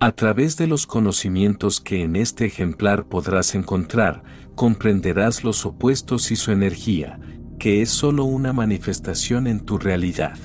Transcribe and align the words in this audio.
A 0.00 0.12
través 0.12 0.56
de 0.56 0.68
los 0.68 0.86
conocimientos 0.86 1.80
que 1.80 2.04
en 2.04 2.14
este 2.14 2.46
ejemplar 2.46 3.08
podrás 3.08 3.56
encontrar, 3.56 4.22
comprenderás 4.54 5.42
los 5.42 5.66
opuestos 5.66 6.30
y 6.30 6.36
su 6.36 6.52
energía, 6.52 7.18
que 7.58 7.82
es 7.82 7.90
sólo 7.90 8.22
una 8.22 8.52
manifestación 8.52 9.48
en 9.48 9.58
tu 9.58 9.76
realidad. 9.76 10.38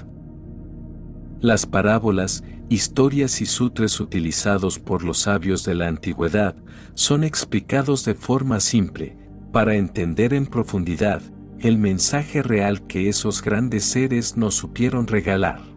Las 1.40 1.68
parábolas, 1.68 2.44
historias 2.70 3.42
y 3.42 3.46
sutres 3.46 4.00
utilizados 4.00 4.80
por 4.80 5.04
los 5.04 5.20
sabios 5.20 5.64
de 5.64 5.76
la 5.76 5.88
antigüedad 5.88 6.56
son 6.96 7.24
explicados 7.24 8.06
de 8.06 8.16
forma 8.16 8.60
simple, 8.60 9.18
para 9.52 9.76
entender 9.76 10.34
en 10.34 10.48
profundidad 10.48 11.22
el 11.60 11.78
mensaje 11.78 12.42
real 12.42 12.88
que 12.88 13.08
esos 13.08 13.44
grandes 13.44 13.84
seres 13.84 14.36
nos 14.36 14.56
supieron 14.56 15.06
regalar. 15.06 15.73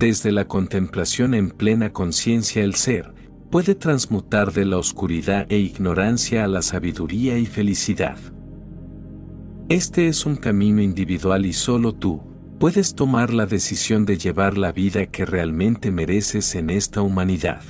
Desde 0.00 0.32
la 0.32 0.46
contemplación 0.46 1.34
en 1.34 1.50
plena 1.50 1.92
conciencia 1.92 2.64
el 2.64 2.74
ser 2.74 3.12
puede 3.50 3.74
transmutar 3.74 4.50
de 4.50 4.64
la 4.64 4.78
oscuridad 4.78 5.44
e 5.52 5.58
ignorancia 5.58 6.42
a 6.42 6.48
la 6.48 6.62
sabiduría 6.62 7.36
y 7.36 7.44
felicidad. 7.44 8.16
Este 9.68 10.08
es 10.08 10.24
un 10.24 10.36
camino 10.36 10.80
individual 10.80 11.44
y 11.44 11.52
solo 11.52 11.92
tú 11.92 12.22
puedes 12.58 12.94
tomar 12.94 13.34
la 13.34 13.44
decisión 13.44 14.06
de 14.06 14.16
llevar 14.16 14.56
la 14.56 14.72
vida 14.72 15.04
que 15.04 15.26
realmente 15.26 15.90
mereces 15.90 16.54
en 16.54 16.70
esta 16.70 17.02
humanidad. 17.02 17.60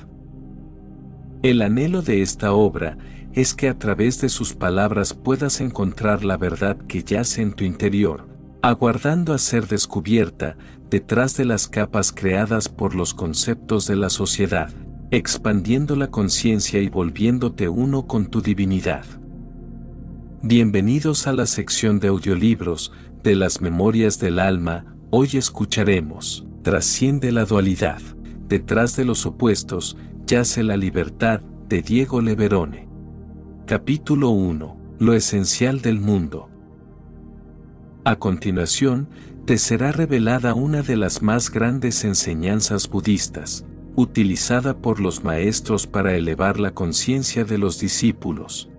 El 1.43 1.63
anhelo 1.63 2.01
de 2.01 2.23
esta 2.23 2.53
obra 2.53 2.97
es 3.33 3.55
que 3.55 3.69
a 3.69 3.77
través 3.77 4.21
de 4.21 4.29
sus 4.29 4.55
palabras 4.55 5.15
puedas 5.15 5.61
encontrar 5.61 6.25
la 6.25 6.37
verdad 6.37 6.79
que 6.87 7.03
yace 7.03 7.43
en 7.43 7.55
tu 7.55 7.65
interior, 7.65 8.29
aguardando 8.63 9.33
a 9.33 9.39
ser 9.39 9.67
descubierta 9.67 10.57
detrás 10.91 11.37
de 11.37 11.45
las 11.45 11.69
capas 11.69 12.13
creadas 12.13 12.69
por 12.69 12.97
los 12.97 13.15
conceptos 13.15 13.87
de 13.87 13.95
la 13.95 14.11
sociedad, 14.11 14.73
expandiendo 15.13 15.95
la 15.95 16.11
conciencia 16.11 16.81
y 16.81 16.89
volviéndote 16.89 17.69
uno 17.69 18.09
con 18.09 18.27
tu 18.27 18.41
divinidad. 18.43 19.05
Bienvenidos 20.43 21.29
a 21.29 21.33
la 21.33 21.47
sección 21.47 22.01
de 22.01 22.09
audiolibros 22.09 22.93
de 23.23 23.37
las 23.37 23.61
Memorias 23.61 24.19
del 24.19 24.41
Alma, 24.41 24.97
hoy 25.11 25.31
escucharemos, 25.35 26.47
Trasciende 26.63 27.33
la 27.33 27.47
dualidad, 27.47 28.03
detrás 28.49 28.95
de 28.97 29.05
los 29.07 29.25
opuestos, 29.25 29.97
yace 30.27 30.63
la 30.63 30.77
libertad, 30.77 31.41
de 31.69 31.83
Diego 31.83 32.21
Leverone. 32.21 32.89
Capítulo 33.65 34.31
1. 34.31 34.97
Lo 34.99 35.15
esencial 35.15 35.81
del 35.81 36.01
mundo. 36.01 36.51
A 38.05 38.17
continuación, 38.17 39.09
te 39.51 39.59
será 39.59 39.91
revelada 39.91 40.55
una 40.55 40.81
de 40.81 40.95
las 40.95 41.23
más 41.23 41.51
grandes 41.51 42.05
enseñanzas 42.05 42.89
budistas, 42.89 43.65
utilizada 43.97 44.79
por 44.79 45.01
los 45.01 45.25
maestros 45.25 45.89
para 45.89 46.15
elevar 46.15 46.61
la 46.61 46.71
conciencia 46.71 47.45
de 47.45 47.59
los 47.59 47.81
discípulos. 47.81 48.71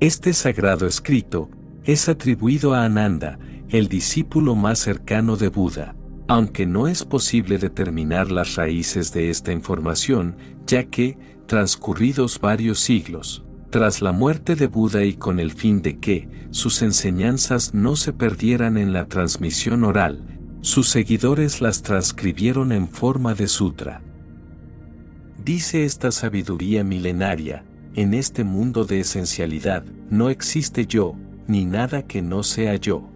Este 0.00 0.32
sagrado 0.32 0.84
escrito 0.84 1.48
es 1.84 2.08
atribuido 2.08 2.74
a 2.74 2.84
Ananda, 2.84 3.38
el 3.68 3.86
discípulo 3.86 4.56
más 4.56 4.80
cercano 4.80 5.36
de 5.36 5.46
Buda, 5.46 5.94
aunque 6.26 6.66
no 6.66 6.88
es 6.88 7.04
posible 7.04 7.58
determinar 7.58 8.32
las 8.32 8.56
raíces 8.56 9.12
de 9.12 9.30
esta 9.30 9.52
información, 9.52 10.36
ya 10.66 10.82
que, 10.82 11.18
transcurridos 11.46 12.40
varios 12.40 12.80
siglos, 12.80 13.45
tras 13.70 14.00
la 14.00 14.12
muerte 14.12 14.54
de 14.54 14.66
Buda 14.68 15.04
y 15.04 15.14
con 15.14 15.40
el 15.40 15.52
fin 15.52 15.82
de 15.82 15.98
que 15.98 16.28
sus 16.50 16.82
enseñanzas 16.82 17.74
no 17.74 17.96
se 17.96 18.12
perdieran 18.12 18.76
en 18.76 18.92
la 18.92 19.06
transmisión 19.06 19.84
oral, 19.84 20.22
sus 20.60 20.88
seguidores 20.88 21.60
las 21.60 21.82
transcribieron 21.82 22.72
en 22.72 22.88
forma 22.88 23.34
de 23.34 23.48
sutra. 23.48 24.02
Dice 25.44 25.84
esta 25.84 26.10
sabiduría 26.10 26.82
milenaria, 26.82 27.64
en 27.94 28.14
este 28.14 28.44
mundo 28.44 28.84
de 28.84 29.00
esencialidad, 29.00 29.84
no 30.10 30.28
existe 30.28 30.86
yo, 30.86 31.14
ni 31.46 31.64
nada 31.64 32.02
que 32.06 32.22
no 32.22 32.42
sea 32.42 32.76
yo. 32.76 33.08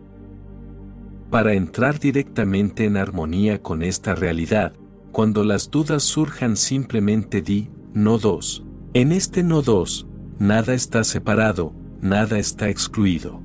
Para 1.30 1.54
entrar 1.54 1.98
directamente 1.98 2.84
en 2.84 2.96
armonía 2.96 3.62
con 3.62 3.82
esta 3.82 4.14
realidad, 4.14 4.72
cuando 5.12 5.44
las 5.44 5.70
dudas 5.70 6.02
surjan 6.02 6.56
simplemente 6.56 7.42
di, 7.42 7.68
no 7.92 8.18
dos. 8.18 8.64
En 8.94 9.12
este 9.12 9.42
no 9.42 9.62
dos, 9.62 10.06
nada 10.40 10.72
está 10.72 11.04
separado, 11.04 11.74
nada 12.00 12.38
está 12.38 12.70
excluido. 12.70 13.42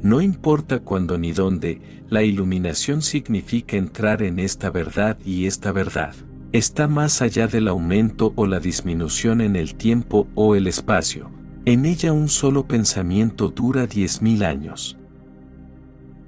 No 0.00 0.20
importa 0.20 0.78
cuándo 0.78 1.18
ni 1.18 1.32
dónde, 1.32 1.80
la 2.08 2.22
iluminación 2.22 3.02
significa 3.02 3.76
entrar 3.76 4.22
en 4.22 4.38
esta 4.38 4.70
verdad 4.70 5.18
y 5.24 5.46
esta 5.46 5.72
verdad 5.72 6.14
está 6.52 6.86
más 6.86 7.20
allá 7.20 7.48
del 7.48 7.66
aumento 7.66 8.32
o 8.36 8.46
la 8.46 8.60
disminución 8.60 9.40
en 9.40 9.56
el 9.56 9.74
tiempo 9.74 10.28
o 10.36 10.54
el 10.54 10.68
espacio. 10.68 11.32
En 11.64 11.84
ella 11.84 12.12
un 12.12 12.28
solo 12.28 12.68
pensamiento 12.68 13.48
dura 13.48 13.88
10.000 13.88 14.44
años. 14.44 14.96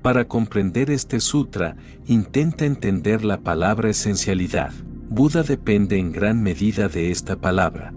Para 0.02 0.26
comprender 0.26 0.90
este 0.90 1.20
sutra, 1.20 1.76
intenta 2.08 2.66
entender 2.66 3.24
la 3.24 3.40
palabra 3.40 3.88
esencialidad. 3.88 4.72
Buda 5.08 5.44
depende 5.44 5.96
en 5.96 6.10
gran 6.10 6.42
medida 6.42 6.88
de 6.88 7.12
esta 7.12 7.36
palabra. 7.36 7.94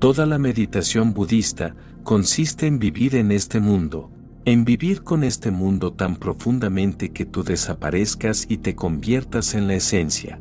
Toda 0.00 0.24
la 0.24 0.38
meditación 0.38 1.12
budista 1.12 1.76
consiste 2.04 2.66
en 2.66 2.78
vivir 2.78 3.16
en 3.16 3.30
este 3.30 3.60
mundo, 3.60 4.10
en 4.46 4.64
vivir 4.64 5.02
con 5.02 5.22
este 5.22 5.50
mundo 5.50 5.92
tan 5.92 6.16
profundamente 6.16 7.12
que 7.12 7.26
tú 7.26 7.44
desaparezcas 7.44 8.46
y 8.48 8.56
te 8.56 8.74
conviertas 8.74 9.54
en 9.54 9.66
la 9.66 9.74
esencia. 9.74 10.40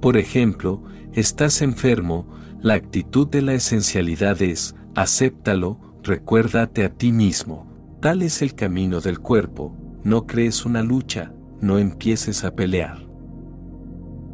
Por 0.00 0.16
ejemplo, 0.16 0.84
estás 1.12 1.62
enfermo, 1.62 2.28
la 2.62 2.74
actitud 2.74 3.26
de 3.26 3.42
la 3.42 3.54
esencialidad 3.54 4.40
es, 4.40 4.76
acéptalo, 4.94 5.80
recuérdate 6.04 6.84
a 6.84 6.90
ti 6.90 7.10
mismo. 7.10 7.98
Tal 8.00 8.22
es 8.22 8.40
el 8.40 8.54
camino 8.54 9.00
del 9.00 9.18
cuerpo, 9.18 9.76
no 10.04 10.28
crees 10.28 10.64
una 10.64 10.84
lucha, 10.84 11.32
no 11.60 11.78
empieces 11.78 12.44
a 12.44 12.54
pelear. 12.54 13.04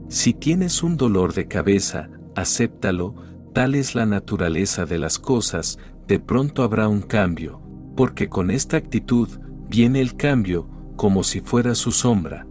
Si 0.08 0.34
tienes 0.34 0.82
un 0.82 0.98
dolor 0.98 1.32
de 1.32 1.48
cabeza, 1.48 2.10
acéptalo, 2.34 3.31
tal 3.52 3.74
es 3.74 3.94
la 3.94 4.06
naturaleza 4.06 4.86
de 4.86 4.98
las 4.98 5.18
cosas, 5.18 5.78
de 6.06 6.18
pronto 6.18 6.62
habrá 6.62 6.88
un 6.88 7.02
cambio, 7.02 7.60
porque 7.96 8.28
con 8.28 8.50
esta 8.50 8.76
actitud 8.76 9.28
viene 9.68 10.00
el 10.00 10.16
cambio, 10.16 10.68
como 10.96 11.22
si 11.24 11.40
fuera 11.40 11.74
su 11.74 11.92
sombra. 11.92 12.46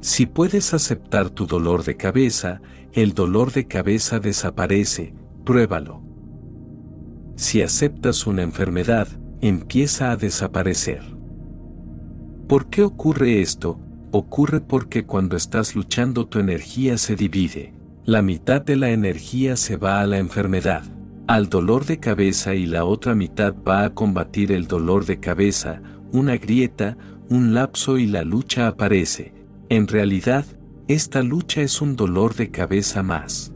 Si 0.00 0.26
puedes 0.26 0.74
aceptar 0.74 1.30
tu 1.30 1.46
dolor 1.46 1.84
de 1.84 1.96
cabeza, 1.96 2.60
el 2.92 3.14
dolor 3.14 3.52
de 3.52 3.66
cabeza 3.66 4.18
desaparece, 4.18 5.14
pruébalo. 5.44 6.02
Si 7.36 7.62
aceptas 7.62 8.26
una 8.26 8.42
enfermedad, 8.42 9.08
empieza 9.40 10.10
a 10.10 10.16
desaparecer. 10.16 11.02
¿Por 12.48 12.68
qué 12.68 12.82
ocurre 12.82 13.40
esto? 13.40 13.80
Ocurre 14.10 14.60
porque 14.60 15.06
cuando 15.06 15.36
estás 15.36 15.74
luchando 15.74 16.26
tu 16.26 16.38
energía 16.38 16.98
se 16.98 17.16
divide. 17.16 17.72
La 18.04 18.20
mitad 18.20 18.60
de 18.60 18.74
la 18.74 18.90
energía 18.90 19.54
se 19.54 19.76
va 19.76 20.00
a 20.00 20.06
la 20.08 20.18
enfermedad, 20.18 20.82
al 21.28 21.48
dolor 21.48 21.86
de 21.86 22.00
cabeza 22.00 22.52
y 22.56 22.66
la 22.66 22.84
otra 22.84 23.14
mitad 23.14 23.54
va 23.54 23.84
a 23.84 23.94
combatir 23.94 24.50
el 24.50 24.66
dolor 24.66 25.06
de 25.06 25.20
cabeza, 25.20 25.80
una 26.10 26.36
grieta, 26.36 26.96
un 27.28 27.54
lapso 27.54 27.98
y 27.98 28.06
la 28.06 28.24
lucha 28.24 28.66
aparece. 28.66 29.32
En 29.68 29.86
realidad, 29.86 30.44
esta 30.88 31.22
lucha 31.22 31.62
es 31.62 31.80
un 31.80 31.94
dolor 31.94 32.34
de 32.34 32.50
cabeza 32.50 33.04
más. 33.04 33.52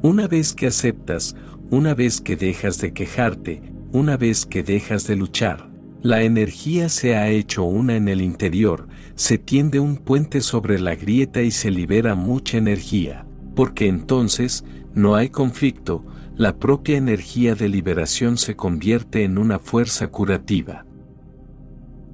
Una 0.00 0.28
vez 0.28 0.54
que 0.54 0.68
aceptas, 0.68 1.34
una 1.70 1.94
vez 1.94 2.20
que 2.20 2.36
dejas 2.36 2.78
de 2.78 2.92
quejarte, 2.92 3.62
una 3.90 4.16
vez 4.16 4.46
que 4.46 4.62
dejas 4.62 5.08
de 5.08 5.16
luchar, 5.16 5.68
la 6.02 6.22
energía 6.22 6.88
se 6.88 7.16
ha 7.16 7.28
hecho 7.28 7.64
una 7.64 7.96
en 7.96 8.08
el 8.08 8.20
interior, 8.20 8.86
se 9.16 9.36
tiende 9.36 9.80
un 9.80 9.96
puente 9.96 10.40
sobre 10.40 10.78
la 10.78 10.94
grieta 10.94 11.42
y 11.42 11.50
se 11.50 11.72
libera 11.72 12.14
mucha 12.14 12.56
energía, 12.56 13.26
porque 13.56 13.88
entonces 13.88 14.64
no 14.94 15.16
hay 15.16 15.28
conflicto, 15.28 16.04
la 16.36 16.56
propia 16.56 16.96
energía 16.96 17.56
de 17.56 17.68
liberación 17.68 18.38
se 18.38 18.54
convierte 18.54 19.24
en 19.24 19.38
una 19.38 19.58
fuerza 19.58 20.06
curativa. 20.06 20.86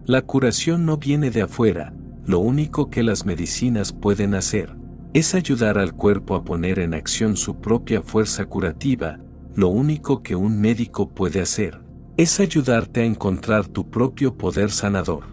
La 0.06 0.22
curación 0.22 0.86
no 0.86 0.96
viene 0.96 1.30
de 1.30 1.42
afuera, 1.42 1.92
lo 2.24 2.38
único 2.38 2.88
que 2.88 3.02
las 3.02 3.26
medicinas 3.26 3.92
pueden 3.92 4.34
hacer 4.34 4.74
es 5.12 5.34
ayudar 5.34 5.76
al 5.76 5.92
cuerpo 5.92 6.36
a 6.36 6.44
poner 6.44 6.78
en 6.78 6.94
acción 6.94 7.36
su 7.36 7.60
propia 7.60 8.00
fuerza 8.00 8.46
curativa, 8.46 9.18
lo 9.54 9.68
único 9.68 10.22
que 10.22 10.34
un 10.36 10.58
médico 10.58 11.10
puede 11.10 11.40
hacer 11.42 11.83
es 12.16 12.38
ayudarte 12.38 13.00
a 13.00 13.04
encontrar 13.04 13.66
tu 13.66 13.90
propio 13.90 14.36
poder 14.36 14.70
sanador. 14.70 15.24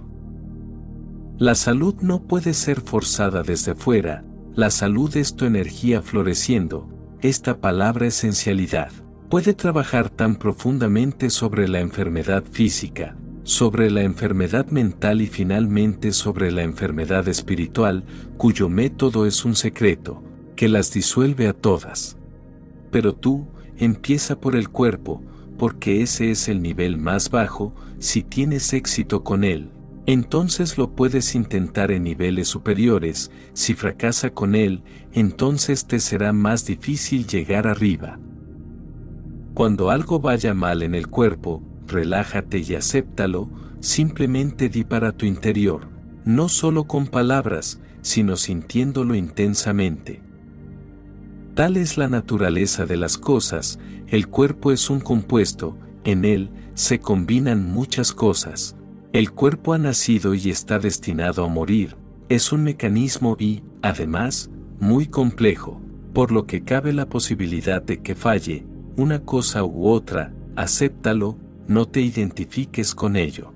La 1.37 1.55
salud 1.55 1.95
no 2.01 2.23
puede 2.23 2.53
ser 2.53 2.81
forzada 2.81 3.43
desde 3.43 3.75
fuera, 3.75 4.23
la 4.53 4.69
salud 4.69 5.15
es 5.15 5.35
tu 5.35 5.45
energía 5.45 6.01
floreciendo, 6.01 6.89
esta 7.21 7.59
palabra 7.59 8.07
esencialidad 8.07 8.91
puede 9.29 9.53
trabajar 9.53 10.09
tan 10.09 10.35
profundamente 10.35 11.29
sobre 11.29 11.67
la 11.67 11.79
enfermedad 11.79 12.43
física, 12.51 13.15
sobre 13.43 13.89
la 13.89 14.01
enfermedad 14.01 14.67
mental 14.67 15.21
y 15.21 15.27
finalmente 15.27 16.11
sobre 16.11 16.51
la 16.51 16.63
enfermedad 16.63 17.27
espiritual, 17.29 18.03
cuyo 18.37 18.67
método 18.67 19.25
es 19.25 19.45
un 19.45 19.55
secreto, 19.55 20.21
que 20.57 20.67
las 20.67 20.91
disuelve 20.91 21.47
a 21.47 21.53
todas. 21.53 22.17
Pero 22.91 23.13
tú, 23.13 23.47
empieza 23.77 24.39
por 24.39 24.55
el 24.55 24.67
cuerpo, 24.67 25.23
porque 25.61 26.01
ese 26.01 26.31
es 26.31 26.49
el 26.49 26.59
nivel 26.63 26.97
más 26.97 27.29
bajo, 27.29 27.75
si 27.99 28.23
tienes 28.23 28.73
éxito 28.73 29.23
con 29.23 29.43
él, 29.43 29.69
entonces 30.07 30.75
lo 30.79 30.95
puedes 30.95 31.35
intentar 31.35 31.91
en 31.91 32.05
niveles 32.05 32.47
superiores, 32.47 33.29
si 33.53 33.75
fracasa 33.75 34.31
con 34.31 34.55
él, 34.55 34.81
entonces 35.13 35.85
te 35.85 35.99
será 35.99 36.33
más 36.33 36.65
difícil 36.65 37.27
llegar 37.27 37.67
arriba. 37.67 38.17
Cuando 39.53 39.91
algo 39.91 40.19
vaya 40.19 40.55
mal 40.55 40.81
en 40.81 40.95
el 40.95 41.09
cuerpo, 41.09 41.61
relájate 41.85 42.57
y 42.57 42.73
acéptalo, 42.73 43.47
simplemente 43.81 44.67
di 44.67 44.83
para 44.83 45.11
tu 45.11 45.27
interior, 45.27 45.89
no 46.25 46.49
solo 46.49 46.85
con 46.85 47.05
palabras, 47.05 47.79
sino 48.01 48.35
sintiéndolo 48.35 49.13
intensamente. 49.13 50.23
Tal 51.53 51.77
es 51.77 51.97
la 51.97 52.07
naturaleza 52.07 52.85
de 52.85 52.97
las 52.97 53.19
cosas, 53.19 53.77
el 54.11 54.27
cuerpo 54.27 54.73
es 54.73 54.89
un 54.89 54.99
compuesto, 54.99 55.77
en 56.03 56.25
él 56.25 56.49
se 56.73 56.99
combinan 56.99 57.71
muchas 57.71 58.11
cosas. 58.11 58.75
El 59.13 59.31
cuerpo 59.31 59.71
ha 59.71 59.77
nacido 59.77 60.33
y 60.33 60.49
está 60.49 60.79
destinado 60.79 61.45
a 61.45 61.47
morir, 61.47 61.95
es 62.27 62.51
un 62.51 62.61
mecanismo 62.63 63.37
y, 63.39 63.63
además, 63.81 64.51
muy 64.81 65.07
complejo, 65.07 65.81
por 66.11 66.33
lo 66.33 66.45
que 66.45 66.65
cabe 66.65 66.91
la 66.91 67.07
posibilidad 67.07 67.81
de 67.81 68.01
que 68.01 68.13
falle, 68.13 68.65
una 68.97 69.23
cosa 69.23 69.63
u 69.63 69.87
otra, 69.87 70.33
acéptalo, 70.57 71.37
no 71.69 71.87
te 71.87 72.01
identifiques 72.01 72.93
con 72.93 73.15
ello. 73.15 73.53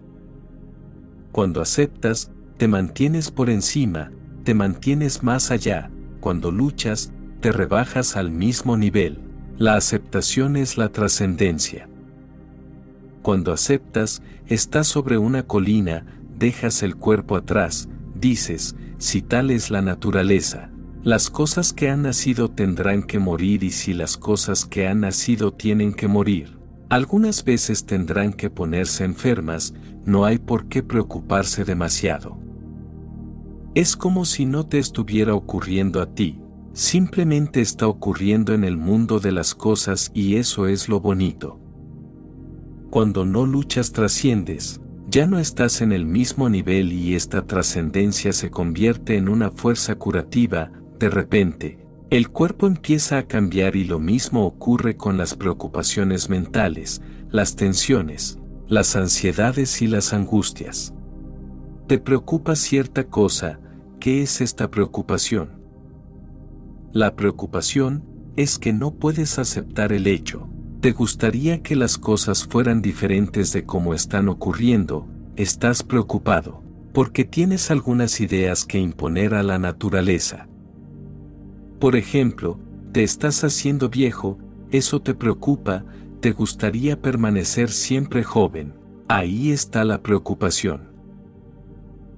Cuando 1.33 1.61
aceptas, 1.61 2.31
te 2.55 2.69
mantienes 2.69 3.29
por 3.29 3.49
encima, 3.49 4.13
te 4.45 4.53
mantienes 4.53 5.21
más 5.21 5.51
allá, 5.51 5.91
cuando 6.21 6.49
luchas, 6.49 7.11
te 7.41 7.51
rebajas 7.51 8.15
al 8.15 8.31
mismo 8.31 8.77
nivel. 8.77 9.25
La 9.57 9.75
aceptación 9.75 10.57
es 10.57 10.77
la 10.77 10.89
trascendencia. 10.89 11.87
Cuando 13.21 13.53
aceptas, 13.53 14.21
estás 14.47 14.85
sobre 14.85 15.17
una 15.17 15.43
colina, 15.43 16.05
dejas 16.37 16.83
el 16.83 16.97
cuerpo 16.97 17.37
atrás, 17.37 17.87
dices, 18.15 18.75
si 18.97 19.21
tal 19.21 19.51
es 19.51 19.71
la 19.71 19.81
naturaleza, 19.81 20.71
las 21.03 21.29
cosas 21.29 21.71
que 21.71 21.89
han 21.89 22.01
nacido 22.01 22.51
tendrán 22.51 23.01
que 23.03 23.17
morir 23.17 23.63
y 23.63 23.71
si 23.71 23.93
las 23.93 24.17
cosas 24.17 24.65
que 24.65 24.89
han 24.89 24.99
nacido 24.99 25.53
tienen 25.53 25.93
que 25.93 26.09
morir, 26.09 26.57
algunas 26.89 27.45
veces 27.45 27.85
tendrán 27.85 28.33
que 28.33 28.49
ponerse 28.49 29.05
enfermas, 29.05 29.73
no 30.03 30.25
hay 30.25 30.37
por 30.37 30.67
qué 30.67 30.83
preocuparse 30.83 31.63
demasiado. 31.63 32.37
Es 33.73 33.95
como 33.95 34.25
si 34.25 34.45
no 34.45 34.65
te 34.65 34.79
estuviera 34.79 35.33
ocurriendo 35.33 36.01
a 36.01 36.13
ti, 36.13 36.41
simplemente 36.75 37.62
está 37.62 37.88
ocurriendo 37.88 38.54
en 38.54 38.66
el 38.66 38.75
mundo 38.75 39.22
de 39.22 39.31
las 39.31 39.56
cosas 39.56 40.12
y 40.13 40.36
eso 40.36 40.68
es 40.68 40.89
lo 40.89 41.00
bonito. 41.00 41.57
Cuando 42.89 43.25
no 43.25 43.45
luchas 43.45 43.94
trasciendes, 43.94 44.81
ya 45.10 45.25
no 45.25 45.39
estás 45.39 45.80
en 45.80 45.94
el 45.94 46.06
mismo 46.06 46.50
nivel 46.50 46.92
y 46.92 47.16
esta 47.16 47.48
trascendencia 47.48 48.33
se 48.33 48.51
convierte 48.51 49.16
en 49.16 49.30
una 49.30 49.51
fuerza 49.51 49.95
curativa, 49.95 50.69
de 51.00 51.10
repente, 51.10 51.80
el 52.10 52.30
cuerpo 52.30 52.68
empieza 52.68 53.19
a 53.19 53.27
cambiar 53.27 53.77
y 53.77 53.86
lo 53.86 54.00
mismo 54.00 54.45
ocurre 54.45 54.98
con 54.98 55.18
las 55.18 55.33
preocupaciones 55.33 56.30
mentales, 56.30 57.01
las 57.30 57.56
tensiones, 57.56 58.38
las 58.68 58.98
ansiedades 58.98 59.81
y 59.81 59.88
las 59.88 60.12
angustias. 60.12 60.94
Te 61.88 62.00
preocupa 62.00 62.57
cierta 62.57 63.06
cosa, 63.06 63.62
¿qué 64.01 64.24
es 64.24 64.42
esta 64.42 64.69
preocupación? 64.69 65.54
La 66.95 67.18
preocupación 67.18 68.06
es 68.38 68.57
que 68.57 68.71
no 68.71 68.94
puedes 68.95 69.38
aceptar 69.38 69.92
el 69.92 70.07
hecho. 70.07 70.47
Te 70.80 70.94
gustaría 70.94 71.62
que 71.62 71.75
las 71.75 71.97
cosas 71.97 72.45
fueran 72.45 72.81
diferentes 72.81 73.51
de 73.51 73.65
cómo 73.65 73.94
están 73.94 74.30
ocurriendo, 74.30 75.06
estás 75.36 75.83
preocupado, 75.83 76.63
porque 76.94 77.25
tienes 77.25 77.69
algunas 77.69 78.21
ideas 78.21 78.63
que 78.63 78.80
imponer 78.80 79.33
a 79.33 79.44
la 79.44 79.59
naturaleza. 79.59 80.47
Por 81.81 81.97
ejemplo, 81.97 82.62
te 82.94 83.03
estás 83.03 83.44
haciendo 83.44 83.89
viejo, 83.89 84.38
eso 84.71 85.01
te 85.01 85.13
preocupa, 85.13 85.83
te 86.21 86.31
gustaría 86.31 87.01
permanecer 87.01 87.71
siempre 87.71 88.24
joven, 88.24 88.74
ahí 89.09 89.51
está 89.51 89.83
la 89.83 90.01
preocupación. 90.01 90.91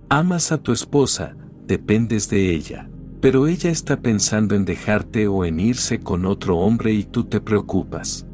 Amas 0.08 0.52
a 0.52 0.60
tu 0.60 0.72
esposa, 0.72 1.36
dependes 1.66 2.30
de 2.30 2.54
ella, 2.54 2.92
pero 3.20 3.48
ella 3.48 3.72
está 3.72 4.00
pensando 4.00 4.56
en 4.56 4.66
dejarte 4.66 5.28
o 5.28 5.44
en 5.44 5.60
irse 5.60 6.00
con 6.00 6.26
otro 6.26 6.58
hombre 6.58 6.94
y 6.94 7.04
tú 7.04 7.24
te 7.24 7.42
preocupas. 7.42 8.28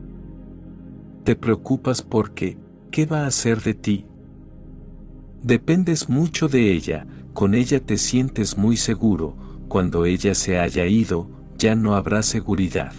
Te 1.24 1.36
preocupas 1.36 2.02
porque, 2.02 2.58
¿qué 2.92 3.06
va 3.06 3.22
a 3.22 3.28
hacer 3.28 3.62
de 3.62 3.74
ti? 3.74 4.06
Dependes 5.42 6.10
mucho 6.10 6.48
de 6.48 6.74
ella, 6.74 7.08
con 7.34 7.56
ella 7.56 7.80
te 7.80 7.98
sientes 7.98 8.58
muy 8.58 8.78
seguro, 8.78 9.36
cuando 9.70 10.06
ella 10.06 10.36
se 10.36 10.60
haya 10.60 10.86
ido, 10.86 11.30
ya 11.58 11.76
no 11.76 11.96
habrá 11.96 12.24
seguridad. 12.24 12.94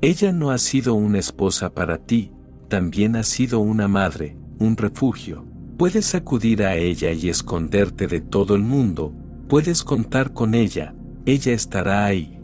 Ella 0.00 0.32
no 0.32 0.50
ha 0.50 0.58
sido 0.58 0.94
una 0.94 1.18
esposa 1.18 1.72
para 1.72 1.98
ti, 1.98 2.32
también 2.68 3.14
ha 3.14 3.22
sido 3.22 3.60
una 3.60 3.86
madre, 3.86 4.36
un 4.58 4.76
refugio. 4.76 5.44
Puedes 5.76 6.14
acudir 6.14 6.64
a 6.64 6.74
ella 6.74 7.12
y 7.12 7.28
esconderte 7.28 8.08
de 8.08 8.20
todo 8.20 8.56
el 8.56 8.62
mundo, 8.62 9.14
puedes 9.52 9.84
contar 9.84 10.32
con 10.32 10.54
ella, 10.54 10.94
ella 11.26 11.52
estará 11.52 12.06
ahí. 12.06 12.40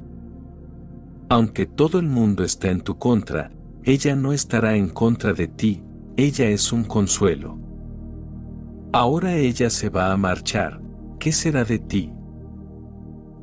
Aunque 1.31 1.65
todo 1.65 2.01
el 2.01 2.07
mundo 2.07 2.45
está 2.45 2.69
en 2.69 2.83
tu 2.83 2.99
contra, 2.99 3.51
ella 3.83 4.15
no 4.15 4.35
estará 4.35 4.77
en 4.77 4.91
contra 4.91 5.33
de 5.33 5.49
ti, 5.49 5.83
ella 6.19 6.51
es 6.51 6.71
un 6.71 6.85
consuelo. 6.85 7.59
Ahora 8.93 9.37
ella 9.37 9.71
se 9.71 9.89
va 9.89 10.13
a 10.13 10.19
marchar, 10.19 10.83
¿qué 11.19 11.33
será 11.33 11.65
de 11.65 11.79
ti? 11.79 12.13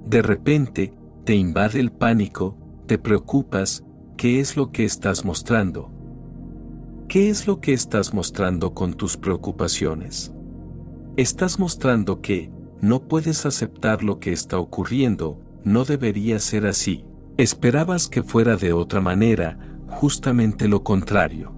De 0.06 0.22
repente, 0.22 0.94
te 1.24 1.34
invade 1.34 1.80
el 1.80 1.92
pánico, 1.92 2.56
te 2.86 3.00
preocupas, 3.00 3.84
¿qué 4.16 4.40
es 4.40 4.56
lo 4.56 4.72
que 4.72 4.86
estás 4.86 5.26
mostrando? 5.26 5.90
¿Qué 7.08 7.32
es 7.32 7.48
lo 7.48 7.62
que 7.62 7.74
estás 7.74 8.14
mostrando 8.14 8.76
con 8.76 8.94
tus 8.94 9.18
preocupaciones? 9.18 10.32
Estás 11.18 11.58
mostrando 11.58 12.22
que, 12.22 12.52
no 12.82 13.02
puedes 13.08 13.46
aceptar 13.46 14.04
lo 14.04 14.20
que 14.20 14.32
está 14.32 14.60
ocurriendo, 14.60 15.40
no 15.64 15.86
debería 15.86 16.40
ser 16.40 16.66
así. 16.66 17.06
Esperabas 17.38 18.08
que 18.08 18.24
fuera 18.24 18.56
de 18.56 18.74
otra 18.74 19.02
manera, 19.02 19.58
justamente 19.88 20.68
lo 20.68 20.84
contrario. 20.84 21.54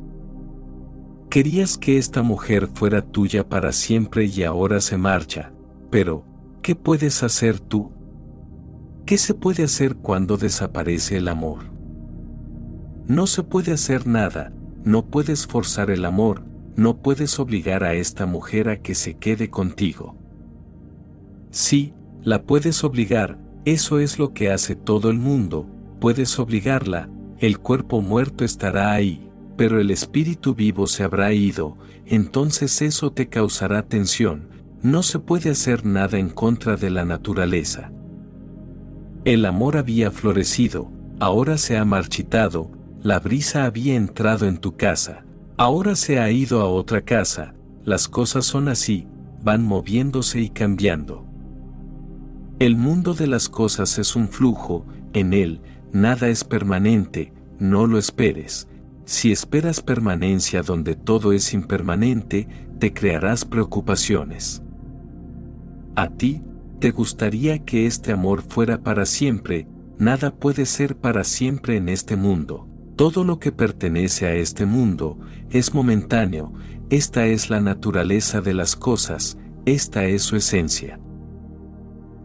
Querías 1.30 1.78
que 1.78 1.98
esta 1.98 2.24
mujer 2.24 2.70
fuera 2.74 3.02
tuya 3.02 3.48
para 3.48 3.72
siempre 3.72 4.26
y 4.26 4.44
ahora 4.44 4.80
se 4.80 4.98
marcha, 4.98 5.52
pero, 5.92 6.26
¿qué 6.62 6.76
puedes 6.76 7.22
hacer 7.22 7.60
tú? 7.60 7.92
¿Qué 9.06 9.18
se 9.18 9.34
puede 9.34 9.64
hacer 9.64 9.96
cuando 9.98 10.38
desaparece 10.38 11.18
el 11.18 11.28
amor? 11.28 11.72
No 13.08 13.28
se 13.28 13.44
puede 13.44 13.72
hacer 13.72 14.08
nada, 14.08 14.54
no 14.84 15.06
puedes 15.06 15.48
forzar 15.48 15.92
el 15.92 16.06
amor, 16.06 16.44
no 16.76 17.02
puedes 17.02 17.40
obligar 17.40 17.84
a 17.84 17.94
esta 17.94 18.26
mujer 18.26 18.70
a 18.70 18.82
que 18.82 18.96
se 18.96 19.16
quede 19.16 19.50
contigo. 19.50 20.16
Sí, 21.52 21.94
la 22.24 22.44
puedes 22.44 22.84
obligar, 22.84 23.40
eso 23.66 24.00
es 24.00 24.20
lo 24.20 24.34
que 24.34 24.52
hace 24.52 24.76
todo 24.76 25.10
el 25.10 25.18
mundo, 25.18 25.68
puedes 26.00 26.40
obligarla, 26.40 27.10
el 27.40 27.60
cuerpo 27.60 28.02
muerto 28.02 28.46
estará 28.46 28.92
ahí, 28.92 29.30
pero 29.58 29.80
el 29.80 29.92
espíritu 29.92 30.56
vivo 30.56 30.88
se 30.88 31.04
habrá 31.04 31.34
ido, 31.34 31.78
entonces 32.06 32.82
eso 32.82 33.12
te 33.12 33.28
causará 33.28 33.84
tensión, 33.84 34.50
no 34.82 35.04
se 35.04 35.20
puede 35.20 35.50
hacer 35.50 35.86
nada 35.86 36.18
en 36.18 36.30
contra 36.30 36.78
de 36.78 36.90
la 36.90 37.04
naturaleza. 37.04 37.92
El 39.26 39.46
amor 39.46 39.76
había 39.76 40.12
florecido, 40.12 40.90
ahora 41.20 41.58
se 41.58 41.78
ha 41.78 41.84
marchitado, 41.84 42.72
la 43.02 43.20
brisa 43.20 43.66
había 43.66 43.96
entrado 43.96 44.48
en 44.48 44.58
tu 44.58 44.78
casa, 44.78 45.26
ahora 45.58 45.96
se 45.96 46.20
ha 46.20 46.32
ido 46.32 46.62
a 46.62 46.70
otra 46.70 47.02
casa, 47.02 47.54
las 47.84 48.08
cosas 48.08 48.46
son 48.46 48.70
así, 48.70 49.08
van 49.44 49.64
moviéndose 49.64 50.40
y 50.40 50.50
cambiando. 50.50 51.27
El 52.60 52.76
mundo 52.76 53.14
de 53.14 53.28
las 53.28 53.50
cosas 53.50 54.00
es 54.00 54.16
un 54.16 54.30
flujo, 54.30 54.84
en 55.14 55.34
él, 55.34 55.62
nada 55.94 56.28
es 56.28 56.44
permanente, 56.44 57.32
no 57.60 57.86
lo 57.86 58.00
esperes. 58.00 58.68
Si 59.06 59.32
esperas 59.32 59.80
permanencia 59.82 60.64
donde 60.64 60.96
todo 60.96 61.34
es 61.34 61.54
impermanente, 61.54 62.48
te 62.80 62.94
crearás 62.94 63.46
preocupaciones. 63.46 64.64
A 65.96 66.10
ti, 66.10 66.42
te 66.80 66.90
gustaría 66.90 67.60
que 67.60 67.86
este 67.86 68.12
amor 68.12 68.42
fuera 68.42 68.82
para 68.82 69.06
siempre, 69.06 69.68
nada 70.00 70.34
puede 70.34 70.66
ser 70.66 70.98
para 70.98 71.24
siempre 71.24 71.78
en 71.78 71.90
este 71.90 72.16
mundo. 72.16 72.68
Todo 72.96 73.24
lo 73.24 73.38
que 73.38 73.52
pertenece 73.52 74.26
a 74.26 74.34
este 74.34 74.66
mundo 74.66 75.20
es 75.52 75.76
momentáneo, 75.76 76.54
esta 76.90 77.28
es 77.28 77.52
la 77.52 77.62
naturaleza 77.62 78.42
de 78.42 78.56
las 78.56 78.76
cosas, 78.76 79.38
esta 79.68 80.06
es 80.06 80.24
su 80.24 80.38
esencia. 80.38 81.00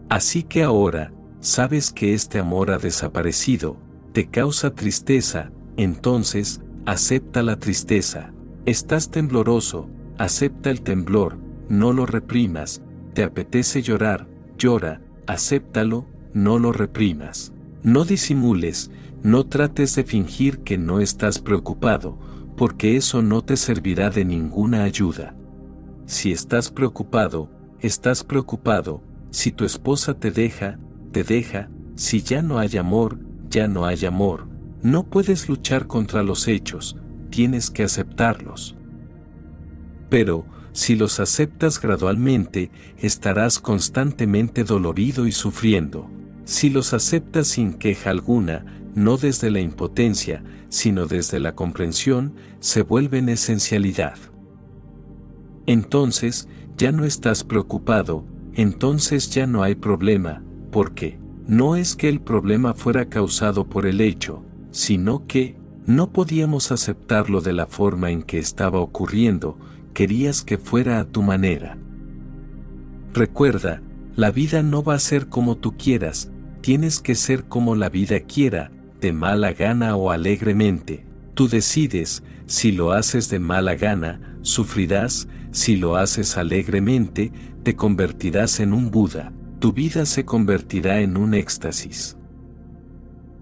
Así 0.09 0.43
que 0.43 0.63
ahora, 0.63 1.13
sabes 1.39 1.91
que 1.91 2.13
este 2.13 2.39
amor 2.39 2.71
ha 2.71 2.77
desaparecido, 2.77 3.77
te 4.11 4.27
causa 4.27 4.75
tristeza, 4.75 5.51
entonces, 5.77 6.61
acepta 6.85 7.41
la 7.41 7.57
tristeza. 7.57 8.31
Estás 8.65 9.09
tembloroso, 9.09 9.89
acepta 10.17 10.69
el 10.69 10.81
temblor, 10.81 11.37
no 11.67 11.93
lo 11.93 12.05
reprimas, 12.05 12.81
te 13.13 13.23
apetece 13.23 13.81
llorar, 13.81 14.27
llora, 14.57 15.01
acéptalo, 15.27 16.05
no 16.33 16.59
lo 16.59 16.71
reprimas. 16.71 17.53
No 17.81 18.05
disimules, 18.05 18.91
no 19.23 19.45
trates 19.45 19.95
de 19.95 20.03
fingir 20.03 20.59
que 20.59 20.77
no 20.77 20.99
estás 20.99 21.39
preocupado, 21.39 22.17
porque 22.55 22.95
eso 22.95 23.21
no 23.21 23.43
te 23.43 23.57
servirá 23.57 24.09
de 24.09 24.25
ninguna 24.25 24.83
ayuda. 24.83 25.35
Si 26.05 26.31
estás 26.31 26.69
preocupado, 26.69 27.49
estás 27.79 28.23
preocupado, 28.23 29.01
si 29.33 29.51
tu 29.51 29.65
esposa 29.65 30.13
te 30.13 30.29
deja, 30.29 30.77
te 31.11 31.23
deja, 31.23 31.67
si 31.95 32.21
ya 32.21 32.43
no 32.43 32.59
hay 32.59 32.77
amor, 32.77 33.17
ya 33.49 33.67
no 33.67 33.87
hay 33.87 34.05
amor. 34.05 34.47
No 34.83 35.09
puedes 35.09 35.49
luchar 35.49 35.87
contra 35.87 36.21
los 36.21 36.47
hechos, 36.47 36.97
tienes 37.31 37.71
que 37.71 37.81
aceptarlos. 37.81 38.75
Pero, 40.07 40.45
si 40.71 40.95
los 40.95 41.19
aceptas 41.19 41.81
gradualmente, 41.81 42.69
estarás 42.99 43.57
constantemente 43.57 44.63
dolorido 44.63 45.25
y 45.25 45.31
sufriendo. 45.31 46.07
Si 46.45 46.69
los 46.69 46.93
aceptas 46.93 47.47
sin 47.47 47.73
queja 47.73 48.11
alguna, 48.11 48.65
no 48.93 49.17
desde 49.17 49.49
la 49.49 49.61
impotencia, 49.61 50.43
sino 50.69 51.07
desde 51.07 51.39
la 51.39 51.55
comprensión, 51.55 52.35
se 52.59 52.83
vuelven 52.83 53.29
esencialidad. 53.29 54.17
Entonces, 55.65 56.47
ya 56.77 56.91
no 56.91 57.03
estás 57.03 57.43
preocupado, 57.43 58.25
entonces 58.55 59.29
ya 59.29 59.47
no 59.47 59.63
hay 59.63 59.75
problema, 59.75 60.43
porque 60.71 61.19
no 61.47 61.75
es 61.75 61.95
que 61.95 62.09
el 62.09 62.21
problema 62.21 62.73
fuera 62.73 63.05
causado 63.05 63.65
por 63.65 63.85
el 63.85 64.01
hecho, 64.01 64.43
sino 64.71 65.27
que 65.27 65.57
no 65.85 66.11
podíamos 66.11 66.71
aceptarlo 66.71 67.41
de 67.41 67.53
la 67.53 67.67
forma 67.67 68.11
en 68.11 68.23
que 68.23 68.39
estaba 68.39 68.79
ocurriendo, 68.79 69.57
querías 69.93 70.41
que 70.41 70.57
fuera 70.57 70.99
a 70.99 71.05
tu 71.05 71.21
manera. 71.21 71.77
Recuerda, 73.13 73.81
la 74.15 74.31
vida 74.31 74.63
no 74.63 74.83
va 74.83 74.95
a 74.95 74.99
ser 74.99 75.27
como 75.27 75.57
tú 75.57 75.75
quieras, 75.77 76.31
tienes 76.61 76.99
que 76.99 77.15
ser 77.15 77.43
como 77.45 77.75
la 77.75 77.89
vida 77.89 78.21
quiera, 78.21 78.71
de 79.01 79.11
mala 79.11 79.51
gana 79.51 79.95
o 79.97 80.11
alegremente. 80.11 81.05
Tú 81.33 81.49
decides, 81.49 82.23
si 82.45 82.71
lo 82.71 82.91
haces 82.91 83.29
de 83.29 83.39
mala 83.39 83.75
gana, 83.75 84.37
sufrirás, 84.41 85.27
si 85.51 85.75
lo 85.75 85.95
haces 85.95 86.37
alegremente, 86.37 87.31
te 87.63 87.75
convertirás 87.75 88.59
en 88.59 88.73
un 88.73 88.91
Buda, 88.91 89.31
tu 89.59 89.71
vida 89.71 90.05
se 90.05 90.25
convertirá 90.25 90.99
en 91.01 91.17
un 91.17 91.33
éxtasis. 91.33 92.17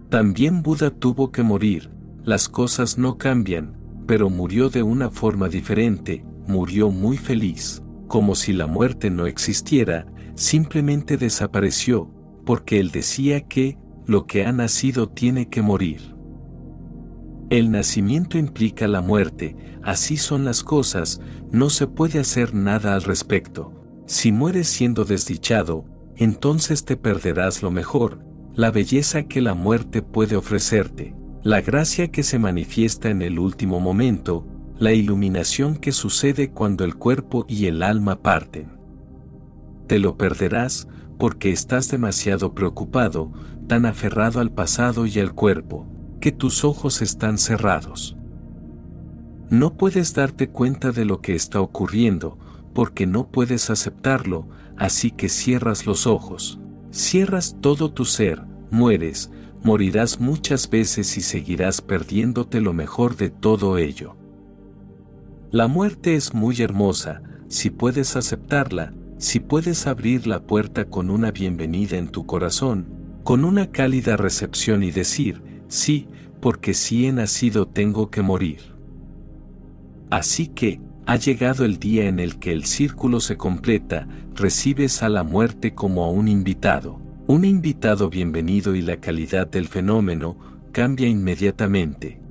También 0.09 0.61
Buda 0.61 0.91
tuvo 0.91 1.31
que 1.31 1.41
morir, 1.41 1.89
las 2.23 2.49
cosas 2.49 2.97
no 2.97 3.17
cambian, 3.17 3.77
pero 4.05 4.29
murió 4.29 4.69
de 4.69 4.83
una 4.83 5.09
forma 5.09 5.47
diferente, 5.49 6.23
murió 6.47 6.91
muy 6.91 7.17
feliz, 7.17 7.81
como 8.07 8.35
si 8.35 8.53
la 8.53 8.67
muerte 8.67 9.09
no 9.09 9.25
existiera, 9.25 10.05
simplemente 10.35 11.17
desapareció, 11.17 12.11
porque 12.45 12.79
él 12.79 12.91
decía 12.91 13.47
que, 13.47 13.77
lo 14.05 14.25
que 14.25 14.45
ha 14.45 14.51
nacido 14.51 15.07
tiene 15.07 15.47
que 15.47 15.61
morir. 15.61 16.10
El 17.51 17.69
nacimiento 17.69 18.37
implica 18.37 18.87
la 18.87 19.01
muerte, 19.01 19.57
así 19.83 20.15
son 20.15 20.45
las 20.45 20.63
cosas, 20.63 21.19
no 21.51 21.69
se 21.69 21.85
puede 21.85 22.17
hacer 22.17 22.55
nada 22.55 22.95
al 22.95 23.03
respecto. 23.03 23.73
Si 24.05 24.31
mueres 24.31 24.69
siendo 24.69 25.03
desdichado, 25.03 25.83
entonces 26.15 26.85
te 26.85 26.95
perderás 26.95 27.61
lo 27.61 27.69
mejor, 27.69 28.23
la 28.53 28.71
belleza 28.71 29.23
que 29.23 29.41
la 29.41 29.53
muerte 29.53 30.01
puede 30.01 30.37
ofrecerte, 30.37 31.13
la 31.43 31.59
gracia 31.59 32.09
que 32.09 32.23
se 32.23 32.39
manifiesta 32.39 33.09
en 33.09 33.21
el 33.21 33.37
último 33.37 33.81
momento, 33.81 34.47
la 34.77 34.93
iluminación 34.93 35.75
que 35.75 35.91
sucede 35.91 36.51
cuando 36.51 36.85
el 36.85 36.95
cuerpo 36.95 37.43
y 37.49 37.65
el 37.65 37.83
alma 37.83 38.21
parten. 38.21 38.79
Te 39.87 39.99
lo 39.99 40.17
perderás 40.17 40.87
porque 41.19 41.51
estás 41.51 41.89
demasiado 41.89 42.53
preocupado, 42.53 43.33
tan 43.67 43.85
aferrado 43.85 44.39
al 44.39 44.53
pasado 44.53 45.05
y 45.05 45.19
al 45.19 45.33
cuerpo, 45.33 45.85
que 46.21 46.31
tus 46.31 46.63
ojos 46.63 47.01
están 47.01 47.37
cerrados. 47.37 48.15
No 49.49 49.73
puedes 49.75 50.13
darte 50.13 50.47
cuenta 50.47 50.91
de 50.91 51.03
lo 51.03 51.19
que 51.19 51.35
está 51.35 51.59
ocurriendo, 51.59 52.37
porque 52.73 53.05
no 53.05 53.27
puedes 53.27 53.69
aceptarlo, 53.69 54.47
así 54.77 55.11
que 55.11 55.27
cierras 55.27 55.85
los 55.85 56.07
ojos. 56.07 56.59
Cierras 56.91 57.57
todo 57.59 57.91
tu 57.91 58.05
ser, 58.05 58.43
mueres, 58.69 59.31
morirás 59.63 60.21
muchas 60.21 60.69
veces 60.69 61.17
y 61.17 61.21
seguirás 61.21 61.81
perdiéndote 61.81 62.61
lo 62.61 62.73
mejor 62.73 63.17
de 63.17 63.29
todo 63.29 63.77
ello. 63.77 64.15
La 65.51 65.67
muerte 65.67 66.15
es 66.15 66.33
muy 66.33 66.61
hermosa, 66.61 67.21
si 67.49 67.69
puedes 67.69 68.15
aceptarla, 68.15 68.93
si 69.17 69.39
puedes 69.41 69.85
abrir 69.85 70.27
la 70.27 70.41
puerta 70.43 70.85
con 70.85 71.09
una 71.09 71.31
bienvenida 71.31 71.97
en 71.97 72.07
tu 72.07 72.25
corazón, 72.25 72.87
con 73.23 73.43
una 73.43 73.71
cálida 73.71 74.15
recepción 74.15 74.81
y 74.83 74.91
decir, 74.91 75.50
sí, 75.71 76.07
porque 76.41 76.73
si 76.73 77.07
he 77.07 77.13
nacido 77.13 77.67
tengo 77.67 78.09
que 78.11 78.21
morir. 78.21 78.59
Así 80.09 80.47
que, 80.47 80.81
ha 81.05 81.15
llegado 81.15 81.65
el 81.65 81.79
día 81.79 82.07
en 82.07 82.19
el 82.19 82.37
que 82.37 82.51
el 82.51 82.65
círculo 82.65 83.19
se 83.19 83.37
completa, 83.37 84.07
recibes 84.35 85.01
a 85.01 85.09
la 85.09 85.23
muerte 85.23 85.73
como 85.73 86.03
a 86.03 86.09
un 86.09 86.27
invitado. 86.27 86.99
Un 87.27 87.45
invitado 87.45 88.09
bienvenido 88.09 88.75
y 88.75 88.81
la 88.81 88.97
calidad 88.97 89.47
del 89.47 89.67
fenómeno 89.67 90.37
cambia 90.73 91.07
inmediatamente. 91.07 92.21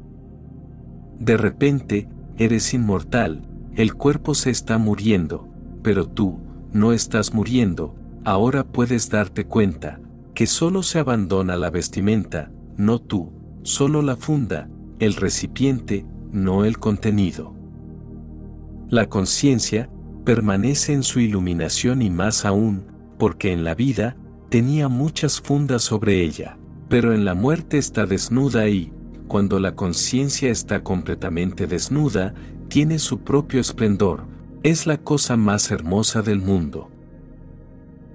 De 1.19 1.37
repente, 1.37 2.09
eres 2.37 2.75
inmortal, 2.75 3.49
el 3.75 3.95
cuerpo 3.95 4.35
se 4.35 4.51
está 4.51 4.79
muriendo, 4.79 5.49
pero 5.83 6.07
tú, 6.07 6.39
no 6.73 6.93
estás 6.93 7.33
muriendo, 7.33 7.95
ahora 8.25 8.65
puedes 8.65 9.09
darte 9.09 9.47
cuenta, 9.47 10.01
que 10.35 10.47
solo 10.47 10.83
se 10.83 10.99
abandona 10.99 11.57
la 11.57 11.71
vestimenta, 11.71 12.51
no 12.81 12.99
tú, 12.99 13.31
solo 13.63 14.01
la 14.01 14.17
funda, 14.17 14.71
el 15.01 15.15
recipiente, 15.15 16.07
no 16.33 16.65
el 16.65 16.79
contenido. 16.79 17.55
La 18.89 19.09
conciencia 19.09 19.91
permanece 20.25 20.95
en 20.95 21.03
su 21.03 21.21
iluminación 21.21 22.01
y 22.01 22.09
más 22.09 22.47
aún, 22.47 22.87
porque 23.19 23.53
en 23.53 23.65
la 23.65 23.75
vida 23.75 24.17
tenía 24.49 24.89
muchas 24.89 25.43
fundas 25.43 25.83
sobre 25.83 26.23
ella, 26.23 26.59
pero 26.89 27.13
en 27.13 27.27
la 27.27 27.35
muerte 27.35 27.77
está 27.77 28.07
desnuda 28.07 28.67
y, 28.69 28.93
cuando 29.29 29.61
la 29.61 29.77
conciencia 29.77 30.51
está 30.51 30.83
completamente 30.83 31.67
desnuda, 31.67 32.35
tiene 32.69 32.99
su 32.99 33.21
propio 33.21 33.61
esplendor, 33.61 34.25
es 34.63 34.87
la 34.87 34.97
cosa 34.97 35.37
más 35.37 35.71
hermosa 35.71 36.23
del 36.23 36.41
mundo. 36.41 36.91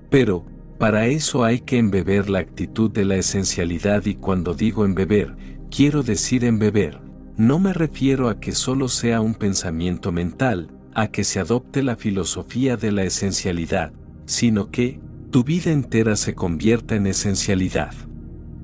Pero, 0.10 0.44
para 0.78 1.08
eso 1.08 1.44
hay 1.44 1.62
que 1.62 1.78
embeber 1.78 2.30
la 2.30 2.40
actitud 2.40 2.92
de 2.92 3.06
la 3.06 3.16
esencialidad 3.16 4.06
y 4.06 4.16
cuando 4.16 4.54
digo 4.54 4.84
embeber, 4.84 5.36
quiero 5.72 6.04
decir 6.04 6.44
embeber. 6.44 7.00
No 7.38 7.60
me 7.60 7.74
refiero 7.74 8.30
a 8.30 8.40
que 8.40 8.52
solo 8.52 8.88
sea 8.88 9.22
un 9.22 9.36
pensamiento 9.36 10.12
mental, 10.12 10.72
a 10.94 11.08
que 11.08 11.24
se 11.24 11.40
adopte 11.40 11.84
la 11.84 11.96
filosofía 11.96 12.78
de 12.78 12.92
la 12.92 13.04
esencialidad, 13.04 13.92
sino 14.26 14.70
que, 14.70 15.00
tu 15.32 15.44
vida 15.44 15.72
entera 15.72 16.16
se 16.16 16.34
convierta 16.34 16.96
en 16.96 17.08
esencialidad. 17.08 17.94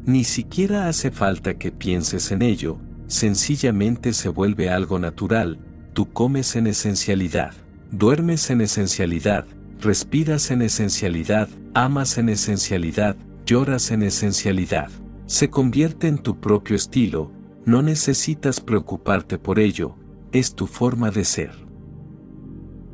Ni 0.05 0.23
siquiera 0.23 0.87
hace 0.87 1.11
falta 1.11 1.57
que 1.57 1.71
pienses 1.71 2.31
en 2.31 2.41
ello, 2.41 2.79
sencillamente 3.07 4.13
se 4.13 4.29
vuelve 4.29 4.69
algo 4.69 4.97
natural, 4.97 5.59
tú 5.91 6.11
comes 6.13 6.55
en 6.55 6.67
esencialidad. 6.67 7.53
Duermes 7.91 8.49
en 8.49 8.61
esencialidad, 8.61 9.45
respiras 9.81 10.51
en 10.51 10.61
esencialidad, 10.61 11.49
amas 11.73 12.17
en 12.17 12.29
esencialidad, 12.29 13.15
lloras 13.45 13.91
en 13.91 14.03
esencialidad. 14.03 14.89
Se 15.25 15.49
convierte 15.49 16.07
en 16.07 16.19
tu 16.19 16.39
propio 16.39 16.75
estilo, 16.75 17.31
no 17.65 17.81
necesitas 17.81 18.59
preocuparte 18.59 19.37
por 19.37 19.59
ello, 19.59 19.95
es 20.31 20.55
tu 20.55 20.67
forma 20.67 21.11
de 21.11 21.25
ser. 21.25 21.51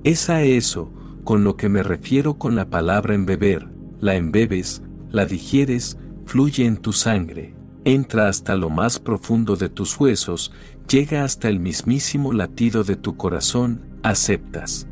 Es 0.04 0.30
a 0.30 0.44
eso, 0.44 0.92
con 1.24 1.44
lo 1.44 1.58
que 1.58 1.70
me 1.70 1.84
refiero 1.84 2.38
con 2.38 2.56
la 2.56 2.70
palabra 2.70 3.14
embeber, 3.14 3.68
la 4.00 4.16
embebes, 4.16 4.82
la 5.10 5.26
digieres, 5.26 5.98
fluye 6.26 6.66
en 6.66 6.78
tu 6.78 6.94
sangre, 6.94 7.56
entra 7.84 8.28
hasta 8.28 8.56
lo 8.56 8.70
más 8.70 9.00
profundo 9.00 9.56
de 9.56 9.70
tus 9.70 10.00
huesos, 10.00 10.52
llega 10.88 11.24
hasta 11.24 11.50
el 11.50 11.60
mismísimo 11.60 12.34
latido 12.34 12.84
de 12.84 12.96
tu 12.96 13.18
corazón, 13.18 13.82
aceptas. 14.04 14.88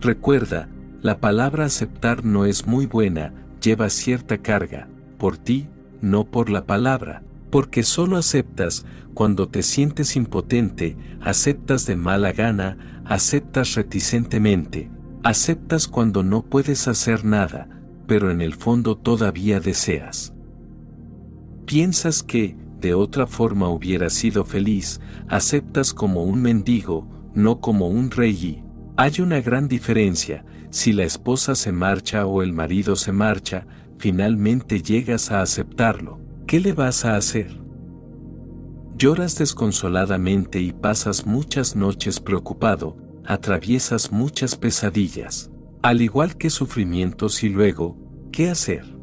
Recuerda, 0.00 0.68
la 1.02 1.18
palabra 1.18 1.64
aceptar 1.64 2.24
no 2.24 2.44
es 2.44 2.66
muy 2.66 2.86
buena, 2.86 3.32
lleva 3.60 3.90
cierta 3.90 4.38
carga, 4.38 4.88
por 5.18 5.36
ti, 5.36 5.68
no 6.00 6.24
por 6.24 6.50
la 6.50 6.66
palabra, 6.66 7.22
Porque 7.50 7.82
solo 7.82 8.18
aceptas 8.18 8.84
cuando 9.14 9.48
te 9.48 9.62
sientes 9.62 10.16
impotente, 10.16 10.98
aceptas 11.22 11.86
de 11.86 11.96
mala 11.96 12.32
gana, 12.32 13.00
aceptas 13.06 13.74
reticentemente, 13.74 14.90
aceptas 15.24 15.88
cuando 15.88 16.22
no 16.22 16.42
puedes 16.42 16.86
hacer 16.88 17.24
nada, 17.24 17.68
pero 18.06 18.30
en 18.30 18.42
el 18.42 18.52
fondo 18.54 18.98
todavía 18.98 19.60
deseas. 19.60 20.34
Piensas 21.64 22.22
que, 22.22 22.54
de 22.80 22.92
otra 22.92 23.26
forma 23.26 23.70
hubieras 23.70 24.12
sido 24.12 24.44
feliz, 24.44 25.00
aceptas 25.26 25.94
como 25.94 26.24
un 26.24 26.42
mendigo, 26.42 27.08
no 27.34 27.60
como 27.60 27.88
un 27.88 28.10
rey 28.10 28.32
y, 28.32 28.67
hay 28.98 29.20
una 29.20 29.40
gran 29.40 29.68
diferencia, 29.68 30.44
si 30.70 30.92
la 30.92 31.04
esposa 31.04 31.54
se 31.54 31.70
marcha 31.70 32.26
o 32.26 32.42
el 32.42 32.52
marido 32.52 32.96
se 32.96 33.12
marcha, 33.12 33.64
finalmente 33.96 34.82
llegas 34.82 35.30
a 35.30 35.40
aceptarlo, 35.40 36.18
¿qué 36.48 36.58
le 36.58 36.72
vas 36.72 37.04
a 37.04 37.14
hacer? 37.14 37.60
Lloras 38.96 39.38
desconsoladamente 39.38 40.60
y 40.60 40.72
pasas 40.72 41.26
muchas 41.26 41.76
noches 41.76 42.18
preocupado, 42.18 42.96
atraviesas 43.24 44.10
muchas 44.10 44.56
pesadillas, 44.56 45.52
al 45.80 46.02
igual 46.02 46.36
que 46.36 46.50
sufrimientos 46.50 47.44
y 47.44 47.50
luego, 47.50 47.96
¿qué 48.32 48.50
hacer? 48.50 48.98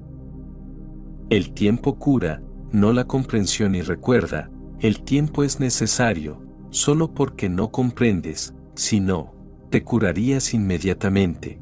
El 1.29 1.53
tiempo 1.53 1.97
cura, 1.97 2.43
no 2.69 2.91
la 2.91 3.05
comprensión 3.05 3.75
y 3.75 3.81
recuerda, 3.81 4.51
el 4.81 5.05
tiempo 5.05 5.45
es 5.45 5.61
necesario, 5.61 6.45
solo 6.69 7.13
porque 7.13 7.47
no 7.47 7.71
comprendes, 7.71 8.53
si 8.75 8.99
no, 8.99 9.34
te 9.75 9.83
curarías 9.83 10.53
inmediatamente. 10.53 11.59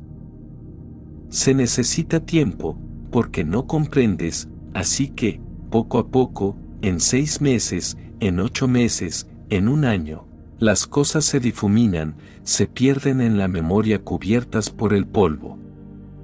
Se 1.30 1.56
necesita 1.56 2.20
tiempo, 2.20 2.78
porque 3.10 3.44
no 3.44 3.66
comprendes, 3.66 4.50
así 4.76 5.08
que, 5.08 5.42
poco 5.72 5.98
a 5.98 6.10
poco, 6.10 6.56
en 6.84 7.00
seis 7.00 7.42
meses, 7.42 7.98
en 8.20 8.40
ocho 8.40 8.68
meses, 8.68 9.28
en 9.50 9.68
un 9.68 9.84
año, 9.84 10.28
las 10.60 10.86
cosas 10.86 11.26
se 11.26 11.40
difuminan, 11.40 12.18
se 12.44 12.68
pierden 12.68 13.20
en 13.20 13.40
la 13.40 13.48
memoria 13.48 14.04
cubiertas 14.04 14.70
por 14.70 14.94
el 14.94 15.08
polvo. 15.08 15.58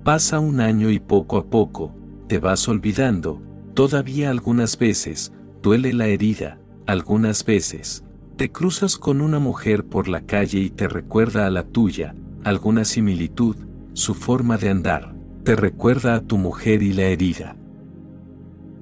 Pasa 0.04 0.40
un 0.40 0.60
año 0.60 0.92
y 0.92 1.00
poco 1.00 1.38
a 1.38 1.50
poco, 1.50 1.96
te 2.28 2.38
vas 2.38 2.68
olvidando, 2.68 3.42
todavía 3.74 4.30
algunas 4.30 4.78
veces, 4.78 5.34
duele 5.64 5.94
la 5.94 6.06
herida, 6.06 6.60
algunas 6.86 7.44
veces, 7.44 8.04
te 8.40 8.54
cruzas 8.54 8.96
con 8.96 9.20
una 9.20 9.38
mujer 9.38 9.84
por 9.84 10.08
la 10.08 10.22
calle 10.22 10.60
y 10.60 10.70
te 10.70 10.88
recuerda 10.88 11.46
a 11.46 11.50
la 11.50 11.64
tuya, 11.64 12.16
alguna 12.46 12.86
similitud, 12.86 13.58
su 13.92 14.14
forma 14.14 14.58
de 14.58 14.70
andar, 14.70 15.14
te 15.44 15.58
recuerda 15.58 16.16
a 16.16 16.22
tu 16.22 16.38
mujer 16.38 16.82
y 16.82 16.94
la 16.94 17.04
herida. 17.04 17.58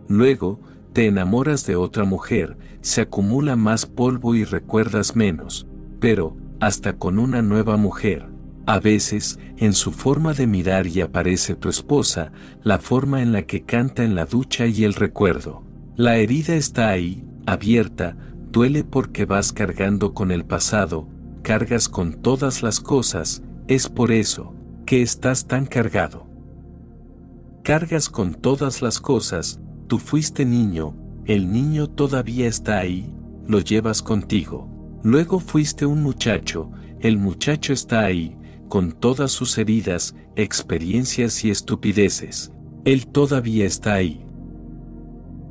Luego, 0.07 0.59
te 0.93 1.07
enamoras 1.07 1.65
de 1.65 1.75
otra 1.75 2.03
mujer, 2.03 2.55
se 2.81 3.01
acumula 3.01 3.55
más 3.55 3.87
polvo 3.87 4.35
y 4.35 4.43
recuerdas 4.43 5.15
menos, 5.15 5.65
pero, 5.99 6.37
hasta 6.59 6.93
con 6.93 7.17
una 7.17 7.41
nueva 7.41 7.77
mujer, 7.77 8.27
a 8.67 8.79
veces, 8.79 9.39
en 9.57 9.73
su 9.73 9.91
forma 9.91 10.35
de 10.35 10.45
mirar 10.45 10.85
y 10.85 11.01
aparece 11.01 11.55
tu 11.55 11.69
esposa, 11.69 12.31
la 12.61 12.77
forma 12.77 13.23
en 13.23 13.31
la 13.31 13.41
que 13.47 13.63
canta 13.63 14.03
en 14.03 14.13
la 14.13 14.27
ducha 14.27 14.67
y 14.67 14.83
el 14.83 14.93
recuerdo. 14.93 15.63
La 15.95 16.17
herida 16.17 16.53
está 16.53 16.89
ahí, 16.89 17.23
abierta, 17.47 18.15
duele 18.57 18.83
porque 18.83 19.25
vas 19.25 19.53
cargando 19.53 20.15
con 20.15 20.31
el 20.31 20.43
pasado, 20.43 21.07
cargas 21.43 21.87
con 21.87 22.23
todas 22.23 22.63
las 22.63 22.79
cosas, 22.79 23.43
es 23.67 23.87
por 23.87 24.11
eso, 24.11 24.55
que 24.83 25.03
estás 25.03 25.45
tan 25.45 25.67
cargado. 25.67 26.25
Cargas 27.63 28.09
con 28.09 28.33
todas 28.33 28.81
las 28.81 28.99
cosas, 28.99 29.59
Tú 29.85 29.99
fuiste 29.99 30.43
niño, 30.43 30.95
el 31.25 31.51
niño 31.51 31.87
todavía 31.87 32.47
está 32.47 32.79
ahí, 32.79 33.13
lo 33.45 33.59
llevas 33.59 34.01
contigo. 34.01 34.67
Luego 35.03 35.39
fuiste 35.39 35.85
un 35.85 36.01
muchacho, 36.01 36.71
el 36.99 37.19
muchacho 37.19 37.73
está 37.73 38.05
ahí, 38.05 38.35
con 38.69 38.91
todas 38.91 39.31
sus 39.31 39.55
heridas, 39.59 40.15
experiencias 40.35 41.45
y 41.45 41.51
estupideces. 41.51 42.51
Él 42.85 43.05
todavía 43.05 43.67
está 43.67 43.93
ahí. 43.93 44.25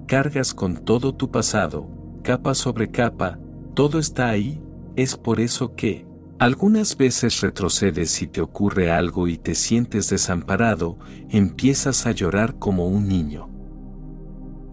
Cargas 0.09 0.53
con 0.53 0.85
todo 0.85 1.15
tu 1.15 1.31
pasado, 1.31 1.96
capa 2.27 2.55
sobre 2.55 2.91
capa, 2.91 3.39
todo 3.75 4.01
está 4.01 4.29
ahí, 4.29 4.61
es 4.97 5.17
por 5.17 5.39
eso 5.39 5.77
que, 5.77 6.05
algunas 6.41 6.97
veces 6.97 7.41
retrocedes 7.41 8.21
y 8.21 8.27
te 8.27 8.41
ocurre 8.41 8.91
algo 8.91 9.29
y 9.29 9.39
te 9.39 9.55
sientes 9.55 10.11
desamparado, 10.11 10.99
empiezas 11.31 12.05
a 12.05 12.11
llorar 12.11 12.59
como 12.59 12.89
un 12.89 13.07
niño. 13.07 13.49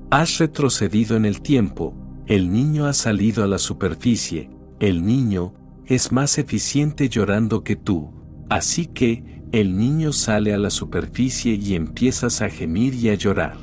Has 0.10 0.40
retrocedido 0.40 1.16
en 1.16 1.26
el 1.26 1.44
tiempo, 1.44 1.94
el 2.26 2.52
niño 2.52 2.88
ha 2.88 2.94
salido 2.94 3.44
a 3.44 3.48
la 3.48 3.60
superficie, 3.60 4.50
el 4.80 5.06
niño 5.06 5.54
es 5.86 6.12
más 6.12 6.40
eficiente 6.40 7.08
llorando 7.08 7.64
que 7.64 7.76
tú, 7.76 8.16
así 8.50 8.88
que 8.88 9.44
el 9.52 9.78
niño 9.78 10.12
sale 10.12 10.56
a 10.56 10.58
la 10.58 10.72
superficie 10.72 11.54
y 11.54 11.76
empiezas 11.76 12.42
a 12.42 12.50
gemir 12.50 12.96
y 12.96 13.10
a 13.10 13.14
llorar. 13.14 13.58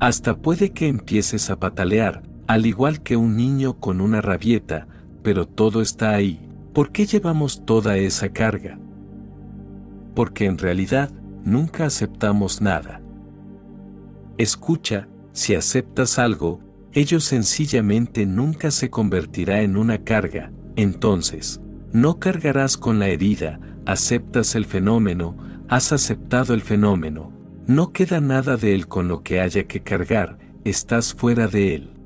Hasta 0.00 0.34
puede 0.38 0.70
que 0.70 0.88
empieces 0.88 1.50
a 1.50 1.58
patalear, 1.58 2.22
al 2.48 2.64
igual 2.64 3.02
que 3.02 3.16
un 3.16 3.36
niño 3.36 3.78
con 3.78 4.00
una 4.00 4.22
rabieta, 4.22 4.88
pero 5.22 5.46
todo 5.46 5.82
está 5.82 6.14
ahí. 6.14 6.40
¿Por 6.72 6.92
qué 6.92 7.04
llevamos 7.04 7.66
toda 7.66 7.98
esa 7.98 8.30
carga? 8.30 8.78
Porque 10.14 10.46
en 10.46 10.56
realidad 10.56 11.12
nunca 11.44 11.84
aceptamos 11.84 12.62
nada. 12.62 13.02
Escucha, 14.38 15.08
si 15.32 15.54
aceptas 15.54 16.18
algo, 16.18 16.60
ello 16.94 17.20
sencillamente 17.20 18.24
nunca 18.24 18.70
se 18.70 18.88
convertirá 18.88 19.60
en 19.60 19.76
una 19.76 19.98
carga, 19.98 20.50
entonces, 20.74 21.60
no 21.92 22.18
cargarás 22.18 22.78
con 22.78 22.98
la 22.98 23.08
herida, 23.08 23.60
aceptas 23.84 24.54
el 24.54 24.64
fenómeno, 24.64 25.36
has 25.68 25.92
aceptado 25.92 26.54
el 26.54 26.62
fenómeno, 26.62 27.30
no 27.66 27.92
queda 27.92 28.20
nada 28.20 28.56
de 28.56 28.74
él 28.74 28.88
con 28.88 29.06
lo 29.06 29.22
que 29.22 29.40
haya 29.40 29.64
que 29.64 29.82
cargar, 29.82 30.38
estás 30.64 31.12
fuera 31.12 31.46
de 31.46 31.74
él. 31.74 31.97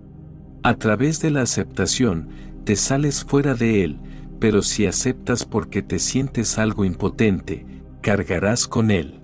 A 0.64 0.74
través 0.74 1.20
de 1.20 1.32
la 1.32 1.42
aceptación, 1.42 2.28
te 2.62 2.76
sales 2.76 3.24
fuera 3.24 3.54
de 3.54 3.82
él, 3.82 3.98
pero 4.38 4.62
si 4.62 4.86
aceptas 4.86 5.44
porque 5.44 5.82
te 5.82 5.98
sientes 5.98 6.56
algo 6.56 6.84
impotente, 6.84 7.66
cargarás 8.00 8.68
con 8.68 8.92
él. 8.92 9.20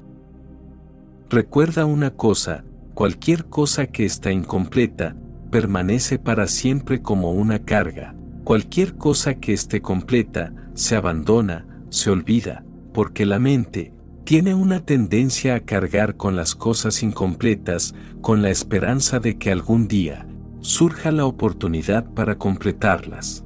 Recuerda 1.30 1.84
una 1.86 2.10
cosa, 2.10 2.64
cualquier 2.92 3.44
cosa 3.44 3.86
que 3.86 4.04
está 4.04 4.32
incompleta, 4.32 5.14
permanece 5.52 6.18
para 6.18 6.48
siempre 6.48 7.02
como 7.02 7.30
una 7.30 7.60
carga. 7.60 8.16
Cualquier 8.42 8.96
cosa 8.96 9.34
que 9.34 9.52
esté 9.52 9.80
completa, 9.80 10.52
se 10.74 10.96
abandona, 10.96 11.66
se 11.88 12.10
olvida, 12.10 12.64
porque 12.92 13.26
la 13.26 13.38
mente 13.38 13.92
tiene 14.24 14.54
una 14.54 14.84
tendencia 14.84 15.54
a 15.54 15.60
cargar 15.60 16.16
con 16.16 16.34
las 16.34 16.56
cosas 16.56 17.00
incompletas, 17.04 17.94
con 18.20 18.42
la 18.42 18.50
esperanza 18.50 19.20
de 19.20 19.38
que 19.38 19.52
algún 19.52 19.86
día 19.86 20.27
surja 20.60 21.12
la 21.12 21.24
oportunidad 21.26 22.04
para 22.14 22.36
completarlas. 22.36 23.44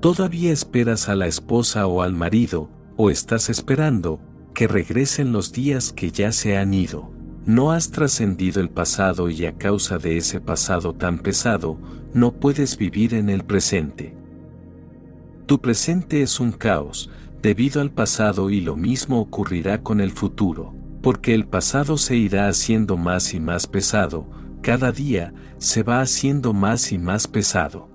Todavía 0.00 0.52
esperas 0.52 1.08
a 1.08 1.14
la 1.14 1.26
esposa 1.26 1.86
o 1.86 2.02
al 2.02 2.12
marido, 2.12 2.70
o 2.96 3.10
estás 3.10 3.50
esperando 3.50 4.20
que 4.54 4.68
regresen 4.68 5.32
los 5.32 5.52
días 5.52 5.92
que 5.92 6.10
ya 6.10 6.32
se 6.32 6.56
han 6.56 6.74
ido. 6.74 7.10
No 7.46 7.72
has 7.72 7.90
trascendido 7.90 8.60
el 8.60 8.68
pasado 8.68 9.30
y 9.30 9.46
a 9.46 9.56
causa 9.56 9.98
de 9.98 10.16
ese 10.16 10.40
pasado 10.40 10.94
tan 10.94 11.18
pesado, 11.18 11.78
no 12.14 12.32
puedes 12.32 12.76
vivir 12.76 13.14
en 13.14 13.30
el 13.30 13.44
presente. 13.44 14.14
Tu 15.46 15.60
presente 15.60 16.22
es 16.22 16.38
un 16.38 16.52
caos, 16.52 17.10
debido 17.42 17.80
al 17.80 17.90
pasado 17.90 18.50
y 18.50 18.60
lo 18.60 18.76
mismo 18.76 19.20
ocurrirá 19.20 19.82
con 19.82 20.00
el 20.00 20.12
futuro, 20.12 20.74
porque 21.02 21.34
el 21.34 21.46
pasado 21.46 21.96
se 21.98 22.16
irá 22.16 22.46
haciendo 22.48 22.96
más 22.96 23.34
y 23.34 23.40
más 23.40 23.66
pesado, 23.66 24.26
cada 24.62 24.92
día 24.92 25.34
se 25.58 25.82
va 25.82 26.00
haciendo 26.00 26.52
más 26.52 26.92
y 26.92 26.98
más 26.98 27.28
pesado. 27.28 27.88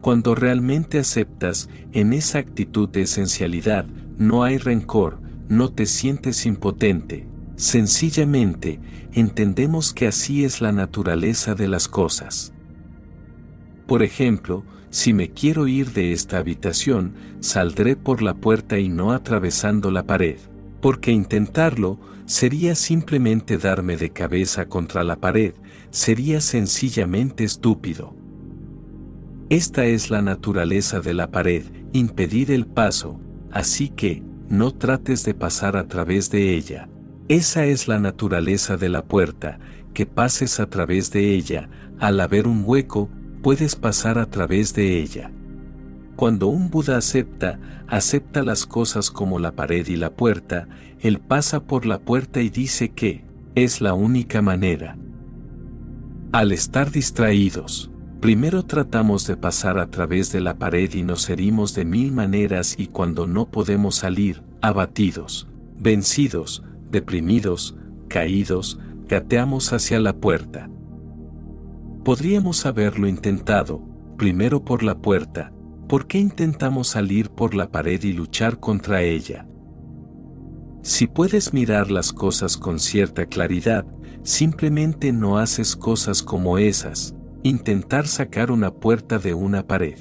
Cuando 0.00 0.34
realmente 0.34 0.98
aceptas 0.98 1.68
en 1.92 2.12
esa 2.12 2.38
actitud 2.38 2.88
de 2.88 3.02
esencialidad, 3.02 3.86
no 4.16 4.44
hay 4.44 4.58
rencor, 4.58 5.20
no 5.48 5.72
te 5.72 5.86
sientes 5.86 6.46
impotente, 6.46 7.26
Sencillamente, 7.60 8.80
entendemos 9.12 9.92
que 9.92 10.06
así 10.06 10.44
es 10.44 10.62
la 10.62 10.72
naturaleza 10.72 11.54
de 11.54 11.68
las 11.68 11.88
cosas. 11.88 12.54
Por 13.86 14.02
ejemplo, 14.02 14.64
si 14.88 15.12
me 15.12 15.28
quiero 15.32 15.66
ir 15.66 15.92
de 15.92 16.12
esta 16.12 16.38
habitación, 16.38 17.12
saldré 17.40 17.96
por 17.96 18.22
la 18.22 18.32
puerta 18.32 18.78
y 18.78 18.88
no 18.88 19.12
atravesando 19.12 19.90
la 19.90 20.04
pared, 20.06 20.38
porque 20.80 21.12
intentarlo 21.12 22.00
sería 22.30 22.76
simplemente 22.76 23.58
darme 23.58 23.96
de 23.96 24.10
cabeza 24.10 24.66
contra 24.66 25.02
la 25.02 25.16
pared, 25.16 25.52
sería 25.90 26.40
sencillamente 26.40 27.42
estúpido. 27.42 28.14
Esta 29.48 29.84
es 29.86 30.10
la 30.10 30.22
naturaleza 30.22 31.00
de 31.00 31.12
la 31.12 31.32
pared, 31.32 31.64
impedir 31.92 32.52
el 32.52 32.68
paso, 32.68 33.20
así 33.50 33.88
que, 33.88 34.22
no 34.48 34.70
trates 34.70 35.24
de 35.24 35.34
pasar 35.34 35.76
a 35.76 35.88
través 35.88 36.30
de 36.30 36.54
ella, 36.54 36.88
Esa 37.26 37.64
es 37.64 37.88
la 37.88 37.98
naturaleza 37.98 38.76
de 38.76 38.88
la 38.88 39.04
puerta, 39.04 39.58
que 39.92 40.06
pases 40.06 40.60
a 40.60 40.66
través 40.66 41.10
de 41.10 41.34
ella, 41.34 41.68
al 41.98 42.20
haber 42.20 42.46
un 42.46 42.62
hueco, 42.64 43.08
puedes 43.42 43.74
pasar 43.74 44.18
a 44.18 44.26
través 44.26 44.72
de 44.72 45.00
ella. 45.00 45.32
Cuando 46.20 46.48
un 46.48 46.68
Buda 46.68 46.98
acepta, 46.98 47.58
acepta 47.88 48.42
las 48.42 48.66
cosas 48.66 49.10
como 49.10 49.38
la 49.38 49.52
pared 49.52 49.88
y 49.88 49.96
la 49.96 50.10
puerta, 50.10 50.68
él 50.98 51.18
pasa 51.18 51.60
por 51.60 51.86
la 51.86 51.98
puerta 51.98 52.42
y 52.42 52.50
dice 52.50 52.90
que, 52.90 53.24
es 53.54 53.80
la 53.80 53.94
única 53.94 54.42
manera. 54.42 54.98
Al 56.30 56.52
estar 56.52 56.90
distraídos, 56.90 57.90
primero 58.20 58.66
tratamos 58.66 59.26
de 59.26 59.38
pasar 59.38 59.78
a 59.78 59.90
través 59.90 60.30
de 60.30 60.42
la 60.42 60.58
pared 60.58 60.92
y 60.92 61.04
nos 61.04 61.30
herimos 61.30 61.74
de 61.74 61.86
mil 61.86 62.12
maneras 62.12 62.74
y 62.78 62.88
cuando 62.88 63.26
no 63.26 63.50
podemos 63.50 63.94
salir, 63.94 64.42
abatidos, 64.60 65.48
vencidos, 65.78 66.62
deprimidos, 66.90 67.78
caídos, 68.08 68.78
gateamos 69.08 69.72
hacia 69.72 69.98
la 69.98 70.12
puerta. 70.12 70.68
Podríamos 72.04 72.66
haberlo 72.66 73.08
intentado, 73.08 73.80
primero 74.18 74.62
por 74.66 74.82
la 74.82 74.98
puerta, 74.98 75.54
¿por 75.90 76.06
qué 76.06 76.18
intentamos 76.18 76.86
salir 76.86 77.30
por 77.30 77.52
la 77.52 77.72
pared 77.72 78.00
y 78.04 78.12
luchar 78.12 78.60
contra 78.60 79.02
ella? 79.02 79.48
Si 80.82 81.08
puedes 81.08 81.52
mirar 81.52 81.90
las 81.90 82.12
cosas 82.12 82.56
con 82.56 82.78
cierta 82.78 83.26
claridad, 83.26 83.84
simplemente 84.22 85.10
no 85.10 85.38
haces 85.38 85.74
cosas 85.74 86.22
como 86.22 86.58
esas, 86.58 87.16
intentar 87.42 88.06
sacar 88.06 88.52
una 88.52 88.72
puerta 88.72 89.18
de 89.18 89.34
una 89.34 89.66
pared. 89.66 89.98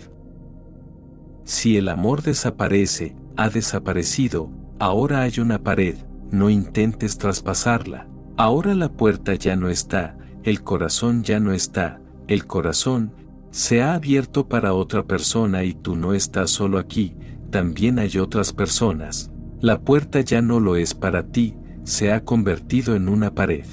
Si 1.43 1.75
el 1.75 1.89
amor 1.89 2.21
desaparece, 2.21 3.15
ha 3.35 3.49
desaparecido, 3.49 4.51
ahora 4.77 5.21
hay 5.21 5.39
una 5.39 5.63
pared, 5.63 5.95
no 6.29 6.51
intentes 6.51 7.17
traspasarla. 7.17 8.07
Ahora 8.37 8.75
la 8.75 8.89
puerta 8.89 9.33
ya 9.33 9.55
no 9.55 9.69
está, 9.69 10.19
el 10.43 10.61
corazón 10.61 11.23
ya 11.23 11.39
no 11.39 11.51
está, 11.51 11.99
el 12.27 12.45
corazón 12.45 13.11
se 13.51 13.81
ha 13.81 13.93
abierto 13.93 14.47
para 14.47 14.73
otra 14.73 15.03
persona 15.03 15.63
y 15.63 15.73
tú 15.73 15.95
no 15.95 16.13
estás 16.13 16.51
solo 16.51 16.77
aquí, 16.77 17.15
también 17.49 17.99
hay 17.99 18.17
otras 18.17 18.53
personas. 18.53 19.31
La 19.59 19.81
puerta 19.81 20.21
ya 20.21 20.41
no 20.41 20.59
lo 20.59 20.75
es 20.75 20.93
para 20.93 21.27
ti, 21.27 21.55
se 21.83 22.11
ha 22.11 22.23
convertido 22.23 22.95
en 22.95 23.09
una 23.09 23.33
pared. 23.33 23.65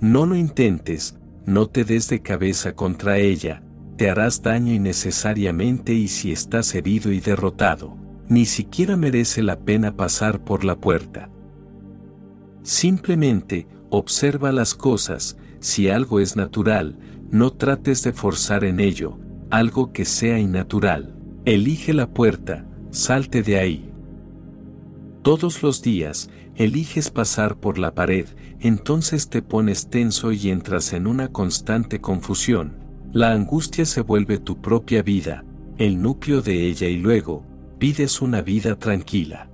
No 0.00 0.26
lo 0.26 0.36
intentes, 0.36 1.18
no 1.46 1.66
te 1.66 1.84
des 1.84 2.08
de 2.08 2.20
cabeza 2.20 2.74
contra 2.74 3.18
ella, 3.18 3.62
te 3.96 4.10
harás 4.10 4.42
daño 4.42 4.72
innecesariamente 4.72 5.94
y 5.94 6.08
si 6.08 6.30
estás 6.30 6.74
herido 6.74 7.10
y 7.12 7.20
derrotado, 7.20 7.96
ni 8.28 8.44
siquiera 8.44 8.96
merece 8.96 9.42
la 9.42 9.58
pena 9.58 9.96
pasar 9.96 10.44
por 10.44 10.64
la 10.64 10.76
puerta. 10.76 11.30
Simplemente, 12.62 13.66
observa 13.88 14.52
las 14.52 14.74
cosas, 14.74 15.38
si 15.60 15.88
algo 15.88 16.20
es 16.20 16.36
natural, 16.36 16.98
no 17.30 17.52
trates 17.52 18.02
de 18.02 18.12
forzar 18.12 18.64
en 18.64 18.80
ello, 18.80 19.18
algo 19.50 19.92
que 19.92 20.04
sea 20.04 20.38
innatural. 20.38 21.14
Elige 21.44 21.92
la 21.92 22.08
puerta, 22.08 22.66
salte 22.90 23.42
de 23.42 23.58
ahí. 23.58 23.92
Todos 25.22 25.62
los 25.62 25.82
días, 25.82 26.30
eliges 26.54 27.10
pasar 27.10 27.56
por 27.56 27.78
la 27.78 27.94
pared, 27.94 28.26
entonces 28.60 29.28
te 29.28 29.42
pones 29.42 29.88
tenso 29.88 30.32
y 30.32 30.50
entras 30.50 30.92
en 30.92 31.06
una 31.06 31.28
constante 31.28 32.00
confusión. 32.00 32.78
La 33.12 33.32
angustia 33.32 33.84
se 33.84 34.00
vuelve 34.00 34.38
tu 34.38 34.60
propia 34.60 35.02
vida, 35.02 35.44
el 35.78 36.00
núcleo 36.00 36.42
de 36.42 36.66
ella 36.66 36.88
y 36.88 36.96
luego, 36.96 37.44
pides 37.78 38.22
una 38.22 38.40
vida 38.40 38.78
tranquila. 38.78 39.50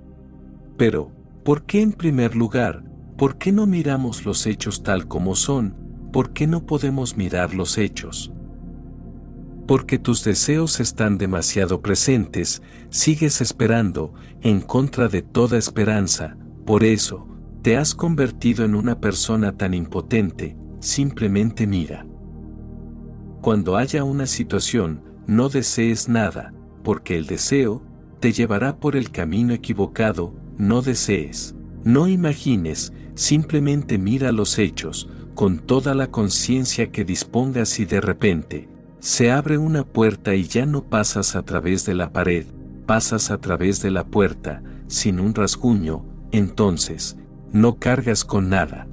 Pero, 0.77 1.11
¿por 1.45 1.65
qué 1.65 1.81
en 1.81 1.93
primer 1.93 2.37
lugar, 2.37 2.85
por 3.17 3.37
qué 3.37 3.53
no 3.53 3.67
miramos 3.67 4.25
los 4.25 4.47
hechos 4.47 4.83
tal 4.83 5.09
como 5.09 5.35
son, 5.35 5.82
por 6.13 6.33
qué 6.33 6.47
no 6.47 6.67
podemos 6.67 7.17
mirar 7.17 7.55
los 7.55 7.79
hechos? 7.79 8.33
Porque 9.67 9.99
tus 9.99 10.23
deseos 10.23 10.79
están 10.81 11.19
demasiado 11.19 11.81
presentes, 11.81 12.63
sigues 12.91 13.41
esperando, 13.41 14.13
en 14.43 14.61
contra 14.61 15.09
de 15.09 15.23
toda 15.23 15.57
esperanza, 15.57 16.37
por 16.67 16.85
eso, 16.85 17.27
te 17.63 17.77
has 17.77 17.95
convertido 17.95 18.65
en 18.65 18.75
una 18.75 19.01
persona 19.01 19.57
tan 19.57 19.73
impotente, 19.73 20.57
simplemente 20.81 21.67
mira. 21.67 22.07
Cuando 23.41 23.77
haya 23.77 24.05
una 24.05 24.27
situación, 24.27 25.03
no 25.27 25.49
desees 25.49 26.09
nada, 26.09 26.53
porque 26.83 27.17
el 27.17 27.27
deseo, 27.27 27.83
te 28.21 28.33
llevará 28.33 28.77
por 28.79 28.97
el 28.97 29.11
camino 29.11 29.55
equivocado, 29.55 30.35
no 30.59 30.83
desees, 30.83 31.55
no 31.85 32.07
imagines, 32.07 32.93
simplemente 33.15 33.99
mira 33.99 34.31
los 34.33 34.59
hechos, 34.59 35.09
con 35.35 35.59
toda 35.59 35.95
la 35.95 36.11
conciencia 36.11 36.91
que 36.91 37.05
dispongas 37.05 37.79
y 37.81 37.85
de 37.85 38.01
repente, 38.01 38.69
se 39.01 39.31
abre 39.31 39.59
una 39.59 39.85
puerta 39.85 40.35
y 40.35 40.45
ya 40.45 40.67
no 40.67 40.85
pasas 40.85 41.35
a 41.35 41.43
través 41.43 41.85
de 41.85 41.95
la 41.95 42.13
pared, 42.13 42.47
pasas 42.87 43.31
a 43.31 43.39
través 43.39 43.83
de 43.83 43.91
la 43.91 44.05
puerta, 44.05 44.63
sin 44.87 45.19
un 45.19 45.35
rasguño, 45.35 46.05
entonces, 46.31 47.17
no 47.53 47.79
cargas 47.79 48.25
con 48.25 48.49
nada. 48.49 48.87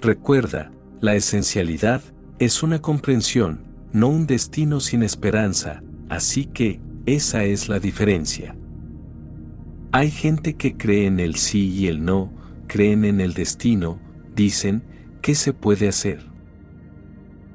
Recuerda, 0.00 0.72
la 1.00 1.14
esencialidad 1.14 2.02
es 2.38 2.62
una 2.62 2.80
comprensión, 2.80 3.64
no 3.92 4.08
un 4.08 4.26
destino 4.26 4.80
sin 4.80 5.02
esperanza, 5.02 5.82
así 6.08 6.46
que, 6.46 6.80
esa 7.06 7.44
es 7.44 7.68
la 7.68 7.80
diferencia. 7.80 8.56
Hay 9.92 10.10
gente 10.10 10.54
que 10.54 10.76
cree 10.76 11.06
en 11.06 11.18
el 11.18 11.34
sí 11.34 11.68
y 11.68 11.88
el 11.88 12.04
no, 12.04 12.32
creen 12.66 13.04
en 13.04 13.20
el 13.20 13.34
destino, 13.34 13.98
dicen, 14.36 14.84
¿qué 15.20 15.34
se 15.34 15.52
puede 15.52 15.88
hacer? 15.88 16.26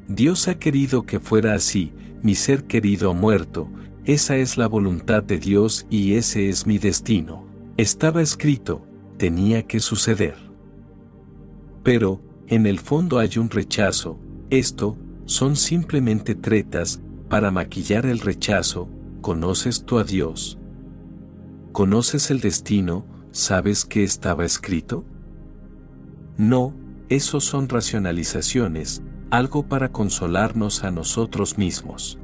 Dios 0.08 0.48
ha 0.48 0.60
querido 0.60 1.04
que 1.04 1.20
fuera 1.20 1.54
así, 1.54 1.94
mi 2.22 2.36
ser 2.36 2.66
querido 2.66 3.12
ha 3.12 3.14
muerto, 3.14 3.70
esa 4.06 4.38
es 4.38 4.58
la 4.58 4.68
voluntad 4.68 5.24
de 5.24 5.40
Dios 5.40 5.88
y 5.90 6.14
ese 6.14 6.50
es 6.50 6.68
mi 6.68 6.78
destino. 6.78 7.46
Estaba 7.78 8.22
escrito, 8.22 8.86
tenía 9.18 9.64
que 9.64 9.80
suceder. 9.80 10.36
Pero, 11.84 12.22
en 12.48 12.68
el 12.68 12.80
fondo 12.80 13.18
hay 13.18 13.38
un 13.38 13.50
rechazo, 13.50 14.20
esto, 14.52 14.98
son 15.26 15.56
simplemente 15.56 16.36
tretas, 16.36 17.02
para 17.30 17.50
maquillar 17.50 18.06
el 18.06 18.20
rechazo, 18.20 18.88
conoces 19.22 19.84
tú 19.84 19.98
a 19.98 20.04
Dios. 20.04 20.60
¿Conoces 21.72 22.30
el 22.30 22.40
destino? 22.42 23.08
¿Sabes 23.32 23.86
qué 23.86 24.04
estaba 24.04 24.46
escrito? 24.46 25.04
No, 26.38 26.76
esos 27.10 27.44
son 27.44 27.70
racionalizaciones, 27.70 29.02
algo 29.30 29.68
para 29.68 29.92
consolarnos 29.92 30.84
a 30.84 30.92
nosotros 30.92 31.58
mismos. 31.58 32.18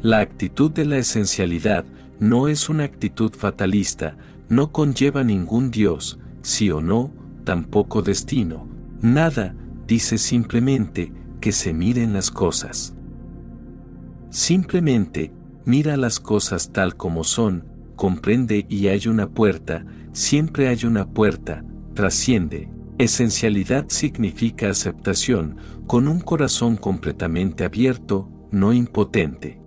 La 0.00 0.20
actitud 0.20 0.70
de 0.70 0.84
la 0.84 0.98
esencialidad 0.98 1.84
no 2.18 2.48
es 2.48 2.68
una 2.68 2.84
actitud 2.84 3.32
fatalista, 3.32 4.16
no 4.48 4.72
conlleva 4.72 5.24
ningún 5.24 5.70
Dios, 5.70 6.18
sí 6.42 6.70
o 6.70 6.80
no, 6.80 7.12
tampoco 7.44 8.02
destino, 8.02 8.68
nada, 9.00 9.54
dice 9.86 10.18
simplemente, 10.18 11.12
que 11.40 11.52
se 11.52 11.72
miren 11.72 12.12
las 12.12 12.30
cosas. 12.30 12.94
Simplemente, 14.30 15.32
mira 15.64 15.96
las 15.96 16.20
cosas 16.20 16.72
tal 16.72 16.96
como 16.96 17.24
son, 17.24 17.64
comprende 17.96 18.66
y 18.68 18.88
hay 18.88 19.06
una 19.06 19.28
puerta, 19.28 19.84
siempre 20.12 20.68
hay 20.68 20.84
una 20.84 21.08
puerta, 21.08 21.64
trasciende, 21.94 22.68
Esencialidad 22.98 23.86
significa 23.88 24.68
aceptación, 24.68 25.56
con 25.86 26.08
un 26.08 26.20
corazón 26.20 26.76
completamente 26.76 27.64
abierto, 27.64 28.28
no 28.50 28.72
impotente. 28.72 29.58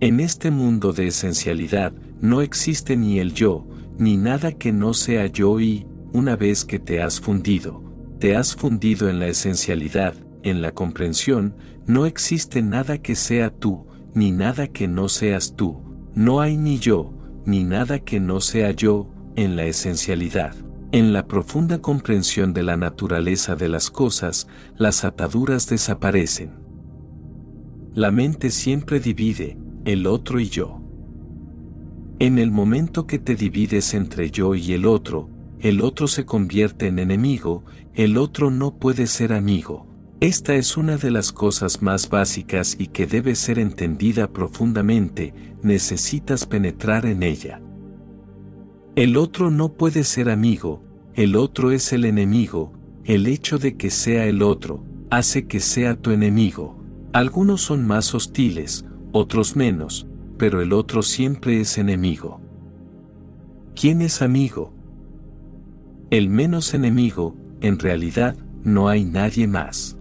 En 0.00 0.18
este 0.18 0.50
mundo 0.50 0.92
de 0.92 1.08
esencialidad 1.08 1.92
no 2.20 2.40
existe 2.40 2.96
ni 2.96 3.18
el 3.18 3.34
yo, 3.34 3.66
ni 3.98 4.16
nada 4.16 4.52
que 4.52 4.72
no 4.72 4.94
sea 4.94 5.26
yo 5.26 5.60
y, 5.60 5.86
una 6.12 6.36
vez 6.36 6.64
que 6.64 6.78
te 6.78 7.02
has 7.02 7.20
fundido, 7.20 7.82
te 8.18 8.34
has 8.34 8.56
fundido 8.56 9.10
en 9.10 9.18
la 9.18 9.28
esencialidad, 9.28 10.14
en 10.42 10.62
la 10.62 10.72
comprensión, 10.72 11.54
no 11.86 12.06
existe 12.06 12.62
nada 12.62 12.98
que 12.98 13.14
sea 13.14 13.50
tú, 13.50 13.86
ni 14.14 14.32
nada 14.32 14.68
que 14.68 14.88
no 14.88 15.10
seas 15.10 15.54
tú, 15.54 15.82
no 16.14 16.40
hay 16.40 16.56
ni 16.56 16.78
yo, 16.78 17.12
ni 17.44 17.62
nada 17.62 17.98
que 17.98 18.20
no 18.20 18.40
sea 18.40 18.70
yo, 18.70 19.10
en 19.36 19.54
la 19.54 19.64
esencialidad. 19.66 20.54
En 20.92 21.12
la 21.12 21.28
profunda 21.28 21.80
comprensión 21.80 22.52
de 22.52 22.64
la 22.64 22.76
naturaleza 22.76 23.54
de 23.54 23.68
las 23.68 23.90
cosas, 23.90 24.48
las 24.76 25.04
ataduras 25.04 25.68
desaparecen. 25.68 26.50
La 27.94 28.10
mente 28.10 28.50
siempre 28.50 28.98
divide, 28.98 29.56
el 29.84 30.08
otro 30.08 30.40
y 30.40 30.48
yo. 30.48 30.80
En 32.18 32.40
el 32.40 32.50
momento 32.50 33.06
que 33.06 33.20
te 33.20 33.36
divides 33.36 33.94
entre 33.94 34.32
yo 34.32 34.56
y 34.56 34.72
el 34.72 34.84
otro, 34.84 35.30
el 35.60 35.80
otro 35.80 36.08
se 36.08 36.24
convierte 36.24 36.88
en 36.88 36.98
enemigo, 36.98 37.64
el 37.94 38.18
otro 38.18 38.50
no 38.50 38.76
puede 38.76 39.06
ser 39.06 39.32
amigo. 39.32 39.86
Esta 40.18 40.56
es 40.56 40.76
una 40.76 40.96
de 40.96 41.12
las 41.12 41.30
cosas 41.30 41.82
más 41.82 42.08
básicas 42.08 42.74
y 42.78 42.88
que 42.88 43.06
debe 43.06 43.36
ser 43.36 43.60
entendida 43.60 44.32
profundamente, 44.32 45.34
necesitas 45.62 46.46
penetrar 46.46 47.06
en 47.06 47.22
ella. 47.22 47.62
El 48.96 49.16
otro 49.16 49.52
no 49.52 49.74
puede 49.74 50.02
ser 50.02 50.28
amigo, 50.28 50.82
el 51.14 51.36
otro 51.36 51.70
es 51.70 51.92
el 51.92 52.04
enemigo, 52.04 52.72
el 53.04 53.28
hecho 53.28 53.56
de 53.56 53.76
que 53.76 53.88
sea 53.88 54.26
el 54.26 54.42
otro, 54.42 54.84
hace 55.10 55.46
que 55.46 55.60
sea 55.60 55.94
tu 55.94 56.10
enemigo. 56.10 56.76
Algunos 57.12 57.60
son 57.60 57.86
más 57.86 58.12
hostiles, 58.16 58.84
otros 59.12 59.54
menos, 59.54 60.08
pero 60.38 60.60
el 60.60 60.72
otro 60.72 61.02
siempre 61.02 61.60
es 61.60 61.78
enemigo. 61.78 62.40
¿Quién 63.76 64.02
es 64.02 64.22
amigo? 64.22 64.74
El 66.10 66.28
menos 66.28 66.74
enemigo, 66.74 67.36
en 67.60 67.78
realidad, 67.78 68.36
no 68.64 68.88
hay 68.88 69.04
nadie 69.04 69.46
más. 69.46 69.98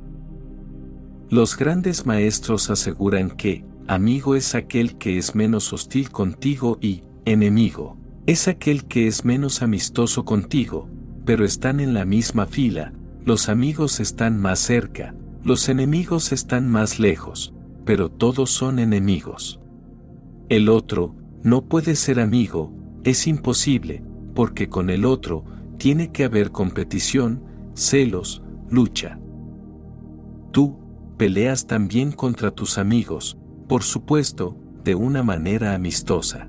Los 1.29 1.55
grandes 1.55 2.07
maestros 2.07 2.71
aseguran 2.71 3.29
que, 3.29 3.63
amigo 3.87 4.35
es 4.35 4.55
aquel 4.55 4.97
que 4.97 5.19
es 5.19 5.35
menos 5.35 5.71
hostil 5.73 6.09
contigo 6.09 6.79
y, 6.81 7.03
enemigo, 7.25 7.98
es 8.29 8.47
aquel 8.47 8.85
que 8.85 9.07
es 9.07 9.25
menos 9.25 9.63
amistoso 9.63 10.23
contigo, 10.23 10.87
pero 11.25 11.43
están 11.43 11.79
en 11.79 11.95
la 11.95 12.05
misma 12.05 12.45
fila, 12.45 12.93
los 13.25 13.49
amigos 13.49 13.99
están 13.99 14.39
más 14.39 14.59
cerca, 14.59 15.15
los 15.43 15.67
enemigos 15.67 16.31
están 16.31 16.69
más 16.69 16.99
lejos, 16.99 17.55
pero 17.85 18.11
todos 18.11 18.51
son 18.51 18.77
enemigos. 18.77 19.59
El 20.47 20.69
otro, 20.69 21.15
no 21.41 21.65
puede 21.65 21.95
ser 21.95 22.19
amigo, 22.19 22.71
es 23.03 23.25
imposible, 23.25 24.03
porque 24.35 24.69
con 24.69 24.91
el 24.91 25.05
otro, 25.05 25.43
tiene 25.79 26.11
que 26.11 26.23
haber 26.23 26.51
competición, 26.51 27.41
celos, 27.73 28.43
lucha. 28.69 29.19
Tú, 30.51 30.77
peleas 31.17 31.65
también 31.65 32.11
contra 32.11 32.51
tus 32.51 32.77
amigos, 32.77 33.39
por 33.67 33.81
supuesto, 33.81 34.55
de 34.83 34.93
una 34.93 35.23
manera 35.23 35.73
amistosa. 35.73 36.48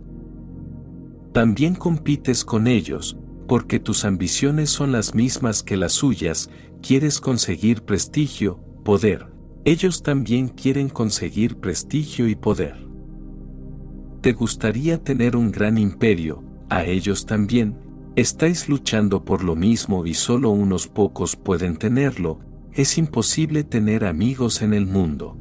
También 1.32 1.74
compites 1.74 2.44
con 2.44 2.66
ellos, 2.66 3.16
porque 3.46 3.78
tus 3.78 4.04
ambiciones 4.04 4.70
son 4.70 4.92
las 4.92 5.14
mismas 5.14 5.62
que 5.62 5.76
las 5.76 5.92
suyas, 5.92 6.50
quieres 6.82 7.20
conseguir 7.20 7.82
prestigio, 7.82 8.60
poder. 8.84 9.26
Ellos 9.64 10.02
también 10.02 10.48
quieren 10.48 10.88
conseguir 10.88 11.56
prestigio 11.56 12.28
y 12.28 12.34
poder. 12.34 12.86
Te 14.22 14.32
gustaría 14.32 15.02
tener 15.02 15.36
un 15.36 15.50
gran 15.50 15.78
imperio, 15.78 16.42
a 16.68 16.84
ellos 16.84 17.26
también, 17.26 17.76
estáis 18.16 18.68
luchando 18.68 19.24
por 19.24 19.44
lo 19.44 19.56
mismo 19.56 20.06
y 20.06 20.14
solo 20.14 20.50
unos 20.50 20.88
pocos 20.88 21.36
pueden 21.36 21.76
tenerlo, 21.76 22.40
es 22.72 22.98
imposible 22.98 23.64
tener 23.64 24.04
amigos 24.04 24.62
en 24.62 24.74
el 24.74 24.86
mundo. 24.86 25.36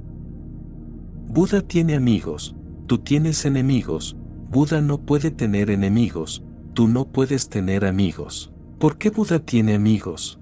Buda 1.27 1.61
tiene 1.61 1.95
amigos, 1.95 2.55
tú 2.87 2.97
tienes 2.99 3.45
enemigos, 3.45 4.17
Buda 4.49 4.81
no 4.81 4.97
puede 4.97 5.29
tener 5.29 5.69
enemigos, 5.69 6.43
tú 6.73 6.87
no 6.87 7.05
puedes 7.05 7.49
tener 7.49 7.85
amigos. 7.85 8.51
¿Por 8.79 8.97
qué 8.97 9.11
Buda 9.11 9.37
tiene 9.37 9.75
amigos? 9.75 10.39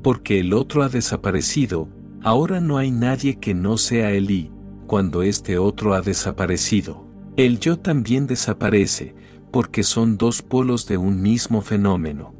Porque 0.00 0.38
el 0.38 0.52
otro 0.52 0.84
ha 0.84 0.88
desaparecido, 0.88 1.88
ahora 2.22 2.60
no 2.60 2.78
hay 2.78 2.92
nadie 2.92 3.40
que 3.40 3.52
no 3.52 3.78
sea 3.78 4.12
él 4.12 4.30
y, 4.30 4.52
cuando 4.86 5.22
este 5.22 5.58
otro 5.58 5.92
ha 5.92 6.02
desaparecido, 6.02 7.04
el 7.36 7.58
yo 7.58 7.80
también 7.80 8.28
desaparece, 8.28 9.16
porque 9.50 9.82
son 9.82 10.16
dos 10.16 10.42
polos 10.42 10.86
de 10.86 10.98
un 10.98 11.20
mismo 11.20 11.62
fenómeno. 11.62 12.32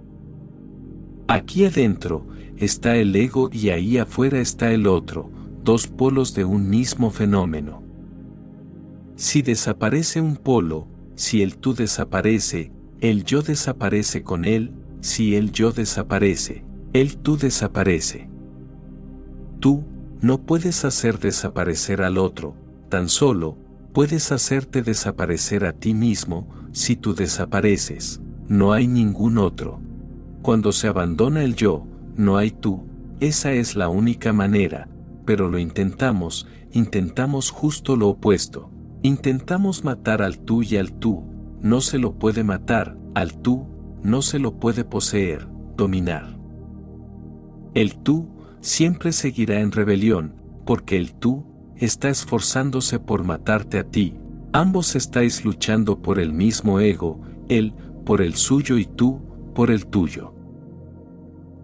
Aquí 1.26 1.64
adentro 1.64 2.28
está 2.56 2.94
el 2.94 3.16
ego 3.16 3.50
y 3.52 3.70
ahí 3.70 3.98
afuera 3.98 4.38
está 4.38 4.70
el 4.70 4.86
otro, 4.86 5.32
dos 5.64 5.88
polos 5.88 6.32
de 6.34 6.44
un 6.44 6.70
mismo 6.70 7.10
fenómeno. 7.10 7.87
Si 9.18 9.42
desaparece 9.42 10.20
un 10.20 10.36
polo, 10.36 10.86
si 11.16 11.42
el 11.42 11.56
tú 11.56 11.74
desaparece, 11.74 12.70
el 13.00 13.24
yo 13.24 13.42
desaparece 13.42 14.22
con 14.22 14.44
él, 14.44 14.70
si 15.00 15.34
el 15.34 15.50
yo 15.50 15.72
desaparece, 15.72 16.64
el 16.92 17.16
tú 17.16 17.36
desaparece. 17.36 18.28
Tú, 19.58 19.82
no 20.20 20.38
puedes 20.42 20.84
hacer 20.84 21.18
desaparecer 21.18 22.02
al 22.02 22.16
otro, 22.16 22.54
tan 22.90 23.08
solo, 23.08 23.58
puedes 23.92 24.30
hacerte 24.30 24.82
desaparecer 24.82 25.64
a 25.64 25.72
ti 25.72 25.94
mismo, 25.94 26.48
si 26.70 26.94
tú 26.94 27.12
desapareces, 27.12 28.20
no 28.46 28.72
hay 28.72 28.86
ningún 28.86 29.38
otro. 29.38 29.80
Cuando 30.42 30.70
se 30.70 30.86
abandona 30.86 31.42
el 31.42 31.56
yo, 31.56 31.88
no 32.14 32.36
hay 32.36 32.52
tú, 32.52 32.84
esa 33.18 33.50
es 33.50 33.74
la 33.74 33.88
única 33.88 34.32
manera, 34.32 34.88
pero 35.24 35.48
lo 35.48 35.58
intentamos, 35.58 36.46
intentamos 36.70 37.50
justo 37.50 37.96
lo 37.96 38.10
opuesto. 38.10 38.70
Intentamos 39.02 39.84
matar 39.84 40.22
al 40.22 40.38
tú 40.40 40.62
y 40.62 40.76
al 40.76 40.92
tú, 40.92 41.22
no 41.60 41.80
se 41.80 41.98
lo 41.98 42.14
puede 42.18 42.42
matar, 42.42 42.98
al 43.14 43.38
tú, 43.40 43.66
no 44.02 44.22
se 44.22 44.38
lo 44.38 44.58
puede 44.58 44.84
poseer, 44.84 45.46
dominar. 45.76 46.36
El 47.74 47.98
tú 47.98 48.28
siempre 48.60 49.12
seguirá 49.12 49.60
en 49.60 49.70
rebelión, 49.70 50.34
porque 50.64 50.96
el 50.96 51.14
tú 51.14 51.46
está 51.76 52.08
esforzándose 52.08 52.98
por 52.98 53.22
matarte 53.22 53.78
a 53.78 53.84
ti. 53.84 54.16
Ambos 54.52 54.96
estáis 54.96 55.44
luchando 55.44 56.02
por 56.02 56.18
el 56.18 56.32
mismo 56.32 56.80
ego, 56.80 57.20
él 57.48 57.74
por 58.04 58.20
el 58.20 58.34
suyo 58.34 58.78
y 58.78 58.84
tú 58.84 59.20
por 59.54 59.70
el 59.70 59.86
tuyo. 59.86 60.34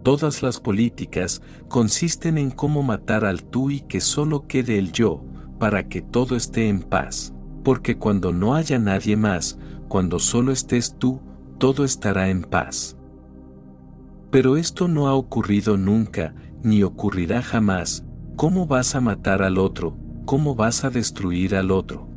Todas 0.04 0.42
las 0.42 0.60
políticas 0.60 1.42
consisten 1.68 2.38
en 2.38 2.50
cómo 2.50 2.82
matar 2.82 3.24
al 3.24 3.42
tú 3.42 3.70
y 3.70 3.80
que 3.80 4.00
solo 4.00 4.46
quede 4.46 4.78
el 4.78 4.92
yo, 4.92 5.24
para 5.58 5.88
que 5.88 6.02
todo 6.02 6.36
esté 6.36 6.68
en 6.68 6.80
paz, 6.80 7.34
porque 7.62 7.96
cuando 7.96 8.32
no 8.32 8.54
haya 8.54 8.78
nadie 8.78 9.16
más, 9.16 9.58
cuando 9.88 10.18
solo 10.18 10.52
estés 10.52 10.96
tú, 10.98 11.20
todo 11.58 11.84
estará 11.84 12.28
en 12.28 12.42
paz. 12.42 12.96
Pero 14.30 14.56
esto 14.56 14.88
no 14.88 15.06
ha 15.08 15.14
ocurrido 15.14 15.76
nunca, 15.76 16.34
ni 16.62 16.82
ocurrirá 16.82 17.42
jamás, 17.42 18.04
¿cómo 18.36 18.66
vas 18.66 18.94
a 18.94 19.00
matar 19.00 19.42
al 19.42 19.58
otro? 19.58 19.96
¿Cómo 20.24 20.54
vas 20.54 20.84
a 20.84 20.90
destruir 20.90 21.54
al 21.54 21.70
otro? 21.70 22.08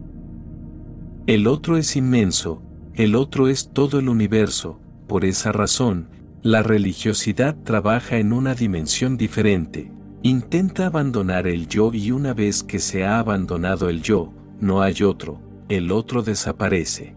El 1.27 1.45
otro 1.47 1.77
es 1.77 1.95
inmenso, 1.95 2.61
el 2.95 3.15
otro 3.15 3.47
es 3.47 3.69
todo 3.71 3.99
el 3.99 4.09
universo, 4.09 4.79
por 5.07 5.25
esa 5.25 5.51
razón, 5.51 6.09
la 6.41 6.63
religiosidad 6.63 7.55
trabaja 7.63 8.17
en 8.17 8.31
una 8.31 8.55
dimensión 8.55 9.17
diferente, 9.17 9.91
Intenta 10.23 10.87
abandonar 10.87 11.47
el 11.47 11.67
yo 11.67 11.93
y 11.93 12.11
una 12.11 12.33
vez 12.33 12.63
que 12.63 12.79
se 12.79 13.05
ha 13.05 13.19
abandonado 13.19 13.87
el 13.87 14.01
yo, 14.01 14.33
no 14.59 14.81
hay 14.81 15.03
otro, 15.03 15.39
el 15.69 15.91
otro 15.91 16.23
desaparece. 16.23 17.15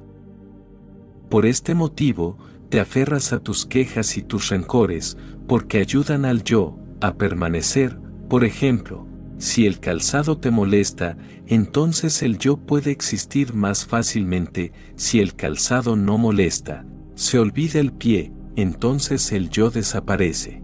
Por 1.31 1.47
este 1.47 1.75
motivo, 1.75 2.37
te 2.69 2.79
aferras 2.79 3.33
a 3.33 3.41
tus 3.41 3.65
quejas 3.65 4.17
y 4.17 4.23
tus 4.23 4.51
rencores, 4.51 5.17
porque 5.49 5.79
ayudan 5.79 6.25
al 6.25 6.45
yo 6.45 6.79
a 7.01 7.15
permanecer, 7.15 7.99
por 8.29 8.45
ejemplo, 8.45 9.07
si 9.39 9.67
el 9.67 9.81
calzado 9.81 10.37
te 10.37 10.51
molesta, 10.51 11.17
entonces 11.47 12.23
el 12.23 12.37
yo 12.37 12.59
puede 12.59 12.91
existir 12.91 13.55
más 13.55 13.87
fácilmente, 13.87 14.73
si 14.97 15.21
el 15.21 15.35
calzado 15.35 15.97
no 15.97 16.19
molesta, 16.19 16.85
se 17.15 17.39
olvida 17.39 17.81
el 17.81 17.93
pie, 17.93 18.33
entonces 18.57 19.33
el 19.33 19.49
yo 19.49 19.71
desaparece. 19.71 20.60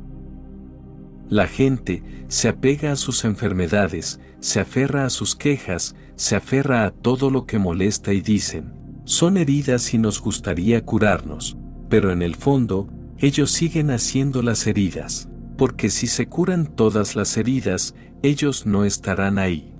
La 1.28 1.48
gente 1.48 2.02
se 2.28 2.48
apega 2.48 2.92
a 2.92 2.96
sus 2.96 3.24
enfermedades, 3.24 4.20
se 4.40 4.60
aferra 4.60 5.04
a 5.04 5.10
sus 5.10 5.34
quejas, 5.34 5.96
se 6.14 6.36
aferra 6.36 6.84
a 6.84 6.90
todo 6.92 7.30
lo 7.30 7.46
que 7.46 7.58
molesta 7.58 8.12
y 8.12 8.20
dicen, 8.20 8.72
son 9.04 9.36
heridas 9.36 9.92
y 9.94 9.98
nos 9.98 10.20
gustaría 10.20 10.84
curarnos, 10.84 11.56
pero 11.88 12.12
en 12.12 12.22
el 12.22 12.36
fondo, 12.36 12.88
ellos 13.18 13.50
siguen 13.50 13.90
haciendo 13.90 14.42
las 14.42 14.66
heridas, 14.66 15.28
porque 15.56 15.90
si 15.90 16.06
se 16.06 16.26
curan 16.26 16.66
todas 16.66 17.16
las 17.16 17.36
heridas, 17.36 17.94
ellos 18.22 18.66
no 18.66 18.84
estarán 18.84 19.38
ahí. 19.38 19.74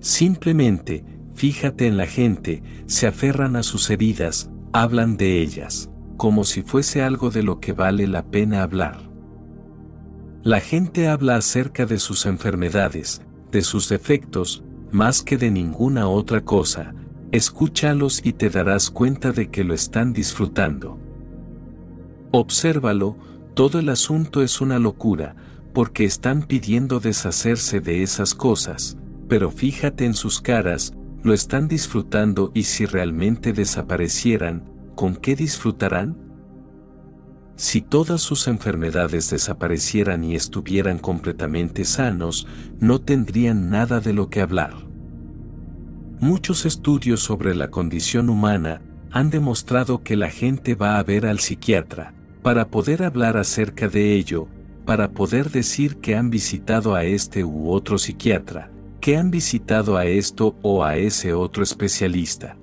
Simplemente, 0.00 1.04
fíjate 1.34 1.86
en 1.86 1.96
la 1.96 2.06
gente, 2.06 2.62
se 2.86 3.06
aferran 3.06 3.56
a 3.56 3.62
sus 3.62 3.90
heridas, 3.90 4.50
hablan 4.72 5.16
de 5.16 5.40
ellas, 5.40 5.90
como 6.16 6.44
si 6.44 6.62
fuese 6.62 7.02
algo 7.02 7.30
de 7.30 7.42
lo 7.42 7.60
que 7.60 7.72
vale 7.72 8.06
la 8.06 8.24
pena 8.24 8.62
hablar. 8.62 9.09
La 10.42 10.60
gente 10.60 11.06
habla 11.06 11.36
acerca 11.36 11.84
de 11.84 11.98
sus 11.98 12.24
enfermedades, 12.24 13.20
de 13.52 13.60
sus 13.60 13.90
defectos, 13.90 14.64
más 14.90 15.22
que 15.22 15.36
de 15.36 15.50
ninguna 15.50 16.08
otra 16.08 16.40
cosa, 16.40 16.94
escúchalos 17.30 18.22
y 18.24 18.32
te 18.32 18.48
darás 18.48 18.90
cuenta 18.90 19.32
de 19.32 19.50
que 19.50 19.64
lo 19.64 19.74
están 19.74 20.14
disfrutando. 20.14 20.98
Obsérvalo, 22.30 23.18
todo 23.52 23.80
el 23.80 23.90
asunto 23.90 24.42
es 24.42 24.62
una 24.62 24.78
locura, 24.78 25.36
porque 25.74 26.06
están 26.06 26.44
pidiendo 26.44 27.00
deshacerse 27.00 27.80
de 27.80 28.02
esas 28.02 28.34
cosas, 28.34 28.96
pero 29.28 29.50
fíjate 29.50 30.06
en 30.06 30.14
sus 30.14 30.40
caras, 30.40 30.94
lo 31.22 31.34
están 31.34 31.68
disfrutando 31.68 32.50
y 32.54 32.62
si 32.62 32.86
realmente 32.86 33.52
desaparecieran, 33.52 34.64
¿con 34.94 35.16
qué 35.16 35.36
disfrutarán? 35.36 36.16
Si 37.60 37.82
todas 37.82 38.22
sus 38.22 38.48
enfermedades 38.48 39.28
desaparecieran 39.28 40.24
y 40.24 40.34
estuvieran 40.34 40.98
completamente 40.98 41.84
sanos, 41.84 42.46
no 42.78 43.02
tendrían 43.02 43.68
nada 43.68 44.00
de 44.00 44.14
lo 44.14 44.30
que 44.30 44.40
hablar. 44.40 44.72
Muchos 46.20 46.64
estudios 46.64 47.20
sobre 47.20 47.54
la 47.54 47.68
condición 47.68 48.30
humana 48.30 48.80
han 49.10 49.28
demostrado 49.28 50.02
que 50.02 50.16
la 50.16 50.30
gente 50.30 50.74
va 50.74 50.98
a 50.98 51.02
ver 51.02 51.26
al 51.26 51.38
psiquiatra, 51.38 52.14
para 52.40 52.68
poder 52.68 53.02
hablar 53.02 53.36
acerca 53.36 53.88
de 53.88 54.14
ello, 54.14 54.48
para 54.86 55.10
poder 55.10 55.50
decir 55.50 55.96
que 55.96 56.16
han 56.16 56.30
visitado 56.30 56.94
a 56.94 57.04
este 57.04 57.44
u 57.44 57.70
otro 57.70 57.98
psiquiatra, 57.98 58.70
que 59.02 59.18
han 59.18 59.30
visitado 59.30 59.98
a 59.98 60.06
esto 60.06 60.56
o 60.62 60.82
a 60.82 60.96
ese 60.96 61.34
otro 61.34 61.62
especialista. 61.62 62.56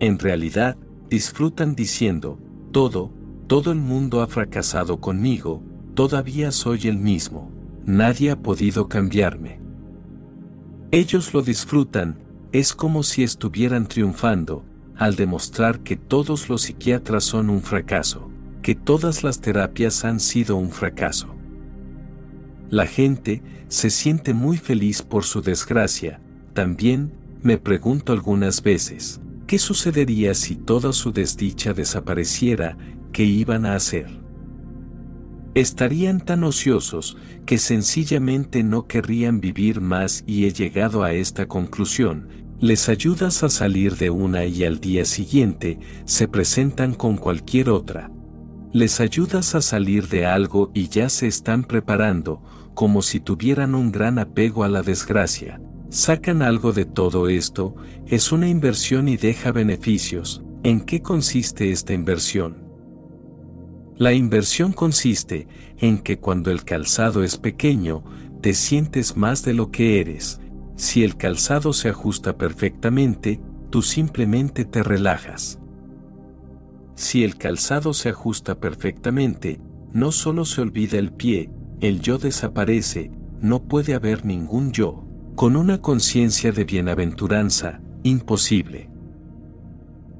En 0.00 0.18
realidad, 0.18 0.78
disfrutan 1.10 1.74
diciendo, 1.74 2.38
todo, 2.72 3.17
todo 3.48 3.72
el 3.72 3.78
mundo 3.78 4.20
ha 4.20 4.26
fracasado 4.26 5.00
conmigo, 5.00 5.62
todavía 5.94 6.52
soy 6.52 6.86
el 6.86 6.98
mismo, 6.98 7.50
nadie 7.86 8.30
ha 8.30 8.36
podido 8.36 8.88
cambiarme. 8.88 9.58
Ellos 10.90 11.32
lo 11.32 11.40
disfrutan, 11.40 12.18
es 12.52 12.74
como 12.74 13.02
si 13.02 13.22
estuvieran 13.22 13.88
triunfando, 13.88 14.66
al 14.96 15.16
demostrar 15.16 15.80
que 15.80 15.96
todos 15.96 16.50
los 16.50 16.62
psiquiatras 16.62 17.24
son 17.24 17.48
un 17.48 17.62
fracaso, 17.62 18.30
que 18.60 18.74
todas 18.74 19.24
las 19.24 19.40
terapias 19.40 20.04
han 20.04 20.20
sido 20.20 20.56
un 20.56 20.70
fracaso. 20.70 21.34
La 22.68 22.86
gente 22.86 23.42
se 23.68 23.88
siente 23.88 24.34
muy 24.34 24.58
feliz 24.58 25.00
por 25.00 25.24
su 25.24 25.40
desgracia, 25.40 26.20
también, 26.52 27.14
me 27.40 27.56
pregunto 27.56 28.12
algunas 28.12 28.62
veces, 28.62 29.22
¿qué 29.46 29.58
sucedería 29.58 30.34
si 30.34 30.54
toda 30.56 30.92
su 30.92 31.12
desdicha 31.12 31.72
desapareciera? 31.72 32.76
¿Qué 33.18 33.24
iban 33.24 33.66
a 33.66 33.74
hacer? 33.74 34.06
Estarían 35.54 36.20
tan 36.20 36.44
ociosos 36.44 37.16
que 37.46 37.58
sencillamente 37.58 38.62
no 38.62 38.86
querrían 38.86 39.40
vivir 39.40 39.80
más 39.80 40.22
y 40.24 40.44
he 40.44 40.52
llegado 40.52 41.02
a 41.02 41.12
esta 41.12 41.46
conclusión, 41.46 42.28
les 42.60 42.88
ayudas 42.88 43.42
a 43.42 43.48
salir 43.48 43.96
de 43.96 44.10
una 44.10 44.44
y 44.44 44.62
al 44.62 44.78
día 44.78 45.04
siguiente 45.04 45.80
se 46.04 46.28
presentan 46.28 46.94
con 46.94 47.16
cualquier 47.16 47.70
otra. 47.70 48.08
Les 48.72 49.00
ayudas 49.00 49.56
a 49.56 49.62
salir 49.62 50.06
de 50.06 50.24
algo 50.24 50.70
y 50.72 50.86
ya 50.86 51.08
se 51.08 51.26
están 51.26 51.64
preparando, 51.64 52.40
como 52.74 53.02
si 53.02 53.18
tuvieran 53.18 53.74
un 53.74 53.90
gran 53.90 54.20
apego 54.20 54.62
a 54.62 54.68
la 54.68 54.82
desgracia. 54.82 55.60
Sacan 55.90 56.40
algo 56.40 56.70
de 56.70 56.84
todo 56.84 57.28
esto, 57.28 57.74
es 58.06 58.30
una 58.30 58.48
inversión 58.48 59.08
y 59.08 59.16
deja 59.16 59.50
beneficios. 59.50 60.44
¿En 60.62 60.82
qué 60.82 61.02
consiste 61.02 61.72
esta 61.72 61.94
inversión? 61.94 62.67
La 63.98 64.12
inversión 64.12 64.72
consiste 64.72 65.48
en 65.76 65.98
que 65.98 66.20
cuando 66.20 66.52
el 66.52 66.64
calzado 66.64 67.24
es 67.24 67.36
pequeño, 67.36 68.04
te 68.40 68.54
sientes 68.54 69.16
más 69.16 69.44
de 69.44 69.54
lo 69.54 69.72
que 69.72 70.00
eres. 70.00 70.40
Si 70.76 71.02
el 71.02 71.16
calzado 71.16 71.72
se 71.72 71.88
ajusta 71.88 72.38
perfectamente, 72.38 73.40
tú 73.70 73.82
simplemente 73.82 74.64
te 74.64 74.84
relajas. 74.84 75.58
Si 76.94 77.24
el 77.24 77.36
calzado 77.36 77.92
se 77.92 78.10
ajusta 78.10 78.60
perfectamente, 78.60 79.60
no 79.92 80.12
solo 80.12 80.44
se 80.44 80.60
olvida 80.60 80.96
el 80.98 81.12
pie, 81.12 81.50
el 81.80 82.00
yo 82.00 82.18
desaparece, 82.18 83.10
no 83.40 83.64
puede 83.64 83.94
haber 83.94 84.24
ningún 84.24 84.70
yo. 84.70 85.04
Con 85.34 85.56
una 85.56 85.80
conciencia 85.80 86.52
de 86.52 86.62
bienaventuranza, 86.62 87.80
imposible. 88.04 88.90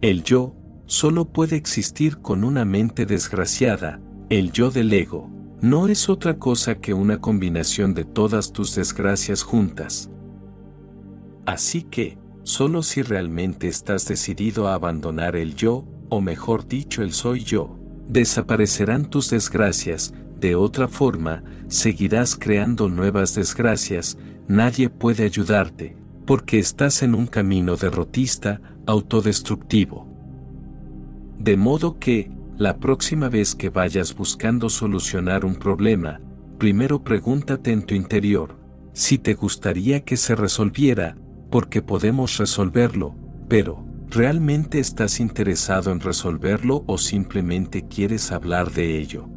El 0.01 0.25
yo 0.25 0.58
solo 0.89 1.27
puede 1.27 1.55
existir 1.55 2.19
con 2.19 2.43
una 2.43 2.65
mente 2.65 3.05
desgraciada, 3.05 4.01
el 4.31 4.53
yo 4.53 4.71
del 4.71 4.91
ego. 4.93 5.31
No 5.61 5.87
es 5.87 6.09
otra 6.09 6.39
cosa 6.39 6.77
que 6.77 6.95
una 6.95 7.21
combinación 7.21 7.93
de 7.93 8.05
todas 8.05 8.53
tus 8.53 8.75
desgracias 8.75 9.43
juntas. 9.43 10.11
Así 11.45 11.83
que, 11.83 12.17
solo 12.43 12.83
si 12.83 13.03
realmente 13.03 13.69
estás 13.69 14.09
decidido 14.09 14.67
a 14.67 14.75
abandonar 14.75 15.37
el 15.37 15.55
yo, 15.55 15.85
o 16.09 16.23
mejor 16.23 16.67
dicho 16.67 17.03
el 17.03 17.13
soy 17.13 17.45
yo, 17.45 17.77
desaparecerán 18.09 19.11
tus 19.11 19.29
desgracias, 19.29 20.15
de 20.41 20.55
otra 20.55 20.89
forma, 20.89 21.45
seguirás 21.69 22.35
creando 22.35 22.89
nuevas 22.89 23.35
desgracias, 23.35 24.17
nadie 24.47 24.89
puede 24.89 25.25
ayudarte, 25.25 25.97
porque 26.25 26.59
estás 26.59 27.03
en 27.03 27.15
un 27.15 27.27
camino 27.27 27.77
derrotista, 27.77 28.63
autodestructivo. 28.87 30.08
De 31.39 31.57
modo 31.57 31.99
que, 31.99 32.31
la 32.57 32.79
próxima 32.79 33.29
vez 33.29 33.55
que 33.55 33.71
vayas 33.71 34.15
buscando 34.15 34.69
solucionar 34.69 35.45
un 35.45 35.55
problema, 35.55 36.21
primero 36.59 37.05
pregúntate 37.05 37.73
en 37.73 37.83
tu 37.83 37.95
interior, 37.95 38.57
si 38.93 39.19
te 39.19 39.35
gustaría 39.35 40.05
que 40.05 40.17
se 40.17 40.35
resolviera, 40.35 41.17
porque 41.51 41.83
podemos 41.83 42.37
resolverlo, 42.39 43.15
pero, 43.49 43.85
¿realmente 44.11 44.81
estás 44.81 45.21
interesado 45.21 45.93
en 45.93 46.01
resolverlo 46.01 46.83
o 46.87 46.99
simplemente 46.99 47.87
quieres 47.87 48.33
hablar 48.33 48.73
de 48.73 48.99
ello? 48.99 49.29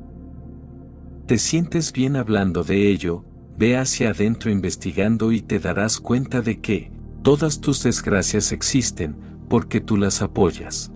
te 1.32 1.38
sientes 1.38 1.94
bien 1.94 2.18
hablando 2.18 2.62
de 2.62 2.90
ello, 2.90 3.24
ve 3.58 3.78
hacia 3.78 4.10
adentro 4.10 4.52
investigando 4.52 5.32
y 5.32 5.42
te 5.42 5.60
darás 5.60 5.98
cuenta 5.98 6.42
de 6.42 6.60
que 6.60 6.92
todas 7.24 7.62
tus 7.62 7.84
desgracias 7.84 8.52
existen 8.52 9.16
porque 9.48 9.80
tú 9.80 9.96
las 9.96 10.22
apoyas. 10.22 10.92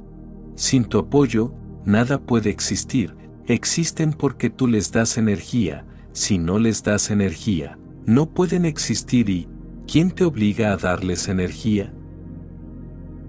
Sin 0.55 0.85
tu 0.85 0.99
apoyo, 0.99 1.53
nada 1.85 2.19
puede 2.19 2.49
existir, 2.49 3.15
existen 3.45 4.13
porque 4.13 4.49
tú 4.49 4.67
les 4.67 4.91
das 4.91 5.17
energía, 5.17 5.85
si 6.13 6.37
no 6.37 6.59
les 6.59 6.81
das 6.81 7.11
energía, 7.11 7.77
no 8.05 8.27
pueden 8.27 8.65
existir 8.65 9.29
y, 9.29 9.47
¿quién 9.85 10.11
te 10.11 10.23
obliga 10.23 10.71
a 10.71 10.77
darles 10.77 11.27
energía? 11.27 11.93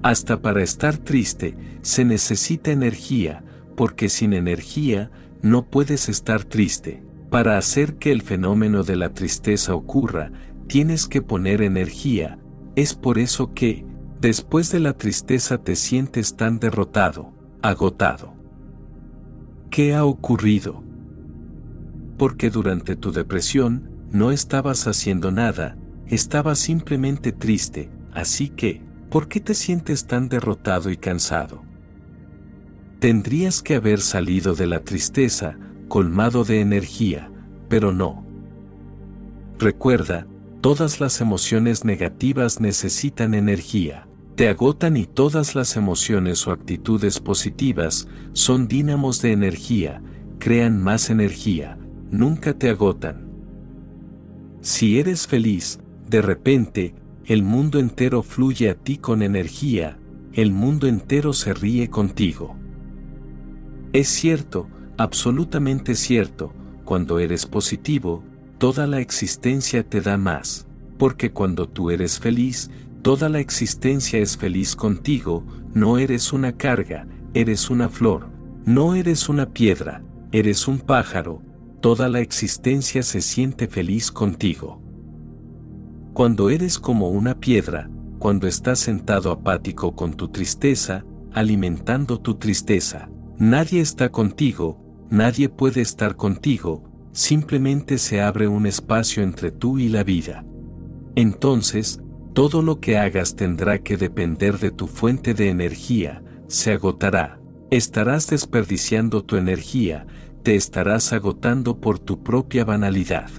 Hasta 0.03 0.41
para 0.41 0.63
estar 0.63 0.99
triste, 0.99 1.57
se 1.83 2.05
necesita 2.05 2.71
energía, 2.71 3.43
porque 3.77 4.09
sin 4.09 4.33
energía, 4.33 5.11
no 5.43 5.67
puedes 5.69 6.09
estar 6.09 6.45
triste. 6.45 7.03
Para 7.31 7.59
hacer 7.59 7.97
que 7.97 8.13
el 8.13 8.23
fenómeno 8.23 8.85
de 8.85 8.95
la 8.95 9.13
tristeza 9.13 9.75
ocurra, 9.75 10.31
tienes 10.69 11.09
que 11.09 11.23
poner 11.23 11.61
energía. 11.61 12.39
Es 12.77 12.95
por 12.95 13.19
eso 13.19 13.53
que, 13.53 13.85
después 14.21 14.71
de 14.71 14.81
la 14.81 14.95
tristeza 14.95 15.59
te 15.59 15.77
sientes 15.77 16.37
tan 16.37 16.59
derrotado, 16.59 17.33
agotado. 17.63 18.35
¿Qué 19.71 19.95
ha 19.95 20.05
ocurrido? 20.05 20.83
Porque 22.17 22.51
durante 22.51 22.97
tu 22.97 23.13
depresión, 23.13 23.91
no 24.11 24.31
estabas 24.31 24.87
haciendo 24.87 25.33
nada, 25.33 25.77
estabas 26.07 26.59
simplemente 26.59 27.33
triste, 27.33 27.91
así 28.13 28.49
que, 28.49 28.83
¿por 29.11 29.29
qué 29.29 29.41
te 29.41 29.55
sientes 29.55 30.07
tan 30.07 30.29
derrotado 30.29 30.91
y 30.91 30.97
cansado? 30.97 31.63
Tendrías 33.01 33.63
que 33.63 33.75
haber 33.75 34.01
salido 34.01 34.55
de 34.55 34.67
la 34.67 34.81
tristeza, 34.81 35.59
colmado 35.89 36.45
de 36.45 36.61
energía, 36.61 37.31
pero 37.69 37.93
no. 37.93 38.25
Recuerda, 39.59 40.27
todas 40.61 41.01
las 41.01 41.21
emociones 41.21 41.85
negativas 41.85 42.61
necesitan 42.61 43.35
energía, 43.35 44.06
te 44.37 44.51
agotan 44.51 44.99
y 44.99 45.07
todas 45.07 45.55
las 45.55 45.77
emociones 45.77 46.47
o 46.47 46.53
actitudes 46.53 47.21
positivas 47.21 48.07
son 48.35 48.69
dínamos 48.69 49.23
de 49.23 49.33
energía, 49.33 50.03
crean 50.39 50.81
más 50.81 51.09
energía, 51.09 51.79
nunca 52.11 52.53
te 52.53 52.69
agotan. 52.69 53.31
Si 54.61 54.99
eres 54.99 55.27
feliz, 55.27 55.81
de 56.07 56.21
repente, 56.21 56.95
el 57.25 57.43
mundo 57.43 57.79
entero 57.79 58.23
fluye 58.23 58.69
a 58.69 58.75
ti 58.75 58.99
con 58.99 59.23
energía, 59.23 59.99
el 60.35 60.53
mundo 60.53 60.87
entero 60.87 61.33
se 61.33 61.55
ríe 61.55 61.89
contigo. 61.89 62.57
Es 63.95 64.09
cierto, 64.09 64.69
absolutamente 64.99 65.95
cierto, 65.95 66.53
cuando 66.85 67.21
eres 67.21 67.47
positivo, 67.47 68.23
toda 68.59 68.87
la 68.87 69.01
existencia 69.01 69.83
te 69.83 70.03
da 70.03 70.19
más, 70.19 70.67
porque 70.99 71.31
cuando 71.33 71.69
tú 71.69 71.91
eres 71.91 72.19
feliz, 72.19 72.71
toda 73.07 73.29
la 73.29 73.39
existencia 73.39 74.19
es 74.19 74.37
feliz 74.37 74.75
contigo, 74.75 75.45
no 75.73 75.97
eres 75.99 76.33
una 76.33 76.57
carga, 76.57 77.07
eres 77.35 77.71
una 77.71 77.89
flor, 77.89 78.31
no 78.65 78.97
eres 78.97 79.29
una 79.29 79.47
piedra, 79.47 80.03
eres 80.33 80.67
un 80.67 80.81
pájaro, 80.81 81.41
toda 81.81 82.09
la 82.09 82.19
existencia 82.19 83.05
se 83.05 83.21
siente 83.21 83.69
feliz 83.69 84.11
contigo. 84.11 84.83
Cuando 86.15 86.51
eres 86.51 86.81
como 86.81 87.09
una 87.11 87.39
piedra, 87.39 87.89
cuando 88.19 88.49
estás 88.49 88.81
sentado 88.81 89.31
apático 89.31 89.95
con 89.95 90.15
tu 90.15 90.27
tristeza, 90.27 91.05
alimentando 91.33 92.21
tu 92.21 92.35
tristeza, 92.35 93.09
Nadie 93.39 93.83
está 93.83 94.09
contigo, 94.09 94.81
nadie 95.11 95.49
puede 95.49 95.81
estar 95.81 96.17
contigo, 96.17 96.83
simplemente 97.13 97.99
se 97.99 98.21
abre 98.21 98.49
un 98.49 98.67
espacio 98.67 99.23
entre 99.23 99.53
tú 99.53 99.79
y 99.79 99.91
la 99.91 100.03
vida. 100.03 100.45
Entonces, 101.15 102.01
todo 102.37 102.61
lo 102.61 102.81
que 102.81 102.99
hagas 102.99 103.35
tendrá 103.35 103.79
que 103.79 103.97
depender 103.97 104.59
de 104.59 104.71
tu 104.71 104.89
fuente 104.89 105.33
de 105.33 105.49
energía, 105.49 106.23
se 106.49 106.73
agotará, 106.73 107.41
estarás 107.71 108.27
desperdiciando 108.27 109.25
tu 109.25 109.37
energía, 109.37 110.07
te 110.43 110.55
estarás 110.55 111.15
agotando 111.15 111.81
por 111.81 111.99
tu 111.99 112.23
propia 112.23 112.67
banalidad. 112.67 113.31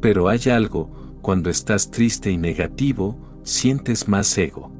Pero 0.00 0.28
hay 0.28 0.48
algo, 0.52 1.18
cuando 1.20 1.50
estás 1.50 1.90
triste 1.90 2.30
y 2.30 2.38
negativo, 2.38 3.18
sientes 3.42 4.06
más 4.06 4.38
ego. 4.38 4.70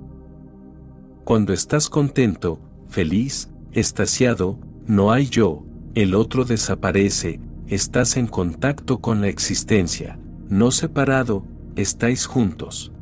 Cuando 1.24 1.52
estás 1.52 1.90
contento, 1.90 2.60
feliz, 2.86 3.50
estasiado, 3.72 4.56
no 4.86 5.10
hay 5.10 5.26
yo, 5.26 5.64
el 5.96 6.14
otro 6.14 6.44
desaparece, 6.44 7.40
estás 7.66 8.16
en 8.16 8.28
contacto 8.28 9.00
con 9.00 9.20
la 9.20 9.26
existencia, 9.26 10.16
no 10.48 10.70
separado, 10.70 11.44
estáis 11.78 12.26
juntos. 12.26 12.92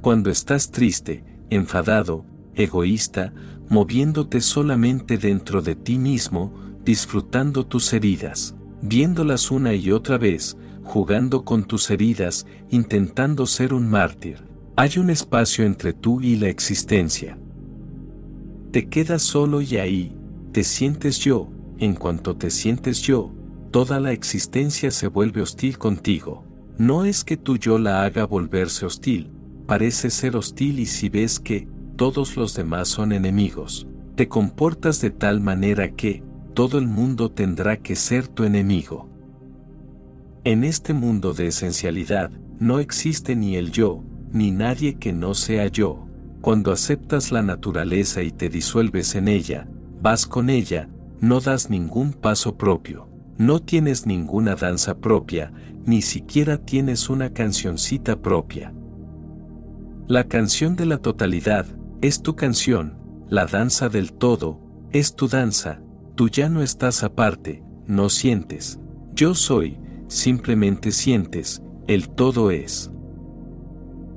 Cuando 0.00 0.30
estás 0.30 0.70
triste, 0.70 1.22
enfadado, 1.50 2.24
egoísta, 2.54 3.34
moviéndote 3.68 4.40
solamente 4.40 5.18
dentro 5.18 5.60
de 5.60 5.74
ti 5.74 5.98
mismo, 5.98 6.54
disfrutando 6.82 7.66
tus 7.66 7.92
heridas, 7.92 8.54
viéndolas 8.80 9.50
una 9.50 9.74
y 9.74 9.92
otra 9.92 10.16
vez, 10.16 10.56
jugando 10.82 11.44
con 11.44 11.64
tus 11.64 11.90
heridas, 11.90 12.46
intentando 12.70 13.44
ser 13.44 13.74
un 13.74 13.86
mártir. 13.88 14.38
Hay 14.74 14.96
un 14.96 15.10
espacio 15.10 15.66
entre 15.66 15.92
tú 15.92 16.22
y 16.22 16.36
la 16.36 16.48
existencia. 16.48 17.38
Te 18.70 18.88
quedas 18.88 19.20
solo 19.20 19.60
y 19.60 19.76
ahí, 19.76 20.16
te 20.52 20.64
sientes 20.64 21.18
yo, 21.18 21.50
en 21.78 21.96
cuanto 21.96 22.34
te 22.34 22.50
sientes 22.50 23.02
yo, 23.02 23.30
toda 23.70 24.00
la 24.00 24.12
existencia 24.12 24.90
se 24.90 25.06
vuelve 25.08 25.42
hostil 25.42 25.76
contigo. 25.76 26.46
No 26.82 27.04
es 27.04 27.22
que 27.22 27.36
tu 27.36 27.58
yo 27.58 27.78
la 27.78 28.02
haga 28.02 28.26
volverse 28.26 28.84
hostil, 28.84 29.30
parece 29.68 30.10
ser 30.10 30.34
hostil 30.34 30.80
y 30.80 30.86
si 30.86 31.08
ves 31.08 31.38
que 31.38 31.68
todos 31.94 32.36
los 32.36 32.56
demás 32.56 32.88
son 32.88 33.12
enemigos, 33.12 33.86
te 34.16 34.26
comportas 34.26 35.00
de 35.00 35.10
tal 35.10 35.40
manera 35.40 35.92
que 35.92 36.24
todo 36.54 36.78
el 36.78 36.88
mundo 36.88 37.30
tendrá 37.30 37.76
que 37.76 37.94
ser 37.94 38.26
tu 38.26 38.42
enemigo. 38.42 39.08
En 40.42 40.64
este 40.64 40.92
mundo 40.92 41.34
de 41.34 41.46
esencialidad, 41.46 42.32
no 42.58 42.80
existe 42.80 43.36
ni 43.36 43.54
el 43.54 43.70
yo, 43.70 44.02
ni 44.32 44.50
nadie 44.50 44.96
que 44.96 45.12
no 45.12 45.34
sea 45.34 45.68
yo. 45.68 46.08
Cuando 46.40 46.72
aceptas 46.72 47.30
la 47.30 47.42
naturaleza 47.42 48.24
y 48.24 48.32
te 48.32 48.48
disuelves 48.48 49.14
en 49.14 49.28
ella, 49.28 49.68
vas 50.00 50.26
con 50.26 50.50
ella, 50.50 50.88
no 51.20 51.38
das 51.38 51.70
ningún 51.70 52.12
paso 52.12 52.56
propio, 52.56 53.08
no 53.38 53.60
tienes 53.60 54.06
ninguna 54.06 54.54
danza 54.54 54.98
propia, 54.98 55.52
ni 55.84 56.02
siquiera 56.02 56.58
tienes 56.58 57.08
una 57.10 57.32
cancioncita 57.32 58.20
propia. 58.20 58.72
La 60.06 60.24
canción 60.24 60.76
de 60.76 60.86
la 60.86 60.98
totalidad 60.98 61.66
es 62.00 62.22
tu 62.22 62.36
canción, 62.36 62.98
la 63.28 63.46
danza 63.46 63.88
del 63.88 64.12
todo 64.12 64.60
es 64.92 65.16
tu 65.16 65.28
danza, 65.28 65.80
tú 66.14 66.28
ya 66.28 66.48
no 66.48 66.62
estás 66.62 67.02
aparte, 67.02 67.62
no 67.86 68.10
sientes, 68.10 68.78
yo 69.14 69.34
soy, 69.34 69.78
simplemente 70.08 70.92
sientes, 70.92 71.62
el 71.86 72.10
todo 72.10 72.50
es. 72.50 72.90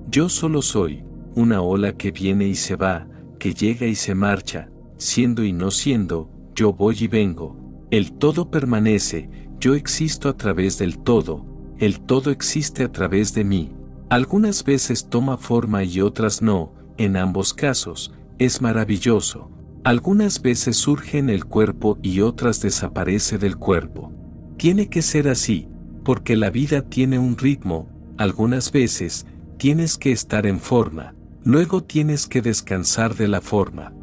Yo 0.09 0.29
solo 0.29 0.61
soy, 0.61 1.05
una 1.35 1.61
ola 1.61 1.93
que 1.93 2.11
viene 2.11 2.47
y 2.47 2.55
se 2.55 2.75
va, 2.75 3.07
que 3.39 3.53
llega 3.53 3.85
y 3.85 3.95
se 3.95 4.15
marcha, 4.15 4.69
siendo 4.97 5.43
y 5.43 5.53
no 5.53 5.71
siendo, 5.71 6.29
yo 6.53 6.73
voy 6.73 6.95
y 6.99 7.07
vengo, 7.07 7.64
el 7.91 8.13
todo 8.13 8.49
permanece, 8.49 9.29
yo 9.59 9.75
existo 9.75 10.29
a 10.29 10.37
través 10.37 10.77
del 10.77 10.99
todo, 10.99 11.45
el 11.77 11.99
todo 11.99 12.31
existe 12.31 12.83
a 12.83 12.91
través 12.91 13.33
de 13.33 13.43
mí. 13.43 13.71
Algunas 14.09 14.63
veces 14.63 15.07
toma 15.09 15.37
forma 15.37 15.83
y 15.83 16.01
otras 16.01 16.41
no, 16.41 16.73
en 16.97 17.17
ambos 17.17 17.53
casos, 17.53 18.13
es 18.39 18.61
maravilloso. 18.61 19.49
Algunas 19.83 20.41
veces 20.41 20.77
surge 20.77 21.17
en 21.17 21.29
el 21.29 21.45
cuerpo 21.45 21.97
y 22.01 22.21
otras 22.21 22.61
desaparece 22.61 23.37
del 23.37 23.57
cuerpo. 23.57 24.11
Tiene 24.57 24.89
que 24.89 25.01
ser 25.01 25.27
así, 25.27 25.67
porque 26.03 26.35
la 26.35 26.49
vida 26.49 26.81
tiene 26.83 27.19
un 27.19 27.37
ritmo, 27.37 27.89
algunas 28.17 28.71
veces, 28.71 29.25
tienes 29.57 29.97
que 29.97 30.11
estar 30.11 30.45
en 30.45 30.59
forma, 30.59 31.13
luego 31.43 31.83
tienes 31.83 32.27
que 32.27 32.41
descansar 32.41 33.15
de 33.15 33.27
la 33.27 33.41
forma. 33.41 33.93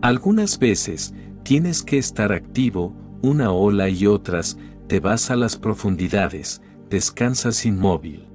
Algunas 0.00 0.58
veces, 0.58 1.14
tienes 1.48 1.82
que 1.82 1.96
estar 1.96 2.30
activo, 2.30 2.92
una 3.22 3.52
ola 3.52 3.88
y 3.88 4.04
otras, 4.04 4.58
te 4.86 5.00
vas 5.00 5.30
a 5.30 5.34
las 5.34 5.56
profundidades, 5.56 6.60
descansas 6.90 7.64
inmóvil. 7.64 8.26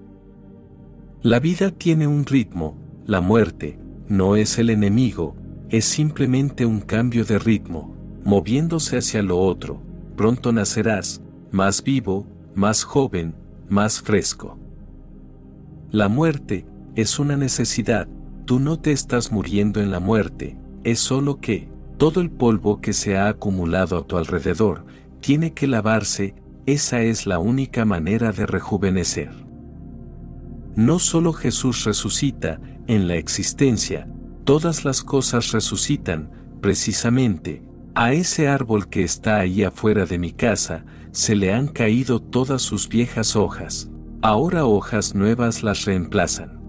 La 1.22 1.40
vida 1.40 1.70
tiene 1.70 2.08
un 2.08 2.26
ritmo, 2.26 2.76
la 3.06 3.22
muerte, 3.22 3.78
no 4.08 4.36
es 4.36 4.58
el 4.58 4.72
enemigo, 4.72 5.36
es 5.70 5.86
simplemente 5.86 6.66
un 6.66 6.80
cambio 6.80 7.24
de 7.24 7.38
ritmo, 7.38 7.96
moviéndose 8.24 8.98
hacia 8.98 9.22
lo 9.22 9.38
otro, 9.38 9.80
pronto 10.18 10.52
nacerás, 10.52 11.22
más 11.52 11.84
vivo, 11.84 12.26
más 12.56 12.84
joven, 12.84 13.36
más 13.70 14.02
fresco. 14.02 14.58
La 15.92 16.08
muerte 16.08 16.66
es 16.96 17.20
una 17.20 17.38
necesidad, 17.38 18.08
tú 18.46 18.60
no 18.60 18.80
te 18.80 18.92
estás 18.92 19.32
muriendo 19.32 19.82
en 19.82 19.92
la 19.92 20.00
muerte, 20.00 20.58
es 20.84 20.98
solo 20.98 21.40
que, 21.40 21.70
todo 21.98 22.22
el 22.22 22.32
polvo 22.32 22.82
que 22.82 22.94
se 22.94 23.18
ha 23.18 23.28
acumulado 23.28 23.98
a 23.98 24.08
tu 24.08 24.18
alrededor, 24.18 24.86
tiene 25.22 25.54
que 25.54 25.68
lavarse, 25.68 26.36
esa 26.66 27.02
es 27.02 27.26
la 27.26 27.40
única 27.40 27.86
manera 27.86 28.32
de 28.32 28.46
rejuvenecer. 28.46 29.32
No 30.76 31.00
solo 31.00 31.34
Jesús 31.34 31.84
resucita, 31.84 32.60
en 32.88 33.08
la 33.08 33.16
existencia, 33.16 34.08
todas 34.44 34.86
las 34.86 35.04
cosas 35.04 35.52
resucitan, 35.52 36.32
precisamente, 36.62 37.64
a 37.96 38.14
ese 38.14 38.48
árbol 38.48 38.90
que 38.90 39.04
está 39.04 39.38
ahí 39.38 39.64
afuera 39.64 40.06
de 40.06 40.18
mi 40.18 40.32
casa, 40.32 40.84
se 41.12 41.36
le 41.36 41.54
han 41.54 41.68
caído 41.68 42.20
todas 42.20 42.62
sus 42.62 42.90
viejas 42.90 43.36
hojas, 43.36 43.92
ahora 44.22 44.66
hojas 44.66 45.14
nuevas 45.14 45.62
las 45.62 45.86
reemplazan. 45.86 46.63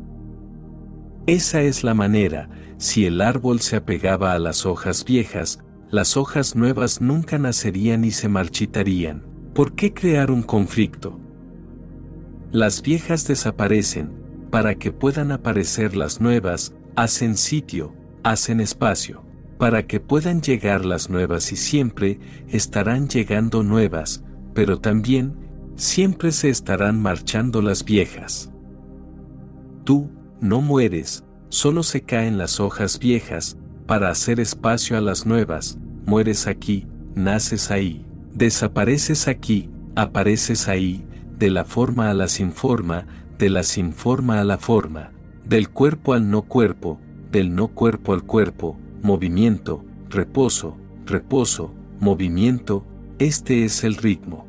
Esa 1.26 1.62
es 1.62 1.84
la 1.84 1.94
manera, 1.94 2.48
si 2.76 3.06
el 3.06 3.20
árbol 3.20 3.60
se 3.60 3.76
apegaba 3.76 4.32
a 4.32 4.38
las 4.38 4.66
hojas 4.66 5.04
viejas, 5.04 5.60
las 5.90 6.16
hojas 6.16 6.56
nuevas 6.56 7.00
nunca 7.00 7.38
nacerían 7.38 8.04
y 8.04 8.10
se 8.10 8.28
marchitarían. 8.28 9.24
¿Por 9.54 9.74
qué 9.74 9.94
crear 9.94 10.30
un 10.30 10.42
conflicto? 10.42 11.20
Las 12.52 12.82
viejas 12.82 13.26
desaparecen, 13.26 14.10
para 14.50 14.74
que 14.74 14.92
puedan 14.92 15.32
aparecer 15.32 15.96
las 15.96 16.20
nuevas, 16.20 16.74
hacen 16.96 17.36
sitio, 17.36 17.94
hacen 18.22 18.60
espacio 18.60 19.24
para 19.58 19.86
que 19.86 20.00
puedan 20.00 20.40
llegar 20.40 20.84
las 20.84 21.10
nuevas 21.10 21.52
y 21.52 21.56
siempre 21.56 22.18
estarán 22.48 23.08
llegando 23.08 23.62
nuevas, 23.62 24.24
pero 24.52 24.80
también 24.80 25.34
siempre 25.76 26.32
se 26.32 26.48
estarán 26.48 27.00
marchando 27.00 27.62
las 27.62 27.84
viejas. 27.84 28.50
Tú, 29.84 30.10
no 30.40 30.60
mueres, 30.60 31.24
solo 31.48 31.82
se 31.82 32.02
caen 32.02 32.38
las 32.38 32.60
hojas 32.60 32.98
viejas, 32.98 33.56
para 33.86 34.10
hacer 34.10 34.40
espacio 34.40 34.96
a 34.96 35.00
las 35.00 35.26
nuevas, 35.26 35.78
mueres 36.06 36.46
aquí, 36.46 36.86
naces 37.14 37.70
ahí, 37.70 38.04
desapareces 38.32 39.28
aquí, 39.28 39.70
apareces 39.94 40.68
ahí, 40.68 41.06
de 41.38 41.50
la 41.50 41.64
forma 41.64 42.10
a 42.10 42.14
la 42.14 42.28
sin 42.28 42.52
forma, 42.52 43.06
de 43.38 43.50
la 43.50 43.62
sin 43.62 43.92
forma 43.92 44.40
a 44.40 44.44
la 44.44 44.58
forma, 44.58 45.10
del 45.44 45.68
cuerpo 45.68 46.14
al 46.14 46.30
no 46.30 46.42
cuerpo, 46.42 46.98
del 47.30 47.54
no 47.54 47.68
cuerpo 47.68 48.14
al 48.14 48.22
cuerpo, 48.22 48.78
movimiento, 49.02 49.84
reposo, 50.08 50.76
reposo, 51.04 51.74
movimiento, 52.00 52.84
este 53.18 53.64
es 53.64 53.84
el 53.84 53.96
ritmo. 53.96 54.46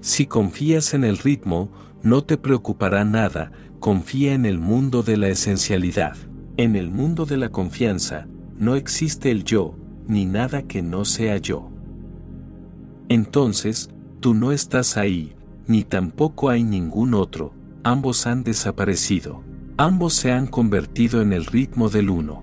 Si 0.00 0.26
confías 0.26 0.94
en 0.94 1.04
el 1.04 1.18
ritmo, 1.18 1.70
no 2.02 2.22
te 2.24 2.36
preocupará 2.36 3.04
nada, 3.04 3.52
confía 3.84 4.32
en 4.32 4.46
el 4.46 4.58
mundo 4.58 5.02
de 5.02 5.18
la 5.18 5.28
esencialidad. 5.28 6.16
En 6.56 6.74
el 6.74 6.90
mundo 6.90 7.26
de 7.26 7.36
la 7.36 7.50
confianza, 7.50 8.26
no 8.56 8.76
existe 8.76 9.30
el 9.30 9.44
yo, 9.44 9.76
ni 10.08 10.24
nada 10.24 10.62
que 10.62 10.80
no 10.80 11.04
sea 11.04 11.36
yo. 11.36 11.70
Entonces, 13.10 13.90
tú 14.20 14.32
no 14.32 14.52
estás 14.52 14.96
ahí, 14.96 15.36
ni 15.66 15.84
tampoco 15.84 16.48
hay 16.48 16.64
ningún 16.64 17.12
otro, 17.12 17.52
ambos 17.82 18.26
han 18.26 18.42
desaparecido, 18.42 19.42
ambos 19.76 20.14
se 20.14 20.32
han 20.32 20.46
convertido 20.46 21.20
en 21.20 21.34
el 21.34 21.44
ritmo 21.44 21.90
del 21.90 22.08
uno. 22.08 22.42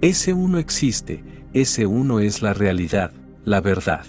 Ese 0.00 0.32
uno 0.32 0.56
existe, 0.56 1.22
ese 1.52 1.84
uno 1.84 2.20
es 2.20 2.40
la 2.40 2.54
realidad, 2.54 3.12
la 3.44 3.60
verdad 3.60 4.06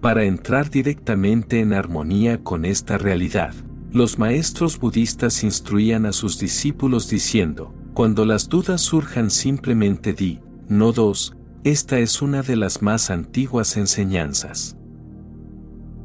para 0.00 0.24
entrar 0.24 0.68
directamente 0.68 1.60
en 1.60 1.72
armonía 1.72 2.36
con 2.44 2.66
esta 2.66 2.98
realidad. 2.98 3.54
Los 3.94 4.18
maestros 4.18 4.80
budistas 4.80 5.44
instruían 5.44 6.04
a 6.04 6.12
sus 6.12 6.36
discípulos 6.40 7.08
diciendo, 7.08 7.72
cuando 7.94 8.24
las 8.24 8.48
dudas 8.48 8.80
surjan 8.80 9.30
simplemente 9.30 10.12
di, 10.12 10.40
no 10.66 10.90
dos, 10.90 11.36
esta 11.62 12.00
es 12.00 12.20
una 12.20 12.42
de 12.42 12.56
las 12.56 12.82
más 12.82 13.08
antiguas 13.12 13.76
enseñanzas. 13.76 14.76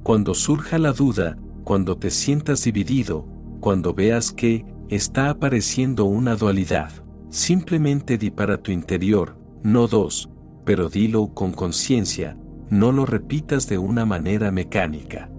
Cuando 0.04 0.36
surja 0.36 0.78
la 0.78 0.94
duda, 0.94 1.40
cuando 1.64 1.98
te 1.98 2.12
sientas 2.12 2.64
dividido, 2.64 3.26
cuando 3.60 3.96
veas 3.96 4.34
que 4.34 4.68
está 4.90 5.32
apareciendo 5.32 6.06
una 6.06 6.36
dualidad, 6.36 6.92
simplemente 7.30 8.20
di 8.20 8.30
para 8.30 8.62
tu 8.62 8.72
interior, 8.72 9.36
no 9.64 9.88
dos, 9.88 10.30
pero 10.64 10.90
dilo 10.90 11.34
con 11.34 11.54
conciencia, 11.54 12.38
no 12.70 12.92
lo 12.92 13.08
repitas 13.08 13.68
de 13.68 13.80
una 13.80 14.06
manera 14.06 14.52
mecánica. 14.52 15.32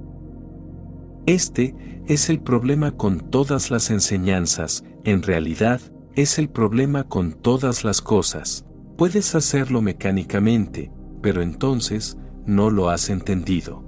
Este 1.26 1.99
es 2.10 2.28
el 2.28 2.40
problema 2.40 2.90
con 2.90 3.20
todas 3.20 3.70
las 3.70 3.88
enseñanzas, 3.88 4.82
en 5.04 5.22
realidad, 5.22 5.80
es 6.16 6.40
el 6.40 6.48
problema 6.48 7.04
con 7.04 7.34
todas 7.34 7.84
las 7.84 8.02
cosas. 8.02 8.66
Puedes 8.96 9.36
hacerlo 9.36 9.80
mecánicamente, 9.80 10.90
pero 11.22 11.40
entonces 11.40 12.18
no 12.46 12.68
lo 12.68 12.90
has 12.90 13.10
entendido. 13.10 13.84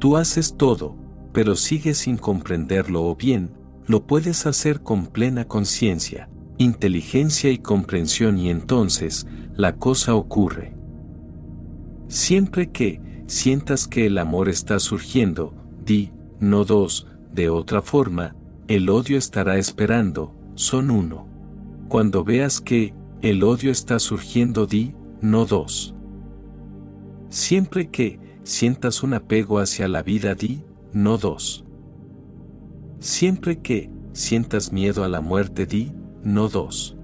Tú 0.00 0.18
haces 0.18 0.58
todo, 0.58 0.94
pero 1.32 1.56
sigues 1.56 1.96
sin 1.96 2.18
comprenderlo 2.18 3.04
o 3.04 3.16
bien, 3.16 3.56
lo 3.86 4.06
puedes 4.06 4.44
hacer 4.44 4.82
con 4.82 5.06
plena 5.06 5.46
conciencia, 5.46 6.28
inteligencia 6.58 7.50
y 7.50 7.56
comprensión 7.56 8.36
y 8.36 8.50
entonces 8.50 9.26
la 9.56 9.76
cosa 9.76 10.14
ocurre. 10.14 10.76
Siempre 12.08 12.70
que 12.70 13.00
sientas 13.28 13.88
que 13.88 14.04
el 14.04 14.18
amor 14.18 14.50
está 14.50 14.78
surgiendo, 14.78 15.54
di, 15.86 16.12
no 16.42 16.64
dos, 16.64 17.06
de 17.32 17.48
otra 17.48 17.82
forma, 17.82 18.34
el 18.66 18.90
odio 18.90 19.16
estará 19.16 19.58
esperando, 19.58 20.34
son 20.56 20.90
uno. 20.90 21.28
Cuando 21.88 22.24
veas 22.24 22.60
que 22.60 22.94
el 23.22 23.44
odio 23.44 23.70
está 23.70 24.00
surgiendo, 24.00 24.66
di, 24.66 24.92
no 25.20 25.46
dos. 25.46 25.94
Siempre 27.28 27.90
que 27.90 28.18
sientas 28.42 29.04
un 29.04 29.14
apego 29.14 29.60
hacia 29.60 29.86
la 29.86 30.02
vida, 30.02 30.34
di, 30.34 30.64
no 30.92 31.16
dos. 31.16 31.64
Siempre 32.98 33.60
que 33.60 33.88
sientas 34.12 34.72
miedo 34.72 35.04
a 35.04 35.08
la 35.08 35.20
muerte, 35.20 35.64
di, 35.64 35.92
no 36.24 36.48
dos. 36.48 36.96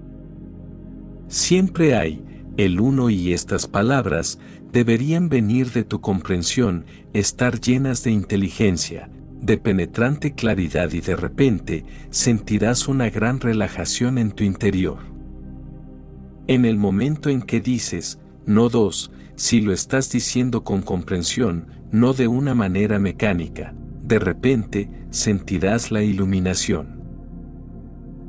Siempre 1.29 1.95
hay 1.95 2.25
el 2.57 2.81
uno 2.81 3.09
y 3.09 3.31
estas 3.31 3.67
palabras 3.67 4.37
deberían 4.73 5.29
venir 5.29 5.71
de 5.71 5.85
tu 5.85 6.01
comprensión, 6.01 6.85
estar 7.13 7.61
llenas 7.61 8.03
de 8.03 8.11
inteligencia, 8.11 9.09
de 9.41 9.57
penetrante 9.57 10.33
claridad 10.33 10.91
y 10.91 11.01
de 11.01 11.15
repente 11.15 11.85
sentirás 12.09 12.87
una 12.87 13.09
gran 13.09 13.39
relajación 13.39 14.17
en 14.17 14.31
tu 14.31 14.43
interior. 14.43 14.99
En 16.47 16.65
el 16.65 16.77
momento 16.77 17.29
en 17.29 17.41
que 17.41 17.61
dices, 17.61 18.19
no 18.45 18.69
dos, 18.69 19.11
si 19.35 19.61
lo 19.61 19.71
estás 19.71 20.11
diciendo 20.11 20.63
con 20.63 20.81
comprensión, 20.81 21.67
no 21.91 22.13
de 22.13 22.27
una 22.27 22.55
manera 22.55 22.99
mecánica, 22.99 23.73
de 24.03 24.19
repente 24.19 24.89
sentirás 25.11 25.91
la 25.91 26.03
iluminación. 26.03 26.99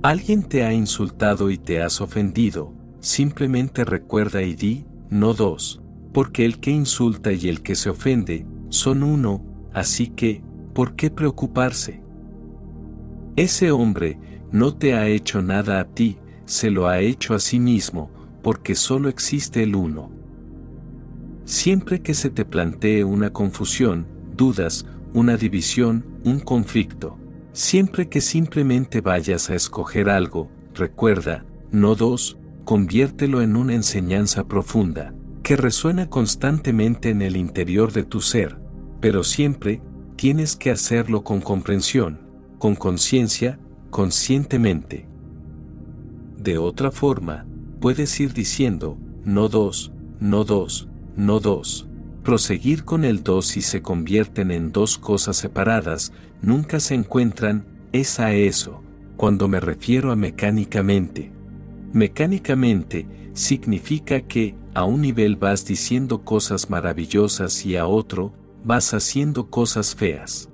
Alguien 0.03 0.43
te 0.43 0.65
ha 0.65 0.73
insultado 0.73 1.51
y 1.51 1.59
te 1.59 1.83
has 1.83 2.01
ofendido, 2.01 2.73
simplemente 3.01 3.85
recuerda 3.85 4.43
y 4.43 4.55
di, 4.55 4.87
no 5.11 5.35
dos, 5.35 5.83
porque 6.13 6.45
el 6.45 6.61
que 6.61 6.71
insulta 6.71 7.33
y 7.33 7.49
el 7.49 7.63
que 7.63 7.75
se 7.75 7.91
ofende 7.91 8.47
son 8.69 9.03
uno, 9.03 9.45
así 9.73 10.09
que, 10.09 10.43
¿por 10.75 10.95
qué 10.95 11.11
preocuparse? 11.11 12.03
Ese 13.37 13.71
hombre 13.71 14.18
no 14.53 14.75
te 14.75 14.95
ha 14.95 15.07
hecho 15.07 15.43
nada 15.43 15.81
a 15.81 15.85
ti, 15.85 16.18
se 16.45 16.71
lo 16.71 16.89
ha 16.89 17.01
hecho 17.01 17.35
a 17.35 17.39
sí 17.39 17.61
mismo, 17.61 18.11
porque 18.43 18.75
solo 18.75 19.09
existe 19.09 19.62
el 19.62 19.77
uno. 19.77 20.11
Siempre 21.45 22.01
que 22.01 22.14
se 22.14 22.31
te 22.31 22.45
plantee 22.45 23.05
una 23.05 23.33
confusión, 23.33 24.07
dudas, 24.37 24.87
una 25.12 25.37
división, 25.37 26.05
un 26.25 26.41
conflicto, 26.41 27.18
siempre 27.53 28.09
que 28.09 28.21
simplemente 28.21 29.01
vayas 29.01 29.51
a 29.51 29.55
escoger 29.55 30.09
algo, 30.09 30.51
recuerda, 30.75 31.45
no 31.71 31.95
dos, 31.95 32.39
conviértelo 32.64 33.43
en 33.43 33.57
una 33.57 33.75
enseñanza 33.75 34.45
profunda, 34.45 35.14
que 35.43 35.57
resuena 35.57 36.09
constantemente 36.09 37.11
en 37.11 37.23
el 37.23 37.37
interior 37.37 37.93
de 37.93 38.05
tu 38.05 38.21
ser, 38.21 38.61
pero 39.01 39.25
siempre 39.25 39.83
tienes 40.21 40.55
que 40.55 40.71
hacerlo 40.71 41.25
con 41.25 41.41
comprensión, 41.41 42.21
con 42.59 42.77
conciencia, 42.77 43.59
conscientemente. 43.89 45.09
De 46.37 46.59
otra 46.59 46.91
forma, 46.91 47.47
puedes 47.81 48.21
ir 48.21 48.35
diciendo, 48.35 48.99
no 49.25 49.49
dos, 49.49 49.93
no 50.21 50.45
dos, 50.45 50.91
no 51.16 51.41
dos. 51.41 51.89
Proseguir 52.23 52.85
con 52.85 53.07
el 53.07 53.23
dos 53.23 53.47
si 53.47 53.62
se 53.62 53.81
convierten 53.81 54.51
en 54.51 54.73
dos 54.73 54.99
cosas 54.99 55.39
separadas, 55.39 56.12
nunca 56.43 56.81
se 56.81 56.97
encuentran, 56.97 57.64
es 57.93 58.21
a 58.21 58.35
eso, 58.35 58.83
cuando 59.16 59.49
me 59.49 59.59
refiero 59.59 60.12
a 60.12 60.16
mecánicamente. 60.16 61.33
Mecánicamente, 61.95 63.07
significa 63.33 64.21
que, 64.21 64.55
a 64.75 64.85
un 64.85 65.01
nivel 65.01 65.37
vas 65.37 65.64
diciendo 65.64 66.25
cosas 66.25 66.68
maravillosas 66.68 67.64
y 67.64 67.77
a 67.77 67.87
otro, 67.87 68.35
vas 68.65 68.95
haciendo 68.95 69.51
cosas 69.51 69.95
feas. 69.95 70.49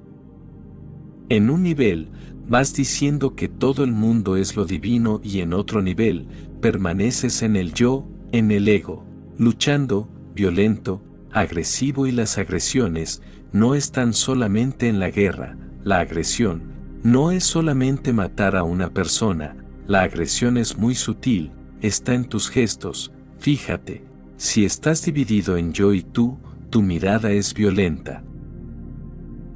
En 1.29 1.51
un 1.51 1.63
nivel, 1.63 2.09
vas 2.49 2.75
diciendo 2.75 3.35
que 3.35 3.49
todo 3.49 3.85
el 3.85 3.93
mundo 3.93 4.37
es 4.37 4.57
lo 4.57 4.65
divino 4.65 5.21
y 5.23 5.41
en 5.41 5.53
otro 5.53 5.83
nivel, 5.83 6.29
permaneces 6.61 7.43
en 7.43 7.57
el 7.57 7.73
yo, 7.73 8.07
en 8.33 8.51
el 8.51 8.69
ego, 8.69 9.05
luchando, 9.39 10.09
violento, 10.35 11.03
agresivo 11.33 12.07
y 12.07 12.13
las 12.13 12.39
agresiones 12.39 13.23
no 13.53 13.75
están 13.75 14.13
solamente 14.13 14.89
en 14.89 15.01
la 15.01 15.11
guerra, 15.11 15.57
la 15.83 16.01
agresión 16.01 16.77
no 17.03 17.31
es 17.31 17.45
solamente 17.45 18.13
matar 18.13 18.57
a 18.57 18.65
una 18.65 18.91
persona, 18.91 19.57
la 19.87 20.03
agresión 20.03 20.57
es 20.57 20.77
muy 20.77 20.97
sutil, 20.97 21.53
está 21.81 22.15
en 22.15 22.25
tus 22.25 22.51
gestos, 22.51 23.13
fíjate, 23.39 24.05
si 24.37 24.65
estás 24.65 25.05
dividido 25.05 25.57
en 25.57 25.73
yo 25.73 25.95
y 25.95 26.03
tú, 26.03 26.37
tu 26.71 26.83
mirada 26.83 27.33
es 27.33 27.55
violenta. 27.55 28.25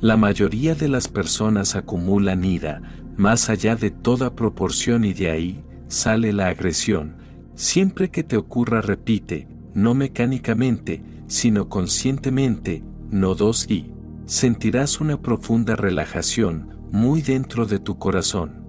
La 0.01 0.17
mayoría 0.17 0.75
de 0.75 0.89
las 0.89 1.09
personas 1.09 1.77
acumulan 1.77 2.45
ira, 2.45 2.81
más 3.17 3.51
allá 3.51 3.77
de 3.77 3.91
toda 3.91 4.35
proporción 4.35 5.05
y 5.05 5.13
de 5.13 5.31
ahí 5.31 5.65
sale 5.89 6.33
la 6.33 6.49
agresión. 6.49 7.17
Siempre 7.55 8.11
que 8.11 8.23
te 8.23 8.37
ocurra 8.37 8.81
repite, 8.81 9.47
no 9.75 9.95
mecánicamente, 9.95 11.03
sino 11.27 11.69
conscientemente, 11.69 12.83
no 13.11 13.35
dos 13.35 13.69
y 13.69 13.93
sentirás 14.25 15.01
una 15.01 15.21
profunda 15.21 15.77
relajación 15.77 16.79
muy 16.93 17.21
dentro 17.21 17.67
de 17.67 17.79
tu 17.79 17.99
corazón. 17.99 18.65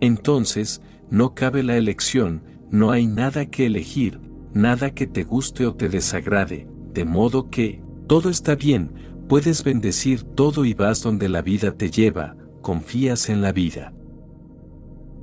Entonces, 0.00 0.82
no 1.10 1.34
cabe 1.34 1.62
la 1.62 1.76
elección, 1.76 2.42
no 2.70 2.90
hay 2.90 3.06
nada 3.06 3.46
que 3.46 3.66
elegir, 3.66 4.20
nada 4.52 4.90
que 4.90 5.06
te 5.06 5.24
guste 5.24 5.66
o 5.66 5.74
te 5.74 5.88
desagrade, 5.88 6.68
de 6.94 7.04
modo 7.04 7.50
que, 7.50 7.82
todo 8.06 8.30
está 8.30 8.54
bien, 8.54 8.92
puedes 9.28 9.64
bendecir 9.64 10.22
todo 10.22 10.64
y 10.64 10.74
vas 10.74 11.02
donde 11.02 11.28
la 11.28 11.42
vida 11.42 11.72
te 11.72 11.90
lleva, 11.90 12.36
confías 12.62 13.28
en 13.28 13.42
la 13.42 13.52
vida. 13.52 13.92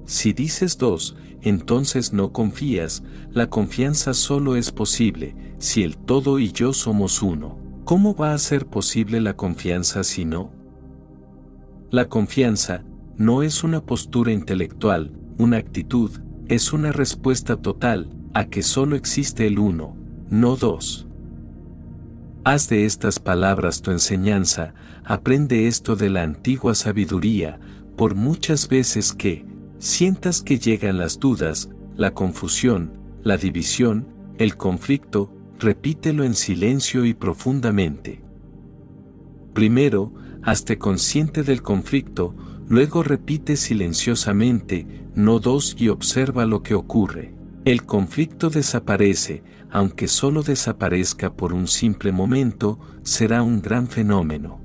Si 0.06 0.34
dices 0.34 0.78
dos, 0.78 1.16
entonces 1.42 2.12
no 2.12 2.34
confías, 2.34 3.04
la 3.32 3.50
confianza 3.50 4.14
solo 4.14 4.56
es 4.56 4.72
posible 4.72 5.36
si 5.58 5.84
el 5.84 5.98
todo 5.98 6.40
y 6.40 6.52
yo 6.52 6.74
somos 6.74 7.22
uno. 7.22 7.58
¿Cómo 7.86 8.16
va 8.16 8.34
a 8.34 8.38
ser 8.38 8.68
posible 8.68 9.22
la 9.22 9.36
confianza 9.36 10.04
si 10.04 10.26
no? 10.26 10.52
La 11.90 12.10
confianza 12.10 12.84
no 13.18 13.44
es 13.44 13.64
una 13.64 13.82
postura 13.86 14.32
intelectual, 14.32 15.14
una 15.38 15.58
actitud, 15.58 16.12
es 16.48 16.74
una 16.74 16.92
respuesta 16.92 17.56
total 17.56 18.10
a 18.34 18.46
que 18.46 18.62
solo 18.62 18.96
existe 18.96 19.48
el 19.48 19.60
uno, 19.60 19.96
no 20.30 20.56
dos. 20.56 21.08
Haz 22.44 22.70
de 22.70 22.86
estas 22.86 23.20
palabras 23.20 23.84
tu 23.84 23.92
enseñanza, 23.92 24.74
aprende 25.06 25.68
esto 25.68 25.96
de 25.96 26.10
la 26.10 26.24
antigua 26.24 26.74
sabiduría, 26.74 27.60
por 27.96 28.16
muchas 28.16 28.68
veces 28.68 29.14
que 29.14 29.46
sientas 29.78 30.42
que 30.42 30.58
llegan 30.58 30.98
las 30.98 31.20
dudas, 31.20 31.70
la 31.96 32.16
confusión, 32.16 32.94
la 33.22 33.38
división, 33.38 34.08
el 34.40 34.58
conflicto, 34.58 35.32
repítelo 35.60 36.24
en 36.24 36.34
silencio 36.34 37.06
y 37.06 37.14
profundamente. 37.14 38.24
Primero, 39.54 40.12
hazte 40.42 40.80
consciente 40.80 41.44
del 41.44 41.62
conflicto, 41.62 42.36
luego 42.68 43.04
repite 43.04 43.56
silenciosamente, 43.56 44.88
no 45.14 45.38
dos 45.40 45.76
y 45.78 45.90
observa 45.90 46.48
lo 46.48 46.64
que 46.64 46.74
ocurre. 46.74 47.36
El 47.66 47.86
conflicto 47.86 48.50
desaparece, 48.50 49.44
aunque 49.72 50.08
solo 50.08 50.44
desaparezca 50.44 51.34
por 51.34 51.54
un 51.54 51.68
simple 51.68 52.12
momento, 52.12 52.80
será 53.04 53.42
un 53.42 53.62
gran 53.62 53.88
fenómeno. 53.88 54.60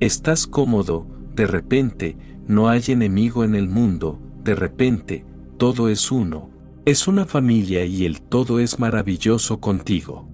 Estás 0.00 0.46
cómodo, 0.46 1.06
de 1.34 1.46
repente, 1.46 2.16
no 2.46 2.68
hay 2.68 2.82
enemigo 2.88 3.44
en 3.44 3.54
el 3.54 3.68
mundo, 3.68 4.20
de 4.44 4.54
repente, 4.54 5.24
todo 5.56 5.88
es 5.88 6.12
uno, 6.12 6.50
es 6.84 7.08
una 7.08 7.26
familia 7.26 7.84
y 7.84 8.06
el 8.06 8.22
todo 8.22 8.60
es 8.60 8.78
maravilloso 8.78 9.60
contigo. 9.60 10.28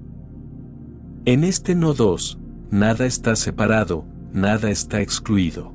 En 1.25 1.43
este 1.43 1.75
no 1.75 1.95
dos, 1.95 2.39
nada 2.71 3.07
está 3.07 3.35
separado, 3.37 4.05
nada 4.33 4.71
está 4.71 5.01
excluido. 5.01 5.73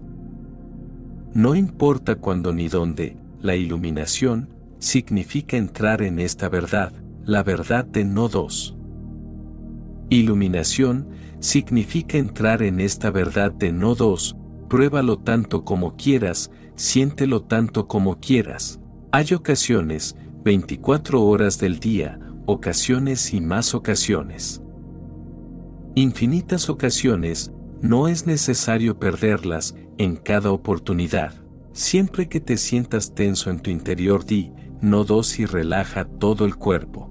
No 1.33 1.55
importa 1.55 2.15
cuándo 2.15 2.53
ni 2.53 2.67
dónde, 2.67 3.17
la 3.41 3.55
iluminación 3.55 4.49
significa 4.77 5.57
entrar 5.57 6.01
en 6.03 6.19
esta 6.19 6.47
verdad, 6.47 6.93
la 7.29 7.43
verdad 7.43 7.85
de 7.85 8.03
no 8.03 8.27
dos. 8.27 8.75
Iluminación 10.09 11.09
significa 11.39 12.17
entrar 12.17 12.63
en 12.63 12.79
esta 12.79 13.11
verdad 13.11 13.51
de 13.51 13.71
no 13.71 13.93
dos, 13.93 14.35
pruébalo 14.67 15.19
tanto 15.19 15.63
como 15.63 15.95
quieras, 15.95 16.49
siéntelo 16.75 17.43
tanto 17.43 17.87
como 17.87 18.19
quieras. 18.19 18.79
Hay 19.11 19.33
ocasiones, 19.35 20.15
24 20.43 21.23
horas 21.23 21.59
del 21.59 21.79
día, 21.79 22.19
ocasiones 22.47 23.31
y 23.33 23.41
más 23.41 23.75
ocasiones. 23.75 24.63
Infinitas 25.93 26.67
ocasiones, 26.67 27.51
no 27.81 28.07
es 28.07 28.25
necesario 28.25 28.97
perderlas 28.97 29.75
en 29.99 30.15
cada 30.15 30.51
oportunidad. 30.51 31.33
Siempre 31.73 32.27
que 32.27 32.39
te 32.39 32.57
sientas 32.57 33.13
tenso 33.13 33.51
en 33.51 33.59
tu 33.59 33.69
interior 33.69 34.25
di, 34.25 34.51
no 34.81 35.03
dos 35.03 35.37
y 35.37 35.45
relaja 35.45 36.05
todo 36.05 36.45
el 36.45 36.55
cuerpo. 36.55 37.08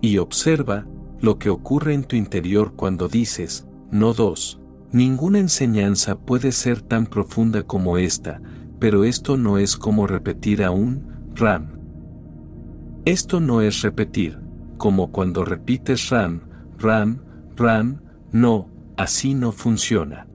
Y 0.00 0.18
observa 0.18 0.86
lo 1.20 1.38
que 1.38 1.50
ocurre 1.50 1.94
en 1.94 2.04
tu 2.04 2.16
interior 2.16 2.74
cuando 2.74 3.08
dices, 3.08 3.66
no 3.90 4.12
dos. 4.14 4.60
Ninguna 4.90 5.38
enseñanza 5.38 6.18
puede 6.18 6.52
ser 6.52 6.80
tan 6.80 7.06
profunda 7.06 7.62
como 7.62 7.98
esta, 7.98 8.40
pero 8.78 9.04
esto 9.04 9.36
no 9.36 9.58
es 9.58 9.76
como 9.76 10.06
repetir 10.06 10.62
a 10.62 10.70
un 10.70 11.06
ram. 11.34 11.78
Esto 13.04 13.40
no 13.40 13.60
es 13.60 13.82
repetir, 13.82 14.38
como 14.76 15.10
cuando 15.12 15.44
repites 15.44 16.08
ram, 16.10 16.42
ram, 16.78 17.20
ram, 17.56 18.00
no, 18.32 18.70
así 18.96 19.34
no 19.34 19.52
funciona. 19.52 20.26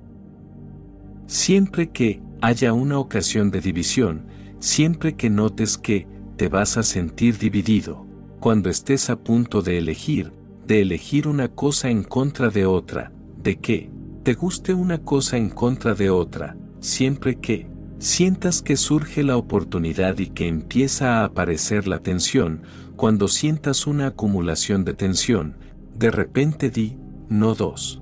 Siempre 1.25 1.89
que 1.89 2.21
haya 2.41 2.73
una 2.73 2.99
ocasión 2.99 3.49
de 3.49 3.61
división, 3.61 4.25
siempre 4.59 5.15
que 5.15 5.29
notes 5.29 5.77
que 5.77 6.07
te 6.35 6.47
vas 6.47 6.77
a 6.77 6.83
sentir 6.83 7.37
dividido, 7.37 8.02
cuando 8.43 8.69
estés 8.69 9.09
a 9.09 9.15
punto 9.15 9.61
de 9.61 9.77
elegir, 9.77 10.33
de 10.67 10.81
elegir 10.81 11.29
una 11.29 11.47
cosa 11.47 11.89
en 11.89 12.03
contra 12.03 12.49
de 12.49 12.65
otra, 12.65 13.13
de 13.41 13.57
que 13.61 13.89
te 14.23 14.33
guste 14.33 14.73
una 14.73 14.97
cosa 14.97 15.37
en 15.37 15.47
contra 15.47 15.93
de 15.93 16.09
otra, 16.09 16.57
siempre 16.81 17.39
que 17.39 17.69
sientas 17.99 18.61
que 18.61 18.75
surge 18.75 19.23
la 19.23 19.37
oportunidad 19.37 20.17
y 20.17 20.27
que 20.27 20.49
empieza 20.49 21.21
a 21.21 21.23
aparecer 21.23 21.87
la 21.87 21.99
tensión, 21.99 22.63
cuando 22.97 23.29
sientas 23.29 23.87
una 23.87 24.07
acumulación 24.07 24.83
de 24.83 24.93
tensión, 24.93 25.55
de 25.97 26.11
repente 26.11 26.69
di, 26.69 26.97
no 27.29 27.55
dos. 27.55 28.01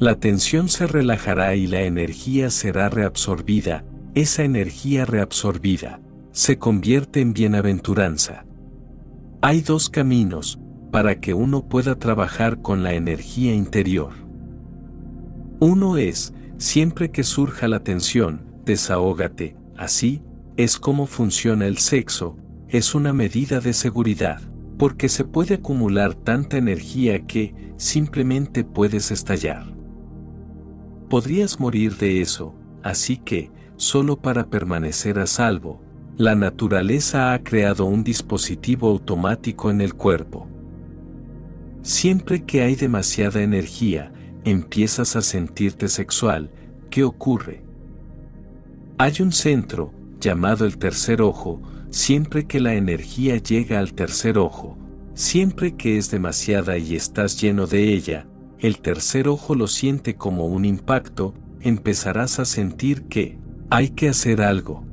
La 0.00 0.16
tensión 0.16 0.68
se 0.68 0.88
relajará 0.88 1.54
y 1.54 1.68
la 1.68 1.82
energía 1.82 2.50
será 2.50 2.88
reabsorbida, 2.88 3.84
esa 4.16 4.42
energía 4.42 5.04
reabsorbida 5.04 6.00
se 6.32 6.58
convierte 6.58 7.20
en 7.20 7.34
bienaventuranza. 7.34 8.46
Hay 9.48 9.60
dos 9.60 9.88
caminos 9.90 10.58
para 10.90 11.20
que 11.20 11.32
uno 11.32 11.68
pueda 11.68 11.94
trabajar 11.94 12.62
con 12.62 12.82
la 12.82 12.94
energía 12.94 13.54
interior. 13.54 14.10
Uno 15.60 15.98
es, 15.98 16.34
siempre 16.58 17.12
que 17.12 17.22
surja 17.22 17.68
la 17.68 17.78
tensión, 17.78 18.44
desahógate, 18.64 19.56
así, 19.76 20.20
es 20.56 20.78
como 20.80 21.06
funciona 21.06 21.68
el 21.68 21.78
sexo, 21.78 22.36
es 22.66 22.96
una 22.96 23.12
medida 23.12 23.60
de 23.60 23.72
seguridad, 23.72 24.40
porque 24.78 25.08
se 25.08 25.22
puede 25.22 25.54
acumular 25.54 26.14
tanta 26.14 26.58
energía 26.58 27.24
que 27.24 27.54
simplemente 27.76 28.64
puedes 28.64 29.12
estallar. 29.12 29.64
Podrías 31.08 31.60
morir 31.60 31.96
de 31.98 32.20
eso, 32.20 32.56
así 32.82 33.16
que, 33.16 33.52
solo 33.76 34.20
para 34.20 34.48
permanecer 34.48 35.20
a 35.20 35.28
salvo, 35.28 35.85
la 36.18 36.34
naturaleza 36.34 37.34
ha 37.34 37.42
creado 37.42 37.84
un 37.84 38.02
dispositivo 38.02 38.88
automático 38.88 39.70
en 39.70 39.82
el 39.82 39.92
cuerpo. 39.92 40.48
Siempre 41.82 42.44
que 42.44 42.62
hay 42.62 42.74
demasiada 42.74 43.42
energía, 43.42 44.12
empiezas 44.44 45.14
a 45.14 45.20
sentirte 45.20 45.88
sexual, 45.88 46.50
¿qué 46.88 47.04
ocurre? 47.04 47.62
Hay 48.96 49.20
un 49.20 49.30
centro, 49.30 49.92
llamado 50.18 50.64
el 50.64 50.78
tercer 50.78 51.20
ojo, 51.20 51.60
siempre 51.90 52.46
que 52.46 52.60
la 52.60 52.74
energía 52.74 53.36
llega 53.36 53.78
al 53.78 53.92
tercer 53.92 54.38
ojo, 54.38 54.78
siempre 55.12 55.76
que 55.76 55.98
es 55.98 56.10
demasiada 56.10 56.78
y 56.78 56.96
estás 56.96 57.38
lleno 57.38 57.66
de 57.66 57.92
ella, 57.92 58.26
el 58.58 58.80
tercer 58.80 59.28
ojo 59.28 59.54
lo 59.54 59.66
siente 59.66 60.14
como 60.14 60.46
un 60.46 60.64
impacto, 60.64 61.34
empezarás 61.60 62.38
a 62.38 62.46
sentir 62.46 63.02
que 63.02 63.38
hay 63.68 63.90
que 63.90 64.08
hacer 64.08 64.40
algo. 64.40 64.85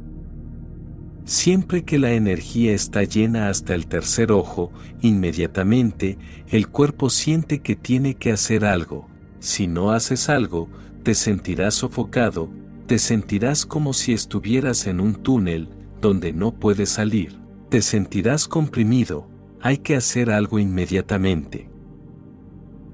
Siempre 1.25 1.83
que 1.83 1.99
la 1.99 2.11
energía 2.11 2.73
está 2.73 3.03
llena 3.03 3.47
hasta 3.47 3.75
el 3.75 3.87
tercer 3.87 4.31
ojo, 4.31 4.71
inmediatamente 5.01 6.17
el 6.49 6.67
cuerpo 6.67 7.09
siente 7.09 7.61
que 7.61 7.75
tiene 7.77 8.15
que 8.15 8.31
hacer 8.31 8.65
algo. 8.65 9.07
Si 9.39 9.67
no 9.67 9.91
haces 9.91 10.27
algo, 10.27 10.69
te 11.03 11.15
sentirás 11.15 11.75
sofocado, 11.75 12.49
te 12.87 12.99
sentirás 12.99 13.65
como 13.65 13.93
si 13.93 14.11
estuvieras 14.11 14.85
en 14.85 14.99
un 14.99 15.15
túnel 15.15 15.69
donde 16.01 16.33
no 16.33 16.53
puedes 16.53 16.89
salir, 16.89 17.39
te 17.69 17.81
sentirás 17.81 18.49
comprimido, 18.49 19.29
hay 19.61 19.77
que 19.77 19.95
hacer 19.95 20.29
algo 20.29 20.59
inmediatamente. 20.59 21.69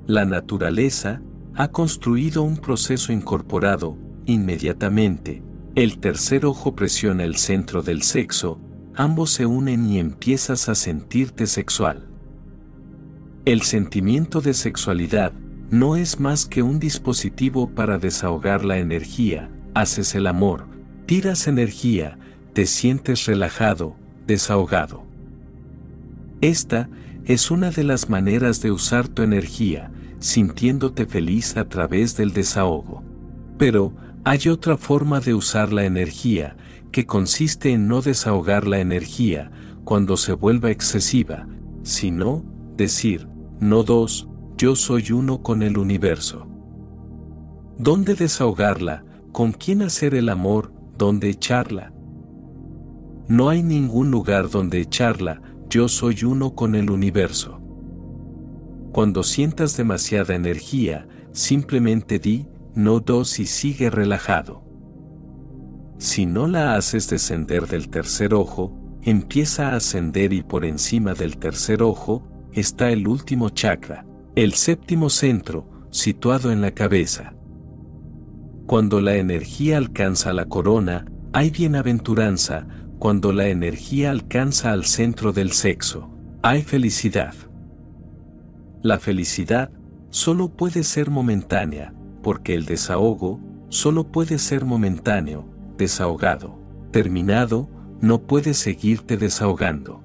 La 0.05 0.25
naturaleza 0.25 1.21
ha 1.55 1.69
construido 1.69 2.43
un 2.43 2.57
proceso 2.57 3.11
incorporado, 3.11 3.97
inmediatamente. 4.25 5.41
El 5.75 5.99
tercer 5.99 6.45
ojo 6.45 6.75
presiona 6.75 7.23
el 7.23 7.35
centro 7.35 7.83
del 7.83 8.01
sexo, 8.01 8.59
ambos 8.95 9.29
se 9.29 9.45
unen 9.45 9.85
y 9.85 9.99
empiezas 9.99 10.67
a 10.67 10.75
sentirte 10.75 11.45
sexual. 11.45 12.07
El 13.45 13.61
sentimiento 13.61 14.41
de 14.41 14.53
sexualidad 14.53 15.31
no 15.69 15.95
es 15.95 16.19
más 16.19 16.47
que 16.47 16.63
un 16.63 16.79
dispositivo 16.79 17.69
para 17.69 17.99
desahogar 17.99 18.65
la 18.65 18.79
energía, 18.79 19.51
haces 19.75 20.15
el 20.15 20.25
amor, 20.25 20.65
tiras 21.05 21.47
energía, 21.47 22.17
te 22.53 22.65
sientes 22.65 23.25
relajado, 23.25 23.95
desahogado. 24.25 25.03
Esta 26.41 26.89
es 27.25 27.51
una 27.51 27.69
de 27.69 27.83
las 27.83 28.09
maneras 28.09 28.61
de 28.61 28.71
usar 28.71 29.07
tu 29.07 29.21
energía, 29.21 29.91
sintiéndote 30.17 31.05
feliz 31.05 31.57
a 31.57 31.69
través 31.69 32.17
del 32.17 32.33
desahogo. 32.33 33.03
Pero, 33.57 33.93
hay 34.23 34.49
otra 34.49 34.77
forma 34.77 35.19
de 35.19 35.33
usar 35.33 35.71
la 35.71 35.85
energía, 35.85 36.57
que 36.91 37.05
consiste 37.05 37.71
en 37.71 37.87
no 37.87 38.01
desahogar 38.01 38.67
la 38.67 38.79
energía 38.79 39.51
cuando 39.83 40.17
se 40.17 40.33
vuelva 40.33 40.71
excesiva, 40.71 41.47
sino, 41.83 42.43
decir, 42.75 43.27
no 43.59 43.83
dos, 43.83 44.27
yo 44.57 44.75
soy 44.75 45.11
uno 45.11 45.41
con 45.41 45.63
el 45.63 45.77
universo. 45.77 46.47
¿Dónde 47.77 48.13
desahogarla? 48.15 49.05
¿Con 49.31 49.53
quién 49.53 49.81
hacer 49.81 50.15
el 50.15 50.29
amor? 50.29 50.73
¿Dónde 50.97 51.29
echarla? 51.29 51.93
No 53.29 53.47
hay 53.47 53.63
ningún 53.63 54.11
lugar 54.11 54.49
donde 54.49 54.81
echarla, 54.81 55.41
yo 55.69 55.87
soy 55.87 56.23
uno 56.25 56.55
con 56.55 56.75
el 56.75 56.89
universo. 56.89 57.61
Cuando 58.91 59.23
sientas 59.23 59.77
demasiada 59.77 60.35
energía, 60.35 61.07
simplemente 61.31 62.19
di, 62.19 62.47
no 62.75 62.99
dos 62.99 63.39
y 63.39 63.45
sigue 63.45 63.89
relajado. 63.89 64.63
Si 65.97 66.25
no 66.25 66.47
la 66.47 66.75
haces 66.75 67.09
descender 67.09 67.67
del 67.67 67.89
tercer 67.89 68.33
ojo, 68.33 68.73
empieza 69.01 69.69
a 69.69 69.75
ascender 69.75 70.33
y 70.33 70.43
por 70.43 70.65
encima 70.65 71.13
del 71.13 71.37
tercer 71.37 71.83
ojo 71.83 72.27
está 72.53 72.91
el 72.91 73.07
último 73.07 73.49
chakra, 73.49 74.05
el 74.35 74.53
séptimo 74.53 75.09
centro, 75.09 75.69
situado 75.91 76.51
en 76.51 76.61
la 76.61 76.71
cabeza. 76.71 77.33
Cuando 78.65 79.01
la 79.01 79.15
energía 79.15 79.77
alcanza 79.77 80.31
la 80.31 80.45
corona, 80.45 81.05
hay 81.33 81.49
bienaventuranza, 81.49 82.67
cuando 82.99 83.33
la 83.33 83.47
energía 83.47 84.11
alcanza 84.11 84.71
al 84.71 84.85
centro 84.85 85.31
del 85.31 85.51
sexo, 85.51 86.09
hay 86.43 86.61
felicidad. 86.61 87.33
La 88.81 88.99
felicidad 88.99 89.71
solo 90.09 90.49
puede 90.49 90.83
ser 90.83 91.09
momentánea, 91.09 91.93
porque 92.21 92.55
el 92.55 92.65
desahogo 92.65 93.39
solo 93.69 94.11
puede 94.11 94.39
ser 94.39 94.65
momentáneo, 94.65 95.45
desahogado. 95.77 96.59
Terminado, 96.91 97.69
no 98.01 98.21
puedes 98.23 98.57
seguirte 98.57 99.17
desahogando. 99.17 100.03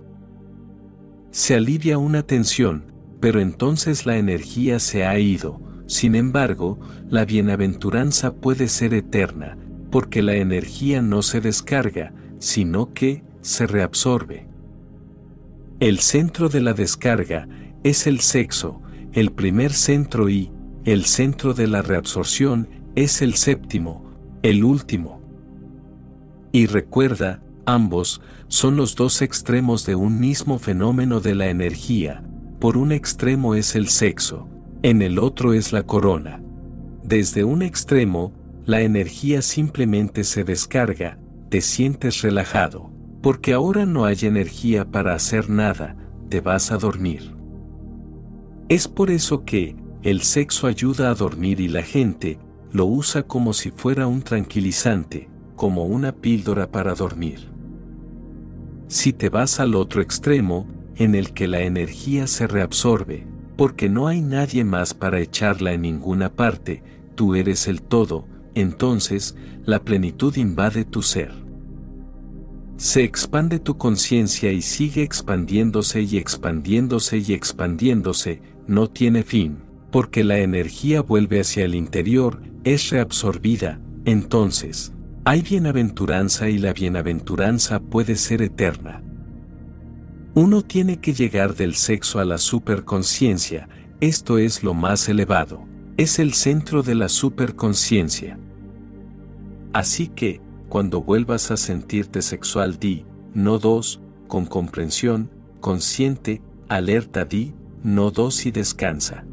Se 1.30 1.54
alivia 1.54 1.98
una 1.98 2.22
tensión, 2.22 2.92
pero 3.20 3.40
entonces 3.40 4.06
la 4.06 4.16
energía 4.16 4.78
se 4.78 5.04
ha 5.04 5.18
ido. 5.18 5.60
Sin 5.86 6.14
embargo, 6.14 6.78
la 7.08 7.24
bienaventuranza 7.24 8.34
puede 8.34 8.68
ser 8.68 8.94
eterna, 8.94 9.56
porque 9.90 10.22
la 10.22 10.34
energía 10.34 11.02
no 11.02 11.22
se 11.22 11.40
descarga, 11.40 12.12
sino 12.38 12.92
que 12.92 13.22
se 13.40 13.66
reabsorbe. 13.66 14.46
El 15.80 15.98
centro 15.98 16.48
de 16.48 16.60
la 16.60 16.72
descarga 16.72 17.48
es 17.82 18.06
el 18.06 18.20
sexo, 18.20 18.80
el 19.12 19.32
primer 19.32 19.72
centro 19.72 20.28
y, 20.28 20.50
el 20.85 21.07
centro 21.07 21.55
de 21.55 21.66
la 21.66 21.80
reabsorción, 21.80 22.68
es 22.95 23.22
el 23.22 23.35
séptimo, 23.35 24.05
el 24.43 24.64
último. 24.64 25.22
Y 26.53 26.66
recuerda, 26.66 27.43
ambos 27.64 28.20
son 28.49 28.76
los 28.76 28.95
dos 28.95 29.22
extremos 29.22 29.87
de 29.87 29.95
un 29.95 30.20
mismo 30.20 30.59
fenómeno 30.59 31.20
de 31.20 31.35
la 31.35 31.49
energía, 31.49 32.22
por 32.61 32.76
un 32.76 32.93
extremo 32.93 33.55
es 33.55 33.74
el 33.74 33.89
sexo, 33.89 34.49
en 34.82 35.01
el 35.01 35.18
otro 35.18 35.55
es 35.55 35.72
la 35.72 35.85
corona. 35.85 36.43
Desde 37.03 37.45
un 37.45 37.62
extremo, 37.62 38.32
la 38.66 38.82
energía 38.82 39.43
simplemente 39.43 40.22
se 40.22 40.45
descarga, 40.45 41.18
te 41.49 41.62
sientes 41.62 42.20
relajado, 42.22 42.91
porque 43.22 43.55
ahora 43.55 43.87
no 43.87 44.05
hay 44.05 44.18
energía 44.22 44.85
para 44.85 45.14
hacer 45.14 45.49
nada, 45.49 45.97
te 46.28 46.41
vas 46.41 46.70
a 46.72 46.76
dormir. 46.76 47.35
Es 48.68 48.89
por 48.89 49.11
eso 49.11 49.45
que, 49.45 49.76
el 50.05 50.20
sexo 50.20 50.66
ayuda 50.66 51.11
a 51.11 51.14
dormir 51.14 51.61
y 51.61 51.68
la 51.68 51.82
gente, 51.82 52.38
lo 52.72 52.84
usa 52.84 53.22
como 53.22 53.55
si 53.55 53.70
fuera 53.70 54.07
un 54.07 54.20
tranquilizante, 54.20 55.30
como 55.57 55.86
una 55.86 56.12
píldora 56.12 56.70
para 56.70 56.94
dormir. 56.94 57.50
Si 58.86 59.14
te 59.14 59.30
vas 59.30 59.61
al 59.61 59.74
otro 59.74 60.02
extremo, 60.02 60.66
en 60.96 61.14
el 61.14 61.32
que 61.32 61.48
la 61.48 61.62
energía 61.62 62.26
se 62.26 62.46
reabsorbe, 62.46 63.26
porque 63.57 63.88
no 63.88 64.07
hay 64.07 64.20
nadie 64.20 64.62
más 64.62 64.92
para 64.92 65.20
echarla 65.20 65.72
en 65.72 65.80
ninguna 65.80 66.30
parte, 66.30 66.82
tú 67.14 67.34
eres 67.34 67.66
el 67.66 67.80
todo, 67.80 68.26
entonces 68.55 69.34
la 69.64 69.84
plenitud 69.84 70.36
invade 70.36 70.84
tu 70.84 71.00
ser. 71.00 71.32
Se 72.76 73.05
expande 73.05 73.59
tu 73.59 73.78
conciencia 73.78 74.52
y 74.52 74.61
sigue 74.61 75.02
expandiéndose 75.02 76.02
y 76.02 76.18
expandiéndose 76.18 77.16
y 77.26 77.32
expandiéndose, 77.32 78.42
no 78.66 78.90
tiene 78.90 79.22
fin, 79.22 79.64
porque 79.95 80.24
la 80.24 80.38
energía 80.38 81.03
vuelve 81.03 81.38
hacia 81.38 81.64
el 81.64 81.76
interior, 81.76 82.42
es 82.64 82.90
reabsorbida, 82.90 83.78
entonces, 84.05 84.92
hay 85.24 85.40
bienaventuranza 85.42 86.49
y 86.49 86.59
la 86.59 86.72
bienaventuranza 86.72 87.78
puede 87.78 88.16
ser 88.16 88.42
eterna. 88.42 89.05
Uno 90.34 90.62
tiene 90.62 90.99
que 90.99 91.12
llegar 91.12 91.55
del 91.55 91.76
sexo 91.76 92.18
a 92.18 92.24
la 92.24 92.38
superconciencia, 92.38 93.68
esto 94.01 94.38
es 94.38 94.64
lo 94.64 94.74
más 94.74 95.09
elevado, 95.09 95.64
es 95.97 96.18
el 96.18 96.32
centro 96.32 96.82
de 96.82 96.97
la 96.97 97.09
superconciencia. 97.09 98.36
Así 99.72 100.09
que, 100.09 100.40
cuando 100.68 101.03
vuelvas 101.03 101.53
a 101.53 101.57
sentirte 101.57 102.20
sexual 102.20 102.80
di, 102.80 103.07
no 103.32 103.61
dos, 103.61 104.01
con 104.26 104.45
comprensión, 104.45 105.30
consciente, 105.61 106.42
alerta 106.68 107.24
di, 107.24 107.55
no 107.84 108.11
dos 108.11 108.45
y 108.45 108.51
descansa. 108.51 109.24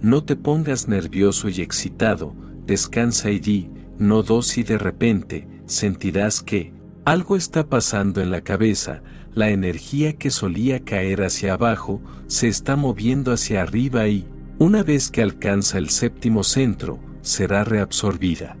No 0.00 0.24
te 0.24 0.36
pongas 0.36 0.88
nervioso 0.88 1.48
y 1.48 1.60
excitado, 1.60 2.34
descansa 2.66 3.30
y 3.30 3.38
di, 3.38 3.70
no 3.98 4.22
dos 4.22 4.58
y 4.58 4.62
de 4.62 4.78
repente, 4.78 5.48
sentirás 5.66 6.42
que, 6.42 6.74
algo 7.04 7.36
está 7.36 7.68
pasando 7.68 8.20
en 8.20 8.30
la 8.30 8.42
cabeza, 8.42 9.02
la 9.32 9.50
energía 9.50 10.14
que 10.14 10.30
solía 10.30 10.84
caer 10.84 11.22
hacia 11.22 11.54
abajo, 11.54 12.02
se 12.26 12.48
está 12.48 12.76
moviendo 12.76 13.32
hacia 13.32 13.62
arriba 13.62 14.08
y, 14.08 14.26
una 14.58 14.82
vez 14.82 15.10
que 15.10 15.22
alcanza 15.22 15.78
el 15.78 15.90
séptimo 15.90 16.42
centro, 16.42 16.98
será 17.20 17.64
reabsorbida. 17.64 18.56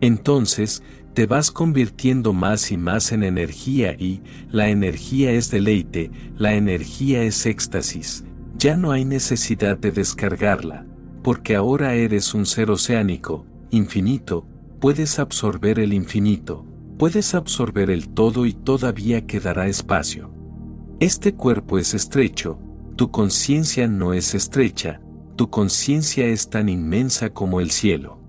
Entonces, 0.00 0.82
te 1.14 1.26
vas 1.26 1.50
convirtiendo 1.50 2.32
más 2.32 2.72
y 2.72 2.76
más 2.76 3.12
en 3.12 3.22
energía 3.22 3.92
y, 3.92 4.22
la 4.50 4.68
energía 4.68 5.30
es 5.32 5.50
deleite, 5.50 6.10
la 6.36 6.54
energía 6.54 7.22
es 7.22 7.46
éxtasis, 7.46 8.24
ya 8.58 8.76
no 8.76 8.92
hay 8.92 9.04
necesidad 9.04 9.78
de 9.78 9.90
descargarla, 9.90 10.86
porque 11.22 11.56
ahora 11.56 11.94
eres 11.94 12.34
un 12.34 12.46
ser 12.46 12.70
oceánico, 12.70 13.46
infinito, 13.70 14.46
puedes 14.80 15.18
absorber 15.18 15.78
el 15.78 15.92
infinito, 15.92 16.64
puedes 16.98 17.34
absorber 17.34 17.90
el 17.90 18.08
todo 18.08 18.46
y 18.46 18.52
todavía 18.52 19.26
quedará 19.26 19.66
espacio. 19.66 20.30
Este 21.00 21.34
cuerpo 21.34 21.78
es 21.78 21.94
estrecho, 21.94 22.58
tu 22.96 23.10
conciencia 23.10 23.88
no 23.88 24.12
es 24.12 24.34
estrecha, 24.34 25.00
tu 25.36 25.50
conciencia 25.50 26.26
es 26.26 26.48
tan 26.48 26.68
inmensa 26.68 27.30
como 27.30 27.60
el 27.60 27.70
cielo. 27.70 28.20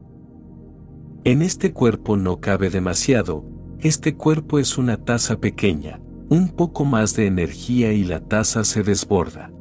En 1.24 1.42
este 1.42 1.74
cuerpo 1.74 2.18
no 2.18 2.40
cabe 2.40 2.70
demasiado, 2.70 3.46
este 3.80 4.16
cuerpo 4.16 4.58
es 4.60 4.78
una 4.78 4.98
taza 4.98 5.40
pequeña, 5.40 6.00
un 6.30 6.50
poco 6.50 6.86
más 6.86 7.16
de 7.16 7.28
energía 7.28 7.94
y 7.94 8.04
la 8.04 8.22
taza 8.22 8.64
se 8.64 8.82
desborda. 8.82 9.52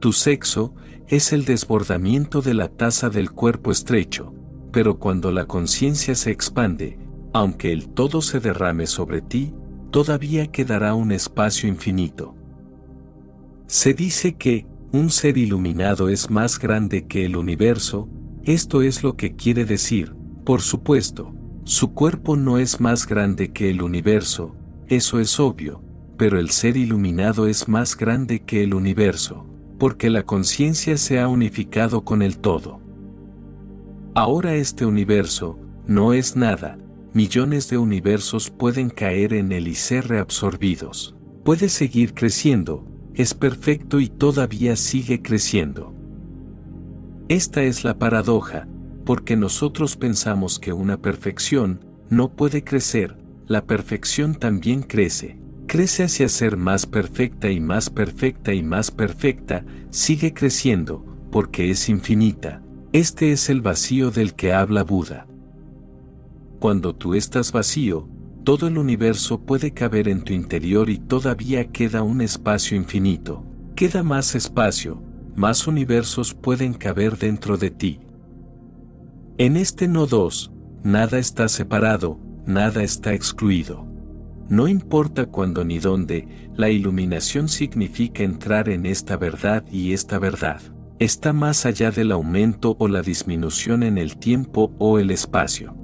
Tu 0.00 0.14
sexo 0.14 0.74
es 1.08 1.34
el 1.34 1.44
desbordamiento 1.44 2.40
de 2.40 2.54
la 2.54 2.68
taza 2.68 3.10
del 3.10 3.32
cuerpo 3.32 3.70
estrecho, 3.70 4.32
pero 4.72 4.98
cuando 4.98 5.30
la 5.30 5.44
conciencia 5.44 6.14
se 6.14 6.30
expande, 6.30 6.98
aunque 7.34 7.70
el 7.70 7.90
todo 7.90 8.22
se 8.22 8.40
derrame 8.40 8.86
sobre 8.86 9.20
ti, 9.20 9.52
todavía 9.90 10.46
quedará 10.46 10.94
un 10.94 11.12
espacio 11.12 11.68
infinito. 11.68 12.34
Se 13.66 13.92
dice 13.92 14.36
que, 14.36 14.66
un 14.90 15.10
ser 15.10 15.36
iluminado 15.36 16.08
es 16.08 16.30
más 16.30 16.58
grande 16.58 17.06
que 17.06 17.26
el 17.26 17.36
universo, 17.36 18.08
esto 18.42 18.80
es 18.80 19.02
lo 19.02 19.16
que 19.16 19.36
quiere 19.36 19.66
decir, 19.66 20.14
por 20.46 20.62
supuesto, 20.62 21.34
su 21.64 21.92
cuerpo 21.92 22.36
no 22.36 22.56
es 22.56 22.80
más 22.80 23.06
grande 23.06 23.52
que 23.52 23.68
el 23.68 23.82
universo, 23.82 24.56
eso 24.88 25.20
es 25.20 25.38
obvio, 25.38 25.82
pero 26.16 26.40
el 26.40 26.48
ser 26.50 26.78
iluminado 26.78 27.46
es 27.46 27.68
más 27.68 27.96
grande 27.96 28.40
que 28.40 28.64
el 28.64 28.74
universo, 28.74 29.49
porque 29.80 30.10
la 30.10 30.24
conciencia 30.24 30.98
se 30.98 31.20
ha 31.20 31.26
unificado 31.26 32.04
con 32.04 32.20
el 32.20 32.38
todo. 32.38 32.82
Ahora 34.14 34.54
este 34.54 34.84
universo, 34.84 35.58
no 35.86 36.12
es 36.12 36.36
nada, 36.36 36.76
millones 37.14 37.70
de 37.70 37.78
universos 37.78 38.50
pueden 38.50 38.90
caer 38.90 39.32
en 39.32 39.52
él 39.52 39.68
y 39.68 39.74
ser 39.74 40.06
reabsorbidos. 40.08 41.16
Puede 41.44 41.70
seguir 41.70 42.12
creciendo, 42.12 42.84
es 43.14 43.32
perfecto 43.32 44.00
y 44.00 44.08
todavía 44.08 44.76
sigue 44.76 45.22
creciendo. 45.22 45.94
Esta 47.30 47.62
es 47.62 47.82
la 47.82 47.98
paradoja, 47.98 48.68
porque 49.06 49.34
nosotros 49.34 49.96
pensamos 49.96 50.58
que 50.58 50.74
una 50.74 51.00
perfección 51.00 51.86
no 52.10 52.36
puede 52.36 52.64
crecer, 52.64 53.16
la 53.46 53.64
perfección 53.64 54.34
también 54.34 54.82
crece, 54.82 55.39
crece 55.70 56.02
hacia 56.02 56.28
ser 56.28 56.56
más 56.56 56.84
perfecta 56.84 57.48
y 57.48 57.60
más 57.60 57.90
perfecta 57.90 58.52
y 58.52 58.60
más 58.60 58.90
perfecta, 58.90 59.64
sigue 59.90 60.34
creciendo, 60.34 61.06
porque 61.30 61.70
es 61.70 61.88
infinita. 61.88 62.60
Este 62.92 63.30
es 63.30 63.48
el 63.48 63.60
vacío 63.60 64.10
del 64.10 64.34
que 64.34 64.52
habla 64.52 64.82
Buda. 64.82 65.28
Cuando 66.58 66.96
tú 66.96 67.14
estás 67.14 67.52
vacío, 67.52 68.08
todo 68.42 68.66
el 68.66 68.78
universo 68.78 69.42
puede 69.42 69.72
caber 69.72 70.08
en 70.08 70.22
tu 70.22 70.32
interior 70.32 70.90
y 70.90 70.98
todavía 70.98 71.68
queda 71.68 72.02
un 72.02 72.20
espacio 72.20 72.76
infinito. 72.76 73.44
Queda 73.76 74.02
más 74.02 74.34
espacio, 74.34 75.00
más 75.36 75.68
universos 75.68 76.34
pueden 76.34 76.74
caber 76.74 77.16
dentro 77.16 77.56
de 77.58 77.70
ti. 77.70 78.00
En 79.38 79.56
este 79.56 79.86
no 79.86 80.06
dos, 80.06 80.50
nada 80.82 81.20
está 81.20 81.46
separado, 81.46 82.18
nada 82.44 82.82
está 82.82 83.14
excluido. 83.14 83.89
No 84.50 84.66
importa 84.66 85.26
cuándo 85.26 85.64
ni 85.64 85.78
dónde, 85.78 86.26
la 86.56 86.70
iluminación 86.70 87.48
significa 87.48 88.24
entrar 88.24 88.68
en 88.68 88.84
esta 88.84 89.16
verdad 89.16 89.64
y 89.70 89.92
esta 89.92 90.18
verdad. 90.18 90.60
Está 90.98 91.32
más 91.32 91.66
allá 91.66 91.92
del 91.92 92.10
aumento 92.10 92.74
o 92.80 92.88
la 92.88 93.00
disminución 93.00 93.84
en 93.84 93.96
el 93.96 94.16
tiempo 94.16 94.74
o 94.78 94.98
el 94.98 95.12
espacio. 95.12 95.76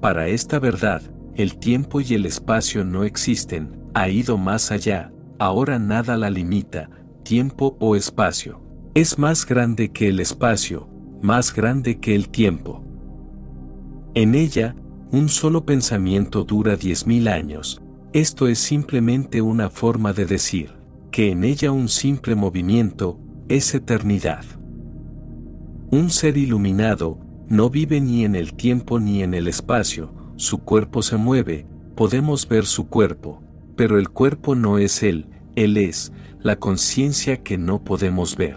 Para 0.00 0.28
esta 0.28 0.60
verdad, 0.60 1.02
el 1.34 1.58
tiempo 1.58 2.00
y 2.00 2.14
el 2.14 2.26
espacio 2.26 2.84
no 2.84 3.02
existen, 3.02 3.76
ha 3.92 4.08
ido 4.08 4.38
más 4.38 4.70
allá, 4.70 5.12
ahora 5.40 5.80
nada 5.80 6.16
la 6.16 6.30
limita, 6.30 6.90
tiempo 7.24 7.76
o 7.80 7.96
espacio. 7.96 8.62
Es 8.94 9.18
más 9.18 9.44
grande 9.46 9.90
que 9.90 10.08
el 10.10 10.20
espacio, 10.20 10.88
más 11.20 11.52
grande 11.52 11.98
que 11.98 12.14
el 12.14 12.28
tiempo. 12.28 12.84
En 14.14 14.36
ella, 14.36 14.76
un 15.12 15.28
solo 15.28 15.66
pensamiento 15.66 16.42
dura 16.44 16.74
10.000 16.74 17.28
años, 17.28 17.82
esto 18.14 18.48
es 18.48 18.58
simplemente 18.58 19.42
una 19.42 19.68
forma 19.68 20.14
de 20.14 20.24
decir, 20.24 20.72
que 21.10 21.30
en 21.30 21.44
ella 21.44 21.70
un 21.70 21.90
simple 21.90 22.34
movimiento, 22.34 23.20
es 23.46 23.74
eternidad. 23.74 24.42
Un 25.90 26.08
ser 26.08 26.38
iluminado, 26.38 27.18
no 27.46 27.68
vive 27.68 28.00
ni 28.00 28.24
en 28.24 28.34
el 28.34 28.54
tiempo 28.54 28.98
ni 28.98 29.22
en 29.22 29.34
el 29.34 29.48
espacio, 29.48 30.14
su 30.36 30.60
cuerpo 30.60 31.02
se 31.02 31.18
mueve, 31.18 31.66
podemos 31.94 32.48
ver 32.48 32.64
su 32.64 32.88
cuerpo, 32.88 33.42
pero 33.76 33.98
el 33.98 34.08
cuerpo 34.08 34.54
no 34.54 34.78
es 34.78 35.02
él, 35.02 35.26
él 35.56 35.76
es 35.76 36.10
la 36.40 36.56
conciencia 36.56 37.42
que 37.42 37.58
no 37.58 37.84
podemos 37.84 38.34
ver. 38.34 38.56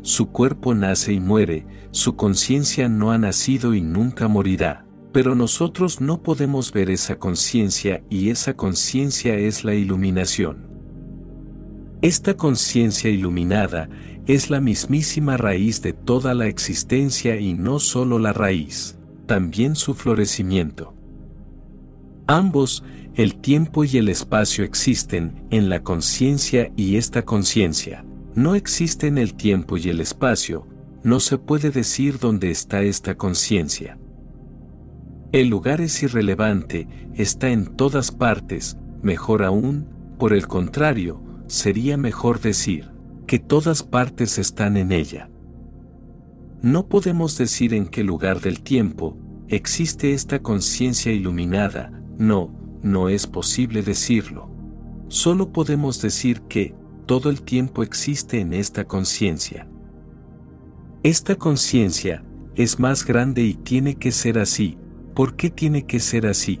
Su 0.00 0.28
cuerpo 0.28 0.74
nace 0.74 1.12
y 1.12 1.20
muere, 1.20 1.66
su 1.90 2.16
conciencia 2.16 2.88
no 2.88 3.12
ha 3.12 3.18
nacido 3.18 3.74
y 3.74 3.82
nunca 3.82 4.26
morirá, 4.26 4.86
pero 5.12 5.34
nosotros 5.34 6.00
no 6.00 6.22
podemos 6.22 6.72
ver 6.72 6.90
esa 6.90 7.18
conciencia 7.18 8.02
y 8.08 8.30
esa 8.30 8.54
conciencia 8.54 9.36
es 9.36 9.64
la 9.64 9.74
iluminación. 9.74 10.66
Esta 12.00 12.36
conciencia 12.36 13.10
iluminada 13.10 13.88
es 14.26 14.50
la 14.50 14.60
mismísima 14.60 15.36
raíz 15.36 15.82
de 15.82 15.92
toda 15.92 16.34
la 16.34 16.46
existencia 16.46 17.38
y 17.38 17.54
no 17.54 17.78
solo 17.78 18.18
la 18.18 18.32
raíz, 18.32 18.98
también 19.26 19.76
su 19.76 19.94
florecimiento. 19.94 20.94
Ambos, 22.26 22.82
el 23.14 23.36
tiempo 23.36 23.84
y 23.84 23.98
el 23.98 24.08
espacio 24.08 24.64
existen 24.64 25.44
en 25.50 25.68
la 25.68 25.82
conciencia 25.82 26.72
y 26.76 26.96
esta 26.96 27.24
conciencia. 27.24 28.04
No 28.34 28.54
existen 28.54 29.18
el 29.18 29.34
tiempo 29.34 29.76
y 29.76 29.90
el 29.90 30.00
espacio, 30.00 30.66
no 31.02 31.20
se 31.20 31.36
puede 31.36 31.70
decir 31.70 32.18
dónde 32.18 32.50
está 32.50 32.82
esta 32.82 33.16
conciencia. 33.16 33.98
El 35.32 35.48
lugar 35.48 35.80
es 35.80 36.02
irrelevante, 36.02 36.86
está 37.14 37.48
en 37.48 37.74
todas 37.74 38.12
partes, 38.12 38.76
mejor 39.00 39.42
aún, 39.42 39.88
por 40.18 40.34
el 40.34 40.46
contrario, 40.46 41.22
sería 41.46 41.96
mejor 41.96 42.38
decir 42.38 42.90
que 43.26 43.38
todas 43.38 43.82
partes 43.82 44.36
están 44.36 44.76
en 44.76 44.92
ella. 44.92 45.30
No 46.60 46.86
podemos 46.86 47.38
decir 47.38 47.72
en 47.72 47.86
qué 47.86 48.04
lugar 48.04 48.42
del 48.42 48.62
tiempo 48.62 49.16
existe 49.48 50.12
esta 50.12 50.40
conciencia 50.40 51.12
iluminada, 51.12 51.90
no, 52.18 52.54
no 52.82 53.08
es 53.08 53.26
posible 53.26 53.82
decirlo. 53.82 54.50
Solo 55.08 55.50
podemos 55.50 56.02
decir 56.02 56.42
que 56.42 56.74
todo 57.06 57.30
el 57.30 57.40
tiempo 57.40 57.82
existe 57.82 58.38
en 58.38 58.52
esta 58.52 58.84
conciencia. 58.84 59.66
Esta 61.02 61.36
conciencia 61.36 62.22
es 62.54 62.78
más 62.78 63.04
grande 63.06 63.42
y 63.42 63.54
tiene 63.54 63.96
que 63.96 64.12
ser 64.12 64.38
así. 64.38 64.76
¿Por 65.14 65.36
qué 65.36 65.50
tiene 65.50 65.84
que 65.84 66.00
ser 66.00 66.26
así? 66.26 66.60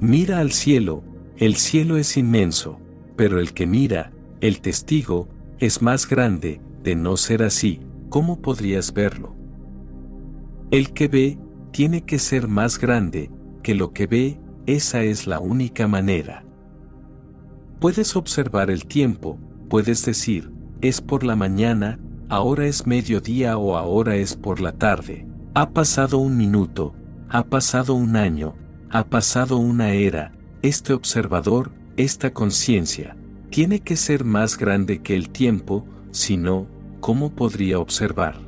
Mira 0.00 0.40
al 0.40 0.52
cielo, 0.52 1.04
el 1.36 1.56
cielo 1.56 1.96
es 1.96 2.16
inmenso, 2.16 2.80
pero 3.16 3.38
el 3.38 3.52
que 3.52 3.66
mira, 3.66 4.12
el 4.40 4.60
testigo, 4.60 5.28
es 5.58 5.80
más 5.80 6.08
grande, 6.08 6.60
de 6.82 6.96
no 6.96 7.16
ser 7.16 7.42
así, 7.42 7.80
¿cómo 8.08 8.40
podrías 8.42 8.92
verlo? 8.92 9.34
El 10.70 10.92
que 10.92 11.08
ve, 11.08 11.38
tiene 11.70 12.02
que 12.02 12.18
ser 12.18 12.48
más 12.48 12.78
grande, 12.78 13.30
que 13.62 13.74
lo 13.74 13.92
que 13.92 14.06
ve, 14.06 14.40
esa 14.66 15.02
es 15.02 15.26
la 15.26 15.38
única 15.38 15.86
manera. 15.86 16.44
Puedes 17.80 18.16
observar 18.16 18.70
el 18.70 18.86
tiempo, 18.86 19.38
puedes 19.68 20.04
decir, 20.04 20.50
es 20.80 21.00
por 21.00 21.22
la 21.22 21.36
mañana, 21.36 22.00
ahora 22.28 22.66
es 22.66 22.86
mediodía 22.86 23.56
o 23.56 23.76
ahora 23.76 24.16
es 24.16 24.36
por 24.36 24.60
la 24.60 24.72
tarde, 24.72 25.26
ha 25.54 25.70
pasado 25.70 26.18
un 26.18 26.36
minuto, 26.36 26.94
ha 27.34 27.42
pasado 27.42 27.94
un 27.94 28.14
año, 28.14 28.54
ha 28.90 29.06
pasado 29.06 29.56
una 29.56 29.90
era, 29.90 30.30
este 30.62 30.92
observador, 30.92 31.72
esta 31.96 32.32
conciencia, 32.32 33.16
tiene 33.50 33.80
que 33.80 33.96
ser 33.96 34.24
más 34.24 34.56
grande 34.56 35.02
que 35.02 35.16
el 35.16 35.30
tiempo, 35.30 35.84
si 36.12 36.36
no, 36.36 36.68
¿cómo 37.00 37.34
podría 37.34 37.80
observar? 37.80 38.38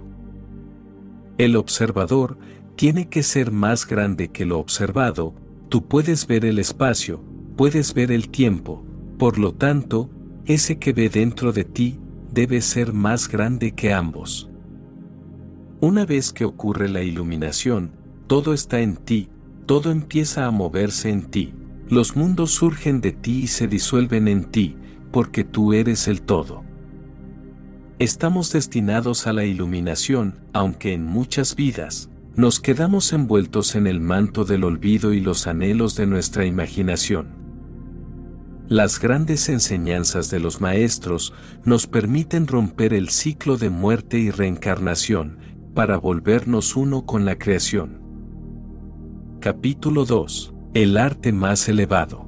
El 1.36 1.56
observador 1.56 2.38
tiene 2.76 3.08
que 3.08 3.24
ser 3.24 3.50
más 3.50 3.88
grande 3.88 4.28
que 4.28 4.46
lo 4.46 4.60
observado, 4.60 5.34
tú 5.68 5.88
puedes 5.88 6.28
ver 6.28 6.44
el 6.44 6.60
espacio, 6.60 7.24
puedes 7.56 7.92
ver 7.92 8.12
el 8.12 8.28
tiempo, 8.28 8.86
por 9.18 9.40
lo 9.40 9.52
tanto, 9.52 10.10
ese 10.44 10.78
que 10.78 10.92
ve 10.92 11.08
dentro 11.08 11.50
de 11.52 11.64
ti 11.64 11.98
debe 12.30 12.60
ser 12.60 12.92
más 12.92 13.26
grande 13.26 13.72
que 13.72 13.92
ambos. 13.92 14.48
Una 15.80 16.06
vez 16.06 16.32
que 16.32 16.44
ocurre 16.44 16.88
la 16.88 17.02
iluminación, 17.02 17.95
todo 18.26 18.52
está 18.52 18.80
en 18.80 18.96
ti, 18.96 19.28
todo 19.66 19.90
empieza 19.90 20.46
a 20.46 20.50
moverse 20.50 21.10
en 21.10 21.30
ti, 21.30 21.54
los 21.88 22.16
mundos 22.16 22.50
surgen 22.50 23.00
de 23.00 23.12
ti 23.12 23.42
y 23.44 23.46
se 23.46 23.68
disuelven 23.68 24.26
en 24.26 24.44
ti, 24.44 24.76
porque 25.12 25.44
tú 25.44 25.72
eres 25.72 26.08
el 26.08 26.22
todo. 26.22 26.64
Estamos 27.98 28.52
destinados 28.52 29.26
a 29.26 29.32
la 29.32 29.44
iluminación, 29.44 30.40
aunque 30.52 30.92
en 30.92 31.04
muchas 31.04 31.54
vidas, 31.54 32.10
nos 32.34 32.60
quedamos 32.60 33.12
envueltos 33.12 33.76
en 33.76 33.86
el 33.86 34.00
manto 34.00 34.44
del 34.44 34.64
olvido 34.64 35.12
y 35.12 35.20
los 35.20 35.46
anhelos 35.46 35.94
de 35.96 36.06
nuestra 36.06 36.44
imaginación. 36.44 37.28
Las 38.68 39.00
grandes 39.00 39.48
enseñanzas 39.48 40.28
de 40.28 40.40
los 40.40 40.60
maestros 40.60 41.32
nos 41.64 41.86
permiten 41.86 42.48
romper 42.48 42.92
el 42.92 43.08
ciclo 43.08 43.56
de 43.56 43.70
muerte 43.70 44.18
y 44.18 44.30
reencarnación, 44.30 45.38
para 45.72 45.96
volvernos 45.96 46.74
uno 46.74 47.06
con 47.06 47.24
la 47.24 47.38
creación. 47.38 48.05
Capítulo 49.46 50.04
2. 50.04 50.54
El 50.74 50.96
arte 50.96 51.32
más 51.32 51.68
elevado. 51.68 52.26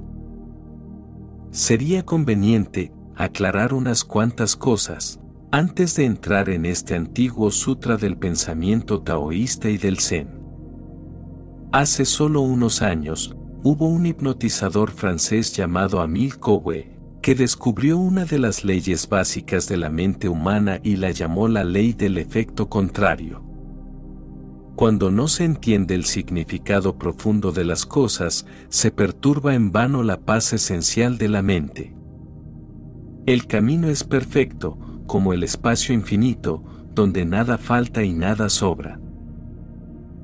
Sería 1.50 2.04
conveniente 2.04 2.92
aclarar 3.16 3.74
unas 3.74 4.04
cuantas 4.04 4.54
cosas 4.54 5.18
antes 5.50 5.96
de 5.96 6.04
entrar 6.04 6.48
en 6.48 6.64
este 6.64 6.94
antiguo 6.94 7.50
sutra 7.50 7.96
del 7.96 8.16
pensamiento 8.16 9.02
taoísta 9.02 9.68
y 9.68 9.78
del 9.78 9.98
zen. 9.98 10.28
Hace 11.72 12.04
solo 12.04 12.42
unos 12.42 12.82
años, 12.82 13.34
hubo 13.64 13.88
un 13.88 14.06
hipnotizador 14.06 14.92
francés 14.92 15.52
llamado 15.52 16.00
Amil 16.00 16.38
Cowe, 16.38 16.88
que 17.20 17.34
descubrió 17.34 17.98
una 17.98 18.26
de 18.26 18.38
las 18.38 18.62
leyes 18.64 19.08
básicas 19.08 19.66
de 19.66 19.76
la 19.76 19.90
mente 19.90 20.28
humana 20.28 20.78
y 20.84 20.94
la 20.94 21.10
llamó 21.10 21.48
la 21.48 21.64
ley 21.64 21.94
del 21.94 22.16
efecto 22.16 22.68
contrario. 22.68 23.47
Cuando 24.78 25.10
no 25.10 25.26
se 25.26 25.44
entiende 25.44 25.96
el 25.96 26.04
significado 26.04 26.98
profundo 26.98 27.50
de 27.50 27.64
las 27.64 27.84
cosas, 27.84 28.46
se 28.68 28.92
perturba 28.92 29.56
en 29.56 29.72
vano 29.72 30.04
la 30.04 30.20
paz 30.20 30.52
esencial 30.52 31.18
de 31.18 31.28
la 31.28 31.42
mente. 31.42 31.96
El 33.26 33.48
camino 33.48 33.88
es 33.88 34.04
perfecto, 34.04 34.78
como 35.08 35.32
el 35.32 35.42
espacio 35.42 35.96
infinito, 35.96 36.62
donde 36.94 37.24
nada 37.24 37.58
falta 37.58 38.04
y 38.04 38.12
nada 38.12 38.48
sobra. 38.48 39.00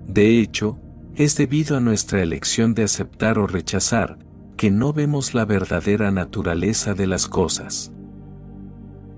De 0.07 0.39
hecho, 0.39 0.79
es 1.17 1.37
debido 1.37 1.77
a 1.77 1.81
nuestra 1.81 2.23
elección 2.23 2.75
de 2.75 2.85
aceptar 2.85 3.41
o 3.41 3.49
rechazar, 3.49 4.21
que 4.57 4.71
no 4.71 4.93
vemos 4.93 5.35
la 5.35 5.47
verdadera 5.47 6.13
naturaleza 6.13 6.95
de 6.95 7.09
las 7.09 7.27
cosas. 7.27 7.93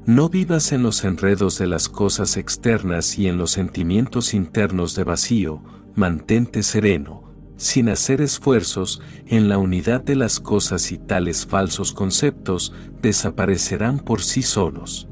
No 0.06 0.28
vivas 0.28 0.70
en 0.70 0.84
los 0.84 1.02
enredos 1.02 1.58
de 1.58 1.66
las 1.66 1.88
cosas 1.88 2.36
externas 2.36 3.18
y 3.18 3.26
en 3.26 3.38
los 3.38 3.50
sentimientos 3.50 4.34
internos 4.34 4.94
de 4.94 5.02
vacío, 5.02 5.64
mantente 5.96 6.62
sereno, 6.62 7.24
sin 7.56 7.88
hacer 7.88 8.20
esfuerzos 8.20 9.02
en 9.26 9.48
la 9.48 9.58
unidad 9.58 10.04
de 10.04 10.14
las 10.14 10.38
cosas 10.38 10.92
y 10.92 10.98
tales 10.98 11.44
falsos 11.44 11.92
conceptos 11.92 12.72
desaparecerán 13.02 13.98
por 13.98 14.22
sí 14.22 14.42
solos. 14.42 15.08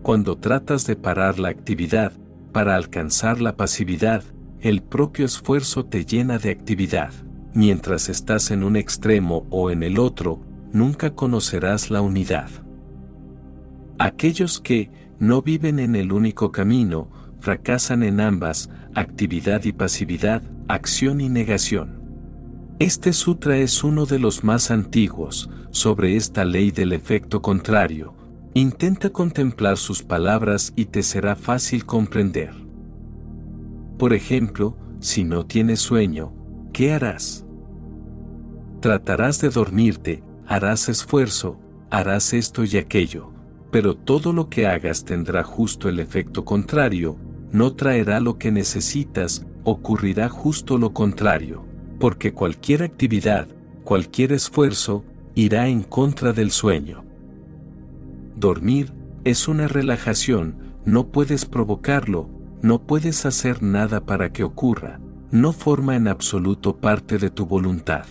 Cuando 0.00 0.38
tratas 0.38 0.86
de 0.86 0.96
parar 0.96 1.38
la 1.38 1.50
actividad, 1.50 2.14
para 2.52 2.74
alcanzar 2.74 3.42
la 3.42 3.54
pasividad, 3.58 4.24
el 4.60 4.82
propio 4.82 5.26
esfuerzo 5.26 5.84
te 5.84 6.06
llena 6.06 6.38
de 6.38 6.52
actividad. 6.52 7.12
Mientras 7.52 8.08
estás 8.08 8.50
en 8.50 8.64
un 8.64 8.76
extremo 8.76 9.46
o 9.50 9.70
en 9.70 9.82
el 9.82 9.98
otro, 9.98 10.40
nunca 10.72 11.14
conocerás 11.14 11.90
la 11.90 12.00
unidad. 12.00 12.48
Aquellos 13.98 14.60
que 14.60 14.90
no 15.18 15.42
viven 15.42 15.78
en 15.80 15.96
el 15.96 16.12
único 16.12 16.52
camino, 16.52 17.10
fracasan 17.40 18.02
en 18.02 18.20
ambas, 18.20 18.70
actividad 18.94 19.64
y 19.64 19.72
pasividad, 19.72 20.42
acción 20.68 21.20
y 21.20 21.28
negación. 21.28 21.98
Este 22.78 23.12
sutra 23.12 23.56
es 23.56 23.82
uno 23.82 24.06
de 24.06 24.20
los 24.20 24.44
más 24.44 24.70
antiguos, 24.70 25.50
sobre 25.70 26.16
esta 26.16 26.44
ley 26.44 26.70
del 26.70 26.92
efecto 26.92 27.42
contrario. 27.42 28.14
Intenta 28.54 29.10
contemplar 29.10 29.76
sus 29.76 30.02
palabras 30.02 30.72
y 30.76 30.86
te 30.86 31.02
será 31.02 31.34
fácil 31.34 31.84
comprender. 31.84 32.54
Por 33.98 34.12
ejemplo, 34.12 34.76
si 35.00 35.24
no 35.24 35.44
tienes 35.44 35.80
sueño, 35.80 36.32
¿qué 36.72 36.92
harás? 36.92 37.44
Tratarás 38.80 39.40
de 39.40 39.50
dormirte, 39.50 40.22
harás 40.46 40.88
esfuerzo, 40.88 41.58
harás 41.90 42.32
esto 42.32 42.64
y 42.64 42.76
aquello, 42.76 43.32
pero 43.70 43.96
todo 43.96 44.32
lo 44.32 44.48
que 44.48 44.66
hagas 44.66 45.04
tendrá 45.04 45.42
justo 45.42 45.88
el 45.88 46.00
efecto 46.00 46.44
contrario, 46.44 47.16
no 47.52 47.74
traerá 47.74 48.20
lo 48.20 48.38
que 48.38 48.50
necesitas, 48.50 49.46
ocurrirá 49.64 50.28
justo 50.28 50.78
lo 50.78 50.92
contrario, 50.92 51.64
porque 51.98 52.32
cualquier 52.32 52.82
actividad, 52.82 53.48
cualquier 53.84 54.32
esfuerzo, 54.32 55.04
irá 55.34 55.68
en 55.68 55.82
contra 55.82 56.32
del 56.32 56.50
sueño. 56.50 57.04
Dormir 58.36 58.92
es 59.24 59.48
una 59.48 59.68
relajación, 59.68 60.56
no 60.84 61.08
puedes 61.08 61.44
provocarlo, 61.44 62.30
no 62.62 62.86
puedes 62.86 63.26
hacer 63.26 63.62
nada 63.62 64.04
para 64.04 64.32
que 64.32 64.44
ocurra, 64.44 65.00
no 65.30 65.52
forma 65.52 65.96
en 65.96 66.08
absoluto 66.08 66.76
parte 66.76 67.18
de 67.18 67.30
tu 67.30 67.46
voluntad. 67.46 68.06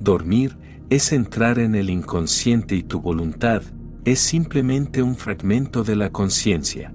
Dormir 0.00 0.56
es 0.88 1.12
entrar 1.12 1.58
en 1.58 1.74
el 1.74 1.90
inconsciente 1.90 2.76
y 2.76 2.82
tu 2.82 3.00
voluntad 3.00 3.62
es 4.06 4.20
simplemente 4.20 5.02
un 5.02 5.16
fragmento 5.16 5.82
de 5.82 5.96
la 5.96 6.10
conciencia. 6.10 6.94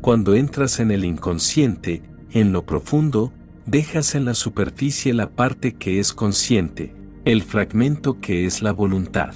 Cuando 0.00 0.36
entras 0.36 0.78
en 0.78 0.92
el 0.92 1.04
inconsciente, 1.04 2.04
en 2.30 2.52
lo 2.52 2.64
profundo, 2.64 3.32
dejas 3.66 4.14
en 4.14 4.24
la 4.24 4.34
superficie 4.34 5.12
la 5.12 5.30
parte 5.30 5.74
que 5.74 5.98
es 5.98 6.12
consciente, 6.12 6.94
el 7.24 7.42
fragmento 7.42 8.20
que 8.20 8.46
es 8.46 8.62
la 8.62 8.72
voluntad. 8.72 9.34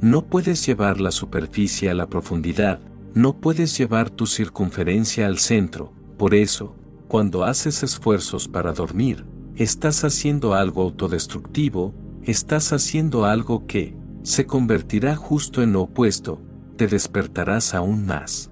No 0.00 0.24
puedes 0.24 0.64
llevar 0.64 1.00
la 1.00 1.10
superficie 1.10 1.90
a 1.90 1.94
la 1.94 2.06
profundidad, 2.06 2.78
no 3.12 3.40
puedes 3.40 3.76
llevar 3.76 4.08
tu 4.08 4.26
circunferencia 4.26 5.26
al 5.26 5.38
centro, 5.38 5.92
por 6.16 6.32
eso, 6.32 6.76
cuando 7.08 7.42
haces 7.42 7.82
esfuerzos 7.82 8.46
para 8.46 8.72
dormir, 8.72 9.26
estás 9.56 10.04
haciendo 10.04 10.54
algo 10.54 10.82
autodestructivo, 10.82 11.92
estás 12.22 12.72
haciendo 12.72 13.24
algo 13.24 13.66
que 13.66 14.00
se 14.22 14.46
convertirá 14.46 15.16
justo 15.16 15.62
en 15.62 15.72
lo 15.72 15.82
opuesto, 15.82 16.40
te 16.76 16.86
despertarás 16.86 17.74
aún 17.74 18.06
más. 18.06 18.50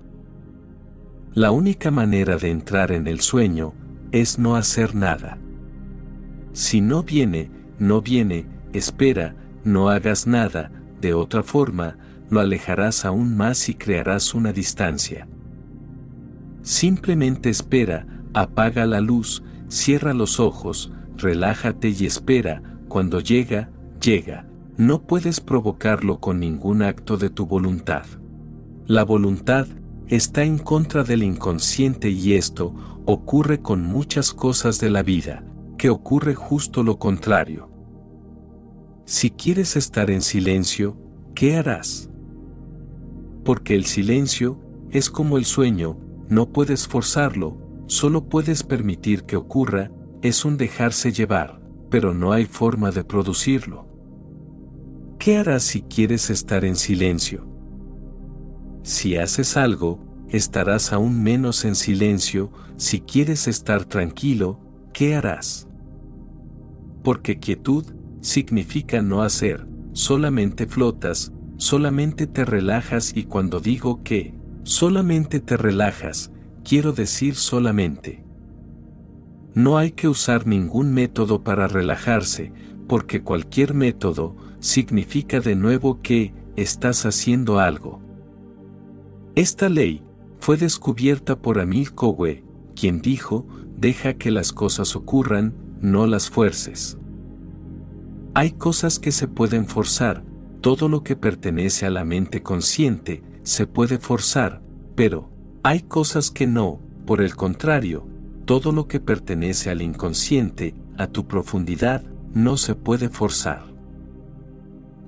La 1.33 1.53
única 1.53 1.91
manera 1.91 2.37
de 2.37 2.51
entrar 2.51 2.91
en 2.91 3.07
el 3.07 3.21
sueño 3.21 3.73
es 4.11 4.39
no 4.39 4.57
hacer 4.57 4.95
nada. 4.95 5.39
Si 6.53 6.81
no 6.81 7.05
viene, 7.05 7.51
no 7.79 8.03
viene, 8.03 8.47
espera, 8.73 9.37
no 9.65 9.89
hagas 9.89 10.27
nada, 10.27 10.73
de 11.01 11.15
otra 11.15 11.43
forma, 11.43 11.97
lo 12.29 12.41
alejarás 12.41 13.05
aún 13.05 13.37
más 13.37 13.69
y 13.69 13.75
crearás 13.75 14.35
una 14.35 14.53
distancia. 14.53 15.29
Simplemente 16.63 17.49
espera, 17.49 18.07
apaga 18.35 18.85
la 18.87 19.01
luz, 19.01 19.43
cierra 19.69 20.13
los 20.15 20.41
ojos, 20.41 20.93
relájate 21.17 21.89
y 21.91 22.07
espera, 22.07 22.63
cuando 22.89 23.21
llega, 23.21 23.71
llega. 24.01 24.50
No 24.81 25.03
puedes 25.03 25.43
provocarlo 25.43 26.21
con 26.21 26.41
ningún 26.41 26.81
acto 26.81 27.19
de 27.19 27.29
tu 27.29 27.45
voluntad. 27.45 28.07
La 28.87 29.05
voluntad 29.05 29.67
está 30.07 30.43
en 30.43 30.57
contra 30.57 31.05
del 31.05 31.23
inconsciente 31.23 32.09
y 32.09 32.33
esto 32.33 32.75
ocurre 33.05 33.61
con 33.61 33.83
muchas 33.83 34.33
cosas 34.33 34.81
de 34.81 34.89
la 34.89 35.03
vida, 35.03 35.45
que 35.77 35.91
ocurre 35.91 36.35
justo 36.35 36.83
lo 36.83 36.99
contrario. 36.99 37.71
Si 39.05 39.29
quieres 39.29 39.77
estar 39.77 40.11
en 40.11 40.23
silencio, 40.23 40.97
¿qué 41.35 41.57
harás? 41.57 42.09
Porque 43.45 43.75
el 43.75 43.85
silencio 43.85 44.63
es 44.89 45.11
como 45.11 45.37
el 45.37 45.45
sueño, 45.45 45.99
no 46.31 46.55
puedes 46.55 46.89
forzarlo, 46.89 47.85
solo 47.87 48.31
puedes 48.31 48.63
permitir 48.63 49.25
que 49.25 49.37
ocurra, 49.37 49.91
es 50.23 50.47
un 50.47 50.57
dejarse 50.57 51.13
llevar, 51.13 51.61
pero 51.91 52.15
no 52.15 52.33
hay 52.33 52.47
forma 52.47 52.91
de 52.93 53.05
producirlo. 53.05 53.90
¿Qué 55.21 55.37
harás 55.37 55.65
si 55.65 55.83
quieres 55.83 56.31
estar 56.31 56.65
en 56.65 56.77
silencio? 56.77 57.47
Si 58.83 59.19
haces 59.19 59.59
algo, 59.59 60.03
estarás 60.31 60.95
aún 60.95 61.23
menos 61.23 61.67
en 61.67 61.75
silencio, 61.75 62.51
si 62.79 63.03
quieres 63.03 63.47
estar 63.47 63.85
tranquilo, 63.85 64.59
¿qué 64.95 65.15
harás? 65.15 65.69
Porque 67.05 67.39
quietud 67.39 67.85
significa 68.23 69.03
no 69.03 69.21
hacer, 69.23 69.69
solamente 69.93 70.67
flotas, 70.67 71.35
solamente 71.59 72.27
te 72.27 72.47
relajas 72.47 73.13
y 73.15 73.25
cuando 73.25 73.61
digo 73.61 74.03
que, 74.03 74.33
solamente 74.63 75.39
te 75.39 75.59
relajas, 75.59 76.33
quiero 76.65 76.93
decir 76.93 77.35
solamente. 77.35 78.25
No 79.53 79.77
hay 79.77 79.91
que 79.91 80.09
usar 80.09 80.47
ningún 80.47 80.95
método 80.95 81.45
para 81.45 81.69
relajarse, 81.69 82.55
porque 82.89 83.23
cualquier 83.23 83.75
método 83.75 84.35
significa 84.61 85.41
de 85.41 85.57
nuevo 85.57 86.01
que 86.03 86.33
estás 86.57 87.07
haciendo 87.07 87.59
algo. 87.59 88.01
Esta 89.35 89.69
ley 89.69 90.03
fue 90.39 90.57
descubierta 90.57 91.41
por 91.41 91.59
Amil 91.59 91.93
Cowe, 91.95 92.45
quien 92.75 93.01
dijo, 93.01 93.47
deja 93.77 94.15
que 94.15 94.31
las 94.31 94.53
cosas 94.53 94.97
ocurran, 94.97 95.55
no 95.81 96.07
las 96.07 96.31
fuerces. 96.31 96.99
Hay 98.35 98.53
cosas 98.53 98.99
que 98.99 99.13
se 99.13 99.29
pueden 99.29 99.67
forzar, 99.67 100.25
todo 100.61 100.89
lo 100.89 101.03
que 101.03 101.17
pertenece 101.17 101.87
a 101.87 101.91
la 101.91 102.05
mente 102.05 102.43
consciente 102.43 103.23
se 103.43 103.67
puede 103.67 103.99
forzar, 103.99 104.63
pero 104.95 105.31
hay 105.63 105.81
cosas 105.81 106.31
que 106.31 106.47
no, 106.47 106.81
por 107.07 107.23
el 107.23 107.35
contrario, 107.35 108.07
todo 108.45 108.73
lo 108.73 108.87
que 108.89 109.01
pertenece 109.01 109.71
al 109.71 109.81
inconsciente, 109.83 110.75
a 110.99 111.07
tu 111.07 111.27
profundidad, 111.27 112.05
no 112.35 112.57
se 112.57 112.75
puede 112.75 113.09
forzar. 113.09 113.70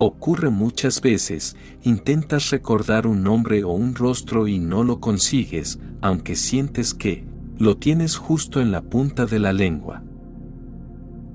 Ocurre 0.04 0.50
muchas 0.50 1.00
veces, 1.00 1.54
intentas 1.84 2.50
recordar 2.50 3.06
un 3.06 3.22
nombre 3.22 3.62
o 3.62 3.70
un 3.70 3.94
rostro 3.94 4.48
y 4.48 4.58
no 4.58 4.82
lo 4.82 4.98
consigues, 4.98 5.78
aunque 6.00 6.34
sientes 6.34 6.92
que 6.92 7.24
lo 7.56 7.76
tienes 7.76 8.16
justo 8.16 8.60
en 8.60 8.72
la 8.72 8.82
punta 8.82 9.26
de 9.26 9.38
la 9.38 9.52
lengua. 9.52 10.02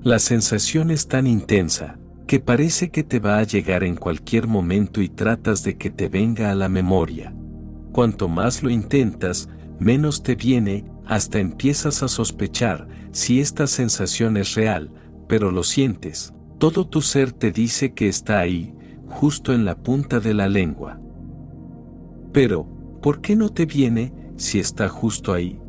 La 0.02 0.18
sensación 0.18 0.90
es 0.90 1.08
tan 1.08 1.26
intensa, 1.26 1.98
que 2.26 2.40
parece 2.40 2.90
que 2.90 3.04
te 3.04 3.20
va 3.20 3.38
a 3.38 3.44
llegar 3.44 3.84
en 3.84 3.96
cualquier 3.96 4.46
momento 4.46 5.00
y 5.00 5.08
tratas 5.08 5.62
de 5.62 5.78
que 5.78 5.88
te 5.88 6.10
venga 6.10 6.50
a 6.50 6.54
la 6.54 6.68
memoria. 6.68 7.34
Cuanto 7.90 8.28
más 8.28 8.62
lo 8.62 8.68
intentas, 8.68 9.48
menos 9.80 10.22
te 10.22 10.34
viene, 10.34 10.84
hasta 11.06 11.38
empiezas 11.38 12.02
a 12.02 12.08
sospechar 12.08 12.86
si 13.12 13.40
esta 13.40 13.66
sensación 13.66 14.36
es 14.36 14.54
real, 14.56 14.92
pero 15.26 15.52
lo 15.52 15.62
sientes, 15.62 16.34
todo 16.58 16.88
tu 16.88 17.02
ser 17.02 17.32
te 17.32 17.52
dice 17.52 17.94
que 17.94 18.08
está 18.08 18.40
ahí, 18.40 18.74
justo 19.06 19.52
en 19.52 19.64
la 19.64 19.76
punta 19.76 20.18
de 20.18 20.34
la 20.34 20.48
lengua. 20.48 21.00
Pero, 22.32 22.66
¿por 23.00 23.20
qué 23.20 23.36
no 23.36 23.50
te 23.50 23.64
viene 23.64 24.12
si 24.36 24.58
está 24.58 24.88
justo 24.88 25.32
ahí? 25.32 25.60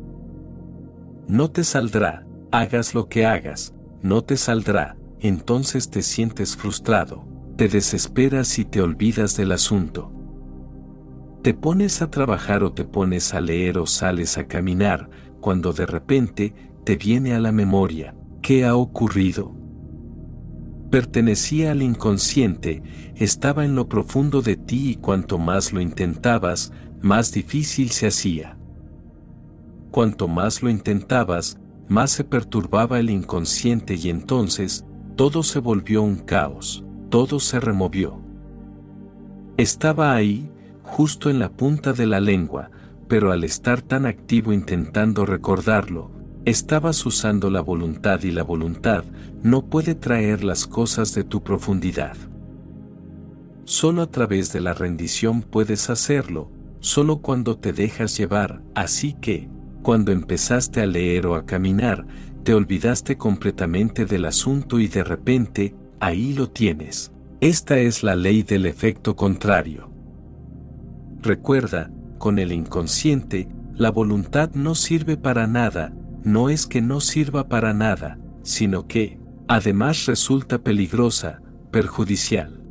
No 1.28 1.50
te 1.50 1.62
saldrá, 1.62 2.26
hagas 2.50 2.94
lo 2.94 3.08
que 3.08 3.24
hagas, 3.24 3.72
no 4.02 4.22
te 4.22 4.36
saldrá, 4.36 4.96
entonces 5.20 5.90
te 5.90 6.02
sientes 6.02 6.56
frustrado, 6.56 7.24
te 7.56 7.68
desesperas 7.68 8.58
y 8.58 8.64
te 8.64 8.82
olvidas 8.82 9.36
del 9.36 9.52
asunto. 9.52 10.12
Te 11.42 11.54
pones 11.54 12.02
a 12.02 12.10
trabajar 12.10 12.64
o 12.64 12.72
te 12.72 12.84
pones 12.84 13.32
a 13.32 13.40
leer 13.40 13.78
o 13.78 13.86
sales 13.86 14.38
a 14.38 14.46
caminar, 14.46 15.08
cuando 15.40 15.72
de 15.72 15.86
repente 15.86 16.54
te 16.84 16.96
viene 16.96 17.34
a 17.34 17.38
la 17.38 17.52
memoria, 17.52 18.14
¿qué 18.42 18.64
ha 18.66 18.74
ocurrido? 18.74 19.59
Pertenecía 20.90 21.70
al 21.72 21.82
inconsciente, 21.82 22.82
estaba 23.14 23.64
en 23.64 23.74
lo 23.74 23.88
profundo 23.88 24.42
de 24.42 24.56
ti 24.56 24.90
y 24.90 24.96
cuanto 24.96 25.38
más 25.38 25.72
lo 25.72 25.80
intentabas, 25.80 26.72
más 27.00 27.32
difícil 27.32 27.90
se 27.90 28.08
hacía. 28.08 28.58
Cuanto 29.90 30.28
más 30.28 30.62
lo 30.62 30.70
intentabas, 30.70 31.58
más 31.88 32.10
se 32.10 32.24
perturbaba 32.24 33.00
el 33.00 33.10
inconsciente 33.10 33.94
y 33.94 34.10
entonces, 34.10 34.84
todo 35.16 35.42
se 35.42 35.58
volvió 35.58 36.02
un 36.02 36.16
caos, 36.16 36.84
todo 37.08 37.40
se 37.40 37.60
removió. 37.60 38.20
Estaba 39.56 40.14
ahí, 40.14 40.50
justo 40.82 41.30
en 41.30 41.38
la 41.38 41.50
punta 41.50 41.92
de 41.92 42.06
la 42.06 42.20
lengua, 42.20 42.70
pero 43.08 43.32
al 43.32 43.44
estar 43.44 43.82
tan 43.82 44.06
activo 44.06 44.52
intentando 44.52 45.26
recordarlo, 45.26 46.12
Estabas 46.46 47.04
usando 47.04 47.50
la 47.50 47.60
voluntad 47.60 48.22
y 48.22 48.30
la 48.30 48.42
voluntad 48.42 49.04
no 49.42 49.66
puede 49.66 49.94
traer 49.94 50.42
las 50.42 50.66
cosas 50.66 51.14
de 51.14 51.22
tu 51.22 51.42
profundidad. 51.42 52.16
Solo 53.64 54.02
a 54.02 54.10
través 54.10 54.50
de 54.52 54.60
la 54.60 54.72
rendición 54.72 55.42
puedes 55.42 55.90
hacerlo, 55.90 56.50
solo 56.80 57.18
cuando 57.18 57.58
te 57.58 57.74
dejas 57.74 58.16
llevar, 58.16 58.62
así 58.74 59.12
que, 59.12 59.50
cuando 59.82 60.12
empezaste 60.12 60.80
a 60.80 60.86
leer 60.86 61.26
o 61.26 61.34
a 61.34 61.44
caminar, 61.44 62.06
te 62.42 62.54
olvidaste 62.54 63.18
completamente 63.18 64.06
del 64.06 64.24
asunto 64.24 64.80
y 64.80 64.88
de 64.88 65.04
repente, 65.04 65.74
ahí 66.00 66.32
lo 66.32 66.48
tienes. 66.50 67.12
Esta 67.40 67.78
es 67.78 68.02
la 68.02 68.16
ley 68.16 68.42
del 68.42 68.64
efecto 68.64 69.14
contrario. 69.14 69.90
Recuerda, 71.20 71.90
con 72.18 72.38
el 72.38 72.50
inconsciente, 72.50 73.48
la 73.74 73.90
voluntad 73.90 74.50
no 74.54 74.74
sirve 74.74 75.16
para 75.16 75.46
nada, 75.46 75.94
no 76.24 76.48
es 76.48 76.66
que 76.66 76.82
no 76.82 77.00
sirva 77.00 77.48
para 77.48 77.72
nada, 77.72 78.18
sino 78.42 78.86
que, 78.86 79.18
además 79.48 80.06
resulta 80.06 80.58
peligrosa, 80.58 81.40
perjudicial. 81.70 82.62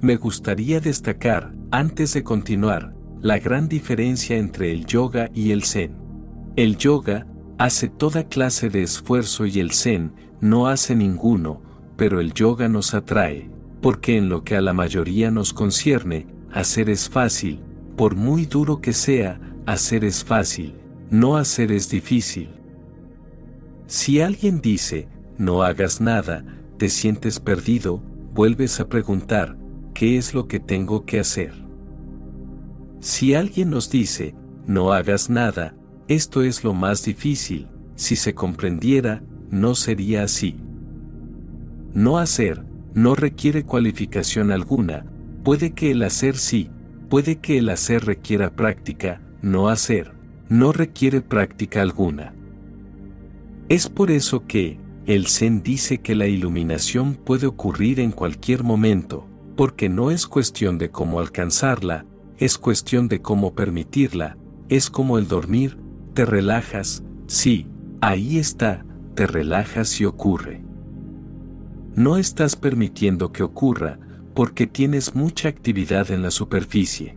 Me 0.00 0.16
gustaría 0.16 0.80
destacar, 0.80 1.54
antes 1.70 2.12
de 2.14 2.22
continuar, 2.22 2.94
la 3.20 3.38
gran 3.38 3.68
diferencia 3.68 4.36
entre 4.36 4.72
el 4.72 4.86
yoga 4.86 5.30
y 5.34 5.52
el 5.52 5.64
zen. 5.64 5.96
El 6.56 6.76
yoga 6.76 7.26
hace 7.58 7.88
toda 7.88 8.24
clase 8.24 8.68
de 8.68 8.82
esfuerzo 8.82 9.46
y 9.46 9.58
el 9.60 9.72
zen 9.72 10.12
no 10.40 10.68
hace 10.68 10.94
ninguno, 10.94 11.62
pero 11.96 12.20
el 12.20 12.32
yoga 12.34 12.68
nos 12.68 12.94
atrae, 12.94 13.50
porque 13.80 14.16
en 14.16 14.28
lo 14.28 14.44
que 14.44 14.56
a 14.56 14.60
la 14.60 14.72
mayoría 14.72 15.30
nos 15.30 15.52
concierne, 15.52 16.26
hacer 16.52 16.90
es 16.90 17.08
fácil, 17.08 17.60
por 17.96 18.14
muy 18.14 18.44
duro 18.46 18.80
que 18.80 18.92
sea, 18.92 19.40
hacer 19.64 20.04
es 20.04 20.24
fácil, 20.24 20.74
no 21.10 21.36
hacer 21.36 21.72
es 21.72 21.88
difícil. 21.88 22.50
Si 23.86 24.20
alguien 24.20 24.60
dice, 24.60 25.08
no 25.38 25.62
hagas 25.62 26.00
nada, 26.00 26.44
te 26.78 26.88
sientes 26.88 27.38
perdido, 27.38 28.02
vuelves 28.34 28.80
a 28.80 28.88
preguntar, 28.88 29.56
¿qué 29.94 30.18
es 30.18 30.34
lo 30.34 30.48
que 30.48 30.58
tengo 30.58 31.04
que 31.04 31.20
hacer? 31.20 31.52
Si 33.00 33.34
alguien 33.34 33.70
nos 33.70 33.90
dice, 33.90 34.34
no 34.66 34.92
hagas 34.92 35.30
nada, 35.30 35.76
esto 36.08 36.42
es 36.42 36.64
lo 36.64 36.74
más 36.74 37.04
difícil, 37.04 37.68
si 37.94 38.16
se 38.16 38.34
comprendiera, 38.34 39.22
no 39.50 39.74
sería 39.74 40.24
así. 40.24 40.56
No 41.94 42.18
hacer, 42.18 42.64
no 42.94 43.14
requiere 43.14 43.64
cualificación 43.64 44.50
alguna, 44.50 45.06
puede 45.44 45.72
que 45.72 45.92
el 45.92 46.02
hacer 46.02 46.36
sí, 46.36 46.70
puede 47.08 47.36
que 47.36 47.58
el 47.58 47.68
hacer 47.68 48.04
requiera 48.04 48.50
práctica, 48.50 49.22
no 49.40 49.68
hacer, 49.68 50.15
no 50.48 50.72
requiere 50.72 51.20
práctica 51.20 51.82
alguna. 51.82 52.34
Es 53.68 53.88
por 53.88 54.10
eso 54.10 54.46
que, 54.46 54.78
el 55.06 55.26
Zen 55.26 55.62
dice 55.62 55.98
que 55.98 56.14
la 56.14 56.26
iluminación 56.26 57.14
puede 57.14 57.46
ocurrir 57.46 58.00
en 58.00 58.10
cualquier 58.10 58.64
momento, 58.64 59.28
porque 59.56 59.88
no 59.88 60.10
es 60.10 60.26
cuestión 60.26 60.78
de 60.78 60.90
cómo 60.90 61.20
alcanzarla, 61.20 62.06
es 62.38 62.58
cuestión 62.58 63.08
de 63.08 63.22
cómo 63.22 63.54
permitirla, 63.54 64.36
es 64.68 64.90
como 64.90 65.18
el 65.18 65.28
dormir, 65.28 65.78
te 66.14 66.24
relajas, 66.24 67.02
sí, 67.26 67.68
ahí 68.00 68.38
está, 68.38 68.84
te 69.14 69.26
relajas 69.26 70.00
y 70.00 70.04
ocurre. 70.04 70.62
No 71.94 72.18
estás 72.18 72.56
permitiendo 72.56 73.32
que 73.32 73.42
ocurra, 73.42 73.98
porque 74.34 74.66
tienes 74.66 75.14
mucha 75.14 75.48
actividad 75.48 76.10
en 76.10 76.22
la 76.22 76.30
superficie. 76.30 77.16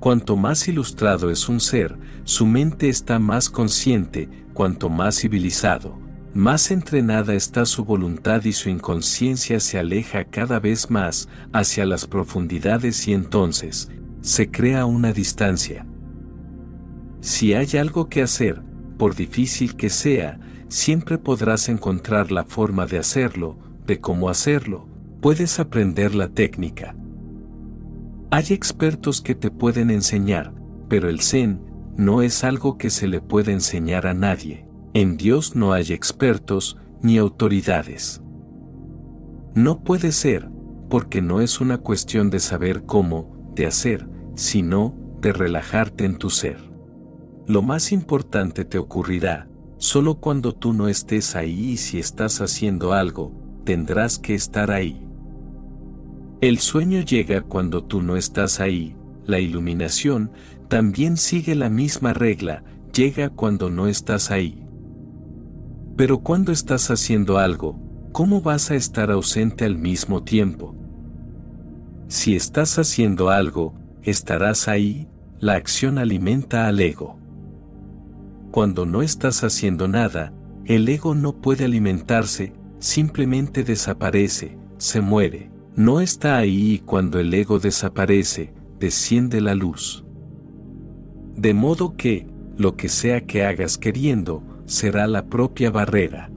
Cuanto 0.00 0.36
más 0.36 0.68
ilustrado 0.68 1.30
es 1.30 1.48
un 1.48 1.58
ser, 1.58 1.98
su 2.24 2.46
mente 2.46 2.88
está 2.88 3.18
más 3.18 3.50
consciente, 3.50 4.28
cuanto 4.54 4.88
más 4.88 5.20
civilizado, 5.20 5.98
más 6.34 6.70
entrenada 6.70 7.34
está 7.34 7.66
su 7.66 7.84
voluntad 7.84 8.44
y 8.44 8.52
su 8.52 8.68
inconsciencia 8.68 9.58
se 9.58 9.78
aleja 9.78 10.24
cada 10.24 10.60
vez 10.60 10.88
más 10.88 11.28
hacia 11.52 11.84
las 11.84 12.06
profundidades 12.06 13.08
y 13.08 13.12
entonces 13.12 13.90
se 14.20 14.50
crea 14.50 14.86
una 14.86 15.12
distancia. 15.12 15.84
Si 17.20 17.54
hay 17.54 17.76
algo 17.76 18.08
que 18.08 18.22
hacer, 18.22 18.62
por 18.98 19.16
difícil 19.16 19.74
que 19.74 19.90
sea, 19.90 20.38
siempre 20.68 21.18
podrás 21.18 21.68
encontrar 21.68 22.30
la 22.30 22.44
forma 22.44 22.86
de 22.86 22.98
hacerlo, 22.98 23.58
de 23.86 24.00
cómo 24.00 24.28
hacerlo, 24.28 24.88
puedes 25.20 25.58
aprender 25.58 26.14
la 26.14 26.28
técnica. 26.28 26.94
Hay 28.30 28.46
expertos 28.50 29.22
que 29.22 29.34
te 29.34 29.50
pueden 29.50 29.90
enseñar, 29.90 30.52
pero 30.88 31.08
el 31.08 31.22
Zen 31.22 31.62
no 31.96 32.20
es 32.20 32.44
algo 32.44 32.76
que 32.76 32.90
se 32.90 33.08
le 33.08 33.22
pueda 33.22 33.52
enseñar 33.52 34.06
a 34.06 34.12
nadie. 34.12 34.66
En 34.92 35.16
Dios 35.16 35.56
no 35.56 35.72
hay 35.72 35.92
expertos 35.92 36.76
ni 37.00 37.16
autoridades. 37.16 38.20
No 39.54 39.82
puede 39.82 40.12
ser, 40.12 40.50
porque 40.90 41.22
no 41.22 41.40
es 41.40 41.62
una 41.62 41.78
cuestión 41.78 42.28
de 42.28 42.38
saber 42.38 42.84
cómo, 42.84 43.50
de 43.54 43.64
hacer, 43.64 44.06
sino 44.34 44.94
de 45.22 45.32
relajarte 45.32 46.04
en 46.04 46.18
tu 46.18 46.28
ser. 46.28 46.58
Lo 47.46 47.62
más 47.62 47.92
importante 47.92 48.66
te 48.66 48.76
ocurrirá, 48.76 49.48
solo 49.78 50.16
cuando 50.16 50.54
tú 50.54 50.74
no 50.74 50.88
estés 50.88 51.34
ahí 51.34 51.70
y 51.70 51.76
si 51.78 51.98
estás 51.98 52.42
haciendo 52.42 52.92
algo, 52.92 53.32
tendrás 53.64 54.18
que 54.18 54.34
estar 54.34 54.70
ahí. 54.70 55.07
El 56.40 56.60
sueño 56.60 57.00
llega 57.00 57.40
cuando 57.42 57.82
tú 57.82 58.00
no 58.00 58.16
estás 58.16 58.60
ahí, 58.60 58.94
la 59.26 59.40
iluminación 59.40 60.30
también 60.68 61.16
sigue 61.16 61.56
la 61.56 61.68
misma 61.68 62.12
regla, 62.12 62.62
llega 62.94 63.28
cuando 63.28 63.70
no 63.70 63.88
estás 63.88 64.30
ahí. 64.30 64.64
Pero 65.96 66.20
cuando 66.20 66.52
estás 66.52 66.92
haciendo 66.92 67.38
algo, 67.38 67.76
¿cómo 68.12 68.40
vas 68.40 68.70
a 68.70 68.76
estar 68.76 69.10
ausente 69.10 69.64
al 69.64 69.78
mismo 69.78 70.22
tiempo? 70.22 70.76
Si 72.06 72.36
estás 72.36 72.78
haciendo 72.78 73.30
algo, 73.30 73.74
estarás 74.04 74.68
ahí, 74.68 75.08
la 75.40 75.54
acción 75.54 75.98
alimenta 75.98 76.68
al 76.68 76.78
ego. 76.78 77.18
Cuando 78.52 78.86
no 78.86 79.02
estás 79.02 79.42
haciendo 79.42 79.88
nada, 79.88 80.32
el 80.66 80.88
ego 80.88 81.16
no 81.16 81.40
puede 81.40 81.64
alimentarse, 81.64 82.52
simplemente 82.78 83.64
desaparece, 83.64 84.56
se 84.76 85.00
muere 85.00 85.57
no 85.78 86.00
está 86.00 86.38
ahí 86.38 86.72
y 86.72 86.78
cuando 86.80 87.20
el 87.20 87.32
ego 87.32 87.60
desaparece, 87.60 88.52
desciende 88.80 89.40
la 89.40 89.54
luz. 89.54 90.04
De 91.36 91.54
modo 91.54 91.96
que, 91.96 92.26
lo 92.56 92.74
que 92.74 92.88
sea 92.88 93.20
que 93.26 93.44
hagas 93.44 93.78
queriendo, 93.78 94.42
será 94.66 95.06
la 95.06 95.26
propia 95.26 95.70
barrera. 95.70 96.32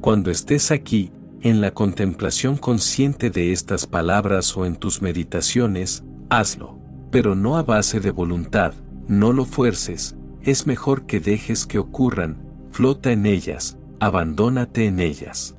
Cuando 0.00 0.30
estés 0.30 0.70
aquí, 0.70 1.10
en 1.40 1.60
la 1.60 1.72
contemplación 1.72 2.56
consciente 2.56 3.30
de 3.30 3.50
estas 3.50 3.84
palabras 3.84 4.56
o 4.56 4.64
en 4.64 4.76
tus 4.76 5.02
meditaciones, 5.02 6.04
hazlo, 6.30 6.78
pero 7.10 7.34
no 7.34 7.56
a 7.56 7.64
base 7.64 7.98
de 7.98 8.12
voluntad, 8.12 8.74
no 9.08 9.32
lo 9.32 9.44
fuerces, 9.44 10.16
es 10.40 10.68
mejor 10.68 11.06
que 11.06 11.18
dejes 11.18 11.66
que 11.66 11.80
ocurran, 11.80 12.36
flota 12.70 13.10
en 13.10 13.26
ellas, 13.26 13.76
abandónate 13.98 14.86
en 14.86 15.00
ellas. 15.00 15.56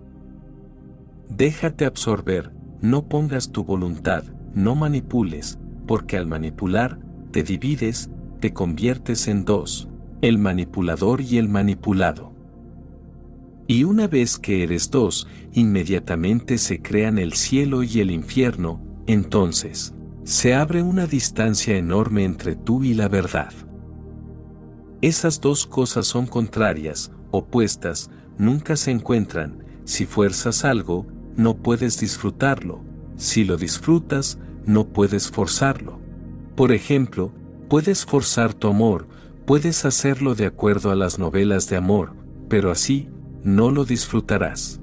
Déjate 1.30 1.86
absorber, 1.86 2.52
no 2.82 3.08
pongas 3.08 3.52
tu 3.52 3.64
voluntad, 3.64 4.24
no 4.54 4.76
manipules, 4.76 5.60
porque 5.88 6.18
al 6.18 6.28
manipular, 6.28 7.00
te 7.32 7.44
divides, 7.44 8.10
te 8.40 8.54
conviertes 8.54 9.28
en 9.28 9.44
dos, 9.44 9.90
el 10.22 10.38
manipulador 10.38 11.22
y 11.22 11.38
el 11.38 11.50
manipulado. 11.50 12.34
Y 13.68 13.84
una 13.84 14.08
vez 14.08 14.38
que 14.38 14.64
eres 14.64 14.92
dos, 14.92 15.28
inmediatamente 15.52 16.58
se 16.58 16.82
crean 16.82 17.18
el 17.18 17.34
cielo 17.34 17.84
y 17.84 18.00
el 18.00 18.12
infierno, 18.12 18.80
entonces, 19.08 19.94
se 20.24 20.54
abre 20.54 20.82
una 20.82 21.08
distancia 21.08 21.76
enorme 21.76 22.24
entre 22.24 22.56
tú 22.56 22.84
y 22.84 22.94
la 22.94 23.08
verdad. 23.08 23.52
Esas 25.02 25.42
dos 25.42 25.66
cosas 25.66 26.08
son 26.08 26.26
contrarias, 26.28 27.12
opuestas, 27.32 28.10
nunca 28.38 28.76
se 28.76 28.92
encuentran, 28.92 29.64
si 29.84 30.06
fuerzas 30.06 30.66
algo, 30.66 31.06
no 31.36 31.58
puedes 31.58 32.00
disfrutarlo. 32.00 32.82
Si 33.18 33.44
lo 33.44 33.58
disfrutas, 33.58 34.40
no 34.66 34.88
puedes 34.88 35.30
forzarlo. 35.30 36.00
Por 36.56 36.72
ejemplo, 36.72 37.32
puedes 37.70 38.06
forzar 38.06 38.54
tu 38.54 38.68
amor, 38.68 39.08
puedes 39.46 39.86
hacerlo 39.86 40.36
de 40.36 40.46
acuerdo 40.46 40.92
a 40.92 40.96
las 40.96 41.20
novelas 41.20 41.70
de 41.70 41.76
amor, 41.76 42.14
pero 42.50 42.72
así, 42.72 43.10
no 43.44 43.72
lo 43.72 43.86
disfrutarás. 43.86 44.80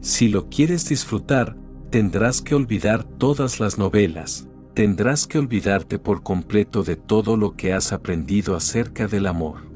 Si 0.00 0.28
lo 0.28 0.48
quieres 0.48 0.88
disfrutar, 0.88 1.56
tendrás 1.90 2.40
que 2.40 2.54
olvidar 2.54 3.04
todas 3.04 3.60
las 3.60 3.78
novelas, 3.78 4.48
tendrás 4.74 5.26
que 5.26 5.38
olvidarte 5.38 5.98
por 5.98 6.22
completo 6.22 6.82
de 6.82 6.96
todo 6.96 7.36
lo 7.36 7.54
que 7.54 7.72
has 7.72 7.92
aprendido 7.92 8.56
acerca 8.56 9.06
del 9.06 9.26
amor. 9.26 9.68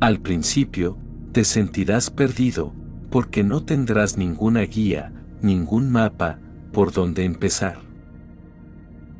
Al 0.00 0.20
principio, 0.20 0.96
te 1.32 1.44
sentirás 1.44 2.10
perdido, 2.10 2.72
porque 3.14 3.44
no 3.44 3.62
tendrás 3.62 4.18
ninguna 4.18 4.62
guía, 4.62 5.12
ningún 5.40 5.88
mapa, 5.88 6.40
por 6.72 6.90
donde 6.90 7.24
empezar. 7.24 7.78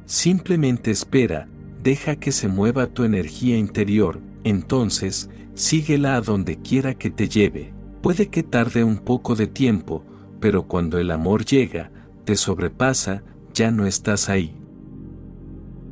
Simplemente 0.04 0.90
espera, 0.90 1.46
deja 1.80 2.16
que 2.16 2.32
se 2.32 2.48
mueva 2.48 2.88
tu 2.88 3.04
energía 3.04 3.56
interior, 3.56 4.20
entonces, 4.42 5.30
síguela 5.54 6.16
a 6.16 6.22
donde 6.22 6.56
quiera 6.56 6.94
que 6.94 7.08
te 7.08 7.28
lleve. 7.28 7.72
Puede 8.02 8.30
que 8.30 8.42
tarde 8.42 8.82
un 8.82 8.98
poco 8.98 9.36
de 9.36 9.46
tiempo, 9.46 10.04
pero 10.40 10.64
cuando 10.64 10.98
el 10.98 11.12
amor 11.12 11.44
llega, 11.44 11.92
te 12.24 12.34
sobrepasa, 12.34 13.22
ya 13.52 13.70
no 13.70 13.86
estás 13.86 14.28
ahí. 14.28 14.56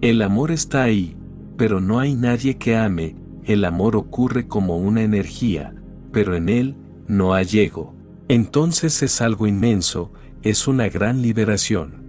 El 0.01 0.23
amor 0.23 0.51
está 0.51 0.83
ahí, 0.83 1.17
pero 1.57 1.81
no 1.81 2.01
hay 2.01 2.17
nadie 2.17 2.59
que 2.59 2.75
ame, 2.75 3.15
el 3.45 3.65
amor 3.65 3.95
ocurre 3.95 4.49
como 4.49 4.77
una 4.77 5.03
energía, 5.03 5.73
pero 6.11 6.35
en 6.35 6.49
él 6.49 6.82
no 7.07 7.35
hay 7.35 7.49
ego. 7.55 7.95
Entonces 8.29 9.03
es 9.03 9.21
algo 9.21 9.47
inmenso, 9.47 10.13
es 10.43 10.67
una 10.69 10.89
gran 10.89 11.23
liberación. 11.23 12.03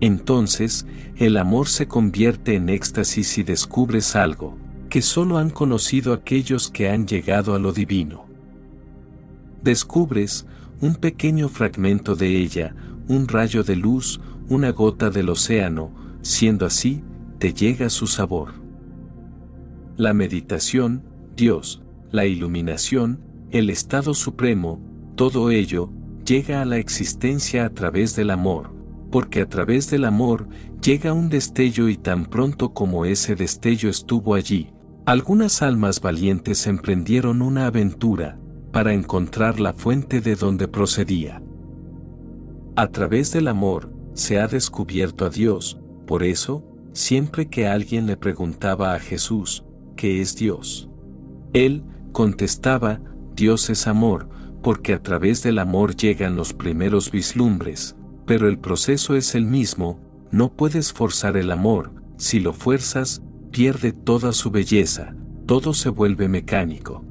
Entonces, 0.00 0.86
el 1.16 1.36
amor 1.36 1.68
se 1.68 1.88
convierte 1.88 2.54
en 2.54 2.68
éxtasis 2.68 3.38
y 3.38 3.42
descubres 3.42 4.14
algo, 4.14 4.56
que 4.88 5.02
solo 5.02 5.38
han 5.38 5.50
conocido 5.50 6.12
aquellos 6.12 6.70
que 6.70 6.88
han 6.88 7.06
llegado 7.06 7.54
a 7.54 7.58
lo 7.58 7.72
divino. 7.72 8.26
Descubres 9.62 10.46
un 10.80 10.94
pequeño 10.94 11.48
fragmento 11.48 12.14
de 12.14 12.38
ella, 12.38 12.74
un 13.08 13.26
rayo 13.26 13.64
de 13.64 13.74
luz, 13.74 14.20
una 14.48 14.70
gota 14.70 15.10
del 15.10 15.28
océano, 15.28 15.90
siendo 16.22 16.64
así, 16.64 17.02
te 17.38 17.52
llega 17.52 17.90
su 17.90 18.06
sabor. 18.06 18.52
La 19.96 20.14
meditación, 20.14 21.02
Dios, 21.36 21.82
la 22.12 22.26
iluminación, 22.26 23.20
el 23.50 23.70
estado 23.70 24.14
supremo, 24.14 24.80
todo 25.14 25.50
ello, 25.50 25.90
llega 26.24 26.60
a 26.60 26.64
la 26.64 26.76
existencia 26.76 27.64
a 27.64 27.70
través 27.70 28.14
del 28.14 28.30
amor, 28.30 28.74
porque 29.10 29.40
a 29.40 29.48
través 29.48 29.90
del 29.90 30.04
amor 30.04 30.48
llega 30.82 31.12
un 31.12 31.28
destello 31.28 31.88
y 31.88 31.96
tan 31.96 32.26
pronto 32.26 32.74
como 32.74 33.04
ese 33.04 33.34
destello 33.34 33.88
estuvo 33.88 34.34
allí, 34.34 34.70
algunas 35.06 35.62
almas 35.62 36.00
valientes 36.00 36.66
emprendieron 36.66 37.40
una 37.40 37.66
aventura 37.66 38.38
para 38.72 38.92
encontrar 38.92 39.58
la 39.58 39.72
fuente 39.72 40.20
de 40.20 40.36
donde 40.36 40.68
procedía. 40.68 41.42
A 42.76 42.88
través 42.88 43.32
del 43.32 43.48
amor 43.48 43.90
se 44.12 44.38
ha 44.38 44.46
descubierto 44.46 45.24
a 45.24 45.30
Dios, 45.30 45.80
por 46.06 46.22
eso, 46.22 46.64
siempre 46.92 47.48
que 47.48 47.66
alguien 47.66 48.06
le 48.06 48.18
preguntaba 48.18 48.94
a 48.94 48.98
Jesús, 48.98 49.64
¿qué 49.96 50.20
es 50.20 50.36
Dios? 50.36 50.90
Él 51.54 51.84
contestaba, 52.12 53.00
Dios 53.38 53.70
es 53.70 53.86
amor, 53.86 54.28
porque 54.64 54.94
a 54.94 55.00
través 55.00 55.44
del 55.44 55.60
amor 55.60 55.94
llegan 55.94 56.34
los 56.34 56.52
primeros 56.52 57.12
vislumbres, 57.12 57.94
pero 58.26 58.48
el 58.48 58.58
proceso 58.58 59.14
es 59.14 59.36
el 59.36 59.44
mismo, 59.44 60.00
no 60.32 60.52
puedes 60.52 60.92
forzar 60.92 61.36
el 61.36 61.52
amor, 61.52 61.92
si 62.16 62.40
lo 62.40 62.52
fuerzas, 62.52 63.22
pierde 63.52 63.92
toda 63.92 64.32
su 64.32 64.50
belleza, 64.50 65.14
todo 65.46 65.72
se 65.72 65.88
vuelve 65.88 66.26
mecánico. 66.26 67.04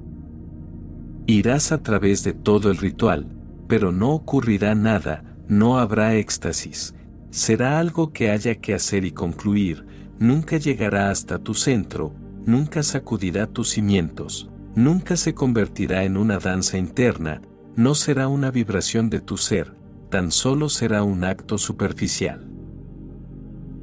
Irás 1.27 1.71
a 1.71 1.81
través 1.81 2.25
de 2.25 2.33
todo 2.33 2.71
el 2.71 2.77
ritual, 2.77 3.27
pero 3.69 3.93
no 3.93 4.11
ocurrirá 4.11 4.75
nada, 4.75 5.23
no 5.47 5.79
habrá 5.79 6.15
éxtasis, 6.15 6.93
será 7.29 7.79
algo 7.79 8.11
que 8.11 8.31
haya 8.31 8.55
que 8.55 8.73
hacer 8.73 9.05
y 9.05 9.11
concluir, 9.11 9.85
nunca 10.19 10.57
llegará 10.57 11.09
hasta 11.09 11.39
tu 11.39 11.53
centro, 11.53 12.11
nunca 12.45 12.83
sacudirá 12.83 13.47
tus 13.47 13.69
cimientos, 13.69 14.49
nunca 14.77 15.17
se 15.17 15.33
convertirá 15.33 16.03
en 16.03 16.17
una 16.17 16.37
danza 16.37 16.77
interna, 16.77 17.41
no 17.75 17.95
será 17.95 18.27
una 18.27 18.51
vibración 18.51 19.09
de 19.09 19.19
tu 19.19 19.35
ser, 19.35 19.73
tan 20.11 20.29
solo 20.31 20.69
será 20.69 21.01
un 21.01 21.23
acto 21.23 21.57
superficial. 21.57 22.47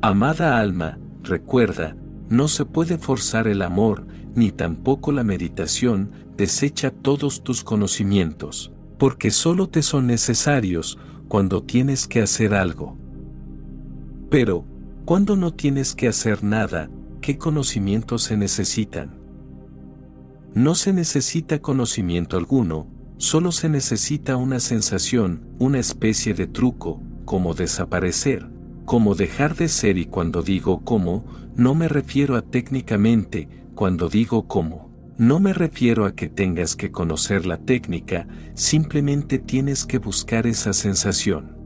Amada 0.02 0.60
alma, 0.60 1.00
recuerda, 1.24 1.96
no 2.28 2.46
se 2.46 2.64
puede 2.64 2.96
forzar 2.96 3.48
el 3.48 3.62
amor, 3.62 4.06
ni 4.36 4.52
tampoco 4.52 5.10
la 5.10 5.24
meditación, 5.24 6.12
desecha 6.36 6.92
todos 6.92 7.42
tus 7.42 7.64
conocimientos, 7.64 8.72
porque 8.96 9.32
solo 9.32 9.68
te 9.68 9.82
son 9.82 10.06
necesarios 10.06 10.96
cuando 11.26 11.64
tienes 11.64 12.06
que 12.06 12.22
hacer 12.22 12.54
algo. 12.54 12.96
Pero, 14.30 14.64
cuando 15.04 15.34
no 15.34 15.52
tienes 15.52 15.92
que 15.96 16.06
hacer 16.06 16.44
nada, 16.44 16.88
¿qué 17.20 17.36
conocimientos 17.36 18.22
se 18.22 18.36
necesitan? 18.36 19.23
No 20.54 20.76
se 20.76 20.92
necesita 20.92 21.58
conocimiento 21.58 22.36
alguno, 22.36 22.86
solo 23.16 23.50
se 23.50 23.68
necesita 23.68 24.36
una 24.36 24.60
sensación, 24.60 25.48
una 25.58 25.80
especie 25.80 26.32
de 26.32 26.46
truco, 26.46 27.02
como 27.24 27.54
desaparecer, 27.54 28.48
como 28.84 29.16
dejar 29.16 29.56
de 29.56 29.66
ser 29.66 29.98
y 29.98 30.06
cuando 30.06 30.42
digo 30.42 30.84
cómo, 30.84 31.24
no 31.56 31.74
me 31.74 31.88
refiero 31.88 32.36
a 32.36 32.42
técnicamente, 32.42 33.48
cuando 33.74 34.08
digo 34.08 34.46
cómo, 34.46 34.92
no 35.18 35.40
me 35.40 35.54
refiero 35.54 36.06
a 36.06 36.14
que 36.14 36.28
tengas 36.28 36.76
que 36.76 36.92
conocer 36.92 37.46
la 37.46 37.56
técnica, 37.56 38.28
simplemente 38.54 39.40
tienes 39.40 39.84
que 39.84 39.98
buscar 39.98 40.46
esa 40.46 40.72
sensación. 40.72 41.56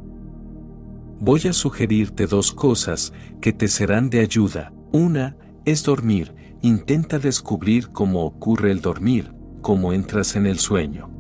Voy 1.21 1.43
a 1.47 1.53
sugerirte 1.53 2.27
dos 2.27 2.53
cosas 2.53 3.13
que 3.43 3.53
te 3.53 3.69
serán 3.69 4.09
de 4.09 4.21
ayuda. 4.21 4.73
Una 4.93 5.37
es 5.67 5.83
dormir, 5.83 6.35
intenta 6.63 7.19
descubrir 7.19 7.91
cómo 7.91 8.25
ocurre 8.25 8.71
el 8.71 8.81
dormir, 8.81 9.33
cómo 9.61 9.93
entras 9.93 10.37
en 10.37 10.47
el 10.47 10.59
sueño. 10.59 11.11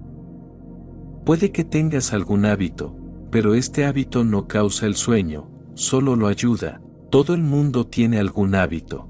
Puede 1.24 1.52
que 1.52 1.64
tengas 1.64 2.12
algún 2.12 2.46
hábito, 2.46 2.96
pero 3.30 3.54
este 3.54 3.84
hábito 3.84 4.24
no 4.24 4.48
causa 4.48 4.86
el 4.86 4.94
sueño, 4.94 5.50
solo 5.74 6.16
lo 6.16 6.26
ayuda. 6.26 6.80
Todo 7.10 7.34
el 7.34 7.42
mundo 7.42 7.86
tiene 7.86 8.18
algún 8.18 8.54
hábito. 8.54 9.08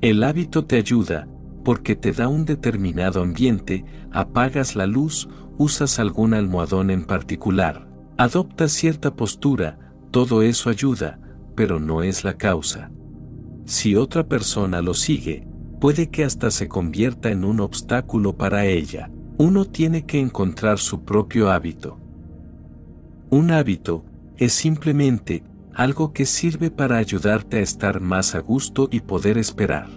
El 0.00 0.22
hábito 0.22 0.64
te 0.64 0.76
ayuda, 0.76 1.28
porque 1.64 1.96
te 1.96 2.12
da 2.12 2.28
un 2.28 2.44
determinado 2.44 3.22
ambiente, 3.22 3.84
apagas 4.10 4.76
la 4.76 4.86
luz, 4.86 5.28
usas 5.58 5.98
algún 5.98 6.34
almohadón 6.34 6.90
en 6.90 7.04
particular, 7.04 7.88
adoptas 8.16 8.72
cierta 8.72 9.14
postura, 9.14 9.78
todo 10.10 10.42
eso 10.42 10.70
ayuda, 10.70 11.18
pero 11.54 11.80
no 11.80 12.02
es 12.02 12.24
la 12.24 12.34
causa. 12.34 12.90
Si 13.68 13.96
otra 13.96 14.26
persona 14.26 14.80
lo 14.80 14.94
sigue, 14.94 15.46
puede 15.78 16.08
que 16.08 16.24
hasta 16.24 16.50
se 16.50 16.68
convierta 16.68 17.30
en 17.30 17.44
un 17.44 17.60
obstáculo 17.60 18.34
para 18.34 18.64
ella. 18.64 19.10
Uno 19.36 19.66
tiene 19.66 20.06
que 20.06 20.18
encontrar 20.18 20.78
su 20.78 21.04
propio 21.04 21.50
hábito. 21.50 21.98
Un 23.28 23.50
hábito 23.50 24.06
es 24.38 24.54
simplemente 24.54 25.42
algo 25.74 26.14
que 26.14 26.24
sirve 26.24 26.70
para 26.70 26.96
ayudarte 26.96 27.58
a 27.58 27.60
estar 27.60 28.00
más 28.00 28.34
a 28.34 28.38
gusto 28.38 28.88
y 28.90 29.00
poder 29.00 29.36
esperar. 29.36 29.90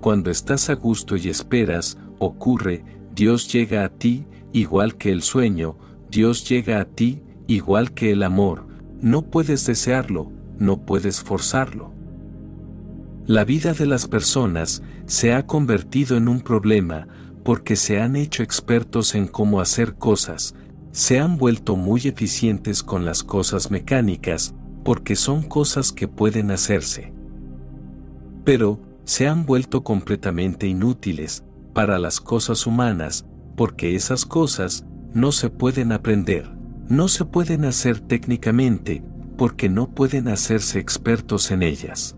Cuando 0.00 0.32
estás 0.32 0.70
a 0.70 0.74
gusto 0.74 1.16
y 1.16 1.28
esperas, 1.28 1.98
ocurre, 2.18 2.84
Dios 3.14 3.52
llega 3.52 3.84
a 3.84 3.90
ti, 3.90 4.26
igual 4.52 4.96
que 4.96 5.12
el 5.12 5.22
sueño, 5.22 5.78
Dios 6.10 6.48
llega 6.48 6.80
a 6.80 6.84
ti, 6.84 7.22
igual 7.46 7.94
que 7.94 8.10
el 8.10 8.24
amor, 8.24 8.66
no 9.00 9.22
puedes 9.22 9.64
desearlo, 9.66 10.32
no 10.58 10.84
puedes 10.84 11.20
forzarlo. 11.22 11.93
La 13.26 13.46
vida 13.46 13.72
de 13.72 13.86
las 13.86 14.06
personas 14.06 14.82
se 15.06 15.32
ha 15.32 15.46
convertido 15.46 16.18
en 16.18 16.28
un 16.28 16.42
problema 16.42 17.08
porque 17.42 17.74
se 17.74 17.98
han 18.02 18.16
hecho 18.16 18.42
expertos 18.42 19.14
en 19.14 19.28
cómo 19.28 19.62
hacer 19.62 19.94
cosas, 19.94 20.54
se 20.92 21.20
han 21.20 21.38
vuelto 21.38 21.74
muy 21.74 22.02
eficientes 22.04 22.82
con 22.82 23.06
las 23.06 23.24
cosas 23.24 23.70
mecánicas 23.70 24.54
porque 24.84 25.16
son 25.16 25.42
cosas 25.42 25.90
que 25.90 26.06
pueden 26.06 26.50
hacerse. 26.50 27.14
Pero, 28.44 28.78
se 29.04 29.26
han 29.26 29.46
vuelto 29.46 29.84
completamente 29.84 30.66
inútiles 30.66 31.44
para 31.72 31.98
las 31.98 32.20
cosas 32.20 32.66
humanas 32.66 33.24
porque 33.56 33.94
esas 33.94 34.26
cosas 34.26 34.84
no 35.14 35.32
se 35.32 35.48
pueden 35.48 35.92
aprender, 35.92 36.50
no 36.90 37.08
se 37.08 37.24
pueden 37.24 37.64
hacer 37.64 38.00
técnicamente 38.00 39.02
porque 39.38 39.70
no 39.70 39.88
pueden 39.94 40.28
hacerse 40.28 40.78
expertos 40.78 41.50
en 41.50 41.62
ellas. 41.62 42.16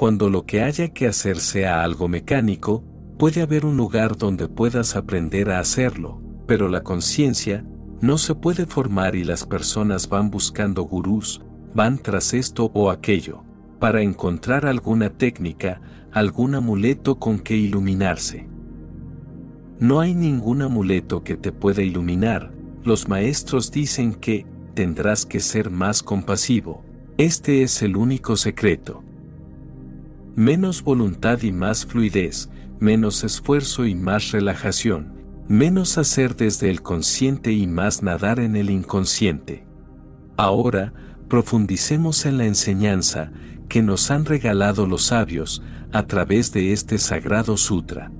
Cuando 0.00 0.30
lo 0.30 0.46
que 0.46 0.62
haya 0.62 0.94
que 0.94 1.06
hacer 1.06 1.38
sea 1.40 1.82
algo 1.82 2.08
mecánico, 2.08 2.82
puede 3.18 3.42
haber 3.42 3.66
un 3.66 3.76
lugar 3.76 4.16
donde 4.16 4.48
puedas 4.48 4.96
aprender 4.96 5.50
a 5.50 5.58
hacerlo, 5.58 6.22
pero 6.46 6.70
la 6.70 6.82
conciencia 6.82 7.66
no 8.00 8.16
se 8.16 8.34
puede 8.34 8.64
formar 8.64 9.14
y 9.14 9.24
las 9.24 9.44
personas 9.44 10.08
van 10.08 10.30
buscando 10.30 10.84
gurús, 10.84 11.42
van 11.74 11.98
tras 11.98 12.32
esto 12.32 12.70
o 12.72 12.90
aquello, 12.90 13.44
para 13.78 14.00
encontrar 14.00 14.64
alguna 14.64 15.10
técnica, 15.10 15.82
algún 16.12 16.54
amuleto 16.54 17.18
con 17.18 17.38
que 17.38 17.58
iluminarse. 17.58 18.48
No 19.80 20.00
hay 20.00 20.14
ningún 20.14 20.62
amuleto 20.62 21.22
que 21.22 21.36
te 21.36 21.52
pueda 21.52 21.82
iluminar, 21.82 22.54
los 22.84 23.06
maestros 23.06 23.70
dicen 23.70 24.14
que 24.14 24.46
tendrás 24.72 25.26
que 25.26 25.40
ser 25.40 25.68
más 25.68 26.02
compasivo, 26.02 26.86
este 27.18 27.62
es 27.62 27.82
el 27.82 27.98
único 27.98 28.38
secreto 28.38 29.04
menos 30.36 30.82
voluntad 30.82 31.42
y 31.42 31.52
más 31.52 31.86
fluidez, 31.86 32.50
menos 32.78 33.24
esfuerzo 33.24 33.86
y 33.86 33.94
más 33.94 34.30
relajación, 34.30 35.12
menos 35.48 35.98
hacer 35.98 36.36
desde 36.36 36.70
el 36.70 36.82
consciente 36.82 37.52
y 37.52 37.66
más 37.66 38.02
nadar 38.02 38.40
en 38.40 38.56
el 38.56 38.70
inconsciente. 38.70 39.66
Ahora, 40.36 40.92
profundicemos 41.28 42.24
en 42.26 42.38
la 42.38 42.46
enseñanza 42.46 43.32
que 43.68 43.82
nos 43.82 44.10
han 44.10 44.24
regalado 44.24 44.86
los 44.86 45.04
sabios 45.04 45.62
a 45.92 46.06
través 46.06 46.52
de 46.52 46.72
este 46.72 46.98
sagrado 46.98 47.56
sutra. 47.56 48.10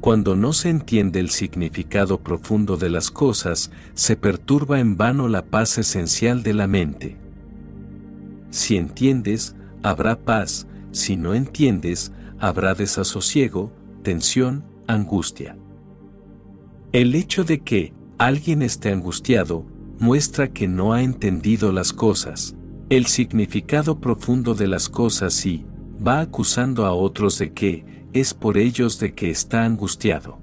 Cuando 0.00 0.36
no 0.36 0.52
se 0.52 0.70
entiende 0.70 1.18
el 1.20 1.30
significado 1.30 2.20
profundo 2.20 2.76
de 2.76 2.90
las 2.90 3.10
cosas, 3.10 3.72
se 3.94 4.16
perturba 4.16 4.78
en 4.78 4.96
vano 4.96 5.26
la 5.26 5.44
paz 5.44 5.78
esencial 5.78 6.42
de 6.42 6.54
la 6.54 6.66
mente. 6.66 7.16
Si 8.50 8.76
entiendes, 8.76 9.56
habrá 9.82 10.16
paz, 10.16 10.66
si 10.96 11.16
no 11.16 11.34
entiendes, 11.34 12.10
habrá 12.38 12.74
desasosiego, 12.74 13.70
tensión, 14.02 14.64
angustia. 14.86 15.58
El 16.92 17.14
hecho 17.14 17.44
de 17.44 17.60
que 17.60 17.92
alguien 18.16 18.62
esté 18.62 18.92
angustiado 18.92 19.66
muestra 19.98 20.48
que 20.48 20.68
no 20.68 20.94
ha 20.94 21.02
entendido 21.02 21.70
las 21.70 21.92
cosas, 21.92 22.56
el 22.88 23.06
significado 23.06 24.00
profundo 24.00 24.54
de 24.54 24.68
las 24.68 24.88
cosas 24.88 25.44
y 25.44 25.66
va 26.04 26.20
acusando 26.20 26.86
a 26.86 26.94
otros 26.94 27.38
de 27.38 27.52
que 27.52 28.06
es 28.14 28.32
por 28.32 28.56
ellos 28.56 28.98
de 28.98 29.12
que 29.12 29.30
está 29.30 29.64
angustiado. 29.64 30.38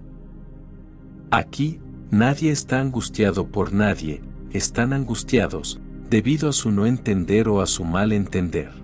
Aquí, 1.31 1.80
nadie 2.11 2.51
está 2.51 2.80
angustiado 2.80 3.47
por 3.47 3.73
nadie, 3.73 4.21
están 4.51 4.93
angustiados 4.93 5.80
debido 6.11 6.47
a 6.47 6.53
su 6.53 6.69
no 6.69 6.85
entender 6.85 7.47
o 7.47 7.59
a 7.59 7.65
su 7.65 7.85
mal 7.85 8.11
entender. 8.11 8.82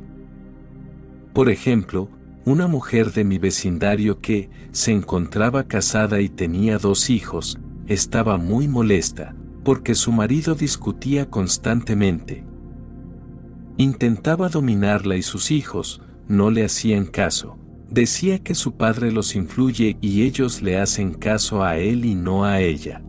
Por 1.33 1.49
ejemplo, 1.49 2.09
una 2.45 2.67
mujer 2.67 3.11
de 3.13 3.23
mi 3.23 3.37
vecindario 3.37 4.19
que 4.21 4.49
se 4.71 4.91
encontraba 4.91 5.65
casada 5.65 6.21
y 6.21 6.29
tenía 6.29 6.77
dos 6.77 7.09
hijos, 7.09 7.59
estaba 7.87 8.37
muy 8.37 8.67
molesta, 8.67 9.35
porque 9.63 9.95
su 9.95 10.11
marido 10.11 10.55
discutía 10.55 11.29
constantemente. 11.29 12.43
Intentaba 13.77 14.49
dominarla 14.49 15.15
y 15.15 15.21
sus 15.21 15.51
hijos 15.51 16.01
no 16.27 16.51
le 16.51 16.65
hacían 16.65 17.05
caso. 17.05 17.57
Decía 17.89 18.39
que 18.39 18.53
su 18.53 18.77
padre 18.77 19.11
los 19.11 19.35
influye 19.35 19.97
y 20.01 20.23
ellos 20.23 20.61
le 20.61 20.77
hacen 20.77 21.13
caso 21.13 21.63
a 21.63 21.77
él 21.77 22.05
y 22.05 22.13
no 22.13 22.45
a 22.45 22.61
ella. 22.61 23.01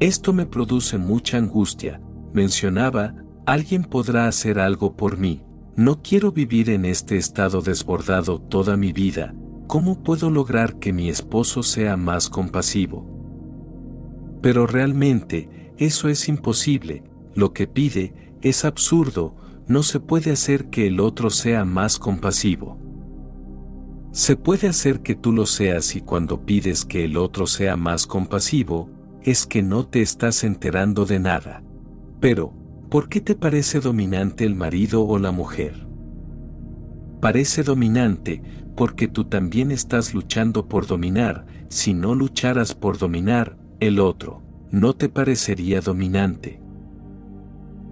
Esto 0.00 0.32
me 0.32 0.46
produce 0.46 0.96
mucha 0.96 1.36
angustia, 1.36 2.00
mencionaba, 2.32 3.14
alguien 3.46 3.84
podrá 3.84 4.26
hacer 4.26 4.58
algo 4.58 4.96
por 4.96 5.18
mí, 5.18 5.44
no 5.76 6.02
quiero 6.02 6.32
vivir 6.32 6.68
en 6.68 6.84
este 6.84 7.16
estado 7.16 7.62
desbordado 7.62 8.38
toda 8.38 8.76
mi 8.76 8.92
vida. 8.92 9.34
¿Cómo 9.68 10.02
puedo 10.02 10.28
lograr 10.28 10.78
que 10.78 10.92
mi 10.92 11.08
esposo 11.08 11.62
sea 11.62 11.96
más 11.96 12.28
compasivo? 12.28 13.06
Pero 14.42 14.66
realmente, 14.66 15.72
eso 15.78 16.08
es 16.10 16.28
imposible. 16.28 17.04
Lo 17.34 17.54
que 17.54 17.66
pide 17.66 18.34
es 18.42 18.66
absurdo. 18.66 19.34
No 19.66 19.82
se 19.82 19.98
puede 19.98 20.32
hacer 20.32 20.68
que 20.68 20.88
el 20.88 21.00
otro 21.00 21.30
sea 21.30 21.64
más 21.64 21.98
compasivo. 21.98 22.76
Se 24.10 24.36
puede 24.36 24.68
hacer 24.68 25.00
que 25.00 25.14
tú 25.14 25.32
lo 25.32 25.46
seas 25.46 25.96
y 25.96 26.02
cuando 26.02 26.44
pides 26.44 26.84
que 26.84 27.06
el 27.06 27.16
otro 27.16 27.46
sea 27.46 27.76
más 27.76 28.06
compasivo, 28.06 28.90
es 29.22 29.46
que 29.46 29.62
no 29.62 29.86
te 29.86 30.02
estás 30.02 30.44
enterando 30.44 31.06
de 31.06 31.18
nada. 31.18 31.62
Pero, 32.20 32.52
¿por 32.92 33.08
qué 33.08 33.22
te 33.22 33.34
parece 33.34 33.80
dominante 33.80 34.44
el 34.44 34.54
marido 34.54 35.06
o 35.06 35.18
la 35.18 35.32
mujer? 35.32 35.86
Parece 37.22 37.62
dominante 37.62 38.42
porque 38.76 39.08
tú 39.08 39.24
también 39.24 39.70
estás 39.70 40.12
luchando 40.12 40.68
por 40.68 40.86
dominar, 40.86 41.46
si 41.70 41.94
no 41.94 42.14
lucharas 42.14 42.74
por 42.74 42.98
dominar, 42.98 43.56
el 43.80 43.98
otro, 43.98 44.42
no 44.70 44.92
te 44.92 45.08
parecería 45.08 45.80
dominante. 45.80 46.60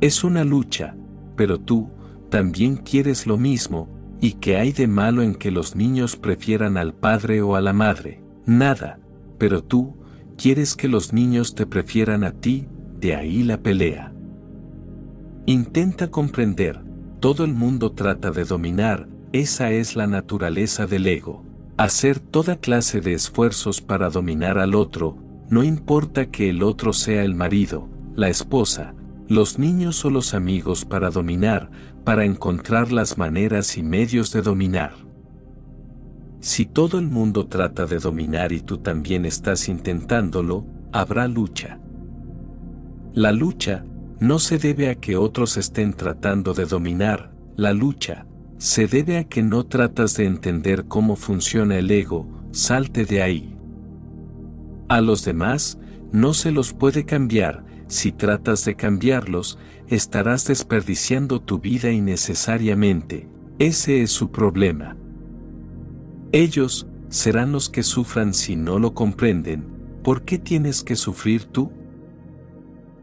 Es 0.02 0.22
una 0.22 0.44
lucha, 0.44 0.94
pero 1.34 1.58
tú, 1.58 1.88
también 2.28 2.76
quieres 2.76 3.26
lo 3.26 3.38
mismo, 3.38 3.88
y 4.20 4.32
que 4.32 4.58
hay 4.58 4.72
de 4.72 4.86
malo 4.86 5.22
en 5.22 5.34
que 5.34 5.50
los 5.50 5.76
niños 5.76 6.16
prefieran 6.16 6.76
al 6.76 6.92
padre 6.92 7.40
o 7.40 7.56
a 7.56 7.62
la 7.62 7.72
madre, 7.72 8.22
nada, 8.44 9.00
pero 9.38 9.64
tú, 9.64 9.96
quieres 10.36 10.76
que 10.76 10.88
los 10.88 11.14
niños 11.14 11.54
te 11.54 11.64
prefieran 11.64 12.22
a 12.22 12.32
ti, 12.32 12.68
de 12.98 13.16
ahí 13.16 13.42
la 13.42 13.62
pelea. 13.62 14.12
Intenta 15.46 16.10
comprender, 16.10 16.80
todo 17.18 17.44
el 17.44 17.54
mundo 17.54 17.92
trata 17.92 18.30
de 18.30 18.44
dominar, 18.44 19.08
esa 19.32 19.70
es 19.70 19.96
la 19.96 20.06
naturaleza 20.06 20.86
del 20.86 21.06
ego. 21.06 21.44
Hacer 21.76 22.20
toda 22.20 22.56
clase 22.56 23.00
de 23.00 23.14
esfuerzos 23.14 23.80
para 23.80 24.10
dominar 24.10 24.58
al 24.58 24.74
otro, 24.74 25.16
no 25.48 25.64
importa 25.64 26.26
que 26.26 26.50
el 26.50 26.62
otro 26.62 26.92
sea 26.92 27.24
el 27.24 27.34
marido, 27.34 27.88
la 28.14 28.28
esposa, 28.28 28.94
los 29.28 29.58
niños 29.58 30.04
o 30.04 30.10
los 30.10 30.34
amigos 30.34 30.84
para 30.84 31.10
dominar, 31.10 31.70
para 32.04 32.24
encontrar 32.24 32.92
las 32.92 33.16
maneras 33.16 33.76
y 33.78 33.82
medios 33.82 34.32
de 34.32 34.42
dominar. 34.42 34.92
Si 36.40 36.66
todo 36.66 36.98
el 36.98 37.06
mundo 37.06 37.46
trata 37.46 37.86
de 37.86 37.98
dominar 37.98 38.52
y 38.52 38.60
tú 38.60 38.78
también 38.78 39.24
estás 39.24 39.68
intentándolo, 39.68 40.66
habrá 40.92 41.28
lucha. 41.28 41.78
La 43.12 43.32
lucha 43.32 43.84
no 44.20 44.38
se 44.38 44.58
debe 44.58 44.90
a 44.90 44.94
que 44.94 45.16
otros 45.16 45.56
estén 45.56 45.94
tratando 45.94 46.52
de 46.52 46.66
dominar, 46.66 47.32
la 47.56 47.72
lucha 47.72 48.26
se 48.58 48.86
debe 48.86 49.16
a 49.16 49.24
que 49.24 49.42
no 49.42 49.64
tratas 49.64 50.18
de 50.18 50.26
entender 50.26 50.84
cómo 50.84 51.16
funciona 51.16 51.78
el 51.78 51.90
ego, 51.90 52.28
salte 52.52 53.06
de 53.06 53.22
ahí. 53.22 53.56
A 54.88 55.00
los 55.00 55.24
demás, 55.24 55.78
no 56.12 56.34
se 56.34 56.52
los 56.52 56.74
puede 56.74 57.06
cambiar, 57.06 57.64
si 57.88 58.12
tratas 58.12 58.66
de 58.66 58.76
cambiarlos, 58.76 59.58
estarás 59.88 60.46
desperdiciando 60.46 61.40
tu 61.40 61.58
vida 61.58 61.90
innecesariamente, 61.90 63.26
ese 63.58 64.02
es 64.02 64.10
su 64.10 64.30
problema. 64.30 64.98
Ellos 66.32 66.86
serán 67.08 67.52
los 67.52 67.70
que 67.70 67.82
sufran 67.82 68.34
si 68.34 68.56
no 68.56 68.78
lo 68.78 68.92
comprenden, 68.92 69.64
¿por 70.04 70.22
qué 70.22 70.38
tienes 70.38 70.84
que 70.84 70.96
sufrir 70.96 71.46
tú? 71.46 71.72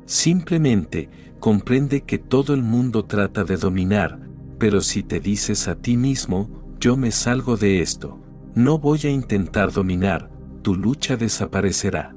Simplemente, 0.08 1.10
comprende 1.42 2.02
que 2.02 2.18
todo 2.18 2.54
el 2.54 2.64
mundo 2.64 3.04
trata 3.04 3.44
de 3.44 3.58
dominar, 3.58 4.18
pero 4.58 4.80
si 4.80 5.04
te 5.04 5.20
dices 5.20 5.68
a 5.68 5.76
ti 5.76 5.98
mismo, 5.98 6.50
yo 6.80 6.96
me 6.96 7.12
salgo 7.12 7.58
de 7.58 7.82
esto, 7.82 8.20
no 8.56 8.80
voy 8.80 9.02
a 9.04 9.10
intentar 9.10 9.74
dominar, 9.74 10.32
tu 10.62 10.76
lucha 10.76 11.18
desaparecerá. 11.18 12.16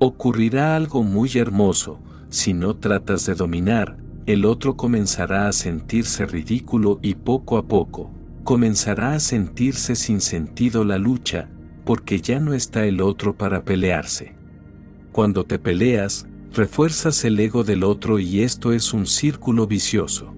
Ocurrirá 0.00 0.74
algo 0.74 1.04
muy 1.04 1.30
hermoso, 1.36 2.00
si 2.28 2.54
no 2.54 2.74
tratas 2.76 3.24
de 3.24 3.34
dominar, 3.34 3.96
el 4.26 4.44
otro 4.44 4.76
comenzará 4.76 5.46
a 5.46 5.52
sentirse 5.52 6.26
ridículo 6.26 6.98
y 7.02 7.14
poco 7.14 7.56
a 7.56 7.68
poco, 7.68 8.10
comenzará 8.42 9.12
a 9.12 9.20
sentirse 9.20 9.94
sin 9.94 10.20
sentido 10.20 10.84
la 10.84 10.98
lucha, 10.98 11.48
porque 11.84 12.20
ya 12.20 12.40
no 12.40 12.52
está 12.52 12.84
el 12.84 13.00
otro 13.00 13.36
para 13.36 13.64
pelearse. 13.64 14.34
Cuando 15.12 15.44
te 15.44 15.58
peleas, 15.58 16.27
refuerzas 16.52 17.24
el 17.24 17.38
ego 17.38 17.64
del 17.64 17.84
otro 17.84 18.18
y 18.18 18.42
esto 18.42 18.72
es 18.72 18.92
un 18.92 19.06
círculo 19.06 19.66
vicioso. 19.66 20.34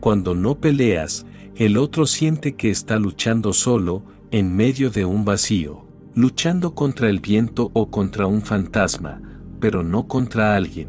Cuando 0.00 0.34
no 0.34 0.58
peleas, 0.58 1.26
el 1.56 1.76
otro 1.76 2.06
siente 2.06 2.54
que 2.54 2.70
está 2.70 2.98
luchando 2.98 3.52
solo, 3.52 4.02
en 4.30 4.56
medio 4.56 4.90
de 4.90 5.04
un 5.04 5.24
vacío, 5.24 5.86
luchando 6.14 6.74
contra 6.74 7.10
el 7.10 7.20
viento 7.20 7.70
o 7.74 7.90
contra 7.90 8.26
un 8.26 8.42
fantasma, 8.42 9.20
pero 9.60 9.82
no 9.82 10.08
contra 10.08 10.56
alguien. 10.56 10.88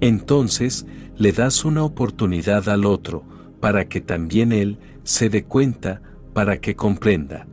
Entonces, 0.00 0.86
le 1.16 1.32
das 1.32 1.64
una 1.64 1.84
oportunidad 1.84 2.68
al 2.70 2.86
otro, 2.86 3.24
para 3.60 3.86
que 3.88 4.00
también 4.00 4.52
él 4.52 4.78
se 5.02 5.28
dé 5.28 5.44
cuenta, 5.44 6.00
para 6.32 6.58
que 6.60 6.74
comprenda. 6.74 7.46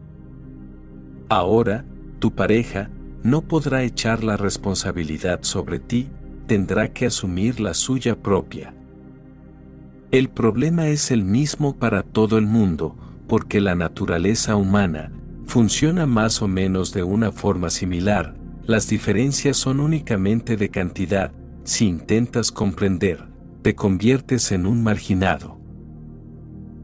Ahora, 1.27 1.85
tu 2.19 2.33
pareja 2.33 2.89
no 3.27 3.41
podrá 3.41 3.83
echar 3.83 4.23
la 4.23 4.37
responsabilidad 4.37 5.39
sobre 5.41 5.79
ti, 5.79 6.07
tendrá 6.45 6.93
que 6.93 7.07
asumir 7.07 7.59
la 7.59 7.73
suya 7.73 8.15
propia. 8.15 8.73
El 10.11 10.29
problema 10.29 10.87
es 10.87 11.11
el 11.11 11.25
mismo 11.25 11.75
para 11.75 12.03
todo 12.03 12.37
el 12.37 12.45
mundo, 12.45 12.95
porque 13.27 13.59
la 13.59 13.75
naturaleza 13.75 14.55
humana 14.55 15.11
funciona 15.45 16.05
más 16.05 16.41
o 16.41 16.47
menos 16.47 16.93
de 16.93 17.03
una 17.03 17.33
forma 17.33 17.69
similar, 17.69 18.33
las 18.65 18.87
diferencias 18.87 19.57
son 19.57 19.81
únicamente 19.81 20.55
de 20.55 20.69
cantidad, 20.69 21.33
si 21.65 21.85
intentas 21.85 22.53
comprender, 22.53 23.27
te 23.61 23.75
conviertes 23.75 24.53
en 24.53 24.65
un 24.65 24.83
marginado. 24.83 25.59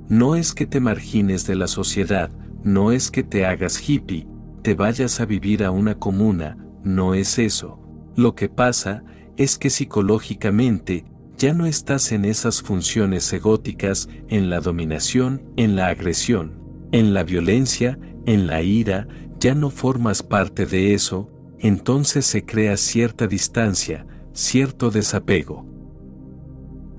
No 0.10 0.36
es 0.36 0.54
que 0.54 0.66
te 0.66 0.82
margines 0.82 1.48
de 1.48 1.56
la 1.56 1.68
sociedad, 1.68 2.32
no 2.66 2.92
es 2.92 3.12
que 3.12 3.24
te 3.24 3.46
hagas 3.46 3.88
hippie, 3.88 4.28
te 4.64 4.76
vayas 4.76 5.20
a 5.20 5.26
vivir 5.26 5.64
a 5.64 5.72
una 5.72 6.00
comuna, 6.00 6.58
no 6.84 7.14
es 7.14 7.38
eso. 7.38 7.80
Lo 8.16 8.34
que 8.34 8.48
pasa 8.48 9.04
es 9.36 9.58
que 9.58 9.70
psicológicamente 9.70 11.06
ya 11.38 11.54
no 11.54 11.66
estás 11.66 12.14
en 12.14 12.24
esas 12.24 12.62
funciones 12.62 13.32
egóticas, 13.34 14.08
en 14.30 14.50
la 14.50 14.62
dominación, 14.62 15.44
en 15.58 15.76
la 15.76 15.88
agresión, 15.88 16.62
en 16.94 17.14
la 17.14 17.24
violencia, 17.24 18.00
en 18.26 18.48
la 18.48 18.62
ira, 18.62 19.08
ya 19.38 19.54
no 19.54 19.70
formas 19.70 20.24
parte 20.24 20.66
de 20.66 20.94
eso, 20.94 21.30
entonces 21.60 22.26
se 22.26 22.46
crea 22.46 22.78
cierta 22.78 23.28
distancia, 23.28 24.08
cierto 24.32 24.92
desapego. 24.92 25.66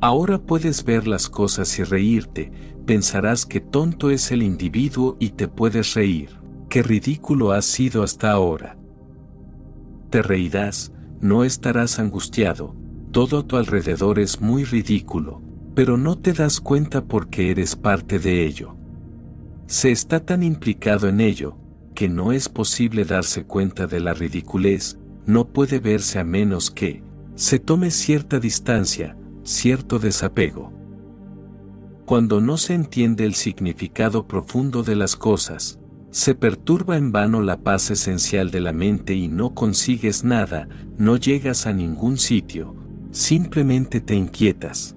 Ahora 0.03 0.39
puedes 0.39 0.85
ver 0.85 1.07
las 1.07 1.31
cosas 1.31 1.79
y 1.79 1.85
reírte, 1.85 2.53
pensarás 2.85 3.47
que 3.47 3.61
tonto 3.61 4.11
es 4.11 4.31
el 4.33 4.43
individuo 4.43 5.17
y 5.19 5.31
te 5.31 5.49
puedes 5.49 5.95
reír, 5.95 6.44
qué 6.75 6.83
ridículo 6.83 7.53
has 7.53 7.67
sido 7.67 8.03
hasta 8.03 8.33
ahora. 8.33 8.77
Te 10.11 10.23
reirás, 10.23 10.91
no 11.21 11.45
estarás 11.45 12.01
angustiado, 12.01 12.75
todo 13.13 13.39
a 13.39 13.47
tu 13.47 13.59
alrededor 13.59 14.19
es 14.19 14.41
muy 14.41 14.65
ridículo, 14.65 15.41
pero 15.77 15.97
no 15.97 16.19
te 16.19 16.33
das 16.33 16.61
cuenta 16.61 17.05
porque 17.05 17.53
eres 17.53 17.77
parte 17.77 18.19
de 18.19 18.45
ello. 18.45 18.75
Se 19.69 19.93
está 19.93 20.19
tan 20.19 20.43
implicado 20.43 21.07
en 21.07 21.21
ello, 21.21 21.57
que 21.95 22.09
no 22.09 22.33
es 22.33 22.49
posible 22.49 23.05
darse 23.05 23.45
cuenta 23.45 23.87
de 23.87 24.01
la 24.01 24.13
ridiculez, 24.13 24.99
no 25.27 25.47
puede 25.47 25.79
verse 25.79 26.19
a 26.19 26.25
menos 26.25 26.73
que 26.73 27.05
se 27.37 27.61
tome 27.61 27.93
cierta 27.93 28.41
distancia, 28.41 29.17
cierto 29.45 30.01
desapego. 30.01 30.73
Cuando 32.05 32.41
no 32.41 32.57
se 32.57 32.75
entiende 32.75 33.27
el 33.27 33.35
significado 33.35 34.27
profundo 34.27 34.83
de 34.83 34.97
las 34.97 35.15
cosas, 35.15 35.79
se 36.15 36.37
perturba 36.37 36.97
en 36.97 37.11
vano 37.11 37.43
la 37.43 37.57
paz 37.57 37.91
esencial 37.91 38.53
de 38.53 38.61
la 38.61 38.73
mente 38.73 39.15
y 39.15 39.27
no 39.27 39.53
consigues 39.53 40.23
nada, 40.23 40.69
no 40.97 41.17
llegas 41.17 41.67
a 41.67 41.73
ningún 41.73 42.19
sitio, 42.19 42.77
simplemente 43.11 44.01
te 44.01 44.15
inquietas. 44.15 44.95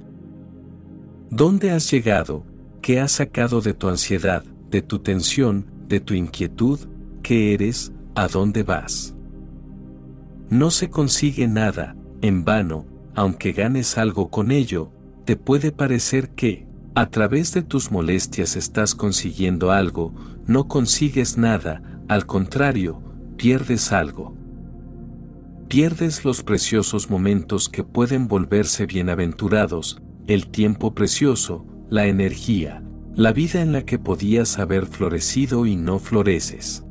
¿Dónde 1.32 1.72
has 1.72 1.90
llegado? 1.90 2.46
¿Qué 2.84 3.00
has 3.00 3.14
sacado 3.14 3.62
de 3.62 3.74
tu 3.74 3.88
ansiedad, 3.90 4.44
de 4.70 4.84
tu 4.84 5.00
tensión, 5.00 5.66
de 5.88 6.02
tu 6.02 6.14
inquietud? 6.14 6.82
¿Qué 7.24 7.56
eres? 7.56 7.92
¿A 8.14 8.28
dónde 8.28 8.62
vas? 8.62 9.16
No 10.52 10.70
se 10.70 10.92
consigue 10.92 11.48
nada, 11.48 11.96
en 12.22 12.46
vano, 12.46 12.86
aunque 13.16 13.54
ganes 13.54 13.98
algo 13.98 14.30
con 14.30 14.52
ello, 14.52 14.92
te 15.26 15.36
puede 15.36 15.72
parecer 15.72 16.30
que, 16.30 16.68
a 16.94 17.10
través 17.10 17.56
de 17.56 17.64
tus 17.64 17.92
molestias 17.92 18.56
estás 18.56 18.94
consiguiendo 18.94 19.72
algo, 19.72 20.14
no 20.48 20.68
consigues 20.68 21.38
nada, 21.38 21.82
al 22.08 22.26
contrario, 22.26 23.02
pierdes 23.38 23.92
algo 23.92 24.38
pierdes 25.68 26.24
los 26.24 26.44
preciosos 26.44 27.10
momentos 27.10 27.68
que 27.68 27.84
pueden 27.84 28.28
volverse 28.28 28.86
bienaventurados, 28.86 30.02
el 30.28 30.48
tiempo 30.48 30.94
precioso, 30.94 31.66
la 31.90 32.08
energía, 32.08 32.84
la 33.16 33.34
vida 33.34 33.62
en 33.62 33.74
la 33.74 33.84
que 33.84 34.00
podías 34.00 34.60
haber 34.60 34.86
florecido 34.86 35.66
y 35.66 35.76
no 35.76 36.00
floreces. 36.00 36.86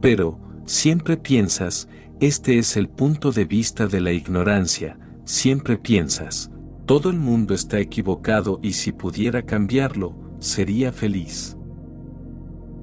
Pero, 0.00 0.38
siempre 0.64 1.16
piensas, 1.16 1.88
este 2.20 2.58
es 2.58 2.76
el 2.76 2.88
punto 2.88 3.32
de 3.32 3.44
vista 3.44 3.86
de 3.86 4.00
la 4.00 4.12
ignorancia, 4.12 4.98
siempre 5.24 5.76
piensas, 5.76 6.50
todo 6.86 7.10
el 7.10 7.18
mundo 7.18 7.54
está 7.54 7.80
equivocado 7.80 8.60
y 8.62 8.74
si 8.74 8.92
pudiera 8.92 9.42
cambiarlo, 9.42 10.16
sería 10.38 10.92
feliz. 10.92 11.56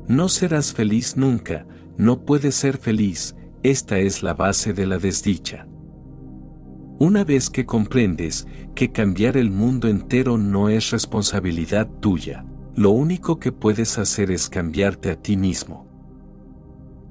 No 0.07 0.29
serás 0.29 0.73
feliz 0.73 1.17
nunca, 1.17 1.65
no 1.97 2.23
puedes 2.23 2.55
ser 2.55 2.77
feliz, 2.77 3.35
esta 3.61 3.99
es 3.99 4.23
la 4.23 4.33
base 4.33 4.71
de 4.71 4.87
la 4.87 4.99
desdicha. 4.99 5.67
Una 6.99 7.25
vez 7.25 7.49
que 7.49 7.65
comprendes 7.65 8.47
que 8.73 8.91
cambiar 8.91 9.35
el 9.35 9.51
mundo 9.51 9.89
entero 9.89 10.37
no 10.37 10.69
es 10.69 10.91
responsabilidad 10.91 11.89
tuya, 11.99 12.45
lo 12.75 12.91
único 12.91 13.37
que 13.37 13.51
puedes 13.51 13.97
hacer 13.97 14.31
es 14.31 14.49
cambiarte 14.49 15.11
a 15.11 15.21
ti 15.21 15.35
mismo. 15.35 15.87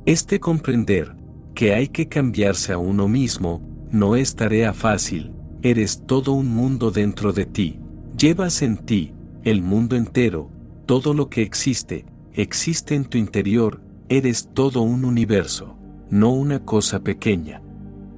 Este 0.07 0.41
comprender 0.41 1.15
que 1.55 1.75
hay 1.75 1.89
que 1.89 2.09
cambiarse 2.09 2.73
a 2.73 2.79
uno 2.79 3.09
mismo 3.09 3.61
no 3.91 4.17
es 4.17 4.37
tarea 4.37 4.73
fácil, 4.73 5.33
eres 5.63 6.03
todo 6.07 6.33
un 6.33 6.49
mundo 6.49 6.91
dentro 6.91 7.33
de 7.33 7.45
ti, 7.45 7.79
llevas 8.17 8.63
en 8.63 8.79
ti 8.79 9.13
el 9.45 9.61
mundo 9.61 9.97
entero, 9.97 10.51
todo 10.87 11.13
lo 11.13 11.29
que 11.29 11.43
existe, 11.43 12.07
existe 12.37 12.95
en 12.95 13.07
tu 13.07 13.17
interior, 13.17 13.81
eres 14.09 14.51
todo 14.53 14.83
un 14.83 15.05
universo, 15.05 15.79
no 16.11 16.31
una 16.31 16.65
cosa 16.65 17.01
pequeña. 17.01 17.63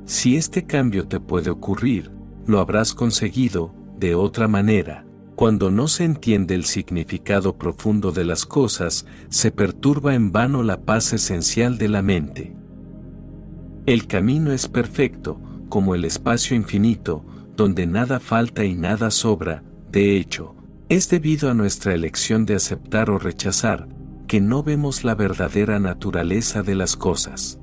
Si 0.04 0.36
este 0.36 0.66
cambio 0.66 1.06
te 1.06 1.20
puede 1.20 1.50
ocurrir, 1.50 2.10
lo 2.46 2.58
habrás 2.58 2.94
conseguido, 2.94 3.74
de 3.98 4.14
otra 4.14 4.48
manera. 4.48 5.04
Cuando 5.36 5.70
no 5.70 5.86
se 5.86 6.04
entiende 6.04 6.56
el 6.56 6.64
significado 6.64 7.56
profundo 7.56 8.10
de 8.10 8.24
las 8.24 8.44
cosas, 8.44 9.06
se 9.28 9.52
perturba 9.52 10.14
en 10.14 10.32
vano 10.32 10.64
la 10.64 10.80
paz 10.80 11.12
esencial 11.12 11.78
de 11.78 11.88
la 11.88 12.02
mente. 12.02 12.56
El 13.86 14.08
camino 14.08 14.52
es 14.52 14.66
perfecto, 14.66 15.40
como 15.68 15.94
el 15.94 16.04
espacio 16.04 16.56
infinito, 16.56 17.24
donde 17.56 17.86
nada 17.86 18.18
falta 18.18 18.64
y 18.64 18.74
nada 18.74 19.10
sobra, 19.10 19.62
de 19.92 20.16
hecho, 20.16 20.56
es 20.88 21.08
debido 21.08 21.50
a 21.50 21.54
nuestra 21.54 21.94
elección 21.94 22.46
de 22.46 22.54
aceptar 22.54 23.10
o 23.10 23.18
rechazar, 23.18 23.88
que 24.28 24.40
no 24.42 24.62
vemos 24.62 25.04
la 25.04 25.14
verdadera 25.14 25.80
naturaleza 25.80 26.62
de 26.62 26.74
las 26.74 26.96
cosas. 26.96 27.58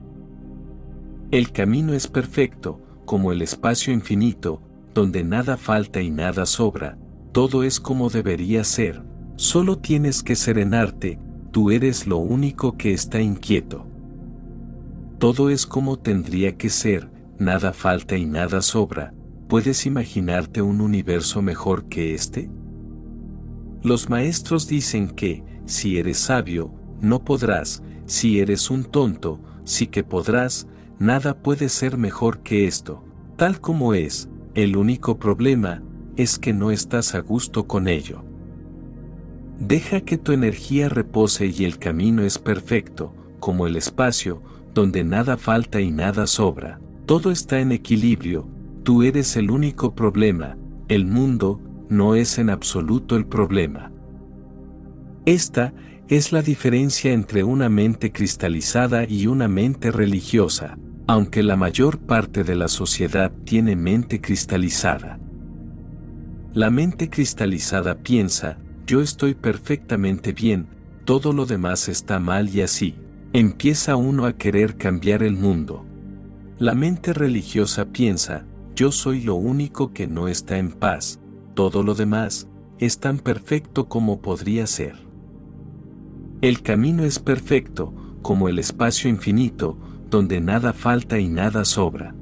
El 1.32 1.52
camino 1.52 1.94
es 1.94 2.08
perfecto, 2.08 2.82
como 3.06 3.32
el 3.32 3.44
espacio 3.44 3.94
infinito, 3.94 4.62
donde 4.94 5.24
nada 5.24 5.58
falta 5.58 6.02
y 6.02 6.10
nada 6.10 6.48
sobra, 6.48 6.98
todo 7.32 7.64
es 7.64 7.80
como 7.80 8.10
debería 8.10 8.64
ser, 8.64 9.04
solo 9.36 9.78
tienes 9.78 10.24
que 10.24 10.36
serenarte, 10.36 11.20
tú 11.52 11.70
eres 11.70 12.08
lo 12.08 12.18
único 12.18 12.78
que 12.78 12.94
está 12.94 13.22
inquieto. 13.22 13.86
Todo 15.20 15.52
es 15.52 15.68
como 15.68 16.00
tendría 16.00 16.58
que 16.58 16.70
ser, 16.70 17.12
nada 17.38 17.74
falta 17.74 18.18
y 18.18 18.26
nada 18.26 18.62
sobra, 18.62 19.14
¿puedes 19.48 19.86
imaginarte 19.86 20.64
un 20.64 20.82
universo 20.82 21.44
mejor 21.44 21.86
que 21.90 22.16
este? 22.16 22.50
Los 23.84 24.10
maestros 24.10 24.68
dicen 24.68 25.10
que, 25.10 25.44
si 25.66 25.98
eres 25.98 26.18
sabio, 26.18 26.72
no 27.02 27.24
podrás, 27.24 27.84
si 28.06 28.40
eres 28.40 28.70
un 28.70 28.84
tonto, 28.84 29.40
sí 29.64 29.88
que 29.88 30.04
podrás, 30.04 30.68
nada 31.00 31.38
puede 31.38 31.70
ser 31.70 31.98
mejor 31.98 32.40
que 32.40 32.68
esto, 32.68 33.04
tal 33.36 33.60
como 33.60 33.94
es, 33.94 34.30
el 34.54 34.78
único 34.78 35.18
problema, 35.18 35.84
es 36.16 36.40
que 36.40 36.54
no 36.54 36.72
estás 36.72 37.16
a 37.16 37.20
gusto 37.20 37.68
con 37.68 37.88
ello. 37.88 38.24
Deja 39.60 40.02
que 40.02 40.18
tu 40.18 40.32
energía 40.32 40.90
repose 40.90 41.48
y 41.48 41.66
el 41.66 41.78
camino 41.78 42.24
es 42.24 42.38
perfecto, 42.40 43.14
como 43.40 43.68
el 43.68 43.76
espacio, 43.76 44.42
donde 44.74 45.04
nada 45.04 45.38
falta 45.38 45.82
y 45.82 45.92
nada 45.92 46.28
sobra, 46.28 46.80
todo 47.06 47.32
está 47.32 47.60
en 47.60 47.72
equilibrio, 47.72 48.48
tú 48.84 49.04
eres 49.04 49.36
el 49.38 49.52
único 49.52 49.96
problema, 49.96 50.58
el 50.88 51.06
mundo 51.06 51.62
no 51.90 52.16
es 52.16 52.38
en 52.38 52.50
absoluto 52.50 53.16
el 53.16 53.26
problema. 53.26 53.92
Esta 55.26 55.74
es 56.08 56.32
la 56.32 56.44
diferencia 56.44 57.12
entre 57.12 57.44
una 57.44 57.68
mente 57.68 58.12
cristalizada 58.12 59.06
y 59.10 59.26
una 59.26 59.48
mente 59.48 59.90
religiosa, 59.90 60.78
aunque 61.08 61.42
la 61.42 61.56
mayor 61.56 61.98
parte 61.98 62.44
de 62.44 62.56
la 62.56 62.68
sociedad 62.68 63.32
tiene 63.44 63.76
mente 63.76 64.22
cristalizada. 64.22 65.20
La 66.54 66.70
mente 66.70 67.10
cristalizada 67.10 67.98
piensa, 68.04 68.60
yo 68.86 69.02
estoy 69.02 69.34
perfectamente 69.34 70.32
bien, 70.32 70.68
todo 71.06 71.34
lo 71.34 71.48
demás 71.48 71.90
está 71.90 72.20
mal 72.20 72.50
y 72.50 72.62
así, 72.62 72.96
empieza 73.34 73.96
uno 73.96 74.26
a 74.26 74.34
querer 74.34 74.78
cambiar 74.78 75.24
el 75.24 75.34
mundo. 75.34 75.86
La 76.60 76.76
mente 76.76 77.14
religiosa 77.14 77.86
piensa, 77.86 78.46
yo 78.76 78.92
soy 78.92 79.22
lo 79.22 79.34
único 79.34 79.92
que 79.92 80.06
no 80.06 80.28
está 80.28 80.60
en 80.60 80.72
paz, 80.72 81.20
todo 81.56 81.82
lo 81.82 81.96
demás 81.96 82.48
es 82.78 83.00
tan 83.00 83.18
perfecto 83.20 83.88
como 83.88 84.22
podría 84.22 84.68
ser. 84.68 85.05
El 86.46 86.62
camino 86.62 87.04
es 87.06 87.18
perfecto, 87.18 87.92
como 88.22 88.50
el 88.50 88.60
espacio 88.60 89.10
infinito, 89.10 89.80
donde 90.12 90.42
nada 90.42 90.74
falta 90.74 91.18
y 91.18 91.28
nada 91.28 91.66
sobra. 91.66 92.14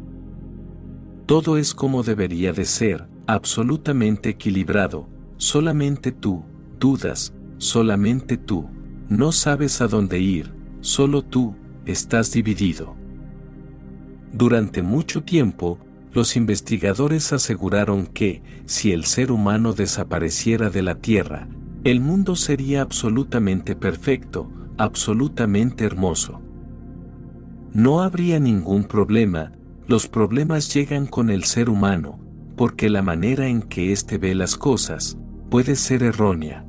Todo 1.26 1.58
es 1.58 1.74
como 1.74 2.04
debería 2.04 2.54
de 2.54 2.64
ser, 2.64 3.06
absolutamente 3.28 4.30
equilibrado, 4.30 5.10
solamente 5.36 6.14
tú, 6.14 6.45
dudas, 6.80 7.34
solamente 7.58 8.38
tú, 8.38 8.70
no 9.10 9.34
sabes 9.34 9.82
a 9.82 9.88
dónde 9.88 10.20
ir, 10.20 10.54
solo 10.80 11.22
tú, 11.22 11.58
estás 11.86 12.32
dividido. 12.32 12.95
Durante 14.32 14.84
mucho 14.84 15.24
tiempo, 15.24 15.80
los 16.14 16.38
investigadores 16.38 17.34
aseguraron 17.34 18.08
que, 18.08 18.41
si 18.68 18.94
el 18.94 19.04
ser 19.04 19.34
humano 19.34 19.74
desapareciera 19.74 20.70
de 20.70 20.82
la 20.82 20.95
Tierra, 20.95 21.50
el 21.84 22.00
mundo 22.00 22.38
sería 22.38 22.82
absolutamente 22.82 23.76
perfecto, 23.76 24.50
absolutamente 24.78 25.84
hermoso. 25.84 26.42
No 27.74 28.02
habría 28.02 28.40
ningún 28.40 28.86
problema, 28.86 29.52
los 29.86 30.08
problemas 30.08 30.74
llegan 30.74 31.08
con 31.08 31.30
el 31.30 31.44
ser 31.44 31.70
humano, 31.70 32.20
porque 32.56 32.90
la 32.90 33.02
manera 33.02 33.48
en 33.48 33.62
que 33.62 33.92
éste 33.92 34.18
ve 34.18 34.34
las 34.34 34.56
cosas 34.56 35.18
puede 35.50 35.76
ser 35.76 36.04
errónea. 36.04 36.66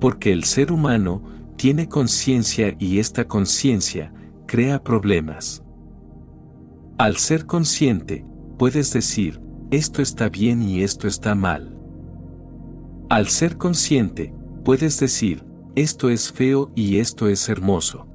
Porque 0.00 0.32
el 0.32 0.44
ser 0.44 0.72
humano 0.72 1.22
tiene 1.56 1.88
conciencia 1.88 2.74
y 2.78 3.00
esta 3.00 3.28
conciencia 3.28 4.14
crea 4.46 4.82
problemas. 4.82 5.62
Al 6.96 7.16
ser 7.16 7.44
consciente, 7.44 8.24
puedes 8.58 8.92
decir, 8.94 9.42
esto 9.70 10.00
está 10.00 10.30
bien 10.30 10.62
y 10.62 10.82
esto 10.82 11.06
está 11.06 11.34
mal. 11.34 11.73
Al 13.14 13.28
ser 13.28 13.58
consciente, 13.58 14.34
puedes 14.64 14.98
decir, 14.98 15.44
esto 15.76 16.10
es 16.10 16.32
feo 16.32 16.72
y 16.74 16.98
esto 16.98 17.28
es 17.28 17.48
hermoso. 17.48 18.08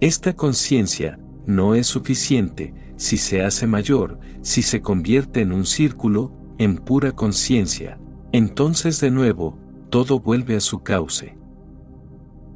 Esta 0.00 0.36
conciencia 0.36 1.18
no 1.44 1.74
es 1.74 1.88
suficiente 1.88 2.72
si 2.94 3.16
se 3.16 3.42
hace 3.42 3.66
mayor, 3.66 4.20
si 4.42 4.62
se 4.62 4.80
convierte 4.80 5.40
en 5.40 5.50
un 5.50 5.66
círculo, 5.66 6.32
en 6.58 6.76
pura 6.76 7.10
conciencia, 7.10 7.98
entonces 8.30 9.00
de 9.00 9.10
nuevo, 9.10 9.58
todo 9.90 10.20
vuelve 10.20 10.54
a 10.54 10.60
su 10.60 10.84
cauce. 10.84 11.36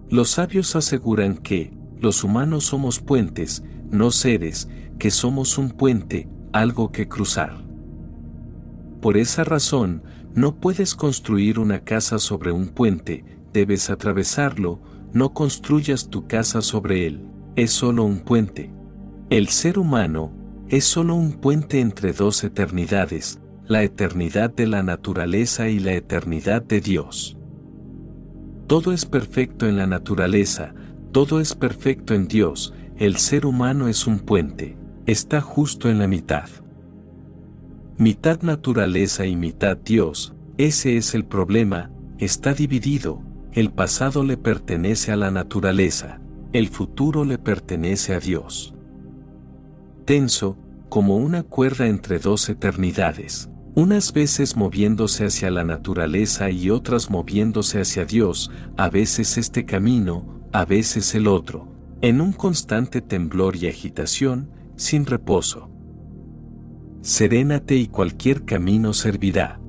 Los 0.08 0.30
sabios 0.30 0.76
aseguran 0.76 1.36
que, 1.38 1.76
los 1.98 2.22
humanos 2.22 2.66
somos 2.66 3.00
puentes, 3.00 3.64
no 3.90 4.12
seres, 4.12 4.68
que 5.00 5.10
somos 5.10 5.58
un 5.58 5.70
puente, 5.70 6.28
algo 6.52 6.92
que 6.92 7.08
cruzar. 7.08 7.66
Por 9.00 9.16
esa 9.16 9.42
razón, 9.42 10.04
no 10.34 10.56
puedes 10.56 10.94
construir 10.94 11.58
una 11.58 11.80
casa 11.80 12.18
sobre 12.18 12.52
un 12.52 12.68
puente, 12.68 13.24
debes 13.52 13.90
atravesarlo, 13.90 14.80
no 15.12 15.32
construyas 15.32 16.10
tu 16.10 16.26
casa 16.26 16.62
sobre 16.62 17.06
él, 17.06 17.26
es 17.56 17.72
solo 17.72 18.04
un 18.04 18.20
puente. 18.20 18.70
El 19.30 19.48
ser 19.48 19.78
humano 19.78 20.32
es 20.68 20.84
solo 20.84 21.14
un 21.14 21.32
puente 21.32 21.80
entre 21.80 22.12
dos 22.12 22.44
eternidades, 22.44 23.40
la 23.66 23.82
eternidad 23.82 24.50
de 24.50 24.66
la 24.66 24.82
naturaleza 24.82 25.68
y 25.68 25.78
la 25.78 25.92
eternidad 25.94 26.62
de 26.62 26.80
Dios. 26.80 27.36
Todo 28.66 28.92
es 28.92 29.06
perfecto 29.06 29.66
en 29.66 29.76
la 29.76 29.86
naturaleza, 29.86 30.74
todo 31.10 31.40
es 31.40 31.54
perfecto 31.54 32.14
en 32.14 32.28
Dios, 32.28 32.74
el 32.96 33.16
ser 33.16 33.46
humano 33.46 33.88
es 33.88 34.06
un 34.06 34.18
puente, 34.18 34.76
está 35.06 35.40
justo 35.40 35.88
en 35.88 35.98
la 35.98 36.06
mitad 36.06 36.48
mitad 37.98 38.42
naturaleza 38.42 39.26
y 39.26 39.34
mitad 39.34 39.76
Dios, 39.76 40.32
ese 40.56 40.96
es 40.96 41.16
el 41.16 41.24
problema, 41.24 41.90
está 42.18 42.54
dividido, 42.54 43.24
el 43.52 43.72
pasado 43.72 44.22
le 44.22 44.36
pertenece 44.36 45.10
a 45.10 45.16
la 45.16 45.32
naturaleza, 45.32 46.20
el 46.52 46.68
futuro 46.68 47.24
le 47.24 47.38
pertenece 47.38 48.14
a 48.14 48.20
Dios. 48.20 48.72
Tenso, 50.04 50.56
como 50.88 51.16
una 51.16 51.42
cuerda 51.42 51.88
entre 51.88 52.20
dos 52.20 52.48
eternidades, 52.48 53.50
unas 53.74 54.12
veces 54.12 54.56
moviéndose 54.56 55.26
hacia 55.26 55.50
la 55.50 55.64
naturaleza 55.64 56.50
y 56.50 56.70
otras 56.70 57.10
moviéndose 57.10 57.80
hacia 57.80 58.04
Dios, 58.04 58.52
a 58.76 58.88
veces 58.90 59.36
este 59.38 59.64
camino, 59.64 60.40
a 60.52 60.64
veces 60.64 61.16
el 61.16 61.26
otro, 61.26 61.66
en 62.00 62.20
un 62.20 62.32
constante 62.32 63.00
temblor 63.00 63.56
y 63.56 63.66
agitación, 63.66 64.50
sin 64.76 65.04
reposo 65.04 65.68
serénate 67.02 67.76
y 67.76 67.88
cualquier 67.88 68.44
camino 68.44 68.92
servirá. 68.92 69.60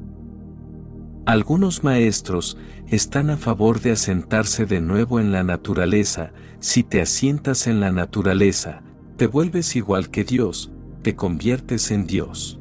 Algunos 1.26 1.84
maestros 1.84 2.58
están 2.88 3.30
a 3.30 3.38
favor 3.38 3.82
de 3.82 3.92
asentarse 3.92 4.66
de 4.66 4.82
nuevo 4.82 5.20
en 5.20 5.32
la 5.32 5.44
naturaleza, 5.44 6.32
si 6.60 6.84
te 6.84 7.02
asientas 7.02 7.68
en 7.68 7.80
la 7.80 7.92
naturaleza, 7.92 8.82
te 9.16 9.28
vuelves 9.28 9.76
igual 9.76 10.10
que 10.10 10.24
Dios, 10.24 10.72
te 11.04 11.16
conviertes 11.16 11.92
en 11.92 12.08
Dios. 12.08 12.60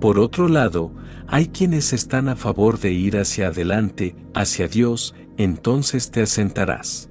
Por 0.00 0.18
otro 0.18 0.48
lado, 0.48 0.92
hay 1.28 1.48
quienes 1.48 1.92
están 1.92 2.28
a 2.28 2.36
favor 2.36 2.78
de 2.78 2.92
ir 2.92 3.18
hacia 3.18 3.48
adelante, 3.48 4.16
hacia 4.34 4.68
Dios, 4.68 5.14
entonces 5.36 6.10
te 6.10 6.22
asentarás. 6.22 7.10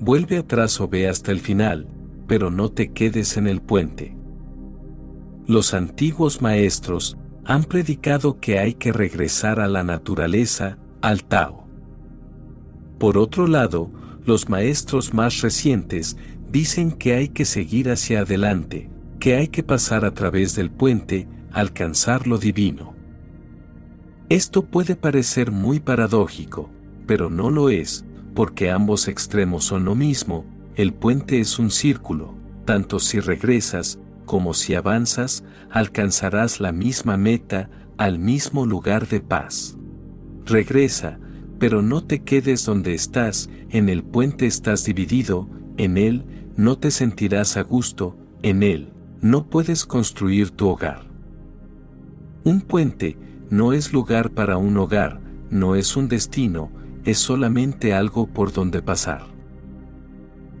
Vuelve 0.00 0.38
atrás 0.38 0.80
o 0.80 0.88
ve 0.88 1.08
hasta 1.08 1.32
el 1.32 1.40
final, 1.40 1.88
pero 2.26 2.50
no 2.50 2.70
te 2.70 2.92
quedes 2.92 3.36
en 3.36 3.46
el 3.46 3.60
puente. 3.60 4.15
Los 5.46 5.74
antiguos 5.74 6.42
maestros 6.42 7.16
han 7.44 7.62
predicado 7.62 8.40
que 8.40 8.58
hay 8.58 8.74
que 8.74 8.92
regresar 8.92 9.60
a 9.60 9.68
la 9.68 9.84
naturaleza, 9.84 10.76
al 11.02 11.22
Tao. 11.22 11.68
Por 12.98 13.16
otro 13.16 13.46
lado, 13.46 13.92
los 14.24 14.48
maestros 14.48 15.14
más 15.14 15.42
recientes 15.42 16.16
dicen 16.50 16.90
que 16.90 17.14
hay 17.14 17.28
que 17.28 17.44
seguir 17.44 17.90
hacia 17.90 18.20
adelante, 18.20 18.90
que 19.20 19.36
hay 19.36 19.46
que 19.46 19.62
pasar 19.62 20.04
a 20.04 20.14
través 20.14 20.56
del 20.56 20.72
puente, 20.72 21.28
alcanzar 21.52 22.26
lo 22.26 22.38
divino. 22.38 22.94
Esto 24.28 24.64
puede 24.64 24.96
parecer 24.96 25.52
muy 25.52 25.78
paradójico, 25.78 26.70
pero 27.06 27.30
no 27.30 27.50
lo 27.50 27.70
es, 27.70 28.04
porque 28.34 28.72
ambos 28.72 29.06
extremos 29.06 29.64
son 29.64 29.84
lo 29.84 29.94
mismo, 29.94 30.44
el 30.74 30.92
puente 30.92 31.38
es 31.38 31.60
un 31.60 31.70
círculo, 31.70 32.34
tanto 32.64 32.98
si 32.98 33.20
regresas 33.20 34.00
como 34.26 34.52
si 34.52 34.74
avanzas, 34.74 35.44
alcanzarás 35.70 36.60
la 36.60 36.72
misma 36.72 37.16
meta, 37.16 37.70
al 37.96 38.18
mismo 38.18 38.66
lugar 38.66 39.08
de 39.08 39.20
paz. 39.20 39.78
Regresa, 40.44 41.18
pero 41.58 41.80
no 41.80 42.04
te 42.04 42.22
quedes 42.22 42.66
donde 42.66 42.92
estás, 42.92 43.48
en 43.70 43.88
el 43.88 44.04
puente 44.04 44.46
estás 44.46 44.84
dividido, 44.84 45.48
en 45.78 45.96
él 45.96 46.24
no 46.56 46.78
te 46.78 46.90
sentirás 46.90 47.56
a 47.56 47.62
gusto, 47.62 48.16
en 48.42 48.62
él 48.62 48.92
no 49.20 49.48
puedes 49.48 49.86
construir 49.86 50.50
tu 50.50 50.68
hogar. 50.68 51.06
Un 52.44 52.60
puente 52.60 53.18
no 53.50 53.72
es 53.72 53.92
lugar 53.92 54.30
para 54.30 54.56
un 54.56 54.76
hogar, 54.76 55.20
no 55.50 55.74
es 55.74 55.96
un 55.96 56.08
destino, 56.08 56.70
es 57.04 57.18
solamente 57.18 57.94
algo 57.94 58.26
por 58.26 58.52
donde 58.52 58.82
pasar. 58.82 59.22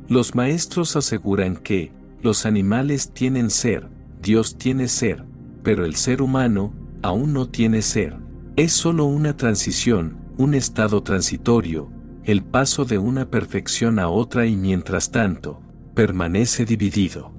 Los 0.08 0.34
maestros 0.34 0.96
aseguran 0.96 1.56
que, 1.56 1.92
los 2.26 2.44
animales 2.44 3.12
tienen 3.12 3.50
ser, 3.50 3.88
Dios 4.20 4.58
tiene 4.58 4.88
ser, 4.88 5.24
pero 5.62 5.84
el 5.84 5.94
ser 5.94 6.20
humano, 6.20 6.74
aún 7.00 7.32
no 7.32 7.48
tiene 7.48 7.82
ser. 7.82 8.16
Es 8.56 8.72
solo 8.72 9.04
una 9.04 9.36
transición, 9.36 10.18
un 10.36 10.54
estado 10.54 11.04
transitorio, 11.04 11.88
el 12.24 12.42
paso 12.42 12.84
de 12.84 12.98
una 12.98 13.30
perfección 13.30 14.00
a 14.00 14.08
otra 14.08 14.44
y 14.46 14.56
mientras 14.56 15.12
tanto, 15.12 15.62
permanece 15.94 16.64
dividido. 16.64 17.32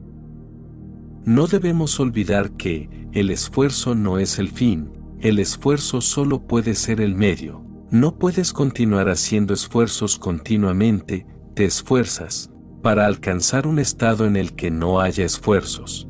No 1.25 1.47
debemos 1.47 1.99
olvidar 1.99 2.51
que, 2.51 3.09
el 3.11 3.29
esfuerzo 3.29 3.93
no 3.93 4.19
es 4.19 4.39
el 4.39 4.47
fin, 4.47 4.89
el 5.19 5.39
esfuerzo 5.39 5.99
solo 5.99 6.47
puede 6.47 6.75
ser 6.75 7.01
el 7.01 7.13
medio. 7.13 7.61
No 7.91 8.17
puedes 8.17 8.53
continuar 8.53 9.09
haciendo 9.09 9.53
esfuerzos 9.53 10.17
continuamente, 10.17 11.25
te 11.55 11.65
esfuerzas, 11.65 12.51
para 12.87 13.05
alcanzar 13.05 13.67
un 13.67 13.79
estado 13.79 14.25
en 14.25 14.37
el 14.37 14.53
que 14.53 14.71
no 14.71 15.01
haya 15.01 15.25
esfuerzos. 15.25 16.07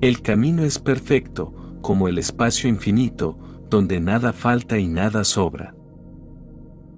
El 0.00 0.20
camino 0.20 0.64
es 0.64 0.80
perfecto, 0.80 1.54
como 1.82 2.08
el 2.08 2.18
espacio 2.18 2.68
infinito, 2.68 3.38
donde 3.70 4.00
nada 4.00 4.32
falta 4.32 4.76
y 4.76 4.88
nada 4.88 5.22
sobra. 5.22 5.76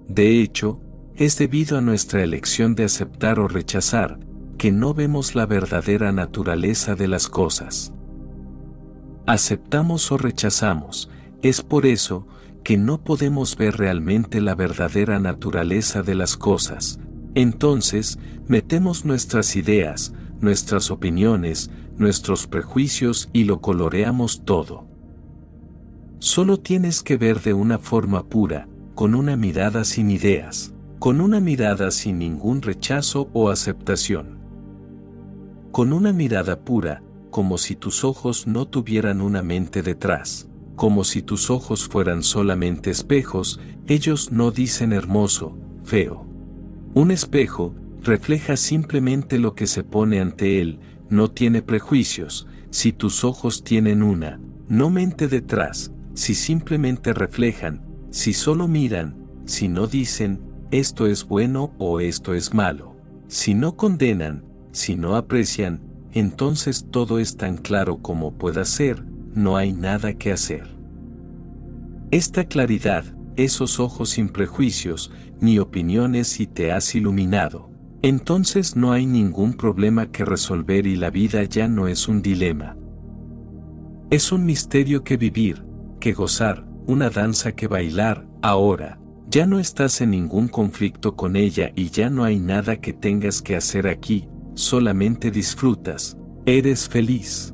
De 0.08 0.40
hecho, 0.40 0.80
es 1.14 1.36
debido 1.36 1.76
a 1.76 1.82
nuestra 1.82 2.22
elección 2.24 2.74
de 2.74 2.84
aceptar 2.84 3.38
o 3.38 3.48
rechazar, 3.48 4.18
que 4.56 4.72
no 4.72 4.94
vemos 4.94 5.34
la 5.34 5.44
verdadera 5.44 6.10
naturaleza 6.10 6.94
de 6.94 7.06
las 7.06 7.28
cosas. 7.28 7.92
Aceptamos 9.26 10.10
o 10.10 10.16
rechazamos, 10.16 11.10
es 11.42 11.60
por 11.60 11.84
eso 11.84 12.26
que 12.64 12.78
no 12.78 13.04
podemos 13.04 13.58
ver 13.58 13.76
realmente 13.76 14.40
la 14.40 14.54
verdadera 14.54 15.20
naturaleza 15.20 16.00
de 16.02 16.14
las 16.14 16.38
cosas. 16.38 16.98
Entonces, 17.34 18.18
metemos 18.46 19.04
nuestras 19.04 19.56
ideas, 19.56 20.12
nuestras 20.40 20.90
opiniones, 20.90 21.70
nuestros 21.96 22.46
prejuicios 22.46 23.28
y 23.32 23.44
lo 23.44 23.60
coloreamos 23.60 24.44
todo. 24.44 24.86
Solo 26.20 26.58
tienes 26.58 27.02
que 27.02 27.16
ver 27.16 27.42
de 27.42 27.54
una 27.54 27.78
forma 27.78 28.24
pura, 28.28 28.68
con 28.94 29.14
una 29.14 29.36
mirada 29.36 29.84
sin 29.84 30.10
ideas, 30.10 30.74
con 30.98 31.20
una 31.20 31.40
mirada 31.40 31.90
sin 31.90 32.18
ningún 32.18 32.62
rechazo 32.62 33.30
o 33.32 33.50
aceptación. 33.50 34.38
Con 35.70 35.92
una 35.92 36.12
mirada 36.12 36.60
pura, 36.60 37.02
como 37.30 37.58
si 37.58 37.76
tus 37.76 38.02
ojos 38.04 38.46
no 38.46 38.66
tuvieran 38.66 39.20
una 39.20 39.42
mente 39.42 39.82
detrás, 39.82 40.48
como 40.74 41.04
si 41.04 41.22
tus 41.22 41.50
ojos 41.50 41.86
fueran 41.86 42.22
solamente 42.22 42.90
espejos, 42.90 43.60
ellos 43.86 44.32
no 44.32 44.50
dicen 44.50 44.92
hermoso, 44.92 45.56
feo. 45.84 46.27
Un 46.94 47.10
espejo 47.10 47.74
refleja 48.02 48.56
simplemente 48.56 49.38
lo 49.38 49.54
que 49.54 49.66
se 49.66 49.84
pone 49.84 50.20
ante 50.20 50.60
él, 50.60 50.80
no 51.10 51.30
tiene 51.30 51.62
prejuicios, 51.62 52.46
si 52.70 52.92
tus 52.92 53.24
ojos 53.24 53.64
tienen 53.64 54.02
una, 54.02 54.40
no 54.68 54.90
mente 54.90 55.28
detrás, 55.28 55.92
si 56.14 56.34
simplemente 56.34 57.12
reflejan, 57.12 57.82
si 58.10 58.32
solo 58.32 58.68
miran, 58.68 59.16
si 59.44 59.68
no 59.68 59.86
dicen, 59.86 60.40
esto 60.70 61.06
es 61.06 61.26
bueno 61.26 61.72
o 61.78 62.00
esto 62.00 62.34
es 62.34 62.52
malo, 62.52 62.96
si 63.28 63.54
no 63.54 63.76
condenan, 63.76 64.44
si 64.72 64.96
no 64.96 65.16
aprecian, 65.16 65.80
entonces 66.12 66.86
todo 66.90 67.18
es 67.18 67.36
tan 67.36 67.56
claro 67.56 67.98
como 67.98 68.32
pueda 68.32 68.64
ser, 68.64 69.04
no 69.34 69.56
hay 69.56 69.72
nada 69.72 70.14
que 70.14 70.32
hacer. 70.32 70.68
Esta 72.10 72.44
claridad, 72.46 73.04
esos 73.36 73.80
ojos 73.80 74.10
sin 74.10 74.28
prejuicios, 74.28 75.12
ni 75.40 75.58
opiniones 75.58 76.28
si 76.28 76.46
te 76.46 76.72
has 76.72 76.94
iluminado, 76.94 77.70
entonces 78.02 78.76
no 78.76 78.92
hay 78.92 79.06
ningún 79.06 79.54
problema 79.54 80.10
que 80.10 80.24
resolver 80.24 80.86
y 80.86 80.96
la 80.96 81.10
vida 81.10 81.42
ya 81.44 81.68
no 81.68 81.88
es 81.88 82.08
un 82.08 82.22
dilema. 82.22 82.76
Es 84.10 84.32
un 84.32 84.46
misterio 84.46 85.04
que 85.04 85.16
vivir, 85.16 85.64
que 86.00 86.12
gozar, 86.12 86.64
una 86.86 87.10
danza 87.10 87.52
que 87.52 87.66
bailar, 87.66 88.26
ahora, 88.40 89.00
ya 89.28 89.46
no 89.46 89.58
estás 89.58 90.00
en 90.00 90.12
ningún 90.12 90.48
conflicto 90.48 91.14
con 91.16 91.36
ella 91.36 91.72
y 91.74 91.90
ya 91.90 92.08
no 92.08 92.24
hay 92.24 92.38
nada 92.38 92.80
que 92.80 92.92
tengas 92.92 93.42
que 93.42 93.56
hacer 93.56 93.86
aquí, 93.86 94.28
solamente 94.54 95.30
disfrutas, 95.30 96.16
eres 96.46 96.88
feliz. 96.88 97.52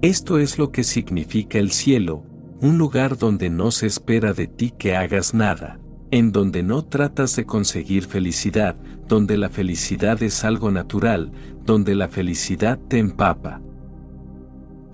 Esto 0.00 0.38
es 0.38 0.58
lo 0.58 0.72
que 0.72 0.82
significa 0.82 1.58
el 1.58 1.70
cielo, 1.70 2.24
un 2.60 2.76
lugar 2.76 3.16
donde 3.16 3.50
no 3.50 3.70
se 3.70 3.86
espera 3.86 4.32
de 4.32 4.48
ti 4.48 4.72
que 4.76 4.96
hagas 4.96 5.32
nada, 5.32 5.78
en 6.12 6.30
donde 6.30 6.62
no 6.62 6.84
tratas 6.84 7.34
de 7.36 7.46
conseguir 7.46 8.04
felicidad, 8.04 8.76
donde 9.08 9.38
la 9.38 9.48
felicidad 9.48 10.22
es 10.22 10.44
algo 10.44 10.70
natural, 10.70 11.32
donde 11.64 11.94
la 11.94 12.06
felicidad 12.06 12.78
te 12.78 12.98
empapa. 12.98 13.62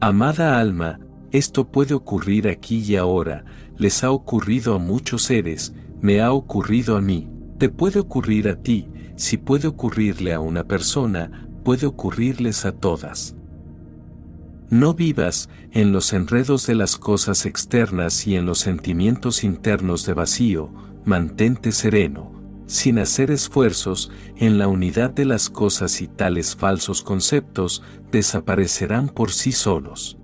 Amada 0.01 0.61
alma, 0.61 1.01
esto 1.33 1.73
puede 1.73 1.95
ocurrir 1.95 2.47
aquí 2.47 2.79
y 2.79 2.95
ahora, 2.95 3.45
les 3.77 4.05
ha 4.05 4.13
ocurrido 4.13 4.77
a 4.77 4.79
muchos 4.79 5.25
seres, 5.25 5.75
me 6.01 6.21
ha 6.21 6.31
ocurrido 6.31 6.97
a 6.97 7.01
mí, 7.01 7.29
te 7.59 7.69
puede 7.69 7.99
ocurrir 7.99 8.49
a 8.49 8.55
ti, 8.55 8.89
si 9.17 9.39
puede 9.39 9.67
ocurrirle 9.67 10.33
a 10.33 10.39
una 10.39 10.63
persona, 10.69 11.49
puede 11.65 11.87
ocurrirles 11.87 12.65
a 12.65 12.71
todas. 12.71 13.35
No 14.71 14.95
vivas 14.95 15.49
en 15.73 15.91
los 15.91 16.13
enredos 16.13 16.67
de 16.69 16.77
las 16.77 16.97
cosas 16.97 17.45
externas 17.45 18.25
y 18.29 18.37
en 18.37 18.47
los 18.47 18.61
sentimientos 18.61 19.43
internos 19.43 20.07
de 20.07 20.13
vacío, 20.15 20.71
mantente 21.05 21.73
sereno, 21.73 22.33
sin 22.67 22.99
hacer 22.99 23.31
esfuerzos 23.31 24.11
en 24.37 24.59
la 24.59 24.69
unidad 24.69 25.11
de 25.11 25.25
las 25.25 25.51
cosas 25.51 26.01
y 26.01 26.09
tales 26.09 26.55
falsos 26.55 27.03
conceptos 27.03 27.83
desaparecerán 28.11 29.09
por 29.09 29.33
sí 29.33 29.53
solos 29.53 30.19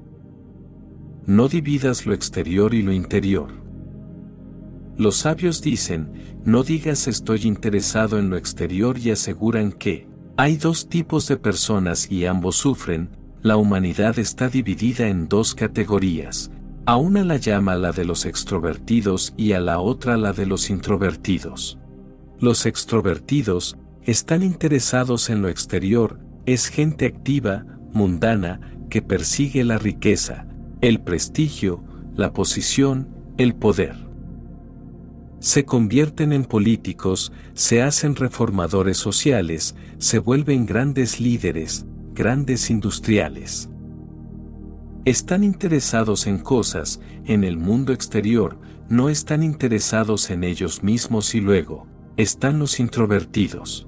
no 1.27 1.49
dividas 1.49 2.05
lo 2.07 2.15
exterior 2.15 2.75
y 2.75 2.83
lo 2.83 2.93
interior. 2.93 3.49
Los 4.97 5.17
sabios 5.17 5.63
dicen, 5.63 6.13
no 6.45 6.63
digas 6.63 7.09
estoy 7.09 7.43
interesado 7.45 8.19
en 8.19 8.31
lo 8.31 8.37
exterior 8.37 8.99
y 8.99 9.11
aseguran 9.11 9.73
que, 9.73 10.07
hay 10.37 10.57
dos 10.57 10.89
tipos 10.89 11.27
de 11.29 11.37
personas 11.37 12.11
y 12.11 12.27
ambos 12.27 12.57
sufren, 12.57 13.11
la 13.41 13.57
humanidad 13.57 14.19
está 14.19 14.49
dividida 14.49 15.09
en 15.09 15.29
dos 15.29 15.55
categorías, 15.55 16.51
a 16.87 16.97
una 16.97 17.25
la 17.25 17.39
llama 17.39 17.77
la 17.77 17.93
de 17.93 18.05
los 18.05 18.27
extrovertidos 18.27 19.33
y 19.37 19.53
a 19.53 19.61
la 19.61 19.81
otra 19.81 20.17
la 20.19 20.33
de 20.33 20.45
los 20.45 20.69
introvertidos. 20.69 21.79
Los 22.39 22.67
extrovertidos 22.67 23.79
están 24.03 24.43
interesados 24.43 25.31
en 25.31 25.41
lo 25.41 25.49
exterior, 25.49 26.21
es 26.45 26.69
gente 26.69 27.07
activa, 27.07 27.65
mundana, 27.93 28.61
que 28.91 29.01
persigue 29.01 29.65
la 29.65 29.79
riqueza, 29.79 30.47
el 30.83 31.01
prestigio, 31.01 31.83
la 32.15 32.35
posición, 32.35 33.09
el 33.39 33.55
poder. 33.55 33.97
Se 35.41 35.65
convierten 35.65 36.33
en 36.33 36.45
políticos, 36.45 37.33
se 37.55 37.83
hacen 37.83 38.15
reformadores 38.15 38.99
sociales, 38.99 39.75
se 39.99 40.19
vuelven 40.19 40.67
grandes 40.67 41.19
líderes, 41.19 41.87
grandes 42.15 42.71
industriales. 42.71 43.71
Están 45.05 45.45
interesados 45.45 46.27
en 46.27 46.39
cosas, 46.39 46.99
en 47.27 47.45
el 47.45 47.59
mundo 47.59 47.93
exterior, 47.93 48.59
no 48.89 49.11
están 49.11 49.43
interesados 49.43 50.31
en 50.31 50.45
ellos 50.45 50.83
mismos 50.83 51.35
y 51.35 51.43
luego, 51.43 51.87
están 52.17 52.59
los 52.59 52.81
introvertidos. 52.81 53.87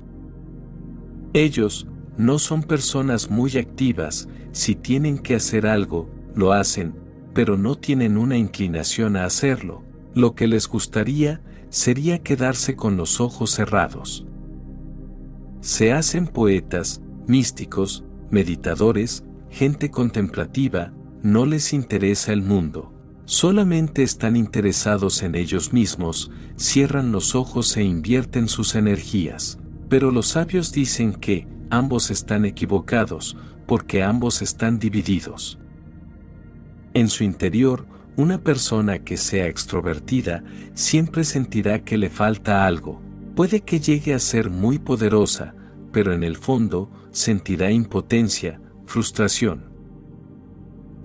Ellos, 1.33 1.87
no 2.19 2.39
son 2.39 2.63
personas 2.63 3.31
muy 3.31 3.57
activas, 3.57 4.29
si 4.53 4.75
tienen 4.75 5.19
que 5.19 5.35
hacer 5.35 5.67
algo, 5.67 6.11
lo 6.35 6.53
hacen, 6.53 6.95
pero 7.33 7.57
no 7.57 7.77
tienen 7.77 8.19
una 8.19 8.37
inclinación 8.37 9.17
a 9.17 9.25
hacerlo. 9.25 9.85
Lo 10.15 10.35
que 10.35 10.47
les 10.47 10.69
gustaría 10.69 11.41
sería 11.71 12.23
quedarse 12.23 12.77
con 12.77 12.99
los 12.99 13.21
ojos 13.23 13.53
cerrados. 13.53 14.27
Se 15.63 15.93
hacen 15.93 16.27
poetas, 16.27 17.01
místicos, 17.27 18.05
meditadores, 18.31 19.25
gente 19.51 19.91
contemplativa, 19.91 20.93
no 21.27 21.45
les 21.45 21.73
interesa 21.73 22.33
el 22.33 22.41
mundo. 22.41 22.93
Solamente 23.25 24.05
están 24.05 24.37
interesados 24.37 25.25
en 25.25 25.35
ellos 25.35 25.73
mismos, 25.73 26.31
cierran 26.55 27.11
los 27.11 27.35
ojos 27.35 27.77
e 27.77 27.83
invierten 27.83 28.47
sus 28.47 28.77
energías. 28.77 29.59
Pero 29.89 30.13
los 30.13 30.29
sabios 30.29 30.71
dicen 30.71 31.15
que, 31.15 31.49
ambos 31.69 32.13
están 32.13 32.45
equivocados, 32.45 33.37
porque 33.67 34.05
ambos 34.05 34.41
están 34.41 34.79
divididos. 34.79 35.59
En 36.95 37.09
su 37.09 37.25
interior, 37.25 37.87
una 38.15 38.39
persona 38.39 39.01
que 39.01 39.17
sea 39.17 39.49
extrovertida 39.49 40.45
siempre 40.75 41.25
sentirá 41.25 41.83
que 41.83 41.99
le 41.99 42.09
falta 42.09 42.65
algo. 42.65 43.03
Puede 43.35 43.63
que 43.63 43.81
llegue 43.81 44.15
a 44.15 44.21
ser 44.21 44.49
muy 44.49 44.79
poderosa, 44.79 45.57
pero 45.91 46.13
en 46.13 46.23
el 46.23 46.37
fondo 46.37 46.89
sentirá 47.11 47.73
impotencia, 47.73 48.61
frustración. 48.87 49.66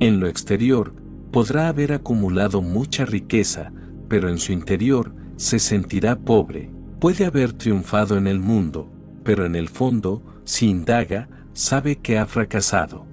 En 0.02 0.20
lo 0.20 0.28
exterior, 0.28 0.96
podrá 1.32 1.68
haber 1.68 1.94
acumulado 1.94 2.64
mucha 2.64 3.06
riqueza, 3.06 3.72
pero 4.10 4.30
en 4.30 4.40
su 4.40 4.52
interior 4.52 5.14
se 5.36 5.60
sentirá 5.60 6.18
pobre. 6.18 6.72
Puede 7.00 7.24
haber 7.24 7.54
triunfado 7.54 8.18
en 8.18 8.26
el 8.26 8.40
mundo, 8.40 8.92
pero 9.24 9.46
en 9.46 9.56
el 9.56 9.70
fondo 9.70 10.24
si 10.44 10.68
indaga, 10.68 11.30
sabe 11.54 11.98
que 11.98 12.18
ha 12.18 12.26
fracasado. 12.26 13.06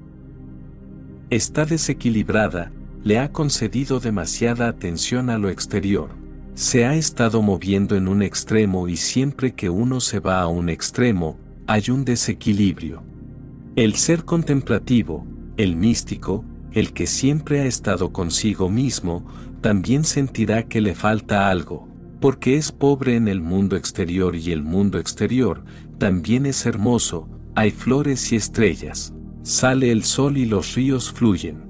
Está 1.28 1.66
desequilibrada, 1.66 2.72
le 3.04 3.18
ha 3.18 3.32
concedido 3.32 4.00
demasiada 4.00 4.66
atención 4.66 5.28
a 5.28 5.36
lo 5.36 5.50
exterior. 5.50 6.08
Se 6.54 6.86
ha 6.86 6.94
estado 6.94 7.42
moviendo 7.42 7.96
en 7.96 8.08
un 8.08 8.22
extremo 8.22 8.88
y 8.88 8.96
siempre 8.96 9.52
que 9.52 9.68
uno 9.68 10.00
se 10.00 10.20
va 10.20 10.40
a 10.40 10.48
un 10.48 10.70
extremo, 10.70 11.38
hay 11.66 11.90
un 11.90 12.06
desequilibrio. 12.06 13.02
El 13.76 13.94
ser 13.96 14.24
contemplativo, 14.24 15.26
el 15.58 15.76
místico, 15.76 16.46
el 16.72 16.92
que 16.92 17.06
siempre 17.06 17.60
ha 17.60 17.64
estado 17.64 18.12
consigo 18.12 18.68
mismo, 18.68 19.26
también 19.60 20.04
sentirá 20.04 20.64
que 20.64 20.80
le 20.80 20.94
falta 20.94 21.50
algo, 21.50 21.88
porque 22.20 22.56
es 22.56 22.72
pobre 22.72 23.16
en 23.16 23.28
el 23.28 23.40
mundo 23.40 23.76
exterior 23.76 24.36
y 24.36 24.52
el 24.52 24.62
mundo 24.62 24.98
exterior 24.98 25.64
también 25.98 26.46
es 26.46 26.64
hermoso, 26.66 27.28
hay 27.54 27.70
flores 27.70 28.32
y 28.32 28.36
estrellas, 28.36 29.12
sale 29.42 29.90
el 29.90 30.04
sol 30.04 30.36
y 30.36 30.46
los 30.46 30.74
ríos 30.74 31.12
fluyen. 31.12 31.66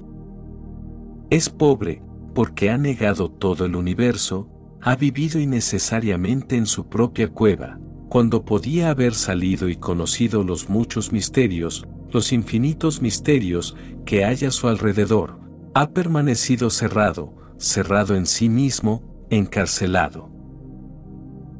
Es 1.30 1.48
pobre, 1.48 2.02
porque 2.34 2.70
ha 2.70 2.78
negado 2.78 3.30
todo 3.30 3.64
el 3.64 3.74
universo, 3.74 4.50
ha 4.80 4.96
vivido 4.96 5.40
innecesariamente 5.40 6.56
en 6.56 6.66
su 6.66 6.88
propia 6.88 7.28
cueva, 7.28 7.78
cuando 8.08 8.44
podía 8.44 8.90
haber 8.90 9.14
salido 9.14 9.68
y 9.68 9.76
conocido 9.76 10.44
los 10.44 10.68
muchos 10.68 11.12
misterios, 11.12 11.86
los 12.10 12.32
infinitos 12.32 13.02
misterios 13.02 13.76
que 14.04 14.24
hay 14.24 14.44
a 14.44 14.50
su 14.50 14.68
alrededor, 14.68 15.38
ha 15.74 15.90
permanecido 15.90 16.70
cerrado, 16.70 17.34
cerrado 17.58 18.16
en 18.16 18.26
sí 18.26 18.48
mismo, 18.48 19.26
encarcelado. 19.30 20.30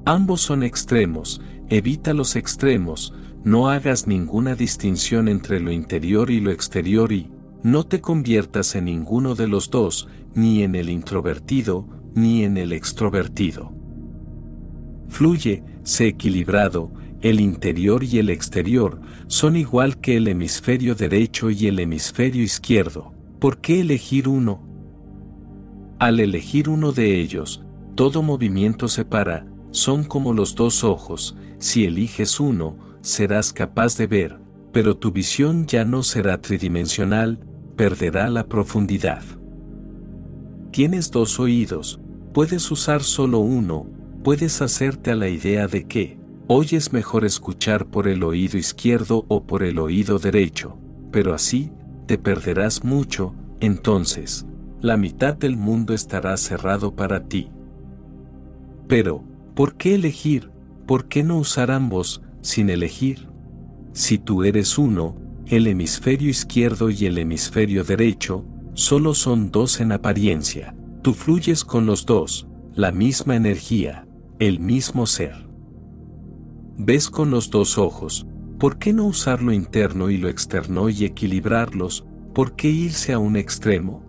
Ambos 0.05 0.41
son 0.41 0.63
extremos, 0.63 1.43
evita 1.69 2.15
los 2.15 2.37
extremos, 2.37 3.13
no 3.45 3.69
hagas 3.69 4.07
ninguna 4.07 4.55
distinción 4.55 5.29
entre 5.29 5.61
lo 5.61 5.71
interior 5.71 6.31
y 6.31 6.41
lo 6.41 6.51
exterior 6.51 7.13
y, 7.13 7.31
no 7.63 7.85
te 7.85 8.01
conviertas 8.01 8.75
en 8.77 8.85
ninguno 8.85 9.35
de 9.35 9.49
los 9.49 9.71
dos, 9.71 10.09
ni 10.35 10.63
en 10.63 10.75
el 10.75 10.89
introvertido, 10.89 11.87
ni 12.15 12.45
en 12.45 12.57
el 12.57 12.73
extrovertido. 12.73 13.73
Fluye, 15.09 15.65
sé 15.83 16.09
equilibrado, 16.09 16.93
el 17.21 17.41
interior 17.41 18.05
y 18.05 18.19
el 18.19 18.31
exterior 18.31 19.01
son 19.27 19.57
igual 19.57 19.99
que 19.99 20.17
el 20.17 20.29
hemisferio 20.29 20.95
derecho 20.95 21.51
y 21.51 21.67
el 21.67 21.81
hemisferio 21.81 22.43
izquierdo. 22.43 23.13
¿Por 23.41 23.59
qué 23.59 23.81
elegir 23.81 24.29
uno? 24.29 24.63
Al 25.99 26.21
elegir 26.21 26.69
uno 26.69 26.93
de 26.93 27.21
ellos, 27.21 27.65
todo 27.97 28.23
movimiento 28.23 28.87
se 28.87 29.05
para, 29.05 29.47
son 29.73 30.05
como 30.05 30.33
los 30.33 30.55
dos 30.55 30.85
ojos, 30.85 31.37
si 31.59 31.85
eliges 31.85 32.39
uno, 32.39 32.77
serás 33.01 33.53
capaz 33.53 33.97
de 33.97 34.07
ver, 34.07 34.39
pero 34.73 34.97
tu 34.97 35.11
visión 35.11 35.67
ya 35.67 35.85
no 35.85 36.05
será 36.05 36.41
tridimensional, 36.41 37.41
perderá 37.77 38.29
la 38.31 38.47
profundidad. 38.47 39.23
Tienes 40.71 41.11
dos 41.11 41.41
oídos, 41.41 42.01
puedes 42.33 42.71
usar 42.71 43.03
solo 43.03 43.39
uno, 43.39 43.87
puedes 44.23 44.63
hacerte 44.63 45.11
a 45.11 45.17
la 45.17 45.29
idea 45.29 45.67
de 45.67 45.87
que, 45.87 46.18
hoy 46.49 46.69
es 46.73 46.93
mejor 46.93 47.25
escuchar 47.25 47.87
por 47.87 48.09
el 48.09 48.25
oído 48.25 48.59
izquierdo 48.59 49.25
o 49.29 49.45
por 49.45 49.63
el 49.63 49.79
oído 49.79 50.19
derecho, 50.19 50.77
pero 51.13 51.33
así, 51.33 51.71
te 52.07 52.19
perderás 52.19 52.83
mucho, 52.83 53.35
entonces, 53.61 54.47
la 54.81 54.97
mitad 54.97 55.37
del 55.37 55.57
mundo 55.57 55.95
estará 55.95 56.37
cerrado 56.37 56.97
para 56.97 57.29
ti. 57.29 57.51
Pero, 58.89 59.25
¿Por 59.59 59.75
qué 59.75 59.97
elegir? 59.97 60.53
¿Por 60.87 61.09
qué 61.09 61.25
no 61.25 61.37
usar 61.37 61.73
ambos, 61.73 62.23
sin 62.43 62.71
elegir? 62.71 63.29
Si 63.93 64.17
tú 64.17 64.45
eres 64.45 64.79
uno, 64.79 65.17
el 65.47 65.67
hemisferio 65.67 66.31
izquierdo 66.31 66.91
y 66.91 67.07
el 67.07 67.19
hemisferio 67.19 67.83
derecho, 67.83 68.47
solo 68.75 69.15
son 69.15 69.51
dos 69.51 69.81
en 69.81 69.91
apariencia. 69.91 70.77
Tú 71.03 71.13
fluyes 71.13 71.65
con 71.65 71.87
los 71.87 72.07
dos, 72.07 72.47
la 72.73 72.93
misma 72.93 73.35
energía, 73.35 74.07
el 74.39 74.61
mismo 74.61 75.07
ser. 75.07 75.48
Ves 76.81 77.11
con 77.11 77.33
los 77.33 77.51
dos 77.51 77.77
ojos, 77.77 78.25
¿por 78.61 78.79
qué 78.79 78.93
no 78.93 79.07
usar 79.07 79.43
lo 79.43 79.53
interno 79.53 80.11
y 80.11 80.17
lo 80.17 80.29
externo 80.29 80.89
y 80.89 81.05
equilibrarlos? 81.05 82.07
¿Por 82.33 82.55
qué 82.55 82.69
irse 82.69 83.13
a 83.13 83.19
un 83.19 83.35
extremo? 83.35 84.05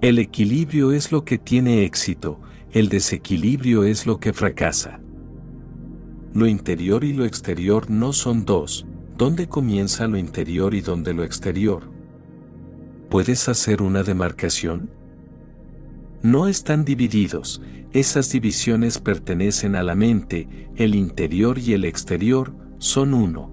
El 0.00 0.20
equilibrio 0.20 0.92
es 0.92 1.10
lo 1.10 1.24
que 1.24 1.38
tiene 1.38 1.84
éxito, 1.84 2.40
el 2.70 2.88
desequilibrio 2.88 3.82
es 3.82 4.06
lo 4.06 4.20
que 4.20 4.32
fracasa. 4.32 5.00
Lo 6.32 6.46
interior 6.46 7.02
y 7.02 7.12
lo 7.12 7.24
exterior 7.24 7.90
no 7.90 8.12
son 8.12 8.44
dos, 8.44 8.86
¿dónde 9.18 9.48
comienza 9.48 10.06
lo 10.06 10.18
interior 10.18 10.74
y 10.74 10.80
dónde 10.80 11.12
lo 11.12 11.24
exterior? 11.24 11.90
¿Puedes 13.10 13.48
hacer 13.48 13.82
una 13.82 14.04
demarcación? 14.04 14.90
No 16.22 16.46
están 16.46 16.84
divididos, 16.84 17.60
esas 17.92 18.30
divisiones 18.30 18.98
pertenecen 18.98 19.76
a 19.76 19.82
la 19.82 19.94
mente, 19.94 20.70
el 20.76 20.94
interior 20.94 21.58
y 21.58 21.74
el 21.74 21.84
exterior 21.84 22.54
son 22.78 23.14
uno. 23.14 23.50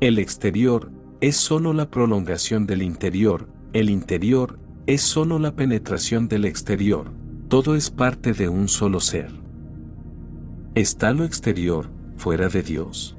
El 0.00 0.18
exterior 0.18 0.92
es 1.20 1.36
sólo 1.36 1.72
la 1.72 1.90
prolongación 1.90 2.66
del 2.66 2.82
interior, 2.82 3.48
el 3.72 3.90
interior 3.90 4.58
es 4.86 5.02
sólo 5.02 5.38
la 5.38 5.56
penetración 5.56 6.28
del 6.28 6.44
exterior 6.44 7.18
todo 7.48 7.74
es 7.74 7.90
parte 7.90 8.34
de 8.34 8.50
un 8.50 8.68
solo 8.68 9.00
ser. 9.00 9.30
¿Está 10.74 11.14
lo 11.14 11.24
exterior 11.24 11.88
fuera 12.16 12.50
de 12.50 12.62
Dios? 12.62 13.16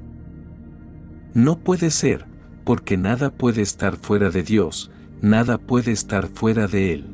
No 1.34 1.58
puede 1.58 1.90
ser, 1.90 2.26
porque 2.64 2.96
nada 2.96 3.30
puede 3.30 3.60
estar 3.62 3.96
fuera 3.96 4.30
de 4.30 4.44
Dios, 4.44 4.92
nada 5.20 5.58
puede 5.58 5.90
estar 5.90 6.28
fuera 6.28 6.68
de 6.68 6.94
Él. 6.94 7.06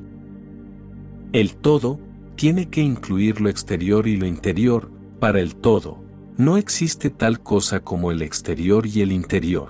El 1.33 1.57
todo 1.57 1.99
tiene 2.37 2.69
que 2.69 2.83
incluir 2.83 3.41
lo 3.41 3.49
exterior 3.49 4.07
y 4.07 4.17
lo 4.17 4.27
interior, 4.27 4.91
para 5.19 5.41
el 5.41 5.57
todo. 5.57 6.05
No 6.37 6.59
existe 6.59 7.11
tal 7.11 7.41
cosa 7.41 7.81
como 7.81 8.11
el 8.13 8.23
exterior 8.23 8.87
y 8.87 9.01
el 9.01 9.11
interior. 9.11 9.69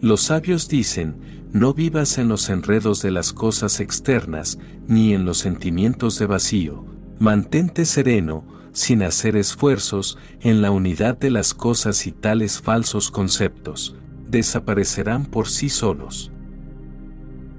Los 0.00 0.22
sabios 0.22 0.68
dicen, 0.68 1.16
no 1.52 1.74
vivas 1.74 2.16
en 2.16 2.28
los 2.28 2.48
enredos 2.48 3.02
de 3.02 3.10
las 3.10 3.32
cosas 3.34 3.80
externas, 3.80 4.58
ni 4.86 5.12
en 5.12 5.26
los 5.26 5.38
sentimientos 5.38 6.18
de 6.18 6.26
vacío. 6.26 6.86
Mantente 7.18 7.84
sereno, 7.84 8.46
sin 8.72 9.02
hacer 9.02 9.36
esfuerzos, 9.36 10.16
en 10.40 10.62
la 10.62 10.70
unidad 10.70 11.18
de 11.18 11.30
las 11.30 11.52
cosas 11.52 12.06
y 12.06 12.12
tales 12.12 12.62
falsos 12.62 13.10
conceptos, 13.10 13.94
desaparecerán 14.28 15.26
por 15.26 15.48
sí 15.48 15.68
solos. 15.68 16.30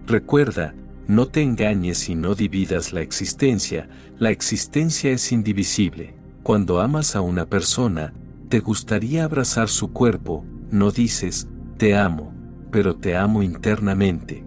Recuerda, 0.07 0.73
no 1.07 1.27
te 1.27 1.41
engañes 1.41 2.09
y 2.09 2.15
no 2.15 2.35
dividas 2.35 2.93
la 2.93 3.01
existencia, 3.01 3.89
la 4.17 4.31
existencia 4.31 5.11
es 5.11 5.31
indivisible. 5.31 6.15
Cuando 6.43 6.79
amas 6.79 7.15
a 7.15 7.21
una 7.21 7.45
persona, 7.45 8.13
te 8.49 8.59
gustaría 8.59 9.23
abrazar 9.23 9.67
su 9.67 9.91
cuerpo, 9.91 10.45
no 10.71 10.91
dices, 10.91 11.47
te 11.77 11.95
amo, 11.95 12.33
pero 12.71 12.95
te 12.95 13.15
amo 13.17 13.43
internamente. 13.43 14.45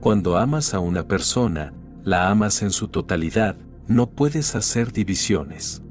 Cuando 0.00 0.36
amas 0.36 0.74
a 0.74 0.80
una 0.80 1.06
persona, 1.06 1.72
la 2.02 2.30
amas 2.30 2.62
en 2.62 2.70
su 2.70 2.88
totalidad, 2.88 3.56
no 3.86 4.10
puedes 4.10 4.56
hacer 4.56 4.92
divisiones. 4.92 5.82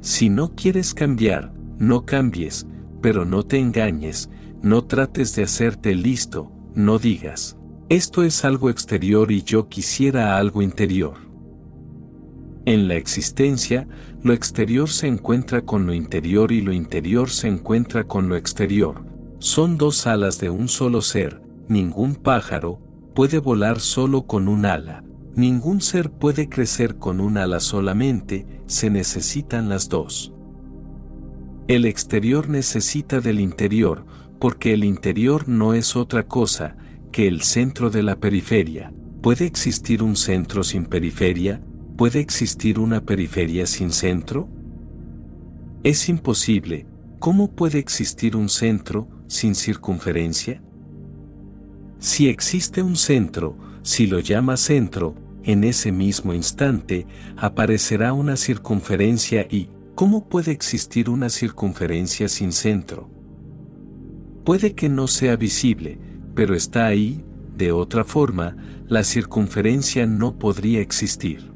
Si 0.00 0.30
no 0.30 0.54
quieres 0.54 0.94
cambiar, 0.94 1.52
no 1.78 2.06
cambies, 2.06 2.66
pero 3.02 3.24
no 3.24 3.42
te 3.44 3.58
engañes, 3.58 4.30
no 4.62 4.84
trates 4.84 5.34
de 5.36 5.42
hacerte 5.42 5.94
listo, 5.94 6.50
no 6.74 6.98
digas, 6.98 7.57
esto 7.88 8.22
es 8.22 8.44
algo 8.44 8.68
exterior 8.68 9.32
y 9.32 9.42
yo 9.42 9.68
quisiera 9.68 10.36
algo 10.36 10.60
interior. 10.60 11.14
En 12.66 12.86
la 12.86 12.96
existencia, 12.96 13.88
lo 14.22 14.34
exterior 14.34 14.90
se 14.90 15.06
encuentra 15.06 15.62
con 15.62 15.86
lo 15.86 15.94
interior 15.94 16.52
y 16.52 16.60
lo 16.60 16.74
interior 16.74 17.30
se 17.30 17.48
encuentra 17.48 18.04
con 18.04 18.28
lo 18.28 18.36
exterior. 18.36 19.06
Son 19.38 19.78
dos 19.78 20.06
alas 20.06 20.38
de 20.38 20.50
un 20.50 20.68
solo 20.68 21.00
ser, 21.00 21.40
ningún 21.66 22.14
pájaro 22.14 22.78
puede 23.14 23.38
volar 23.38 23.80
solo 23.80 24.26
con 24.26 24.48
un 24.48 24.66
ala, 24.66 25.02
ningún 25.34 25.80
ser 25.80 26.10
puede 26.10 26.50
crecer 26.50 26.96
con 26.96 27.20
un 27.20 27.38
ala 27.38 27.58
solamente, 27.58 28.46
se 28.66 28.90
necesitan 28.90 29.70
las 29.70 29.88
dos. 29.88 30.34
El 31.68 31.86
exterior 31.86 32.50
necesita 32.50 33.20
del 33.20 33.40
interior, 33.40 34.04
porque 34.38 34.74
el 34.74 34.84
interior 34.84 35.48
no 35.48 35.72
es 35.72 35.96
otra 35.96 36.26
cosa 36.26 36.76
que 37.10 37.26
el 37.26 37.42
centro 37.42 37.90
de 37.90 38.02
la 38.02 38.16
periferia. 38.16 38.92
¿Puede 39.22 39.46
existir 39.46 40.02
un 40.02 40.16
centro 40.16 40.62
sin 40.62 40.86
periferia? 40.86 41.60
¿Puede 41.96 42.20
existir 42.20 42.78
una 42.78 43.04
periferia 43.04 43.66
sin 43.66 43.90
centro? 43.90 44.48
Es 45.82 46.08
imposible. 46.08 46.86
¿Cómo 47.18 47.50
puede 47.50 47.78
existir 47.78 48.36
un 48.36 48.48
centro 48.48 49.08
sin 49.26 49.54
circunferencia? 49.54 50.62
Si 51.98 52.28
existe 52.28 52.82
un 52.82 52.94
centro, 52.94 53.56
si 53.82 54.06
lo 54.06 54.20
llama 54.20 54.56
centro, 54.56 55.16
en 55.42 55.64
ese 55.64 55.90
mismo 55.90 56.34
instante 56.34 57.06
aparecerá 57.36 58.12
una 58.12 58.36
circunferencia 58.36 59.46
y, 59.50 59.70
¿cómo 59.96 60.28
puede 60.28 60.52
existir 60.52 61.10
una 61.10 61.28
circunferencia 61.28 62.28
sin 62.28 62.52
centro? 62.52 63.10
Puede 64.44 64.74
que 64.74 64.88
no 64.88 65.08
sea 65.08 65.36
visible, 65.36 65.98
pero 66.38 66.54
está 66.54 66.86
ahí, 66.86 67.24
de 67.56 67.72
otra 67.72 68.04
forma, 68.04 68.56
la 68.86 69.02
circunferencia 69.02 70.06
no 70.06 70.38
podría 70.38 70.80
existir. 70.80 71.50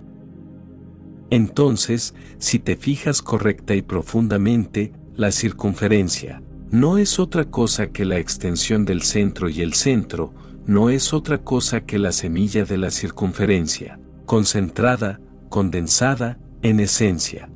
Entonces, 1.30 2.16
si 2.38 2.59
te 2.59 2.74
fijas 2.74 3.22
correcta 3.22 3.76
y 3.76 3.82
profundamente, 3.82 4.92
la 5.14 5.30
circunferencia 5.30 6.42
no 6.72 6.98
es 6.98 7.20
otra 7.20 7.44
cosa 7.44 7.92
que 7.92 8.04
la 8.04 8.18
extensión 8.18 8.84
del 8.84 9.02
centro 9.02 9.48
y 9.48 9.60
el 9.60 9.74
centro 9.74 10.34
no 10.66 10.90
es 10.90 11.12
otra 11.12 11.38
cosa 11.38 11.82
que 11.82 12.00
la 12.00 12.10
semilla 12.10 12.64
de 12.64 12.78
la 12.78 12.90
circunferencia, 12.90 14.00
concentrada, 14.26 15.20
condensada, 15.48 16.40
en 16.62 16.80
esencia. 16.80 17.52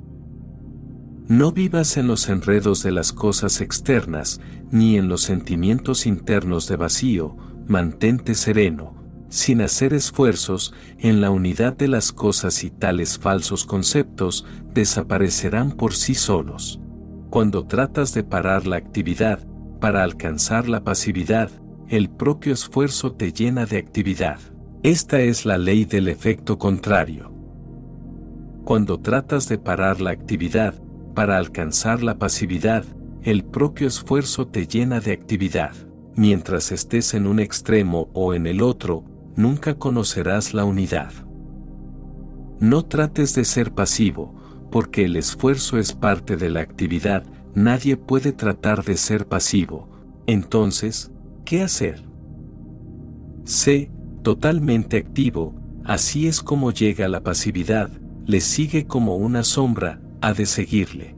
No 1.28 1.50
vivas 1.50 1.96
en 1.96 2.06
los 2.06 2.28
enredos 2.28 2.84
de 2.84 2.92
las 2.92 3.12
cosas 3.12 3.60
externas, 3.60 4.40
ni 4.70 4.96
en 4.96 5.08
los 5.08 5.22
sentimientos 5.22 6.06
internos 6.06 6.68
de 6.68 6.76
vacío, 6.76 7.36
mantente 7.66 8.36
sereno, 8.36 8.94
sin 9.28 9.60
hacer 9.60 9.92
esfuerzos 9.92 10.72
en 10.98 11.20
la 11.20 11.30
unidad 11.30 11.76
de 11.76 11.88
las 11.88 12.12
cosas 12.12 12.62
y 12.62 12.70
tales 12.70 13.18
falsos 13.18 13.66
conceptos 13.66 14.46
desaparecerán 14.72 15.72
por 15.72 15.94
sí 15.94 16.14
solos. 16.14 16.80
Cuando 17.28 17.66
tratas 17.66 18.14
de 18.14 18.22
parar 18.22 18.68
la 18.68 18.76
actividad, 18.76 19.44
para 19.80 20.04
alcanzar 20.04 20.68
la 20.68 20.84
pasividad, 20.84 21.50
el 21.88 22.08
propio 22.08 22.52
esfuerzo 22.52 23.14
te 23.14 23.32
llena 23.32 23.66
de 23.66 23.78
actividad. 23.78 24.38
Esta 24.84 25.20
es 25.20 25.44
la 25.44 25.58
ley 25.58 25.86
del 25.86 26.06
efecto 26.06 26.56
contrario. 26.56 27.32
Cuando 28.64 29.00
tratas 29.00 29.48
de 29.48 29.58
parar 29.58 30.00
la 30.00 30.10
actividad, 30.10 30.74
para 31.16 31.38
alcanzar 31.38 32.02
la 32.02 32.18
pasividad, 32.18 32.84
el 33.22 33.42
propio 33.42 33.88
esfuerzo 33.88 34.46
te 34.46 34.66
llena 34.66 35.00
de 35.00 35.12
actividad. 35.12 35.72
Mientras 36.14 36.72
estés 36.72 37.14
en 37.14 37.26
un 37.26 37.40
extremo 37.40 38.10
o 38.12 38.34
en 38.34 38.46
el 38.46 38.60
otro, 38.60 39.02
nunca 39.34 39.78
conocerás 39.78 40.52
la 40.52 40.66
unidad. 40.66 41.12
No 42.60 42.84
trates 42.84 43.34
de 43.34 43.46
ser 43.46 43.72
pasivo, 43.72 44.34
porque 44.70 45.06
el 45.06 45.16
esfuerzo 45.16 45.78
es 45.78 45.94
parte 45.94 46.36
de 46.36 46.50
la 46.50 46.60
actividad, 46.60 47.24
nadie 47.54 47.96
puede 47.96 48.32
tratar 48.32 48.84
de 48.84 48.98
ser 48.98 49.26
pasivo. 49.26 49.88
Entonces, 50.26 51.10
¿qué 51.46 51.62
hacer? 51.62 52.04
Sé 53.44 53.90
totalmente 54.22 54.98
activo, 54.98 55.54
así 55.82 56.26
es 56.26 56.42
como 56.42 56.72
llega 56.72 57.08
la 57.08 57.22
pasividad, 57.22 57.90
le 58.26 58.42
sigue 58.42 58.86
como 58.86 59.16
una 59.16 59.44
sombra, 59.44 60.02
ha 60.20 60.32
de 60.32 60.46
seguirle. 60.46 61.16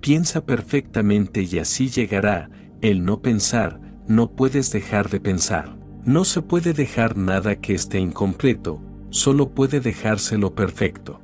Piensa 0.00 0.44
perfectamente 0.44 1.42
y 1.42 1.58
así 1.58 1.88
llegará, 1.88 2.50
el 2.80 3.04
no 3.04 3.20
pensar, 3.20 3.80
no 4.06 4.32
puedes 4.32 4.72
dejar 4.72 5.10
de 5.10 5.20
pensar. 5.20 5.76
No 6.04 6.24
se 6.24 6.40
puede 6.40 6.72
dejar 6.72 7.16
nada 7.16 7.56
que 7.60 7.74
esté 7.74 7.98
incompleto, 7.98 8.82
solo 9.10 9.50
puede 9.50 9.80
dejarse 9.80 10.38
lo 10.38 10.54
perfecto. 10.54 11.20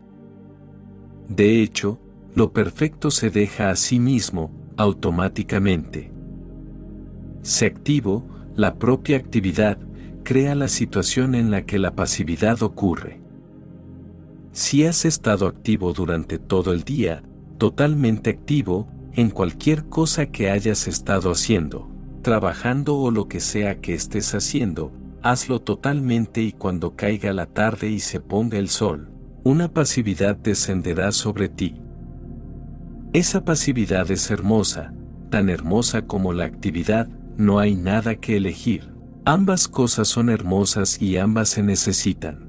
De 1.29 1.63
hecho, 1.63 1.99
lo 2.35 2.53
perfecto 2.53 3.11
se 3.11 3.31
deja 3.31 3.71
a 3.71 3.77
sí 3.77 3.99
mismo, 3.99 4.53
automáticamente. 4.77 6.13
Se 7.41 7.65
activo, 7.65 8.29
la 8.55 8.75
propia 8.75 9.17
actividad, 9.17 9.79
crea 10.23 10.55
la 10.55 10.69
situación 10.69 11.35
en 11.35 11.51
la 11.51 11.65
que 11.65 11.79
la 11.79 11.95
pasividad 11.95 12.63
ocurre. 12.63 13.21
Si 14.57 14.87
has 14.87 15.05
estado 15.05 15.49
activo 15.49 15.93
durante 15.93 16.39
todo 16.39 16.73
el 16.73 16.83
día, 16.83 17.23
totalmente 17.59 18.31
activo, 18.31 18.89
en 19.13 19.29
cualquier 19.29 19.85
cosa 19.91 20.31
que 20.31 20.49
hayas 20.49 20.89
estado 20.89 21.31
haciendo, 21.31 21.91
trabajando 22.23 22.97
o 22.97 23.11
lo 23.11 23.29
que 23.29 23.41
sea 23.41 23.83
que 23.83 23.93
estés 23.93 24.35
haciendo, 24.35 24.93
hazlo 25.21 25.61
totalmente 25.61 26.41
y 26.41 26.53
cuando 26.53 26.97
caiga 26.97 27.35
la 27.35 27.45
tarde 27.45 27.91
y 27.91 28.01
se 28.01 28.19
ponga 28.19 28.57
el 28.57 28.71
sol, 28.71 29.11
una 29.45 29.69
pasividad 29.75 30.37
descenderá 30.39 31.13
sobre 31.13 31.51
ti. 31.51 31.75
Esa 33.13 33.45
pasividad 33.45 34.11
es 34.11 34.31
hermosa, 34.31 34.95
tan 35.29 35.51
hermosa 35.51 36.07
como 36.07 36.33
la 36.33 36.47
actividad, 36.47 37.09
no 37.37 37.59
hay 37.59 37.75
nada 37.75 38.15
que 38.15 38.39
elegir. 38.39 38.91
Ambas 39.27 39.69
cosas 39.69 40.09
son 40.09 40.31
hermosas 40.31 41.03
y 41.03 41.19
ambas 41.19 41.51
se 41.51 41.63
necesitan. 41.63 42.46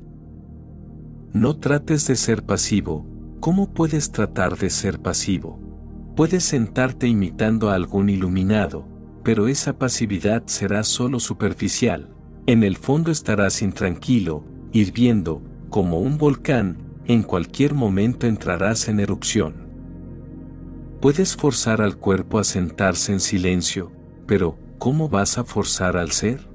No 1.38 1.58
trates 1.58 2.08
de 2.08 2.16
ser 2.16 2.42
pasivo, 2.42 3.06
¿cómo 3.40 3.72
puedes 3.72 4.12
tratar 4.12 4.58
de 4.58 4.72
ser 4.72 5.00
pasivo? 5.00 5.60
Puedes 6.16 6.44
sentarte 6.44 7.08
imitando 7.08 7.70
a 7.70 7.76
algún 7.76 8.10
iluminado, 8.10 8.88
pero 9.24 9.48
esa 9.48 9.78
pasividad 9.78 10.42
será 10.48 10.84
solo 10.84 11.20
superficial. 11.20 12.10
En 12.48 12.64
el 12.64 12.76
fondo 12.76 13.12
estarás 13.12 13.62
intranquilo, 13.62 14.46
hirviendo, 14.72 15.44
como 15.70 16.00
un 16.00 16.18
volcán, 16.18 16.80
en 17.06 17.22
cualquier 17.22 17.76
momento 17.76 18.26
entrarás 18.26 18.88
en 18.88 19.00
erupción. 19.00 19.68
Puedes 21.02 21.36
forzar 21.36 21.84
al 21.84 21.98
cuerpo 21.98 22.40
a 22.40 22.44
sentarse 22.44 23.14
en 23.14 23.20
silencio, 23.20 23.92
pero 24.26 24.58
¿cómo 24.80 25.08
vas 25.08 25.38
a 25.38 25.44
forzar 25.44 25.98
al 25.98 26.10
ser? 26.10 26.50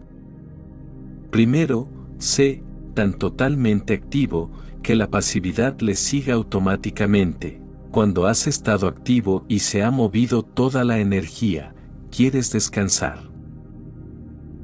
Primero, 1.31 1.89
sé 2.19 2.65
tan 2.95 3.15
totalmente 3.15 3.95
activo 3.95 4.51
que 4.83 4.95
la 4.95 5.09
pasividad 5.11 5.81
le 5.81 5.95
siga 5.95 6.35
automáticamente. 6.35 7.61
Cuando 7.91 8.27
has 8.27 8.47
estado 8.47 8.89
activo 8.89 9.45
y 9.49 9.61
se 9.61 9.83
ha 9.83 9.91
movido 9.91 10.43
toda 10.43 10.85
la 10.85 10.99
energía, 10.99 11.75
quieres 12.11 12.53
descansar. 12.53 13.19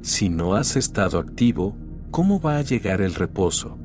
Si 0.01 0.29
no 0.29 0.55
has 0.55 0.75
estado 0.75 1.19
activo, 1.19 1.75
¿cómo 2.11 2.39
va 2.41 2.57
a 2.57 2.61
llegar 2.61 3.01
el 3.01 3.15
reposo? 3.15 3.77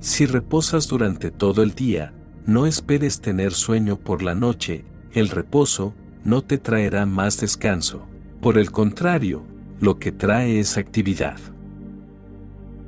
Si 0.00 0.26
reposas 0.26 0.88
durante 0.88 1.30
todo 1.30 1.62
el 1.62 1.74
día, 1.74 2.12
no 2.46 2.66
esperes 2.66 3.20
tener 3.20 3.52
sueño 3.52 3.98
por 3.98 4.22
la 4.22 4.34
noche, 4.34 4.84
el 5.12 5.28
reposo 5.28 5.94
no 6.24 6.42
te 6.42 6.58
traerá 6.58 7.06
más 7.06 7.40
descanso. 7.40 8.06
Por 8.40 8.58
el 8.58 8.70
contrario, 8.70 9.42
lo 9.80 9.98
que 9.98 10.12
trae 10.12 10.58
es 10.58 10.76
actividad. 10.76 11.38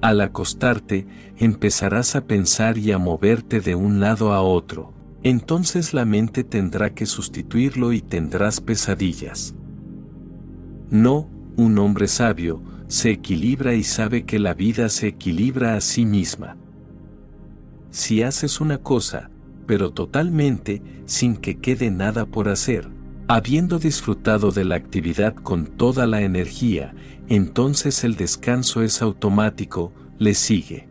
Al 0.01 0.21
acostarte, 0.23 1.07
empezarás 1.37 2.17
a 2.17 2.23
pensar 2.23 2.79
y 2.79 2.93
a 2.93 2.99
moverte 2.99 3.61
de 3.61 3.75
un 3.75 4.01
lado 4.01 4.33
a 4.33 4.41
otro, 4.41 4.95
entonces 5.23 5.93
la 5.93 6.07
mente 6.07 6.43
tendrá 6.43 6.95
que 6.95 7.05
sustituirlo 7.05 7.93
y 7.93 8.01
tendrás 8.01 8.61
pesadillas. 8.61 9.55
No, 10.89 11.29
un 11.57 11.79
hombre 11.79 12.09
sabio, 12.09 12.63
se 12.87 13.11
equilibra 13.11 13.75
y 13.75 13.85
sabe 13.85 14.25
que 14.25 14.39
la 14.39 14.55
vida 14.55 14.89
se 14.89 15.09
equilibra 15.09 15.75
a 15.75 15.81
sí 15.81 16.07
misma. 16.07 16.57
Si 17.91 18.23
haces 18.23 18.61
una 18.61 18.79
cosa, 18.79 19.31
pero 19.67 19.91
totalmente, 19.91 20.83
sin 21.05 21.37
que 21.37 21.59
quede 21.59 21.91
nada 21.91 22.25
por 22.25 22.49
hacer, 22.49 22.89
Habiendo 23.33 23.79
disfrutado 23.79 24.51
de 24.51 24.65
la 24.65 24.75
actividad 24.75 25.37
con 25.37 25.67
toda 25.67 26.09
la 26.09 26.23
energía, 26.23 26.97
entonces 27.31 28.03
el 28.03 28.17
descanso 28.17 28.83
es 28.83 29.03
automático, 29.03 29.93
le 30.19 30.35
sigue. 30.35 30.89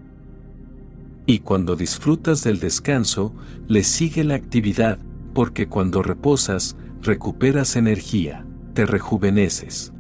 Y 1.26 1.40
cuando 1.40 1.76
disfrutas 1.76 2.45
del 2.45 2.60
descanso, 2.60 3.36
le 3.68 3.84
sigue 3.84 4.24
la 4.24 4.36
actividad, 4.36 4.99
porque 5.34 5.68
cuando 5.68 6.02
reposas, 6.02 6.78
recuperas 7.02 7.76
energía, 7.76 8.45
te 8.74 8.86
rejuveneces. 8.86 9.91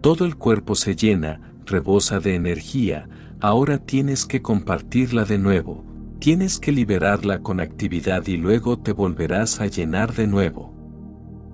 Todo 0.00 0.24
el 0.24 0.34
cuerpo 0.34 0.74
se 0.74 0.96
llena, 0.96 1.40
rebosa 1.64 2.18
de 2.18 2.34
energía, 2.34 3.08
ahora 3.38 3.78
tienes 3.78 4.26
que 4.26 4.42
compartirla 4.42 5.24
de 5.24 5.38
nuevo, 5.38 5.84
tienes 6.18 6.58
que 6.58 6.72
liberarla 6.72 7.38
con 7.38 7.60
actividad 7.60 8.26
y 8.26 8.36
luego 8.36 8.80
te 8.80 8.90
volverás 8.90 9.60
a 9.60 9.66
llenar 9.66 10.12
de 10.12 10.26
nuevo. 10.26 10.74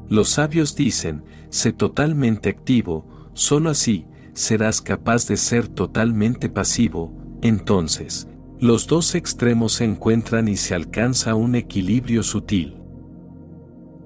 Los 0.08 0.30
sabios 0.30 0.74
dicen, 0.74 1.24
sé 1.50 1.72
totalmente 1.72 2.48
activo, 2.48 3.06
solo 3.34 3.70
así 3.70 4.06
serás 4.32 4.80
capaz 4.80 5.26
de 5.26 5.36
ser 5.36 5.68
totalmente 5.68 6.48
pasivo, 6.48 7.12
entonces, 7.42 8.28
los 8.58 8.86
dos 8.86 9.14
extremos 9.14 9.72
se 9.72 9.84
encuentran 9.84 10.48
y 10.48 10.56
se 10.56 10.74
alcanza 10.74 11.34
un 11.34 11.54
equilibrio 11.54 12.22
sutil. 12.22 12.76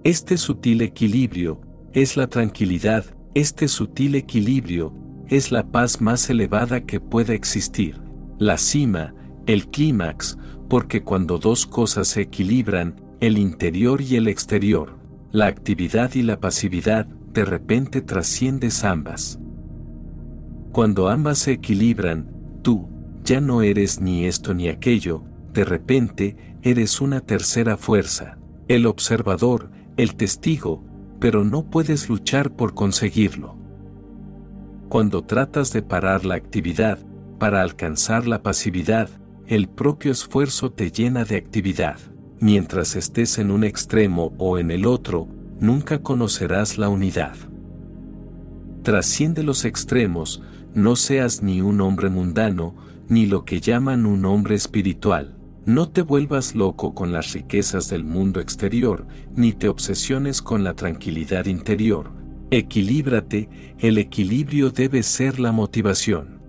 Este 0.04 0.36
sutil 0.36 0.82
equilibrio 0.82 1.60
es 1.92 2.16
la 2.16 2.28
tranquilidad, 2.28 3.04
este 3.34 3.68
sutil 3.68 4.14
equilibrio 4.14 4.94
es 5.28 5.50
la 5.50 5.66
paz 5.66 6.00
más 6.00 6.28
elevada 6.30 6.82
que 6.82 7.00
pueda 7.00 7.34
existir, 7.34 8.00
la 8.38 8.58
cima, 8.58 9.14
el 9.46 9.68
clímax, 9.68 10.38
porque 10.68 11.02
cuando 11.02 11.38
dos 11.38 11.66
cosas 11.66 12.08
se 12.08 12.22
equilibran, 12.22 13.00
el 13.20 13.38
interior 13.38 14.00
y 14.00 14.16
el 14.16 14.28
exterior, 14.28 14.98
la 15.32 15.46
actividad 15.46 16.14
y 16.14 16.22
la 16.22 16.38
pasividad, 16.38 17.08
de 17.34 17.44
repente 17.44 18.00
trasciendes 18.00 18.84
ambas. 18.84 19.40
Cuando 20.72 21.08
ambas 21.08 21.38
se 21.38 21.52
equilibran, 21.52 22.30
tú, 22.62 22.88
ya 23.24 23.40
no 23.40 23.62
eres 23.62 24.00
ni 24.00 24.24
esto 24.24 24.54
ni 24.54 24.68
aquello, 24.68 25.24
de 25.52 25.64
repente, 25.64 26.36
eres 26.62 27.00
una 27.00 27.20
tercera 27.20 27.76
fuerza, 27.76 28.38
el 28.68 28.86
observador, 28.86 29.70
el 29.96 30.14
testigo, 30.14 30.84
pero 31.20 31.44
no 31.44 31.70
puedes 31.70 32.08
luchar 32.08 32.52
por 32.54 32.74
conseguirlo. 32.74 33.56
Cuando 34.88 35.22
tratas 35.22 35.72
de 35.72 35.82
parar 35.82 36.24
la 36.24 36.36
actividad, 36.36 36.98
para 37.38 37.62
alcanzar 37.62 38.26
la 38.26 38.42
pasividad, 38.42 39.08
el 39.46 39.68
propio 39.68 40.12
esfuerzo 40.12 40.70
te 40.70 40.90
llena 40.90 41.24
de 41.24 41.36
actividad. 41.36 41.98
Mientras 42.38 42.94
estés 42.94 43.38
en 43.38 43.50
un 43.50 43.64
extremo 43.64 44.32
o 44.38 44.58
en 44.58 44.70
el 44.70 44.86
otro, 44.86 45.28
nunca 45.64 46.02
conocerás 46.02 46.78
la 46.78 46.88
unidad. 46.88 47.34
Trasciende 48.82 49.42
los 49.42 49.64
extremos, 49.64 50.42
no 50.74 50.94
seas 50.94 51.42
ni 51.42 51.62
un 51.62 51.80
hombre 51.80 52.10
mundano, 52.10 52.76
ni 53.08 53.26
lo 53.26 53.44
que 53.44 53.60
llaman 53.60 54.06
un 54.06 54.24
hombre 54.26 54.54
espiritual. 54.56 55.36
No 55.64 55.88
te 55.88 56.02
vuelvas 56.02 56.54
loco 56.54 56.94
con 56.94 57.12
las 57.12 57.32
riquezas 57.32 57.88
del 57.88 58.04
mundo 58.04 58.40
exterior, 58.40 59.06
ni 59.34 59.52
te 59.52 59.68
obsesiones 59.68 60.42
con 60.42 60.62
la 60.62 60.74
tranquilidad 60.74 61.46
interior. 61.46 62.12
Equilíbrate, 62.50 63.48
el 63.78 63.96
equilibrio 63.96 64.70
debe 64.70 65.02
ser 65.02 65.40
la 65.40 65.52
motivación. 65.52 66.42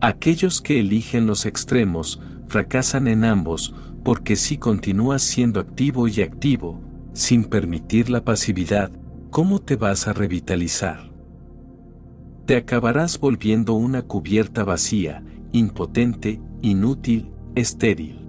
Aquellos 0.00 0.62
que 0.62 0.80
eligen 0.80 1.26
los 1.26 1.44
extremos, 1.44 2.20
fracasan 2.48 3.06
en 3.06 3.24
ambos, 3.24 3.74
porque 4.02 4.36
si 4.36 4.56
continúas 4.56 5.22
siendo 5.22 5.60
activo 5.60 6.08
y 6.08 6.22
activo, 6.22 6.80
sin 7.12 7.44
permitir 7.44 8.10
la 8.10 8.24
pasividad, 8.24 8.90
¿cómo 9.30 9.60
te 9.60 9.76
vas 9.76 10.08
a 10.08 10.12
revitalizar? 10.12 11.10
Te 12.46 12.56
acabarás 12.56 13.18
volviendo 13.18 13.74
una 13.74 14.02
cubierta 14.02 14.64
vacía, 14.64 15.22
impotente, 15.52 16.40
inútil, 16.60 17.30
estéril. 17.54 18.26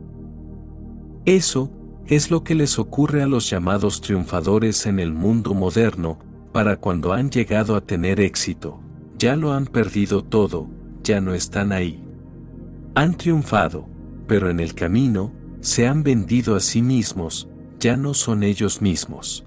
Eso 1.25 1.71
es 2.05 2.29
lo 2.29 2.43
que 2.43 2.53
les 2.55 2.79
ocurre 2.79 3.23
a 3.23 3.27
los 3.27 3.49
llamados 3.49 4.01
triunfadores 4.01 4.85
en 4.85 4.99
el 4.99 5.13
mundo 5.13 5.53
moderno, 5.53 6.19
para 6.51 6.77
cuando 6.77 7.13
han 7.13 7.31
llegado 7.31 7.75
a 7.75 7.81
tener 7.81 8.19
éxito, 8.19 8.79
ya 9.17 9.35
lo 9.35 9.53
han 9.53 9.65
perdido 9.65 10.23
todo, 10.23 10.67
ya 11.01 11.19
no 11.21 11.33
están 11.33 11.71
ahí. 11.71 12.03
Han 12.93 13.15
triunfado, 13.15 13.87
pero 14.27 14.49
en 14.49 14.59
el 14.59 14.75
camino, 14.75 15.31
se 15.61 15.87
han 15.87 16.03
vendido 16.03 16.55
a 16.55 16.59
sí 16.59 16.81
mismos, 16.81 17.49
ya 17.83 17.97
no 17.97 18.13
son 18.13 18.43
ellos 18.43 18.81
mismos. 18.81 19.43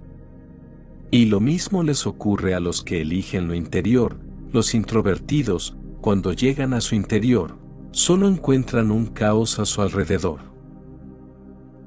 Y 1.11 1.25
lo 1.25 1.41
mismo 1.41 1.83
les 1.83 2.07
ocurre 2.07 2.55
a 2.55 2.61
los 2.61 2.83
que 2.83 3.01
eligen 3.01 3.49
lo 3.49 3.55
interior, 3.55 4.19
los 4.53 4.75
introvertidos, 4.75 5.75
cuando 6.03 6.35
llegan 6.35 6.75
a 6.75 6.83
su 6.83 6.95
interior, 6.95 7.57
solo 7.93 8.29
encuentran 8.29 8.91
un 8.91 9.07
caos 9.07 9.59
a 9.59 9.65
su 9.65 9.81
alrededor. 9.81 10.41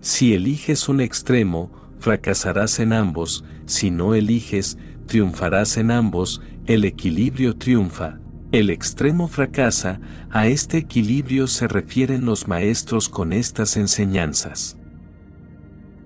Si 0.01 0.33
eliges 0.33 0.89
un 0.89 1.01
extremo, 1.01 1.71
fracasarás 1.99 2.79
en 2.79 2.93
ambos, 2.93 3.43
si 3.67 3.91
no 3.91 4.15
eliges, 4.15 4.79
triunfarás 5.05 5.77
en 5.77 5.91
ambos, 5.91 6.41
el 6.65 6.83
equilibrio 6.83 7.57
triunfa, 7.57 8.17
el 8.51 8.71
extremo 8.71 9.27
fracasa, 9.27 10.01
a 10.31 10.47
este 10.47 10.79
equilibrio 10.79 11.45
se 11.45 11.67
refieren 11.67 12.25
los 12.25 12.47
maestros 12.47 13.07
con 13.07 13.33
estas 13.33 13.77
enseñanzas. 13.77 14.78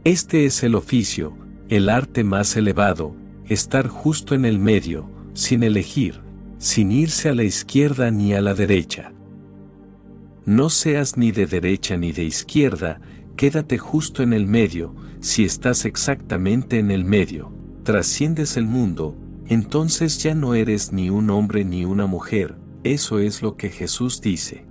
Este 0.06 0.46
es 0.46 0.64
el 0.64 0.76
oficio, 0.76 1.38
el 1.70 1.88
arte 1.88 2.26
más 2.26 2.58
elevado, 2.58 3.16
estar 3.48 3.88
justo 3.88 4.36
en 4.36 4.44
el 4.44 4.60
medio, 4.60 5.10
sin 5.34 5.64
elegir, 5.64 6.20
sin 6.58 6.92
irse 6.92 7.30
a 7.30 7.34
la 7.34 7.44
izquierda 7.44 8.12
ni 8.12 8.34
a 8.34 8.42
la 8.42 8.54
derecha. 8.54 9.14
No 10.46 10.70
seas 10.70 11.16
ni 11.16 11.32
de 11.32 11.46
derecha 11.46 11.96
ni 11.96 12.12
de 12.12 12.26
izquierda, 12.26 13.00
quédate 13.38 13.78
justo 13.78 14.24
en 14.24 14.34
el 14.34 14.46
medio, 14.46 14.94
si 15.22 15.46
estás 15.46 15.86
exactamente 15.86 16.80
en 16.80 16.92
el 16.92 17.06
medio, 17.06 17.54
trasciendes 17.84 18.58
el 18.58 18.66
mundo, 18.66 19.16
entonces 19.48 20.22
ya 20.22 20.36
no 20.36 20.54
eres 20.54 20.92
ni 20.92 21.10
un 21.10 21.30
hombre 21.30 21.64
ni 21.64 21.86
una 21.86 22.08
mujer, 22.08 22.58
eso 22.84 23.20
es 23.20 23.42
lo 23.42 23.56
que 23.56 23.70
Jesús 23.70 24.20
dice. 24.20 24.66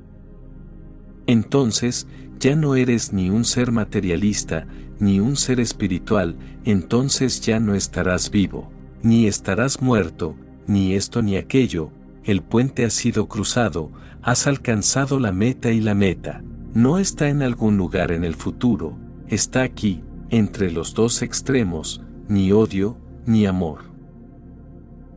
Entonces, 1.27 2.07
ya 2.39 2.55
no 2.55 2.75
eres 2.75 3.13
ni 3.13 3.31
un 3.31 3.45
ser 3.45 3.73
materialista, 3.73 4.67
ni 5.03 5.19
un 5.19 5.35
ser 5.35 5.59
espiritual, 5.59 6.37
entonces 6.65 7.41
ya 7.41 7.59
no 7.59 7.75
estarás 7.75 8.31
vivo, 8.31 8.71
ni 9.03 9.27
estarás 9.27 9.83
muerto, 9.83 10.37
ni 10.69 10.95
esto 10.95 11.23
ni 11.23 11.37
aquello, 11.37 11.91
el 12.23 12.41
puente 12.41 12.85
ha 12.85 12.91
sido 12.91 13.27
cruzado, 13.27 13.91
has 14.23 14.47
alcanzado 14.47 15.19
la 15.19 15.33
meta 15.33 15.73
y 15.73 15.81
la 15.81 15.97
meta, 15.97 16.45
no 16.73 17.01
está 17.01 17.29
en 17.31 17.43
algún 17.43 17.77
lugar 17.77 18.13
en 18.13 18.23
el 18.23 18.37
futuro, 18.37 18.97
está 19.27 19.63
aquí, 19.63 20.05
entre 20.31 20.71
los 20.71 20.95
dos 20.95 21.23
extremos, 21.23 22.01
ni 22.29 22.53
odio, 22.53 22.97
ni 23.27 23.45
amor. 23.45 23.81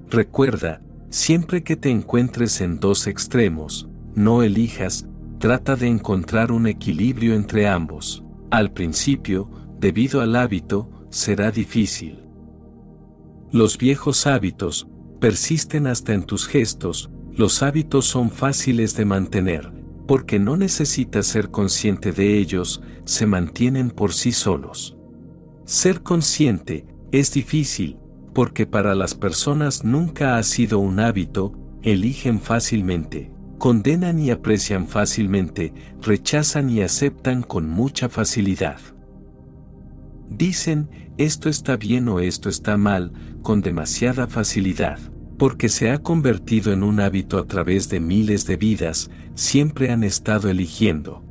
Recuerda, 0.10 0.82
siempre 1.12 1.62
que 1.62 1.76
te 1.76 1.92
encuentres 1.92 2.60
en 2.60 2.80
dos 2.80 3.06
extremos, 3.06 3.88
no 4.16 4.42
elijas, 4.42 5.06
trata 5.38 5.76
de 5.76 5.86
encontrar 5.86 6.52
un 6.52 6.66
equilibrio 6.66 7.36
entre 7.36 7.68
ambos. 7.68 8.24
Al 8.50 8.72
principio, 8.72 9.50
debido 9.80 10.22
al 10.22 10.36
hábito, 10.36 10.90
será 11.10 11.52
difícil. 11.52 12.20
Los 13.52 13.78
viejos 13.78 14.28
hábitos, 14.28 14.88
persisten 15.20 15.88
hasta 15.88 16.14
en 16.14 16.24
tus 16.24 16.48
gestos, 16.48 17.10
los 17.32 17.64
hábitos 17.64 18.06
son 18.06 18.32
fáciles 18.32 18.96
de 18.96 19.06
mantener, 19.06 19.72
porque 20.08 20.40
no 20.40 20.58
necesitas 20.58 21.26
ser 21.26 21.52
consciente 21.52 22.12
de 22.12 22.38
ellos, 22.38 22.82
se 23.06 23.26
mantienen 23.26 23.92
por 23.92 24.14
sí 24.14 24.32
solos. 24.32 24.98
Ser 25.66 26.02
consciente 26.02 26.86
es 27.12 27.34
difícil, 27.34 27.98
porque 28.34 28.66
para 28.66 28.96
las 28.96 29.16
personas 29.16 29.84
nunca 29.84 30.38
ha 30.38 30.44
sido 30.44 30.80
un 30.80 31.00
hábito, 31.00 31.54
eligen 31.82 32.40
fácilmente, 32.42 33.32
condenan 33.58 34.20
y 34.20 34.32
aprecian 34.32 34.88
fácilmente, 34.88 35.74
rechazan 36.02 36.70
y 36.70 36.82
aceptan 36.82 37.42
con 37.42 37.70
mucha 37.70 38.10
facilidad. 38.10 38.80
Dicen, 40.30 40.90
esto 41.18 41.50
está 41.50 41.78
bien 41.78 42.08
o 42.10 42.20
esto 42.20 42.50
está 42.50 42.78
mal, 42.78 43.12
con 43.42 43.62
demasiada 43.62 44.28
facilidad 44.28 45.00
porque 45.38 45.70
se 45.70 45.92
ha 45.92 45.98
convertido 45.98 46.72
en 46.72 46.84
un 46.84 47.00
hábito 47.00 47.38
a 47.38 47.46
través 47.46 47.90
de 47.90 48.00
miles 48.00 48.46
de 48.46 48.58
vidas, 48.58 49.10
siempre 49.34 49.92
han 49.92 50.04
estado 50.04 50.50
eligiendo. 50.50 51.24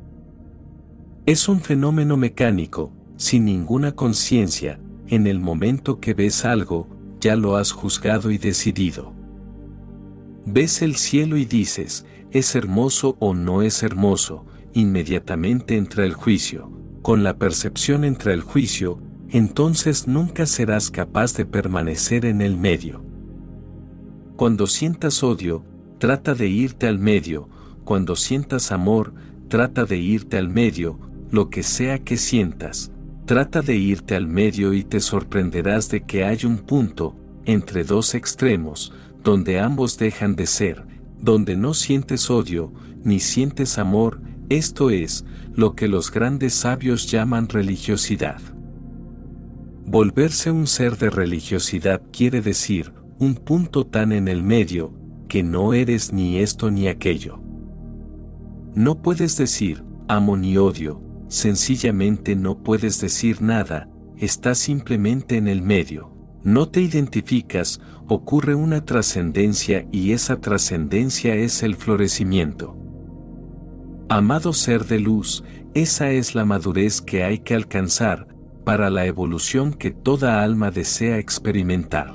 Es 1.25 1.49
un 1.49 1.61
fenómeno 1.61 2.17
mecánico, 2.17 2.93
sin 3.17 3.45
ninguna 3.45 3.93
conciencia, 3.93 4.79
en 5.07 5.27
el 5.27 5.39
momento 5.39 5.99
que 5.99 6.13
ves 6.13 6.45
algo, 6.45 6.87
ya 7.19 7.35
lo 7.35 7.55
has 7.55 7.71
juzgado 7.71 8.29
y 8.29 8.37
decidido. 8.37 9.13
Ves 10.45 10.83
el 10.83 10.95
cielo 10.95 11.37
y 11.37 11.45
dices, 11.45 12.05
es 12.31 12.55
hermoso 12.55 13.17
o 13.19 13.33
no 13.33 13.63
es 13.63 13.81
hermoso, 13.81 14.45
inmediatamente 14.73 15.77
entra 15.77 16.05
el 16.05 16.13
juicio. 16.13 16.69
Con 17.05 17.23
la 17.23 17.37
percepción 17.37 18.03
entra 18.03 18.33
el 18.33 18.41
juicio, 18.41 18.99
entonces 19.29 20.07
nunca 20.07 20.47
serás 20.47 20.89
capaz 20.89 21.35
de 21.35 21.45
permanecer 21.45 22.25
en 22.25 22.41
el 22.41 22.57
medio. 22.57 23.05
Cuando 24.35 24.65
sientas 24.65 25.21
odio, 25.21 25.63
trata 25.99 26.33
de 26.33 26.47
irte 26.47 26.87
al 26.87 26.97
medio, 26.97 27.47
cuando 27.83 28.15
sientas 28.15 28.71
amor, 28.71 29.13
trata 29.49 29.85
de 29.85 29.97
irte 29.97 30.39
al 30.39 30.49
medio, 30.49 30.97
lo 31.29 31.51
que 31.51 31.61
sea 31.61 31.99
que 31.99 32.17
sientas, 32.17 32.91
trata 33.27 33.61
de 33.61 33.75
irte 33.75 34.15
al 34.15 34.25
medio 34.25 34.73
y 34.73 34.83
te 34.83 34.99
sorprenderás 34.99 35.91
de 35.91 36.01
que 36.01 36.23
hay 36.23 36.43
un 36.43 36.57
punto, 36.57 37.15
entre 37.45 37.83
dos 37.83 38.15
extremos, 38.15 38.91
donde 39.23 39.59
ambos 39.59 39.99
dejan 39.99 40.35
de 40.35 40.47
ser, 40.47 40.83
donde 41.21 41.55
no 41.55 41.75
sientes 41.75 42.31
odio, 42.31 42.73
ni 43.03 43.19
sientes 43.19 43.77
amor, 43.77 44.21
esto 44.49 44.89
es, 44.89 45.23
lo 45.55 45.73
que 45.73 45.87
los 45.87 46.11
grandes 46.11 46.53
sabios 46.53 47.09
llaman 47.09 47.47
religiosidad. 47.47 48.41
Volverse 49.85 50.51
un 50.51 50.67
ser 50.67 50.97
de 50.97 51.09
religiosidad 51.09 52.01
quiere 52.11 52.41
decir, 52.41 52.93
un 53.19 53.35
punto 53.35 53.85
tan 53.85 54.11
en 54.11 54.27
el 54.27 54.43
medio, 54.43 54.93
que 55.29 55.43
no 55.43 55.73
eres 55.73 56.11
ni 56.11 56.39
esto 56.39 56.71
ni 56.71 56.87
aquello. 56.87 57.39
No 58.73 59.01
puedes 59.01 59.37
decir, 59.37 59.83
amo 60.09 60.35
ni 60.35 60.57
odio, 60.57 61.01
sencillamente 61.29 62.35
no 62.35 62.61
puedes 62.61 62.99
decir 62.99 63.41
nada, 63.41 63.89
estás 64.17 64.57
simplemente 64.57 65.37
en 65.37 65.47
el 65.47 65.61
medio. 65.61 66.11
No 66.43 66.67
te 66.67 66.81
identificas, 66.81 67.79
ocurre 68.07 68.53
una 68.55 68.83
trascendencia 68.83 69.87
y 69.91 70.11
esa 70.11 70.41
trascendencia 70.41 71.35
es 71.35 71.63
el 71.63 71.75
florecimiento. 71.75 72.84
Amado 74.07 74.53
ser 74.53 74.85
de 74.85 74.99
luz, 74.99 75.43
esa 75.73 76.11
es 76.11 76.35
la 76.35 76.45
madurez 76.45 77.01
que 77.01 77.23
hay 77.23 77.39
que 77.39 77.55
alcanzar 77.55 78.27
para 78.63 78.91
la 78.91 79.07
evolución 79.07 79.73
que 79.73 79.89
toda 79.89 80.43
alma 80.43 80.69
desea 80.69 81.17
experimentar. 81.17 82.13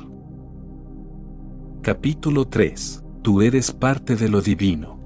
Capítulo 1.82 2.46
3. 2.46 3.02
Tú 3.22 3.42
eres 3.42 3.72
parte 3.72 4.14
de 4.14 4.28
lo 4.28 4.40
divino. 4.40 5.00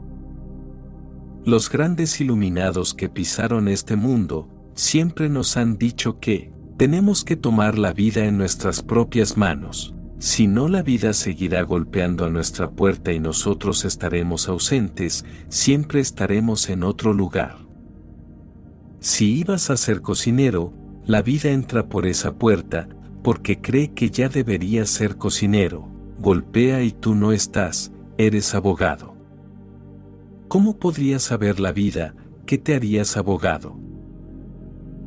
Los 1.47 1.71
grandes 1.71 2.21
iluminados 2.21 2.93
que 2.93 3.09
pisaron 3.09 3.69
este 3.69 3.97
mundo 3.97 4.51
siempre 4.75 5.31
nos 5.31 5.57
han 5.57 5.79
dicho 5.79 6.21
que 6.21 6.53
tenemos 6.77 7.25
que 7.25 7.37
tomar 7.37 7.79
la 7.79 7.95
vida 7.95 8.27
en 8.27 8.37
nuestras 8.37 8.83
propias 8.83 9.39
manos. 9.39 9.94
Si 10.25 10.47
no 10.47 10.69
la 10.69 10.83
vida 10.83 11.13
seguirá 11.13 11.61
golpeando 11.65 12.25
a 12.25 12.31
nuestra 12.31 12.71
puerta 12.71 13.13
y 13.13 13.21
nosotros 13.21 13.85
estaremos 13.85 14.49
ausentes, 14.49 15.23
siempre 15.51 16.01
estaremos 16.01 16.71
en 16.71 16.83
otro 16.83 17.13
lugar. 17.13 17.59
Si 19.01 19.41
ibas 19.41 19.69
a 19.69 19.77
ser 19.77 20.01
cocinero, 20.01 20.73
la 21.05 21.21
vida 21.21 21.51
entra 21.51 21.91
por 21.91 22.07
esa 22.07 22.37
puerta, 22.37 22.89
porque 23.23 23.61
cree 23.61 23.93
que 23.93 24.09
ya 24.09 24.31
deberías 24.31 24.89
ser 24.89 25.19
cocinero, 25.19 25.91
golpea 26.19 26.83
y 26.83 26.93
tú 26.93 27.15
no 27.15 27.33
estás, 27.33 27.93
eres 28.17 28.55
abogado. 28.55 29.15
¿Cómo 30.49 30.79
podrías 30.79 31.23
saber 31.23 31.61
la 31.61 31.73
vida, 31.73 32.15
qué 32.47 32.57
te 32.57 32.75
harías 32.75 33.19
abogado? 33.19 33.79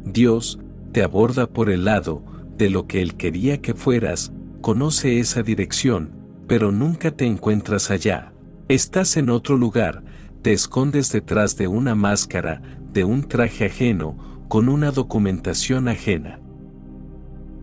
Dios, 0.06 0.60
te 0.92 1.02
aborda 1.02 1.48
por 1.48 1.72
el 1.72 1.86
lado, 1.86 2.24
de 2.56 2.70
lo 2.70 2.86
que 2.86 3.02
Él 3.02 3.16
quería 3.16 3.62
que 3.62 3.74
fueras, 3.74 4.32
conoce 4.68 5.22
esa 5.22 5.44
dirección, 5.44 6.12
pero 6.46 6.74
nunca 6.74 7.12
te 7.12 7.26
encuentras 7.26 7.90
allá. 7.90 8.34
Estás 8.68 9.16
en 9.16 9.30
otro 9.30 9.56
lugar, 9.56 10.04
te 10.42 10.52
escondes 10.52 11.10
detrás 11.10 11.56
de 11.56 11.70
una 11.70 11.96
máscara, 11.96 12.62
de 12.92 13.06
un 13.06 13.24
traje 13.30 13.68
ajeno, 13.68 14.44
con 14.50 14.68
una 14.68 14.92
documentación 14.92 15.88
ajena. 15.88 16.42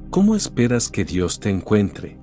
¿Cómo 0.08 0.34
esperas 0.34 0.88
que 0.88 1.04
Dios 1.04 1.40
te 1.40 1.50
encuentre? 1.50 2.16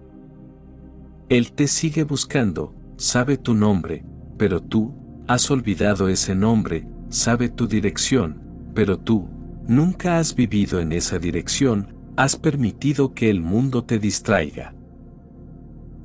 Él 1.29 1.51
te 1.51 1.67
sigue 1.67 2.03
buscando, 2.03 2.73
sabe 2.97 3.37
tu 3.37 3.53
nombre, 3.53 4.03
pero 4.39 4.63
tú, 4.63 4.95
has 5.27 5.51
olvidado 5.51 6.09
ese 6.09 6.33
nombre, 6.33 6.87
sabe 7.09 7.49
tu 7.49 7.67
dirección, 7.67 8.41
pero 8.73 8.97
tú, 8.97 9.29
nunca 9.67 10.17
has 10.17 10.33
vivido 10.33 10.79
en 10.79 10.91
esa 10.91 11.19
dirección, 11.19 12.00
has 12.17 12.35
permitido 12.35 13.13
que 13.13 13.29
el 13.29 13.41
mundo 13.41 13.83
te 13.83 13.99
distraiga. 13.99 14.73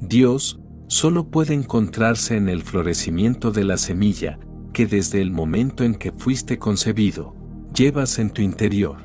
Dios 0.00 0.60
solo 0.88 1.28
puede 1.28 1.54
encontrarse 1.54 2.36
en 2.36 2.48
el 2.48 2.62
florecimiento 2.62 3.50
de 3.50 3.64
la 3.64 3.76
semilla 3.76 4.38
que 4.72 4.86
desde 4.86 5.22
el 5.22 5.30
momento 5.30 5.84
en 5.84 5.94
que 5.94 6.12
fuiste 6.12 6.58
concebido, 6.58 7.34
llevas 7.74 8.18
en 8.18 8.30
tu 8.30 8.42
interior. 8.42 8.98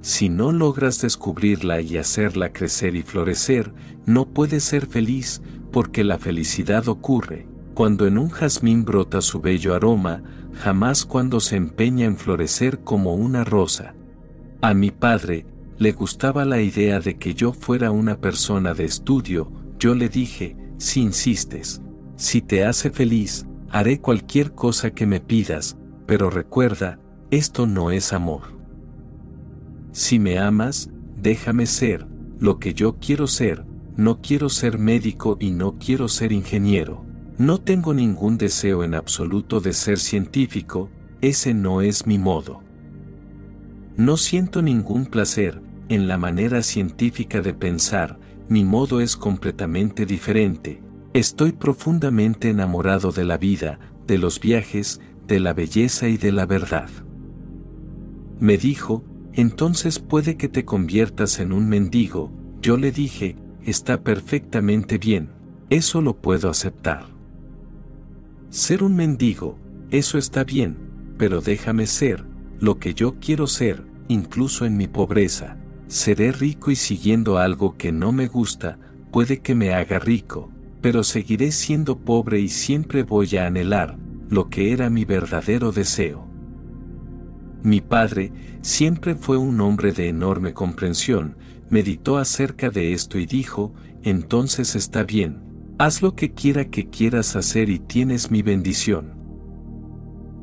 Si 0.00 0.30
no 0.30 0.52
logras 0.52 1.02
descubrirla 1.02 1.80
y 1.82 1.98
hacerla 1.98 2.52
crecer 2.52 2.96
y 2.96 3.02
florecer, 3.02 3.74
no 4.06 4.26
puedes 4.30 4.64
ser 4.64 4.86
feliz, 4.86 5.42
porque 5.70 6.02
la 6.02 6.18
felicidad 6.18 6.88
ocurre, 6.88 7.46
cuando 7.74 8.06
en 8.06 8.16
un 8.16 8.30
jazmín 8.30 8.84
brota 8.84 9.20
su 9.20 9.40
bello 9.40 9.74
aroma, 9.74 10.22
jamás 10.54 11.04
cuando 11.04 11.38
se 11.38 11.56
empeña 11.56 12.06
en 12.06 12.16
florecer 12.16 12.80
como 12.80 13.14
una 13.14 13.44
rosa. 13.44 13.94
A 14.60 14.74
mi 14.74 14.90
padre, 14.90 15.44
le 15.82 15.90
gustaba 15.90 16.44
la 16.44 16.60
idea 16.60 17.00
de 17.00 17.18
que 17.18 17.34
yo 17.34 17.52
fuera 17.52 17.90
una 17.90 18.20
persona 18.20 18.72
de 18.72 18.84
estudio, 18.84 19.50
yo 19.80 19.96
le 19.96 20.08
dije, 20.08 20.56
si 20.78 21.00
insistes, 21.00 21.82
si 22.14 22.40
te 22.40 22.64
hace 22.64 22.90
feliz, 22.90 23.46
haré 23.68 24.00
cualquier 24.00 24.52
cosa 24.52 24.92
que 24.92 25.06
me 25.06 25.18
pidas, 25.18 25.76
pero 26.06 26.30
recuerda, 26.30 27.00
esto 27.32 27.66
no 27.66 27.90
es 27.90 28.12
amor. 28.12 28.42
Si 29.90 30.20
me 30.20 30.38
amas, 30.38 30.88
déjame 31.16 31.66
ser, 31.66 32.06
lo 32.38 32.60
que 32.60 32.74
yo 32.74 32.98
quiero 33.00 33.26
ser, 33.26 33.64
no 33.96 34.20
quiero 34.20 34.50
ser 34.50 34.78
médico 34.78 35.36
y 35.40 35.50
no 35.50 35.80
quiero 35.80 36.06
ser 36.06 36.30
ingeniero. 36.30 37.04
No 37.38 37.58
tengo 37.58 37.92
ningún 37.92 38.38
deseo 38.38 38.84
en 38.84 38.94
absoluto 38.94 39.58
de 39.58 39.72
ser 39.72 39.98
científico, 39.98 40.90
ese 41.20 41.54
no 41.54 41.80
es 41.80 42.06
mi 42.06 42.18
modo. 42.18 42.62
No 43.96 44.16
siento 44.16 44.62
ningún 44.62 45.06
placer 45.06 45.60
en 45.88 46.08
la 46.08 46.18
manera 46.18 46.62
científica 46.62 47.40
de 47.40 47.54
pensar, 47.54 48.18
mi 48.48 48.64
modo 48.64 49.00
es 49.00 49.16
completamente 49.16 50.06
diferente. 50.06 50.82
Estoy 51.14 51.52
profundamente 51.52 52.50
enamorado 52.50 53.12
de 53.12 53.24
la 53.24 53.38
vida, 53.38 53.78
de 54.06 54.18
los 54.18 54.40
viajes, 54.40 55.00
de 55.26 55.40
la 55.40 55.52
belleza 55.52 56.08
y 56.08 56.16
de 56.16 56.32
la 56.32 56.46
verdad. 56.46 56.88
Me 58.40 58.58
dijo, 58.58 59.04
entonces 59.32 59.98
puede 59.98 60.36
que 60.36 60.48
te 60.48 60.64
conviertas 60.64 61.38
en 61.38 61.52
un 61.52 61.68
mendigo, 61.68 62.30
yo 62.60 62.76
le 62.76 62.92
dije, 62.92 63.36
está 63.64 64.02
perfectamente 64.02 64.98
bien, 64.98 65.30
eso 65.70 66.00
lo 66.02 66.16
puedo 66.20 66.50
aceptar. 66.50 67.06
Ser 68.50 68.82
un 68.82 68.94
mendigo, 68.94 69.58
eso 69.90 70.18
está 70.18 70.44
bien, 70.44 70.76
pero 71.16 71.40
déjame 71.40 71.86
ser, 71.86 72.24
lo 72.60 72.78
que 72.78 72.94
yo 72.94 73.16
quiero 73.20 73.46
ser, 73.46 73.84
incluso 74.08 74.66
en 74.66 74.76
mi 74.76 74.88
pobreza. 74.88 75.56
Seré 75.92 76.32
rico 76.32 76.70
y 76.70 76.76
siguiendo 76.76 77.36
algo 77.36 77.76
que 77.76 77.92
no 77.92 78.12
me 78.12 78.26
gusta, 78.26 78.78
puede 79.10 79.40
que 79.40 79.54
me 79.54 79.74
haga 79.74 79.98
rico, 79.98 80.50
pero 80.80 81.04
seguiré 81.04 81.52
siendo 81.52 81.98
pobre 81.98 82.40
y 82.40 82.48
siempre 82.48 83.02
voy 83.02 83.36
a 83.36 83.46
anhelar 83.46 83.98
lo 84.30 84.48
que 84.48 84.72
era 84.72 84.88
mi 84.88 85.04
verdadero 85.04 85.70
deseo. 85.70 86.26
Mi 87.62 87.82
padre 87.82 88.32
siempre 88.62 89.16
fue 89.16 89.36
un 89.36 89.60
hombre 89.60 89.92
de 89.92 90.08
enorme 90.08 90.54
comprensión, 90.54 91.36
meditó 91.68 92.16
acerca 92.16 92.70
de 92.70 92.94
esto 92.94 93.18
y 93.18 93.26
dijo, 93.26 93.74
entonces 94.02 94.74
está 94.74 95.02
bien, 95.02 95.42
haz 95.78 96.00
lo 96.00 96.16
que 96.16 96.32
quiera 96.32 96.70
que 96.70 96.88
quieras 96.88 97.36
hacer 97.36 97.68
y 97.68 97.78
tienes 97.78 98.30
mi 98.30 98.40
bendición. 98.40 99.12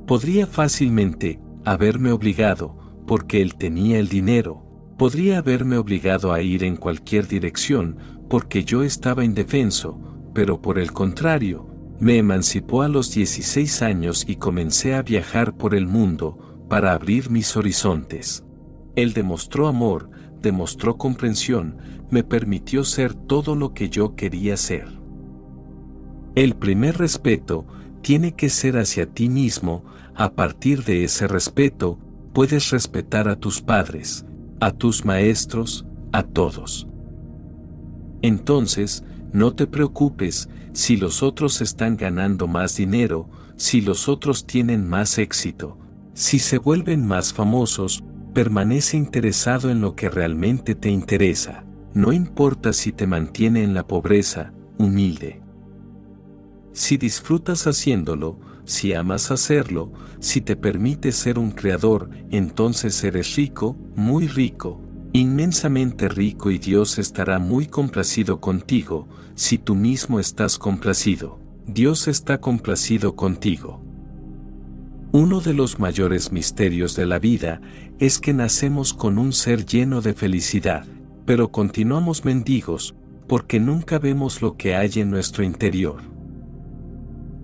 Podría 0.05 0.45
fácilmente 0.45 1.39
haberme 1.65 2.11
obligado, 2.11 2.77
porque 3.07 3.41
él 3.41 3.55
tenía 3.55 3.97
el 3.97 4.09
dinero, 4.09 4.68
podría 4.99 5.37
haberme 5.37 5.77
obligado 5.77 6.33
a 6.33 6.41
ir 6.41 6.61
en 6.65 6.75
cualquier 6.75 7.25
dirección, 7.25 7.97
porque 8.29 8.65
yo 8.65 8.83
estaba 8.83 9.23
indefenso, 9.23 9.97
pero 10.33 10.61
por 10.61 10.77
el 10.77 10.91
contrario, 10.91 11.65
me 12.01 12.17
emancipó 12.17 12.81
a 12.81 12.89
los 12.89 13.13
16 13.13 13.81
años 13.81 14.25
y 14.27 14.35
comencé 14.35 14.95
a 14.95 15.01
viajar 15.01 15.55
por 15.55 15.73
el 15.73 15.87
mundo, 15.87 16.65
para 16.67 16.91
abrir 16.91 17.31
mis 17.31 17.55
horizontes. 17.55 18.43
Él 18.97 19.13
demostró 19.13 19.67
amor, 19.69 20.09
demostró 20.41 20.97
comprensión, 20.97 21.77
me 22.09 22.25
permitió 22.25 22.83
ser 22.83 23.13
todo 23.13 23.55
lo 23.55 23.73
que 23.73 23.89
yo 23.89 24.15
quería 24.15 24.57
ser. 24.57 24.89
El 26.35 26.55
primer 26.57 26.97
respeto 26.97 27.65
tiene 28.01 28.33
que 28.33 28.49
ser 28.49 28.77
hacia 28.77 29.05
ti 29.05 29.29
mismo, 29.29 29.85
a 30.13 30.33
partir 30.33 30.83
de 30.83 31.05
ese 31.05 31.25
respeto, 31.25 31.97
puedes 32.33 32.69
respetar 32.69 33.29
a 33.29 33.37
tus 33.37 33.61
padres, 33.61 34.25
a 34.59 34.71
tus 34.71 35.05
maestros, 35.05 35.85
a 36.11 36.23
todos. 36.23 36.87
Entonces, 38.21 39.03
no 39.31 39.53
te 39.53 39.67
preocupes 39.67 40.49
si 40.73 40.97
los 40.97 41.23
otros 41.23 41.61
están 41.61 41.97
ganando 41.97 42.47
más 42.47 42.75
dinero, 42.75 43.29
si 43.55 43.81
los 43.81 44.09
otros 44.09 44.45
tienen 44.45 44.87
más 44.87 45.17
éxito, 45.17 45.77
si 46.13 46.39
se 46.39 46.57
vuelven 46.57 47.05
más 47.05 47.33
famosos, 47.33 48.03
Permanece 48.33 48.95
interesado 48.95 49.71
en 49.71 49.81
lo 49.81 49.95
que 49.95 50.07
realmente 50.07 50.75
te 50.75 50.89
interesa, 50.89 51.65
no 51.95 52.13
importa 52.13 52.73
si 52.73 52.91
te 52.91 53.07
mantiene 53.07 53.63
en 53.63 53.73
la 53.73 53.87
pobreza, 53.87 54.53
humilde. 54.77 55.41
Si 56.71 56.97
disfrutas 56.97 57.65
haciéndolo, 57.65 58.39
si 58.69 58.93
amas 58.93 59.31
hacerlo, 59.31 59.91
si 60.19 60.41
te 60.41 60.55
permite 60.55 61.11
ser 61.11 61.39
un 61.39 61.49
creador, 61.49 62.11
entonces 62.29 63.03
eres 63.03 63.35
rico, 63.35 63.75
muy 63.95 64.27
rico, 64.27 64.79
inmensamente 65.11 66.07
rico 66.07 66.51
y 66.51 66.59
Dios 66.59 66.99
estará 66.99 67.39
muy 67.39 67.65
complacido 67.65 68.39
contigo, 68.39 69.07
si 69.33 69.57
tú 69.57 69.73
mismo 69.73 70.19
estás 70.19 70.59
complacido. 70.59 71.39
Dios 71.65 72.07
está 72.07 72.39
complacido 72.39 73.15
contigo. 73.15 73.83
Uno 75.13 75.41
de 75.41 75.55
los 75.55 75.79
mayores 75.79 76.31
misterios 76.31 76.95
de 76.95 77.07
la 77.07 77.17
vida 77.17 77.61
es 77.97 78.19
que 78.19 78.35
nacemos 78.35 78.93
con 78.93 79.17
un 79.17 79.33
ser 79.33 79.65
lleno 79.65 80.01
de 80.01 80.13
felicidad, 80.13 80.85
pero 81.25 81.51
continuamos 81.51 82.23
mendigos, 82.23 82.93
porque 83.27 83.59
nunca 83.59 83.97
vemos 83.97 84.43
lo 84.43 84.57
que 84.57 84.75
hay 84.75 84.91
en 84.97 85.09
nuestro 85.09 85.43
interior. 85.43 86.18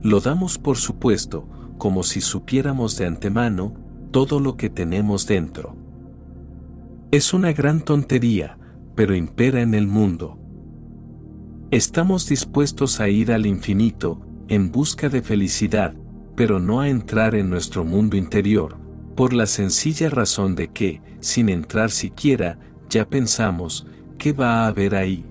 Lo 0.06 0.20
damos 0.20 0.60
por 0.60 0.78
supuesto, 0.78 1.50
como 1.80 2.04
si 2.04 2.22
supiéramos 2.22 2.96
de 2.96 3.08
antemano 3.08 3.74
todo 4.12 4.40
lo 4.40 4.56
que 4.56 4.70
tenemos 4.70 5.26
dentro. 5.26 5.76
Es 7.10 7.34
una 7.34 7.52
gran 7.54 7.82
tontería, 7.82 8.60
pero 8.94 9.16
impera 9.16 9.64
en 9.64 9.74
el 9.74 9.88
mundo. 9.88 10.38
Estamos 11.72 12.30
dispuestos 12.30 13.00
a 13.00 13.10
ir 13.10 13.32
al 13.32 13.48
infinito, 13.48 14.22
en 14.48 14.72
busca 14.72 15.10
de 15.10 15.24
felicidad, 15.24 15.96
pero 16.36 16.60
no 16.60 16.82
a 16.82 16.90
entrar 16.90 17.34
en 17.34 17.50
nuestro 17.50 17.84
mundo 17.84 18.16
interior, 18.16 18.78
por 19.16 19.34
la 19.34 19.48
sencilla 19.48 20.12
razón 20.12 20.54
de 20.54 20.68
que, 20.68 21.02
sin 21.20 21.50
entrar 21.50 21.90
siquiera, 21.90 22.60
ya 22.92 23.10
pensamos, 23.10 23.88
¿qué 24.20 24.34
va 24.34 24.66
a 24.66 24.68
haber 24.68 24.94
ahí? 24.94 25.26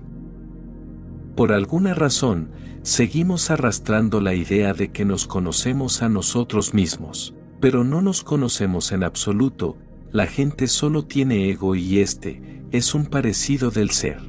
Por 1.37 1.53
alguna 1.53 1.93
razón, 1.93 2.49
seguimos 2.85 3.49
arrastrando 3.49 4.21
la 4.21 4.35
idea 4.35 4.75
de 4.75 4.91
que 4.91 5.05
nos 5.05 5.25
conocemos 5.25 6.03
a 6.03 6.07
nosotros 6.07 6.75
mismos, 6.75 7.33
pero 7.59 7.83
no 7.83 8.03
nos 8.03 8.23
conocemos 8.23 8.91
en 8.91 9.03
absoluto, 9.03 9.75
la 10.11 10.27
gente 10.27 10.67
solo 10.67 11.03
tiene 11.03 11.49
ego 11.49 11.73
y 11.73 11.97
este 11.97 12.61
es 12.71 12.93
un 12.93 13.07
parecido 13.07 13.71
del 13.71 13.89
ser. 13.89 14.19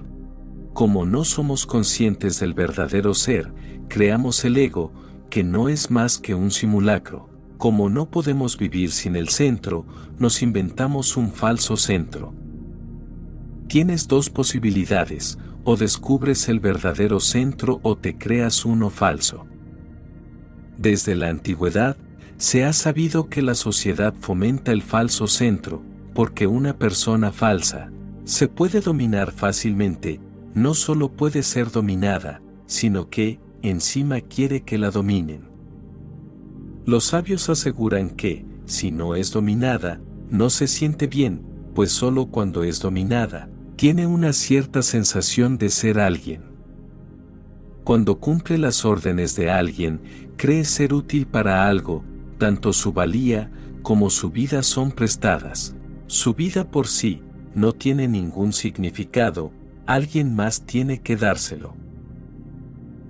Como 0.73 1.05
no 1.05 1.25
somos 1.25 1.67
conscientes 1.67 2.41
del 2.41 2.55
verdadero 2.55 3.13
ser, 3.13 3.53
creamos 3.89 4.43
el 4.47 4.57
ego, 4.57 4.91
que 5.29 5.45
no 5.45 5.69
es 5.69 5.91
más 5.91 6.17
que 6.17 6.35
un 6.35 6.51
simulacro. 6.51 7.29
Como 7.59 7.91
no 7.91 8.11
podemos 8.11 8.57
vivir 8.57 8.91
sin 8.91 9.17
el 9.17 9.29
centro, 9.29 9.85
nos 10.19 10.41
inventamos 10.41 11.19
un 11.19 11.31
falso 11.31 11.77
centro. 11.77 12.33
Tienes 13.69 14.09
dos 14.09 14.31
posibilidades, 14.31 15.39
o 15.67 15.77
descubres 15.77 16.49
el 16.49 16.61
verdadero 16.61 17.19
centro 17.19 17.81
o 17.83 17.97
te 17.97 18.17
creas 18.17 18.65
uno 18.65 18.89
falso. 18.89 19.47
Desde 20.79 21.17
la 21.17 21.29
antigüedad, 21.29 21.97
se 22.37 22.65
ha 22.65 22.73
sabido 22.73 23.29
que 23.29 23.43
la 23.43 23.57
sociedad 23.57 24.15
fomenta 24.21 24.71
el 24.71 24.83
falso 24.83 25.27
centro, 25.27 25.83
porque 26.15 26.47
una 26.47 26.79
persona 26.79 27.33
falsa 27.33 27.91
se 28.23 28.47
puede 28.47 28.81
dominar 28.81 29.33
fácilmente, 29.33 30.21
no 30.55 30.73
solo 30.75 31.11
puede 31.11 31.43
ser 31.43 31.73
dominada, 31.73 32.41
sino 32.67 33.11
que, 33.11 33.41
encima 33.63 34.21
quiere 34.21 34.63
que 34.63 34.79
la 34.79 34.93
dominen. 34.93 35.49
Los 36.85 37.07
sabios 37.07 37.49
aseguran 37.51 38.11
que, 38.11 38.47
si 38.67 38.93
no 38.93 39.17
es 39.17 39.33
dominada, 39.33 40.01
no 40.31 40.49
se 40.49 40.69
siente 40.69 41.09
bien, 41.09 41.43
pues 41.75 41.91
solo 41.91 42.27
cuando 42.27 42.63
es 42.63 42.79
dominada, 42.79 43.49
tiene 43.77 44.07
una 44.07 44.33
cierta 44.33 44.81
sensación 44.81 45.59
de 45.59 45.69
ser 45.69 46.01
alguien. 46.01 46.41
Cuando 47.85 48.19
cumple 48.19 48.57
las 48.57 48.87
órdenes 48.87 49.37
de 49.37 49.51
alguien, 49.51 50.01
cree 50.37 50.65
ser 50.65 50.95
útil 50.95 51.27
para 51.27 51.69
algo, 51.69 52.03
tanto 52.39 52.73
su 52.73 52.95
valía 52.95 53.51
como 53.83 54.09
su 54.09 54.31
vida 54.31 54.63
son 54.63 54.93
prestadas. 54.93 55.77
Su 56.07 56.33
vida 56.33 56.71
por 56.71 56.89
sí 56.89 57.23
no 57.55 57.73
tiene 57.73 58.09
ningún 58.09 58.55
significado, 58.55 59.53
alguien 59.87 60.35
más 60.35 60.63
tiene 60.63 61.03
que 61.03 61.17
dárselo. 61.17 61.75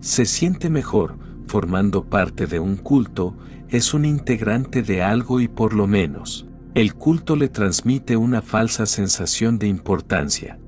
Se 0.00 0.26
siente 0.26 0.68
mejor, 0.68 1.16
formando 1.46 2.04
parte 2.04 2.48
de 2.48 2.58
un 2.58 2.76
culto, 2.76 3.36
es 3.68 3.94
un 3.94 4.04
integrante 4.04 4.82
de 4.82 5.02
algo 5.02 5.40
y 5.40 5.46
por 5.46 5.74
lo 5.74 5.86
menos, 5.86 6.45
el 6.76 6.94
culto 6.94 7.36
le 7.36 7.48
transmite 7.48 8.18
una 8.18 8.42
falsa 8.42 8.84
sensación 8.84 9.58
de 9.58 9.66
importancia. 9.66 10.58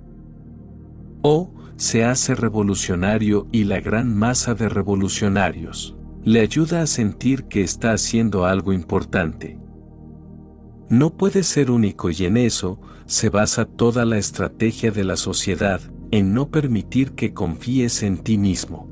O 1.21 1.53
se 1.77 2.03
hace 2.03 2.35
revolucionario 2.35 3.47
y 3.53 3.65
la 3.65 3.81
gran 3.81 4.17
masa 4.17 4.55
de 4.55 4.71
revolucionarios 4.71 5.99
le 6.25 6.41
ayuda 6.41 6.81
a 6.81 6.87
sentir 6.87 7.45
que 7.45 7.61
está 7.61 7.93
haciendo 7.93 8.47
algo 8.47 8.73
importante. 8.73 9.59
No 10.89 11.15
puede 11.15 11.43
ser 11.43 11.71
único 11.71 12.09
y 12.09 12.25
en 12.25 12.39
eso 12.39 12.81
se 13.05 13.29
basa 13.29 13.67
toda 13.67 14.07
la 14.07 14.17
estrategia 14.17 14.91
de 14.91 15.05
la 15.05 15.17
sociedad, 15.17 15.83
en 16.11 16.33
no 16.33 16.49
permitir 16.49 17.13
que 17.13 17.35
confíes 17.35 18.03
en 18.03 18.17
ti 18.17 18.39
mismo. 18.39 18.89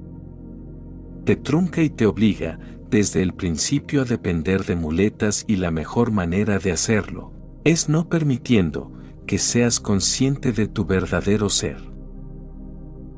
Te 1.24 1.34
trunca 1.34 1.80
y 1.80 1.88
te 1.88 2.04
obliga, 2.04 2.58
desde 2.90 3.22
el 3.22 3.34
principio 3.34 4.02
a 4.02 4.04
depender 4.04 4.64
de 4.64 4.76
muletas 4.76 5.44
y 5.46 5.56
la 5.56 5.70
mejor 5.70 6.10
manera 6.10 6.58
de 6.58 6.72
hacerlo 6.72 7.32
es 7.64 7.88
no 7.88 8.08
permitiendo 8.08 8.92
que 9.26 9.38
seas 9.38 9.80
consciente 9.80 10.52
de 10.52 10.68
tu 10.68 10.84
verdadero 10.84 11.50
ser. 11.50 11.78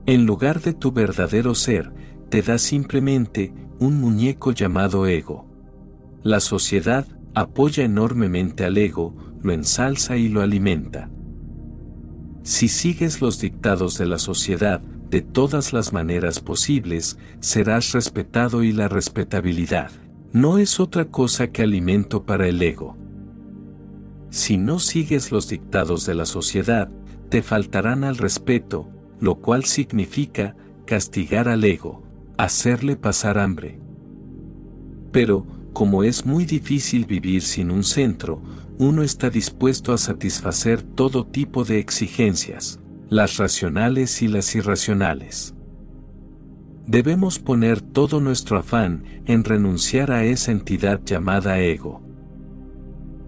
En 0.07 0.24
lugar 0.24 0.62
de 0.62 0.73
tu 0.73 0.93
verdadero 0.93 1.55
ser, 1.55 1.93
te 2.31 2.40
da 2.40 2.57
simplemente 2.57 3.53
un 3.78 4.01
muñeco 4.01 4.53
llamado 4.53 5.07
ego. 5.07 5.47
La 6.23 6.40
sociedad 6.40 7.07
apoya 7.35 7.85
enormemente 7.85 8.65
al 8.65 8.78
ego, 8.78 9.15
lo 9.43 9.53
ensalza 9.53 10.16
y 10.16 10.28
lo 10.28 10.40
alimenta. 10.40 11.11
Si 12.43 12.69
sigues 12.69 13.20
los 13.20 13.39
dictados 13.39 13.99
de 13.99 14.07
la 14.07 14.19
sociedad, 14.19 14.81
de 15.10 15.22
todas 15.22 15.72
las 15.72 15.93
maneras 15.93 16.40
posibles, 16.40 17.18
serás 17.40 17.93
respetado 17.93 18.62
y 18.62 18.72
la 18.72 18.89
respetabilidad 18.89 19.90
no 20.32 20.59
es 20.59 20.78
otra 20.78 21.06
cosa 21.06 21.48
que 21.48 21.62
alimento 21.62 22.24
para 22.24 22.47
el 22.48 22.60
ego. 22.60 22.97
Si 24.30 24.59
no 24.59 24.78
sigues 24.78 25.32
los 25.32 25.48
dictados 25.48 26.05
de 26.05 26.14
la 26.14 26.26
sociedad, 26.26 26.90
te 27.30 27.43
faltarán 27.43 28.05
al 28.05 28.18
respeto, 28.18 28.89
lo 29.20 29.36
cual 29.36 29.64
significa 29.64 30.55
castigar 30.85 31.48
al 31.48 31.64
ego, 31.64 32.02
hacerle 32.36 32.97
pasar 32.97 33.39
hambre. 33.39 33.78
Pero, 35.12 35.47
como 35.72 36.05
es 36.05 36.26
muy 36.26 36.44
difícil 36.44 37.06
vivir 37.06 37.40
sin 37.40 37.70
un 37.70 37.85
centro, 37.85 38.43
uno 38.76 39.02
está 39.02 39.30
dispuesto 39.30 39.94
a 39.94 39.98
satisfacer 39.98 40.82
todo 40.82 41.26
tipo 41.26 41.64
de 41.64 41.78
exigencias 41.78 42.80
las 43.10 43.39
racionales 43.39 44.20
y 44.20 44.28
las 44.28 44.55
irracionales. 44.55 45.55
Debemos 46.86 47.39
poner 47.39 47.80
todo 47.80 48.20
nuestro 48.20 48.59
afán 48.59 49.22
en 49.24 49.44
renunciar 49.44 50.10
a 50.10 50.24
esa 50.24 50.52
entidad 50.52 51.01
llamada 51.05 51.59
ego. 51.59 52.02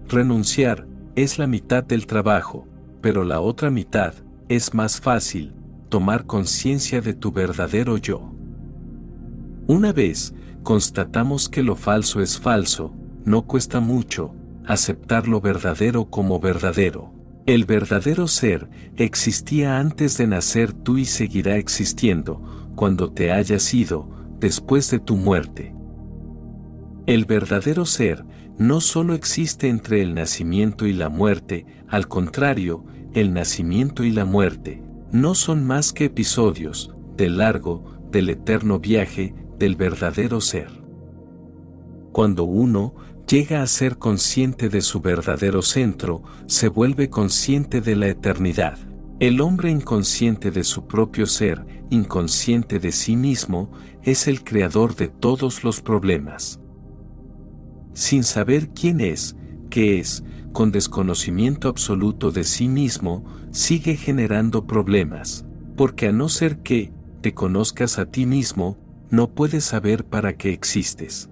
Renunciar 0.07 0.87
es 1.15 1.39
la 1.39 1.47
mitad 1.47 1.83
del 1.83 2.05
trabajo, 2.05 2.67
pero 3.01 3.23
la 3.23 3.39
otra 3.39 3.71
mitad 3.71 4.13
es 4.49 4.73
más 4.75 5.01
fácil, 5.01 5.55
tomar 5.89 6.25
conciencia 6.25 7.01
de 7.01 7.13
tu 7.13 7.31
verdadero 7.31 7.97
yo. 7.97 8.31
Una 9.67 9.93
vez 9.93 10.33
constatamos 10.61 11.49
que 11.49 11.63
lo 11.63 11.75
falso 11.75 12.21
es 12.21 12.39
falso, 12.39 12.93
no 13.25 13.47
cuesta 13.47 13.79
mucho 13.79 14.35
aceptar 14.65 15.27
lo 15.27 15.41
verdadero 15.41 16.05
como 16.05 16.39
verdadero. 16.39 17.20
El 17.51 17.65
verdadero 17.65 18.29
ser 18.29 18.69
existía 18.95 19.77
antes 19.77 20.17
de 20.17 20.25
nacer 20.25 20.71
tú 20.71 20.97
y 20.97 21.03
seguirá 21.03 21.57
existiendo 21.57 22.71
cuando 22.75 23.11
te 23.11 23.33
hayas 23.33 23.73
ido 23.73 24.07
después 24.39 24.89
de 24.89 24.99
tu 24.99 25.17
muerte. 25.17 25.75
El 27.07 27.25
verdadero 27.25 27.85
ser 27.85 28.23
no 28.57 28.79
solo 28.79 29.15
existe 29.15 29.67
entre 29.67 30.01
el 30.01 30.13
nacimiento 30.13 30.87
y 30.87 30.93
la 30.93 31.09
muerte, 31.09 31.65
al 31.89 32.07
contrario, 32.07 32.85
el 33.13 33.33
nacimiento 33.33 34.05
y 34.05 34.11
la 34.11 34.23
muerte 34.23 34.81
no 35.11 35.35
son 35.35 35.67
más 35.67 35.91
que 35.91 36.05
episodios 36.05 36.95
del 37.17 37.39
largo, 37.39 37.83
del 38.13 38.29
eterno 38.29 38.79
viaje 38.79 39.35
del 39.59 39.75
verdadero 39.75 40.39
ser. 40.39 40.69
Cuando 42.13 42.45
uno 42.45 42.95
llega 43.27 43.61
a 43.61 43.67
ser 43.67 43.97
consciente 43.97 44.69
de 44.69 44.81
su 44.81 45.01
verdadero 45.01 45.61
centro, 45.61 46.23
se 46.47 46.67
vuelve 46.67 47.09
consciente 47.09 47.81
de 47.81 47.95
la 47.95 48.07
eternidad. 48.07 48.77
El 49.19 49.39
hombre 49.41 49.69
inconsciente 49.69 50.51
de 50.51 50.63
su 50.63 50.87
propio 50.87 51.25
ser, 51.25 51.65
inconsciente 51.89 52.79
de 52.79 52.91
sí 52.91 53.15
mismo, 53.15 53.71
es 54.03 54.27
el 54.27 54.43
creador 54.43 54.95
de 54.95 55.07
todos 55.07 55.63
los 55.63 55.81
problemas. 55.81 56.59
Sin 57.93 58.23
saber 58.23 58.69
quién 58.69 58.99
es, 58.99 59.35
qué 59.69 59.99
es, 59.99 60.23
con 60.51 60.71
desconocimiento 60.71 61.69
absoluto 61.69 62.31
de 62.31 62.43
sí 62.43 62.67
mismo, 62.67 63.23
sigue 63.51 63.95
generando 63.95 64.65
problemas, 64.65 65.45
porque 65.75 66.07
a 66.07 66.11
no 66.11 66.29
ser 66.29 66.59
que 66.59 66.93
te 67.21 67.33
conozcas 67.33 67.99
a 67.99 68.05
ti 68.05 68.25
mismo, 68.25 68.77
no 69.09 69.33
puedes 69.33 69.65
saber 69.65 70.05
para 70.05 70.37
qué 70.37 70.51
existes. 70.51 71.30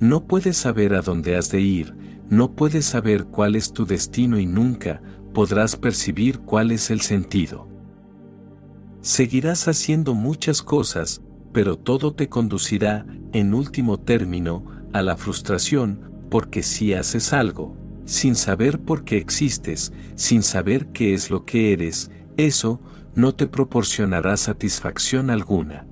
No 0.00 0.26
puedes 0.26 0.56
saber 0.56 0.94
a 0.94 1.02
dónde 1.02 1.36
has 1.36 1.50
de 1.50 1.60
ir, 1.60 1.96
no 2.30 2.52
puedes 2.52 2.84
saber 2.84 3.24
cuál 3.24 3.56
es 3.56 3.72
tu 3.72 3.84
destino 3.84 4.38
y 4.38 4.46
nunca 4.46 5.02
podrás 5.34 5.74
percibir 5.74 6.38
cuál 6.38 6.70
es 6.70 6.90
el 6.90 7.00
sentido. 7.00 7.66
Seguirás 9.00 9.66
haciendo 9.66 10.14
muchas 10.14 10.62
cosas, 10.62 11.20
pero 11.52 11.76
todo 11.76 12.14
te 12.14 12.28
conducirá, 12.28 13.06
en 13.32 13.54
último 13.54 13.98
término, 13.98 14.64
a 14.92 15.02
la 15.02 15.16
frustración, 15.16 16.12
porque 16.30 16.62
si 16.62 16.94
haces 16.94 17.32
algo, 17.32 17.76
sin 18.04 18.36
saber 18.36 18.78
por 18.78 19.02
qué 19.02 19.16
existes, 19.16 19.92
sin 20.14 20.44
saber 20.44 20.86
qué 20.92 21.12
es 21.12 21.28
lo 21.28 21.44
que 21.44 21.72
eres, 21.72 22.12
eso 22.36 22.80
no 23.16 23.34
te 23.34 23.48
proporcionará 23.48 24.36
satisfacción 24.36 25.28
alguna. 25.30 25.87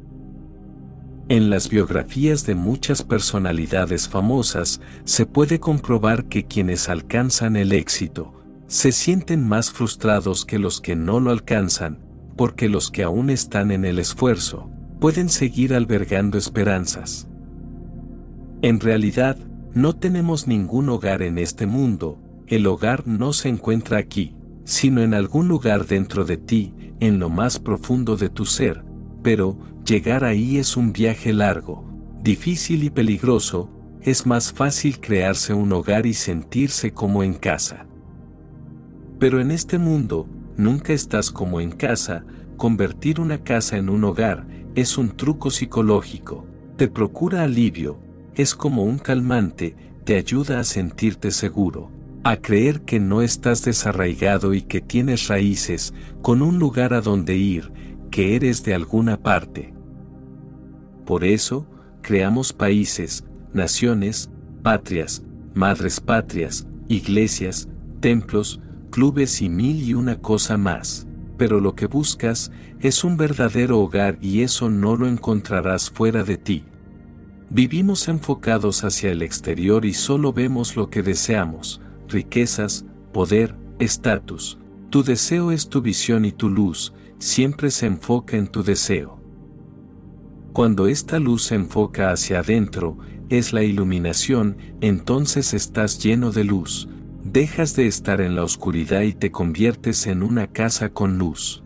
En 1.28 1.50
las 1.50 1.68
biografías 1.68 2.46
de 2.46 2.54
muchas 2.54 3.02
personalidades 3.02 4.08
famosas 4.08 4.80
se 5.02 5.26
puede 5.26 5.58
comprobar 5.58 6.26
que 6.26 6.44
quienes 6.44 6.88
alcanzan 6.88 7.56
el 7.56 7.72
éxito 7.72 8.32
se 8.68 8.92
sienten 8.92 9.46
más 9.46 9.72
frustrados 9.72 10.44
que 10.44 10.60
los 10.60 10.80
que 10.80 10.94
no 10.94 11.18
lo 11.18 11.32
alcanzan, 11.32 11.98
porque 12.36 12.68
los 12.68 12.92
que 12.92 13.02
aún 13.02 13.30
están 13.30 13.72
en 13.72 13.84
el 13.84 13.98
esfuerzo 13.98 14.70
pueden 15.00 15.28
seguir 15.28 15.74
albergando 15.74 16.38
esperanzas. 16.38 17.26
En 18.62 18.78
realidad, 18.78 19.36
no 19.74 19.96
tenemos 19.96 20.46
ningún 20.46 20.88
hogar 20.88 21.22
en 21.22 21.38
este 21.38 21.66
mundo, 21.66 22.20
el 22.46 22.68
hogar 22.68 23.04
no 23.08 23.32
se 23.32 23.48
encuentra 23.48 23.98
aquí, 23.98 24.36
sino 24.64 25.02
en 25.02 25.12
algún 25.12 25.48
lugar 25.48 25.86
dentro 25.86 26.24
de 26.24 26.36
ti, 26.36 26.72
en 27.00 27.18
lo 27.18 27.30
más 27.30 27.58
profundo 27.58 28.16
de 28.16 28.28
tu 28.28 28.46
ser, 28.46 28.84
pero 29.24 29.58
llegar 29.86 30.24
ahí 30.24 30.58
es 30.58 30.76
un 30.76 30.92
viaje 30.92 31.32
largo, 31.32 31.84
difícil 32.20 32.82
y 32.82 32.90
peligroso, 32.90 33.70
es 34.02 34.26
más 34.26 34.52
fácil 34.52 34.98
crearse 34.98 35.54
un 35.54 35.72
hogar 35.72 36.06
y 36.06 36.14
sentirse 36.14 36.92
como 36.92 37.22
en 37.22 37.34
casa. 37.34 37.86
Pero 39.20 39.40
en 39.40 39.52
este 39.52 39.78
mundo, 39.78 40.28
nunca 40.56 40.92
estás 40.92 41.30
como 41.30 41.60
en 41.60 41.70
casa, 41.70 42.24
convertir 42.56 43.20
una 43.20 43.44
casa 43.44 43.76
en 43.76 43.88
un 43.88 44.02
hogar 44.04 44.46
es 44.74 44.98
un 44.98 45.16
truco 45.16 45.50
psicológico, 45.50 46.46
te 46.76 46.88
procura 46.88 47.44
alivio, 47.44 47.98
es 48.34 48.54
como 48.54 48.82
un 48.82 48.98
calmante, 48.98 49.76
te 50.04 50.16
ayuda 50.16 50.58
a 50.58 50.64
sentirte 50.64 51.30
seguro, 51.30 51.90
a 52.24 52.36
creer 52.38 52.80
que 52.82 52.98
no 52.98 53.22
estás 53.22 53.64
desarraigado 53.64 54.52
y 54.52 54.62
que 54.62 54.80
tienes 54.80 55.28
raíces, 55.28 55.94
con 56.22 56.42
un 56.42 56.58
lugar 56.58 56.92
a 56.92 57.00
donde 57.00 57.36
ir, 57.36 57.72
que 58.10 58.34
eres 58.34 58.64
de 58.64 58.74
alguna 58.74 59.22
parte. 59.22 59.75
Por 61.06 61.24
eso, 61.24 61.66
creamos 62.02 62.52
países, 62.52 63.24
naciones, 63.52 64.28
patrias, 64.62 65.22
madres 65.54 66.00
patrias, 66.00 66.66
iglesias, 66.88 67.68
templos, 68.00 68.60
clubes 68.90 69.40
y 69.40 69.48
mil 69.48 69.82
y 69.82 69.94
una 69.94 70.20
cosa 70.20 70.58
más. 70.58 71.06
Pero 71.38 71.60
lo 71.60 71.74
que 71.74 71.86
buscas 71.86 72.50
es 72.80 73.04
un 73.04 73.16
verdadero 73.16 73.78
hogar 73.78 74.18
y 74.20 74.42
eso 74.42 74.68
no 74.68 74.96
lo 74.96 75.06
encontrarás 75.06 75.90
fuera 75.90 76.24
de 76.24 76.36
ti. 76.36 76.64
Vivimos 77.50 78.08
enfocados 78.08 78.82
hacia 78.82 79.12
el 79.12 79.22
exterior 79.22 79.84
y 79.84 79.94
solo 79.94 80.32
vemos 80.32 80.74
lo 80.74 80.90
que 80.90 81.02
deseamos, 81.02 81.80
riquezas, 82.08 82.84
poder, 83.12 83.54
estatus. 83.78 84.58
Tu 84.90 85.04
deseo 85.04 85.52
es 85.52 85.68
tu 85.68 85.80
visión 85.80 86.24
y 86.24 86.32
tu 86.32 86.48
luz, 86.48 86.92
siempre 87.18 87.70
se 87.70 87.86
enfoca 87.86 88.36
en 88.36 88.48
tu 88.48 88.64
deseo. 88.64 89.20
Cuando 90.56 90.86
esta 90.86 91.18
luz 91.18 91.42
se 91.42 91.54
enfoca 91.54 92.10
hacia 92.12 92.38
adentro, 92.38 92.96
es 93.28 93.52
la 93.52 93.62
iluminación, 93.62 94.56
entonces 94.80 95.52
estás 95.52 96.02
lleno 96.02 96.30
de 96.30 96.44
luz, 96.44 96.88
dejas 97.22 97.76
de 97.76 97.86
estar 97.86 98.22
en 98.22 98.34
la 98.34 98.42
oscuridad 98.42 99.02
y 99.02 99.12
te 99.12 99.30
conviertes 99.30 100.06
en 100.06 100.22
una 100.22 100.46
casa 100.46 100.88
con 100.88 101.18
luz. 101.18 101.62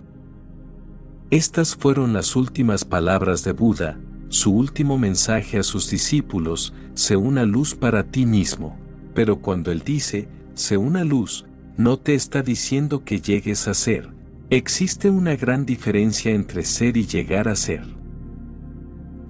Estas 1.30 1.76
fueron 1.76 2.12
las 2.12 2.34
últimas 2.34 2.84
palabras 2.84 3.44
de 3.44 3.52
Buda, 3.52 4.00
su 4.28 4.50
último 4.50 4.98
mensaje 4.98 5.60
a 5.60 5.62
sus 5.62 5.88
discípulos, 5.88 6.74
sé 6.94 7.14
una 7.14 7.44
luz 7.44 7.76
para 7.76 8.02
ti 8.02 8.26
mismo. 8.26 8.76
Pero 9.14 9.40
cuando 9.40 9.70
Él 9.70 9.82
dice, 9.84 10.28
sé 10.54 10.76
una 10.76 11.04
luz, 11.04 11.46
no 11.76 11.96
te 11.96 12.14
está 12.14 12.42
diciendo 12.42 13.04
que 13.04 13.20
llegues 13.20 13.68
a 13.68 13.74
ser. 13.74 14.12
Existe 14.50 15.10
una 15.10 15.36
gran 15.36 15.64
diferencia 15.64 16.32
entre 16.32 16.64
ser 16.64 16.96
y 16.96 17.06
llegar 17.06 17.46
a 17.46 17.54
ser. 17.54 17.99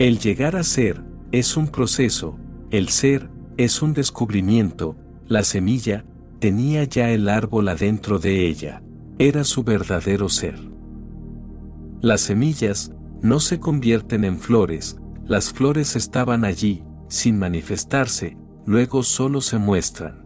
El 0.00 0.18
llegar 0.18 0.56
a 0.56 0.62
ser 0.62 1.04
es 1.30 1.58
un 1.58 1.68
proceso, 1.68 2.38
el 2.70 2.88
ser 2.88 3.28
es 3.58 3.82
un 3.82 3.92
descubrimiento, 3.92 4.96
la 5.26 5.44
semilla 5.44 6.06
tenía 6.38 6.84
ya 6.84 7.10
el 7.10 7.28
árbol 7.28 7.68
adentro 7.68 8.18
de 8.18 8.46
ella, 8.46 8.82
era 9.18 9.44
su 9.44 9.62
verdadero 9.62 10.30
ser. 10.30 10.58
Las 12.00 12.22
semillas 12.22 12.94
no 13.20 13.40
se 13.40 13.60
convierten 13.60 14.24
en 14.24 14.38
flores, 14.38 14.96
las 15.26 15.52
flores 15.52 15.94
estaban 15.96 16.46
allí, 16.46 16.82
sin 17.08 17.38
manifestarse, 17.38 18.38
luego 18.64 19.02
solo 19.02 19.42
se 19.42 19.58
muestran. 19.58 20.24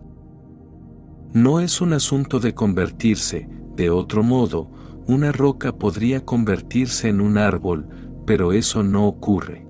No 1.32 1.58
es 1.58 1.80
un 1.80 1.94
asunto 1.94 2.38
de 2.38 2.54
convertirse, 2.54 3.48
de 3.74 3.90
otro 3.90 4.22
modo, 4.22 4.70
una 5.08 5.32
roca 5.32 5.76
podría 5.76 6.24
convertirse 6.24 7.08
en 7.08 7.20
un 7.20 7.38
árbol, 7.38 7.88
pero 8.24 8.52
eso 8.52 8.84
no 8.84 9.08
ocurre. 9.08 9.63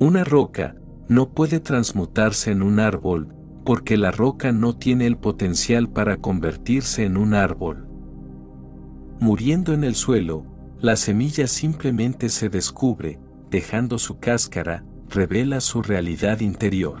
Una 0.00 0.22
roca 0.22 0.76
no 1.08 1.30
puede 1.30 1.58
transmutarse 1.58 2.52
en 2.52 2.62
un 2.62 2.78
árbol, 2.78 3.34
porque 3.64 3.96
la 3.96 4.12
roca 4.12 4.52
no 4.52 4.76
tiene 4.76 5.06
el 5.06 5.16
potencial 5.16 5.88
para 5.88 6.18
convertirse 6.18 7.04
en 7.04 7.16
un 7.16 7.34
árbol. 7.34 7.88
Muriendo 9.18 9.74
en 9.74 9.82
el 9.82 9.96
suelo, 9.96 10.46
la 10.80 10.94
semilla 10.94 11.48
simplemente 11.48 12.28
se 12.28 12.48
descubre, 12.48 13.18
dejando 13.50 13.98
su 13.98 14.20
cáscara, 14.20 14.84
revela 15.08 15.60
su 15.60 15.82
realidad 15.82 16.40
interior. 16.40 17.00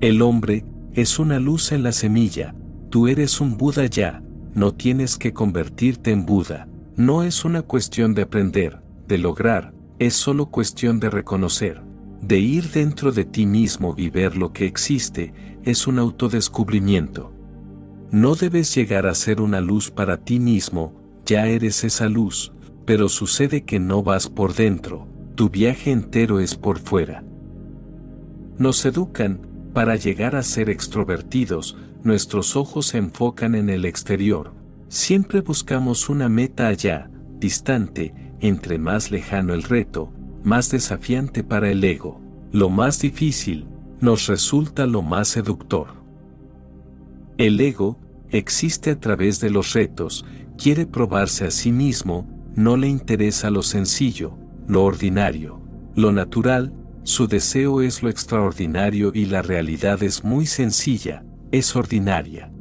El 0.00 0.22
hombre 0.22 0.64
es 0.94 1.18
una 1.18 1.38
luz 1.38 1.72
en 1.72 1.82
la 1.82 1.92
semilla, 1.92 2.54
tú 2.88 3.08
eres 3.08 3.42
un 3.42 3.58
Buda 3.58 3.84
ya, 3.84 4.22
no 4.54 4.72
tienes 4.72 5.18
que 5.18 5.34
convertirte 5.34 6.12
en 6.12 6.24
Buda, 6.24 6.66
no 6.96 7.22
es 7.22 7.44
una 7.44 7.60
cuestión 7.60 8.14
de 8.14 8.22
aprender, 8.22 8.80
de 9.06 9.18
lograr, 9.18 9.74
es 9.98 10.14
solo 10.14 10.46
cuestión 10.46 11.00
de 11.00 11.10
reconocer, 11.10 11.82
de 12.20 12.38
ir 12.38 12.70
dentro 12.70 13.12
de 13.12 13.24
ti 13.24 13.46
mismo 13.46 13.94
y 13.96 14.10
ver 14.10 14.36
lo 14.36 14.52
que 14.52 14.66
existe, 14.66 15.32
es 15.64 15.86
un 15.86 15.98
autodescubrimiento. 15.98 17.32
No 18.10 18.34
debes 18.34 18.74
llegar 18.74 19.06
a 19.06 19.14
ser 19.14 19.40
una 19.40 19.60
luz 19.60 19.90
para 19.90 20.18
ti 20.18 20.38
mismo, 20.38 20.94
ya 21.24 21.46
eres 21.46 21.84
esa 21.84 22.08
luz, 22.08 22.52
pero 22.84 23.08
sucede 23.08 23.64
que 23.64 23.80
no 23.80 24.02
vas 24.02 24.28
por 24.28 24.54
dentro, 24.54 25.08
tu 25.34 25.48
viaje 25.48 25.90
entero 25.90 26.40
es 26.40 26.56
por 26.56 26.78
fuera. 26.78 27.24
Nos 28.58 28.84
educan, 28.84 29.40
para 29.72 29.96
llegar 29.96 30.36
a 30.36 30.42
ser 30.42 30.68
extrovertidos, 30.68 31.76
nuestros 32.02 32.56
ojos 32.56 32.86
se 32.86 32.98
enfocan 32.98 33.54
en 33.54 33.70
el 33.70 33.84
exterior, 33.84 34.52
siempre 34.88 35.40
buscamos 35.40 36.08
una 36.08 36.28
meta 36.28 36.68
allá, 36.68 37.10
distante, 37.38 38.14
entre 38.42 38.76
más 38.76 39.10
lejano 39.10 39.54
el 39.54 39.62
reto, 39.62 40.12
más 40.42 40.70
desafiante 40.70 41.44
para 41.44 41.70
el 41.70 41.82
ego, 41.82 42.20
lo 42.50 42.68
más 42.68 43.00
difícil, 43.00 43.66
nos 44.00 44.26
resulta 44.26 44.84
lo 44.86 45.00
más 45.00 45.28
seductor. 45.28 45.86
El 47.38 47.58
ego 47.60 47.98
existe 48.30 48.90
a 48.90 49.00
través 49.00 49.40
de 49.40 49.50
los 49.50 49.72
retos, 49.72 50.26
quiere 50.58 50.86
probarse 50.86 51.46
a 51.46 51.50
sí 51.52 51.70
mismo, 51.70 52.28
no 52.56 52.76
le 52.76 52.88
interesa 52.88 53.48
lo 53.48 53.62
sencillo, 53.62 54.36
lo 54.66 54.82
ordinario, 54.84 55.62
lo 55.94 56.10
natural, 56.12 56.74
su 57.04 57.28
deseo 57.28 57.80
es 57.80 58.02
lo 58.02 58.10
extraordinario 58.10 59.12
y 59.14 59.26
la 59.26 59.42
realidad 59.42 60.02
es 60.02 60.24
muy 60.24 60.46
sencilla, 60.46 61.24
es 61.52 61.76
ordinaria. 61.76 62.52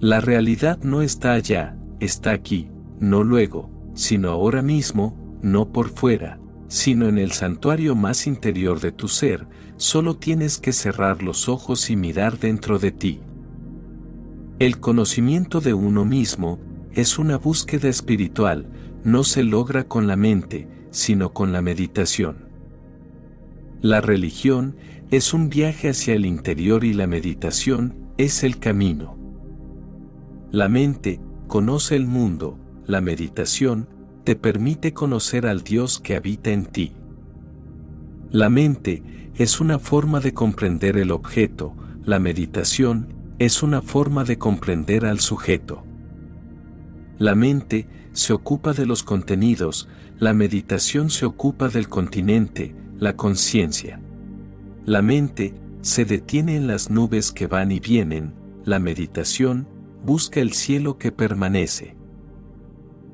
La 0.00 0.20
realidad 0.20 0.80
no 0.82 1.00
está 1.02 1.32
allá, 1.32 1.76
está 2.00 2.32
aquí, 2.32 2.70
no 2.98 3.22
luego, 3.22 3.77
sino 3.98 4.30
ahora 4.30 4.62
mismo, 4.62 5.16
no 5.42 5.72
por 5.72 5.88
fuera, 5.88 6.38
sino 6.68 7.08
en 7.08 7.18
el 7.18 7.32
santuario 7.32 7.96
más 7.96 8.28
interior 8.28 8.78
de 8.78 8.92
tu 8.92 9.08
ser, 9.08 9.48
solo 9.76 10.14
tienes 10.14 10.58
que 10.58 10.72
cerrar 10.72 11.20
los 11.20 11.48
ojos 11.48 11.90
y 11.90 11.96
mirar 11.96 12.38
dentro 12.38 12.78
de 12.78 12.92
ti. 12.92 13.20
El 14.60 14.78
conocimiento 14.78 15.60
de 15.60 15.74
uno 15.74 16.04
mismo 16.04 16.60
es 16.92 17.18
una 17.18 17.38
búsqueda 17.38 17.88
espiritual, 17.88 18.68
no 19.02 19.24
se 19.24 19.42
logra 19.42 19.88
con 19.88 20.06
la 20.06 20.14
mente, 20.14 20.68
sino 20.92 21.32
con 21.32 21.52
la 21.52 21.60
meditación. 21.60 22.46
La 23.80 24.00
religión 24.00 24.76
es 25.10 25.34
un 25.34 25.48
viaje 25.48 25.88
hacia 25.88 26.14
el 26.14 26.24
interior 26.24 26.84
y 26.84 26.94
la 26.94 27.08
meditación 27.08 27.96
es 28.16 28.44
el 28.44 28.60
camino. 28.60 29.18
La 30.52 30.68
mente 30.68 31.20
conoce 31.48 31.96
el 31.96 32.06
mundo, 32.06 32.60
la 32.88 33.02
meditación 33.02 33.86
te 34.24 34.34
permite 34.34 34.94
conocer 34.94 35.46
al 35.46 35.62
Dios 35.62 36.00
que 36.00 36.16
habita 36.16 36.50
en 36.50 36.64
ti. 36.64 36.94
La 38.30 38.48
mente 38.48 39.30
es 39.36 39.60
una 39.60 39.78
forma 39.78 40.20
de 40.20 40.32
comprender 40.32 40.96
el 40.96 41.10
objeto, 41.10 41.74
la 42.04 42.18
meditación 42.18 43.14
es 43.38 43.62
una 43.62 43.82
forma 43.82 44.24
de 44.24 44.38
comprender 44.38 45.04
al 45.04 45.20
sujeto. 45.20 45.84
La 47.18 47.34
mente 47.34 47.86
se 48.12 48.32
ocupa 48.32 48.72
de 48.72 48.86
los 48.86 49.02
contenidos, 49.02 49.86
la 50.18 50.32
meditación 50.32 51.10
se 51.10 51.26
ocupa 51.26 51.68
del 51.68 51.90
continente, 51.90 52.74
la 52.98 53.16
conciencia. 53.16 54.00
La 54.86 55.02
mente 55.02 55.54
se 55.82 56.06
detiene 56.06 56.56
en 56.56 56.66
las 56.66 56.88
nubes 56.88 57.32
que 57.32 57.48
van 57.48 57.70
y 57.70 57.80
vienen, 57.80 58.32
la 58.64 58.78
meditación 58.78 59.68
busca 60.06 60.40
el 60.40 60.54
cielo 60.54 60.96
que 60.96 61.12
permanece. 61.12 61.97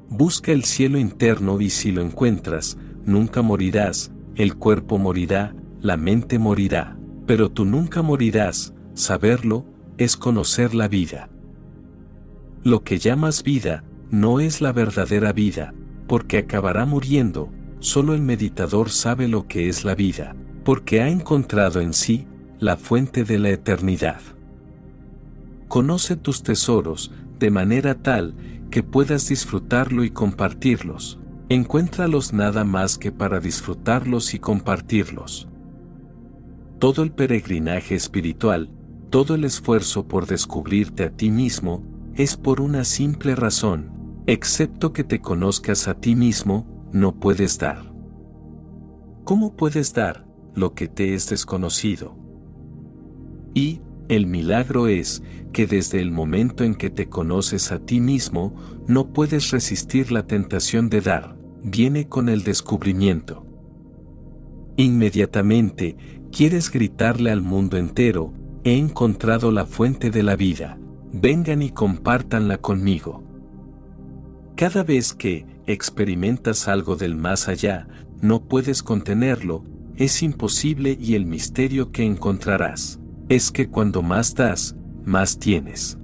Busca 0.09 0.53
el 0.53 0.65
cielo 0.65 0.99
interno 0.99 1.61
y 1.61 1.71
si 1.71 1.91
lo 1.91 2.03
encuentras, 2.03 2.77
nunca 3.05 3.43
morirás, 3.43 4.13
el 4.37 4.57
cuerpo 4.57 4.99
morirá, 4.99 5.55
la 5.81 5.97
mente 5.97 6.39
morirá, 6.39 6.97
pero 7.27 7.51
tú 7.51 7.65
nunca 7.65 8.03
morirás, 8.03 8.75
saberlo, 8.95 9.65
es 9.99 10.17
conocer 10.17 10.75
la 10.75 10.89
vida. 10.89 11.31
Lo 12.63 12.83
que 12.83 12.99
llamas 12.99 13.43
vida, 13.43 13.85
no 14.11 14.41
es 14.41 14.61
la 14.61 14.73
verdadera 14.73 15.33
vida, 15.33 15.75
porque 16.07 16.39
acabará 16.39 16.87
muriendo, 16.87 17.51
solo 17.81 18.15
el 18.15 18.23
meditador 18.23 18.91
sabe 18.91 19.29
lo 19.29 19.47
que 19.47 19.69
es 19.69 19.85
la 19.85 19.95
vida, 19.95 20.37
porque 20.65 21.03
ha 21.03 21.09
encontrado 21.09 21.81
en 21.81 21.93
sí 21.93 22.27
la 22.59 22.77
fuente 22.77 23.25
de 23.25 23.39
la 23.39 23.51
eternidad. 23.51 24.21
Conoce 25.69 26.17
tus 26.17 26.43
tesoros, 26.43 27.13
de 27.39 27.51
manera 27.51 27.97
tal 27.97 28.35
que 28.75 28.83
puedas 28.83 29.29
disfrutarlo 29.29 30.03
y 30.03 30.11
compartirlos. 30.11 31.21
Encuéntralos 31.49 32.33
nada 32.33 32.65
más 32.65 32.99
que 32.99 33.13
para 33.13 33.39
disfrutarlos 33.39 34.35
y 34.35 34.41
compartirlos. 34.41 35.47
Todo 36.81 37.05
el 37.05 37.13
peregrinaje 37.13 37.95
espiritual, 37.95 38.73
todo 39.11 39.37
el 39.37 39.45
esfuerzo 39.45 40.09
por 40.09 40.27
descubrirte 40.27 41.05
a 41.05 41.11
ti 41.11 41.31
mismo, 41.31 41.85
es 42.17 42.37
por 42.37 42.61
una 42.61 42.83
simple 42.83 43.37
razón, 43.37 43.93
excepto 44.27 44.93
que 44.93 45.05
te 45.05 45.21
conozcas 45.21 45.87
a 45.87 45.95
ti 45.95 46.17
mismo, 46.17 46.67
no 46.91 47.15
puedes 47.15 47.61
dar. 47.61 47.95
¿Cómo 49.23 49.55
puedes 49.55 49.95
dar 49.95 50.27
lo 50.57 50.75
que 50.75 50.89
te 50.89 51.15
es 51.15 51.29
desconocido? 51.29 52.17
Y, 53.55 53.83
el 54.09 54.27
milagro 54.27 54.87
es 54.89 55.23
que 55.53 55.67
desde 55.67 56.01
el 56.01 56.11
momento 56.11 56.65
en 56.65 56.75
que 56.75 56.91
te 56.91 57.09
conoces 57.09 57.73
a 57.73 57.79
ti 57.79 58.01
mismo, 58.01 58.55
no 58.87 59.13
puedes 59.13 59.51
resistir 59.51 60.13
la 60.13 60.27
tentación 60.27 60.91
de 60.91 61.01
dar, 61.01 61.37
viene 61.63 62.09
con 62.09 62.29
el 62.29 62.43
descubrimiento. 62.43 63.47
Inmediatamente, 64.77 65.97
quieres 66.33 66.71
gritarle 66.71 67.31
al 67.31 67.41
mundo 67.41 67.77
entero, 67.77 68.35
he 68.65 68.77
encontrado 68.77 69.53
la 69.53 69.65
fuente 69.65 70.11
de 70.11 70.23
la 70.23 70.37
vida, 70.37 70.79
vengan 71.13 71.63
y 71.63 71.71
compártanla 71.71 72.59
conmigo. 72.59 73.23
Cada 74.57 74.83
vez 74.83 75.15
que 75.15 75.47
experimentas 75.67 76.69
algo 76.69 76.97
del 76.97 77.17
más 77.17 77.49
allá, 77.49 77.89
no 78.21 78.43
puedes 78.49 78.83
contenerlo, 78.83 79.65
es 79.97 80.23
imposible 80.23 80.99
y 81.01 81.15
el 81.15 81.25
misterio 81.25 81.93
que 81.93 82.05
encontrarás 82.05 82.99
es 83.29 83.51
que 83.51 83.69
cuando 83.69 84.03
más 84.03 84.35
das, 84.35 84.77
más 85.05 85.39
tienes. 85.39 85.99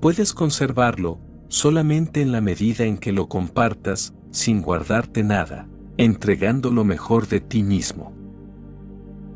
Puedes 0.00 0.32
conservarlo 0.32 1.20
solamente 1.48 2.22
en 2.22 2.32
la 2.32 2.40
medida 2.40 2.84
en 2.84 2.98
que 2.98 3.12
lo 3.12 3.28
compartas, 3.28 4.14
sin 4.30 4.62
guardarte 4.62 5.22
nada, 5.22 5.68
entregando 5.98 6.70
lo 6.70 6.84
mejor 6.84 7.28
de 7.28 7.40
ti 7.40 7.62
mismo. 7.62 8.12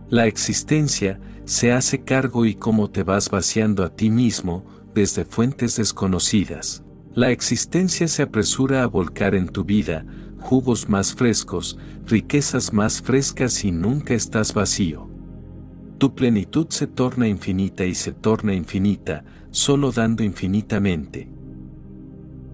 La 0.08 0.26
existencia 0.26 1.20
se 1.44 1.72
hace 1.72 2.02
cargo 2.02 2.46
y 2.46 2.54
como 2.54 2.90
te 2.90 3.02
vas 3.02 3.30
vaciando 3.30 3.84
a 3.84 3.90
ti 3.90 4.10
mismo 4.10 4.64
desde 4.94 5.24
fuentes 5.24 5.76
desconocidas. 5.76 6.82
La 7.14 7.30
existencia 7.30 8.08
se 8.08 8.22
apresura 8.22 8.82
a 8.82 8.86
volcar 8.86 9.34
en 9.34 9.48
tu 9.48 9.64
vida 9.64 10.04
jugos 10.40 10.88
más 10.88 11.14
frescos, 11.14 11.76
riquezas 12.06 12.72
más 12.72 13.02
frescas 13.02 13.64
y 13.64 13.72
nunca 13.72 14.14
estás 14.14 14.54
vacío. 14.54 15.05
Tu 15.98 16.14
plenitud 16.14 16.66
se 16.68 16.86
torna 16.86 17.26
infinita 17.26 17.86
y 17.86 17.94
se 17.94 18.12
torna 18.12 18.52
infinita, 18.52 19.24
solo 19.50 19.92
dando 19.92 20.22
infinitamente. 20.22 21.30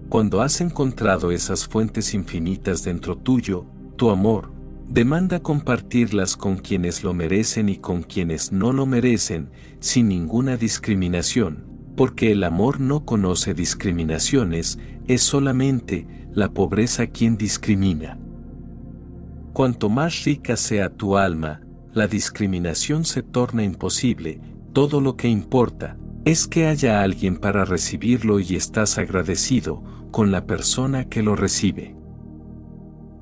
Cuando 0.07 0.41
has 0.41 0.61
encontrado 0.61 1.31
esas 1.31 1.67
fuentes 1.67 2.13
infinitas 2.13 2.83
dentro 2.85 3.17
tuyo, 3.17 3.65
tu 3.97 4.11
amor, 4.11 4.53
demanda 4.87 5.41
compartirlas 5.41 6.37
con 6.37 6.55
quienes 6.55 7.03
lo 7.03 7.13
merecen 7.13 7.67
y 7.67 7.77
con 7.77 8.03
quienes 8.03 8.53
no 8.53 8.71
lo 8.71 8.85
merecen, 8.85 9.49
sin 9.79 10.07
ninguna 10.07 10.55
discriminación, 10.55 11.65
porque 11.97 12.31
el 12.31 12.45
amor 12.45 12.79
no 12.79 13.03
conoce 13.03 13.53
discriminaciones, 13.53 14.79
es 15.07 15.21
solamente 15.21 16.07
la 16.31 16.53
pobreza 16.53 17.07
quien 17.07 17.35
discrimina. 17.35 18.17
Cuanto 19.51 19.89
más 19.89 20.23
rica 20.23 20.55
sea 20.55 20.89
tu 20.89 21.17
alma, 21.17 21.62
la 21.93 22.07
discriminación 22.07 23.05
se 23.05 23.21
torna 23.21 23.63
imposible, 23.63 24.41
todo 24.73 24.99
lo 24.99 25.15
que 25.15 25.27
importa 25.27 25.97
es 26.25 26.47
que 26.47 26.67
haya 26.67 27.01
alguien 27.01 27.37
para 27.37 27.65
recibirlo 27.65 28.39
y 28.39 28.55
estás 28.55 28.97
agradecido 28.97 29.83
con 30.11 30.31
la 30.31 30.45
persona 30.45 31.09
que 31.09 31.21
lo 31.21 31.35
recibe. 31.35 31.95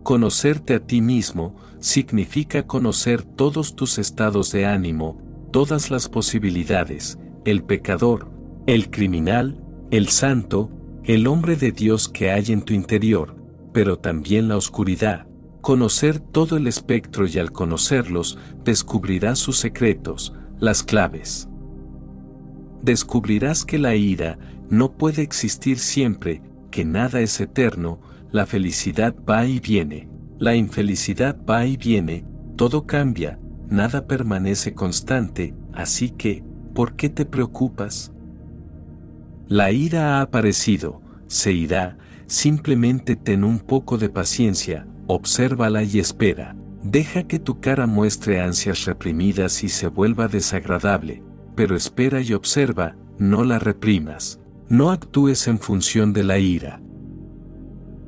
Conocerte 0.04 0.76
a 0.76 0.80
ti 0.80 1.02
mismo 1.02 1.56
significa 1.80 2.66
conocer 2.66 3.24
todos 3.24 3.76
tus 3.76 3.98
estados 3.98 4.52
de 4.52 4.66
ánimo, 4.66 5.22
todas 5.52 5.92
las 5.92 6.10
posibilidades, 6.10 7.18
el 7.46 7.64
pecador, 7.64 8.32
el 8.68 8.90
criminal, 8.90 9.62
el 9.90 10.08
santo, 10.10 10.70
el 11.04 11.28
hombre 11.28 11.56
de 11.56 11.72
Dios 11.72 12.08
que 12.08 12.32
hay 12.32 12.52
en 12.52 12.62
tu 12.62 12.74
interior, 12.74 13.36
pero 13.74 13.98
también 13.98 14.48
la 14.48 14.58
oscuridad, 14.58 15.28
conocer 15.62 16.20
todo 16.20 16.58
el 16.58 16.68
espectro 16.68 17.28
y 17.28 17.38
al 17.38 17.52
conocerlos 17.52 18.38
descubrirás 18.64 19.40
sus 19.40 19.58
secretos, 19.58 20.34
las 20.60 20.84
claves. 20.84 21.48
Descubrirás 22.82 23.64
que 23.64 23.78
la 23.78 23.96
ira 23.96 24.40
no 24.70 24.92
puede 24.92 25.22
existir 25.22 25.78
siempre, 25.78 26.42
que 26.72 26.84
nada 26.84 27.22
es 27.22 27.40
eterno, 27.40 28.00
la 28.32 28.46
felicidad 28.46 29.16
va 29.30 29.46
y 29.46 29.60
viene, 29.60 30.10
la 30.40 30.56
infelicidad 30.56 31.38
va 31.48 31.66
y 31.66 31.78
viene, 31.78 32.26
todo 32.56 32.88
cambia, 32.88 33.40
nada 33.70 34.08
permanece 34.08 34.74
constante, 34.74 35.54
así 35.74 36.10
que, 36.10 36.44
¿por 36.74 36.96
qué 36.96 37.10
te 37.10 37.26
preocupas? 37.26 38.12
La 39.48 39.72
ira 39.72 40.18
ha 40.18 40.22
aparecido, 40.22 41.02
se 41.28 41.52
irá, 41.52 41.98
simplemente 42.26 43.16
ten 43.16 43.44
un 43.44 43.60
poco 43.60 43.98
de 43.98 44.10
paciencia, 44.10 44.88
obsérvala 45.08 45.84
y 45.84 46.00
espera. 46.00 46.56
Deja 46.84 47.24
que 47.24 47.40
tu 47.40 47.60
cara 47.60 47.86
muestre 47.86 48.42
ansias 48.42 48.86
reprimidas 48.86 49.64
y 49.64 49.70
se 49.70 49.88
vuelva 49.88 50.28
desagradable, 50.28 51.24
pero 51.56 51.76
espera 51.76 52.22
y 52.22 52.34
observa, 52.34 52.96
no 53.18 53.44
la 53.44 53.60
reprimas. 53.60 54.40
No 54.68 54.90
actúes 54.90 55.48
en 55.48 55.60
función 55.60 56.14
de 56.14 56.24
la 56.24 56.40
ira. 56.40 56.82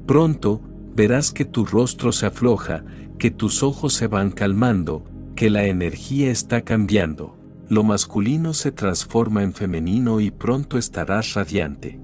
Pronto, 0.07 0.61
verás 0.95 1.31
que 1.31 1.45
tu 1.45 1.65
rostro 1.65 2.11
se 2.11 2.25
afloja, 2.25 2.83
que 3.19 3.31
tus 3.31 3.63
ojos 3.63 3.93
se 3.93 4.07
van 4.07 4.31
calmando, 4.31 5.03
que 5.35 5.49
la 5.49 5.65
energía 5.65 6.31
está 6.31 6.61
cambiando. 6.61 7.37
Lo 7.69 7.83
masculino 7.83 8.53
se 8.53 8.71
transforma 8.71 9.43
en 9.43 9.53
femenino 9.53 10.19
y 10.19 10.31
pronto 10.31 10.77
estarás 10.77 11.33
radiante. 11.33 11.99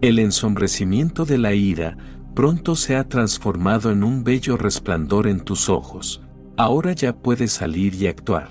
El 0.00 0.18
ensombrecimiento 0.18 1.24
de 1.24 1.38
la 1.38 1.54
ira 1.54 1.96
pronto 2.34 2.76
se 2.76 2.96
ha 2.96 3.08
transformado 3.08 3.90
en 3.90 4.02
un 4.02 4.24
bello 4.24 4.56
resplandor 4.56 5.26
en 5.26 5.40
tus 5.40 5.68
ojos. 5.68 6.22
Ahora 6.56 6.92
ya 6.92 7.14
puedes 7.14 7.52
salir 7.52 7.94
y 7.94 8.06
actuar. 8.06 8.50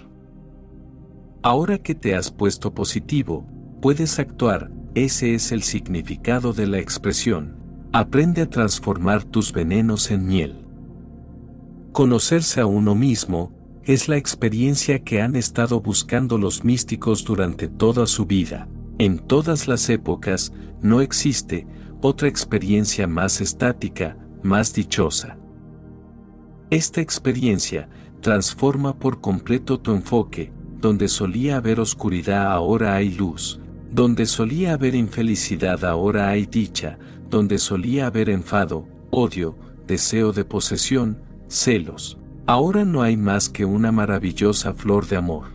Ahora 1.43 1.77
que 1.79 1.95
te 1.95 2.15
has 2.15 2.31
puesto 2.31 2.73
positivo, 2.73 3.45
puedes 3.81 4.19
actuar, 4.19 4.71
ese 4.93 5.33
es 5.33 5.51
el 5.51 5.63
significado 5.63 6.53
de 6.53 6.67
la 6.67 6.79
expresión. 6.79 7.55
Aprende 7.93 8.43
a 8.43 8.49
transformar 8.49 9.23
tus 9.23 9.51
venenos 9.51 10.11
en 10.11 10.27
miel. 10.27 10.65
Conocerse 11.91 12.61
a 12.61 12.65
uno 12.65 12.95
mismo 12.95 13.51
es 13.83 14.07
la 14.07 14.17
experiencia 14.17 14.99
que 14.99 15.21
han 15.21 15.35
estado 15.35 15.81
buscando 15.81 16.37
los 16.37 16.63
místicos 16.63 17.25
durante 17.25 17.67
toda 17.67 18.05
su 18.05 18.25
vida. 18.25 18.67
En 18.99 19.17
todas 19.17 19.67
las 19.67 19.89
épocas 19.89 20.53
no 20.81 21.01
existe 21.01 21.65
otra 22.01 22.27
experiencia 22.27 23.07
más 23.07 23.41
estática, 23.41 24.17
más 24.41 24.73
dichosa. 24.73 25.37
Esta 26.71 26.99
experiencia 26.99 27.89
transforma 28.21 28.97
por 28.97 29.21
completo 29.21 29.79
tu 29.79 29.93
enfoque, 29.93 30.51
donde 30.79 31.07
solía 31.07 31.57
haber 31.57 31.79
oscuridad 31.79 32.51
ahora 32.51 32.95
hay 32.95 33.11
luz, 33.11 33.59
donde 33.91 34.25
solía 34.25 34.73
haber 34.73 34.95
infelicidad 34.95 35.85
ahora 35.85 36.29
hay 36.29 36.47
dicha, 36.47 36.97
donde 37.29 37.59
solía 37.59 38.07
haber 38.07 38.29
enfado, 38.29 38.87
odio, 39.11 39.55
deseo 39.85 40.33
de 40.33 40.43
posesión, 40.43 41.19
celos. 41.47 42.17
Ahora 42.47 42.83
no 42.83 43.03
hay 43.03 43.15
más 43.15 43.47
que 43.47 43.63
una 43.65 43.91
maravillosa 43.91 44.73
flor 44.73 45.07
de 45.07 45.17
amor. 45.17 45.45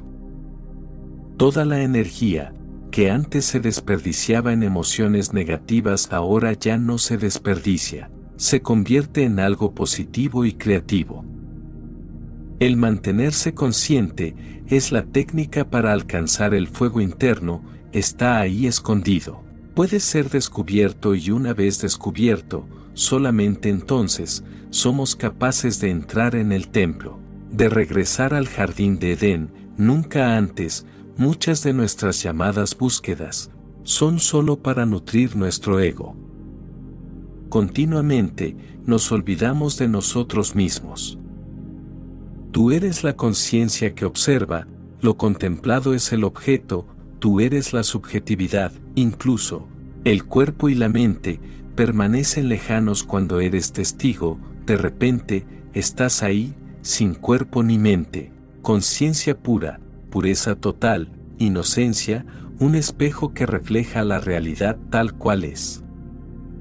Toda 1.37 1.65
la 1.65 1.83
energía, 1.83 2.55
que 2.97 3.11
antes 3.11 3.45
se 3.45 3.61
desperdiciaba 3.61 4.55
en 4.55 4.63
emociones 4.63 5.35
negativas 5.35 6.11
ahora 6.13 6.55
ya 6.55 6.79
no 6.79 6.97
se 6.97 7.19
desperdicia, 7.19 8.11
se 8.37 8.63
convierte 8.63 9.25
en 9.25 9.39
algo 9.39 9.75
positivo 9.75 10.47
y 10.47 10.55
creativo. 10.55 11.23
El 12.59 12.79
mantenerse 12.79 13.53
consciente 13.53 14.35
es 14.67 14.93
la 14.93 15.03
técnica 15.03 15.69
para 15.69 15.93
alcanzar 15.93 16.55
el 16.55 16.69
fuego 16.69 17.03
interno, 17.03 17.63
está 17.93 18.41
ahí 18.41 18.67
escondido. 18.67 19.45
Puede 19.75 20.01
ser 20.01 20.31
descubierto 20.31 21.15
y 21.15 21.31
una 21.33 21.53
vez 21.53 21.83
descubierto, 21.83 22.67
solamente 22.95 23.69
entonces 23.69 24.43
somos 24.71 25.17
capaces 25.17 25.81
de 25.81 25.91
entrar 25.91 26.35
en 26.35 26.51
el 26.51 26.69
templo, 26.69 27.19
de 27.51 27.69
regresar 27.69 28.33
al 28.33 28.49
jardín 28.49 28.99
de 28.99 29.13
Edén, 29.13 29.51
nunca 29.77 30.39
antes, 30.39 30.87
muchas 31.17 31.63
de 31.63 31.73
nuestras 31.73 32.23
llamadas 32.23 32.77
búsquedas 32.77 33.51
son 33.85 34.19
solo 34.19 34.57
para 34.63 34.85
nutrir 34.85 35.37
nuestro 35.37 35.81
ego. 35.81 36.17
Continuamente 37.49 38.57
nos 38.85 39.11
olvidamos 39.13 39.79
de 39.79 39.89
nosotros 39.89 40.55
mismos. 40.55 41.19
Tú 42.53 42.71
eres 42.71 43.05
la 43.05 43.17
conciencia 43.17 43.95
que 43.95 44.05
observa, 44.05 44.67
lo 45.01 45.17
contemplado 45.17 45.95
es 45.95 46.13
el 46.13 46.25
objeto, 46.25 46.87
tú 47.19 47.41
eres 47.41 47.73
la 47.73 47.83
subjetividad, 47.83 48.73
incluso, 48.95 49.69
el 50.05 50.25
cuerpo 50.25 50.69
y 50.69 50.75
la 50.75 50.89
mente 50.89 51.41
permanecen 51.75 52.49
lejanos 52.49 53.05
cuando 53.05 53.41
eres 53.41 53.73
testigo, 53.73 54.39
de 54.67 54.77
repente, 54.77 55.47
estás 55.75 56.23
ahí, 56.23 56.55
sin 56.83 57.15
cuerpo 57.15 57.63
ni 57.63 57.79
mente, 57.79 58.33
conciencia 58.63 59.39
pura, 59.39 59.81
pureza 60.17 60.55
total, 60.57 61.11
inocencia, 61.37 62.25
un 62.59 62.75
espejo 62.75 63.35
que 63.35 63.45
refleja 63.45 64.03
la 64.03 64.19
realidad 64.19 64.79
tal 64.89 65.13
cual 65.13 65.45
es. 65.45 65.85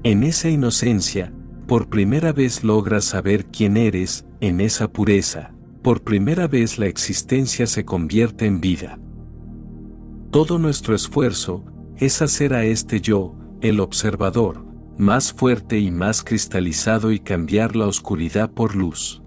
En 0.02 0.24
esa 0.24 0.50
inocencia, 0.50 1.32
por 1.66 1.88
primera 1.88 2.34
vez 2.34 2.64
logras 2.64 3.06
saber 3.06 3.46
quién 3.46 3.78
eres, 3.78 4.26
en 4.42 4.60
esa 4.60 4.92
pureza, 4.92 5.54
por 5.80 6.02
primera 6.02 6.48
vez 6.48 6.78
la 6.78 6.84
existencia 6.84 7.66
se 7.66 7.86
convierte 7.86 8.44
en 8.44 8.60
vida. 8.60 8.98
Todo 10.30 10.58
nuestro 10.58 10.94
esfuerzo 10.94 11.64
es 11.96 12.20
hacer 12.20 12.52
a 12.52 12.66
este 12.66 13.00
yo, 13.00 13.38
el 13.62 13.80
observador, 13.80 14.66
más 14.98 15.32
fuerte 15.32 15.78
y 15.78 15.90
más 15.90 16.22
cristalizado 16.22 17.10
y 17.10 17.20
cambiar 17.20 17.74
la 17.74 17.86
oscuridad 17.86 18.50
por 18.50 18.76
luz. 18.76 19.22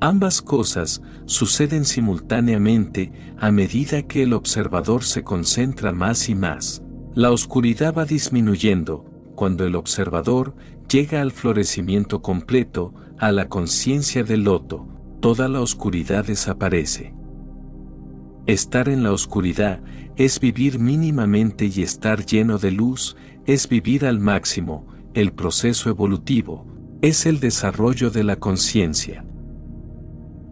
Ambas 0.00 0.40
cosas 0.40 1.02
suceden 1.26 1.84
simultáneamente 1.84 3.12
a 3.38 3.50
medida 3.50 4.02
que 4.02 4.22
el 4.22 4.32
observador 4.32 5.04
se 5.04 5.22
concentra 5.22 5.92
más 5.92 6.30
y 6.30 6.34
más. 6.34 6.82
La 7.14 7.30
oscuridad 7.30 7.94
va 7.94 8.06
disminuyendo 8.06 9.04
cuando 9.34 9.66
el 9.66 9.74
observador 9.74 10.54
llega 10.90 11.20
al 11.20 11.32
florecimiento 11.32 12.22
completo, 12.22 12.94
a 13.18 13.30
la 13.30 13.48
conciencia 13.48 14.24
del 14.24 14.44
loto, 14.44 14.86
toda 15.20 15.48
la 15.48 15.60
oscuridad 15.60 16.24
desaparece. 16.24 17.14
Estar 18.46 18.88
en 18.88 19.02
la 19.02 19.12
oscuridad 19.12 19.82
es 20.16 20.40
vivir 20.40 20.78
mínimamente 20.78 21.66
y 21.66 21.82
estar 21.82 22.24
lleno 22.24 22.58
de 22.58 22.70
luz 22.70 23.16
es 23.46 23.68
vivir 23.68 24.06
al 24.06 24.18
máximo, 24.18 24.86
el 25.12 25.32
proceso 25.32 25.90
evolutivo, 25.90 26.66
es 27.02 27.26
el 27.26 27.38
desarrollo 27.38 28.10
de 28.10 28.24
la 28.24 28.36
conciencia. 28.36 29.24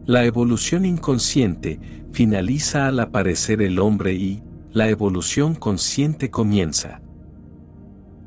La 0.08 0.24
evolución 0.24 0.86
inconsciente 0.86 1.78
finaliza 2.12 2.86
al 2.86 2.98
aparecer 3.00 3.60
el 3.60 3.78
hombre 3.78 4.14
y 4.14 4.42
la 4.72 4.88
evolución 4.88 5.54
consciente 5.54 6.30
comienza. 6.30 7.02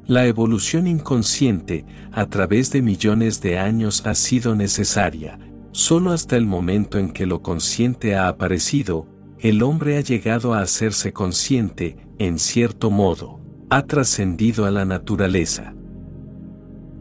La 0.05 0.27
evolución 0.27 0.85
inconsciente 0.85 1.83
a 2.11 2.27
través 2.27 2.71
de 2.71 2.83
millones 2.83 3.41
de 3.41 3.57
años 3.57 4.05
ha 4.05 4.13
sido 4.13 4.55
necesaria, 4.55 5.39
Solo 5.71 6.11
hasta 6.11 6.37
el 6.37 6.45
momento 6.45 6.99
en 6.99 7.09
que 7.09 7.25
lo 7.25 7.41
consciente 7.41 8.15
ha 8.15 8.27
aparecido, 8.27 9.07
el 9.39 9.63
hombre 9.63 9.97
ha 9.97 10.01
llegado 10.01 10.53
a 10.53 10.61
hacerse 10.61 11.13
consciente, 11.13 11.97
en 12.19 12.37
cierto 12.37 12.91
modo, 12.91 13.39
ha 13.71 13.87
trascendido 13.87 14.65
a 14.65 14.71
la 14.71 14.85
naturaleza. 14.85 15.73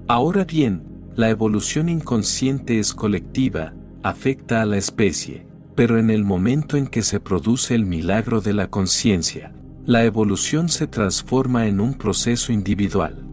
Ahora 0.09 0.45
bien, 0.45 0.85
la 1.17 1.29
evolución 1.29 1.91
inconsciente 1.91 2.79
es 2.79 2.95
colectiva, 2.95 3.75
afecta 4.03 4.63
a 4.63 4.67
la 4.67 4.77
especie, 4.77 5.47
pero 5.75 5.99
en 5.99 6.11
el 6.11 6.25
momento 6.25 6.77
en 6.77 6.87
que 6.87 7.03
se 7.03 7.21
produce 7.21 7.75
el 7.75 7.87
milagro 7.87 8.41
de 8.41 8.53
la 8.53 8.69
conciencia, 8.69 9.53
la 9.87 10.05
evolución 10.05 10.69
se 10.69 10.87
transforma 10.87 11.67
en 11.67 11.81
un 11.81 11.95
proceso 11.95 12.53
individual. 12.53 13.27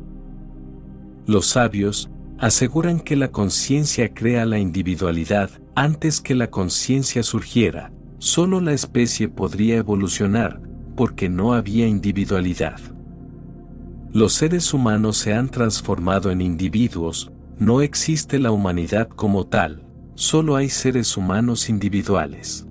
Los 1.26 1.48
sabios, 1.48 2.10
aseguran 2.39 2.99
que 2.99 3.15
la 3.15 3.31
conciencia 3.31 4.14
crea 4.14 4.45
la 4.45 4.60
individualidad 4.60 5.49
antes 5.76 6.22
que 6.22 6.35
la 6.35 6.49
conciencia 6.49 7.23
surgiera. 7.23 7.91
Solo 8.19 8.61
la 8.61 8.73
especie 8.73 9.27
podría 9.27 9.77
evolucionar, 9.77 10.61
porque 10.95 11.30
no 11.30 11.53
había 11.53 11.88
individualidad. 11.88 12.80
Los 14.11 14.34
seres 14.34 14.73
humanos 14.73 15.18
se 15.18 15.34
han 15.34 15.49
transformado 15.49 16.31
en 16.31 16.41
individuos, 16.41 17.31
no 17.60 17.81
existe 17.81 18.39
la 18.39 18.52
humanidad 18.52 19.07
como 19.10 19.45
tal, 19.45 19.87
solo 20.18 20.57
hay 20.57 20.68
seres 20.68 21.15
humanos 21.15 21.69
individuales. 21.69 22.68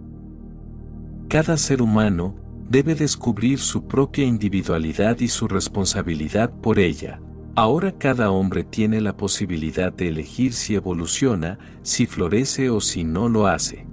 Cada 1.28 1.56
ser 1.56 1.80
humano 1.80 2.36
debe 2.68 2.94
descubrir 2.94 3.58
su 3.58 3.86
propia 3.86 4.26
individualidad 4.26 5.18
y 5.20 5.28
su 5.28 5.48
responsabilidad 5.48 6.50
por 6.50 6.78
ella, 6.78 7.20
Ahora 7.58 7.92
cada 7.92 8.30
hombre 8.32 8.64
tiene 8.64 9.00
la 9.00 9.16
posibilidad 9.16 9.90
de 9.90 10.08
elegir 10.08 10.52
si 10.52 10.74
evoluciona, 10.74 11.58
si 11.80 12.04
florece 12.04 12.68
o 12.68 12.82
si 12.82 13.02
no 13.02 13.30
lo 13.30 13.46
hace. 13.46 13.86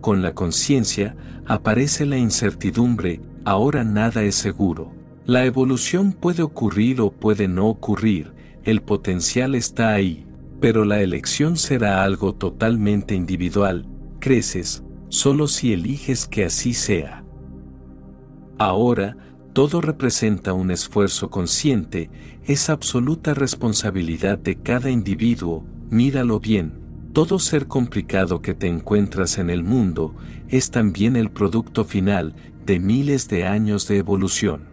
Con 0.00 0.22
la 0.22 0.32
conciencia 0.32 1.14
aparece 1.44 2.06
la 2.06 2.16
incertidumbre, 2.16 3.20
ahora 3.44 3.84
nada 3.84 4.22
es 4.22 4.36
seguro. 4.36 4.90
La 5.26 5.44
evolución 5.44 6.14
puede 6.14 6.42
ocurrir 6.42 7.02
o 7.02 7.10
puede 7.10 7.46
no 7.46 7.68
ocurrir, 7.68 8.32
el 8.64 8.80
potencial 8.80 9.54
está 9.54 9.92
ahí, 9.92 10.26
pero 10.60 10.84
la 10.84 11.00
elección 11.00 11.56
será 11.56 12.04
algo 12.04 12.34
totalmente 12.34 13.14
individual, 13.14 13.86
creces, 14.20 14.84
solo 15.08 15.48
si 15.48 15.72
eliges 15.72 16.26
que 16.26 16.44
así 16.44 16.74
sea. 16.74 17.24
Ahora, 18.58 19.16
todo 19.52 19.80
representa 19.80 20.52
un 20.52 20.70
esfuerzo 20.70 21.30
consciente, 21.30 22.10
es 22.44 22.70
absoluta 22.70 23.34
responsabilidad 23.34 24.38
de 24.38 24.56
cada 24.56 24.90
individuo, 24.90 25.64
míralo 25.90 26.38
bien, 26.38 26.80
todo 27.12 27.40
ser 27.40 27.66
complicado 27.66 28.40
que 28.40 28.54
te 28.54 28.68
encuentras 28.68 29.38
en 29.38 29.50
el 29.50 29.64
mundo 29.64 30.14
es 30.48 30.70
también 30.70 31.16
el 31.16 31.30
producto 31.30 31.84
final 31.84 32.34
de 32.64 32.78
miles 32.78 33.28
de 33.28 33.46
años 33.46 33.88
de 33.88 33.96
evolución. 33.96 34.68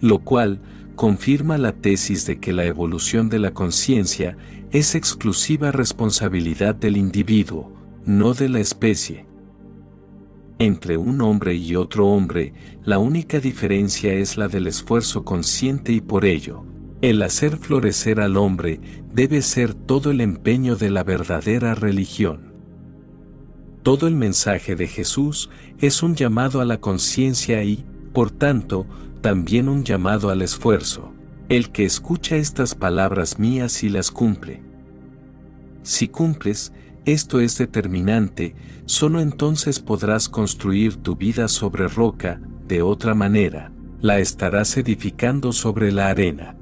Lo 0.00 0.18
cual 0.18 0.60
confirma 0.96 1.58
la 1.58 1.72
tesis 1.72 2.26
de 2.26 2.40
que 2.40 2.52
la 2.52 2.64
evolución 2.64 3.28
de 3.28 3.38
la 3.38 3.52
conciencia 3.52 4.36
es 4.72 4.94
exclusiva 4.94 5.70
responsabilidad 5.70 6.74
del 6.74 6.96
individuo, 6.96 7.72
no 8.04 8.34
de 8.34 8.48
la 8.48 8.60
especie. 8.60 9.26
Entre 10.58 10.96
un 10.96 11.20
hombre 11.20 11.54
y 11.54 11.76
otro 11.76 12.08
hombre, 12.08 12.54
la 12.82 12.98
única 12.98 13.40
diferencia 13.40 14.14
es 14.14 14.38
la 14.38 14.48
del 14.48 14.66
esfuerzo 14.66 15.22
consciente 15.22 15.92
y 15.92 16.00
por 16.00 16.24
ello, 16.24 16.64
el 17.02 17.22
hacer 17.22 17.58
florecer 17.58 18.20
al 18.20 18.38
hombre 18.38 18.80
debe 19.12 19.42
ser 19.42 19.74
todo 19.74 20.10
el 20.10 20.22
empeño 20.22 20.76
de 20.76 20.88
la 20.88 21.04
verdadera 21.04 21.74
religión. 21.74 22.54
Todo 23.82 24.08
el 24.08 24.16
mensaje 24.16 24.76
de 24.76 24.88
Jesús 24.88 25.50
es 25.78 26.02
un 26.02 26.16
llamado 26.16 26.62
a 26.62 26.64
la 26.64 26.80
conciencia 26.80 27.62
y, 27.62 27.84
por 28.14 28.30
tanto, 28.30 28.86
también 29.26 29.68
un 29.68 29.82
llamado 29.82 30.30
al 30.30 30.40
esfuerzo. 30.40 31.12
El 31.48 31.72
que 31.72 31.84
escucha 31.84 32.36
estas 32.36 32.76
palabras 32.76 33.40
mías 33.40 33.82
y 33.82 33.88
las 33.88 34.12
cumple. 34.12 34.62
Si 35.82 36.06
cumples, 36.06 36.72
esto 37.06 37.40
es 37.40 37.58
determinante, 37.58 38.54
solo 38.84 39.18
entonces 39.18 39.80
podrás 39.80 40.28
construir 40.28 40.94
tu 40.94 41.16
vida 41.16 41.48
sobre 41.48 41.88
roca, 41.88 42.40
de 42.68 42.82
otra 42.82 43.16
manera, 43.16 43.72
la 44.00 44.20
estarás 44.20 44.76
edificando 44.76 45.50
sobre 45.50 45.90
la 45.90 46.06
arena. 46.06 46.56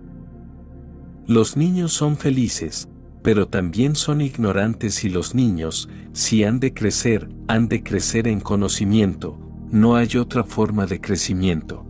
Los 1.27 1.59
niños 1.59 1.93
son 1.93 2.17
felices, 2.17 2.89
pero 3.23 3.47
también 3.47 3.95
son 3.95 4.23
ignorantes 4.23 5.05
y 5.05 5.11
los 5.11 5.35
niños, 5.35 5.91
si 6.15 6.45
han 6.45 6.61
de 6.61 6.73
crecer, 6.73 7.29
han 7.47 7.69
de 7.69 7.83
crecer 7.83 8.27
en 8.27 8.41
conocimiento, 8.41 9.39
no 9.71 9.97
hay 9.97 10.17
otra 10.17 10.45
forma 10.45 10.87
de 10.87 11.03
crecimiento. 11.03 11.85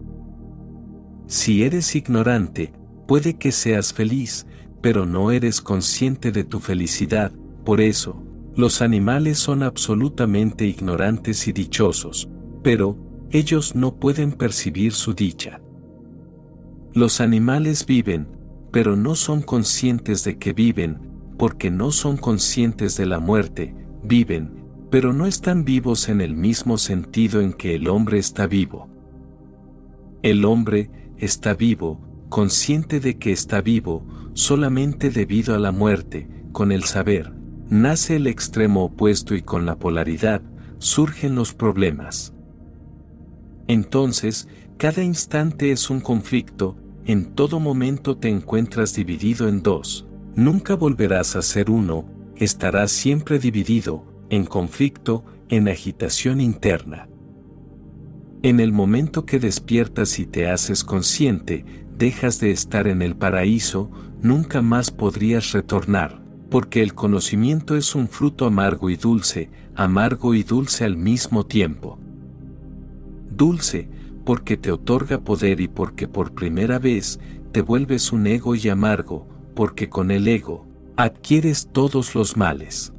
Si 1.27 1.63
eres 1.63 1.97
ignorante, 1.97 2.73
puede 3.07 3.35
que 3.35 3.53
seas 3.53 3.93
feliz, 3.93 4.47
pero 4.81 5.07
no 5.07 5.31
eres 5.31 5.61
consciente 5.61 6.33
de 6.33 6.45
tu 6.45 6.61
felicidad, 6.61 7.33
por 7.65 7.81
eso, 7.81 8.23
los 8.55 8.83
animales 8.83 9.39
son 9.39 9.63
absolutamente 9.63 10.67
ignorantes 10.67 11.49
y 11.49 11.53
dichosos, 11.53 12.29
pero, 12.63 12.99
ellos 13.31 13.75
no 13.75 13.97
pueden 13.97 14.33
percibir 14.33 14.93
su 14.93 15.13
dicha. 15.13 15.61
Los 16.93 17.21
animales 17.21 17.85
viven, 17.85 18.29
pero 18.71 18.95
no 18.95 19.17
son 19.17 19.43
conscientes 19.43 20.23
de 20.23 20.39
que 20.39 20.53
viven, 20.53 21.01
porque 21.37 21.71
no 21.71 21.91
son 21.91 22.17
conscientes 22.17 22.97
de 22.97 23.07
la 23.07 23.19
muerte, 23.19 23.75
viven, 24.05 24.65
pero 24.91 25.13
no 25.13 25.27
están 25.27 25.65
vivos 25.65 26.09
en 26.09 26.21
el 26.21 26.37
mismo 26.37 26.79
sentido 26.79 27.41
en 27.41 27.53
que 27.53 27.75
el 27.75 27.89
hombre 27.89 28.19
está 28.19 28.47
vivo. 28.47 28.89
El 30.23 30.45
hombre 30.45 30.91
está 31.19 31.55
vivo, 31.55 32.01
consciente 32.29 33.01
de 33.01 33.19
que 33.19 33.33
está 33.33 33.61
vivo, 33.61 34.07
solamente 34.33 35.11
debido 35.11 35.55
a 35.55 35.59
la 35.59 35.73
muerte, 35.73 36.29
con 36.53 36.73
el 36.73 36.85
saber, 36.85 37.33
nace 37.69 38.17
el 38.17 38.27
extremo 38.27 38.85
opuesto 38.85 39.35
y 39.35 39.43
con 39.43 39.67
la 39.67 39.79
polaridad, 39.79 40.43
surgen 40.79 41.35
los 41.35 41.55
problemas. 41.55 42.35
Entonces, 43.69 44.49
cada 44.77 45.03
instante 45.03 45.73
es 45.73 45.91
un 45.91 46.01
conflicto, 46.01 46.77
en 47.07 47.35
todo 47.35 47.61
momento 47.61 48.17
te 48.17 48.29
encuentras 48.29 48.95
dividido 48.95 49.49
en 49.49 49.63
dos, 49.63 50.07
Nunca 50.37 50.75
volverás 50.75 51.37
a 51.37 51.43
ser 51.43 51.71
uno, 51.71 52.07
estarás 52.35 52.91
siempre 52.91 53.39
dividido, 53.39 54.05
en 54.31 54.47
conflicto, 54.47 55.25
en 55.49 55.69
agitación 55.69 56.41
interna. 56.41 57.09
En 58.45 58.61
el 58.61 58.73
momento 58.73 59.25
que 59.25 59.39
despiertas 59.39 60.19
y 60.19 60.27
te 60.27 60.51
haces 60.51 60.85
consciente, 60.85 61.65
dejas 61.97 62.41
de 62.41 62.51
estar 62.51 62.87
en 62.89 63.01
el 63.01 63.17
paraíso, 63.17 63.91
nunca 64.21 64.61
más 64.61 64.91
podrías 64.91 65.53
retornar, 65.53 66.23
porque 66.51 66.83
el 66.83 66.93
conocimiento 66.93 67.75
es 67.75 67.95
un 67.95 68.07
fruto 68.07 68.45
amargo 68.45 68.91
y 68.91 68.97
dulce, 68.97 69.49
amargo 69.75 70.35
y 70.35 70.43
dulce 70.43 70.85
al 70.85 70.99
mismo 70.99 71.47
tiempo. 71.47 71.99
Dulce, 73.31 73.89
porque 74.27 74.59
te 74.59 74.73
otorga 74.73 75.25
poder 75.25 75.63
y 75.63 75.69
porque 75.69 76.07
por 76.07 76.35
primera 76.35 76.79
vez 76.79 77.19
te 77.51 77.63
vuelves 77.63 78.13
un 78.13 78.27
ego 78.27 78.55
y 78.55 78.69
amargo, 78.69 79.27
porque 79.55 79.89
con 79.89 80.11
el 80.11 80.29
ego, 80.29 80.69
adquieres 80.99 81.71
todos 81.73 82.15
los 82.15 82.37
males. 82.37 82.93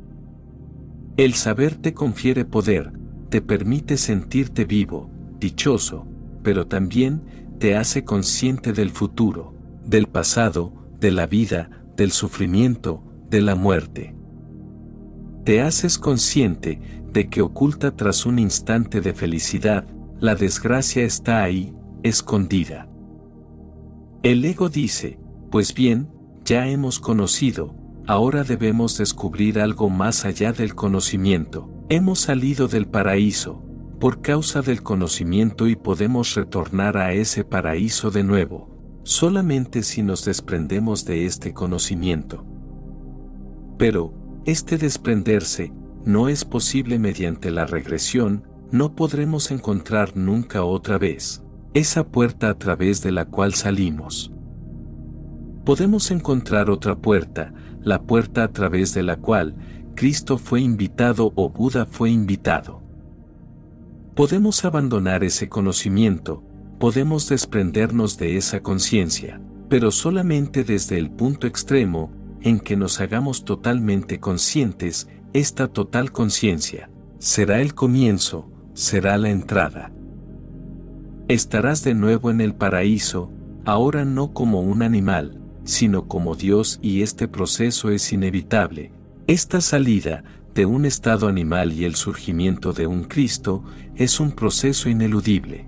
El 1.18 1.36
saber 1.36 1.76
te 1.76 1.94
confiere 1.94 2.46
poder, 2.46 2.94
te 3.30 3.44
permite 3.44 3.98
sentirte 3.98 4.66
vivo, 4.66 5.12
dichoso, 5.46 6.08
pero 6.42 6.66
también 6.66 7.22
te 7.60 7.76
hace 7.76 8.04
consciente 8.04 8.74
del 8.74 8.90
futuro, 8.90 9.54
del 9.86 10.08
pasado, 10.08 10.74
de 11.00 11.12
la 11.12 11.28
vida, 11.28 11.70
del 11.96 12.12
sufrimiento, 12.12 13.04
de 13.30 13.42
la 13.42 13.54
muerte. 13.54 14.16
Te 15.44 15.62
haces 15.62 16.00
consciente 16.00 16.80
de 17.14 17.30
que 17.30 17.44
oculta 17.44 17.96
tras 17.96 18.26
un 18.26 18.40
instante 18.40 19.02
de 19.02 19.14
felicidad, 19.14 19.86
la 20.20 20.34
desgracia 20.34 21.04
está 21.04 21.44
ahí, 21.44 21.76
escondida. 22.02 22.90
El 24.24 24.44
ego 24.46 24.70
dice, 24.70 25.20
pues 25.52 25.76
bien, 25.76 26.10
ya 26.44 26.68
hemos 26.68 27.00
conocido, 27.00 27.76
ahora 28.08 28.44
debemos 28.44 28.98
descubrir 28.98 29.60
algo 29.60 29.92
más 29.92 30.26
allá 30.26 30.54
del 30.54 30.74
conocimiento. 30.74 31.70
Hemos 31.90 32.20
salido 32.20 32.68
del 32.68 32.88
paraíso, 32.88 33.65
por 34.00 34.22
causa 34.22 34.62
del 34.62 34.84
conocimiento 34.84 35.68
y 35.68 35.76
podemos 35.76 36.36
retornar 36.36 36.98
a 36.98 37.14
ese 37.14 37.44
paraíso 37.44 38.12
de 38.12 38.24
nuevo, 38.24 39.02
solamente 39.04 39.84
si 39.84 40.04
nos 40.04 40.26
desprendemos 40.26 41.06
de 41.06 41.26
este 41.26 41.54
conocimiento. 41.54 42.46
Pero, 43.78 44.14
este 44.46 44.78
desprenderse, 44.78 45.74
no 46.04 46.30
es 46.30 46.46
posible 46.46 47.00
mediante 47.00 47.52
la 47.52 47.66
regresión, 47.66 48.48
no 48.72 48.96
podremos 48.96 49.52
encontrar 49.52 50.16
nunca 50.16 50.64
otra 50.64 50.98
vez 50.98 51.44
esa 51.74 52.08
puerta 52.08 52.50
a 52.50 52.58
través 52.58 53.02
de 53.02 53.12
la 53.12 53.26
cual 53.26 53.54
salimos 53.54 54.32
podemos 55.66 56.12
encontrar 56.12 56.70
otra 56.70 56.96
puerta, 56.96 57.52
la 57.82 58.04
puerta 58.04 58.44
a 58.44 58.48
través 58.50 58.94
de 58.94 59.02
la 59.02 59.18
cual 59.18 59.56
Cristo 59.96 60.38
fue 60.38 60.62
invitado 60.62 61.34
o 61.36 61.50
Buda 61.50 61.88
fue 61.88 62.12
invitado. 62.12 62.85
Podemos 64.16 64.64
abandonar 64.64 65.26
ese 65.26 65.50
conocimiento, 65.50 66.42
podemos 66.80 67.28
desprendernos 67.28 68.18
de 68.18 68.38
esa 68.38 68.62
conciencia, 68.62 69.42
pero 69.68 69.92
solamente 69.92 70.64
desde 70.64 70.98
el 70.98 71.12
punto 71.12 71.48
extremo 71.48 72.14
en 72.42 72.62
que 72.62 72.78
nos 72.78 73.02
hagamos 73.02 73.44
totalmente 73.44 74.22
conscientes, 74.22 75.10
esta 75.34 75.68
total 75.68 76.14
conciencia 76.14 76.90
será 77.20 77.60
el 77.60 77.76
comienzo, 77.76 78.50
será 78.74 79.18
la 79.18 79.32
entrada. 79.32 79.92
Estarás 81.28 81.84
de 81.84 81.94
nuevo 81.94 82.32
en 82.32 82.40
el 82.40 82.56
paraíso, 82.56 83.34
ahora 83.66 84.06
no 84.06 84.32
como 84.32 84.62
un 84.62 84.82
animal, 84.82 85.42
sino 85.66 86.08
como 86.08 86.36
Dios 86.36 86.80
y 86.82 87.02
este 87.02 87.28
proceso 87.28 87.90
es 87.90 88.14
inevitable. 88.14 88.94
Esta 89.28 89.60
salida 89.60 90.24
de 90.56 90.65
un 90.65 90.86
estado 90.86 91.27
animal 91.27 91.73
y 91.73 91.84
el 91.84 91.95
surgimiento 91.95 92.72
de 92.72 92.88
un 92.88 93.03
Cristo 93.03 93.65
es 93.95 94.22
un 94.22 94.32
proceso 94.32 94.90
ineludible. 94.90 95.68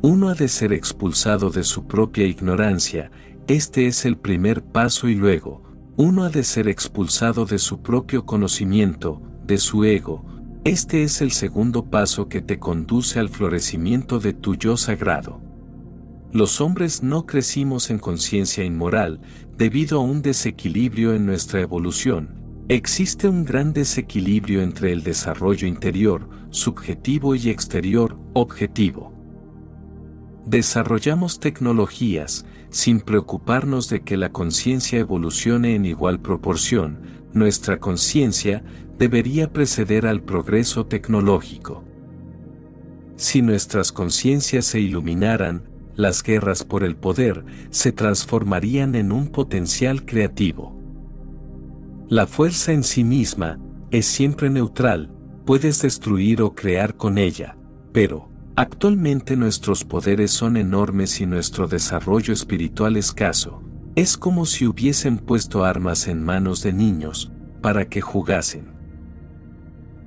Uno 0.00 0.30
ha 0.30 0.34
de 0.34 0.48
ser 0.48 0.72
expulsado 0.72 1.50
de 1.50 1.62
su 1.62 1.86
propia 1.86 2.26
ignorancia, 2.26 3.10
este 3.48 3.86
es 3.86 4.06
el 4.06 4.16
primer 4.16 4.62
paso 4.62 5.10
y 5.10 5.14
luego, 5.14 5.62
uno 5.96 6.24
ha 6.24 6.30
de 6.30 6.42
ser 6.42 6.68
expulsado 6.68 7.44
de 7.44 7.58
su 7.58 7.82
propio 7.82 8.24
conocimiento, 8.24 9.20
de 9.46 9.58
su 9.58 9.84
ego, 9.84 10.24
este 10.64 11.02
es 11.02 11.20
el 11.20 11.30
segundo 11.30 11.84
paso 11.84 12.28
que 12.28 12.40
te 12.40 12.58
conduce 12.58 13.18
al 13.18 13.28
florecimiento 13.28 14.20
de 14.20 14.32
tu 14.32 14.54
yo 14.54 14.78
sagrado. 14.78 15.42
Los 16.32 16.62
hombres 16.62 17.02
no 17.02 17.26
crecimos 17.26 17.90
en 17.90 17.98
conciencia 17.98 18.64
inmoral 18.64 19.20
debido 19.58 19.98
a 19.98 20.02
un 20.02 20.22
desequilibrio 20.22 21.12
en 21.12 21.26
nuestra 21.26 21.60
evolución. 21.60 22.39
Existe 22.70 23.28
un 23.28 23.44
gran 23.44 23.72
desequilibrio 23.72 24.62
entre 24.62 24.92
el 24.92 25.02
desarrollo 25.02 25.66
interior, 25.66 26.28
subjetivo 26.50 27.34
y 27.34 27.50
exterior, 27.50 28.16
objetivo. 28.32 29.12
Desarrollamos 30.46 31.40
tecnologías, 31.40 32.46
sin 32.68 33.00
preocuparnos 33.00 33.88
de 33.88 34.02
que 34.02 34.16
la 34.16 34.30
conciencia 34.30 35.00
evolucione 35.00 35.74
en 35.74 35.84
igual 35.84 36.20
proporción, 36.20 37.00
nuestra 37.32 37.80
conciencia 37.80 38.62
debería 38.96 39.52
preceder 39.52 40.06
al 40.06 40.22
progreso 40.22 40.86
tecnológico. 40.86 41.82
Si 43.16 43.42
nuestras 43.42 43.90
conciencias 43.90 44.64
se 44.64 44.78
iluminaran, 44.78 45.64
las 45.96 46.22
guerras 46.22 46.62
por 46.62 46.84
el 46.84 46.94
poder 46.94 47.44
se 47.70 47.90
transformarían 47.90 48.94
en 48.94 49.10
un 49.10 49.26
potencial 49.26 50.04
creativo. 50.04 50.79
La 52.10 52.26
fuerza 52.26 52.72
en 52.72 52.82
sí 52.82 53.04
misma 53.04 53.60
es 53.92 54.04
siempre 54.04 54.50
neutral, 54.50 55.12
puedes 55.46 55.80
destruir 55.80 56.42
o 56.42 56.56
crear 56.56 56.96
con 56.96 57.18
ella, 57.18 57.56
pero, 57.92 58.28
actualmente 58.56 59.36
nuestros 59.36 59.84
poderes 59.84 60.32
son 60.32 60.56
enormes 60.56 61.20
y 61.20 61.26
nuestro 61.26 61.68
desarrollo 61.68 62.32
espiritual 62.32 62.96
escaso. 62.96 63.62
Es 63.94 64.16
como 64.16 64.44
si 64.44 64.66
hubiesen 64.66 65.18
puesto 65.18 65.64
armas 65.64 66.08
en 66.08 66.20
manos 66.24 66.64
de 66.64 66.72
niños, 66.72 67.30
para 67.62 67.88
que 67.88 68.00
jugasen. 68.00 68.72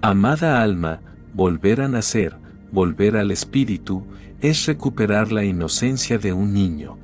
Amada 0.01 0.61
alma, 0.61 0.99
volver 1.33 1.79
a 1.79 1.87
nacer, 1.87 2.35
volver 2.69 3.15
al 3.15 3.31
espíritu, 3.31 4.03
es 4.41 4.65
recuperar 4.65 5.31
la 5.31 5.45
inocencia 5.45 6.17
de 6.17 6.33
un 6.33 6.53
niño. 6.53 6.97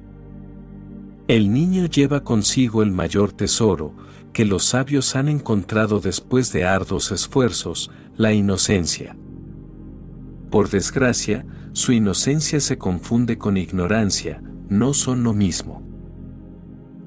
El 1.30 1.53
niño 1.53 1.85
lleva 1.85 2.26
consigo 2.26 2.84
el 2.84 2.91
mayor 2.91 3.31
tesoro 3.31 3.93
que 4.40 4.45
los 4.45 4.64
sabios 4.64 5.18
han 5.18 5.28
encontrado 5.28 5.99
después 5.99 6.53
de 6.53 6.64
arduos 6.64 7.11
esfuerzos, 7.11 7.91
la 8.16 8.32
inocencia. 8.32 9.18
Por 10.49 10.70
desgracia, 10.70 11.45
su 11.74 11.91
inocencia 11.91 12.61
se 12.61 12.78
confunde 12.78 13.38
con 13.38 13.57
ignorancia, 13.57 14.41
no 14.70 14.94
son 14.94 15.26
lo 15.26 15.34
mismo. 15.34 15.84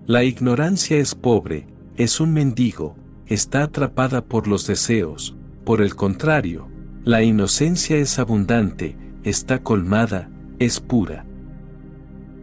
La 0.05 0.25
ignorancia 0.25 0.99
es 0.99 1.15
pobre, 1.15 1.67
es 1.97 2.21
un 2.21 2.35
mendigo, 2.35 2.97
está 3.25 3.63
atrapada 3.63 4.23
por 4.23 4.47
los 4.47 4.67
deseos, 4.67 5.35
por 5.65 5.81
el 5.81 5.97
contrario, 5.97 6.69
la 7.03 7.23
inocencia 7.23 7.97
es 7.97 8.19
abundante, 8.19 8.99
está 9.23 9.63
colmada, 9.63 10.29
es 10.59 10.81
pura. 10.81 11.25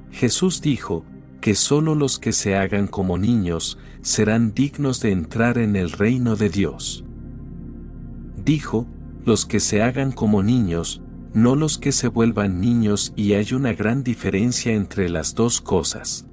Jesús 0.10 0.62
dijo, 0.62 1.06
que 1.42 1.56
sólo 1.56 1.96
los 1.96 2.20
que 2.20 2.32
se 2.32 2.56
hagan 2.56 2.88
como 2.88 3.18
niños 3.18 3.78
serán 4.02 4.54
dignos 4.54 5.02
de 5.02 5.12
entrar 5.12 5.58
en 5.58 5.76
el 5.76 5.92
reino 5.92 6.36
de 6.36 6.50
Dios. 6.50 7.04
Dijo, 8.44 8.88
los 9.26 9.46
que 9.46 9.60
se 9.60 9.82
hagan 9.82 10.12
como 10.12 10.44
niños, 10.44 11.02
no 11.34 11.56
los 11.56 11.78
que 11.78 11.92
se 11.92 12.08
vuelvan 12.08 12.60
niños 12.60 13.14
y 13.16 13.34
hay 13.34 13.54
una 13.54 13.74
gran 13.74 14.04
diferencia 14.04 14.74
entre 14.74 15.10
las 15.10 15.36
dos 15.36 15.62
cosas. 15.62 16.26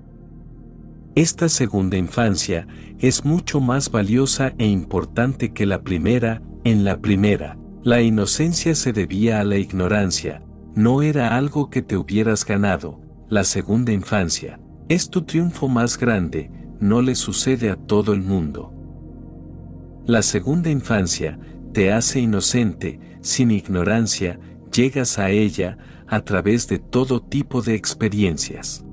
Esta 1.15 1.49
segunda 1.49 1.97
infancia 1.97 2.67
es 2.99 3.25
mucho 3.25 3.61
más 3.61 3.91
valiosa 3.91 4.55
e 4.59 4.67
importante 4.67 5.53
que 5.53 5.67
la 5.67 5.83
primera, 5.83 6.43
en 6.65 6.85
la 6.85 7.01
primera, 7.01 7.59
la 7.83 8.03
inocencia 8.03 8.75
se 8.75 8.93
debía 8.93 9.41
a 9.41 9.45
la 9.45 9.57
ignorancia, 9.57 10.43
no 10.75 11.03
era 11.03 11.37
algo 11.37 11.71
que 11.71 11.83
te 11.83 11.97
hubieras 11.97 12.45
ganado, 12.45 13.01
la 13.29 13.45
segunda 13.45 13.93
infancia, 13.93 14.61
es 14.89 15.09
tu 15.09 15.23
triunfo 15.23 15.69
más 15.69 15.99
grande, 15.99 16.51
no 16.81 17.03
le 17.03 17.15
sucede 17.15 17.71
a 17.71 17.77
todo 17.77 18.13
el 18.13 18.23
mundo. 18.23 18.73
La 20.07 20.23
segunda 20.23 20.71
infancia 20.71 21.39
te 21.73 21.93
hace 21.93 22.21
inocente, 22.21 23.01
sin 23.21 23.51
ignorancia, 23.51 24.39
llegas 24.73 25.19
a 25.19 25.31
ella 25.31 25.79
a 26.07 26.21
través 26.21 26.69
de 26.69 26.79
todo 26.79 27.21
tipo 27.21 27.63
de 27.63 27.75
experiencias. 27.75 28.85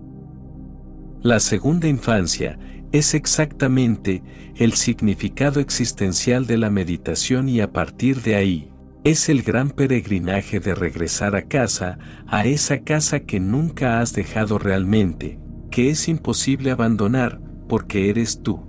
La 1.21 1.39
segunda 1.39 1.87
infancia 1.87 2.57
es 2.91 3.13
exactamente 3.13 4.23
el 4.55 4.73
significado 4.73 5.59
existencial 5.59 6.45
de 6.45 6.57
la 6.57 6.69
meditación 6.69 7.47
y 7.49 7.61
a 7.61 7.71
partir 7.71 8.21
de 8.21 8.35
ahí, 8.35 8.73
es 9.03 9.29
el 9.29 9.41
gran 9.41 9.69
peregrinaje 9.69 10.59
de 10.59 10.75
regresar 10.75 11.35
a 11.35 11.43
casa, 11.43 11.97
a 12.27 12.45
esa 12.45 12.79
casa 12.79 13.21
que 13.21 13.39
nunca 13.39 13.99
has 13.99 14.13
dejado 14.13 14.59
realmente, 14.59 15.39
que 15.71 15.89
es 15.89 16.07
imposible 16.07 16.71
abandonar, 16.71 17.41
porque 17.67 18.09
eres 18.09 18.41
tú. 18.41 18.59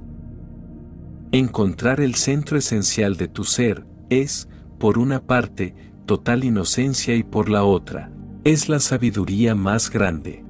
Encontrar 1.33 2.01
el 2.01 2.15
centro 2.15 2.57
esencial 2.57 3.17
de 3.17 3.29
tu 3.29 3.45
ser 3.45 3.87
es, 4.09 4.49
por 4.79 4.99
una 4.99 5.21
parte, 5.21 5.75
total 6.07 6.45
inocencia 6.45 7.15
y 7.17 7.23
por 7.23 7.49
la 7.49 7.65
otra, 7.65 8.11
es 8.45 8.69
la 8.69 8.79
sabiduría 8.79 9.55
más 9.55 9.91
grande. 9.91 10.45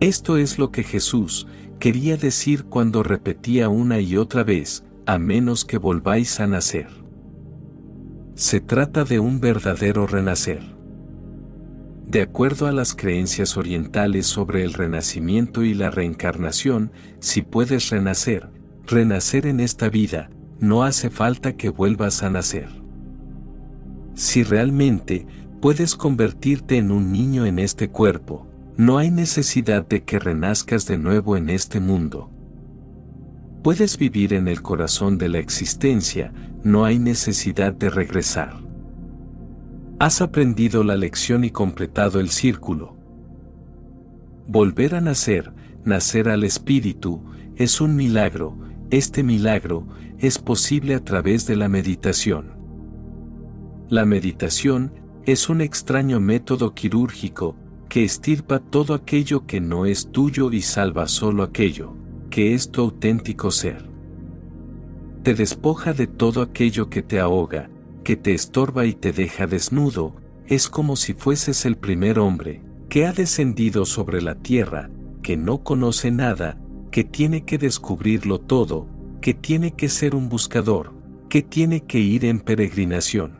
Esto 0.00 0.38
es 0.38 0.58
lo 0.58 0.70
que 0.70 0.82
Jesús 0.82 1.46
quería 1.78 2.16
decir 2.16 2.64
cuando 2.64 3.02
repetía 3.02 3.68
una 3.68 4.00
y 4.00 4.16
otra 4.16 4.44
vez, 4.44 4.84
a 5.06 5.18
menos 5.18 5.64
que 5.64 5.78
volváis 5.78 6.40
a 6.40 6.46
nacer. 6.46 6.88
Se 8.34 8.60
trata 8.60 9.04
de 9.04 9.18
un 9.18 9.40
verdadero 9.40 10.06
renacer. 10.06 10.79
De 12.10 12.22
acuerdo 12.22 12.66
a 12.66 12.72
las 12.72 12.96
creencias 12.96 13.56
orientales 13.56 14.26
sobre 14.26 14.64
el 14.64 14.72
renacimiento 14.72 15.62
y 15.62 15.74
la 15.74 15.90
reencarnación, 15.90 16.90
si 17.20 17.42
puedes 17.42 17.90
renacer, 17.90 18.50
renacer 18.84 19.46
en 19.46 19.60
esta 19.60 19.88
vida, 19.88 20.28
no 20.58 20.82
hace 20.82 21.08
falta 21.08 21.52
que 21.52 21.68
vuelvas 21.68 22.24
a 22.24 22.30
nacer. 22.30 22.68
Si 24.14 24.42
realmente 24.42 25.24
puedes 25.60 25.94
convertirte 25.94 26.78
en 26.78 26.90
un 26.90 27.12
niño 27.12 27.46
en 27.46 27.60
este 27.60 27.90
cuerpo, 27.90 28.44
no 28.76 28.98
hay 28.98 29.12
necesidad 29.12 29.86
de 29.86 30.02
que 30.02 30.18
renazcas 30.18 30.86
de 30.86 30.98
nuevo 30.98 31.36
en 31.36 31.48
este 31.48 31.78
mundo. 31.78 32.28
Puedes 33.62 33.96
vivir 33.96 34.34
en 34.34 34.48
el 34.48 34.62
corazón 34.62 35.16
de 35.16 35.28
la 35.28 35.38
existencia, 35.38 36.32
no 36.64 36.84
hay 36.84 36.98
necesidad 36.98 37.72
de 37.72 37.88
regresar. 37.88 38.69
Has 40.00 40.22
aprendido 40.22 40.82
la 40.82 40.96
lección 40.96 41.44
y 41.44 41.50
completado 41.50 42.20
el 42.20 42.30
círculo. 42.30 42.96
Volver 44.46 44.94
a 44.94 45.02
nacer, 45.02 45.52
nacer 45.84 46.30
al 46.30 46.42
espíritu, 46.42 47.22
es 47.56 47.82
un 47.82 47.96
milagro, 47.96 48.56
este 48.90 49.22
milagro 49.22 49.86
es 50.18 50.38
posible 50.38 50.94
a 50.94 51.04
través 51.04 51.46
de 51.46 51.54
la 51.54 51.68
meditación. 51.68 52.54
La 53.90 54.06
meditación 54.06 54.94
es 55.26 55.50
un 55.50 55.60
extraño 55.60 56.18
método 56.18 56.72
quirúrgico 56.72 57.56
que 57.90 58.02
estirpa 58.02 58.58
todo 58.58 58.94
aquello 58.94 59.44
que 59.46 59.60
no 59.60 59.84
es 59.84 60.10
tuyo 60.10 60.50
y 60.50 60.62
salva 60.62 61.08
solo 61.08 61.42
aquello 61.42 61.94
que 62.30 62.54
es 62.54 62.70
tu 62.70 62.80
auténtico 62.80 63.50
ser. 63.50 63.86
Te 65.24 65.34
despoja 65.34 65.92
de 65.92 66.06
todo 66.06 66.40
aquello 66.40 66.88
que 66.88 67.02
te 67.02 67.20
ahoga, 67.20 67.68
que 68.10 68.16
te 68.16 68.34
estorba 68.34 68.86
y 68.86 68.94
te 68.94 69.12
deja 69.12 69.46
desnudo, 69.46 70.16
es 70.48 70.68
como 70.68 70.96
si 70.96 71.14
fueses 71.14 71.64
el 71.64 71.76
primer 71.76 72.18
hombre, 72.18 72.60
que 72.88 73.06
ha 73.06 73.12
descendido 73.12 73.84
sobre 73.84 74.20
la 74.20 74.34
tierra, 74.34 74.90
que 75.22 75.36
no 75.36 75.62
conoce 75.62 76.10
nada, 76.10 76.60
que 76.90 77.04
tiene 77.04 77.44
que 77.44 77.56
descubrirlo 77.56 78.40
todo, 78.40 78.88
que 79.20 79.32
tiene 79.32 79.76
que 79.76 79.88
ser 79.88 80.16
un 80.16 80.28
buscador, 80.28 80.92
que 81.28 81.42
tiene 81.42 81.82
que 81.82 82.00
ir 82.00 82.24
en 82.24 82.40
peregrinación. 82.40 83.38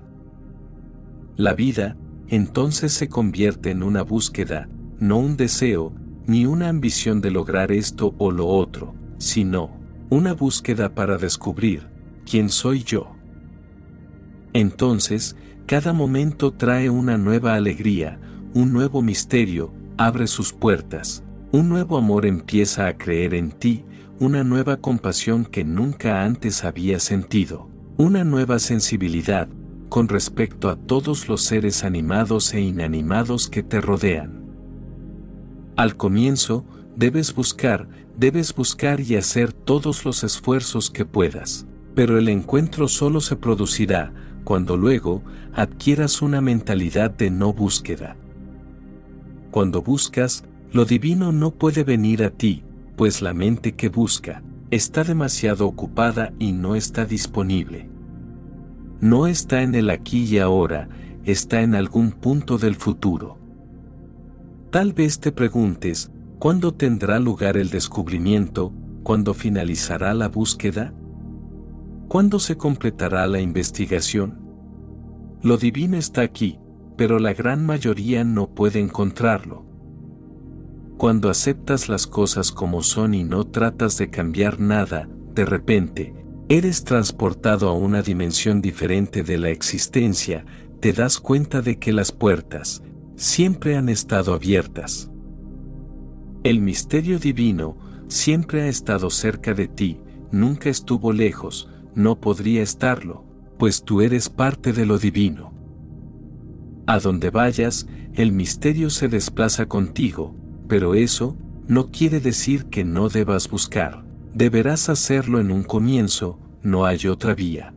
La 1.34 1.54
vida, 1.54 1.96
entonces 2.28 2.92
se 2.92 3.08
convierte 3.08 3.72
en 3.72 3.82
una 3.82 4.02
búsqueda, 4.02 4.68
no 5.00 5.18
un 5.18 5.36
deseo, 5.36 5.92
ni 6.28 6.46
una 6.46 6.68
ambición 6.68 7.20
de 7.20 7.32
lograr 7.32 7.72
esto 7.72 8.14
o 8.18 8.30
lo 8.30 8.46
otro, 8.46 8.94
sino 9.18 9.80
una 10.10 10.32
búsqueda 10.32 10.94
para 10.94 11.16
descubrir 11.16 11.88
quién 12.24 12.50
soy 12.50 12.84
yo. 12.84 13.16
Entonces, 14.52 15.36
cada 15.66 15.92
momento 15.92 16.52
trae 16.52 16.90
una 16.90 17.16
nueva 17.16 17.54
alegría, 17.54 18.18
un 18.54 18.72
nuevo 18.72 19.02
misterio, 19.02 19.72
abre 19.96 20.26
sus 20.26 20.52
puertas, 20.52 21.22
un 21.52 21.68
nuevo 21.68 21.96
amor 21.96 22.26
empieza 22.26 22.88
a 22.88 22.96
creer 22.96 23.34
en 23.34 23.52
ti, 23.52 23.84
una 24.18 24.42
nueva 24.42 24.78
compasión 24.78 25.44
que 25.44 25.64
nunca 25.64 26.24
antes 26.24 26.64
había 26.64 26.98
sentido, 26.98 27.68
una 27.96 28.24
nueva 28.24 28.58
sensibilidad, 28.58 29.48
con 29.88 30.08
respecto 30.08 30.68
a 30.68 30.76
todos 30.76 31.28
los 31.28 31.42
seres 31.42 31.84
animados 31.84 32.52
e 32.52 32.60
inanimados 32.60 33.48
que 33.48 33.62
te 33.62 33.80
rodean. 33.80 34.44
Al 35.76 35.96
comienzo, 35.96 36.64
debes 36.96 37.34
buscar, 37.34 37.88
debes 38.16 38.54
buscar 38.54 39.00
y 39.00 39.16
hacer 39.16 39.52
todos 39.52 40.04
los 40.04 40.24
esfuerzos 40.24 40.90
que 40.90 41.04
puedas, 41.04 41.66
pero 41.94 42.18
el 42.18 42.28
encuentro 42.28 42.88
solo 42.88 43.20
se 43.20 43.36
producirá 43.36 44.12
cuando 44.50 44.76
luego 44.76 45.22
adquieras 45.54 46.22
una 46.22 46.40
mentalidad 46.40 47.12
de 47.12 47.30
no 47.30 47.52
búsqueda. 47.52 48.16
Cuando 49.52 49.80
buscas, 49.80 50.42
lo 50.72 50.84
divino 50.84 51.30
no 51.30 51.52
puede 51.52 51.84
venir 51.84 52.24
a 52.24 52.30
ti, 52.30 52.64
pues 52.96 53.22
la 53.22 53.32
mente 53.32 53.76
que 53.76 53.88
busca 53.88 54.42
está 54.72 55.04
demasiado 55.04 55.68
ocupada 55.68 56.32
y 56.40 56.50
no 56.50 56.74
está 56.74 57.04
disponible 57.04 57.88
no 59.00 59.26
está 59.26 59.62
en 59.62 59.74
el 59.74 59.88
aquí 59.88 60.24
y 60.24 60.38
ahora, 60.38 60.88
está 61.24 61.62
en 61.62 61.74
algún 61.74 62.10
punto 62.10 62.58
del 62.58 62.74
futuro. 62.74 63.38
Tal 64.70 64.92
vez 64.92 65.20
te 65.20 65.32
preguntes, 65.32 66.10
¿cuándo 66.38 66.74
tendrá 66.74 67.18
lugar 67.18 67.56
el 67.56 67.70
descubrimiento? 67.70 68.74
¿Cuándo 69.02 69.32
finalizará 69.32 70.12
la 70.12 70.28
búsqueda? 70.28 70.92
¿Cuándo 72.08 72.40
se 72.40 72.56
completará 72.56 73.26
la 73.26 73.40
investigación? 73.40 74.39
Lo 75.42 75.56
divino 75.56 75.96
está 75.96 76.20
aquí, 76.20 76.58
pero 76.96 77.18
la 77.18 77.32
gran 77.32 77.64
mayoría 77.64 78.24
no 78.24 78.54
puede 78.54 78.78
encontrarlo. 78.78 79.64
Cuando 80.98 81.30
aceptas 81.30 81.88
las 81.88 82.06
cosas 82.06 82.52
como 82.52 82.82
son 82.82 83.14
y 83.14 83.24
no 83.24 83.46
tratas 83.46 83.96
de 83.96 84.10
cambiar 84.10 84.60
nada, 84.60 85.08
de 85.34 85.46
repente, 85.46 86.14
eres 86.50 86.84
transportado 86.84 87.70
a 87.70 87.72
una 87.72 88.02
dimensión 88.02 88.60
diferente 88.60 89.22
de 89.22 89.38
la 89.38 89.48
existencia, 89.48 90.44
te 90.80 90.92
das 90.92 91.18
cuenta 91.18 91.62
de 91.62 91.78
que 91.78 91.92
las 91.92 92.12
puertas 92.12 92.82
siempre 93.16 93.76
han 93.76 93.88
estado 93.88 94.34
abiertas. 94.34 95.10
El 96.42 96.60
misterio 96.60 97.18
divino 97.18 97.78
siempre 98.08 98.62
ha 98.62 98.68
estado 98.68 99.08
cerca 99.08 99.54
de 99.54 99.68
ti, 99.68 100.00
nunca 100.32 100.68
estuvo 100.68 101.14
lejos, 101.14 101.70
no 101.94 102.20
podría 102.20 102.62
estarlo, 102.62 103.24
pues 103.60 103.84
tú 103.84 104.00
eres 104.00 104.30
parte 104.30 104.72
de 104.72 104.86
lo 104.86 104.98
divino. 104.98 105.52
A 106.86 106.98
donde 106.98 107.28
vayas, 107.28 107.86
el 108.14 108.32
misterio 108.32 108.88
se 108.88 109.06
desplaza 109.06 109.66
contigo, 109.66 110.34
pero 110.66 110.94
eso 110.94 111.36
no 111.68 111.90
quiere 111.90 112.20
decir 112.20 112.64
que 112.70 112.84
no 112.84 113.10
debas 113.10 113.50
buscar. 113.50 114.02
Deberás 114.32 114.88
hacerlo 114.88 115.40
en 115.40 115.50
un 115.50 115.62
comienzo, 115.62 116.38
no 116.62 116.86
hay 116.86 117.06
otra 117.06 117.34
vía. 117.34 117.74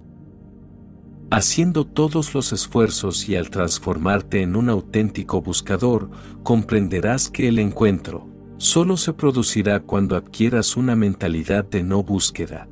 Haciendo 1.29 1.85
todos 1.85 2.33
los 2.33 2.53
esfuerzos 2.53 3.27
y 3.27 3.35
al 3.35 3.49
transformarte 3.49 4.41
en 4.41 4.55
un 4.55 4.69
auténtico 4.69 5.41
buscador, 5.41 6.09
comprenderás 6.43 7.29
que 7.29 7.49
el 7.49 7.59
encuentro 7.59 8.29
solo 8.57 8.95
se 8.95 9.11
producirá 9.11 9.81
cuando 9.81 10.15
adquieras 10.15 10.77
una 10.77 10.95
mentalidad 10.95 11.65
de 11.65 11.83
no 11.83 12.03
búsqueda. 12.03 12.69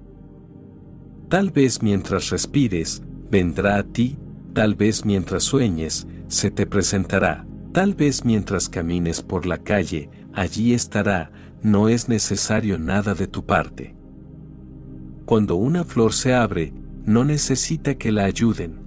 Tal 1.32 1.50
vez 1.50 1.82
mientras 1.82 2.30
respires, 2.30 3.02
vendrá 3.30 3.78
a 3.78 3.84
ti, 3.84 4.18
tal 4.54 4.76
vez 4.76 5.06
mientras 5.06 5.44
sueñes, 5.44 6.06
se 6.28 6.52
te 6.52 6.66
presentará, 6.66 7.48
tal 7.72 7.96
vez 7.96 8.26
mientras 8.26 8.68
camines 8.68 9.22
por 9.22 9.46
la 9.46 9.58
calle, 9.58 10.10
allí 10.34 10.74
estará, 10.74 11.32
no 11.64 11.88
es 11.88 12.10
necesario 12.10 12.78
nada 12.78 13.14
de 13.14 13.28
tu 13.28 13.46
parte. 13.46 13.96
Cuando 15.24 15.56
una 15.56 15.86
flor 15.86 16.12
se 16.12 16.34
abre, 16.34 16.74
no 17.06 17.24
necesita 17.24 17.96
que 17.96 18.12
la 18.12 18.26
ayuden. 18.26 18.82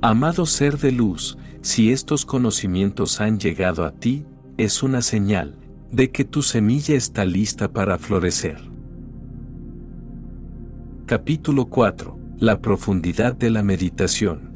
Amado 0.00 0.46
ser 0.46 0.78
de 0.78 0.92
luz, 0.92 1.36
si 1.62 1.90
estos 1.90 2.24
conocimientos 2.24 3.20
han 3.20 3.40
llegado 3.40 3.84
a 3.84 3.90
ti, 3.90 4.24
es 4.56 4.84
una 4.84 5.02
señal 5.02 5.58
de 5.90 6.12
que 6.12 6.24
tu 6.24 6.42
semilla 6.42 6.94
está 6.94 7.24
lista 7.24 7.72
para 7.72 7.98
florecer. 7.98 8.67
Capítulo 11.08 11.70
4. 11.70 12.18
La 12.36 12.60
profundidad 12.60 13.34
de 13.34 13.48
la 13.48 13.62
meditación. 13.62 14.52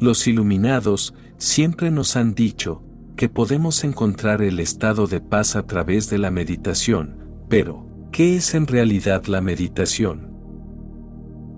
Los 0.00 0.26
iluminados 0.26 1.12
siempre 1.36 1.90
nos 1.90 2.16
han 2.16 2.34
dicho 2.34 2.82
que 3.14 3.28
podemos 3.28 3.84
encontrar 3.84 4.40
el 4.40 4.60
estado 4.60 5.06
de 5.06 5.20
paz 5.20 5.56
a 5.56 5.66
través 5.66 6.08
de 6.08 6.16
la 6.16 6.30
meditación, 6.30 7.18
pero, 7.50 7.86
¿qué 8.12 8.36
es 8.36 8.54
en 8.54 8.66
realidad 8.66 9.26
la 9.26 9.42
meditación? 9.42 10.32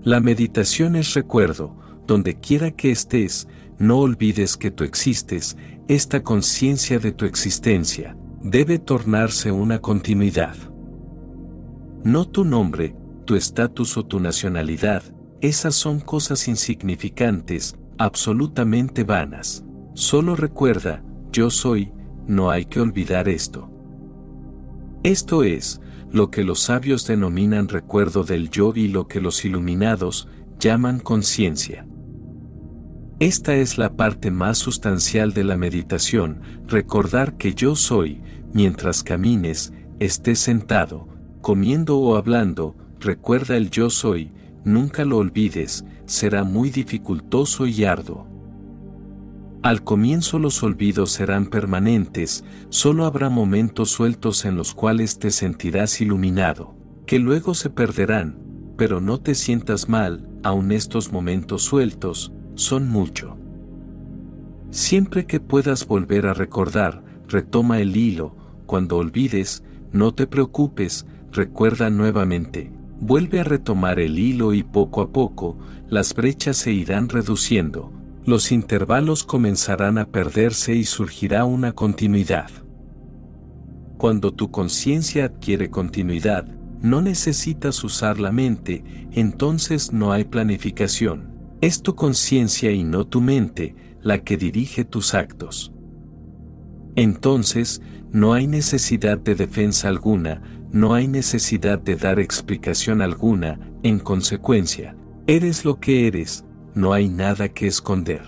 La 0.02 0.18
meditación 0.18 0.96
es 0.96 1.14
recuerdo, 1.14 1.76
donde 2.04 2.40
quiera 2.40 2.72
que 2.72 2.90
estés, 2.90 3.46
no 3.78 3.98
olvides 3.98 4.56
que 4.56 4.72
tú 4.72 4.82
existes, 4.82 5.56
esta 5.86 6.24
conciencia 6.24 6.98
de 6.98 7.12
tu 7.12 7.24
existencia 7.26 8.16
debe 8.42 8.80
tornarse 8.80 9.52
una 9.52 9.78
continuidad. 9.78 10.56
No 12.02 12.24
tu 12.26 12.44
nombre, 12.44 12.96
tu 13.26 13.34
estatus 13.34 13.98
o 13.98 14.06
tu 14.06 14.20
nacionalidad, 14.20 15.02
esas 15.42 15.74
son 15.74 16.00
cosas 16.00 16.48
insignificantes, 16.48 17.76
absolutamente 17.98 19.04
vanas. 19.04 19.64
Solo 19.94 20.36
recuerda, 20.36 21.04
yo 21.30 21.50
soy, 21.50 21.92
no 22.26 22.50
hay 22.50 22.64
que 22.64 22.80
olvidar 22.80 23.28
esto. 23.28 23.70
Esto 25.02 25.42
es, 25.44 25.80
lo 26.10 26.30
que 26.30 26.44
los 26.44 26.60
sabios 26.60 27.06
denominan 27.06 27.68
recuerdo 27.68 28.24
del 28.24 28.48
yo 28.48 28.72
y 28.74 28.88
lo 28.88 29.06
que 29.08 29.20
los 29.20 29.44
iluminados 29.44 30.28
llaman 30.58 31.00
conciencia. 31.00 31.86
Esta 33.18 33.54
es 33.56 33.78
la 33.78 33.96
parte 33.96 34.30
más 34.30 34.58
sustancial 34.58 35.32
de 35.32 35.44
la 35.44 35.56
meditación, 35.56 36.40
recordar 36.66 37.36
que 37.36 37.54
yo 37.54 37.74
soy, 37.74 38.20
mientras 38.52 39.02
camines, 39.02 39.72
estés 39.98 40.38
sentado, 40.38 41.08
comiendo 41.40 41.98
o 41.98 42.16
hablando, 42.16 42.76
recuerda 43.06 43.56
el 43.56 43.70
yo 43.70 43.88
soy, 43.88 44.32
nunca 44.64 45.04
lo 45.04 45.18
olvides, 45.18 45.84
será 46.06 46.42
muy 46.42 46.70
dificultoso 46.70 47.66
y 47.66 47.84
arduo. 47.84 48.26
Al 49.62 49.84
comienzo 49.84 50.40
los 50.40 50.62
olvidos 50.64 51.12
serán 51.12 51.46
permanentes, 51.46 52.44
solo 52.68 53.04
habrá 53.04 53.30
momentos 53.30 53.90
sueltos 53.90 54.44
en 54.44 54.56
los 54.56 54.74
cuales 54.74 55.20
te 55.20 55.30
sentirás 55.30 56.00
iluminado, 56.00 56.74
que 57.06 57.20
luego 57.20 57.54
se 57.54 57.70
perderán, 57.70 58.38
pero 58.76 59.00
no 59.00 59.18
te 59.18 59.36
sientas 59.36 59.88
mal, 59.88 60.28
aun 60.42 60.72
estos 60.72 61.12
momentos 61.12 61.62
sueltos, 61.62 62.32
son 62.56 62.88
mucho. 62.88 63.38
Siempre 64.70 65.26
que 65.26 65.38
puedas 65.38 65.86
volver 65.86 66.26
a 66.26 66.34
recordar, 66.34 67.04
retoma 67.28 67.78
el 67.80 67.96
hilo, 67.96 68.34
cuando 68.66 68.96
olvides, 68.96 69.62
no 69.92 70.12
te 70.12 70.26
preocupes, 70.26 71.06
recuerda 71.30 71.88
nuevamente, 71.88 72.75
vuelve 73.00 73.40
a 73.40 73.44
retomar 73.44 74.00
el 74.00 74.18
hilo 74.18 74.54
y 74.54 74.62
poco 74.62 75.02
a 75.02 75.12
poco, 75.12 75.58
las 75.88 76.14
brechas 76.14 76.56
se 76.56 76.72
irán 76.72 77.08
reduciendo, 77.08 77.92
los 78.24 78.50
intervalos 78.50 79.24
comenzarán 79.24 79.98
a 79.98 80.06
perderse 80.06 80.74
y 80.74 80.84
surgirá 80.84 81.44
una 81.44 81.72
continuidad. 81.72 82.50
Cuando 83.98 84.32
tu 84.32 84.50
conciencia 84.50 85.26
adquiere 85.26 85.70
continuidad, 85.70 86.46
no 86.82 87.00
necesitas 87.00 87.82
usar 87.84 88.20
la 88.20 88.32
mente, 88.32 88.84
entonces 89.12 89.92
no 89.92 90.12
hay 90.12 90.24
planificación. 90.24 91.34
Es 91.60 91.82
tu 91.82 91.94
conciencia 91.94 92.70
y 92.70 92.84
no 92.84 93.06
tu 93.06 93.20
mente 93.20 93.74
la 94.02 94.22
que 94.22 94.36
dirige 94.36 94.84
tus 94.84 95.14
actos. 95.14 95.72
Entonces, 96.96 97.80
no 98.12 98.34
hay 98.34 98.46
necesidad 98.46 99.18
de 99.18 99.34
defensa 99.34 99.88
alguna, 99.88 100.42
no 100.76 100.92
hay 100.92 101.08
necesidad 101.08 101.78
de 101.78 101.96
dar 101.96 102.20
explicación 102.20 103.00
alguna, 103.00 103.58
en 103.82 103.98
consecuencia, 103.98 104.94
eres 105.26 105.64
lo 105.64 105.80
que 105.80 106.06
eres, 106.06 106.44
no 106.74 106.92
hay 106.92 107.08
nada 107.08 107.48
que 107.48 107.66
esconder. 107.66 108.20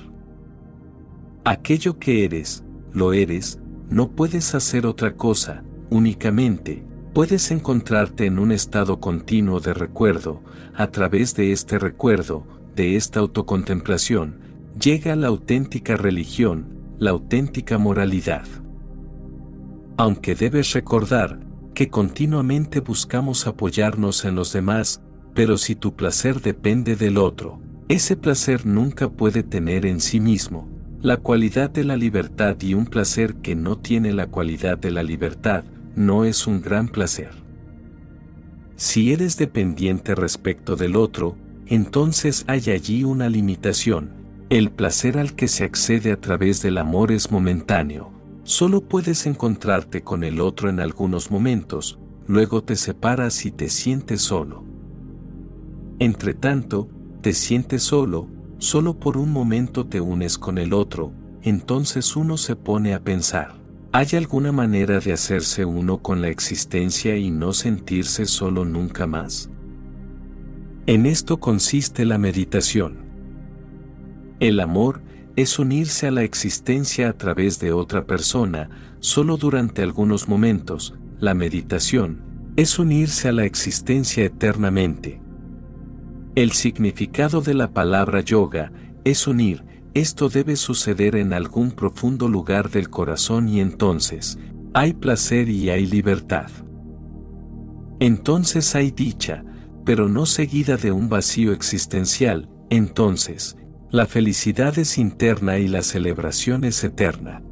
Aquello 1.44 1.98
que 1.98 2.24
eres, 2.24 2.64
lo 2.90 3.12
eres, 3.12 3.60
no 3.90 4.12
puedes 4.12 4.54
hacer 4.54 4.86
otra 4.86 5.14
cosa, 5.14 5.62
únicamente, 5.90 6.82
puedes 7.12 7.50
encontrarte 7.50 8.24
en 8.24 8.38
un 8.38 8.50
estado 8.50 8.98
continuo 8.98 9.60
de 9.60 9.74
recuerdo, 9.74 10.42
a 10.74 10.86
través 10.86 11.34
de 11.34 11.52
este 11.52 11.78
recuerdo, 11.78 12.46
de 12.74 12.96
esta 12.96 13.20
autocontemplación, 13.20 14.38
llega 14.80 15.16
la 15.16 15.26
auténtica 15.26 15.98
religión, 15.98 16.94
la 16.98 17.10
auténtica 17.10 17.76
moralidad. 17.76 18.46
Aunque 19.98 20.34
debes 20.34 20.72
recordar 20.72 21.47
que 21.78 21.90
continuamente 21.90 22.80
buscamos 22.80 23.46
apoyarnos 23.46 24.24
en 24.24 24.34
los 24.34 24.52
demás, 24.52 25.00
pero 25.32 25.56
si 25.56 25.76
tu 25.76 25.94
placer 25.94 26.40
depende 26.40 26.96
del 26.96 27.16
otro, 27.16 27.60
ese 27.88 28.16
placer 28.16 28.66
nunca 28.66 29.08
puede 29.08 29.44
tener 29.44 29.86
en 29.86 30.00
sí 30.00 30.18
mismo 30.18 30.68
la 31.02 31.18
cualidad 31.18 31.70
de 31.70 31.84
la 31.84 31.96
libertad 31.96 32.56
y 32.60 32.74
un 32.74 32.86
placer 32.86 33.36
que 33.36 33.54
no 33.54 33.78
tiene 33.78 34.12
la 34.12 34.26
cualidad 34.26 34.76
de 34.76 34.90
la 34.90 35.04
libertad 35.04 35.62
no 35.94 36.24
es 36.24 36.48
un 36.48 36.62
gran 36.62 36.88
placer. 36.88 37.30
Si 38.74 39.12
eres 39.12 39.36
dependiente 39.36 40.16
respecto 40.16 40.74
del 40.74 40.96
otro, 40.96 41.36
entonces 41.66 42.42
hay 42.48 42.70
allí 42.70 43.04
una 43.04 43.28
limitación. 43.28 44.10
El 44.50 44.72
placer 44.72 45.16
al 45.16 45.36
que 45.36 45.46
se 45.46 45.62
accede 45.62 46.10
a 46.10 46.20
través 46.20 46.60
del 46.60 46.76
amor 46.76 47.12
es 47.12 47.30
momentáneo. 47.30 48.17
Solo 48.48 48.80
puedes 48.80 49.26
encontrarte 49.26 50.00
con 50.00 50.24
el 50.24 50.40
otro 50.40 50.70
en 50.70 50.80
algunos 50.80 51.30
momentos, 51.30 51.98
luego 52.26 52.64
te 52.64 52.76
separas 52.76 53.44
y 53.44 53.50
te 53.50 53.68
sientes 53.68 54.22
solo. 54.22 54.64
Entre 55.98 56.32
tanto, 56.32 56.88
te 57.20 57.34
sientes 57.34 57.82
solo, 57.82 58.26
solo 58.56 58.98
por 58.98 59.18
un 59.18 59.32
momento 59.32 59.84
te 59.84 60.00
unes 60.00 60.38
con 60.38 60.56
el 60.56 60.72
otro, 60.72 61.12
entonces 61.42 62.16
uno 62.16 62.38
se 62.38 62.56
pone 62.56 62.94
a 62.94 63.04
pensar, 63.04 63.54
¿hay 63.92 64.06
alguna 64.14 64.50
manera 64.50 64.98
de 64.98 65.12
hacerse 65.12 65.66
uno 65.66 65.98
con 65.98 66.22
la 66.22 66.28
existencia 66.28 67.18
y 67.18 67.30
no 67.30 67.52
sentirse 67.52 68.24
solo 68.24 68.64
nunca 68.64 69.06
más? 69.06 69.50
En 70.86 71.04
esto 71.04 71.38
consiste 71.38 72.06
la 72.06 72.16
meditación. 72.16 72.96
El 74.40 74.60
amor 74.60 75.02
es 75.38 75.60
unirse 75.60 76.08
a 76.08 76.10
la 76.10 76.24
existencia 76.24 77.08
a 77.08 77.12
través 77.12 77.60
de 77.60 77.70
otra 77.70 78.06
persona, 78.06 78.70
solo 78.98 79.36
durante 79.36 79.84
algunos 79.84 80.26
momentos, 80.26 80.94
la 81.20 81.32
meditación 81.32 82.52
es 82.56 82.80
unirse 82.80 83.28
a 83.28 83.32
la 83.32 83.44
existencia 83.44 84.24
eternamente. 84.24 85.20
El 86.34 86.50
significado 86.50 87.40
de 87.40 87.54
la 87.54 87.72
palabra 87.72 88.20
yoga 88.20 88.72
es 89.04 89.28
unir, 89.28 89.64
esto 89.94 90.28
debe 90.28 90.56
suceder 90.56 91.14
en 91.14 91.32
algún 91.32 91.70
profundo 91.70 92.26
lugar 92.26 92.68
del 92.68 92.90
corazón 92.90 93.48
y 93.48 93.60
entonces, 93.60 94.40
hay 94.74 94.92
placer 94.92 95.48
y 95.48 95.70
hay 95.70 95.86
libertad. 95.86 96.50
Entonces 98.00 98.74
hay 98.74 98.90
dicha, 98.90 99.44
pero 99.84 100.08
no 100.08 100.26
seguida 100.26 100.76
de 100.76 100.90
un 100.90 101.08
vacío 101.08 101.52
existencial, 101.52 102.48
entonces, 102.70 103.56
la 103.90 104.04
felicidad 104.04 104.78
es 104.78 104.98
interna 104.98 105.58
y 105.58 105.66
la 105.66 105.80
celebración 105.80 106.64
es 106.64 106.84
eterna. 106.84 107.42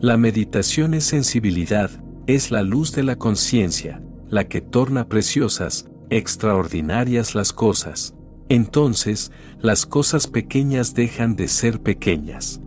La 0.00 0.16
meditación 0.16 0.94
es 0.94 1.04
sensibilidad, 1.04 1.90
es 2.26 2.50
la 2.50 2.62
luz 2.62 2.92
de 2.92 3.02
la 3.02 3.16
conciencia, 3.16 4.02
la 4.28 4.48
que 4.48 4.62
torna 4.62 5.10
preciosas, 5.10 5.90
extraordinarias 6.08 7.34
las 7.34 7.52
cosas. 7.52 8.14
Entonces, 8.48 9.32
las 9.60 9.84
cosas 9.84 10.28
pequeñas 10.28 10.94
dejan 10.94 11.36
de 11.36 11.48
ser 11.48 11.82
pequeñas. 11.82 12.62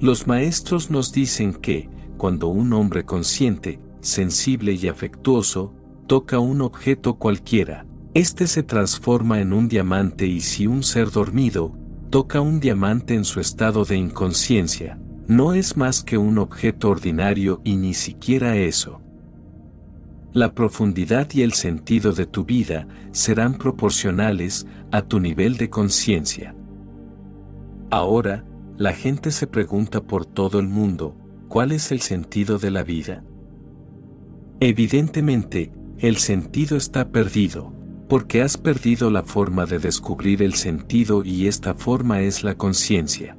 Los 0.00 0.28
maestros 0.28 0.88
nos 0.88 1.10
dicen 1.12 1.52
que, 1.52 1.90
cuando 2.16 2.46
un 2.46 2.72
hombre 2.72 3.04
consciente, 3.04 3.80
sensible 4.02 4.74
y 4.74 4.86
afectuoso, 4.86 5.74
toca 6.06 6.38
un 6.38 6.60
objeto 6.60 7.18
cualquiera, 7.18 7.87
este 8.18 8.48
se 8.48 8.64
transforma 8.64 9.40
en 9.40 9.52
un 9.52 9.68
diamante 9.68 10.26
y 10.26 10.40
si 10.40 10.66
un 10.66 10.82
ser 10.82 11.12
dormido, 11.12 11.72
toca 12.10 12.40
un 12.40 12.58
diamante 12.58 13.14
en 13.14 13.24
su 13.24 13.38
estado 13.38 13.84
de 13.84 13.96
inconsciencia, 13.96 14.98
no 15.28 15.54
es 15.54 15.76
más 15.76 16.02
que 16.02 16.18
un 16.18 16.38
objeto 16.38 16.88
ordinario 16.88 17.60
y 17.62 17.76
ni 17.76 17.94
siquiera 17.94 18.56
eso. 18.56 19.00
La 20.32 20.52
profundidad 20.52 21.28
y 21.32 21.42
el 21.42 21.52
sentido 21.52 22.12
de 22.12 22.26
tu 22.26 22.44
vida 22.44 22.88
serán 23.12 23.56
proporcionales 23.56 24.66
a 24.90 25.02
tu 25.02 25.20
nivel 25.20 25.56
de 25.56 25.70
conciencia. 25.70 26.56
Ahora, 27.88 28.44
la 28.76 28.94
gente 28.94 29.30
se 29.30 29.46
pregunta 29.46 30.02
por 30.02 30.26
todo 30.26 30.58
el 30.58 30.66
mundo, 30.66 31.14
¿cuál 31.46 31.70
es 31.70 31.92
el 31.92 32.00
sentido 32.00 32.58
de 32.58 32.72
la 32.72 32.82
vida? 32.82 33.22
Evidentemente, 34.58 35.70
el 35.98 36.16
sentido 36.16 36.76
está 36.76 37.10
perdido, 37.10 37.77
porque 38.08 38.40
has 38.40 38.56
perdido 38.56 39.10
la 39.10 39.22
forma 39.22 39.66
de 39.66 39.78
descubrir 39.78 40.42
el 40.42 40.54
sentido 40.54 41.22
y 41.24 41.46
esta 41.46 41.74
forma 41.74 42.22
es 42.22 42.42
la 42.42 42.54
conciencia. 42.56 43.36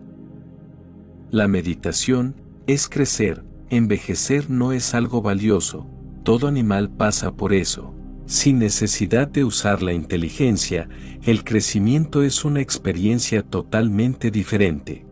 La 1.32 1.48
meditación 1.48 2.36
es 2.68 2.88
crecer, 2.88 3.44
envejecer 3.70 4.50
no 4.50 4.72
es 4.72 4.94
algo 4.94 5.22
valioso, 5.22 5.88
todo 6.24 6.48
animal 6.48 6.90
pasa 6.90 7.36
por 7.36 7.54
eso. 7.54 7.96
Sin 8.26 8.60
necesidad 8.60 9.28
de 9.28 9.44
usar 9.44 9.82
la 9.82 9.92
inteligencia, 9.92 10.88
el 11.24 11.44
crecimiento 11.44 12.22
es 12.22 12.46
una 12.46 12.62
experiencia 12.62 13.42
totalmente 13.42 14.30
diferente. 14.30 15.08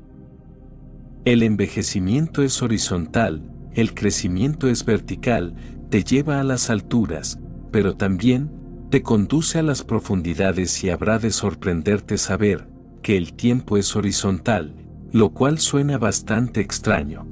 El 1.25 1.41
envejecimiento 1.41 2.43
es 2.43 2.61
horizontal, 2.61 3.51
el 3.73 3.95
crecimiento 3.95 4.69
es 4.69 4.85
vertical, 4.85 5.55
te 5.89 6.03
lleva 6.03 6.39
a 6.39 6.43
las 6.43 6.69
alturas, 6.69 7.39
pero 7.71 7.95
también 7.95 8.51
te 8.89 9.03
conduce 9.03 9.59
a 9.59 9.63
las 9.63 9.83
profundidades 9.83 10.83
y 10.83 10.89
habrá 10.89 11.19
de 11.19 11.31
sorprenderte 11.31 12.17
saber 12.17 12.69
que 13.01 13.17
el 13.17 13.33
tiempo 13.33 13.77
es 13.77 13.95
horizontal, 13.95 14.75
lo 15.11 15.29
cual 15.29 15.59
suena 15.59 15.97
bastante 15.97 16.61
extraño. 16.61 17.25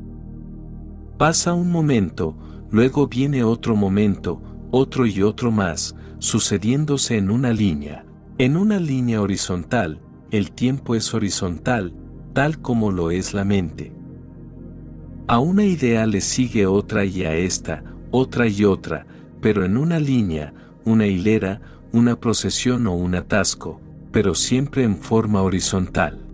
Pasa 1.18 1.54
un 1.54 1.72
momento, 1.72 2.36
luego 2.72 3.08
viene 3.08 3.44
otro 3.44 3.76
momento, 3.76 4.42
otro 4.72 5.06
y 5.06 5.22
otro 5.22 5.50
más, 5.50 5.96
sucediéndose 6.20 7.18
en 7.18 7.32
una 7.32 7.54
línea. 7.54 8.06
En 8.38 8.58
una 8.58 8.80
línea 8.80 9.22
horizontal, 9.22 10.02
el 10.32 10.52
tiempo 10.52 10.94
es 10.94 11.14
horizontal, 11.14 11.94
tal 12.34 12.62
como 12.62 12.92
lo 12.92 13.12
es 13.12 13.34
la 13.34 13.46
mente. 13.46 13.94
A 15.28 15.40
una 15.40 15.64
idea 15.64 16.06
le 16.06 16.20
sigue 16.20 16.68
otra 16.68 17.06
y 17.06 17.24
a 17.24 17.34
esta, 17.34 17.84
otra 18.12 18.48
y 18.48 18.66
otra, 18.66 19.08
pero 19.42 19.64
en 19.64 19.78
una 19.78 20.00
línea, 20.00 20.54
una 20.86 21.08
hilera, 21.08 21.62
una 21.92 22.20
procesión 22.20 22.88
o 22.88 22.94
un 22.94 23.16
atasco, 23.16 23.82
pero 24.12 24.36
siempre 24.36 24.84
en 24.84 24.98
forma 24.98 25.42
horizontal. 25.42 26.26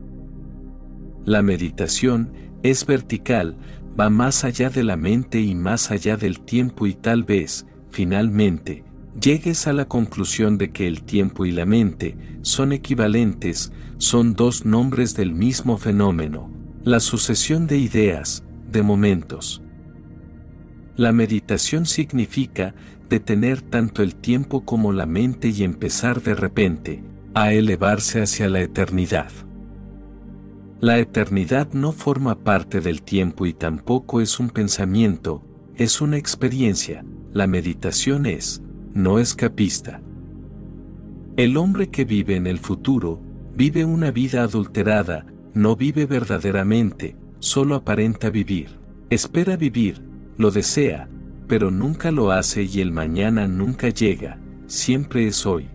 La 1.26 1.42
meditación 1.42 2.32
es 2.64 2.86
vertical, 2.86 3.58
va 4.00 4.10
más 4.10 4.44
allá 4.44 4.70
de 4.70 4.84
la 4.84 4.98
mente 4.98 5.40
y 5.42 5.56
más 5.56 5.92
allá 5.92 6.18
del 6.18 6.40
tiempo 6.40 6.86
y 6.86 6.94
tal 6.94 7.24
vez, 7.24 7.66
finalmente, 7.90 8.84
llegues 9.20 9.68
a 9.68 9.74
la 9.74 9.86
conclusión 9.86 10.58
de 10.58 10.72
que 10.72 10.88
el 10.88 11.04
tiempo 11.04 11.46
y 11.46 11.52
la 11.52 11.66
mente 11.66 12.16
son 12.42 12.72
equivalentes, 12.72 13.72
son 13.98 14.34
dos 14.34 14.66
nombres 14.66 15.16
del 15.16 15.34
mismo 15.34 15.78
fenómeno, 15.78 16.50
la 16.84 17.00
sucesión 17.00 17.68
de 17.68 17.78
ideas, 17.78 18.44
de 18.72 18.82
momentos. 18.82 19.62
La 20.96 21.12
meditación 21.12 21.86
significa 21.86 22.74
detener 23.12 23.62
tanto 23.62 24.04
el 24.04 24.16
tiempo 24.16 24.64
como 24.64 24.94
la 24.94 25.06
mente 25.06 25.50
y 25.50 25.64
empezar 25.64 26.22
de 26.22 26.34
repente 26.34 27.04
a 27.34 27.52
elevarse 27.52 28.22
hacia 28.22 28.48
la 28.48 28.62
eternidad. 28.62 29.30
La 30.80 30.98
eternidad 30.98 31.74
no 31.74 31.92
forma 31.92 32.40
parte 32.40 32.80
del 32.80 33.04
tiempo 33.04 33.46
y 33.46 33.54
tampoco 33.54 34.22
es 34.22 34.40
un 34.40 34.50
pensamiento, 34.50 35.44
es 35.76 36.00
una 36.00 36.16
experiencia, 36.16 37.04
la 37.34 37.48
meditación 37.48 38.26
es, 38.26 38.64
no 38.94 39.20
escapista. 39.20 40.02
El 41.36 41.58
hombre 41.58 41.90
que 41.90 42.06
vive 42.06 42.38
en 42.38 42.48
el 42.48 42.60
futuro, 42.60 43.22
vive 43.54 43.84
una 43.84 44.12
vida 44.12 44.42
adulterada, 44.42 45.26
no 45.54 45.76
vive 45.76 46.06
verdaderamente, 46.06 47.18
solo 47.40 47.76
aparenta 47.76 48.30
vivir. 48.30 48.80
Espera 49.10 49.58
vivir, 49.58 50.02
lo 50.38 50.50
desea, 50.50 51.10
pero 51.52 51.70
nunca 51.70 52.12
lo 52.12 52.32
hace 52.32 52.64
y 52.64 52.80
el 52.80 52.94
mañana 52.94 53.46
nunca 53.46 53.90
llega, 53.90 54.40
siempre 54.68 55.28
es 55.28 55.46
hoy. 55.46 55.68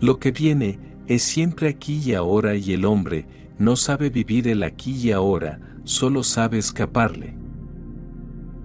Lo 0.00 0.20
que 0.20 0.30
viene 0.30 0.78
es 1.08 1.24
siempre 1.24 1.68
aquí 1.68 1.98
y 1.98 2.14
ahora 2.14 2.54
y 2.54 2.72
el 2.72 2.84
hombre 2.84 3.26
no 3.58 3.74
sabe 3.74 4.08
vivir 4.08 4.46
el 4.46 4.62
aquí 4.62 4.92
y 4.92 5.10
ahora, 5.10 5.58
solo 5.82 6.22
sabe 6.22 6.58
escaparle. 6.58 7.36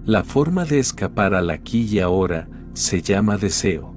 La 0.04 0.22
forma 0.22 0.64
de 0.66 0.78
escapar 0.78 1.34
al 1.34 1.50
aquí 1.50 1.82
y 1.82 1.98
ahora 1.98 2.48
se 2.74 3.02
llama 3.02 3.36
deseo. 3.36 3.92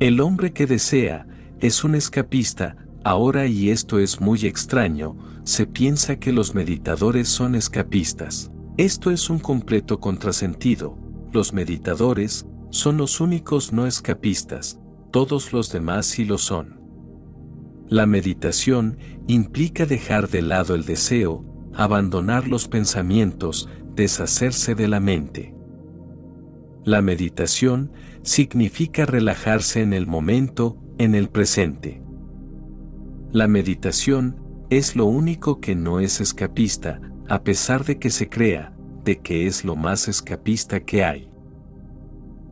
El 0.00 0.20
hombre 0.20 0.52
que 0.52 0.66
desea 0.66 1.26
es 1.60 1.82
un 1.82 1.94
escapista, 1.94 2.76
ahora 3.04 3.46
y 3.46 3.70
esto 3.70 3.98
es 3.98 4.20
muy 4.20 4.44
extraño, 4.44 5.16
se 5.44 5.66
piensa 5.66 6.16
que 6.16 6.30
los 6.30 6.54
meditadores 6.54 7.30
son 7.30 7.54
escapistas. 7.54 8.52
Esto 8.78 9.10
es 9.10 9.28
un 9.28 9.38
completo 9.38 10.00
contrasentido. 10.00 10.96
Los 11.30 11.52
meditadores 11.52 12.46
son 12.70 12.96
los 12.96 13.20
únicos 13.20 13.70
no 13.70 13.86
escapistas, 13.86 14.80
todos 15.10 15.52
los 15.52 15.70
demás 15.70 16.06
sí 16.06 16.24
lo 16.24 16.38
son. 16.38 16.80
La 17.86 18.06
meditación 18.06 18.96
implica 19.26 19.84
dejar 19.84 20.30
de 20.30 20.40
lado 20.40 20.74
el 20.74 20.86
deseo, 20.86 21.44
abandonar 21.74 22.48
los 22.48 22.66
pensamientos, 22.66 23.68
deshacerse 23.94 24.74
de 24.74 24.88
la 24.88 25.00
mente. 25.00 25.54
La 26.82 27.02
meditación 27.02 27.92
significa 28.22 29.04
relajarse 29.04 29.82
en 29.82 29.92
el 29.92 30.06
momento, 30.06 30.78
en 30.96 31.14
el 31.14 31.28
presente. 31.28 32.02
La 33.32 33.48
meditación 33.48 34.40
es 34.70 34.96
lo 34.96 35.04
único 35.04 35.60
que 35.60 35.74
no 35.74 36.00
es 36.00 36.22
escapista, 36.22 37.02
a 37.32 37.44
pesar 37.44 37.82
de 37.86 37.98
que 37.98 38.10
se 38.10 38.28
crea, 38.28 38.74
de 39.06 39.20
que 39.20 39.46
es 39.46 39.64
lo 39.64 39.74
más 39.74 40.06
escapista 40.06 40.80
que 40.80 41.02
hay. 41.02 41.30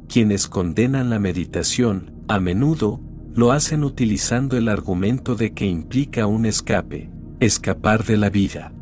Quienes 0.09 0.49
condenan 0.49 1.11
la 1.11 1.19
meditación, 1.19 2.15
a 2.29 2.41
menudo, 2.41 2.99
lo 3.35 3.53
hacen 3.53 3.85
utilizando 3.85 4.57
el 4.57 4.71
argumento 4.71 5.35
de 5.35 5.53
que 5.53 5.67
implica 5.67 6.27
un 6.27 6.47
escape, 6.47 7.11
escapar 7.41 8.05
de 8.05 8.17
la 8.17 8.31
vida. 8.31 8.73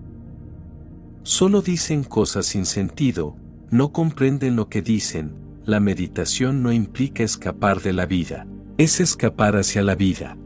Solo 1.25 1.63
dicen 1.63 2.05
cosas 2.05 2.47
sin 2.47 2.65
sentido, 2.65 3.35
no 3.73 3.91
comprenden 3.91 4.55
lo 4.55 4.69
que 4.69 4.83
dicen, 4.83 5.35
la 5.65 5.81
meditación 5.81 6.63
no 6.63 6.71
implica 6.71 7.25
escapar 7.25 7.83
de 7.83 7.93
la 7.93 8.07
vida, 8.07 8.47
es 8.77 9.01
escapar 9.01 9.57
hacia 9.57 9.83
la 9.83 9.97
vida. 9.97 10.37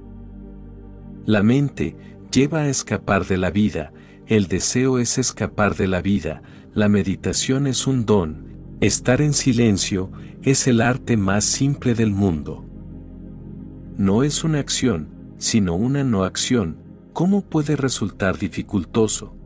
La 1.26 1.42
mente 1.42 1.94
lleva 2.32 2.60
a 2.60 2.68
escapar 2.70 3.26
de 3.26 3.36
la 3.36 3.50
vida, 3.50 3.92
el 4.36 4.48
deseo 4.48 4.98
es 4.98 5.18
escapar 5.18 5.76
de 5.76 5.86
la 5.86 6.00
vida, 6.00 6.42
la 6.72 6.88
meditación 6.88 7.66
es 7.66 7.86
un 7.86 8.06
don, 8.06 8.46
estar 8.80 9.20
en 9.20 9.34
silencio 9.34 10.10
es 10.42 10.66
el 10.66 10.80
arte 10.80 11.18
más 11.18 11.44
simple 11.44 11.94
del 11.94 12.12
mundo. 12.12 12.64
No 13.98 14.22
es 14.22 14.42
una 14.42 14.58
acción, 14.58 15.34
sino 15.36 15.74
una 15.74 16.02
no 16.02 16.24
acción, 16.24 16.78
¿cómo 17.12 17.42
puede 17.42 17.76
resultar 17.76 18.38
dificultoso? 18.38 19.36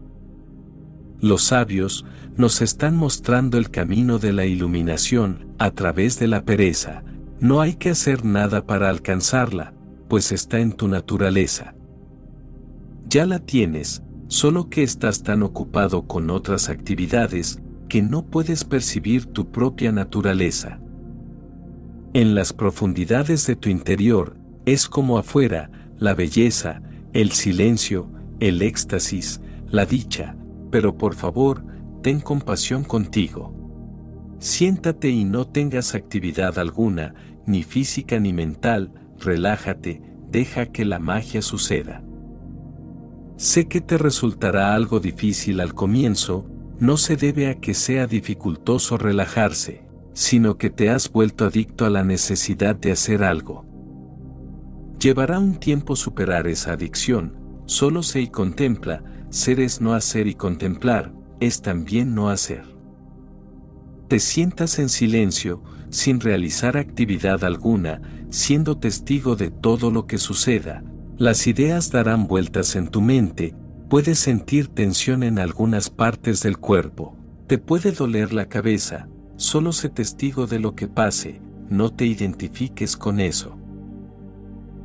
Los 1.21 1.43
sabios 1.43 2.05
nos 2.37 2.63
están 2.63 2.97
mostrando 2.97 3.59
el 3.59 3.71
camino 3.71 4.21
de 4.21 4.33
la 4.33 4.47
iluminación 4.47 5.49
a 5.59 5.73
través 5.73 6.21
de 6.21 6.29
la 6.29 6.45
pereza. 6.45 7.03
No 7.41 7.61
hay 7.61 7.75
que 7.75 7.91
hacer 7.91 8.25
nada 8.25 8.67
para 8.67 8.89
alcanzarla, 8.89 9.75
pues 10.07 10.31
está 10.31 10.61
en 10.61 10.75
tu 10.75 10.87
naturaleza. 10.87 11.75
Ya 13.09 13.27
la 13.27 13.41
tienes, 13.41 14.03
solo 14.29 14.69
que 14.69 14.83
estás 14.83 15.23
tan 15.23 15.43
ocupado 15.43 16.07
con 16.07 16.31
otras 16.31 16.69
actividades 16.69 17.61
que 17.89 18.03
no 18.03 18.27
puedes 18.27 18.65
percibir 18.65 19.27
tu 19.27 19.51
propia 19.51 19.93
naturaleza. 19.93 20.81
En 22.13 22.35
las 22.35 22.53
profundidades 22.53 23.47
de 23.47 23.57
tu 23.57 23.69
interior, 23.69 24.37
es 24.65 24.89
como 24.89 25.19
afuera, 25.19 25.71
la 25.99 26.15
belleza, 26.15 26.83
el 27.13 27.31
silencio, 27.33 28.11
el 28.41 28.63
éxtasis, 28.63 29.41
la 29.71 29.87
dicha, 29.87 30.37
pero 30.71 30.97
por 30.97 31.15
favor, 31.15 31.65
ten 32.03 32.21
compasión 32.21 32.85
contigo. 32.85 33.55
Siéntate 34.39 35.09
y 35.11 35.25
no 35.25 35.47
tengas 35.47 35.95
actividad 35.95 36.59
alguna, 36.59 37.15
ni 37.47 37.63
física 37.63 38.19
ni 38.19 38.33
mental, 38.33 38.93
relájate, 39.19 40.03
deja 40.31 40.67
que 40.67 40.85
la 40.85 40.99
magia 40.99 41.41
suceda. 41.43 42.06
Sé 43.37 43.69
que 43.69 43.83
te 43.83 43.99
resultará 43.99 44.75
algo 44.75 44.99
difícil 44.99 45.61
al 45.61 45.75
comienzo, 45.75 46.47
no 46.79 46.97
se 46.97 47.17
debe 47.17 47.49
a 47.49 47.55
que 47.57 47.75
sea 47.75 48.07
dificultoso 48.07 48.97
relajarse, 48.97 49.85
sino 50.15 50.57
que 50.57 50.71
te 50.71 50.89
has 50.89 51.13
vuelto 51.13 51.45
adicto 51.45 51.85
a 51.85 51.91
la 51.91 52.03
necesidad 52.03 52.75
de 52.77 52.93
hacer 52.93 53.23
algo. 53.23 53.67
Llevará 54.99 55.39
un 55.39 55.57
tiempo 55.57 55.97
superar 55.97 56.47
esa 56.47 56.73
adicción, 56.73 57.37
solo 57.67 58.03
sé 58.03 58.23
y 58.23 58.29
contempla, 58.29 59.05
ser 59.29 59.61
es 59.61 59.83
no 59.83 59.93
hacer 59.93 60.27
y 60.27 60.35
contemplar, 60.35 61.13
es 61.39 61.61
también 61.61 62.15
no 62.15 62.31
hacer. 62.31 62.65
Te 64.09 64.19
sientas 64.19 64.79
en 64.79 64.89
silencio, 64.89 65.63
sin 65.91 66.21
realizar 66.21 66.79
actividad 66.79 67.45
alguna, 67.45 68.01
siendo 68.31 68.79
testigo 68.79 69.37
de 69.37 69.51
todo 69.51 69.91
lo 69.91 70.07
que 70.07 70.17
suceda, 70.17 70.83
las 71.19 71.47
ideas 71.47 71.91
darán 71.91 72.27
vueltas 72.27 72.77
en 72.77 72.89
tu 72.89 73.01
mente, 73.01 73.55
Puedes 73.89 74.19
sentir 74.19 74.67
tensión 74.67 75.23
en 75.23 75.39
algunas 75.39 75.91
partes 75.91 76.43
del 76.43 76.59
cuerpo. 76.59 77.17
Te 77.47 77.57
puede 77.57 77.93
doler 77.93 78.33
la 78.33 78.49
cabeza. 78.49 79.09
Solo 79.37 79.71
sé 79.71 79.89
testigo 79.89 80.49
de 80.49 80.59
lo 80.59 80.75
que 80.75 80.89
pase. 80.89 81.41
No 81.71 81.93
te 81.93 82.05
identifiques 82.05 82.97
con 82.97 83.21
eso. 83.21 83.57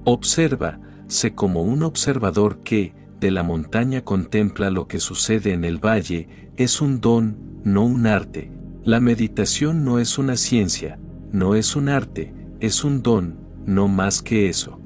Observa, 0.04 0.80
sé 1.08 1.34
como 1.34 1.64
un 1.64 1.82
observador 1.82 2.60
que, 2.60 2.94
de 3.20 3.32
la 3.32 3.42
montaña 3.42 4.04
contempla 4.04 4.70
lo 4.70 4.88
que 4.88 5.00
sucede 5.00 5.54
en 5.54 5.64
el 5.64 5.84
valle, 5.84 6.52
es 6.56 6.80
un 6.80 7.02
don, 7.02 7.38
no 7.64 7.84
un 7.84 8.06
arte. 8.06 8.52
La 8.84 9.00
meditación 9.00 9.84
no 9.84 9.98
es 9.98 10.20
una 10.20 10.38
ciencia, 10.38 11.00
no 11.32 11.56
es 11.56 11.76
un 11.76 11.90
arte, 11.90 12.36
es 12.60 12.84
un 12.84 13.02
don, 13.02 13.40
no 13.66 13.88
más 13.88 14.22
que 14.22 14.48
eso. 14.48 14.80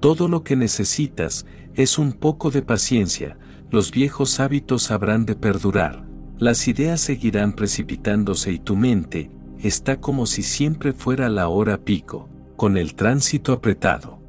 Todo 0.00 0.28
lo 0.28 0.42
que 0.42 0.56
necesitas 0.56 1.44
es 1.74 1.98
un 1.98 2.12
poco 2.12 2.50
de 2.50 2.62
paciencia, 2.62 3.38
los 3.70 3.90
viejos 3.90 4.40
hábitos 4.40 4.90
habrán 4.90 5.26
de 5.26 5.36
perdurar, 5.36 6.06
las 6.38 6.66
ideas 6.68 7.02
seguirán 7.02 7.52
precipitándose 7.52 8.50
y 8.50 8.58
tu 8.58 8.76
mente 8.76 9.30
está 9.58 10.00
como 10.00 10.24
si 10.24 10.42
siempre 10.42 10.94
fuera 10.94 11.28
la 11.28 11.48
hora 11.48 11.84
pico, 11.84 12.30
con 12.56 12.78
el 12.78 12.94
tránsito 12.94 13.52
apretado. 13.52 14.22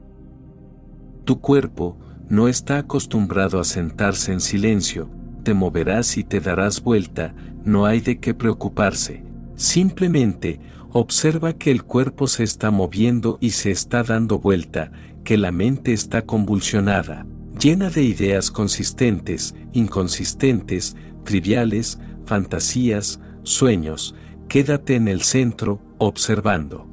Tu 1.24 1.40
cuerpo 1.40 1.98
no 2.28 2.50
está 2.50 2.78
acostumbrado 2.78 3.60
a 3.60 3.64
sentarse 3.64 4.34
en 4.34 4.42
silencio, 4.42 5.10
te 5.44 5.54
moverás 5.54 6.18
y 6.18 6.26
te 6.26 6.42
darás 6.42 6.84
vuelta, 6.84 7.34
no 7.64 7.86
hay 7.86 8.02
de 8.02 8.20
qué 8.20 8.34
preocuparse, 8.34 9.24
simplemente 9.56 10.60
observa 10.92 11.54
que 11.54 11.72
el 11.72 11.84
cuerpo 11.84 12.28
se 12.28 12.44
está 12.44 12.72
moviendo 12.72 13.38
y 13.40 13.52
se 13.52 13.72
está 13.72 14.04
dando 14.04 14.40
vuelta, 14.40 14.92
que 15.24 15.38
la 15.38 15.52
mente 15.52 15.94
está 15.94 16.24
convulsionada, 16.24 17.26
llena 17.60 17.90
de 17.90 18.04
ideas 18.04 18.52
consistentes, 18.52 19.56
inconsistentes, 19.74 20.96
triviales, 21.24 22.00
fantasías, 22.26 23.20
sueños, 23.44 24.16
quédate 24.48 24.96
en 24.96 25.08
el 25.08 25.22
centro, 25.22 25.82
observando. 25.98 26.88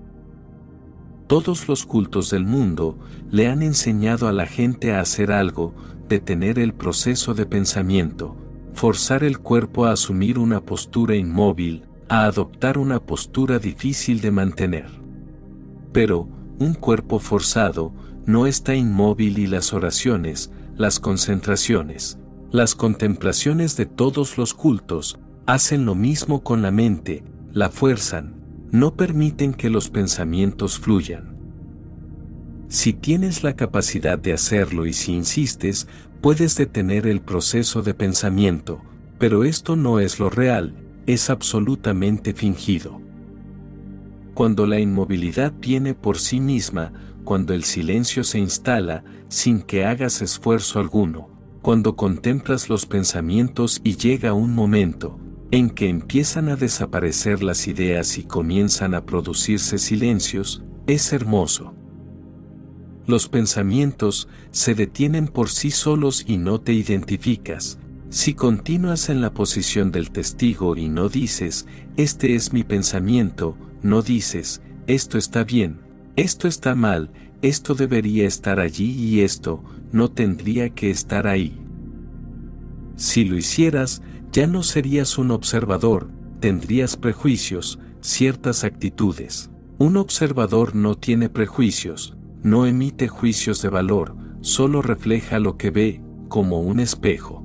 Todos 1.27 1.69
los 1.69 1.85
cultos 1.85 2.31
del 2.31 2.45
mundo 2.45 2.99
le 3.31 3.49
han 3.49 3.63
enseñado 3.63 4.29
a 4.29 4.33
la 4.33 4.47
gente 4.47 4.95
a 4.95 5.01
hacer 5.01 5.31
algo, 5.31 5.75
detener 6.09 6.59
el 6.59 6.73
proceso 6.73 7.35
de 7.35 7.45
pensamiento, 7.45 8.37
forzar 8.73 9.25
el 9.25 9.39
cuerpo 9.39 9.85
a 9.85 9.93
asumir 9.93 10.39
una 10.39 10.65
postura 10.65 11.17
inmóvil, 11.17 11.85
a 12.09 12.25
adoptar 12.25 12.79
una 12.79 13.01
postura 13.01 13.59
difícil 13.59 14.21
de 14.21 14.31
mantener. 14.31 14.91
Pero, 15.93 16.29
un 16.59 16.75
cuerpo 16.75 17.19
forzado, 17.19 17.93
no 18.29 18.47
está 18.47 18.75
inmóvil 18.75 19.39
y 19.39 19.47
las 19.47 19.73
oraciones, 19.73 20.53
las 20.77 21.01
concentraciones, 21.01 22.19
las 22.51 22.75
contemplaciones 22.75 23.75
de 23.79 23.87
todos 23.87 24.37
los 24.37 24.53
cultos, 24.53 25.19
hacen 25.47 25.87
lo 25.87 25.95
mismo 25.95 26.43
con 26.43 26.61
la 26.61 26.71
mente, 26.71 27.25
la 27.55 27.71
fuerzan, 27.71 28.35
no 28.71 28.95
permiten 28.97 29.55
que 29.55 29.71
los 29.71 29.89
pensamientos 29.89 30.79
fluyan. 30.79 31.39
Si 32.69 32.93
tienes 32.93 33.43
la 33.45 33.57
capacidad 33.57 34.19
de 34.19 34.35
hacerlo 34.35 34.85
y 34.85 34.93
si 34.93 35.15
insistes, 35.15 35.89
puedes 36.21 36.55
detener 36.55 37.07
el 37.07 37.23
proceso 37.23 37.81
de 37.81 37.95
pensamiento, 37.95 38.83
pero 39.19 39.43
esto 39.43 39.75
no 39.75 40.01
es 40.01 40.21
lo 40.21 40.29
real, 40.29 40.75
es 41.07 41.31
absolutamente 41.31 42.35
fingido. 42.35 43.01
Cuando 44.35 44.67
la 44.67 44.79
inmovilidad 44.79 45.55
viene 45.59 45.95
por 45.95 46.19
sí 46.19 46.41
misma, 46.41 46.93
cuando 47.29 47.53
el 47.53 47.65
silencio 47.65 48.25
se 48.25 48.39
instala 48.39 49.05
sin 49.29 49.61
que 49.61 49.85
hagas 49.85 50.23
esfuerzo 50.23 50.81
alguno, 50.81 51.29
cuando 51.61 51.95
contemplas 51.95 52.71
los 52.71 52.87
pensamientos 52.87 53.83
y 53.85 53.99
llega 53.99 54.33
un 54.33 54.55
momento 54.55 55.21
en 55.51 55.69
que 55.69 55.91
empiezan 55.91 56.49
a 56.49 56.57
desaparecer 56.57 57.43
las 57.43 57.69
ideas 57.69 58.17
y 58.17 58.25
comienzan 58.25 58.95
a 58.95 59.05
producirse 59.05 59.77
silencios, 59.77 60.65
es 60.87 61.13
hermoso. 61.13 61.75
Los 63.07 63.29
pensamientos 63.29 64.27
se 64.51 64.75
detienen 64.75 65.29
por 65.29 65.51
sí 65.51 65.71
solos 65.71 66.25
y 66.27 66.39
no 66.39 66.63
te 66.63 66.73
identificas. 66.73 67.79
Si 68.09 68.33
continúas 68.33 69.11
en 69.11 69.21
la 69.21 69.35
posición 69.35 69.93
del 69.93 70.13
testigo 70.13 70.79
y 70.79 70.89
no 70.89 71.11
dices, 71.11 71.67
este 71.99 72.37
es 72.37 72.55
mi 72.55 72.65
pensamiento, 72.65 73.55
no 73.83 74.01
dices, 74.01 74.63
esto 74.87 75.19
está 75.19 75.45
bien, 75.45 75.88
esto 76.19 76.49
está 76.49 76.75
mal, 76.75 77.13
esto 77.43 77.77
debería 77.77 78.27
estar 78.27 78.59
allí 78.59 78.91
y 78.91 79.21
esto 79.21 79.63
no 79.93 80.11
tendría 80.11 80.71
que 80.71 80.91
estar 80.91 81.29
ahí. 81.29 81.61
Si 82.97 83.25
lo 83.25 83.37
hicieras, 83.37 84.03
ya 84.33 84.49
no 84.49 84.65
serías 84.65 85.17
un 85.17 85.31
observador, 85.31 86.11
tendrías 86.41 86.97
prejuicios, 86.97 87.79
ciertas 88.01 88.65
actitudes. 88.65 89.51
Un 89.79 89.97
observador 89.97 90.75
no 90.75 90.97
tiene 90.97 91.29
prejuicios, 91.29 92.17
no 92.43 92.67
emite 92.67 93.07
juicios 93.07 93.63
de 93.63 93.69
valor, 93.69 94.17
solo 94.41 94.83
refleja 94.83 95.39
lo 95.39 95.57
que 95.57 95.71
ve, 95.71 96.03
como 96.29 96.61
un 96.61 96.81
espejo. 96.81 97.45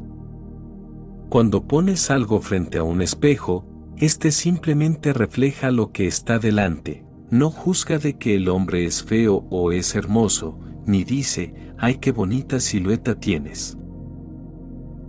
Cuando 1.30 1.68
pones 1.68 2.10
algo 2.10 2.42
frente 2.42 2.80
a 2.80 2.84
un 2.84 3.04
espejo, 3.04 3.68
este 3.98 4.32
simplemente 4.32 5.14
refleja 5.14 5.70
lo 5.70 5.92
que 5.92 6.08
está 6.08 6.40
delante, 6.40 7.03
no 7.34 7.50
juzga 7.50 7.98
de 7.98 8.14
que 8.20 8.36
el 8.36 8.48
hombre 8.48 8.86
es 8.86 9.04
feo 9.04 9.48
o 9.50 9.72
es 9.72 9.96
hermoso, 9.96 10.60
ni 10.86 11.04
dice, 11.04 11.56
ay 11.80 11.96
qué 11.96 12.12
bonita 12.12 12.60
silueta 12.60 13.16
tienes. 13.16 13.76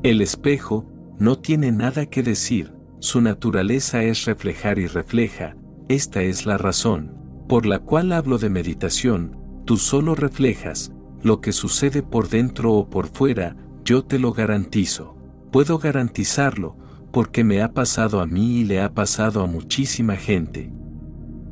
El 0.03 0.23
espejo 0.23 0.91
no 1.19 1.37
tiene 1.37 1.71
nada 1.71 2.07
que 2.07 2.23
decir, 2.23 2.73
su 2.99 3.21
naturaleza 3.21 4.05
es 4.05 4.25
reflejar 4.25 4.79
y 4.79 4.87
refleja, 4.87 5.55
esta 5.91 6.23
es 6.23 6.47
la 6.47 6.57
razón, 6.57 7.15
por 7.47 7.67
la 7.67 7.81
cual 7.81 8.11
hablo 8.11 8.39
de 8.39 8.49
meditación, 8.49 9.37
tú 9.67 9.77
solo 9.77 10.15
reflejas, 10.15 10.95
lo 11.23 11.43
que 11.43 11.53
sucede 11.53 12.03
por 12.03 12.31
dentro 12.31 12.73
o 12.73 12.89
por 12.89 13.09
fuera, 13.09 13.55
yo 13.85 14.03
te 14.03 14.19
lo 14.19 14.33
garantizo. 14.33 15.15
Puedo 15.53 15.77
garantizarlo, 15.77 16.79
porque 17.13 17.45
me 17.45 17.61
ha 17.61 17.75
pasado 17.75 18.23
a 18.23 18.27
mí 18.27 18.61
y 18.61 18.65
le 18.65 18.81
ha 18.81 18.95
pasado 18.95 19.43
a 19.43 19.47
muchísima 19.47 20.17
gente. 20.17 20.73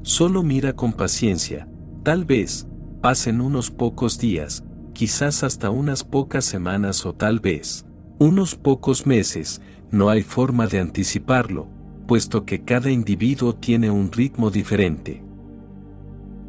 Solo 0.02 0.42
mira 0.42 0.72
con 0.72 0.92
paciencia, 0.92 1.68
tal 2.02 2.24
vez, 2.24 2.66
pasen 3.00 3.40
unos 3.40 3.70
pocos 3.70 4.18
días, 4.18 4.64
quizás 4.92 5.44
hasta 5.44 5.70
unas 5.70 6.02
pocas 6.02 6.44
semanas 6.44 7.06
o 7.06 7.14
tal 7.14 7.38
vez, 7.38 7.86
unos 8.18 8.56
pocos 8.56 9.06
meses, 9.06 9.60
no 9.92 10.08
hay 10.08 10.22
forma 10.22 10.66
de 10.66 10.80
anticiparlo, 10.80 11.68
puesto 12.08 12.44
que 12.44 12.64
cada 12.64 12.90
individuo 12.90 13.54
tiene 13.54 13.90
un 13.90 14.10
ritmo 14.10 14.50
diferente. 14.50 15.22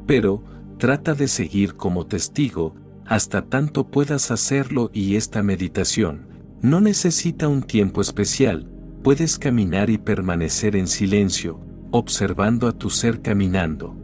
Pero, 0.08 0.44
trata 0.80 1.14
de 1.14 1.28
seguir 1.28 1.76
como 1.76 2.08
testigo, 2.08 2.74
hasta 3.06 3.44
tanto 3.44 3.88
puedas 3.88 4.32
hacerlo 4.32 4.90
y 4.94 5.16
esta 5.16 5.44
meditación, 5.44 6.28
no 6.62 6.82
necesita 6.82 7.48
un 7.48 7.62
tiempo 7.62 8.02
especial, 8.02 8.68
puedes 9.04 9.38
caminar 9.38 9.92
y 9.92 10.00
permanecer 10.00 10.76
en 10.76 10.88
silencio, 10.88 11.60
observando 11.96 12.68
a 12.68 12.72
tu 12.72 12.90
ser 12.90 13.22
caminando. 13.22 13.96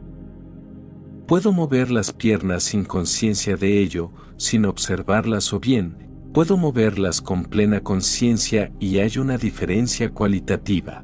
Puedo 1.25 1.51
mover 1.51 1.89
las 1.89 2.13
piernas 2.13 2.61
sin 2.61 2.85
conciencia 2.85 3.57
de 3.57 3.79
ello, 3.79 4.11
sin 4.37 4.65
observarlas 4.65 5.51
o 5.53 5.59
bien, 5.59 5.97
puedo 6.31 6.55
moverlas 6.55 7.19
con 7.19 7.45
plena 7.45 7.81
conciencia 7.81 8.71
y 8.79 8.99
hay 8.99 9.17
una 9.17 9.39
diferencia 9.39 10.11
cualitativa. 10.11 11.03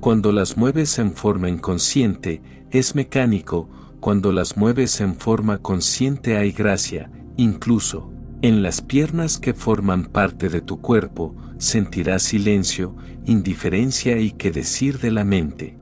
Cuando 0.00 0.32
las 0.32 0.56
mueves 0.56 0.98
en 0.98 1.12
forma 1.12 1.50
inconsciente, 1.50 2.40
es 2.70 2.94
mecánico, 2.94 3.68
cuando 4.00 4.32
las 4.32 4.56
mueves 4.56 5.02
en 5.02 5.16
forma 5.16 5.58
consciente 5.58 6.38
hay 6.38 6.52
gracia, 6.52 7.10
incluso, 7.36 8.10
en 8.40 8.62
las 8.62 8.80
piernas 8.80 9.38
que 9.38 9.52
forman 9.52 10.06
parte 10.06 10.48
de 10.48 10.62
tu 10.62 10.80
cuerpo, 10.80 11.36
sentirás 11.58 12.22
silencio, 12.22 12.96
indiferencia 13.26 14.18
y 14.18 14.32
qué 14.32 14.50
decir 14.50 14.98
de 14.98 15.10
la 15.10 15.24
mente. 15.24 15.78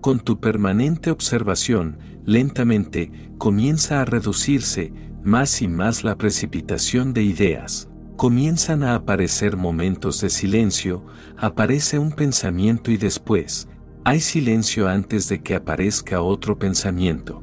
Con 0.00 0.20
tu 0.20 0.38
permanente 0.38 1.10
observación, 1.10 1.98
lentamente, 2.24 3.10
comienza 3.38 4.00
a 4.00 4.04
reducirse 4.04 4.92
más 5.22 5.60
y 5.62 5.68
más 5.68 6.04
la 6.04 6.16
precipitación 6.16 7.12
de 7.12 7.24
ideas. 7.24 7.88
Comienzan 8.16 8.82
a 8.82 8.94
aparecer 8.94 9.56
momentos 9.56 10.20
de 10.20 10.30
silencio, 10.30 11.04
aparece 11.36 11.98
un 11.98 12.12
pensamiento 12.12 12.90
y 12.90 12.96
después, 12.96 13.68
hay 14.04 14.20
silencio 14.20 14.88
antes 14.88 15.28
de 15.28 15.42
que 15.42 15.56
aparezca 15.56 16.22
otro 16.22 16.58
pensamiento. 16.58 17.42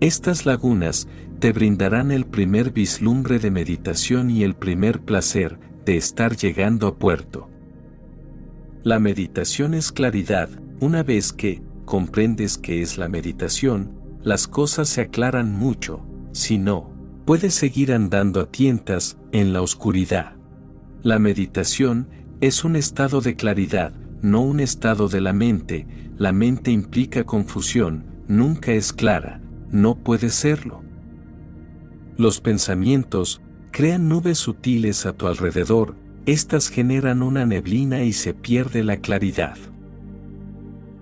Estas 0.00 0.44
lagunas 0.44 1.06
te 1.38 1.52
brindarán 1.52 2.10
el 2.10 2.26
primer 2.26 2.72
vislumbre 2.72 3.38
de 3.38 3.50
meditación 3.50 4.30
y 4.30 4.42
el 4.42 4.56
primer 4.56 5.00
placer, 5.02 5.58
de 5.90 5.96
estar 5.96 6.36
llegando 6.36 6.86
a 6.86 6.94
puerto. 6.94 7.50
La 8.84 9.00
meditación 9.00 9.74
es 9.74 9.90
claridad, 9.90 10.48
una 10.78 11.02
vez 11.02 11.32
que 11.32 11.62
comprendes 11.84 12.58
que 12.58 12.80
es 12.80 12.96
la 12.96 13.08
meditación, 13.08 13.90
las 14.22 14.46
cosas 14.46 14.88
se 14.88 15.00
aclaran 15.00 15.52
mucho, 15.52 16.06
si 16.30 16.58
no, 16.58 16.92
puedes 17.24 17.54
seguir 17.54 17.92
andando 17.92 18.38
a 18.38 18.46
tientas 18.46 19.18
en 19.32 19.52
la 19.52 19.62
oscuridad. 19.62 20.36
La 21.02 21.18
meditación 21.18 22.06
es 22.40 22.62
un 22.62 22.76
estado 22.76 23.20
de 23.20 23.34
claridad, 23.34 23.92
no 24.22 24.42
un 24.42 24.60
estado 24.60 25.08
de 25.08 25.20
la 25.20 25.32
mente, 25.32 25.88
la 26.16 26.30
mente 26.30 26.70
implica 26.70 27.24
confusión, 27.24 28.04
nunca 28.28 28.70
es 28.70 28.92
clara, 28.92 29.40
no 29.72 29.96
puede 29.96 30.30
serlo. 30.30 30.84
Los 32.16 32.40
pensamientos 32.40 33.42
crean 33.70 34.08
nubes 34.08 34.38
sutiles 34.38 35.06
a 35.06 35.12
tu 35.12 35.26
alrededor, 35.26 35.94
estas 36.26 36.68
generan 36.68 37.22
una 37.22 37.46
neblina 37.46 38.02
y 38.02 38.12
se 38.12 38.34
pierde 38.34 38.84
la 38.84 38.98
claridad. 38.98 39.56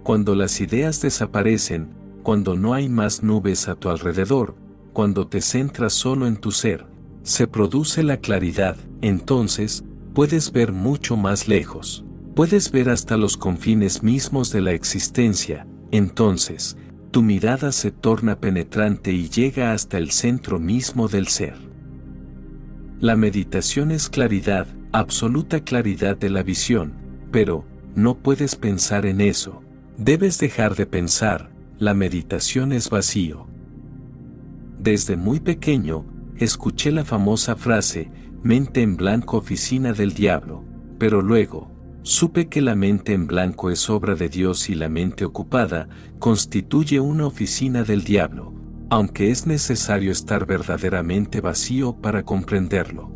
Cuando 0.02 0.34
las 0.34 0.60
ideas 0.60 1.00
desaparecen, 1.00 1.88
cuando 2.22 2.56
no 2.56 2.74
hay 2.74 2.88
más 2.88 3.22
nubes 3.22 3.68
a 3.68 3.74
tu 3.74 3.88
alrededor, 3.88 4.54
cuando 4.92 5.26
te 5.26 5.40
centras 5.40 5.92
solo 5.92 6.26
en 6.26 6.36
tu 6.36 6.50
ser, 6.50 6.86
se 7.22 7.46
produce 7.46 8.02
la 8.02 8.18
claridad, 8.18 8.76
entonces, 9.02 9.84
puedes 10.14 10.50
ver 10.52 10.72
mucho 10.72 11.16
más 11.16 11.46
lejos. 11.46 12.04
Puedes 12.34 12.70
ver 12.70 12.88
hasta 12.88 13.16
los 13.16 13.36
confines 13.36 14.02
mismos 14.02 14.52
de 14.52 14.60
la 14.60 14.72
existencia, 14.72 15.66
entonces, 15.90 16.76
tu 17.10 17.22
mirada 17.22 17.72
se 17.72 17.90
torna 17.90 18.38
penetrante 18.38 19.12
y 19.12 19.28
llega 19.28 19.72
hasta 19.72 19.98
el 19.98 20.10
centro 20.10 20.58
mismo 20.58 21.08
del 21.08 21.28
ser. 21.28 21.67
La 23.00 23.14
meditación 23.14 23.92
es 23.92 24.08
claridad, 24.08 24.66
absoluta 24.90 25.60
claridad 25.60 26.16
de 26.16 26.30
la 26.30 26.42
visión, 26.42 26.94
pero, 27.30 27.64
no 27.94 28.18
puedes 28.18 28.56
pensar 28.56 29.06
en 29.06 29.20
eso. 29.20 29.62
Debes 29.96 30.40
dejar 30.40 30.74
de 30.74 30.84
pensar, 30.84 31.52
la 31.78 31.94
meditación 31.94 32.72
es 32.72 32.90
vacío. 32.90 33.46
Desde 34.80 35.16
muy 35.16 35.38
pequeño, 35.38 36.06
escuché 36.38 36.90
la 36.90 37.04
famosa 37.04 37.54
frase, 37.54 38.10
mente 38.42 38.82
en 38.82 38.96
blanco 38.96 39.36
oficina 39.36 39.92
del 39.92 40.12
diablo, 40.12 40.64
pero 40.98 41.22
luego, 41.22 41.70
supe 42.02 42.48
que 42.48 42.60
la 42.60 42.74
mente 42.74 43.12
en 43.12 43.28
blanco 43.28 43.70
es 43.70 43.88
obra 43.88 44.16
de 44.16 44.28
Dios 44.28 44.68
y 44.70 44.74
la 44.74 44.88
mente 44.88 45.24
ocupada 45.24 45.88
constituye 46.18 46.98
una 46.98 47.26
oficina 47.26 47.84
del 47.84 48.02
diablo, 48.02 48.57
aunque 48.90 49.30
es 49.30 49.46
necesario 49.46 50.10
estar 50.10 50.46
verdaderamente 50.46 51.40
vacío 51.40 51.96
para 52.00 52.24
comprenderlo. 52.24 53.12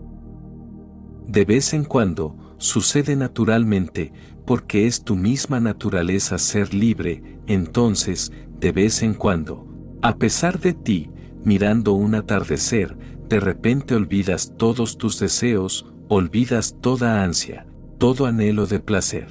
De 1.26 1.44
vez 1.44 1.72
en 1.72 1.84
cuando, 1.84 2.36
sucede 2.58 3.16
naturalmente, 3.16 4.12
porque 4.46 4.86
es 4.86 5.02
tu 5.02 5.16
misma 5.16 5.60
naturaleza 5.60 6.38
ser 6.38 6.74
libre, 6.74 7.40
entonces, 7.46 8.32
de 8.58 8.72
vez 8.72 9.02
en 9.02 9.14
cuando, 9.14 9.66
a 10.02 10.16
pesar 10.16 10.60
de 10.60 10.74
ti, 10.74 11.10
mirando 11.44 11.92
un 11.92 12.14
atardecer, 12.14 12.96
de 13.28 13.40
repente 13.40 13.94
olvidas 13.94 14.54
todos 14.56 14.98
tus 14.98 15.18
deseos, 15.18 15.86
olvidas 16.08 16.76
toda 16.80 17.22
ansia, 17.22 17.66
todo 17.98 18.26
anhelo 18.26 18.66
de 18.66 18.80
placer. 18.80 19.28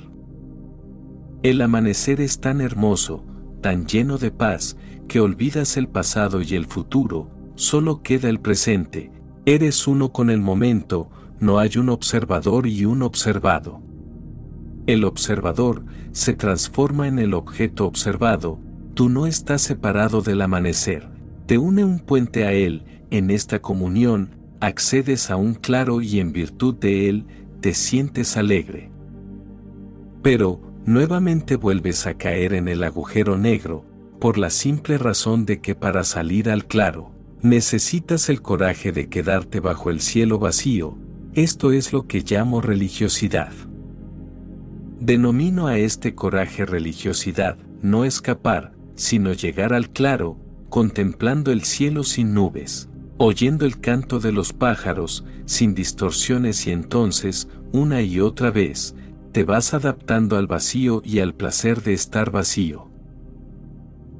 El 1.43 1.61
amanecer 1.61 2.21
es 2.21 2.39
tan 2.39 2.61
hermoso, 2.61 3.25
tan 3.61 3.85
lleno 3.85 4.17
de 4.17 4.31
paz, 4.31 4.77
que 5.11 5.19
olvidas 5.19 5.75
el 5.75 5.89
pasado 5.89 6.41
y 6.41 6.55
el 6.55 6.65
futuro, 6.67 7.29
solo 7.55 8.01
queda 8.01 8.29
el 8.29 8.39
presente, 8.39 9.11
eres 9.45 9.85
uno 9.85 10.13
con 10.13 10.29
el 10.29 10.39
momento, 10.39 11.09
no 11.41 11.59
hay 11.59 11.71
un 11.75 11.89
observador 11.89 12.65
y 12.65 12.85
un 12.85 13.01
observado. 13.01 13.81
El 14.87 15.03
observador 15.03 15.83
se 16.13 16.33
transforma 16.33 17.09
en 17.09 17.19
el 17.19 17.33
objeto 17.33 17.87
observado, 17.87 18.57
tú 18.93 19.09
no 19.09 19.27
estás 19.27 19.61
separado 19.63 20.21
del 20.21 20.41
amanecer, 20.41 21.09
te 21.45 21.57
une 21.57 21.83
un 21.83 21.99
puente 21.99 22.45
a 22.45 22.53
él, 22.53 22.85
en 23.09 23.31
esta 23.31 23.59
comunión, 23.59 24.37
accedes 24.61 25.29
a 25.29 25.35
un 25.35 25.55
claro 25.55 25.99
y 25.99 26.21
en 26.21 26.31
virtud 26.31 26.75
de 26.75 27.09
él, 27.09 27.25
te 27.59 27.73
sientes 27.73 28.37
alegre. 28.37 28.89
Pero, 30.21 30.61
nuevamente 30.85 31.57
vuelves 31.57 32.07
a 32.07 32.13
caer 32.13 32.53
en 32.53 32.69
el 32.69 32.81
agujero 32.85 33.37
negro, 33.37 33.90
por 34.21 34.37
la 34.37 34.51
simple 34.51 34.99
razón 34.99 35.47
de 35.47 35.61
que 35.61 35.73
para 35.73 36.03
salir 36.03 36.51
al 36.51 36.67
claro, 36.67 37.11
necesitas 37.41 38.29
el 38.29 38.43
coraje 38.43 38.91
de 38.91 39.09
quedarte 39.09 39.59
bajo 39.59 39.89
el 39.89 39.99
cielo 39.99 40.37
vacío, 40.37 40.95
esto 41.33 41.71
es 41.71 41.91
lo 41.91 42.05
que 42.05 42.19
llamo 42.21 42.61
religiosidad. 42.61 43.51
Denomino 44.99 45.65
a 45.65 45.79
este 45.79 46.13
coraje 46.13 46.67
religiosidad, 46.67 47.57
no 47.81 48.05
escapar, 48.05 48.73
sino 48.93 49.33
llegar 49.33 49.73
al 49.73 49.89
claro, 49.89 50.37
contemplando 50.69 51.51
el 51.51 51.63
cielo 51.63 52.03
sin 52.03 52.35
nubes, 52.35 52.89
oyendo 53.17 53.65
el 53.65 53.79
canto 53.79 54.19
de 54.19 54.31
los 54.31 54.53
pájaros, 54.53 55.25
sin 55.45 55.73
distorsiones 55.73 56.67
y 56.67 56.71
entonces, 56.71 57.47
una 57.71 58.03
y 58.03 58.19
otra 58.19 58.51
vez, 58.51 58.93
te 59.31 59.45
vas 59.45 59.73
adaptando 59.73 60.37
al 60.37 60.45
vacío 60.45 61.01
y 61.03 61.21
al 61.21 61.33
placer 61.33 61.81
de 61.81 61.93
estar 61.93 62.29
vacío. 62.29 62.90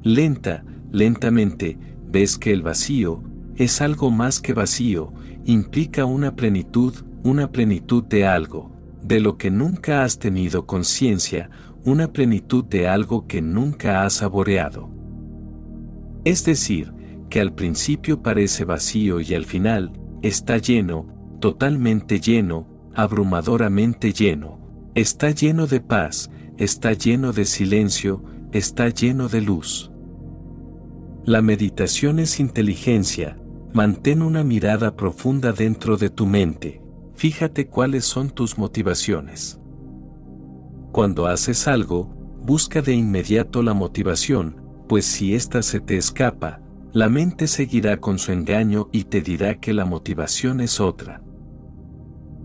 Lenta, 0.02 0.64
lentamente, 0.90 1.78
ves 2.08 2.36
que 2.36 2.52
el 2.52 2.62
vacío, 2.62 3.22
es 3.56 3.80
algo 3.80 4.10
más 4.10 4.40
que 4.40 4.52
vacío, 4.52 5.12
implica 5.44 6.04
una 6.04 6.34
plenitud, 6.34 6.94
una 7.22 7.52
plenitud 7.52 8.02
de 8.04 8.26
algo, 8.26 8.72
de 9.02 9.20
lo 9.20 9.38
que 9.38 9.50
nunca 9.50 10.02
has 10.02 10.18
tenido 10.18 10.66
conciencia, 10.66 11.50
una 11.84 12.12
plenitud 12.12 12.64
de 12.64 12.88
algo 12.88 13.26
que 13.26 13.42
nunca 13.42 14.04
has 14.04 14.14
saboreado. 14.14 14.90
Es 16.24 16.44
decir, 16.44 16.92
que 17.30 17.40
al 17.40 17.54
principio 17.54 18.22
parece 18.22 18.64
vacío 18.64 19.20
y 19.20 19.34
al 19.34 19.44
final, 19.44 19.92
está 20.22 20.58
lleno, 20.58 21.06
totalmente 21.40 22.20
lleno, 22.20 22.66
abrumadoramente 22.94 24.12
lleno, 24.12 24.58
está 24.94 25.30
lleno 25.30 25.66
de 25.66 25.80
paz, 25.80 26.30
está 26.58 26.92
lleno 26.92 27.32
de 27.32 27.44
silencio, 27.44 28.22
está 28.52 28.88
lleno 28.88 29.28
de 29.28 29.40
luz. 29.40 29.91
La 31.24 31.40
meditación 31.40 32.18
es 32.18 32.40
inteligencia, 32.40 33.38
mantén 33.72 34.22
una 34.22 34.42
mirada 34.42 34.96
profunda 34.96 35.52
dentro 35.52 35.96
de 35.96 36.10
tu 36.10 36.26
mente, 36.26 36.82
fíjate 37.14 37.68
cuáles 37.68 38.04
son 38.04 38.28
tus 38.30 38.58
motivaciones. 38.58 39.60
Cuando 40.90 41.28
haces 41.28 41.68
algo, 41.68 42.12
busca 42.44 42.82
de 42.82 42.94
inmediato 42.94 43.62
la 43.62 43.72
motivación, 43.72 44.60
pues 44.88 45.04
si 45.04 45.32
ésta 45.32 45.62
se 45.62 45.78
te 45.78 45.96
escapa, 45.96 46.60
la 46.92 47.08
mente 47.08 47.46
seguirá 47.46 47.98
con 47.98 48.18
su 48.18 48.32
engaño 48.32 48.88
y 48.90 49.04
te 49.04 49.20
dirá 49.20 49.60
que 49.60 49.72
la 49.72 49.84
motivación 49.84 50.60
es 50.60 50.80
otra. 50.80 51.22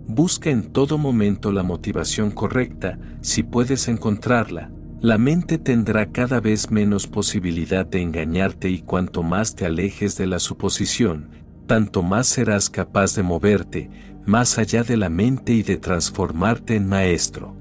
Busca 0.05 0.51
en 0.51 0.71
todo 0.71 0.99
momento 0.99 1.51
la 1.51 1.63
motivación 1.63 2.29
correcta, 2.29 2.99
si 3.21 3.41
puedes 3.41 3.87
encontrarla, 3.87 4.71
la 5.01 5.19
mente 5.19 5.59
tendrá 5.59 6.11
cada 6.11 6.39
vez 6.39 6.71
menos 6.71 7.05
posibilidad 7.05 7.85
de 7.85 8.01
engañarte 8.01 8.69
y 8.69 8.79
cuanto 8.79 9.21
más 9.21 9.55
te 9.55 9.65
alejes 9.65 10.17
de 10.17 10.25
la 10.25 10.39
suposición, 10.39 11.29
tanto 11.67 12.01
más 12.01 12.27
serás 12.27 12.69
capaz 12.71 13.15
de 13.15 13.21
moverte, 13.21 13.91
más 14.25 14.57
allá 14.57 14.83
de 14.83 14.97
la 14.97 15.09
mente 15.09 15.53
y 15.53 15.61
de 15.61 15.77
transformarte 15.77 16.75
en 16.75 16.87
maestro. 16.87 17.55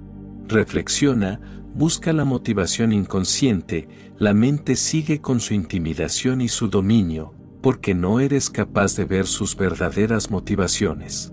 Reflexiona, 0.49 1.41
busca 1.75 2.15
la 2.15 2.25
motivación 2.25 2.93
inconsciente, 2.93 3.89
la 4.19 4.33
mente 4.33 4.75
sigue 4.75 5.21
con 5.21 5.41
su 5.41 5.53
intimidación 5.53 6.41
y 6.41 6.49
su 6.49 6.69
dominio, 6.69 7.35
porque 7.61 7.95
no 7.95 8.19
eres 8.19 8.49
capaz 8.49 8.97
de 8.97 9.05
ver 9.05 9.27
sus 9.27 9.57
verdaderas 9.57 10.31
motivaciones. 10.31 11.33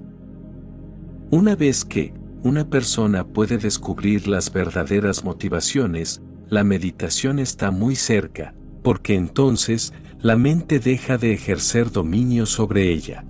Una 1.31 1.55
vez 1.55 1.85
que 1.85 2.13
una 2.43 2.69
persona 2.69 3.25
puede 3.25 3.57
descubrir 3.57 4.27
las 4.27 4.51
verdaderas 4.51 5.23
motivaciones, 5.23 6.21
la 6.49 6.65
meditación 6.65 7.39
está 7.39 7.71
muy 7.71 7.95
cerca, 7.95 8.53
porque 8.83 9.15
entonces 9.15 9.93
la 10.19 10.35
mente 10.35 10.79
deja 10.79 11.17
de 11.17 11.33
ejercer 11.33 11.89
dominio 11.89 12.45
sobre 12.45 12.91
ella. 12.91 13.25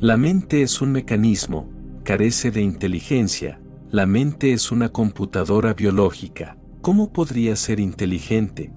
La 0.00 0.16
mente 0.16 0.62
es 0.62 0.80
un 0.80 0.92
mecanismo, 0.92 1.70
carece 2.04 2.50
de 2.50 2.62
inteligencia, 2.62 3.60
la 3.90 4.06
mente 4.06 4.54
es 4.54 4.72
una 4.72 4.88
computadora 4.88 5.74
biológica. 5.74 6.56
¿Cómo 6.80 7.12
podría 7.12 7.54
ser 7.54 7.80
inteligente? 7.80 8.72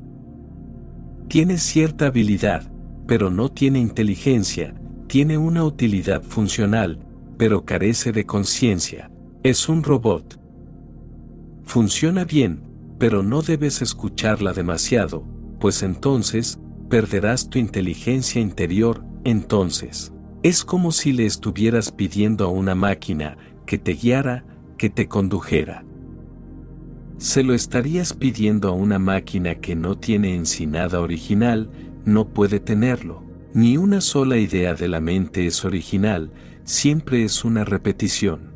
Tiene 1.29 1.57
cierta 1.57 2.07
habilidad, 2.07 2.71
pero 3.07 3.31
no 3.31 3.49
tiene 3.49 3.79
inteligencia, 3.79 4.75
tiene 5.07 5.37
una 5.37 5.63
utilidad 5.63 6.21
funcional, 6.23 7.06
pero 7.37 7.65
carece 7.65 8.11
de 8.11 8.25
conciencia. 8.25 9.11
Es 9.43 9.69
un 9.69 9.83
robot. 9.83 10.39
Funciona 11.63 12.25
bien, 12.25 12.63
pero 12.97 13.23
no 13.23 13.41
debes 13.41 13.81
escucharla 13.81 14.53
demasiado, 14.53 15.23
pues 15.59 15.83
entonces, 15.83 16.59
perderás 16.89 17.49
tu 17.49 17.59
inteligencia 17.59 18.41
interior, 18.41 19.03
entonces. 19.23 20.13
Es 20.43 20.63
como 20.63 20.91
si 20.91 21.11
le 21.11 21.25
estuvieras 21.25 21.91
pidiendo 21.91 22.45
a 22.45 22.49
una 22.49 22.75
máquina 22.75 23.37
que 23.65 23.77
te 23.77 23.93
guiara, 23.93 24.45
que 24.77 24.89
te 24.89 25.07
condujera. 25.07 25.83
Se 27.17 27.43
lo 27.43 27.53
estarías 27.53 28.13
pidiendo 28.13 28.69
a 28.69 28.71
una 28.71 28.99
máquina 28.99 29.55
que 29.55 29.75
no 29.75 29.97
tiene 29.97 30.35
en 30.35 30.45
sí 30.45 30.67
nada 30.67 31.01
original, 31.01 31.69
no 32.05 32.29
puede 32.29 32.59
tenerlo. 32.59 33.23
Ni 33.53 33.75
una 33.77 34.01
sola 34.01 34.37
idea 34.37 34.75
de 34.75 34.87
la 34.87 35.01
mente 35.01 35.47
es 35.47 35.65
original, 35.65 36.31
siempre 36.67 37.23
es 37.23 37.45
una 37.45 37.63
repetición. 37.63 38.51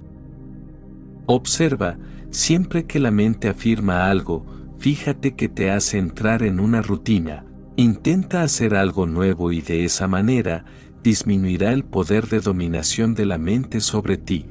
Observa, 1.27 1.97
siempre 2.29 2.83
que 2.83 2.99
la 2.99 3.09
mente 3.09 3.47
afirma 3.47 4.09
algo, 4.09 4.45
fíjate 4.79 5.33
que 5.35 5.47
te 5.47 5.71
hace 5.71 5.97
entrar 5.97 6.43
en 6.43 6.59
una 6.59 6.81
rutina, 6.81 7.45
intenta 7.77 8.43
hacer 8.43 8.75
algo 8.75 9.07
nuevo 9.07 9.53
y 9.53 9.61
de 9.61 9.85
esa 9.85 10.09
manera, 10.09 10.65
disminuirá 11.01 11.71
el 11.71 11.85
poder 11.85 12.27
de 12.27 12.41
dominación 12.41 13.15
de 13.15 13.25
la 13.25 13.37
mente 13.37 13.79
sobre 13.79 14.17
ti. 14.17 14.45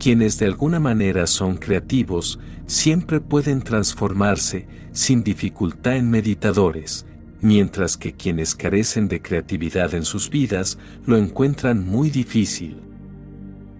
Quienes 0.00 0.36
de 0.40 0.46
alguna 0.46 0.80
manera 0.80 1.28
son 1.28 1.56
creativos, 1.56 2.40
siempre 2.66 3.20
pueden 3.20 3.62
transformarse, 3.62 4.66
sin 4.90 5.22
dificultad 5.22 5.96
en 5.96 6.10
meditadores, 6.10 7.06
mientras 7.46 7.96
que 7.96 8.12
quienes 8.12 8.56
carecen 8.56 9.06
de 9.06 9.22
creatividad 9.22 9.94
en 9.94 10.04
sus 10.04 10.30
vidas 10.30 10.78
lo 11.06 11.16
encuentran 11.16 11.86
muy 11.86 12.10
difícil. 12.10 12.80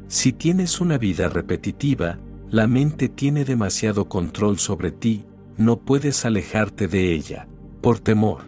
Si 0.06 0.32
tienes 0.32 0.80
una 0.80 0.98
vida 0.98 1.28
repetitiva, 1.28 2.20
la 2.48 2.68
mente 2.68 3.08
tiene 3.08 3.44
demasiado 3.44 4.08
control 4.08 4.60
sobre 4.60 4.92
ti, 4.92 5.24
no 5.56 5.80
puedes 5.80 6.24
alejarte 6.24 6.86
de 6.86 7.12
ella, 7.12 7.48
por 7.80 7.98
temor. 7.98 8.42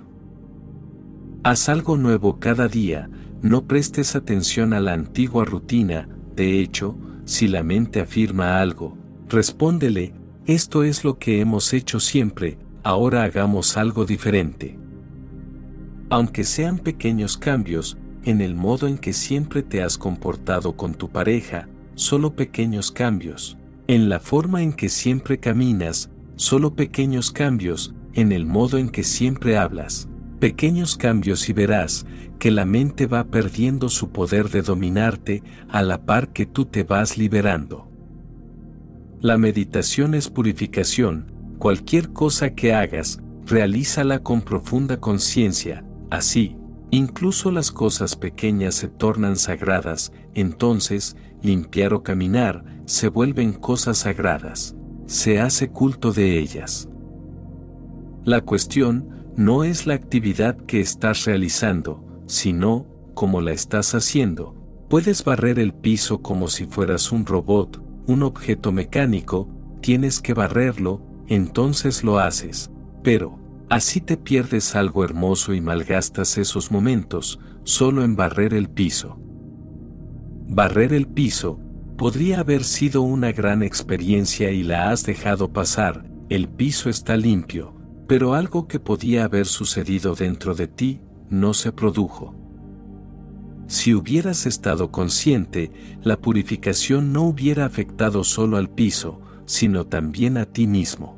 Haz 1.43 1.69
algo 1.69 1.97
nuevo 1.97 2.39
cada 2.39 2.69
día, 2.69 3.11
no 3.43 3.67
prestes 3.67 4.15
atención 4.15 4.73
a 4.73 4.79
la 4.79 4.93
antigua 4.93 5.45
rutina, 5.45 6.09
de 6.37 6.61
hecho, 6.61 6.97
si 7.25 7.49
la 7.49 7.65
mente 7.65 8.01
afirma 8.01 8.61
algo, 8.61 8.97
respóndele, 9.29 10.15
esto 10.47 10.85
es 10.85 11.03
lo 11.03 11.19
que 11.19 11.41
hemos 11.41 11.73
hecho 11.73 11.99
siempre, 11.99 12.57
ahora 12.85 13.25
hagamos 13.25 13.77
algo 13.77 14.05
diferente. 14.05 14.79
Aunque 16.11 16.45
sean 16.45 16.79
pequeños 16.79 17.37
cambios, 17.37 17.99
en 18.25 18.41
el 18.41 18.55
modo 18.55 18.87
en 18.87 18.99
que 18.99 19.13
siempre 19.13 19.63
te 19.63 19.83
has 19.83 19.99
comportado 19.99 20.77
con 20.77 20.95
tu 20.95 21.11
pareja, 21.11 21.69
solo 21.95 22.35
pequeños 22.35 22.91
cambios. 22.91 23.59
En 23.87 24.09
la 24.09 24.21
forma 24.21 24.63
en 24.63 24.73
que 24.73 24.89
siempre 24.89 25.39
caminas, 25.39 26.11
solo 26.37 26.75
pequeños 26.75 27.31
cambios, 27.31 27.95
en 28.15 28.33
el 28.33 28.47
modo 28.47 28.79
en 28.79 28.89
que 28.89 29.03
siempre 29.03 29.57
hablas. 29.57 30.09
Pequeños 30.41 30.97
cambios 30.97 31.49
y 31.49 31.53
verás 31.53 32.07
que 32.39 32.51
la 32.51 32.65
mente 32.65 33.07
va 33.07 33.25
perdiendo 33.25 33.89
su 33.89 34.11
poder 34.11 34.49
de 34.49 34.63
dominarte 34.63 35.43
a 35.69 35.83
la 35.83 36.05
par 36.05 36.29
que 36.29 36.47
tú 36.47 36.65
te 36.65 36.85
vas 36.85 37.19
liberando. 37.19 37.89
La 39.21 39.37
meditación 39.37 40.15
es 40.15 40.29
purificación, 40.29 41.33
cualquier 41.59 42.13
cosa 42.13 42.55
que 42.55 42.73
hagas, 42.73 43.21
realízala 43.47 44.21
con 44.21 44.43
profunda 44.43 45.01
conciencia, 45.01 45.85
Así, 46.11 46.57
incluso 46.91 47.51
las 47.51 47.71
cosas 47.71 48.17
pequeñas 48.17 48.75
se 48.75 48.89
tornan 48.89 49.37
sagradas, 49.37 50.13
entonces, 50.35 51.17
limpiar 51.43 51.95
o 51.95 52.03
caminar 52.03 52.65
se 52.87 53.09
vuelven 53.09 53.53
cosas 53.53 53.99
sagradas, 53.99 54.75
se 55.07 55.41
hace 55.41 55.71
culto 55.71 56.13
de 56.13 56.39
ellas. 56.39 56.89
La 58.25 58.41
cuestión 58.41 59.33
no 59.37 59.65
es 59.65 59.87
la 59.87 59.95
actividad 59.95 60.57
que 60.57 60.81
estás 60.81 61.25
realizando, 61.25 62.05
sino, 62.27 62.87
cómo 63.15 63.41
la 63.41 63.53
estás 63.53 63.95
haciendo. 63.95 64.55
Puedes 64.89 65.25
barrer 65.25 65.59
el 65.59 65.75
piso 65.75 66.23
como 66.23 66.49
si 66.49 66.67
fueras 66.67 67.13
un 67.13 67.27
robot, 67.27 67.83
un 68.07 68.23
objeto 68.23 68.73
mecánico, 68.73 69.49
tienes 69.81 70.21
que 70.21 70.35
barrerlo, 70.35 71.03
entonces 71.27 72.03
lo 72.03 72.19
haces. 72.19 72.71
Pero, 73.03 73.38
Así 73.71 74.01
te 74.01 74.17
pierdes 74.17 74.75
algo 74.75 75.05
hermoso 75.05 75.53
y 75.53 75.61
malgastas 75.61 76.39
esos 76.39 76.71
momentos, 76.71 77.39
solo 77.65 78.03
en 78.03 78.17
barrer 78.17 78.55
el 78.55 78.71
piso. 78.71 79.19
Barrer 80.47 80.95
el 80.95 81.07
piso, 81.07 81.61
podría 81.99 82.41
haber 82.41 82.65
sido 82.65 83.03
una 83.03 83.33
gran 83.33 83.63
experiencia 83.63 84.51
y 84.53 84.63
la 84.63 84.91
has 84.91 85.05
dejado 85.05 85.53
pasar, 85.53 86.09
el 86.31 86.49
piso 86.49 86.89
está 86.89 87.19
limpio, 87.19 87.75
pero 88.07 88.33
algo 88.33 88.69
que 88.69 88.81
podía 88.81 89.25
haber 89.25 89.45
sucedido 89.45 90.15
dentro 90.15 90.55
de 90.55 90.69
ti, 90.69 91.03
no 91.29 91.53
se 91.53 91.71
produjo. 91.71 92.35
Si 93.67 93.93
hubieras 93.93 94.47
estado 94.47 94.91
consciente, 94.91 95.71
la 96.03 96.19
purificación 96.19 97.13
no 97.13 97.25
hubiera 97.25 97.67
afectado 97.67 98.25
solo 98.25 98.57
al 98.57 98.71
piso, 98.71 99.21
sino 99.45 99.85
también 99.85 100.39
a 100.39 100.47
ti 100.47 100.67
mismo. 100.67 101.18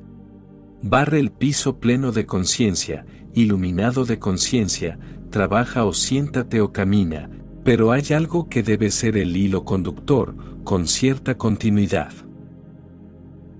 Barre 0.82 1.20
el 1.20 1.30
piso 1.30 1.78
pleno 1.78 2.10
de 2.10 2.24
conciencia, 2.24 3.04
iluminado 3.34 4.06
de 4.06 4.18
conciencia, 4.18 4.98
trabaja 5.28 5.84
o 5.84 5.92
siéntate 5.92 6.62
o 6.62 6.72
camina, 6.72 7.28
pero 7.64 7.92
hay 7.92 8.04
algo 8.14 8.48
que 8.48 8.62
debe 8.62 8.90
ser 8.90 9.18
el 9.18 9.36
hilo 9.36 9.64
conductor, 9.64 10.34
con 10.64 10.88
cierta 10.88 11.36
continuidad. 11.36 12.12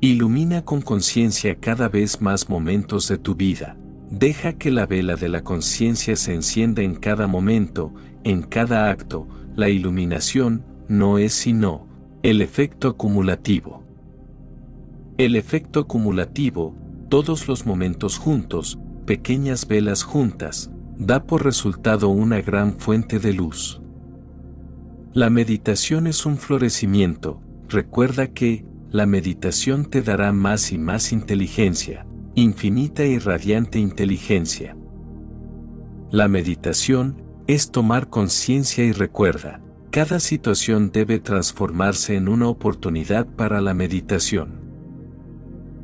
Ilumina 0.01 0.65
con 0.65 0.81
conciencia 0.81 1.57
cada 1.57 1.91
vez 1.91 2.23
más 2.23 2.49
momentos 2.49 3.07
de 3.09 3.19
tu 3.19 3.35
vida. 3.35 3.77
Deja 4.11 4.55
que 4.55 4.71
la 4.71 4.87
vela 4.87 5.15
de 5.15 5.29
la 5.29 5.45
conciencia 5.45 6.17
se 6.17 6.33
encienda 6.33 6.81
en 6.83 6.95
cada 6.95 7.27
momento, 7.27 7.93
en 8.25 8.43
cada 8.43 8.91
acto. 8.91 9.29
La 9.55 9.69
iluminación 9.69 10.65
no 10.89 11.19
es 11.19 11.35
sino 11.35 11.87
el 12.23 12.41
efecto 12.41 12.89
acumulativo. 12.89 13.85
El 15.19 15.37
efecto 15.37 15.81
acumulativo 15.81 16.75
todos 17.11 17.49
los 17.49 17.67
momentos 17.67 18.19
juntos, 18.19 18.79
pequeñas 19.05 19.67
velas 19.67 20.05
juntas, 20.05 20.71
da 20.97 21.25
por 21.25 21.45
resultado 21.45 22.09
una 22.09 22.41
gran 22.41 22.79
fuente 22.79 23.19
de 23.19 23.33
luz. 23.33 23.83
La 25.13 25.29
meditación 25.29 26.07
es 26.07 26.25
un 26.25 26.39
florecimiento, 26.39 27.43
recuerda 27.69 28.29
que, 28.29 28.65
la 28.93 29.07
meditación 29.07 29.87
te 29.87 30.03
dará 30.03 30.33
más 30.33 30.73
y 30.73 30.79
más 30.79 31.13
inteligencia, 31.13 32.07
infinita 32.35 33.05
y 33.05 33.19
radiante 33.19 33.79
inteligencia. 33.79 34.77
La 36.11 36.29
meditación 36.29 37.23
es 37.47 37.71
tomar 37.71 38.09
conciencia 38.09 38.85
y 38.85 38.93
recuerda, 38.93 39.61
cada 39.91 40.21
situación 40.21 40.93
debe 40.93 41.19
transformarse 41.19 42.15
en 42.15 42.29
una 42.29 42.49
oportunidad 42.49 43.27
para 43.27 43.61
la 43.61 43.75
meditación. 43.75 44.60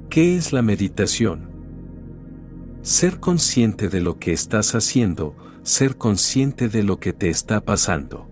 ¿Qué 0.08 0.36
es 0.36 0.52
la 0.52 0.62
meditación? 0.62 1.50
Ser 2.80 3.20
consciente 3.20 3.88
de 3.88 4.00
lo 4.00 4.18
que 4.18 4.32
estás 4.32 4.74
haciendo, 4.74 5.36
ser 5.62 5.96
consciente 5.96 6.68
de 6.68 6.84
lo 6.84 7.00
que 7.00 7.12
te 7.12 7.28
está 7.28 7.60
pasando. 7.60 8.30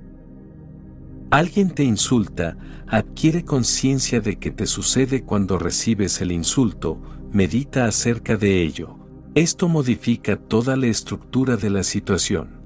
Alguien 1.31 1.71
te 1.71 1.83
insulta, 1.83 2.57
adquiere 2.87 3.45
conciencia 3.45 4.21
de 4.21 4.39
que 4.39 4.51
te 4.51 4.67
sucede 4.67 5.25
cuando 5.25 5.59
recibes 5.59 6.21
el 6.21 6.33
insulto, 6.33 7.03
medita 7.33 7.87
acerca 7.87 8.37
de 8.37 8.63
ello. 8.63 8.97
Esto 9.35 9.69
modifica 9.69 10.37
toda 10.37 10.77
la 10.77 10.87
estructura 10.87 11.57
de 11.57 11.71
la 11.71 11.83
situación. 11.83 12.61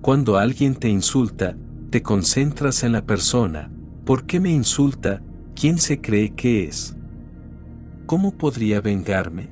Cuando 0.00 0.38
alguien 0.38 0.74
te 0.74 0.88
insulta, 0.88 1.56
te 1.90 2.02
concentras 2.02 2.82
en 2.82 2.92
la 2.92 3.04
persona. 3.04 3.70
¿Por 4.04 4.24
qué 4.24 4.40
me 4.40 4.50
insulta? 4.50 5.22
¿Quién 5.54 5.78
se 5.78 6.00
cree 6.00 6.34
que 6.34 6.64
es? 6.64 6.96
¿Cómo 8.06 8.32
podría 8.36 8.80
vengarme? 8.80 9.48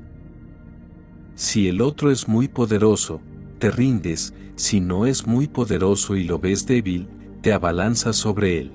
Si 1.35 1.69
el 1.69 1.81
otro 1.81 2.11
es 2.11 2.29
muy 2.29 2.49
poderoso, 2.49 3.21
te 3.59 3.71
rindes, 3.71 4.35
si 4.57 4.81
no 4.81 5.07
es 5.07 5.27
muy 5.27 5.49
poderoso 5.49 6.17
y 6.17 6.25
lo 6.25 6.39
ves 6.39 6.67
débil, 6.67 7.09
te 7.41 7.53
abalanzas 7.53 8.17
sobre 8.17 8.59
él. 8.59 8.73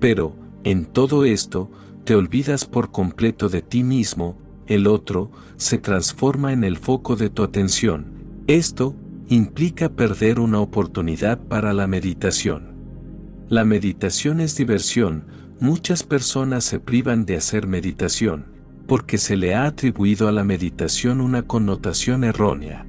Pero, 0.00 0.34
en 0.64 0.86
todo 0.86 1.24
esto, 1.24 1.70
te 2.04 2.14
olvidas 2.14 2.64
por 2.64 2.90
completo 2.90 3.48
de 3.48 3.62
ti 3.62 3.82
mismo, 3.82 4.38
el 4.66 4.86
otro 4.86 5.30
se 5.56 5.78
transforma 5.78 6.52
en 6.52 6.62
el 6.62 6.76
foco 6.76 7.16
de 7.16 7.30
tu 7.30 7.42
atención. 7.42 8.06
Esto 8.46 8.94
implica 9.28 9.90
perder 9.90 10.40
una 10.40 10.60
oportunidad 10.60 11.38
para 11.38 11.72
la 11.72 11.86
meditación. 11.86 12.74
La 13.48 13.64
meditación 13.64 14.40
es 14.40 14.56
diversión, 14.56 15.26
Muchas 15.60 16.04
personas 16.04 16.62
se 16.62 16.78
privan 16.78 17.26
de 17.26 17.36
hacer 17.36 17.66
meditación, 17.66 18.46
porque 18.86 19.18
se 19.18 19.36
le 19.36 19.56
ha 19.56 19.66
atribuido 19.66 20.28
a 20.28 20.32
la 20.32 20.44
meditación 20.44 21.20
una 21.20 21.42
connotación 21.42 22.22
errónea. 22.22 22.86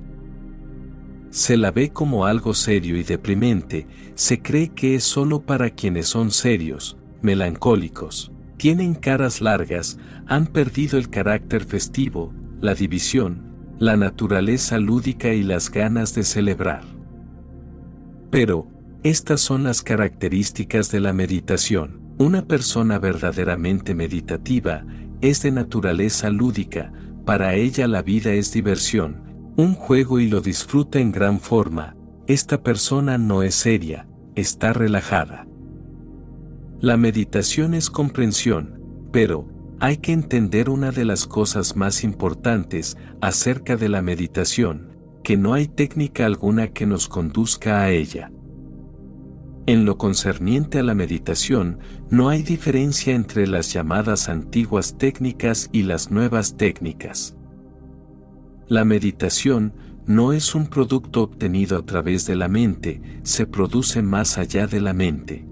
Se 1.32 1.58
la 1.58 1.72
ve 1.72 1.90
como 1.90 2.26
algo 2.26 2.54
serio 2.54 2.96
y 2.96 3.04
deprimente, 3.04 3.88
se 4.14 4.44
cree 4.44 4.70
que 4.70 4.94
es 4.94 5.04
solo 5.04 5.42
para 5.42 5.72
quienes 5.72 6.08
son 6.08 6.30
serios, 6.30 6.96
melancólicos, 7.24 8.32
tienen 8.58 8.94
caras 8.94 9.42
largas, 9.42 9.98
han 10.28 10.46
perdido 10.46 11.00
el 11.00 11.10
carácter 11.10 11.66
festivo, 11.66 12.34
la 12.62 12.76
división, 12.76 13.74
la 13.80 13.98
naturaleza 13.98 14.78
lúdica 14.78 15.34
y 15.34 15.42
las 15.42 15.72
ganas 15.72 16.14
de 16.14 16.24
celebrar. 16.24 16.84
Pero, 18.30 18.68
estas 19.02 19.42
son 19.42 19.64
las 19.64 19.82
características 19.82 20.92
de 20.92 21.00
la 21.00 21.14
meditación. 21.14 22.09
Una 22.20 22.46
persona 22.46 23.00
verdaderamente 23.00 23.96
meditativa 23.96 24.86
es 25.22 25.42
de 25.42 25.52
naturaleza 25.52 26.30
lúdica, 26.30 26.92
para 27.26 27.56
ella 27.56 27.88
la 27.88 28.02
vida 28.02 28.34
es 28.34 28.52
diversión, 28.52 29.54
un 29.56 29.74
juego 29.74 30.20
y 30.20 30.28
lo 30.28 30.42
disfruta 30.42 31.00
en 31.00 31.14
gran 31.14 31.40
forma, 31.40 31.96
esta 32.28 32.62
persona 32.62 33.18
no 33.18 33.42
es 33.42 33.56
seria, 33.56 34.10
está 34.36 34.74
relajada. 34.74 35.48
La 36.82 36.98
meditación 36.98 37.74
es 37.74 37.90
comprensión, 37.90 38.84
pero, 39.14 39.48
hay 39.80 39.96
que 39.96 40.12
entender 40.12 40.70
una 40.70 40.92
de 40.92 41.06
las 41.06 41.26
cosas 41.26 41.78
más 41.78 42.04
importantes 42.04 42.98
acerca 43.22 43.78
de 43.78 43.88
la 43.88 44.02
meditación, 44.02 44.90
que 45.24 45.38
no 45.38 45.54
hay 45.54 45.70
técnica 45.70 46.26
alguna 46.26 46.68
que 46.68 46.86
nos 46.86 47.08
conduzca 47.08 47.82
a 47.82 47.92
ella. 47.92 48.30
En 49.66 49.86
lo 49.86 49.98
concerniente 49.98 50.80
a 50.80 50.84
la 50.84 50.96
meditación, 50.96 51.80
no 52.10 52.30
hay 52.30 52.42
diferencia 52.42 53.14
entre 53.14 53.46
las 53.46 53.72
llamadas 53.72 54.30
antiguas 54.30 54.98
técnicas 54.98 55.70
y 55.72 55.84
las 55.84 56.10
nuevas 56.12 56.58
técnicas. 56.58 57.36
La 58.68 58.86
meditación 58.86 59.74
no 60.06 60.34
es 60.34 60.56
un 60.56 60.68
producto 60.68 61.22
obtenido 61.22 61.78
a 61.78 61.86
través 61.86 62.26
de 62.26 62.36
la 62.36 62.48
mente, 62.48 63.02
se 63.24 63.46
produce 63.46 64.02
más 64.02 64.38
allá 64.40 64.66
de 64.66 64.82
la 64.82 64.94
mente. 64.94 65.46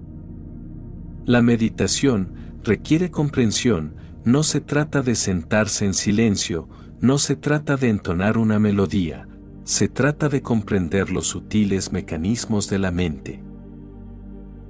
La 1.24 1.42
meditación 1.42 2.58
requiere 2.64 3.10
comprensión, 3.10 3.94
no 4.24 4.42
se 4.42 4.60
trata 4.60 5.02
de 5.02 5.14
sentarse 5.14 5.84
en 5.84 5.94
silencio, 5.94 6.68
no 7.00 7.18
se 7.18 7.36
trata 7.36 7.76
de 7.76 7.88
entonar 7.88 8.36
una 8.36 8.58
melodía, 8.58 9.28
se 9.62 9.88
trata 9.88 10.28
de 10.28 10.42
comprender 10.42 11.10
los 11.10 11.26
sutiles 11.26 11.92
mecanismos 11.92 12.68
de 12.68 12.78
la 12.78 12.90
mente. 12.90 13.47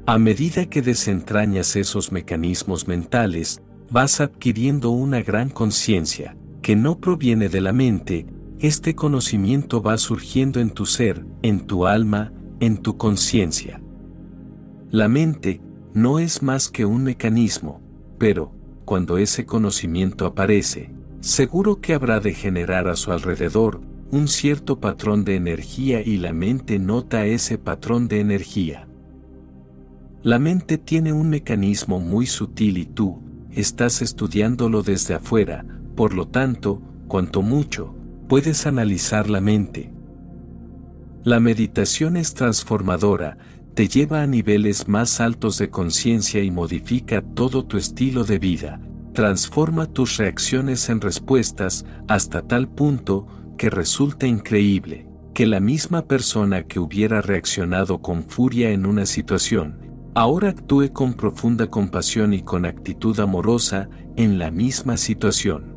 A 0.09 0.17
medida 0.17 0.65
que 0.65 0.81
desentrañas 0.81 1.77
esos 1.77 2.13
mecanismos 2.13 2.89
mentales, 2.89 3.61
vas 3.91 4.23
adquiriendo 4.23 4.91
una 4.91 5.21
gran 5.21 5.51
conciencia, 5.51 6.35
que 6.63 6.77
no 6.77 6.99
proviene 6.99 7.51
de 7.51 7.61
la 7.61 7.75
mente, 7.75 8.25
este 8.59 8.95
conocimiento 8.95 9.83
va 9.83 9.99
surgiendo 9.99 10.61
en 10.61 10.71
tu 10.71 10.87
ser, 10.87 11.27
en 11.43 11.67
tu 11.67 11.87
alma, 11.87 12.33
en 12.59 12.79
tu 12.79 12.97
conciencia. 12.97 13.83
La 14.91 15.09
mente 15.09 15.61
no 15.93 16.21
es 16.21 16.43
más 16.43 16.71
que 16.71 16.87
un 16.87 17.05
mecanismo, 17.05 17.83
pero, 18.17 18.55
cuando 18.87 19.19
ese 19.19 19.45
conocimiento 19.45 20.25
aparece, 20.25 20.91
seguro 21.21 21.83
que 21.83 21.93
habrá 21.93 22.19
de 22.19 22.33
generar 22.33 22.89
a 22.89 22.97
su 22.97 23.13
alrededor 23.13 23.83
un 24.11 24.29
cierto 24.29 24.81
patrón 24.81 25.27
de 25.27 25.37
energía 25.37 26.01
y 26.01 26.17
la 26.17 26.33
mente 26.33 26.79
nota 26.79 27.27
ese 27.27 27.59
patrón 27.59 28.09
de 28.09 28.21
energía. 28.21 28.88
La 30.23 30.41
mente 30.41 30.79
tiene 30.79 31.13
un 31.13 31.31
mecanismo 31.31 32.01
muy 32.01 32.27
sutil 32.27 32.79
y 32.79 32.87
tú, 32.87 33.23
estás 33.53 34.03
estudiándolo 34.03 34.83
desde 34.83 35.15
afuera, 35.15 35.65
por 35.95 36.13
lo 36.13 36.27
tanto, 36.27 36.83
cuanto 37.07 37.41
mucho, 37.41 37.95
puedes 38.29 38.67
analizar 38.67 39.31
la 39.31 39.41
mente. 39.41 39.93
La 41.23 41.39
meditación 41.39 42.17
es 42.17 42.35
transformadora, 42.35 43.39
te 43.75 43.87
lleva 43.87 44.23
a 44.23 44.27
niveles 44.27 44.89
más 44.89 45.21
altos 45.21 45.57
de 45.59 45.71
conciencia 45.71 46.43
y 46.43 46.51
modifica 46.51 47.23
todo 47.23 47.65
tu 47.65 47.77
estilo 47.77 48.25
de 48.25 48.41
vida, 48.41 48.81
transforma 49.13 49.87
tus 49.87 50.17
reacciones 50.17 50.89
en 50.89 51.01
respuestas 51.01 51.87
hasta 52.09 52.43
tal 52.43 52.69
punto 52.69 53.29
que 53.57 53.71
resulta 53.71 54.27
increíble 54.27 55.07
que 55.33 55.47
la 55.47 55.61
misma 55.61 56.07
persona 56.07 56.65
que 56.65 56.81
hubiera 56.81 57.23
reaccionado 57.23 58.03
con 58.03 58.25
furia 58.25 58.71
en 58.71 58.85
una 58.85 59.07
situación, 59.07 59.88
ahora 60.19 60.49
actúe 60.49 60.93
con 60.93 61.15
profunda 61.15 61.69
compasión 61.69 62.35
y 62.35 62.43
con 62.43 62.67
actitud 62.67 63.21
amorosa 63.21 63.89
en 64.17 64.41
la 64.41 64.51
misma 64.51 64.97
situación. 64.97 65.77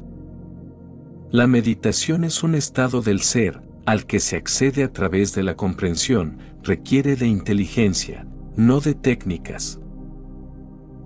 La 1.29 1.45
meditación 1.45 2.23
es 2.23 2.41
un 2.41 2.55
estado 2.55 3.03
del 3.03 3.21
ser, 3.21 3.61
al 3.85 4.07
que 4.07 4.19
se 4.19 4.37
accede 4.37 4.83
a 4.83 4.91
través 4.91 5.35
de 5.35 5.43
la 5.43 5.55
comprensión, 5.55 6.39
requiere 6.63 7.15
de 7.15 7.27
inteligencia, 7.27 8.25
no 8.55 8.79
de 8.79 8.95
técnicas. 8.95 9.79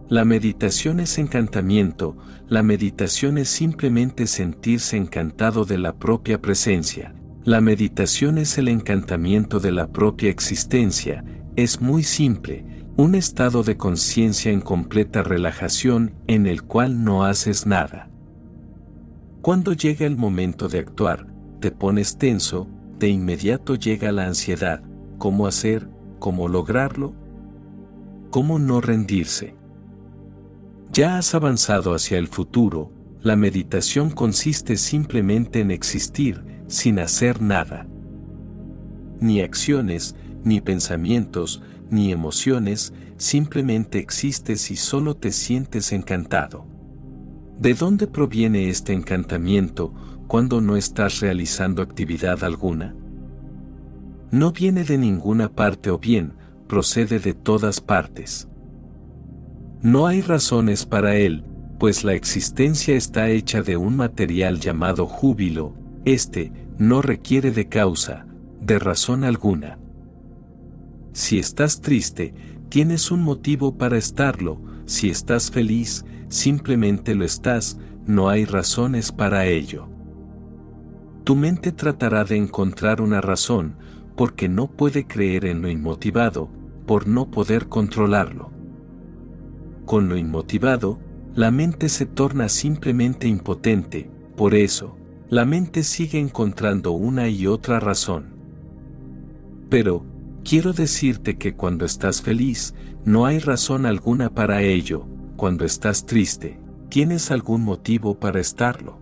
La 0.07 0.23
meditación 0.23 1.01
es 1.01 1.17
encantamiento, 1.17 2.15
la 2.47 2.63
meditación 2.63 3.37
es 3.37 3.49
simplemente 3.49 4.27
sentirse 4.27 4.95
encantado 4.95 5.65
de 5.65 5.77
la 5.77 5.97
propia 5.97 6.41
presencia, 6.41 7.13
la 7.43 7.59
meditación 7.59 8.37
es 8.37 8.57
el 8.57 8.69
encantamiento 8.69 9.59
de 9.59 9.73
la 9.73 9.87
propia 9.87 10.29
existencia, 10.29 11.25
es 11.57 11.81
muy 11.81 12.03
simple, 12.03 12.74
un 12.97 13.13
estado 13.13 13.63
de 13.63 13.75
conciencia 13.75 14.53
en 14.53 14.61
completa 14.61 15.21
relajación 15.21 16.13
en 16.27 16.47
el 16.47 16.63
cual 16.63 17.03
no 17.03 17.25
haces 17.25 17.65
nada. 17.65 18.09
Cuando 19.41 19.73
llega 19.73 20.05
el 20.05 20.15
momento 20.15 20.69
de 20.69 20.79
actuar, 20.79 21.27
te 21.59 21.71
pones 21.71 22.17
tenso, 22.17 22.69
de 22.97 23.09
inmediato 23.09 23.75
llega 23.75 24.13
la 24.13 24.25
ansiedad, 24.27 24.81
¿cómo 25.17 25.45
hacer? 25.45 25.89
¿Cómo 26.19 26.47
lograrlo? 26.47 27.13
¿Cómo 28.29 28.59
no 28.59 28.79
rendirse? 28.79 29.55
Ya 30.93 31.17
has 31.17 31.35
avanzado 31.35 31.93
hacia 31.93 32.17
el 32.17 32.29
futuro, 32.29 32.93
la 33.21 33.35
meditación 33.35 34.09
consiste 34.09 34.77
simplemente 34.77 35.59
en 35.59 35.71
existir, 35.71 36.45
sin 36.67 36.99
hacer 36.99 37.41
nada. 37.41 37.87
Ni 39.19 39.41
acciones, 39.41 40.15
ni 40.45 40.61
pensamientos, 40.61 41.61
ni 41.89 42.11
emociones, 42.11 42.93
simplemente 43.17 43.99
existes 43.99 44.71
y 44.71 44.75
solo 44.75 45.15
te 45.15 45.31
sientes 45.31 45.91
encantado. 45.91 46.65
¿De 47.59 47.73
dónde 47.73 48.07
proviene 48.07 48.69
este 48.69 48.93
encantamiento 48.93 49.93
cuando 50.27 50.59
no 50.59 50.75
estás 50.75 51.21
realizando 51.21 51.81
actividad 51.81 52.43
alguna? 52.43 52.95
No 54.31 54.51
viene 54.51 54.83
de 54.83 54.97
ninguna 54.97 55.49
parte 55.49 55.89
o 55.89 55.97
bien, 55.97 56.33
procede 56.67 57.19
de 57.19 57.33
todas 57.33 57.79
partes. 57.79 58.47
No 59.81 60.07
hay 60.07 60.21
razones 60.21 60.85
para 60.85 61.15
él, 61.15 61.45
pues 61.79 62.03
la 62.03 62.13
existencia 62.13 62.95
está 62.95 63.29
hecha 63.29 63.61
de 63.61 63.77
un 63.77 63.95
material 63.95 64.59
llamado 64.59 65.05
júbilo, 65.05 65.73
este 66.05 66.51
no 66.77 67.01
requiere 67.01 67.51
de 67.51 67.67
causa, 67.67 68.25
de 68.59 68.79
razón 68.79 69.23
alguna. 69.23 69.77
Si 71.15 71.39
estás 71.39 71.79
triste, 71.79 72.33
tienes 72.67 73.09
un 73.09 73.23
motivo 73.23 73.77
para 73.77 73.95
estarlo, 73.95 74.59
si 74.83 75.09
estás 75.09 75.49
feliz, 75.49 76.03
simplemente 76.27 77.15
lo 77.15 77.23
estás, 77.23 77.79
no 78.05 78.27
hay 78.27 78.43
razones 78.43 79.13
para 79.13 79.45
ello. 79.45 79.87
Tu 81.23 81.37
mente 81.37 81.71
tratará 81.71 82.25
de 82.25 82.35
encontrar 82.35 82.99
una 82.99 83.21
razón, 83.21 83.77
porque 84.17 84.49
no 84.49 84.67
puede 84.67 85.07
creer 85.07 85.45
en 85.45 85.61
lo 85.61 85.69
inmotivado, 85.69 86.49
por 86.85 87.07
no 87.07 87.31
poder 87.31 87.69
controlarlo. 87.69 88.51
Con 89.85 90.09
lo 90.09 90.17
inmotivado, 90.17 90.99
la 91.33 91.49
mente 91.49 91.87
se 91.87 92.05
torna 92.05 92.49
simplemente 92.49 93.29
impotente, 93.29 94.11
por 94.35 94.53
eso, 94.53 94.97
la 95.29 95.45
mente 95.45 95.83
sigue 95.83 96.19
encontrando 96.19 96.91
una 96.91 97.29
y 97.29 97.47
otra 97.47 97.79
razón. 97.79 98.35
Pero, 99.69 100.05
Quiero 100.47 100.73
decirte 100.73 101.39
que 101.39 101.55
cuando 101.55 101.85
estás 101.85 102.21
feliz, 102.21 102.75
no 103.03 103.25
hay 103.25 103.39
razón 103.39 103.87
alguna 103.87 104.29
para 104.29 104.61
ello, 104.61 105.07
cuando 105.37 105.65
estás 105.65 106.05
triste, 106.05 106.59
tienes 106.87 107.31
algún 107.31 107.63
motivo 107.63 108.19
para 108.19 108.39
estarlo. 108.39 109.01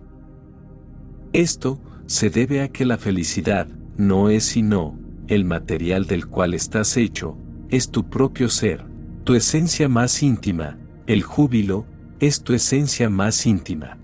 Esto 1.34 1.78
se 2.06 2.30
debe 2.30 2.62
a 2.62 2.68
que 2.68 2.86
la 2.86 2.96
felicidad 2.96 3.68
no 3.98 4.30
es 4.30 4.44
sino 4.44 4.98
el 5.28 5.44
material 5.44 6.06
del 6.06 6.28
cual 6.28 6.54
estás 6.54 6.96
hecho, 6.96 7.36
es 7.68 7.90
tu 7.90 8.08
propio 8.08 8.48
ser, 8.48 8.82
tu 9.24 9.34
esencia 9.34 9.86
más 9.86 10.22
íntima, 10.22 10.78
el 11.06 11.22
júbilo 11.22 11.84
es 12.20 12.42
tu 12.42 12.54
esencia 12.54 13.10
más 13.10 13.44
íntima. 13.44 13.98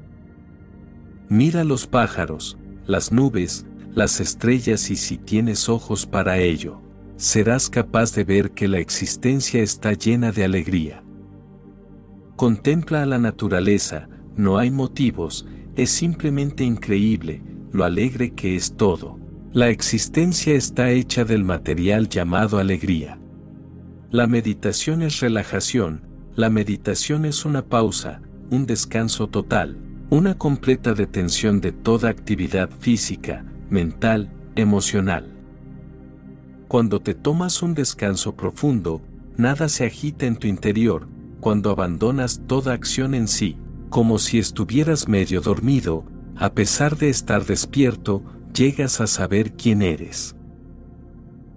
Mira 1.31 1.65
los 1.65 1.87
pájaros, 1.87 2.59
las 2.87 3.13
nubes, 3.13 3.65
las 3.95 4.21
estrellas 4.21 4.91
y 4.91 4.97
si 4.97 5.17
tienes 5.17 5.71
ojos 5.71 6.05
para 6.05 6.37
ello 6.37 6.83
serás 7.21 7.69
capaz 7.69 8.15
de 8.15 8.25
ver 8.25 8.53
que 8.53 8.67
la 8.67 8.79
existencia 8.79 9.63
está 9.63 9.93
llena 9.93 10.33
de 10.33 10.43
alegría. 10.43 11.05
Contempla 12.35 13.03
a 13.03 13.07
la 13.07 13.19
naturaleza, 13.19 14.09
no 14.37 14.57
hay 14.57 14.71
motivos, 14.71 15.47
es 15.77 15.91
simplemente 15.91 16.65
increíble, 16.65 17.43
lo 17.73 17.85
alegre 17.85 18.31
que 18.31 18.57
es 18.57 18.75
todo. 18.75 19.19
La 19.53 19.69
existencia 19.69 20.55
está 20.55 20.93
hecha 20.93 21.27
del 21.27 21.45
material 21.45 22.09
llamado 22.09 22.59
alegría. 22.59 23.19
La 24.11 24.27
meditación 24.27 25.03
es 25.03 25.21
relajación, 25.21 26.07
la 26.35 26.49
meditación 26.49 27.27
es 27.27 27.45
una 27.45 27.67
pausa, 27.67 28.23
un 28.51 28.65
descanso 28.65 29.27
total, 29.27 29.77
una 30.09 30.39
completa 30.39 30.95
detención 30.95 31.61
de 31.61 31.73
toda 31.73 32.09
actividad 32.09 32.71
física, 32.71 33.45
mental, 33.69 34.33
emocional. 34.57 35.40
Cuando 36.71 37.01
te 37.01 37.15
tomas 37.15 37.65
un 37.65 37.75
descanso 37.75 38.37
profundo, 38.37 39.03
nada 39.37 39.69
se 39.69 39.87
agita 39.87 40.27
en 40.27 40.37
tu 40.37 40.47
interior, 40.47 41.09
cuando 41.41 41.73
abandonas 41.73 42.43
toda 42.47 42.75
acción 42.75 43.15
en 43.15 43.27
sí, 43.27 43.59
como 43.89 44.21
si 44.21 44.39
estuvieras 44.39 45.09
medio 45.09 45.41
dormido, 45.41 46.05
a 46.37 46.53
pesar 46.53 46.97
de 46.97 47.09
estar 47.09 47.45
despierto, 47.45 48.23
llegas 48.55 49.01
a 49.01 49.09
saber 49.09 49.55
quién 49.55 49.83
eres. 49.83 50.37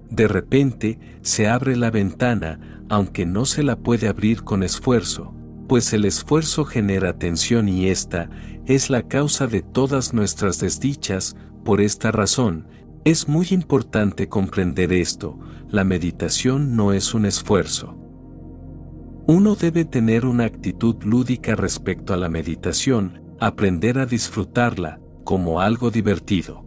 De 0.10 0.28
repente, 0.28 0.98
se 1.22 1.48
abre 1.48 1.76
la 1.76 1.92
ventana, 1.92 2.82
aunque 2.90 3.28
no 3.28 3.46
se 3.46 3.62
la 3.62 3.76
puede 3.76 4.08
abrir 4.08 4.44
con 4.44 4.64
esfuerzo, 4.64 5.36
pues 5.68 5.94
el 5.94 6.06
esfuerzo 6.06 6.66
genera 6.66 7.20
tensión 7.20 7.70
y 7.70 7.86
esta 7.90 8.32
es 8.66 8.90
la 8.90 9.04
causa 9.04 9.46
de 9.46 9.62
todas 9.62 10.12
nuestras 10.16 10.60
desdichas, 10.60 11.36
por 11.64 11.82
esta 11.82 12.12
razón, 12.12 12.68
es 13.06 13.28
muy 13.28 13.48
importante 13.52 14.30
comprender 14.30 14.94
esto, 14.94 15.38
la 15.70 15.84
meditación 15.84 16.76
no 16.76 16.94
es 16.94 17.14
un 17.14 17.26
esfuerzo. 17.26 17.98
Uno 19.28 19.56
debe 19.56 19.84
tener 19.84 20.26
una 20.26 20.46
actitud 20.46 20.96
lúdica 21.04 21.56
respecto 21.56 22.14
a 22.14 22.18
la 22.18 22.30
meditación, 22.30 23.22
aprender 23.40 24.00
a 24.00 24.06
disfrutarla 24.06 25.02
como 25.26 25.60
algo 25.60 25.92
divertido. 25.92 26.66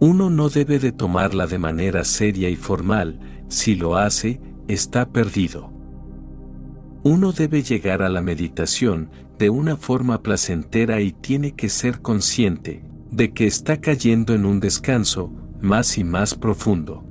Uno 0.00 0.28
no 0.28 0.48
debe 0.48 0.78
de 0.80 0.92
tomarla 0.92 1.46
de 1.46 1.58
manera 1.58 2.04
seria 2.04 2.48
y 2.48 2.56
formal, 2.56 3.20
si 3.48 3.76
lo 3.76 3.96
hace, 3.96 4.40
está 4.66 5.10
perdido. 5.12 5.72
Uno 7.04 7.30
debe 7.30 7.62
llegar 7.62 8.02
a 8.02 8.08
la 8.08 8.22
meditación 8.22 9.10
de 9.38 9.50
una 9.50 9.76
forma 9.76 10.22
placentera 10.22 11.00
y 11.00 11.12
tiene 11.12 11.52
que 11.52 11.68
ser 11.68 12.02
consciente 12.02 12.85
de 13.10 13.32
que 13.32 13.46
está 13.46 13.80
cayendo 13.80 14.34
en 14.34 14.44
un 14.44 14.60
descanso 14.60 15.32
más 15.60 15.98
y 15.98 16.04
más 16.04 16.34
profundo. 16.34 17.04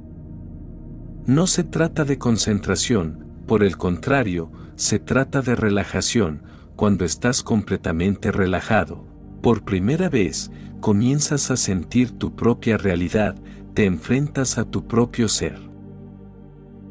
No 1.26 1.48
se 1.48 1.64
trata 1.64 2.06
de 2.06 2.18
concentración, 2.18 3.26
por 3.48 3.64
el 3.64 3.78
contrario, 3.78 4.52
se 4.76 5.00
trata 5.00 5.42
de 5.42 5.56
relajación, 5.56 6.44
cuando 6.76 7.06
estás 7.06 7.42
completamente 7.42 8.32
relajado. 8.32 9.06
Por 9.42 9.64
primera 9.64 10.10
vez, 10.10 10.52
comienzas 10.82 11.52
a 11.52 11.58
sentir 11.58 12.12
tu 12.12 12.36
propia 12.36 12.78
realidad, 12.78 13.36
te 13.74 13.86
enfrentas 13.86 14.58
a 14.58 14.66
tu 14.66 14.88
propio 14.88 15.28
ser. 15.28 15.60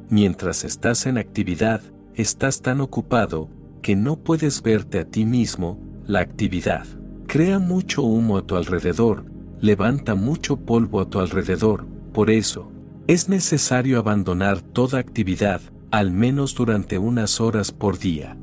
Mientras 0.08 0.65
estás 0.65 1.07
en 1.07 1.18
actividad, 1.18 1.81
estás 2.15 2.62
tan 2.62 2.81
ocupado 2.81 3.49
que 3.83 3.97
no 3.97 4.16
puedes 4.16 4.62
verte 4.62 4.99
a 4.99 5.05
ti 5.05 5.24
mismo, 5.24 5.78
la 6.07 6.20
actividad. 6.20 6.86
Crea 7.26 7.58
mucho 7.58 8.02
humo 8.02 8.36
a 8.36 8.42
tu 8.46 8.56
alrededor, 8.56 9.24
levanta 9.60 10.14
mucho 10.14 10.56
polvo 10.56 11.00
a 11.00 11.08
tu 11.08 11.20
alrededor, 11.20 11.86
por 12.12 12.30
eso, 12.30 12.70
es 13.06 13.28
necesario 13.28 13.98
abandonar 13.98 14.60
toda 14.60 14.98
actividad, 14.98 15.60
al 15.90 16.10
menos 16.10 16.54
durante 16.54 16.98
unas 16.98 17.40
horas 17.40 17.72
por 17.72 17.98
día. 17.98 18.36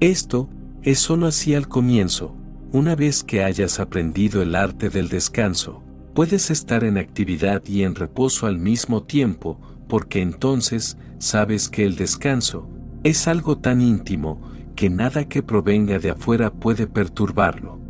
Esto 0.00 0.48
es 0.82 0.98
solo 0.98 1.26
así 1.26 1.54
al 1.54 1.68
comienzo, 1.68 2.34
una 2.72 2.96
vez 2.96 3.22
que 3.22 3.44
hayas 3.44 3.80
aprendido 3.80 4.42
el 4.42 4.54
arte 4.54 4.90
del 4.90 5.08
descanso, 5.08 5.82
puedes 6.14 6.50
estar 6.50 6.84
en 6.84 6.98
actividad 6.98 7.62
y 7.66 7.82
en 7.82 7.94
reposo 7.94 8.46
al 8.46 8.58
mismo 8.58 9.02
tiempo, 9.02 9.60
porque 9.88 10.20
entonces 10.20 10.96
sabes 11.18 11.68
que 11.68 11.84
el 11.84 11.96
descanso 11.96 12.68
es 13.04 13.28
algo 13.28 13.58
tan 13.58 13.80
íntimo 13.80 14.40
que 14.74 14.90
nada 14.90 15.28
que 15.28 15.42
provenga 15.42 15.98
de 15.98 16.10
afuera 16.10 16.52
puede 16.52 16.86
perturbarlo. 16.86 17.80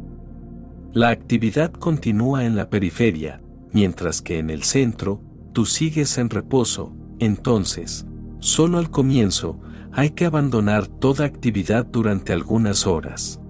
La 0.93 1.09
actividad 1.09 1.73
continúa 1.73 2.45
en 2.45 2.57
la 2.57 2.69
periferia, 2.69 3.43
mientras 3.73 4.21
que 4.21 4.39
en 4.39 4.51
el 4.51 4.63
centro, 4.63 5.23
tú 5.53 5.65
sigues 5.65 6.19
en 6.19 6.29
reposo, 6.29 6.95
entonces, 7.19 8.07
solo 8.41 8.79
al 8.79 8.91
comienzo, 8.91 9.59
hay 9.93 10.11
que 10.11 10.27
abandonar 10.27 10.87
toda 10.87 11.25
actividad 11.25 11.87
durante 11.87 12.33
algunas 12.33 12.87
horas. 12.87 13.41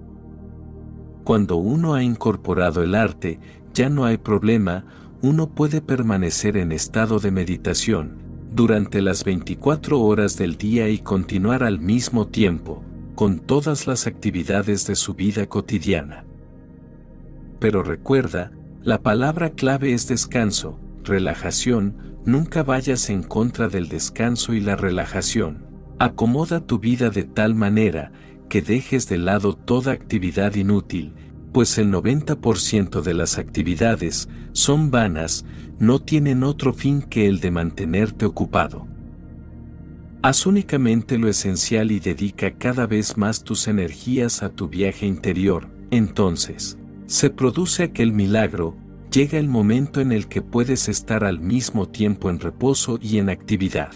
Cuando 1.23 1.57
uno 1.57 1.93
ha 1.93 2.03
incorporado 2.03 2.83
el 2.83 2.95
arte, 2.95 3.39
ya 3.73 3.89
no 3.89 4.05
hay 4.05 4.17
problema, 4.17 4.85
uno 5.21 5.49
puede 5.49 5.81
permanecer 5.81 6.57
en 6.57 6.71
estado 6.71 7.19
de 7.19 7.31
meditación 7.31 8.17
durante 8.53 9.01
las 9.01 9.23
24 9.23 9.99
horas 9.99 10.37
del 10.37 10.57
día 10.57 10.89
y 10.89 10.99
continuar 10.99 11.63
al 11.63 11.79
mismo 11.79 12.27
tiempo 12.27 12.83
con 13.15 13.39
todas 13.39 13.87
las 13.87 14.07
actividades 14.07 14.87
de 14.87 14.95
su 14.95 15.13
vida 15.13 15.47
cotidiana. 15.47 16.25
Pero 17.59 17.83
recuerda, 17.83 18.51
la 18.81 19.01
palabra 19.01 19.51
clave 19.51 19.93
es 19.93 20.07
descanso, 20.07 20.79
relajación, 21.03 21.95
nunca 22.25 22.63
vayas 22.63 23.09
en 23.09 23.23
contra 23.23 23.69
del 23.69 23.87
descanso 23.87 24.53
y 24.53 24.59
la 24.59 24.75
relajación. 24.75 25.65
Acomoda 25.99 26.65
tu 26.65 26.79
vida 26.79 27.09
de 27.09 27.23
tal 27.23 27.55
manera 27.55 28.11
que 28.49 28.61
dejes 28.61 29.07
de 29.07 29.17
lado 29.17 29.55
toda 29.55 29.93
actividad 29.93 30.55
inútil, 30.55 31.13
pues 31.53 31.77
el 31.77 31.91
90% 31.91 33.01
de 33.01 33.13
las 33.13 33.37
actividades 33.37 34.27
son 34.51 34.91
vanas, 34.91 35.45
no 35.79 35.99
tienen 35.99 36.43
otro 36.43 36.73
fin 36.73 37.01
que 37.01 37.27
el 37.27 37.39
de 37.39 37.51
mantenerte 37.51 38.25
ocupado. 38.25 38.87
Haz 40.25 40.45
únicamente 40.45 41.17
lo 41.17 41.27
esencial 41.27 41.91
y 41.91 41.99
dedica 41.99 42.51
cada 42.51 42.87
vez 42.87 43.17
más 43.17 43.43
tus 43.43 43.67
energías 43.67 44.41
a 44.41 44.47
tu 44.47 44.69
viaje 44.69 45.05
interior, 45.05 45.67
entonces, 45.91 46.77
se 47.07 47.29
produce 47.29 47.83
aquel 47.83 48.13
milagro, 48.13 48.77
llega 49.11 49.37
el 49.37 49.49
momento 49.49 49.99
en 49.99 50.13
el 50.13 50.29
que 50.29 50.41
puedes 50.41 50.87
estar 50.87 51.25
al 51.25 51.41
mismo 51.41 51.89
tiempo 51.89 52.29
en 52.29 52.39
reposo 52.39 52.99
y 53.01 53.17
en 53.17 53.29
actividad. 53.29 53.91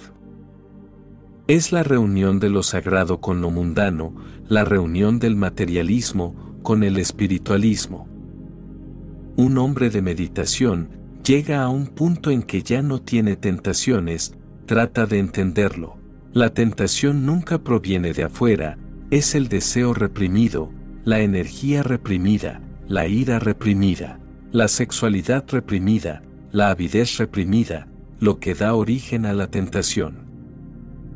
Es 1.48 1.72
la 1.72 1.84
reunión 1.84 2.42
de 2.42 2.50
lo 2.50 2.62
sagrado 2.62 3.22
con 3.22 3.40
lo 3.40 3.50
mundano, 3.50 4.14
la 4.50 4.66
reunión 4.66 5.20
del 5.20 5.38
materialismo 5.38 6.60
con 6.62 6.84
el 6.84 6.98
espiritualismo. 6.98 8.06
Un 9.38 9.58
hombre 9.58 9.90
de 9.90 10.02
meditación 10.02 10.90
llega 11.24 11.64
a 11.64 11.70
un 11.70 11.88
punto 11.88 12.32
en 12.32 12.44
que 12.44 12.64
ya 12.64 12.82
no 12.82 13.02
tiene 13.02 13.38
tentaciones, 13.38 14.34
trata 14.66 15.06
de 15.06 15.20
entenderlo. 15.20 15.97
La 16.38 16.54
tentación 16.54 17.26
nunca 17.26 17.58
proviene 17.58 18.14
de 18.14 18.26
afuera, 18.26 18.78
es 19.10 19.34
el 19.34 19.48
deseo 19.48 19.96
reprimido, 19.96 20.72
la 21.04 21.22
energía 21.22 21.82
reprimida, 21.82 22.62
la 22.88 23.08
ira 23.08 23.40
reprimida 23.40 24.20
la 24.52 24.68
sexualidad 24.68 25.46
reprimida, 25.50 26.22
la 26.52 26.70
avidez 26.70 27.18
reprimida, 27.18 27.88
lo 28.20 28.40
que 28.40 28.54
da 28.54 28.76
origen 28.76 29.26
a 29.26 29.34
la 29.34 29.48
tentación. 29.48 30.28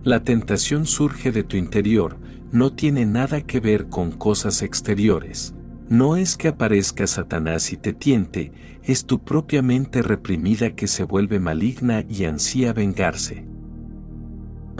La 0.03 0.23
tentación 0.23 0.85
surge 0.85 1.31
de 1.31 1.43
tu 1.43 1.55
interior, 1.55 2.17
no 2.51 2.73
tiene 2.73 3.05
nada 3.05 3.41
que 3.41 3.59
ver 3.59 3.89
con 3.89 4.11
cosas 4.11 4.63
exteriores. 4.63 5.53
No 5.87 6.17
es 6.17 6.35
que 6.35 6.49
aparezca 6.49 7.05
Satanás 7.07 7.71
y 7.71 7.77
te 7.77 7.93
tiente, 7.93 8.51
es 8.83 9.05
tu 9.05 9.23
propia 9.23 9.61
mente 9.61 10.01
reprimida 10.01 10.75
que 10.75 10.87
se 10.87 11.03
vuelve 11.03 11.39
maligna 11.39 12.03
y 12.09 12.25
ansía 12.25 12.73
vengarse. 12.73 13.50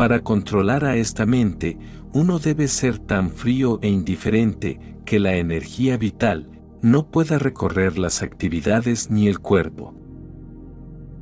Para 0.01 0.23
controlar 0.23 0.83
a 0.83 0.95
esta 0.95 1.27
mente, 1.27 1.77
uno 2.11 2.39
debe 2.39 2.67
ser 2.67 2.97
tan 2.97 3.29
frío 3.29 3.77
e 3.83 3.87
indiferente 3.87 4.79
que 5.05 5.19
la 5.19 5.35
energía 5.35 5.95
vital, 5.95 6.49
no 6.81 7.11
pueda 7.11 7.37
recorrer 7.37 7.99
las 7.99 8.23
actividades 8.23 9.11
ni 9.11 9.27
el 9.27 9.37
cuerpo. 9.37 9.93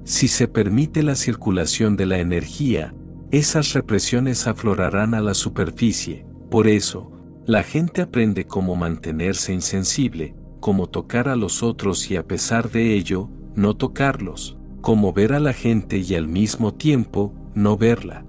Si 0.05 0.29
se 0.29 0.47
permite 0.47 1.03
la 1.03 1.15
circulación 1.15 1.97
de 1.97 2.05
la 2.05 2.19
energía, 2.19 2.95
esas 3.31 3.73
represiones 3.73 4.47
aflorarán 4.47 5.13
a 5.13 5.19
la 5.19 5.33
superficie, 5.33 6.25
por 6.49 6.65
eso, 6.65 7.11
la 7.45 7.63
gente 7.63 8.01
aprende 8.01 8.45
cómo 8.47 8.77
mantenerse 8.77 9.51
insensible, 9.51 10.37
cómo 10.61 10.87
tocar 10.87 11.27
a 11.27 11.35
los 11.35 11.63
otros 11.63 12.09
y 12.09 12.15
a 12.15 12.25
pesar 12.25 12.71
de 12.71 12.93
ello, 12.93 13.29
no 13.55 13.75
tocarlos, 13.75 14.57
cómo 14.79 15.11
ver 15.11 15.33
a 15.33 15.41
la 15.41 15.51
gente 15.51 15.97
y 15.97 16.15
al 16.15 16.29
mismo 16.29 16.75
tiempo, 16.75 17.33
no 17.53 17.75
verla. 17.75 18.28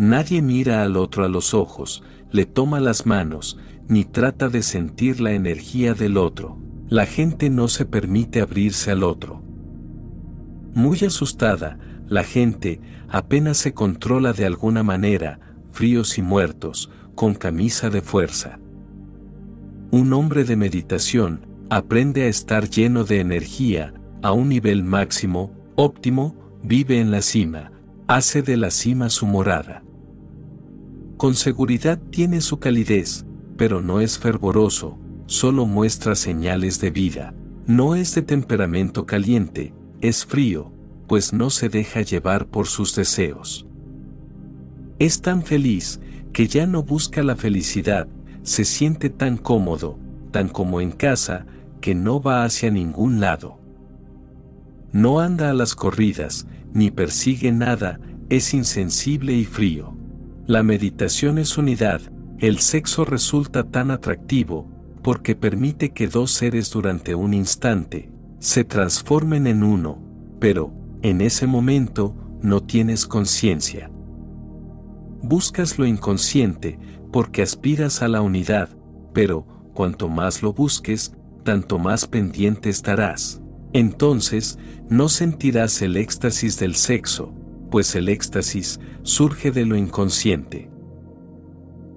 Nadie 0.00 0.40
mira 0.40 0.82
al 0.82 0.96
otro 0.96 1.26
a 1.26 1.28
los 1.28 1.52
ojos, 1.52 2.02
le 2.30 2.46
toma 2.46 2.80
las 2.80 3.04
manos, 3.04 3.58
ni 3.86 4.06
trata 4.06 4.48
de 4.48 4.62
sentir 4.62 5.20
la 5.20 5.32
energía 5.32 5.92
del 5.92 6.16
otro. 6.16 6.56
La 6.88 7.04
gente 7.04 7.50
no 7.50 7.68
se 7.68 7.84
permite 7.84 8.40
abrirse 8.40 8.90
al 8.92 9.02
otro. 9.02 9.42
Muy 10.72 11.00
asustada, 11.00 11.78
la 12.08 12.24
gente 12.24 12.80
apenas 13.10 13.58
se 13.58 13.74
controla 13.74 14.32
de 14.32 14.46
alguna 14.46 14.82
manera, 14.82 15.38
fríos 15.70 16.16
y 16.16 16.22
muertos, 16.22 16.88
con 17.14 17.34
camisa 17.34 17.90
de 17.90 18.00
fuerza. 18.00 18.58
Un 19.90 20.14
hombre 20.14 20.44
de 20.44 20.56
meditación 20.56 21.46
aprende 21.68 22.22
a 22.22 22.28
estar 22.28 22.70
lleno 22.70 23.04
de 23.04 23.20
energía, 23.20 23.92
a 24.22 24.32
un 24.32 24.48
nivel 24.48 24.82
máximo, 24.82 25.52
óptimo, 25.76 26.34
vive 26.62 27.00
en 27.00 27.10
la 27.10 27.20
cima, 27.20 27.70
hace 28.08 28.40
de 28.40 28.56
la 28.56 28.70
cima 28.70 29.10
su 29.10 29.26
morada. 29.26 29.82
Con 31.20 31.34
seguridad 31.34 32.00
tiene 32.08 32.40
su 32.40 32.60
calidez, 32.60 33.26
pero 33.58 33.82
no 33.82 34.00
es 34.00 34.18
fervoroso, 34.18 34.98
solo 35.26 35.66
muestra 35.66 36.14
señales 36.14 36.80
de 36.80 36.90
vida. 36.90 37.34
No 37.66 37.94
es 37.94 38.14
de 38.14 38.22
temperamento 38.22 39.04
caliente, 39.04 39.74
es 40.00 40.24
frío, 40.24 40.72
pues 41.06 41.34
no 41.34 41.50
se 41.50 41.68
deja 41.68 42.00
llevar 42.00 42.46
por 42.46 42.68
sus 42.68 42.94
deseos. 42.94 43.66
Es 44.98 45.20
tan 45.20 45.42
feliz 45.42 46.00
que 46.32 46.46
ya 46.48 46.66
no 46.66 46.84
busca 46.84 47.22
la 47.22 47.36
felicidad, 47.36 48.08
se 48.42 48.64
siente 48.64 49.10
tan 49.10 49.36
cómodo, 49.36 49.98
tan 50.30 50.48
como 50.48 50.80
en 50.80 50.90
casa, 50.90 51.44
que 51.82 51.94
no 51.94 52.22
va 52.22 52.44
hacia 52.44 52.70
ningún 52.70 53.20
lado. 53.20 53.60
No 54.90 55.20
anda 55.20 55.50
a 55.50 55.52
las 55.52 55.74
corridas, 55.74 56.46
ni 56.72 56.90
persigue 56.90 57.52
nada, 57.52 58.00
es 58.30 58.54
insensible 58.54 59.34
y 59.34 59.44
frío. 59.44 59.99
La 60.50 60.64
meditación 60.64 61.38
es 61.38 61.58
unidad, 61.58 62.00
el 62.40 62.58
sexo 62.58 63.04
resulta 63.04 63.62
tan 63.62 63.92
atractivo, 63.92 64.68
porque 65.00 65.36
permite 65.36 65.92
que 65.92 66.08
dos 66.08 66.32
seres 66.32 66.72
durante 66.72 67.14
un 67.14 67.34
instante 67.34 68.10
se 68.40 68.64
transformen 68.64 69.46
en 69.46 69.62
uno, 69.62 70.02
pero, 70.40 70.74
en 71.02 71.20
ese 71.20 71.46
momento, 71.46 72.16
no 72.42 72.64
tienes 72.64 73.06
conciencia. 73.06 73.92
Buscas 75.22 75.78
lo 75.78 75.86
inconsciente 75.86 76.80
porque 77.12 77.42
aspiras 77.42 78.02
a 78.02 78.08
la 78.08 78.20
unidad, 78.20 78.70
pero, 79.14 79.46
cuanto 79.72 80.08
más 80.08 80.42
lo 80.42 80.52
busques, 80.52 81.14
tanto 81.44 81.78
más 81.78 82.08
pendiente 82.08 82.70
estarás. 82.70 83.40
Entonces, 83.72 84.58
no 84.88 85.08
sentirás 85.08 85.80
el 85.80 85.96
éxtasis 85.96 86.58
del 86.58 86.74
sexo, 86.74 87.32
pues 87.70 87.94
el 87.94 88.08
éxtasis 88.08 88.80
surge 89.02 89.50
de 89.50 89.64
lo 89.64 89.76
inconsciente. 89.76 90.70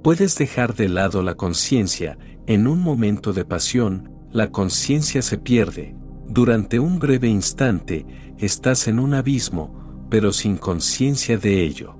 Puedes 0.04 0.38
dejar 0.38 0.76
de 0.76 0.90
lado 0.90 1.24
la 1.24 1.36
conciencia, 1.36 2.18
en 2.46 2.68
un 2.68 2.80
momento 2.80 3.34
de 3.34 3.46
pasión, 3.46 4.12
la 4.32 4.52
conciencia 4.52 5.22
se 5.22 5.38
pierde. 5.38 5.96
Durante 6.28 6.80
un 6.80 7.00
breve 7.00 7.28
instante, 7.28 8.06
estás 8.38 8.88
en 8.88 9.00
un 9.00 9.14
abismo, 9.14 10.08
pero 10.10 10.34
sin 10.34 10.58
conciencia 10.58 11.38
de 11.38 11.64
ello. 11.64 11.96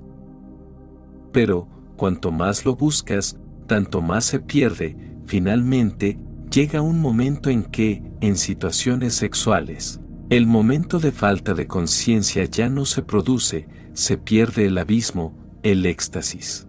Pero, 1.32 1.68
cuanto 1.96 2.30
más 2.30 2.64
lo 2.64 2.76
buscas, 2.76 3.38
tanto 3.66 4.02
más 4.02 4.24
se 4.24 4.40
pierde, 4.40 4.96
finalmente, 5.26 6.18
llega 6.50 6.82
un 6.82 7.00
momento 7.00 7.50
en 7.50 7.64
que, 7.64 8.02
en 8.20 8.36
situaciones 8.36 9.14
sexuales, 9.14 10.00
el 10.30 10.46
momento 10.46 10.98
de 10.98 11.12
falta 11.12 11.54
de 11.54 11.66
conciencia 11.66 12.44
ya 12.44 12.68
no 12.68 12.86
se 12.86 13.02
produce, 13.02 13.68
se 13.92 14.16
pierde 14.16 14.66
el 14.66 14.78
abismo, 14.78 15.36
el 15.62 15.84
éxtasis. 15.86 16.66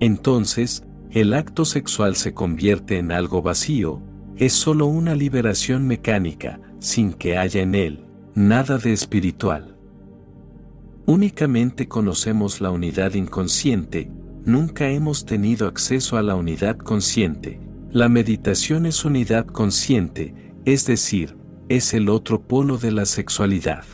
Entonces, 0.00 0.84
el 1.10 1.34
acto 1.34 1.64
sexual 1.64 2.16
se 2.16 2.32
convierte 2.32 2.98
en 2.98 3.12
algo 3.12 3.42
vacío, 3.42 4.02
es 4.36 4.52
solo 4.52 4.86
una 4.86 5.14
liberación 5.14 5.86
mecánica, 5.86 6.60
sin 6.80 7.12
que 7.12 7.36
haya 7.36 7.62
en 7.62 7.74
él 7.74 8.04
nada 8.34 8.78
de 8.78 8.92
espiritual. 8.92 9.76
Únicamente 11.06 11.86
conocemos 11.86 12.60
la 12.60 12.70
unidad 12.70 13.14
inconsciente, 13.14 14.10
nunca 14.44 14.88
hemos 14.88 15.24
tenido 15.24 15.68
acceso 15.68 16.16
a 16.16 16.22
la 16.22 16.34
unidad 16.34 16.76
consciente. 16.76 17.60
La 17.92 18.08
meditación 18.08 18.86
es 18.86 19.04
unidad 19.04 19.46
consciente, 19.46 20.34
es 20.64 20.86
decir, 20.86 21.36
es 21.68 21.94
el 21.94 22.08
otro 22.08 22.42
polo 22.42 22.78
de 22.78 22.92
la 22.92 23.06
sexualidad. 23.06 23.84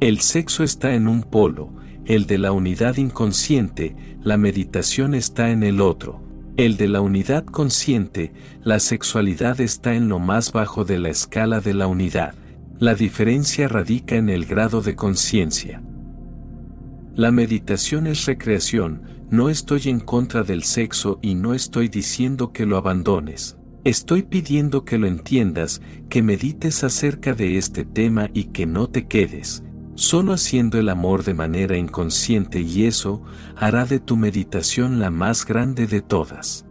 El 0.00 0.20
sexo 0.20 0.64
está 0.64 0.94
en 0.94 1.08
un 1.08 1.22
polo, 1.22 1.72
el 2.06 2.26
de 2.26 2.38
la 2.38 2.52
unidad 2.52 2.96
inconsciente, 2.96 3.94
la 4.22 4.36
meditación 4.36 5.14
está 5.14 5.50
en 5.50 5.62
el 5.62 5.80
otro. 5.80 6.22
El 6.56 6.76
de 6.76 6.88
la 6.88 7.00
unidad 7.00 7.44
consciente, 7.44 8.32
la 8.62 8.80
sexualidad 8.80 9.60
está 9.60 9.94
en 9.94 10.08
lo 10.08 10.18
más 10.18 10.52
bajo 10.52 10.84
de 10.84 10.98
la 10.98 11.08
escala 11.08 11.60
de 11.60 11.74
la 11.74 11.86
unidad. 11.86 12.34
La 12.78 12.94
diferencia 12.94 13.68
radica 13.68 14.16
en 14.16 14.28
el 14.28 14.46
grado 14.46 14.82
de 14.82 14.96
conciencia. 14.96 15.82
La 17.14 17.30
meditación 17.30 18.06
es 18.06 18.24
recreación, 18.26 19.02
no 19.30 19.48
estoy 19.48 19.82
en 19.84 20.00
contra 20.00 20.42
del 20.42 20.64
sexo 20.64 21.18
y 21.22 21.34
no 21.34 21.54
estoy 21.54 21.88
diciendo 21.88 22.52
que 22.52 22.66
lo 22.66 22.76
abandones. 22.76 23.59
Estoy 23.82 24.24
pidiendo 24.24 24.84
que 24.84 24.98
lo 24.98 25.06
entiendas, 25.06 25.80
que 26.10 26.22
medites 26.22 26.84
acerca 26.84 27.32
de 27.32 27.56
este 27.56 27.86
tema 27.86 28.28
y 28.34 28.44
que 28.44 28.66
no 28.66 28.90
te 28.90 29.06
quedes, 29.06 29.64
solo 29.94 30.34
haciendo 30.34 30.78
el 30.78 30.90
amor 30.90 31.24
de 31.24 31.32
manera 31.32 31.78
inconsciente 31.78 32.60
y 32.60 32.84
eso 32.84 33.22
hará 33.56 33.86
de 33.86 33.98
tu 33.98 34.18
meditación 34.18 35.00
la 35.00 35.10
más 35.10 35.46
grande 35.46 35.86
de 35.86 36.02
todas. 36.02 36.66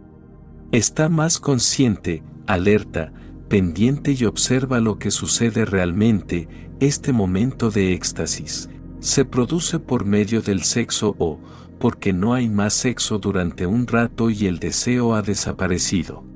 Está 0.70 1.08
más 1.08 1.40
consciente, 1.40 2.22
alerta, 2.46 3.12
pendiente 3.48 4.12
y 4.12 4.24
observa 4.24 4.78
lo 4.78 5.00
que 5.00 5.10
sucede 5.10 5.64
realmente, 5.64 6.46
este 6.78 7.12
momento 7.12 7.72
de 7.72 7.92
éxtasis. 7.92 8.70
Se 9.00 9.24
produce 9.24 9.80
por 9.80 10.04
medio 10.04 10.42
del 10.42 10.62
sexo 10.62 11.16
o, 11.18 11.40
porque 11.80 12.12
no 12.12 12.34
hay 12.34 12.48
más 12.48 12.72
sexo 12.72 13.18
durante 13.18 13.66
un 13.66 13.88
rato 13.88 14.30
y 14.30 14.46
el 14.46 14.60
deseo 14.60 15.16
ha 15.16 15.22
desaparecido. 15.22 16.29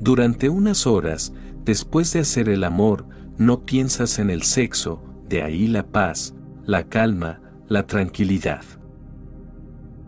Durante 0.00 0.48
unas 0.48 0.86
horas, 0.86 1.34
después 1.66 2.10
de 2.14 2.20
hacer 2.20 2.48
el 2.48 2.64
amor, 2.64 3.06
no 3.36 3.66
piensas 3.66 4.18
en 4.18 4.30
el 4.30 4.42
sexo, 4.42 5.02
de 5.28 5.42
ahí 5.42 5.66
la 5.68 5.86
paz, 5.86 6.34
la 6.64 6.84
calma, 6.84 7.42
la 7.68 7.86
tranquilidad. 7.86 8.62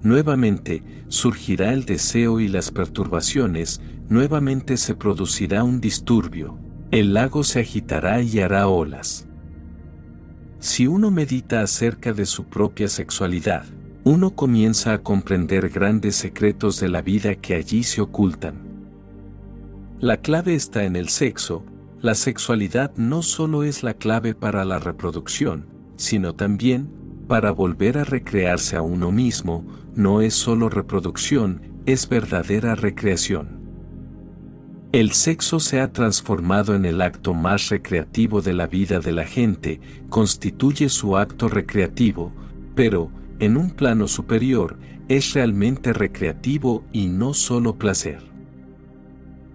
Nuevamente 0.03 0.83
surgirá 1.09 1.75
el 1.75 1.85
deseo 1.85 2.41
y 2.41 2.49
las 2.49 2.71
perturbaciones, 2.71 3.83
nuevamente 4.09 4.79
se 4.79 4.95
producirá 4.95 5.63
un 5.63 5.79
disturbio, 5.79 6.59
el 6.91 7.13
lago 7.13 7.45
se 7.45 7.61
agitará 7.61 8.23
y 8.23 8.41
hará 8.41 8.69
olas. 8.69 9.29
Si 10.59 10.87
uno 10.87 11.11
medita 11.11 11.61
acerca 11.61 12.15
de 12.15 12.25
su 12.25 12.45
propia 12.45 12.89
sexualidad, 12.89 13.67
uno 14.05 14.31
comienza 14.31 14.95
a 14.95 15.03
comprender 15.03 15.69
grandes 15.69 16.17
secretos 16.17 16.81
de 16.81 16.89
la 16.89 17.03
vida 17.03 17.35
que 17.35 17.55
allí 17.55 17.83
se 17.83 18.01
ocultan. 18.01 18.72
La 20.03 20.17
clave 20.17 20.57
está 20.57 20.83
en 20.83 20.97
el 20.97 21.09
sexo, 21.09 21.65
la 22.01 22.17
sexualidad 22.17 22.93
no 22.97 23.23
solo 23.23 23.63
es 23.63 23.85
la 23.85 23.95
clave 23.95 24.35
para 24.35 24.65
la 24.65 24.81
reproducción, 24.81 25.69
sino 25.95 26.35
también, 26.35 26.91
para 27.29 27.53
volver 27.53 27.99
a 27.99 28.03
recrearse 28.03 28.75
a 28.75 28.83
uno 28.83 29.13
mismo, 29.13 29.65
no 29.95 30.21
es 30.21 30.35
solo 30.35 30.69
reproducción, 30.69 31.81
es 31.87 32.09
verdadera 32.09 32.75
recreación. 32.75 33.61
El 34.91 35.13
sexo 35.13 35.61
se 35.61 35.79
ha 35.81 35.93
transformado 35.93 36.75
en 36.75 36.85
el 36.85 37.01
acto 37.01 37.33
más 37.33 37.69
recreativo 37.69 38.43
de 38.43 38.55
la 38.55 38.67
vida 38.67 38.99
de 38.99 39.13
la 39.13 39.25
gente, 39.25 39.81
constituye 40.09 40.89
su 40.89 41.17
acto 41.17 41.47
recreativo, 41.47 42.33
pero, 42.75 43.13
en 43.39 43.57
un 43.57 43.71
plano 43.71 44.09
superior, 44.09 44.81
es 45.07 45.33
realmente 45.33 45.93
recreativo 45.93 46.83
y 46.91 47.07
no 47.07 47.35
solo 47.35 47.79
placer 47.79 48.32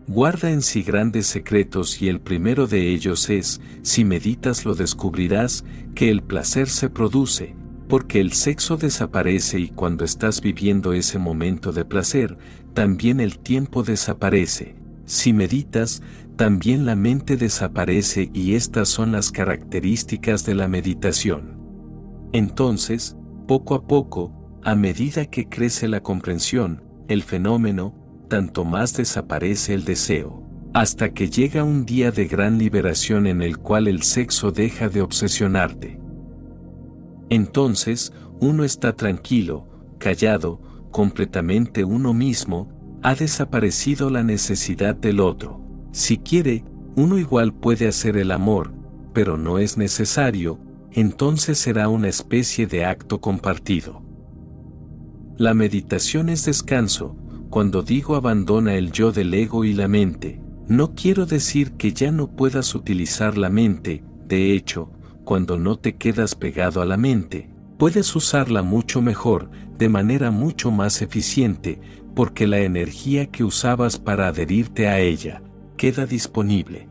guarda 0.07 0.49
en 0.51 0.61
sí 0.61 0.83
grandes 0.83 1.27
secretos 1.27 2.01
y 2.01 2.07
el 2.07 2.21
primero 2.21 2.65
de 2.65 2.89
ellos 2.89 3.29
es, 3.29 3.59
si 3.81 4.05
meditas 4.05 4.65
lo 4.65 4.73
descubrirás, 4.73 5.65
que 5.95 6.09
el 6.09 6.23
placer 6.23 6.69
se 6.69 6.89
produce, 6.89 7.55
porque 7.89 8.21
el 8.21 8.31
sexo 8.31 8.77
desaparece 8.77 9.59
y 9.59 9.69
cuando 9.69 10.05
estás 10.05 10.41
viviendo 10.41 10.93
ese 10.93 11.19
momento 11.19 11.73
de 11.73 11.85
placer, 11.85 12.37
también 12.73 13.19
el 13.19 13.39
tiempo 13.39 13.83
desaparece. 13.83 14.75
Si 15.05 15.33
meditas, 15.33 16.01
también 16.37 16.85
la 16.85 16.95
mente 16.95 17.35
desaparece 17.35 18.29
y 18.33 18.55
estas 18.55 18.89
son 18.89 19.11
las 19.11 19.31
características 19.31 20.45
de 20.45 20.55
la 20.55 20.67
meditación. 20.67 21.57
Entonces, 22.33 23.15
poco 23.47 23.75
a 23.75 23.87
poco, 23.87 24.59
a 24.63 24.75
medida 24.75 25.25
que 25.25 25.49
crece 25.49 25.87
la 25.87 26.01
comprensión, 26.01 26.83
el 27.07 27.23
fenómeno, 27.23 27.96
tanto 28.27 28.65
más 28.65 28.95
desaparece 28.95 29.73
el 29.73 29.85
deseo, 29.85 30.43
hasta 30.73 31.13
que 31.13 31.29
llega 31.29 31.63
un 31.63 31.85
día 31.85 32.11
de 32.11 32.27
gran 32.27 32.57
liberación 32.57 33.27
en 33.27 33.41
el 33.41 33.57
cual 33.57 33.87
el 33.87 34.03
sexo 34.03 34.51
deja 34.51 34.89
de 34.89 35.01
obsesionarte. 35.01 35.99
Entonces, 37.29 38.13
uno 38.39 38.63
está 38.63 38.93
tranquilo, 38.93 39.67
callado, 39.97 40.61
completamente 40.91 41.83
uno 41.83 42.13
mismo, 42.13 42.99
ha 43.03 43.15
desaparecido 43.15 44.09
la 44.09 44.23
necesidad 44.23 44.95
del 44.95 45.19
otro. 45.19 45.61
Si 45.91 46.17
quiere, 46.17 46.63
uno 46.95 47.17
igual 47.17 47.53
puede 47.53 47.87
hacer 47.87 48.17
el 48.17 48.31
amor, 48.31 48.73
pero 49.13 49.37
no 49.37 49.59
es 49.59 49.77
necesario, 49.77 50.59
entonces 50.91 51.57
será 51.57 51.89
una 51.89 52.07
especie 52.07 52.67
de 52.67 52.85
acto 52.85 53.21
compartido. 53.21 54.01
La 55.37 55.53
meditación 55.53 56.29
es 56.29 56.45
descanso, 56.45 57.15
cuando 57.49 57.81
digo 57.81 58.15
abandona 58.15 58.75
el 58.75 58.91
yo 58.91 59.11
del 59.11 59.33
ego 59.33 59.63
y 59.63 59.73
la 59.73 59.87
mente, 59.87 60.41
no 60.67 60.95
quiero 60.95 61.25
decir 61.25 61.73
que 61.73 61.93
ya 61.93 62.11
no 62.11 62.35
puedas 62.35 62.75
utilizar 62.75 63.37
la 63.37 63.49
mente, 63.49 64.03
de 64.27 64.53
hecho, 64.53 64.91
cuando 65.23 65.57
no 65.57 65.77
te 65.77 65.95
quedas 65.95 66.35
pegado 66.35 66.81
a 66.81 66.85
la 66.85 66.97
mente, 66.97 67.49
puedes 67.77 68.15
usarla 68.15 68.63
mucho 68.63 69.01
mejor, 69.01 69.49
de 69.77 69.89
manera 69.89 70.31
mucho 70.31 70.71
más 70.71 71.01
eficiente, 71.01 71.79
porque 72.15 72.47
la 72.47 72.59
energía 72.59 73.27
que 73.27 73.43
usabas 73.43 73.97
para 73.97 74.27
adherirte 74.27 74.87
a 74.87 74.99
ella, 74.99 75.41
queda 75.77 76.05
disponible. 76.05 76.89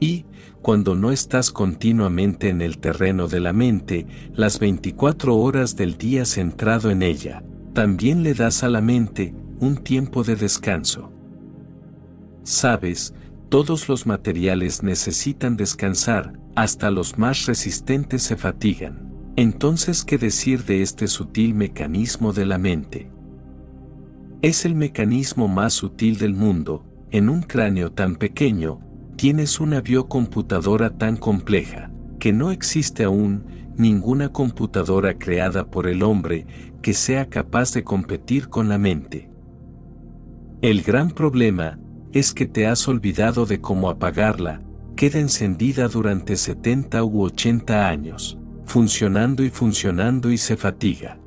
Y, 0.00 0.26
cuando 0.60 0.94
no 0.94 1.12
estás 1.12 1.50
continuamente 1.50 2.48
en 2.48 2.60
el 2.60 2.78
terreno 2.78 3.28
de 3.28 3.40
la 3.40 3.52
mente, 3.52 4.06
las 4.32 4.58
24 4.58 5.36
horas 5.36 5.76
del 5.76 5.96
día 5.96 6.24
centrado 6.24 6.90
en 6.90 7.02
ella, 7.02 7.44
también 7.74 8.22
le 8.22 8.34
das 8.34 8.62
a 8.62 8.68
la 8.68 8.80
mente 8.80 9.34
un 9.58 9.76
tiempo 9.76 10.22
de 10.22 10.36
descanso. 10.36 11.12
Sabes, 12.44 13.14
todos 13.48 13.88
los 13.88 14.06
materiales 14.06 14.82
necesitan 14.82 15.56
descansar, 15.56 16.38
hasta 16.54 16.90
los 16.90 17.18
más 17.18 17.46
resistentes 17.46 18.22
se 18.22 18.36
fatigan. 18.36 19.12
Entonces, 19.36 20.04
¿qué 20.04 20.18
decir 20.18 20.64
de 20.64 20.82
este 20.82 21.08
sutil 21.08 21.54
mecanismo 21.54 22.32
de 22.32 22.46
la 22.46 22.58
mente? 22.58 23.10
Es 24.40 24.64
el 24.64 24.76
mecanismo 24.76 25.48
más 25.48 25.72
sutil 25.72 26.18
del 26.18 26.34
mundo, 26.34 26.84
en 27.10 27.28
un 27.28 27.42
cráneo 27.42 27.90
tan 27.90 28.16
pequeño, 28.16 28.80
tienes 29.16 29.58
una 29.58 29.80
biocomputadora 29.80 30.90
tan 30.96 31.16
compleja, 31.16 31.90
que 32.20 32.32
no 32.32 32.52
existe 32.52 33.04
aún 33.04 33.44
ninguna 33.76 34.30
computadora 34.30 35.18
creada 35.18 35.66
por 35.66 35.86
el 35.86 36.02
hombre 36.02 36.46
que 36.82 36.94
sea 36.94 37.28
capaz 37.28 37.72
de 37.72 37.84
competir 37.84 38.48
con 38.48 38.68
la 38.68 38.78
mente. 38.78 39.30
El 40.62 40.82
gran 40.82 41.10
problema 41.10 41.78
es 42.12 42.32
que 42.32 42.46
te 42.46 42.66
has 42.66 42.86
olvidado 42.88 43.44
de 43.46 43.60
cómo 43.60 43.90
apagarla, 43.90 44.62
queda 44.96 45.18
encendida 45.18 45.88
durante 45.88 46.36
70 46.36 47.02
u 47.04 47.22
80 47.22 47.88
años, 47.88 48.38
funcionando 48.64 49.44
y 49.44 49.50
funcionando 49.50 50.30
y 50.30 50.38
se 50.38 50.56
fatiga. 50.56 51.18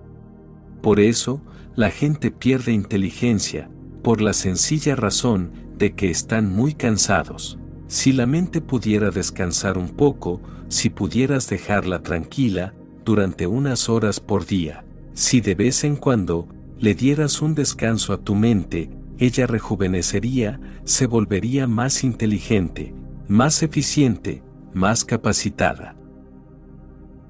Por 0.81 0.99
eso, 0.99 1.41
la 1.75 1.89
gente 1.89 2.31
pierde 2.31 2.71
inteligencia, 2.71 3.69
por 4.01 4.21
la 4.21 4.33
sencilla 4.33 4.95
razón 4.95 5.51
de 5.77 5.93
que 5.93 6.09
están 6.09 6.51
muy 6.51 6.73
cansados. 6.73 7.59
Si 7.87 8.11
la 8.11 8.25
mente 8.25 8.59
pudiera 8.59 9.11
descansar 9.11 9.77
un 9.77 9.89
poco, 9.89 10.41
si 10.67 10.89
pudieras 10.89 11.49
dejarla 11.49 12.03
tranquila, 12.03 12.73
durante 13.05 13.47
unas 13.47 13.87
horas 13.87 14.19
por 14.19 14.45
día, 14.45 14.83
si 15.13 15.39
de 15.39 15.55
vez 15.55 15.85
en 15.85 15.95
cuando 15.95 16.49
le 16.77 16.93
dieras 16.93 17.41
un 17.41 17.55
descanso 17.55 18.11
a 18.11 18.17
tu 18.17 18.35
mente, 18.35 18.89
ella 19.17 19.47
rejuvenecería, 19.47 20.59
se 20.83 21.07
volvería 21.07 21.65
más 21.65 22.03
inteligente, 22.03 22.93
más 23.29 23.63
eficiente, 23.63 24.43
más 24.73 25.05
capacitada. 25.05 25.95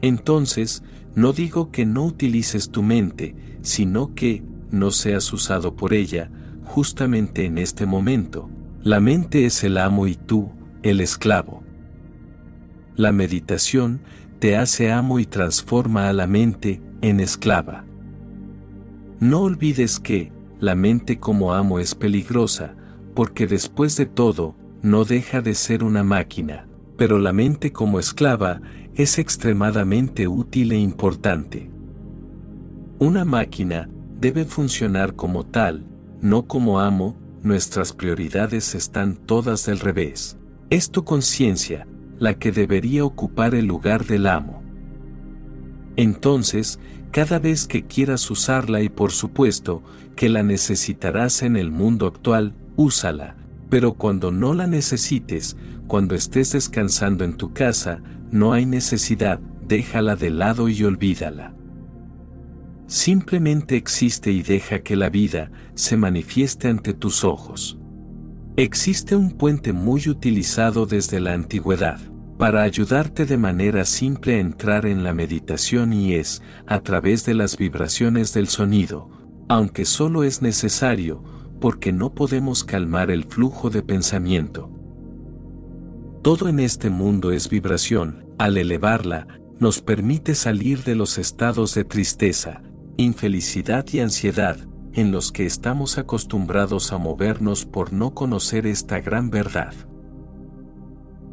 Entonces, 0.02 0.84
no 1.16 1.34
digo 1.34 1.72
que 1.72 1.86
no 1.86 2.06
utilices 2.06 2.72
tu 2.72 2.82
mente, 2.82 3.36
sino 3.61 4.16
que 4.16 4.44
no 4.72 4.90
seas 4.92 5.32
usado 5.32 5.76
por 5.76 5.94
ella, 5.94 6.32
justamente 6.66 7.45
en 7.45 7.60
este 7.60 7.86
momento. 7.86 8.50
La 8.84 9.00
mente 9.00 9.46
es 9.46 9.64
el 9.64 9.78
amo 9.78 10.08
y 10.08 10.16
tú, 10.16 10.52
el 10.84 11.02
esclavo. 11.02 11.64
La 12.96 13.12
meditación 13.12 14.02
te 14.40 14.56
hace 14.56 14.92
amo 14.92 15.20
y 15.20 15.26
transforma 15.26 16.10
a 16.10 16.14
la 16.14 16.28
mente 16.28 16.82
en 17.02 17.20
esclava. 17.20 17.86
No 19.20 19.42
olvides 19.42 20.00
que, 20.00 20.32
la 20.60 20.76
mente 20.76 21.20
como 21.20 21.54
amo 21.54 21.80
es 21.80 21.96
peligrosa, 21.96 22.76
porque 23.16 23.48
después 23.48 23.98
de 23.98 24.06
todo, 24.06 24.56
no 24.84 25.06
deja 25.06 25.42
de 25.42 25.56
ser 25.56 25.84
una 25.84 26.04
máquina, 26.04 26.68
pero 26.98 27.18
la 27.18 27.34
mente 27.34 27.74
como 27.74 28.00
esclava 28.00 28.62
es 28.96 29.18
extremadamente 29.18 30.28
útil 30.28 30.72
e 30.72 30.78
importante. 30.78 31.70
Una 33.00 33.26
máquina 33.26 33.90
debe 34.20 34.46
funcionar 34.46 35.16
como 35.16 35.46
tal, 35.46 35.86
no 36.22 36.48
como 36.48 36.80
amo, 36.80 37.16
nuestras 37.48 37.93
prioridades 37.93 38.76
están 38.76 39.16
todas 39.16 39.66
del 39.66 39.80
revés. 39.80 40.38
Es 40.69 40.92
tu 40.92 41.03
conciencia, 41.03 41.88
la 42.19 42.35
que 42.35 42.51
debería 42.51 43.06
ocupar 43.06 43.56
el 43.56 43.66
lugar 43.66 44.06
del 44.06 44.27
amo. 44.27 44.61
Entonces, 45.95 46.80
cada 47.11 47.40
vez 47.40 47.67
que 47.67 47.85
quieras 47.85 48.30
usarla 48.30 48.82
y 48.82 48.90
por 48.90 49.11
supuesto 49.11 49.82
que 50.16 50.30
la 50.30 50.43
necesitarás 50.43 51.42
en 51.42 51.56
el 51.56 51.72
mundo 51.72 52.06
actual, 52.06 52.53
úsala, 52.76 53.35
pero 53.69 53.93
cuando 53.93 54.32
no 54.32 54.53
la 54.53 54.67
necesites, 54.67 55.58
cuando 55.88 56.16
estés 56.16 56.51
descansando 56.51 57.24
en 57.24 57.38
tu 57.38 57.53
casa, 57.53 58.01
no 58.32 58.53
hay 58.53 58.66
necesidad, 58.66 59.40
déjala 59.67 60.16
de 60.16 60.30
lado 60.30 60.69
y 60.69 60.84
olvídala. 60.84 61.57
Simplemente 62.88 63.75
existe 63.75 64.32
y 64.32 64.41
deja 64.41 64.80
que 64.80 64.95
la 64.95 65.09
vida 65.09 65.51
se 65.75 65.98
manifieste 65.98 66.69
ante 66.69 66.93
tus 66.93 67.25
ojos. 67.25 67.77
Existe 68.56 69.16
un 69.16 69.32
puente 69.32 69.74
muy 69.74 70.07
utilizado 70.07 70.85
desde 70.85 71.19
la 71.19 71.33
antigüedad 71.33 71.99
para 72.38 72.64
ayudarte 72.64 73.25
de 73.25 73.38
manera 73.38 73.83
simple 73.83 74.35
a 74.35 74.40
entrar 74.40 74.85
en 74.85 75.03
la 75.03 75.14
meditación 75.14 75.91
y 75.91 76.14
es 76.14 76.41
a 76.66 76.80
través 76.80 77.25
de 77.25 77.33
las 77.33 77.57
vibraciones 77.57 78.33
del 78.33 78.48
sonido, 78.48 79.09
aunque 79.49 79.85
solo 79.85 80.24
es 80.24 80.41
necesario 80.41 81.24
porque 81.59 81.91
no 81.91 82.14
podemos 82.14 82.64
calmar 82.64 83.11
el 83.11 83.25
flujo 83.25 83.69
de 83.69 83.83
pensamiento. 83.83 84.72
Todo 86.22 86.48
en 86.48 86.59
este 86.59 86.90
mundo 86.90 87.32
es 87.32 87.49
vibración, 87.49 88.25
al 88.38 88.57
elevarla, 88.57 89.27
nos 89.59 89.82
permite 89.82 90.35
salir 90.35 90.83
de 90.83 90.95
los 90.95 91.17
estados 91.17 91.74
de 91.74 91.83
tristeza, 91.83 92.61
infelicidad 92.98 93.85
y 93.92 94.00
ansiedad, 94.00 94.58
en 94.93 95.11
los 95.11 95.32
que 95.32 95.45
estamos 95.45 96.00
acostumbrados 96.00 96.92
a 96.92 96.98
movernos 96.98 97.66
por 97.66 97.93
no 97.93 98.16
conocer 98.16 98.66
esta 98.66 99.00
gran 99.00 99.30
verdad. 99.30 99.74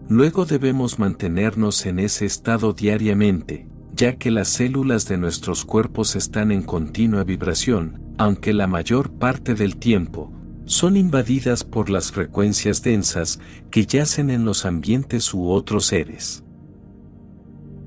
Luego 0.09 0.45
debemos 0.45 0.99
mantenernos 0.99 1.87
en 1.87 1.99
ese 1.99 2.27
estado 2.27 2.75
diariamente, 2.75 3.67
ya 3.97 4.17
que 4.17 4.31
las 4.31 4.49
células 4.49 5.09
de 5.09 5.17
nuestros 5.17 5.65
cuerpos 5.65 6.15
están 6.15 6.53
en 6.53 6.63
continua 6.63 7.25
vibración, 7.25 8.03
aunque 8.19 8.53
la 8.53 8.67
mayor 8.67 9.13
parte 9.13 9.55
del 9.55 9.79
tiempo, 9.79 10.31
son 10.67 10.97
invadidas 10.99 11.65
por 11.65 11.89
las 11.89 12.13
frecuencias 12.13 12.83
densas 12.83 13.41
que 13.71 13.87
yacen 13.87 14.31
en 14.31 14.45
los 14.45 14.67
ambientes 14.67 15.33
u 15.33 15.49
otros 15.49 15.87
seres. 15.87 16.44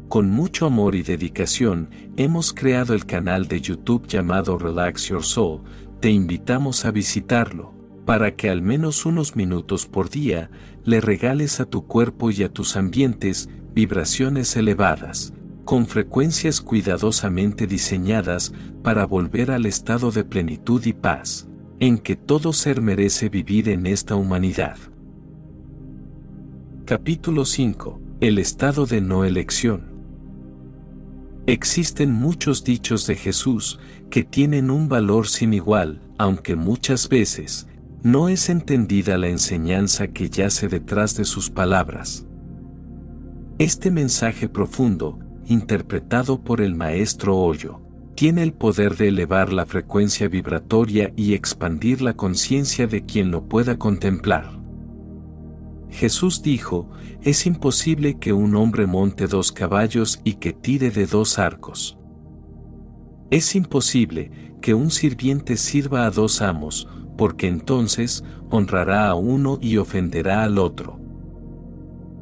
Con 0.10 0.30
mucho 0.30 0.68
amor 0.68 0.96
y 0.96 1.04
dedicación, 1.04 1.90
hemos 2.16 2.54
creado 2.54 2.94
el 2.94 3.06
canal 3.06 3.50
de 3.50 3.60
YouTube 3.60 4.08
llamado 4.08 4.58
Relax 4.58 5.10
Your 5.10 5.24
Soul, 5.24 5.64
te 6.00 6.10
invitamos 6.10 6.86
a 6.86 6.92
visitarlo 6.92 7.74
para 8.06 8.38
que 8.38 8.50
al 8.50 8.62
menos 8.62 9.06
unos 9.06 9.36
minutos 9.36 9.86
por 9.86 10.10
día 10.10 10.50
le 10.86 11.02
regales 11.02 11.60
a 11.60 11.66
tu 11.66 11.88
cuerpo 11.88 12.32
y 12.32 12.44
a 12.44 12.50
tus 12.50 12.78
ambientes 12.78 13.50
vibraciones 13.74 14.56
elevadas, 14.56 15.34
con 15.66 15.88
frecuencias 15.88 16.62
cuidadosamente 16.62 17.68
diseñadas 17.68 18.54
para 18.84 19.06
volver 19.06 19.52
al 19.52 19.66
estado 19.66 20.12
de 20.12 20.24
plenitud 20.24 20.86
y 20.86 20.94
paz, 20.94 21.50
en 21.82 21.98
que 21.98 22.16
todo 22.16 22.54
ser 22.54 22.82
merece 22.82 23.28
vivir 23.28 23.68
en 23.68 23.86
esta 23.86 24.16
humanidad. 24.16 24.78
Capítulo 26.86 27.44
5. 27.44 28.00
El 28.22 28.40
estado 28.40 28.86
de 28.86 29.02
no 29.02 29.26
elección. 29.26 29.97
Existen 31.48 32.12
muchos 32.12 32.66
dichos 32.66 33.08
de 33.08 33.16
Jesús 33.16 33.80
que 34.10 34.26
tienen 34.26 34.70
un 34.70 34.90
valor 34.90 35.30
sin 35.30 35.54
igual, 35.54 36.02
aunque 36.18 36.58
muchas 36.58 37.08
veces 37.08 37.68
no 38.04 38.28
es 38.28 38.50
entendida 38.50 39.18
la 39.18 39.30
enseñanza 39.30 40.10
que 40.10 40.30
yace 40.30 40.68
detrás 40.68 41.16
de 41.16 41.24
sus 41.24 41.50
palabras. 41.50 42.26
Este 43.60 43.92
mensaje 43.92 44.50
profundo, 44.50 45.20
interpretado 45.46 46.44
por 46.44 46.60
el 46.60 46.76
maestro 46.76 47.38
Hoyo, 47.38 47.80
tiene 48.16 48.44
el 48.44 48.52
poder 48.52 48.98
de 48.98 49.08
elevar 49.08 49.54
la 49.54 49.66
frecuencia 49.66 50.28
vibratoria 50.28 51.14
y 51.16 51.34
expandir 51.34 52.02
la 52.02 52.14
conciencia 52.14 52.88
de 52.88 53.06
quien 53.06 53.32
lo 53.32 53.48
pueda 53.48 53.80
contemplar. 53.80 54.57
Jesús 55.90 56.42
dijo, 56.42 56.90
es 57.22 57.46
imposible 57.46 58.20
que 58.20 58.34
un 58.34 58.56
hombre 58.56 58.88
monte 58.88 59.28
dos 59.28 59.52
caballos 59.52 60.20
y 60.24 60.36
que 60.36 60.54
tire 60.54 60.92
de 60.92 61.06
dos 61.06 61.40
arcos. 61.40 61.98
Es 63.30 63.56
imposible 63.56 64.32
que 64.62 64.74
un 64.74 64.92
sirviente 64.92 65.58
sirva 65.58 66.06
a 66.06 66.12
dos 66.12 66.42
amos, 66.42 66.88
porque 67.18 67.48
entonces 67.48 68.24
honrará 68.50 69.08
a 69.08 69.16
uno 69.16 69.58
y 69.62 69.78
ofenderá 69.78 70.44
al 70.44 70.58
otro. 70.58 71.00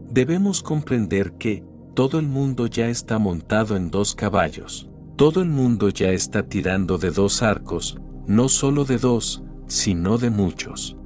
Debemos 0.09 0.63
comprender 0.63 1.33
que 1.33 1.63
todo 1.93 2.19
el 2.19 2.27
mundo 2.27 2.67
ya 2.67 2.87
está 2.87 3.19
montado 3.19 3.75
en 3.75 3.91
dos 3.91 4.15
caballos, 4.15 4.89
todo 5.15 5.41
el 5.41 5.49
mundo 5.49 5.89
ya 5.89 6.11
está 6.11 6.43
tirando 6.43 6.97
de 6.97 7.11
dos 7.11 7.41
arcos, 7.41 7.97
no 8.27 8.49
solo 8.49 8.85
de 8.85 8.97
dos, 8.97 9.43
sino 9.67 10.17
de 10.17 10.29
muchos. 10.29 10.97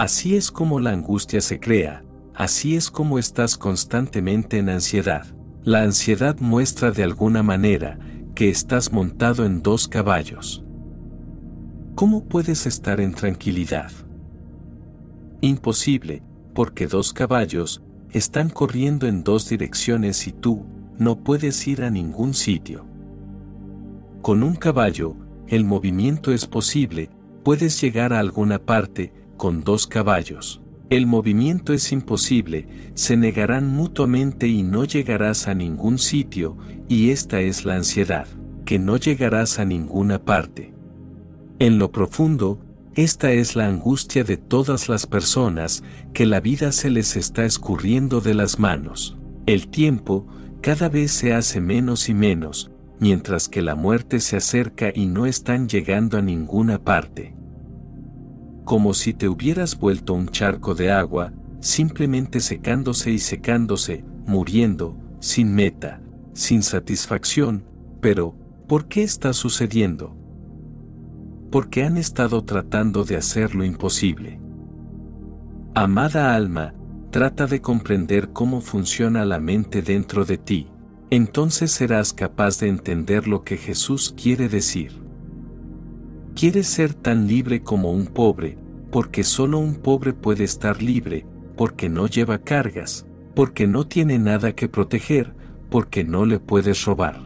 Así 0.00 0.34
es 0.34 0.50
como 0.50 0.80
la 0.80 0.92
angustia 0.92 1.42
se 1.42 1.60
crea, 1.60 2.02
así 2.34 2.74
es 2.74 2.90
como 2.90 3.18
estás 3.18 3.58
constantemente 3.58 4.56
en 4.56 4.70
ansiedad. 4.70 5.26
La 5.62 5.82
ansiedad 5.82 6.38
muestra 6.40 6.90
de 6.90 7.02
alguna 7.02 7.42
manera 7.42 7.98
que 8.34 8.48
estás 8.48 8.94
montado 8.94 9.44
en 9.44 9.60
dos 9.60 9.88
caballos. 9.88 10.64
¿Cómo 11.96 12.24
puedes 12.24 12.64
estar 12.64 12.98
en 12.98 13.12
tranquilidad? 13.12 13.92
Imposible, 15.42 16.22
porque 16.54 16.86
dos 16.86 17.12
caballos 17.12 17.82
están 18.10 18.48
corriendo 18.48 19.06
en 19.06 19.22
dos 19.22 19.50
direcciones 19.50 20.26
y 20.26 20.32
tú 20.32 20.64
no 20.96 21.22
puedes 21.22 21.68
ir 21.68 21.82
a 21.82 21.90
ningún 21.90 22.32
sitio. 22.32 22.86
Con 24.22 24.44
un 24.44 24.54
caballo, 24.54 25.14
el 25.46 25.66
movimiento 25.66 26.32
es 26.32 26.46
posible, 26.46 27.10
puedes 27.44 27.78
llegar 27.82 28.14
a 28.14 28.18
alguna 28.18 28.58
parte, 28.60 29.19
con 29.40 29.64
dos 29.64 29.86
caballos. 29.86 30.60
El 30.90 31.06
movimiento 31.06 31.72
es 31.72 31.92
imposible, 31.92 32.68
se 32.92 33.16
negarán 33.16 33.68
mutuamente 33.68 34.48
y 34.48 34.62
no 34.62 34.84
llegarás 34.84 35.48
a 35.48 35.54
ningún 35.54 35.96
sitio, 35.98 36.58
y 36.88 37.08
esta 37.08 37.40
es 37.40 37.64
la 37.64 37.76
ansiedad, 37.76 38.26
que 38.66 38.78
no 38.78 38.98
llegarás 38.98 39.58
a 39.58 39.64
ninguna 39.64 40.22
parte. 40.22 40.74
En 41.58 41.78
lo 41.78 41.90
profundo, 41.90 42.60
esta 42.94 43.32
es 43.32 43.56
la 43.56 43.66
angustia 43.66 44.24
de 44.24 44.36
todas 44.36 44.90
las 44.90 45.06
personas, 45.06 45.84
que 46.12 46.26
la 46.26 46.40
vida 46.40 46.70
se 46.70 46.90
les 46.90 47.16
está 47.16 47.46
escurriendo 47.46 48.20
de 48.20 48.34
las 48.34 48.58
manos. 48.58 49.16
El 49.46 49.68
tiempo 49.68 50.26
cada 50.60 50.90
vez 50.90 51.12
se 51.12 51.32
hace 51.32 51.62
menos 51.62 52.10
y 52.10 52.12
menos, 52.14 52.72
mientras 52.98 53.48
que 53.48 53.62
la 53.62 53.74
muerte 53.74 54.20
se 54.20 54.36
acerca 54.36 54.92
y 54.94 55.06
no 55.06 55.24
están 55.24 55.66
llegando 55.66 56.18
a 56.18 56.20
ninguna 56.20 56.84
parte. 56.84 57.39
Como 58.70 58.94
si 58.94 59.14
te 59.14 59.28
hubieras 59.28 59.76
vuelto 59.76 60.14
un 60.14 60.28
charco 60.28 60.76
de 60.76 60.92
agua, 60.92 61.32
simplemente 61.58 62.38
secándose 62.38 63.10
y 63.10 63.18
secándose, 63.18 64.04
muriendo, 64.26 64.96
sin 65.18 65.52
meta, 65.52 66.00
sin 66.34 66.62
satisfacción, 66.62 67.64
pero, 68.00 68.36
¿por 68.68 68.86
qué 68.86 69.02
está 69.02 69.32
sucediendo? 69.32 70.16
porque 71.50 71.82
han 71.82 71.96
estado 71.96 72.44
tratando 72.44 73.02
de 73.02 73.16
hacer 73.16 73.56
lo 73.56 73.64
imposible. 73.64 74.40
Amada 75.74 76.36
alma, 76.36 76.72
trata 77.10 77.48
de 77.48 77.60
comprender 77.60 78.30
cómo 78.32 78.60
funciona 78.60 79.24
la 79.24 79.40
mente 79.40 79.82
dentro 79.82 80.24
de 80.24 80.38
ti, 80.38 80.68
entonces 81.10 81.72
serás 81.72 82.12
capaz 82.12 82.60
de 82.60 82.68
entender 82.68 83.26
lo 83.26 83.42
que 83.42 83.56
Jesús 83.56 84.14
quiere 84.16 84.48
decir. 84.48 84.99
Quieres 86.34 86.68
ser 86.68 86.94
tan 86.94 87.26
libre 87.26 87.62
como 87.62 87.92
un 87.92 88.06
pobre, 88.06 88.56
porque 88.90 89.24
solo 89.24 89.58
un 89.58 89.74
pobre 89.74 90.12
puede 90.12 90.44
estar 90.44 90.82
libre, 90.82 91.26
porque 91.56 91.88
no 91.88 92.06
lleva 92.06 92.38
cargas, 92.38 93.06
porque 93.34 93.66
no 93.66 93.86
tiene 93.86 94.18
nada 94.18 94.52
que 94.52 94.68
proteger, 94.68 95.34
porque 95.70 96.04
no 96.04 96.24
le 96.24 96.38
puedes 96.38 96.84
robar. 96.84 97.20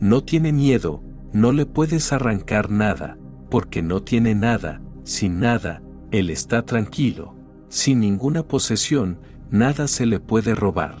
No 0.00 0.22
tiene 0.22 0.52
miedo, 0.52 1.02
no 1.32 1.52
le 1.52 1.66
puedes 1.66 2.12
arrancar 2.12 2.70
nada, 2.70 3.18
porque 3.50 3.82
no 3.82 4.02
tiene 4.02 4.34
nada, 4.34 4.80
sin 5.04 5.40
nada, 5.40 5.82
él 6.10 6.30
está 6.30 6.62
tranquilo, 6.64 7.34
sin 7.68 8.00
ninguna 8.00 8.42
posesión, 8.42 9.18
nada 9.50 9.86
se 9.88 10.06
le 10.06 10.20
puede 10.20 10.54
robar. 10.54 10.98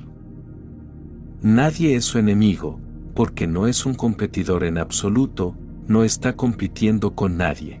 Nadie 1.42 1.96
es 1.96 2.04
su 2.04 2.18
enemigo, 2.18 2.80
porque 3.14 3.46
no 3.46 3.66
es 3.66 3.86
un 3.86 3.94
competidor 3.94 4.64
en 4.64 4.78
absoluto, 4.78 5.56
no 5.88 6.04
está 6.04 6.36
compitiendo 6.36 7.14
con 7.14 7.36
nadie. 7.36 7.80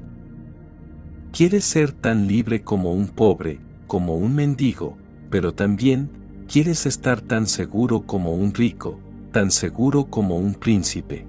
Quiere 1.32 1.60
ser 1.60 1.92
tan 1.92 2.26
libre 2.26 2.62
como 2.62 2.92
un 2.92 3.08
pobre, 3.08 3.60
como 3.86 4.16
un 4.16 4.34
mendigo, 4.34 4.96
pero 5.30 5.54
también 5.54 6.10
quieres 6.48 6.86
estar 6.86 7.20
tan 7.20 7.46
seguro 7.46 8.02
como 8.06 8.34
un 8.34 8.54
rico, 8.54 8.98
tan 9.32 9.50
seguro 9.50 10.06
como 10.06 10.38
un 10.38 10.54
príncipe. 10.54 11.26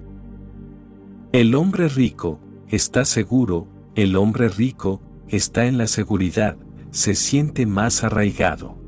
El 1.32 1.54
hombre 1.54 1.88
rico 1.88 2.40
está 2.68 3.04
seguro, 3.04 3.68
el 3.94 4.16
hombre 4.16 4.48
rico 4.48 5.02
está 5.28 5.66
en 5.66 5.76
la 5.76 5.86
seguridad, 5.86 6.56
se 6.90 7.14
siente 7.14 7.66
más 7.66 8.02
arraigado. 8.04 8.78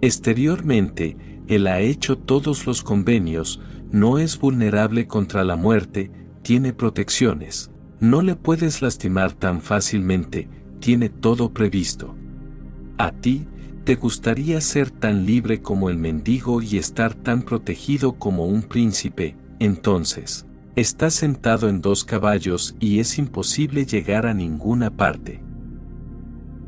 Exteriormente, 0.00 1.16
él 1.48 1.66
ha 1.66 1.80
hecho 1.80 2.18
todos 2.18 2.66
los 2.66 2.82
convenios, 2.82 3.60
no 3.90 4.18
es 4.18 4.38
vulnerable 4.38 5.08
contra 5.08 5.42
la 5.42 5.56
muerte, 5.56 6.12
tiene 6.48 6.72
protecciones, 6.72 7.70
no 8.00 8.22
le 8.22 8.34
puedes 8.34 8.80
lastimar 8.80 9.34
tan 9.34 9.60
fácilmente, 9.60 10.48
tiene 10.80 11.10
todo 11.10 11.52
previsto. 11.52 12.16
A 12.96 13.12
ti, 13.12 13.46
te 13.84 13.96
gustaría 13.96 14.58
ser 14.62 14.90
tan 14.90 15.26
libre 15.26 15.60
como 15.60 15.90
el 15.90 15.98
mendigo 15.98 16.62
y 16.62 16.78
estar 16.78 17.12
tan 17.12 17.42
protegido 17.42 18.14
como 18.14 18.46
un 18.46 18.62
príncipe, 18.62 19.36
entonces, 19.58 20.46
Estás 20.74 21.12
sentado 21.12 21.68
en 21.68 21.82
dos 21.82 22.06
caballos 22.06 22.74
y 22.80 23.00
es 23.00 23.18
imposible 23.18 23.84
llegar 23.84 24.24
a 24.24 24.32
ninguna 24.32 24.88
parte. 24.96 25.42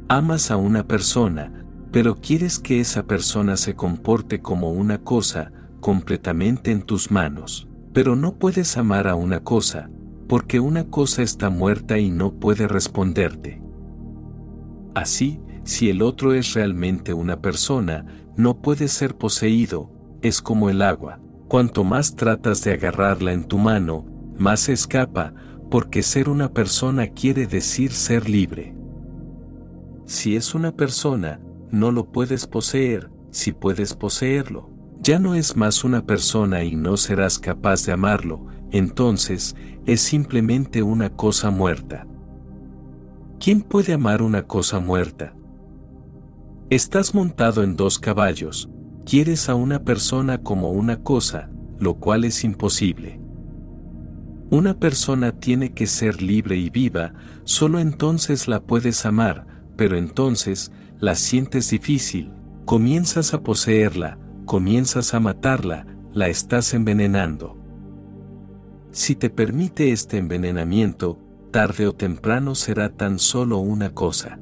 Amas 0.08 0.50
a 0.50 0.58
una 0.58 0.86
persona, 0.86 1.64
pero 1.90 2.16
quieres 2.16 2.58
que 2.58 2.80
esa 2.80 3.04
persona 3.04 3.56
se 3.56 3.74
comporte 3.76 4.42
como 4.42 4.72
una 4.72 4.98
cosa, 4.98 5.52
completamente 5.80 6.70
en 6.70 6.82
tus 6.82 7.10
manos. 7.10 7.69
Pero 7.92 8.16
no 8.16 8.36
puedes 8.38 8.76
amar 8.76 9.08
a 9.08 9.14
una 9.14 9.40
cosa, 9.40 9.90
porque 10.28 10.60
una 10.60 10.84
cosa 10.88 11.22
está 11.22 11.50
muerta 11.50 11.98
y 11.98 12.10
no 12.10 12.34
puede 12.34 12.68
responderte. 12.68 13.60
Así, 14.94 15.40
si 15.64 15.90
el 15.90 16.02
otro 16.02 16.34
es 16.34 16.54
realmente 16.54 17.14
una 17.14 17.40
persona, 17.40 18.06
no 18.36 18.60
puede 18.60 18.88
ser 18.88 19.16
poseído, 19.16 19.90
es 20.22 20.40
como 20.40 20.70
el 20.70 20.82
agua, 20.82 21.20
Cuanto 21.50 21.82
más 21.82 22.14
tratas 22.14 22.62
de 22.62 22.74
agarrarla 22.74 23.32
en 23.32 23.42
tu 23.42 23.58
mano, 23.58 24.06
más 24.38 24.60
se 24.60 24.72
escapa, 24.72 25.34
porque 25.68 26.04
ser 26.04 26.28
una 26.28 26.52
persona 26.52 27.08
quiere 27.08 27.48
decir 27.48 27.90
ser 27.90 28.30
libre. 28.30 28.72
Si 30.04 30.36
es 30.36 30.54
una 30.54 30.70
persona, 30.70 31.40
no 31.72 31.90
lo 31.90 32.12
puedes 32.12 32.46
poseer, 32.46 33.10
si 33.32 33.50
puedes 33.50 33.94
poseerlo. 33.94 34.69
Ya 35.02 35.18
no 35.18 35.34
es 35.34 35.56
más 35.56 35.82
una 35.82 36.04
persona 36.04 36.62
y 36.62 36.76
no 36.76 36.98
serás 36.98 37.38
capaz 37.38 37.86
de 37.86 37.92
amarlo, 37.92 38.46
entonces 38.70 39.56
es 39.86 40.02
simplemente 40.02 40.82
una 40.82 41.08
cosa 41.08 41.50
muerta. 41.50 42.06
¿Quién 43.38 43.62
puede 43.62 43.94
amar 43.94 44.20
una 44.20 44.46
cosa 44.46 44.78
muerta? 44.78 45.34
Estás 46.68 47.14
montado 47.14 47.62
en 47.62 47.76
dos 47.76 47.98
caballos, 47.98 48.68
quieres 49.06 49.48
a 49.48 49.54
una 49.54 49.82
persona 49.84 50.42
como 50.42 50.70
una 50.70 51.02
cosa, 51.02 51.50
lo 51.78 51.94
cual 51.94 52.24
es 52.24 52.44
imposible. 52.44 53.18
Una 54.50 54.78
persona 54.78 55.32
tiene 55.32 55.72
que 55.72 55.86
ser 55.86 56.20
libre 56.20 56.56
y 56.56 56.68
viva, 56.68 57.14
solo 57.44 57.78
entonces 57.78 58.48
la 58.48 58.60
puedes 58.60 59.06
amar, 59.06 59.46
pero 59.76 59.96
entonces 59.96 60.72
la 60.98 61.14
sientes 61.14 61.70
difícil, 61.70 62.32
comienzas 62.66 63.32
a 63.32 63.42
poseerla, 63.42 64.18
comienzas 64.50 65.14
a 65.14 65.20
matarla, 65.20 65.86
la 66.12 66.26
estás 66.26 66.74
envenenando. 66.74 67.56
Si 68.90 69.14
te 69.14 69.30
permite 69.30 69.92
este 69.92 70.18
envenenamiento, 70.18 71.20
tarde 71.52 71.86
o 71.86 71.92
temprano 71.92 72.56
será 72.56 72.88
tan 72.88 73.20
solo 73.20 73.58
una 73.58 73.94
cosa. 73.94 74.40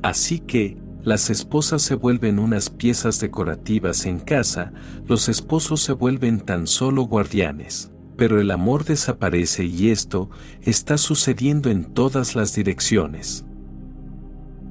Así 0.00 0.38
que, 0.38 0.76
las 1.02 1.28
esposas 1.28 1.82
se 1.82 1.96
vuelven 1.96 2.38
unas 2.38 2.70
piezas 2.70 3.18
decorativas 3.18 4.06
en 4.06 4.20
casa, 4.20 4.72
los 5.08 5.28
esposos 5.28 5.80
se 5.80 5.92
vuelven 5.92 6.38
tan 6.38 6.68
solo 6.68 7.02
guardianes. 7.02 7.90
Pero 8.16 8.40
el 8.40 8.48
amor 8.52 8.84
desaparece 8.84 9.64
y 9.64 9.90
esto 9.90 10.30
está 10.62 10.98
sucediendo 10.98 11.68
en 11.68 11.84
todas 11.94 12.36
las 12.36 12.54
direcciones. 12.54 13.44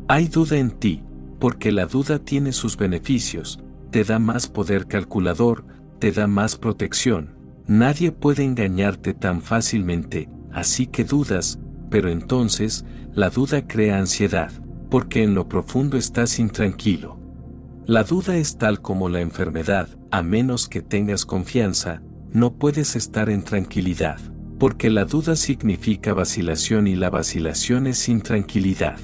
Hay 0.08 0.30
duda 0.30 0.56
en 0.56 0.72
ti, 0.72 1.04
porque 1.40 1.74
la 1.74 1.88
duda 1.88 2.20
tiene 2.20 2.54
sus 2.54 2.78
beneficios, 2.78 3.62
te 3.92 4.04
da 4.04 4.20
más 4.20 4.48
poder 4.48 4.88
calculador, 4.88 5.66
te 6.00 6.12
da 6.12 6.28
más 6.28 6.58
protección. 6.58 7.36
Nadie 7.68 8.12
puede 8.12 8.44
engañarte 8.44 9.14
tan 9.14 9.42
fácilmente, 9.42 10.30
así 10.52 10.88
que 10.88 11.04
dudas, 11.04 11.60
pero 11.90 12.10
entonces, 12.10 12.86
la 13.14 13.30
duda 13.30 13.68
crea 13.68 13.98
ansiedad 13.98 14.52
porque 14.90 15.24
en 15.24 15.36
lo 15.36 15.48
profundo 15.48 15.98
estás 15.98 16.40
intranquilo. 16.40 17.20
La 17.86 18.04
duda 18.04 18.36
es 18.36 18.58
tal 18.58 18.82
como 18.82 19.10
la 19.10 19.22
enfermedad, 19.22 19.90
a 20.12 20.22
menos 20.22 20.68
que 20.68 20.82
tengas 20.82 21.26
confianza, 21.26 22.02
no 22.32 22.56
puedes 22.56 22.96
estar 22.96 23.30
en 23.30 23.44
tranquilidad, 23.44 24.20
porque 24.60 24.90
la 24.90 25.06
duda 25.06 25.36
significa 25.36 26.14
vacilación 26.14 26.88
y 26.88 26.96
la 26.96 27.10
vacilación 27.10 27.88
es 27.88 28.10
intranquilidad. 28.10 29.00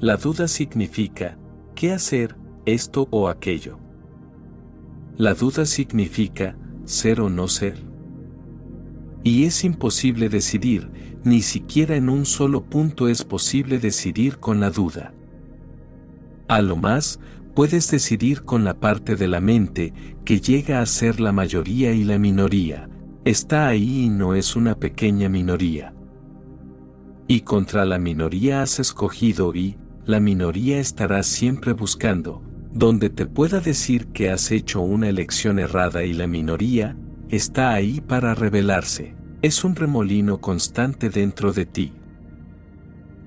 La 0.00 0.16
duda 0.16 0.48
significa, 0.48 1.38
¿qué 1.74 1.92
hacer, 1.92 2.36
esto 2.66 3.08
o 3.10 3.28
aquello? 3.28 3.78
La 5.16 5.34
duda 5.34 5.66
significa, 5.66 6.56
ser 6.84 7.20
o 7.20 7.28
no 7.28 7.48
ser. 7.48 7.84
Y 9.24 9.44
es 9.44 9.64
imposible 9.64 10.28
decidir, 10.28 10.90
ni 11.24 11.42
siquiera 11.42 11.96
en 11.96 12.08
un 12.08 12.24
solo 12.24 12.64
punto 12.64 13.08
es 13.08 13.24
posible 13.24 13.78
decidir 13.78 14.38
con 14.38 14.60
la 14.60 14.70
duda. 14.70 15.12
A 16.46 16.62
lo 16.62 16.76
más, 16.76 17.20
puedes 17.54 17.90
decidir 17.90 18.44
con 18.44 18.64
la 18.64 18.78
parte 18.78 19.16
de 19.16 19.28
la 19.28 19.40
mente 19.40 19.92
que 20.24 20.40
llega 20.40 20.80
a 20.80 20.86
ser 20.86 21.20
la 21.20 21.32
mayoría 21.32 21.92
y 21.92 22.04
la 22.04 22.18
minoría, 22.18 22.88
está 23.24 23.66
ahí 23.66 24.04
y 24.04 24.08
no 24.08 24.34
es 24.34 24.56
una 24.56 24.76
pequeña 24.76 25.28
minoría. 25.28 25.92
Y 27.26 27.40
contra 27.40 27.84
la 27.84 27.98
minoría 27.98 28.62
has 28.62 28.78
escogido 28.78 29.54
y, 29.54 29.76
la 30.06 30.20
minoría 30.20 30.78
estará 30.78 31.22
siempre 31.22 31.74
buscando, 31.74 32.42
donde 32.72 33.10
te 33.10 33.26
pueda 33.26 33.60
decir 33.60 34.08
que 34.08 34.30
has 34.30 34.50
hecho 34.50 34.80
una 34.80 35.08
elección 35.08 35.58
errada 35.58 36.04
y 36.04 36.12
la 36.12 36.26
minoría, 36.26 36.96
está 37.28 37.72
ahí 37.72 38.00
para 38.00 38.34
revelarse. 38.34 39.14
Es 39.42 39.64
un 39.64 39.76
remolino 39.76 40.40
constante 40.40 41.10
dentro 41.10 41.52
de 41.52 41.66
ti. 41.66 41.92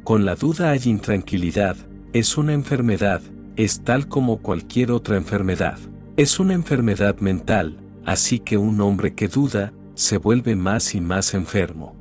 Con 0.03 0.25
la 0.25 0.35
duda 0.35 0.71
hay 0.71 0.81
intranquilidad, 0.85 1.77
es 2.13 2.37
una 2.37 2.53
enfermedad, 2.53 3.21
es 3.55 3.83
tal 3.83 4.07
como 4.07 4.41
cualquier 4.41 4.91
otra 4.91 5.17
enfermedad. 5.17 5.77
Es 6.17 6.39
una 6.39 6.53
enfermedad 6.53 7.19
mental, 7.19 7.77
así 8.05 8.39
que 8.39 8.57
un 8.57 8.81
hombre 8.81 9.13
que 9.13 9.27
duda, 9.27 9.73
se 9.93 10.17
vuelve 10.17 10.55
más 10.55 10.95
y 10.95 11.01
más 11.01 11.33
enfermo. 11.33 11.95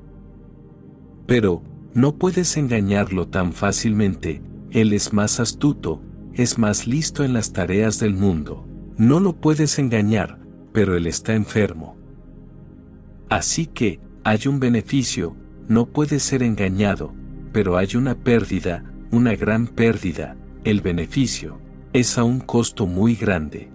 Pero, 1.26 1.62
no 1.92 2.16
puedes 2.16 2.56
engañarlo 2.56 3.28
tan 3.28 3.52
fácilmente, 3.52 4.42
él 4.70 4.92
es 4.92 5.12
más 5.12 5.40
astuto, 5.40 6.00
es 6.40 6.56
más 6.56 6.86
listo 6.86 7.22
en 7.22 7.34
las 7.34 7.52
tareas 7.52 7.98
del 7.98 8.14
mundo. 8.14 8.66
No 8.96 9.20
lo 9.20 9.36
puedes 9.36 9.78
engañar, 9.78 10.38
pero 10.72 10.96
él 10.96 11.06
está 11.06 11.34
enfermo. 11.34 11.98
Así 13.28 13.66
que, 13.66 14.00
hay 14.24 14.48
un 14.48 14.58
beneficio, 14.58 15.36
no 15.68 15.84
puede 15.84 16.18
ser 16.18 16.42
engañado, 16.42 17.12
pero 17.52 17.76
hay 17.76 17.94
una 17.94 18.14
pérdida, 18.14 18.90
una 19.10 19.34
gran 19.34 19.66
pérdida, 19.66 20.38
el 20.64 20.80
beneficio, 20.80 21.60
es 21.92 22.16
a 22.16 22.24
un 22.24 22.40
costo 22.40 22.86
muy 22.86 23.16
grande. 23.16 23.68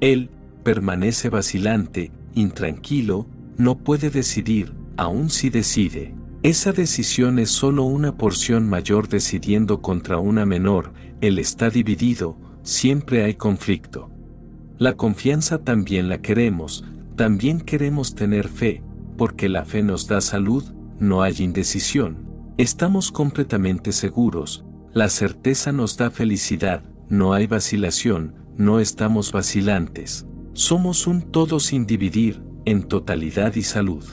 Él, 0.00 0.30
permanece 0.64 1.28
vacilante, 1.28 2.10
intranquilo, 2.34 3.28
no 3.56 3.78
puede 3.78 4.10
decidir, 4.10 4.74
aun 4.96 5.30
si 5.30 5.50
decide. 5.50 6.16
Esa 6.44 6.70
decisión 6.70 7.40
es 7.40 7.50
solo 7.50 7.82
una 7.82 8.16
porción 8.16 8.68
mayor 8.68 9.08
decidiendo 9.08 9.82
contra 9.82 10.18
una 10.18 10.46
menor, 10.46 10.92
él 11.20 11.40
está 11.40 11.68
dividido, 11.68 12.36
siempre 12.62 13.24
hay 13.24 13.34
conflicto. 13.34 14.08
La 14.78 14.96
confianza 14.96 15.58
también 15.58 16.08
la 16.08 16.22
queremos, 16.22 16.84
también 17.16 17.60
queremos 17.60 18.14
tener 18.14 18.46
fe, 18.46 18.84
porque 19.16 19.48
la 19.48 19.64
fe 19.64 19.82
nos 19.82 20.06
da 20.06 20.20
salud, 20.20 20.62
no 21.00 21.22
hay 21.22 21.34
indecisión. 21.40 22.28
Estamos 22.56 23.10
completamente 23.10 23.90
seguros, 23.90 24.64
la 24.92 25.08
certeza 25.08 25.72
nos 25.72 25.96
da 25.96 26.12
felicidad, 26.12 26.84
no 27.08 27.32
hay 27.32 27.48
vacilación, 27.48 28.34
no 28.56 28.78
estamos 28.78 29.32
vacilantes. 29.32 30.24
Somos 30.52 31.08
un 31.08 31.22
todo 31.22 31.58
sin 31.58 31.84
dividir, 31.84 32.42
en 32.64 32.84
totalidad 32.84 33.56
y 33.56 33.62
salud. 33.62 34.04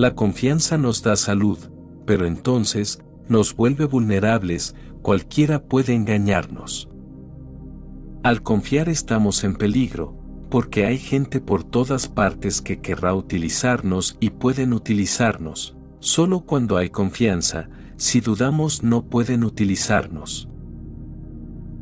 La 0.00 0.14
confianza 0.14 0.78
nos 0.78 1.02
da 1.02 1.14
salud, 1.14 1.58
pero 2.06 2.24
entonces, 2.24 3.02
nos 3.28 3.54
vuelve 3.54 3.84
vulnerables, 3.84 4.74
cualquiera 5.02 5.62
puede 5.62 5.92
engañarnos. 5.92 6.88
Al 8.22 8.42
confiar 8.42 8.88
estamos 8.88 9.44
en 9.44 9.56
peligro, 9.56 10.16
porque 10.48 10.86
hay 10.86 10.96
gente 10.96 11.42
por 11.42 11.64
todas 11.64 12.08
partes 12.08 12.62
que 12.62 12.80
querrá 12.80 13.12
utilizarnos 13.12 14.16
y 14.20 14.30
pueden 14.30 14.72
utilizarnos. 14.72 15.76
Solo 15.98 16.46
cuando 16.46 16.78
hay 16.78 16.88
confianza, 16.88 17.68
si 17.98 18.22
dudamos 18.22 18.82
no 18.82 19.04
pueden 19.04 19.44
utilizarnos. 19.44 20.48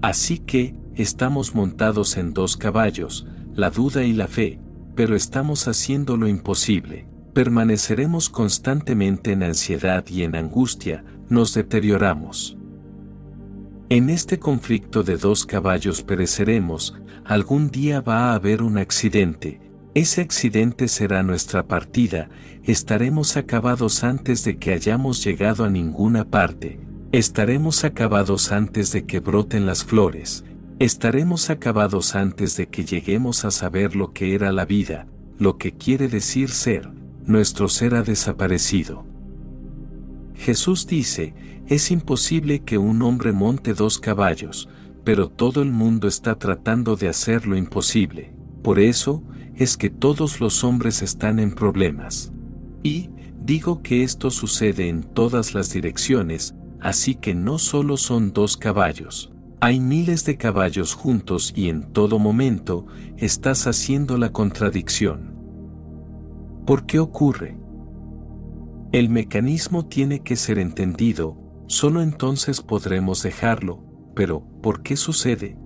Así 0.02 0.40
que, 0.40 0.74
estamos 0.96 1.54
montados 1.54 2.16
en 2.16 2.34
dos 2.34 2.56
caballos, 2.56 3.28
la 3.54 3.70
duda 3.70 4.02
y 4.02 4.12
la 4.12 4.26
fe, 4.26 4.58
pero 4.96 5.14
estamos 5.14 5.68
haciendo 5.68 6.16
lo 6.16 6.26
imposible 6.26 7.06
permaneceremos 7.34 8.28
constantemente 8.28 9.32
en 9.32 9.42
ansiedad 9.42 10.04
y 10.08 10.22
en 10.22 10.36
angustia, 10.36 11.04
nos 11.28 11.54
deterioramos. 11.54 12.56
En 13.90 14.10
este 14.10 14.38
conflicto 14.38 15.02
de 15.02 15.16
dos 15.16 15.46
caballos 15.46 16.02
pereceremos, 16.02 16.94
algún 17.24 17.70
día 17.70 18.00
va 18.00 18.30
a 18.30 18.34
haber 18.34 18.62
un 18.62 18.78
accidente, 18.78 19.60
ese 19.94 20.20
accidente 20.20 20.88
será 20.88 21.22
nuestra 21.22 21.66
partida, 21.66 22.28
estaremos 22.64 23.36
acabados 23.36 24.04
antes 24.04 24.44
de 24.44 24.58
que 24.58 24.72
hayamos 24.72 25.24
llegado 25.24 25.64
a 25.64 25.70
ninguna 25.70 26.24
parte, 26.24 26.78
estaremos 27.12 27.84
acabados 27.84 28.52
antes 28.52 28.92
de 28.92 29.06
que 29.06 29.20
broten 29.20 29.64
las 29.64 29.84
flores, 29.84 30.44
estaremos 30.78 31.48
acabados 31.48 32.14
antes 32.14 32.56
de 32.56 32.68
que 32.68 32.84
lleguemos 32.84 33.44
a 33.44 33.50
saber 33.50 33.96
lo 33.96 34.12
que 34.12 34.34
era 34.34 34.52
la 34.52 34.66
vida, 34.66 35.06
lo 35.38 35.56
que 35.56 35.72
quiere 35.72 36.08
decir 36.08 36.50
ser, 36.50 36.90
nuestro 37.28 37.68
ser 37.68 37.94
ha 37.94 38.02
desaparecido. 38.02 39.04
Jesús 40.34 40.86
dice, 40.86 41.34
es 41.66 41.90
imposible 41.90 42.60
que 42.60 42.78
un 42.78 43.02
hombre 43.02 43.32
monte 43.32 43.74
dos 43.74 43.98
caballos, 43.98 44.68
pero 45.04 45.28
todo 45.28 45.60
el 45.60 45.70
mundo 45.70 46.08
está 46.08 46.38
tratando 46.38 46.96
de 46.96 47.08
hacer 47.08 47.46
lo 47.46 47.56
imposible. 47.56 48.32
Por 48.62 48.78
eso, 48.78 49.22
es 49.56 49.76
que 49.76 49.90
todos 49.90 50.40
los 50.40 50.64
hombres 50.64 51.02
están 51.02 51.38
en 51.38 51.54
problemas. 51.54 52.32
Y, 52.82 53.10
digo 53.44 53.82
que 53.82 54.04
esto 54.04 54.30
sucede 54.30 54.88
en 54.88 55.02
todas 55.02 55.52
las 55.52 55.70
direcciones, 55.70 56.54
así 56.80 57.14
que 57.14 57.34
no 57.34 57.58
solo 57.58 57.98
son 57.98 58.32
dos 58.32 58.56
caballos. 58.56 59.32
Hay 59.60 59.80
miles 59.80 60.24
de 60.24 60.38
caballos 60.38 60.94
juntos 60.94 61.52
y 61.54 61.68
en 61.68 61.92
todo 61.92 62.18
momento 62.18 62.86
estás 63.16 63.66
haciendo 63.66 64.16
la 64.16 64.30
contradicción. 64.30 65.37
¿Por 66.68 66.84
qué 66.84 66.98
ocurre? 66.98 67.56
El 68.92 69.08
mecanismo 69.08 69.86
tiene 69.86 70.20
que 70.20 70.36
ser 70.36 70.58
entendido, 70.58 71.38
solo 71.66 72.02
entonces 72.02 72.60
podremos 72.60 73.22
dejarlo, 73.22 73.82
pero 74.14 74.42
¿por 74.62 74.82
qué 74.82 74.98
sucede? 74.98 75.56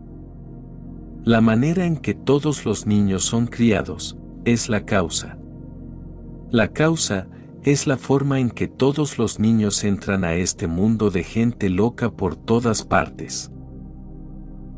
La 1.24 1.40
manera 1.40 1.86
en 1.86 1.96
que 1.96 2.14
todos 2.14 2.64
los 2.64 2.86
niños 2.86 3.24
son 3.24 3.48
criados 3.48 4.16
es 4.44 4.68
la 4.68 4.84
causa. 4.84 5.40
La 6.52 6.68
causa 6.68 7.26
es 7.64 7.88
la 7.88 7.96
forma 7.96 8.38
en 8.38 8.50
que 8.50 8.68
todos 8.68 9.18
los 9.18 9.40
niños 9.40 9.82
entran 9.82 10.22
a 10.22 10.34
este 10.34 10.68
mundo 10.68 11.10
de 11.10 11.24
gente 11.24 11.68
loca 11.68 12.12
por 12.12 12.36
todas 12.36 12.84
partes. 12.84 13.50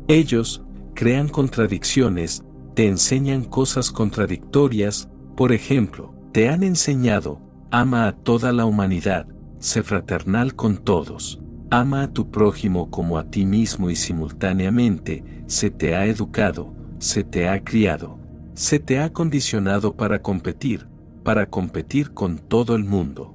Ellos 0.07 0.65
crean 0.95 1.29
contradicciones, 1.29 2.43
te 2.73 2.87
enseñan 2.87 3.43
cosas 3.43 3.91
contradictorias, 3.91 5.07
por 5.37 5.51
ejemplo, 5.51 6.14
te 6.35 6.49
han 6.49 6.63
enseñado, 6.63 7.39
ama 7.71 8.07
a 8.07 8.11
toda 8.11 8.51
la 8.51 8.65
humanidad, 8.65 9.25
sé 9.59 9.83
fraternal 9.83 10.53
con 10.53 10.75
todos, 10.75 11.41
ama 11.69 12.01
a 12.01 12.11
tu 12.11 12.29
prójimo 12.29 12.91
como 12.91 13.17
a 13.17 13.31
ti 13.31 13.45
mismo 13.45 13.89
y 13.89 13.95
simultáneamente, 13.95 15.23
se 15.47 15.69
te 15.69 15.95
ha 15.95 16.05
educado, 16.07 16.73
se 16.99 17.23
te 17.23 17.47
ha 17.47 17.63
criado, 17.63 18.19
se 18.53 18.79
te 18.79 18.99
ha 18.99 19.13
condicionado 19.13 19.95
para 19.95 20.21
competir, 20.21 20.89
para 21.23 21.45
competir 21.45 22.11
con 22.11 22.37
todo 22.37 22.75
el 22.75 22.83
mundo. 22.83 23.33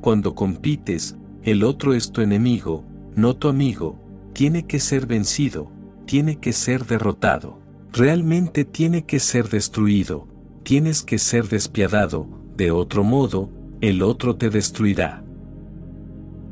Cuando 0.00 0.34
compites, 0.34 1.18
el 1.42 1.64
otro 1.64 1.92
es 1.92 2.12
tu 2.12 2.22
enemigo, 2.22 2.82
no 3.14 3.36
tu 3.36 3.46
amigo, 3.46 4.00
tiene 4.32 4.66
que 4.66 4.80
ser 4.80 5.06
vencido, 5.06 5.70
tiene 6.06 6.36
que 6.36 6.54
ser 6.54 6.86
derrotado, 6.86 7.60
realmente 7.92 8.64
tiene 8.64 9.04
que 9.04 9.20
ser 9.20 9.50
destruido, 9.50 10.28
tienes 10.62 11.02
que 11.02 11.18
ser 11.18 11.48
despiadado, 11.48 12.28
de 12.56 12.70
otro 12.70 13.04
modo, 13.04 13.50
el 13.80 14.02
otro 14.02 14.36
te 14.36 14.50
destruirá. 14.50 15.24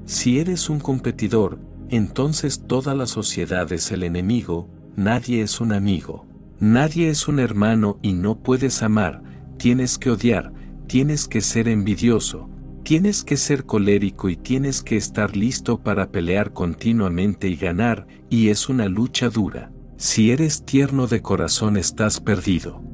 Si 0.04 0.38
eres 0.38 0.70
un 0.70 0.78
competidor, 0.78 1.58
entonces 1.88 2.62
toda 2.66 2.94
la 2.94 3.06
sociedad 3.06 3.72
es 3.72 3.90
el 3.90 4.04
enemigo, 4.04 4.68
nadie 4.96 5.42
es 5.42 5.60
un 5.60 5.72
amigo, 5.72 6.26
nadie 6.60 7.08
es 7.08 7.28
un 7.28 7.40
hermano 7.40 7.98
y 8.02 8.12
no 8.12 8.38
puedes 8.38 8.82
amar, 8.82 9.22
tienes 9.56 9.98
que 9.98 10.10
odiar, 10.10 10.52
tienes 10.86 11.26
que 11.26 11.40
ser 11.40 11.68
envidioso, 11.68 12.48
tienes 12.84 13.24
que 13.24 13.36
ser 13.36 13.64
colérico 13.64 14.28
y 14.28 14.36
tienes 14.36 14.82
que 14.82 14.96
estar 14.96 15.36
listo 15.36 15.82
para 15.82 16.12
pelear 16.12 16.52
continuamente 16.52 17.48
y 17.48 17.56
ganar, 17.56 18.06
y 18.30 18.48
es 18.48 18.68
una 18.68 18.88
lucha 18.88 19.28
dura. 19.28 19.72
Si 19.96 20.30
eres 20.30 20.64
tierno 20.64 21.08
de 21.08 21.20
corazón 21.22 21.76
estás 21.76 22.20
perdido. 22.20 22.85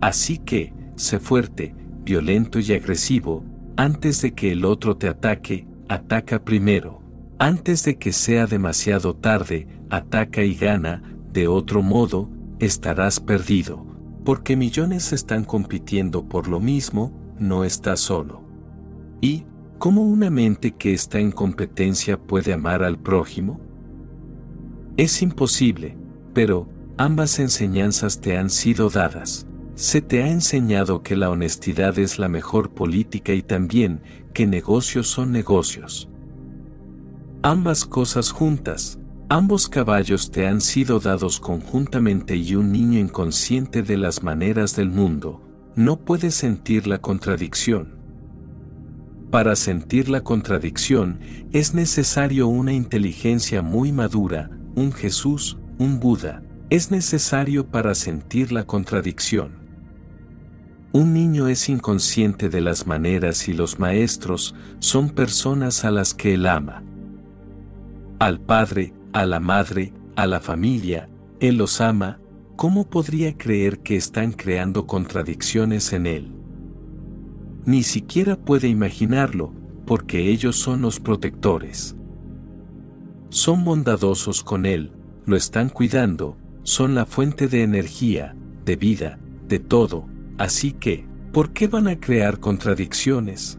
Así 0.00 0.38
que, 0.38 0.72
sé 0.96 1.20
fuerte, 1.20 1.74
violento 2.04 2.58
y 2.58 2.72
agresivo, 2.72 3.44
antes 3.76 4.22
de 4.22 4.32
que 4.32 4.52
el 4.52 4.64
otro 4.64 4.96
te 4.96 5.08
ataque, 5.08 5.66
ataca 5.88 6.44
primero. 6.44 7.00
Antes 7.38 7.84
de 7.84 7.96
que 7.96 8.12
sea 8.12 8.46
demasiado 8.46 9.14
tarde, 9.14 9.66
ataca 9.88 10.42
y 10.42 10.54
gana, 10.54 11.02
de 11.32 11.48
otro 11.48 11.82
modo, 11.82 12.30
estarás 12.58 13.20
perdido. 13.20 13.86
Porque 14.24 14.56
millones 14.56 15.12
están 15.12 15.44
compitiendo 15.44 16.28
por 16.28 16.48
lo 16.48 16.60
mismo, 16.60 17.12
no 17.38 17.64
estás 17.64 18.00
solo. 18.00 18.42
¿Y 19.20 19.44
cómo 19.78 20.02
una 20.02 20.30
mente 20.30 20.72
que 20.72 20.92
está 20.92 21.18
en 21.18 21.32
competencia 21.32 22.18
puede 22.18 22.52
amar 22.52 22.82
al 22.82 22.98
prójimo? 22.98 23.60
Es 24.96 25.22
imposible, 25.22 25.96
pero 26.34 26.68
ambas 26.98 27.38
enseñanzas 27.38 28.20
te 28.20 28.36
han 28.36 28.50
sido 28.50 28.90
dadas. 28.90 29.46
Se 29.80 30.02
te 30.02 30.22
ha 30.22 30.28
enseñado 30.28 31.02
que 31.02 31.16
la 31.16 31.30
honestidad 31.30 31.98
es 31.98 32.18
la 32.18 32.28
mejor 32.28 32.74
política 32.74 33.32
y 33.32 33.40
también 33.40 34.02
que 34.34 34.46
negocios 34.46 35.08
son 35.08 35.32
negocios. 35.32 36.10
Ambas 37.42 37.86
cosas 37.86 38.30
juntas, 38.30 38.98
ambos 39.30 39.70
caballos 39.70 40.30
te 40.30 40.46
han 40.46 40.60
sido 40.60 41.00
dados 41.00 41.40
conjuntamente 41.40 42.36
y 42.36 42.56
un 42.56 42.72
niño 42.72 42.98
inconsciente 42.98 43.82
de 43.82 43.96
las 43.96 44.22
maneras 44.22 44.76
del 44.76 44.90
mundo, 44.90 45.40
no 45.76 45.96
puede 46.04 46.30
sentir 46.30 46.86
la 46.86 46.98
contradicción. 46.98 47.96
Para 49.30 49.56
sentir 49.56 50.10
la 50.10 50.20
contradicción 50.22 51.20
es 51.52 51.72
necesario 51.72 52.48
una 52.48 52.74
inteligencia 52.74 53.62
muy 53.62 53.92
madura, 53.92 54.50
un 54.74 54.92
Jesús, 54.92 55.56
un 55.78 56.00
Buda. 56.00 56.42
Es 56.68 56.90
necesario 56.90 57.66
para 57.66 57.94
sentir 57.94 58.52
la 58.52 58.64
contradicción. 58.64 59.59
Un 60.92 61.12
niño 61.12 61.46
es 61.46 61.68
inconsciente 61.68 62.48
de 62.48 62.60
las 62.60 62.88
maneras 62.88 63.46
y 63.46 63.52
los 63.52 63.78
maestros 63.78 64.56
son 64.80 65.10
personas 65.10 65.84
a 65.84 65.92
las 65.92 66.14
que 66.14 66.34
él 66.34 66.46
ama. 66.46 66.82
Al 68.18 68.40
padre, 68.40 68.92
a 69.12 69.24
la 69.24 69.38
madre, 69.38 69.92
a 70.16 70.26
la 70.26 70.40
familia, 70.40 71.08
él 71.38 71.58
los 71.58 71.80
ama, 71.80 72.18
¿cómo 72.56 72.90
podría 72.90 73.38
creer 73.38 73.78
que 73.78 73.94
están 73.94 74.32
creando 74.32 74.88
contradicciones 74.88 75.92
en 75.92 76.08
él? 76.08 76.32
Ni 77.64 77.84
siquiera 77.84 78.34
puede 78.34 78.66
imaginarlo, 78.66 79.54
porque 79.86 80.28
ellos 80.28 80.56
son 80.56 80.82
los 80.82 80.98
protectores. 80.98 81.94
Son 83.28 83.64
bondadosos 83.64 84.42
con 84.42 84.66
él, 84.66 84.90
lo 85.24 85.36
están 85.36 85.68
cuidando, 85.68 86.36
son 86.64 86.96
la 86.96 87.06
fuente 87.06 87.46
de 87.46 87.62
energía, 87.62 88.34
de 88.64 88.74
vida, 88.74 89.20
de 89.46 89.60
todo, 89.60 90.09
así 90.40 90.72
que, 90.72 91.06
¿por 91.32 91.52
qué 91.52 91.68
van 91.68 91.86
a 91.86 92.00
crear 92.00 92.40
contradicciones? 92.40 93.58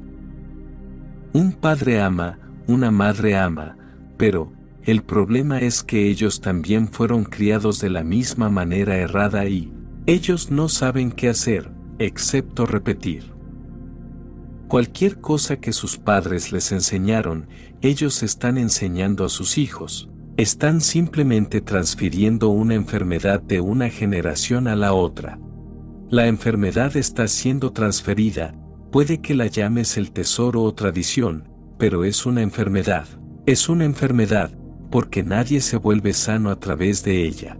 Un 1.31 1.53
padre 1.53 2.01
ama, 2.01 2.39
una 2.67 2.89
madre 2.89 3.37
ama, 3.37 3.77
pero, 4.17 4.51
el 4.83 5.03
problema 5.03 5.59
es 5.59 5.83
que 5.83 6.09
ellos 6.09 6.41
también 6.41 6.87
fueron 6.87 7.23
criados 7.23 7.79
de 7.79 7.91
la 7.91 8.03
misma 8.03 8.49
manera 8.49 8.97
errada 8.97 9.45
y, 9.45 9.71
ellos 10.07 10.49
no 10.49 10.69
saben 10.69 11.11
qué 11.11 11.29
hacer, 11.29 11.71
excepto 11.99 12.65
repetir. 12.65 13.31
Cualquier 14.67 15.21
cosa 15.21 15.57
que 15.57 15.73
sus 15.73 15.99
padres 15.99 16.51
les 16.51 16.71
enseñaron, 16.71 17.47
ellos 17.81 18.23
están 18.23 18.57
enseñando 18.57 19.23
a 19.23 19.29
sus 19.29 19.59
hijos. 19.59 20.09
Están 20.35 20.81
simplemente 20.81 21.61
transfiriendo 21.61 22.49
una 22.49 22.73
enfermedad 22.73 23.39
de 23.39 23.61
una 23.61 23.89
generación 23.89 24.67
a 24.67 24.75
la 24.75 24.93
otra. 24.93 25.37
La 26.11 26.27
enfermedad 26.27 26.97
está 26.97 27.25
siendo 27.29 27.71
transferida, 27.71 28.53
puede 28.91 29.21
que 29.21 29.33
la 29.33 29.47
llames 29.47 29.95
el 29.95 30.11
tesoro 30.11 30.61
o 30.61 30.73
tradición, 30.73 31.47
pero 31.77 32.03
es 32.03 32.25
una 32.25 32.41
enfermedad. 32.41 33.07
Es 33.45 33.69
una 33.69 33.85
enfermedad, 33.85 34.51
porque 34.91 35.23
nadie 35.23 35.61
se 35.61 35.77
vuelve 35.77 36.11
sano 36.11 36.49
a 36.49 36.59
través 36.59 37.05
de 37.05 37.23
ella. 37.25 37.57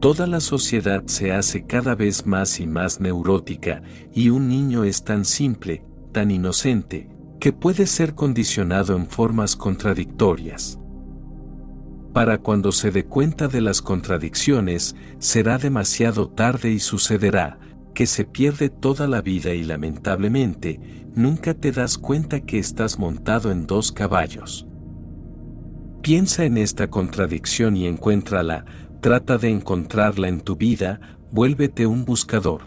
Toda 0.00 0.26
la 0.26 0.40
sociedad 0.40 1.02
se 1.08 1.32
hace 1.32 1.66
cada 1.66 1.94
vez 1.94 2.24
más 2.24 2.58
y 2.58 2.66
más 2.66 3.02
neurótica 3.02 3.82
y 4.14 4.30
un 4.30 4.48
niño 4.48 4.84
es 4.84 5.04
tan 5.04 5.26
simple, 5.26 5.84
tan 6.12 6.30
inocente, 6.30 7.10
que 7.38 7.52
puede 7.52 7.86
ser 7.86 8.14
condicionado 8.14 8.96
en 8.96 9.06
formas 9.06 9.56
contradictorias. 9.56 10.78
Para 12.12 12.38
cuando 12.38 12.72
se 12.72 12.90
dé 12.90 13.04
cuenta 13.04 13.46
de 13.48 13.60
las 13.60 13.82
contradicciones, 13.82 14.96
será 15.18 15.58
demasiado 15.58 16.28
tarde 16.28 16.70
y 16.72 16.80
sucederá, 16.80 17.58
que 17.94 18.06
se 18.06 18.24
pierde 18.24 18.68
toda 18.68 19.06
la 19.06 19.20
vida 19.20 19.54
y 19.54 19.62
lamentablemente, 19.62 20.80
nunca 21.14 21.54
te 21.54 21.72
das 21.72 21.98
cuenta 21.98 22.40
que 22.40 22.58
estás 22.58 22.98
montado 22.98 23.50
en 23.52 23.66
dos 23.66 23.92
caballos. 23.92 24.66
Piensa 26.02 26.44
en 26.44 26.56
esta 26.56 26.88
contradicción 26.88 27.76
y 27.76 27.86
encuéntrala, 27.86 28.64
Trata 29.00 29.38
de 29.38 29.48
encontrarla 29.48 30.28
en 30.28 30.42
tu 30.42 30.56
vida, 30.56 31.00
vuélvete 31.30 31.86
un 31.86 32.04
buscador. 32.04 32.60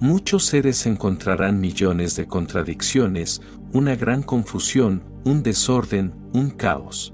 Muchos 0.00 0.46
seres 0.46 0.86
encontrarán 0.86 1.60
millones 1.60 2.16
de 2.16 2.26
contradicciones, 2.26 3.42
una 3.74 3.94
gran 3.94 4.22
confusión, 4.22 5.04
un 5.24 5.42
desorden, 5.42 6.14
un 6.32 6.48
caos. 6.48 7.12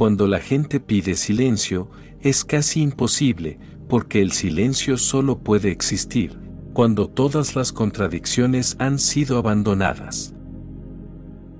Cuando 0.00 0.26
la 0.26 0.40
gente 0.40 0.80
pide 0.80 1.14
silencio, 1.14 1.90
es 2.22 2.42
casi 2.46 2.80
imposible, 2.80 3.58
porque 3.86 4.22
el 4.22 4.32
silencio 4.32 4.96
solo 4.96 5.40
puede 5.40 5.70
existir, 5.70 6.38
cuando 6.72 7.06
todas 7.10 7.54
las 7.54 7.70
contradicciones 7.70 8.76
han 8.78 8.98
sido 8.98 9.36
abandonadas. 9.36 10.32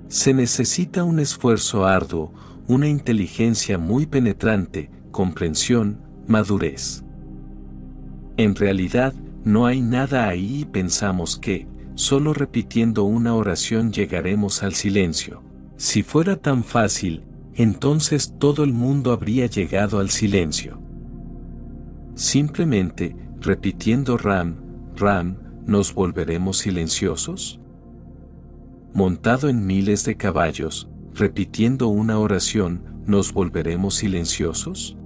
Se 0.07 0.33
necesita 0.33 1.03
un 1.03 1.19
esfuerzo 1.19 1.85
arduo, 1.85 2.33
una 2.67 2.87
inteligencia 2.87 3.77
muy 3.77 4.07
penetrante, 4.07 4.89
comprensión, 5.11 6.01
madurez. 6.25 7.03
En 8.37 8.55
realidad, 8.55 9.13
no 9.43 9.67
hay 9.67 9.81
nada 9.81 10.27
ahí 10.27 10.61
y 10.61 10.65
pensamos 10.65 11.37
que, 11.37 11.67
solo 11.93 12.33
repitiendo 12.33 13.03
una 13.03 13.35
oración 13.35 13.91
llegaremos 13.91 14.63
al 14.63 14.73
silencio. 14.73 15.43
Si 15.77 16.01
fuera 16.01 16.37
tan 16.37 16.63
fácil, 16.63 17.21
entonces 17.55 18.35
todo 18.37 18.63
el 18.63 18.73
mundo 18.73 19.11
habría 19.11 19.45
llegado 19.47 19.99
al 19.99 20.09
silencio. 20.09 20.79
Simplemente, 22.15 23.15
repitiendo 23.39 24.17
Ram, 24.17 24.55
Ram, 24.95 25.37
¿nos 25.65 25.93
volveremos 25.93 26.57
silenciosos? 26.57 27.59
Montado 28.93 29.49
en 29.49 29.65
miles 29.65 30.03
de 30.05 30.17
caballos, 30.17 30.89
repitiendo 31.13 31.87
una 31.87 32.19
oración, 32.19 32.83
¿nos 33.05 33.33
volveremos 33.33 33.95
silenciosos? 33.95 34.97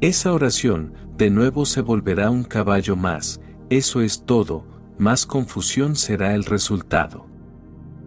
Esa 0.00 0.32
oración, 0.32 0.94
de 1.16 1.30
nuevo 1.30 1.66
se 1.66 1.82
volverá 1.82 2.30
un 2.30 2.44
caballo 2.44 2.96
más, 2.96 3.40
eso 3.68 4.00
es 4.00 4.24
todo, 4.24 4.64
más 4.98 5.26
confusión 5.26 5.96
será 5.96 6.34
el 6.34 6.44
resultado. 6.44 7.26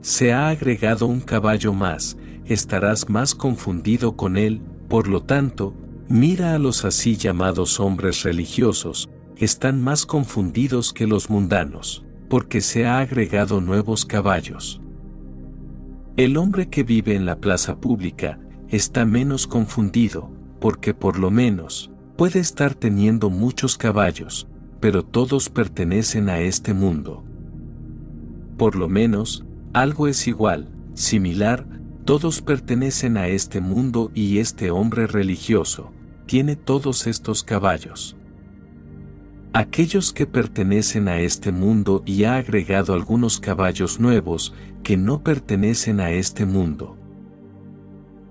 Se 0.01 0.33
ha 0.33 0.50
agregado 0.50 1.08
un 1.08 1.22
caballo 1.22 1.74
más, 1.74 2.17
estarás 2.45 3.09
más 3.09 3.35
confundido 3.35 4.15
con 4.15 4.38
él, 4.38 4.61
por 4.88 5.07
lo 5.07 5.22
tanto, 5.22 5.73
mira 6.09 6.53
a 6.53 6.59
los 6.59 6.85
así 6.85 7.15
llamados 7.15 7.80
hombres 7.80 8.23
religiosos, 8.23 9.09
están 9.38 9.81
más 9.81 10.05
confundidos 10.05 10.93
que 10.93 11.07
los 11.07 11.30
mundanos, 11.30 12.05
porque 12.30 12.61
se 12.61 12.85
ha 12.85 12.99
agregado 12.99 13.61
nuevos 13.61 14.05
caballos. 14.05 14.81
El 16.15 16.38
hombre 16.38 16.69
que 16.69 16.83
vive 16.83 17.15
en 17.15 17.25
la 17.25 17.38
plaza 17.38 17.77
pública 17.77 18.39
está 18.69 19.05
menos 19.05 19.47
confundido, 19.47 20.31
porque 20.59 20.93
por 20.93 21.17
lo 21.17 21.31
menos 21.31 21.91
puede 22.15 22.39
estar 22.39 22.75
teniendo 22.75 23.30
muchos 23.30 23.77
caballos, 23.77 24.47
pero 24.80 25.03
todos 25.03 25.49
pertenecen 25.49 26.30
a 26.30 26.39
este 26.39 26.73
mundo. 26.73 27.23
Por 28.57 28.75
lo 28.75 28.88
menos, 28.88 29.45
algo 29.73 30.07
es 30.07 30.27
igual, 30.27 30.69
similar, 30.93 31.65
todos 32.06 32.41
pertenecen 32.41 33.17
a 33.17 33.27
este 33.27 33.61
mundo 33.61 34.11
y 34.14 34.40
este 34.40 34.72
hombre 34.72 35.07
religioso, 35.07 35.91
tiene 36.25 36.56
todos 36.56 37.07
estos 37.07 37.43
caballos. 37.43 38.17
Aquellos 39.53 40.11
que 40.11 40.25
pertenecen 40.25 41.07
a 41.07 41.19
este 41.19 41.51
mundo 41.51 42.01
y 42.06 42.23
ha 42.23 42.35
agregado 42.35 42.93
algunos 42.93 43.40
caballos 43.40 43.99
nuevos 43.99 44.53
que 44.83 44.98
no 44.98 45.23
pertenecen 45.23 45.99
a 45.99 46.11
este 46.11 46.45
mundo. 46.45 46.98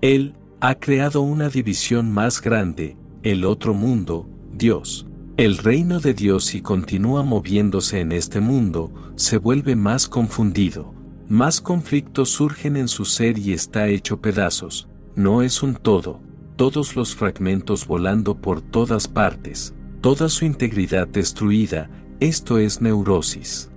Él 0.01 0.35
ha 0.59 0.75
creado 0.75 1.21
una 1.21 1.49
división 1.49 2.11
más 2.11 2.41
grande, 2.41 2.97
el 3.23 3.45
otro 3.45 3.73
mundo, 3.73 4.29
Dios. 4.51 5.07
El 5.37 5.57
reino 5.57 5.99
de 5.99 6.13
Dios 6.13 6.53
y 6.53 6.61
continúa 6.61 7.23
moviéndose 7.23 8.01
en 8.01 8.11
este 8.11 8.39
mundo, 8.39 8.93
se 9.15 9.37
vuelve 9.37 9.75
más 9.75 10.07
confundido. 10.07 10.92
Más 11.33 11.61
conflictos 11.61 12.29
surgen 12.29 12.77
en 12.77 12.87
su 12.87 13.05
ser 13.05 13.39
y 13.39 13.53
está 13.53 13.87
hecho 13.87 14.21
pedazos. 14.21 14.87
No 15.15 15.41
es 15.41 15.63
un 15.63 15.73
todo, 15.73 16.21
todos 16.57 16.95
los 16.95 17.15
fragmentos 17.15 17.87
volando 17.87 18.39
por 18.39 18.61
todas 18.61 19.07
partes, 19.07 19.73
toda 19.99 20.29
su 20.29 20.45
integridad 20.45 21.07
destruida, 21.07 21.89
esto 22.19 22.59
es 22.59 22.83
neurosis. 22.83 23.71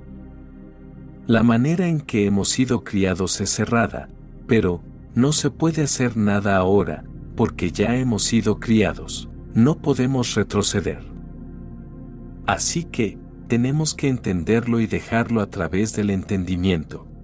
La 1.26 1.42
manera 1.42 1.88
en 1.88 2.02
que 2.02 2.26
hemos 2.26 2.50
sido 2.50 2.84
criados 2.84 3.40
es 3.40 3.48
cerrada, 3.48 4.10
pero, 4.46 4.82
no 5.14 5.32
se 5.32 5.48
puede 5.48 5.82
hacer 5.82 6.14
nada 6.14 6.58
ahora, 6.58 7.04
porque 7.36 7.72
ya 7.72 7.96
hemos 7.96 8.22
sido 8.22 8.60
criados, 8.60 9.30
no 9.54 9.78
podemos 9.78 10.34
retroceder. 10.34 11.00
Así 12.46 12.84
que, 12.84 13.18
tenemos 13.48 13.94
que 13.94 14.08
entenderlo 14.08 14.78
y 14.78 14.86
dejarlo 14.86 15.40
a 15.40 15.48
través 15.48 15.96
del 15.96 16.10
entendimiento. 16.10 17.15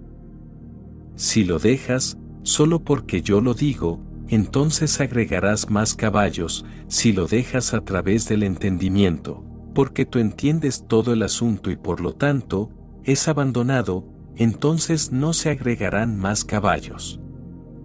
Si 1.16 1.44
lo 1.44 1.58
dejas, 1.58 2.18
solo 2.42 2.80
porque 2.80 3.22
yo 3.22 3.40
lo 3.40 3.54
digo, 3.54 4.00
entonces 4.28 5.00
agregarás 5.00 5.70
más 5.70 5.94
caballos 5.94 6.64
si 6.88 7.12
lo 7.12 7.26
dejas 7.26 7.74
a 7.74 7.84
través 7.84 8.28
del 8.28 8.42
entendimiento, 8.42 9.44
porque 9.74 10.06
tú 10.06 10.18
entiendes 10.18 10.86
todo 10.88 11.12
el 11.12 11.22
asunto 11.22 11.70
y 11.70 11.76
por 11.76 12.00
lo 12.00 12.14
tanto, 12.14 12.70
es 13.04 13.28
abandonado, 13.28 14.08
entonces 14.36 15.12
no 15.12 15.32
se 15.32 15.50
agregarán 15.50 16.18
más 16.18 16.44
caballos. 16.44 17.20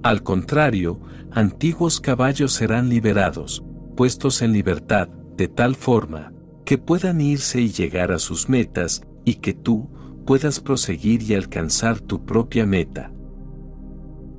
Al 0.03 0.23
contrario, 0.23 1.01
antiguos 1.31 1.99
caballos 1.99 2.53
serán 2.53 2.89
liberados, 2.89 3.63
puestos 3.95 4.41
en 4.41 4.53
libertad, 4.53 5.09
de 5.35 5.47
tal 5.47 5.75
forma, 5.75 6.31
que 6.65 6.77
puedan 6.77 7.19
irse 7.19 7.59
y 7.61 7.71
llegar 7.71 8.11
a 8.11 8.19
sus 8.19 8.47
metas, 8.47 9.01
y 9.25 9.35
que 9.35 9.53
tú, 9.53 9.89
puedas 10.25 10.59
proseguir 10.59 11.23
y 11.23 11.33
alcanzar 11.33 11.99
tu 11.99 12.25
propia 12.25 12.65
meta. 12.65 13.11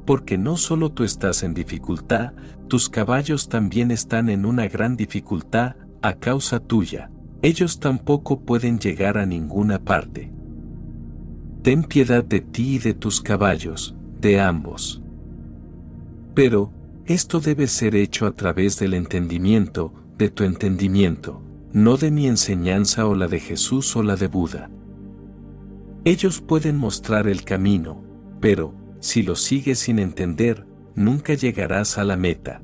Porque 0.08 0.38
no 0.38 0.56
solo 0.56 0.90
tú 0.90 1.04
estás 1.04 1.42
en 1.42 1.52
dificultad, 1.52 2.32
tus 2.66 2.88
caballos 2.88 3.50
también 3.50 3.90
están 3.90 4.30
en 4.30 4.46
una 4.46 4.66
gran 4.66 4.96
dificultad 4.96 5.76
a 6.00 6.14
causa 6.14 6.60
tuya. 6.60 7.10
Ellos 7.42 7.78
tampoco 7.78 8.40
pueden 8.40 8.78
llegar 8.78 9.18
a 9.18 9.26
ninguna 9.26 9.84
parte. 9.84 10.32
Ten 11.60 11.84
piedad 11.84 12.24
de 12.24 12.40
ti 12.40 12.76
y 12.76 12.78
de 12.78 12.94
tus 12.94 13.20
caballos, 13.20 13.96
de 14.18 14.40
ambos. 14.40 15.02
Pero, 16.32 16.72
esto 17.04 17.38
debe 17.38 17.66
ser 17.66 17.94
hecho 17.94 18.24
a 18.24 18.32
través 18.32 18.78
del 18.78 18.94
entendimiento, 18.94 19.92
de 20.16 20.30
tu 20.30 20.44
entendimiento, 20.44 21.42
no 21.74 21.98
de 21.98 22.10
mi 22.10 22.26
enseñanza 22.26 23.06
o 23.06 23.14
la 23.14 23.28
de 23.28 23.40
Jesús 23.40 23.94
o 23.94 24.02
la 24.02 24.16
de 24.16 24.28
Buda. 24.28 24.70
Ellos 26.06 26.40
pueden 26.40 26.78
mostrar 26.78 27.28
el 27.28 27.44
camino, 27.44 28.02
pero, 28.40 28.77
si 29.00 29.22
lo 29.22 29.36
sigues 29.36 29.78
sin 29.78 29.98
entender, 29.98 30.66
nunca 30.94 31.34
llegarás 31.34 31.98
a 31.98 32.04
la 32.04 32.16
meta. 32.16 32.62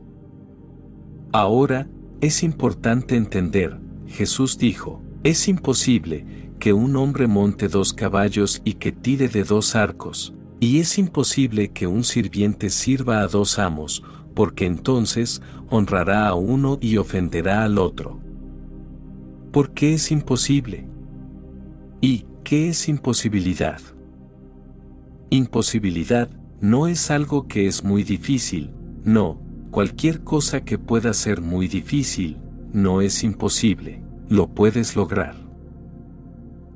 Ahora, 1.32 1.88
es 2.20 2.42
importante 2.42 3.16
entender, 3.16 3.78
Jesús 4.06 4.58
dijo, 4.58 5.02
es 5.22 5.48
imposible 5.48 6.24
que 6.58 6.72
un 6.72 6.96
hombre 6.96 7.26
monte 7.26 7.68
dos 7.68 7.92
caballos 7.92 8.62
y 8.64 8.74
que 8.74 8.92
tire 8.92 9.28
de 9.28 9.44
dos 9.44 9.74
arcos, 9.76 10.34
y 10.60 10.80
es 10.80 10.98
imposible 10.98 11.72
que 11.72 11.86
un 11.86 12.04
sirviente 12.04 12.70
sirva 12.70 13.20
a 13.20 13.26
dos 13.26 13.58
amos, 13.58 14.02
porque 14.34 14.66
entonces 14.66 15.42
honrará 15.70 16.26
a 16.28 16.34
uno 16.34 16.78
y 16.80 16.96
ofenderá 16.96 17.64
al 17.64 17.78
otro. 17.78 18.20
¿Por 19.52 19.72
qué 19.72 19.94
es 19.94 20.10
imposible? 20.10 20.88
¿Y 22.00 22.26
qué 22.42 22.70
es 22.70 22.88
imposibilidad? 22.88 23.80
Imposibilidad 25.34 26.30
no 26.60 26.86
es 26.86 27.10
algo 27.10 27.48
que 27.48 27.66
es 27.66 27.82
muy 27.82 28.04
difícil, 28.04 28.70
no, 29.02 29.42
cualquier 29.72 30.22
cosa 30.22 30.64
que 30.64 30.78
pueda 30.78 31.12
ser 31.12 31.40
muy 31.40 31.66
difícil, 31.66 32.38
no 32.72 33.00
es 33.00 33.24
imposible, 33.24 34.00
lo 34.28 34.54
puedes 34.54 34.94
lograr. 34.94 35.34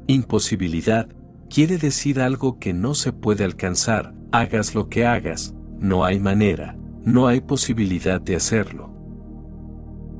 Imposibilidad 0.08 1.08
quiere 1.48 1.78
decir 1.78 2.20
algo 2.20 2.58
que 2.58 2.72
no 2.72 2.94
se 2.94 3.12
puede 3.12 3.44
alcanzar, 3.44 4.12
hagas 4.32 4.74
lo 4.74 4.88
que 4.88 5.06
hagas, 5.06 5.54
no 5.78 6.04
hay 6.04 6.18
manera, 6.18 6.76
no 7.04 7.28
hay 7.28 7.40
posibilidad 7.40 8.20
de 8.20 8.34
hacerlo. 8.34 8.90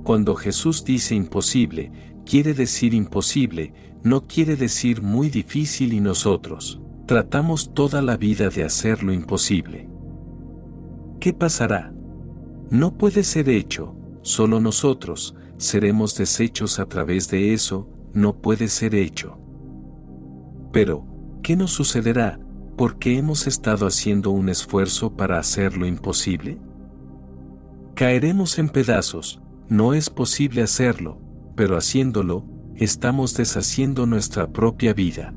Cuando 0.05 0.36
Jesús 0.36 0.84
dice 0.84 1.17
imposible, 1.17 1.91
quiere 2.25 2.55
decir 2.55 2.94
imposible, 2.94 3.73
no 4.05 4.28
quiere 4.28 4.55
decir 4.55 5.02
muy 5.02 5.28
difícil 5.28 5.92
y 5.92 5.99
nosotros 5.99 6.81
tratamos 7.09 7.73
toda 7.73 8.03
la 8.03 8.19
vida 8.19 8.51
de 8.51 8.65
hacer 8.65 9.03
lo 9.03 9.15
imposible. 9.15 9.89
¿Qué 11.19 11.33
pasará? 11.33 11.91
No 12.69 12.99
puede 12.99 13.25
ser 13.25 13.49
hecho, 13.49 13.97
solo 14.20 14.61
nosotros 14.61 15.35
seremos 15.57 16.15
deshechos 16.19 16.78
a 16.78 16.85
través 16.85 17.31
de 17.31 17.55
eso, 17.55 17.89
no 18.12 18.37
puede 18.43 18.69
ser 18.69 18.95
hecho. 18.95 19.39
Pero, 20.70 21.07
¿qué 21.43 21.57
nos 21.57 21.70
sucederá 21.70 22.39
porque 22.77 23.17
hemos 23.17 23.47
estado 23.47 23.87
haciendo 23.87 24.31
un 24.31 24.51
esfuerzo 24.51 25.17
para 25.17 25.39
hacer 25.39 25.78
lo 25.78 25.87
imposible? 25.87 26.61
Caeremos 27.95 28.59
en 28.59 28.69
pedazos, 28.69 29.41
no 29.70 29.95
es 29.95 30.11
posible 30.11 30.61
hacerlo, 30.61 31.19
pero 31.57 31.78
haciéndolo, 31.78 32.45
estamos 32.77 33.35
deshaciendo 33.35 34.05
nuestra 34.05 34.53
propia 34.53 34.93
vida. 34.93 35.33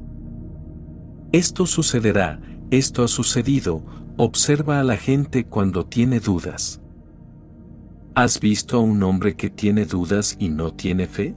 Esto 1.31 1.65
sucederá, 1.65 2.41
esto 2.71 3.05
ha 3.05 3.07
sucedido, 3.07 3.81
observa 4.17 4.81
a 4.81 4.83
la 4.83 4.97
gente 4.97 5.45
cuando 5.45 5.85
tiene 5.85 6.19
dudas. 6.19 6.81
¿Has 8.15 8.41
visto 8.41 8.75
a 8.75 8.79
un 8.81 9.01
hombre 9.03 9.37
que 9.37 9.49
tiene 9.49 9.85
dudas 9.85 10.35
y 10.39 10.49
no 10.49 10.73
tiene 10.73 11.07
fe? 11.07 11.33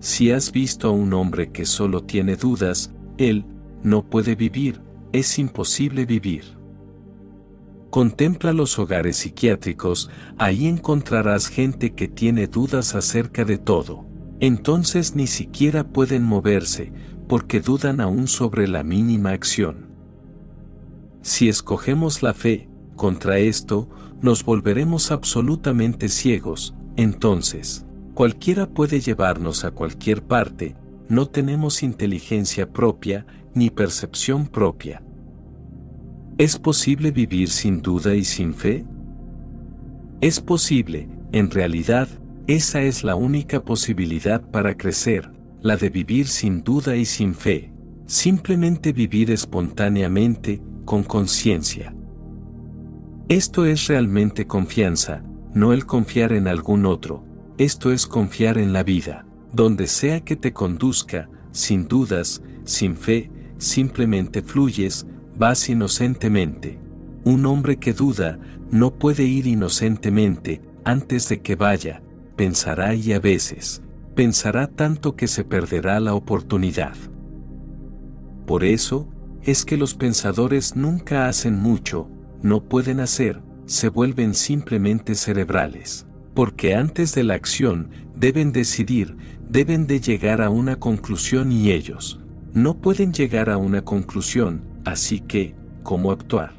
Si 0.00 0.30
has 0.30 0.52
visto 0.52 0.88
a 0.88 0.90
un 0.90 1.14
hombre 1.14 1.50
que 1.50 1.64
solo 1.64 2.04
tiene 2.04 2.36
dudas, 2.36 2.92
él 3.16 3.46
no 3.82 4.04
puede 4.04 4.34
vivir, 4.34 4.82
es 5.12 5.38
imposible 5.38 6.04
vivir. 6.04 6.58
Contempla 7.88 8.52
los 8.52 8.78
hogares 8.78 9.16
psiquiátricos, 9.16 10.10
ahí 10.36 10.66
encontrarás 10.66 11.48
gente 11.48 11.94
que 11.94 12.08
tiene 12.08 12.46
dudas 12.46 12.94
acerca 12.94 13.46
de 13.46 13.56
todo. 13.56 14.04
Entonces 14.38 15.16
ni 15.16 15.26
siquiera 15.26 15.84
pueden 15.84 16.22
moverse, 16.22 16.92
porque 17.30 17.60
dudan 17.60 18.00
aún 18.00 18.26
sobre 18.26 18.66
la 18.66 18.82
mínima 18.82 19.30
acción. 19.30 19.86
Si 21.22 21.48
escogemos 21.48 22.24
la 22.24 22.34
fe, 22.34 22.68
contra 22.96 23.38
esto, 23.38 23.88
nos 24.20 24.44
volveremos 24.44 25.12
absolutamente 25.12 26.08
ciegos, 26.08 26.74
entonces, 26.96 27.86
cualquiera 28.14 28.68
puede 28.68 28.98
llevarnos 28.98 29.64
a 29.64 29.70
cualquier 29.70 30.24
parte, 30.24 30.74
no 31.08 31.26
tenemos 31.26 31.84
inteligencia 31.84 32.68
propia, 32.68 33.24
ni 33.54 33.70
percepción 33.70 34.48
propia. 34.48 35.00
¿Es 36.36 36.58
posible 36.58 37.12
vivir 37.12 37.48
sin 37.48 37.80
duda 37.80 38.16
y 38.16 38.24
sin 38.24 38.54
fe? 38.54 38.84
Es 40.20 40.40
posible, 40.40 41.08
en 41.30 41.48
realidad, 41.52 42.08
esa 42.48 42.82
es 42.82 43.04
la 43.04 43.14
única 43.14 43.64
posibilidad 43.64 44.42
para 44.50 44.76
crecer, 44.76 45.30
la 45.62 45.76
de 45.76 45.90
vivir 45.90 46.26
sin 46.26 46.62
duda 46.62 46.96
y 46.96 47.04
sin 47.04 47.34
fe, 47.34 47.72
simplemente 48.06 48.92
vivir 48.92 49.30
espontáneamente, 49.30 50.62
con 50.84 51.04
conciencia. 51.04 51.94
Esto 53.28 53.64
es 53.64 53.86
realmente 53.86 54.46
confianza, 54.46 55.22
no 55.54 55.72
el 55.72 55.86
confiar 55.86 56.32
en 56.32 56.48
algún 56.48 56.86
otro, 56.86 57.24
esto 57.58 57.92
es 57.92 58.06
confiar 58.06 58.58
en 58.58 58.72
la 58.72 58.82
vida, 58.82 59.26
donde 59.52 59.86
sea 59.86 60.20
que 60.20 60.34
te 60.34 60.52
conduzca, 60.52 61.28
sin 61.52 61.86
dudas, 61.86 62.42
sin 62.64 62.96
fe, 62.96 63.30
simplemente 63.58 64.42
fluyes, 64.42 65.06
vas 65.36 65.68
inocentemente. 65.68 66.78
Un 67.24 67.46
hombre 67.46 67.76
que 67.76 67.92
duda 67.92 68.38
no 68.70 68.98
puede 68.98 69.24
ir 69.24 69.46
inocentemente 69.46 70.62
antes 70.84 71.28
de 71.28 71.40
que 71.40 71.54
vaya, 71.54 72.02
pensará 72.36 72.94
y 72.94 73.12
a 73.12 73.20
veces, 73.20 73.82
pensará 74.14 74.66
tanto 74.66 75.16
que 75.16 75.28
se 75.28 75.44
perderá 75.44 76.00
la 76.00 76.14
oportunidad. 76.14 76.96
Por 78.46 78.64
eso, 78.64 79.08
es 79.42 79.64
que 79.64 79.76
los 79.76 79.94
pensadores 79.94 80.76
nunca 80.76 81.28
hacen 81.28 81.58
mucho, 81.58 82.08
no 82.42 82.64
pueden 82.64 83.00
hacer, 83.00 83.42
se 83.66 83.88
vuelven 83.88 84.34
simplemente 84.34 85.14
cerebrales, 85.14 86.06
porque 86.34 86.74
antes 86.74 87.14
de 87.14 87.24
la 87.24 87.34
acción 87.34 87.90
deben 88.16 88.52
decidir, 88.52 89.16
deben 89.48 89.86
de 89.86 90.00
llegar 90.00 90.42
a 90.42 90.50
una 90.50 90.76
conclusión 90.76 91.52
y 91.52 91.70
ellos 91.70 92.20
no 92.52 92.80
pueden 92.80 93.12
llegar 93.12 93.48
a 93.48 93.56
una 93.56 93.82
conclusión, 93.82 94.70
Así 94.84 95.20
que, 95.20 95.54
¿cómo 95.82 96.10
actuar? 96.10 96.54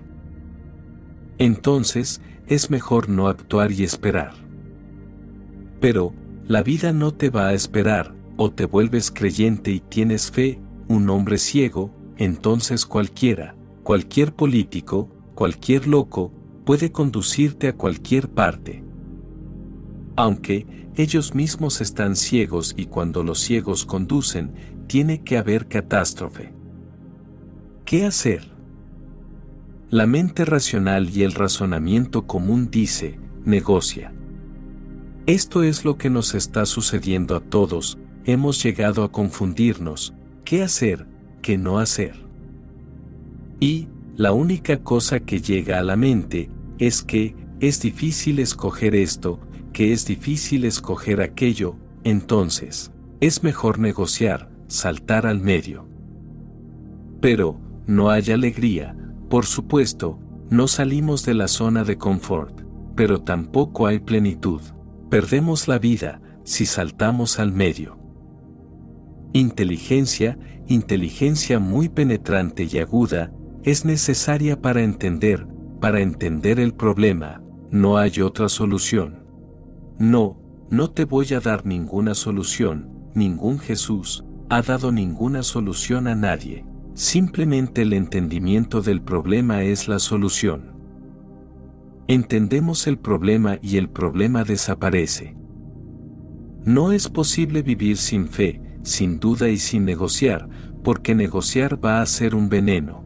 Entonces, 1.37 2.21
es 2.47 2.69
mejor 2.69 3.09
no 3.09 3.27
actuar 3.27 3.71
y 3.71 3.83
esperar. 3.83 4.33
Pero, 5.79 6.13
la 6.51 6.63
vida 6.63 6.91
no 6.91 7.13
te 7.13 7.29
va 7.29 7.47
a 7.47 7.53
esperar, 7.53 8.13
o 8.35 8.51
te 8.51 8.65
vuelves 8.65 9.09
creyente 9.09 9.71
y 9.71 9.79
tienes 9.79 10.31
fe, 10.31 10.59
un 10.89 11.09
hombre 11.09 11.37
ciego, 11.37 11.95
entonces 12.17 12.85
cualquiera, 12.85 13.55
cualquier 13.83 14.33
político, 14.33 15.07
cualquier 15.33 15.87
loco, 15.87 16.33
puede 16.65 16.91
conducirte 16.91 17.69
a 17.69 17.77
cualquier 17.77 18.27
parte. 18.27 18.83
Aunque 20.17 20.89
ellos 20.97 21.33
mismos 21.35 21.79
están 21.79 22.17
ciegos 22.17 22.73
y 22.75 22.87
cuando 22.87 23.23
los 23.23 23.39
ciegos 23.39 23.85
conducen, 23.85 24.51
tiene 24.87 25.23
que 25.23 25.37
haber 25.37 25.69
catástrofe. 25.69 26.51
¿Qué 27.85 28.03
hacer? 28.05 28.51
La 29.89 30.05
mente 30.05 30.43
racional 30.43 31.09
y 31.15 31.23
el 31.23 31.31
razonamiento 31.31 32.27
común 32.27 32.69
dice, 32.69 33.17
negocia. 33.45 34.11
Esto 35.27 35.61
es 35.61 35.85
lo 35.85 35.97
que 35.97 36.09
nos 36.09 36.33
está 36.33 36.65
sucediendo 36.65 37.35
a 37.35 37.41
todos, 37.41 37.99
hemos 38.25 38.63
llegado 38.63 39.03
a 39.03 39.11
confundirnos, 39.11 40.15
qué 40.43 40.63
hacer, 40.63 41.05
qué 41.43 41.59
no 41.59 41.77
hacer. 41.77 42.25
Y, 43.59 43.87
la 44.15 44.33
única 44.33 44.83
cosa 44.83 45.19
que 45.19 45.39
llega 45.39 45.77
a 45.77 45.83
la 45.83 45.95
mente, 45.95 46.49
es 46.79 47.03
que, 47.03 47.35
es 47.59 47.79
difícil 47.81 48.39
escoger 48.39 48.95
esto, 48.95 49.39
que 49.73 49.93
es 49.93 50.07
difícil 50.07 50.65
escoger 50.65 51.21
aquello, 51.21 51.75
entonces, 52.03 52.91
es 53.19 53.43
mejor 53.43 53.77
negociar, 53.77 54.49
saltar 54.67 55.27
al 55.27 55.39
medio. 55.39 55.87
Pero, 57.21 57.59
no 57.85 58.09
hay 58.09 58.31
alegría, 58.31 58.97
por 59.29 59.45
supuesto, 59.45 60.19
no 60.49 60.67
salimos 60.67 61.23
de 61.23 61.35
la 61.35 61.47
zona 61.47 61.83
de 61.83 61.99
confort, 61.99 62.61
pero 62.95 63.21
tampoco 63.21 63.85
hay 63.85 63.99
plenitud. 63.99 64.61
Perdemos 65.11 65.67
la 65.67 65.77
vida 65.77 66.21
si 66.45 66.65
saltamos 66.65 67.37
al 67.37 67.51
medio. 67.51 67.99
Inteligencia, 69.33 70.39
inteligencia 70.67 71.59
muy 71.59 71.89
penetrante 71.89 72.65
y 72.71 72.77
aguda, 72.77 73.33
es 73.63 73.83
necesaria 73.83 74.61
para 74.61 74.83
entender, 74.83 75.45
para 75.81 75.99
entender 75.99 76.61
el 76.61 76.73
problema, 76.73 77.43
no 77.69 77.97
hay 77.97 78.21
otra 78.21 78.47
solución. 78.47 79.25
No, 79.99 80.39
no 80.69 80.91
te 80.91 81.03
voy 81.03 81.33
a 81.33 81.41
dar 81.41 81.65
ninguna 81.65 82.13
solución, 82.13 82.89
ningún 83.13 83.59
Jesús 83.59 84.23
ha 84.49 84.61
dado 84.61 84.93
ninguna 84.93 85.43
solución 85.43 86.07
a 86.07 86.15
nadie. 86.15 86.65
Simplemente 86.93 87.81
el 87.81 87.91
entendimiento 87.91 88.81
del 88.81 89.01
problema 89.01 89.63
es 89.63 89.89
la 89.89 89.99
solución. 89.99 90.70
Entendemos 92.11 92.87
el 92.87 92.97
problema 92.97 93.57
y 93.61 93.77
el 93.77 93.87
problema 93.87 94.43
desaparece. 94.43 95.33
No 96.65 96.91
es 96.91 97.07
posible 97.07 97.61
vivir 97.61 97.95
sin 97.95 98.27
fe, 98.27 98.61
sin 98.83 99.17
duda 99.17 99.47
y 99.47 99.55
sin 99.55 99.85
negociar, 99.85 100.49
porque 100.83 101.15
negociar 101.15 101.79
va 101.81 102.01
a 102.01 102.05
ser 102.05 102.35
un 102.35 102.49
veneno. 102.49 103.05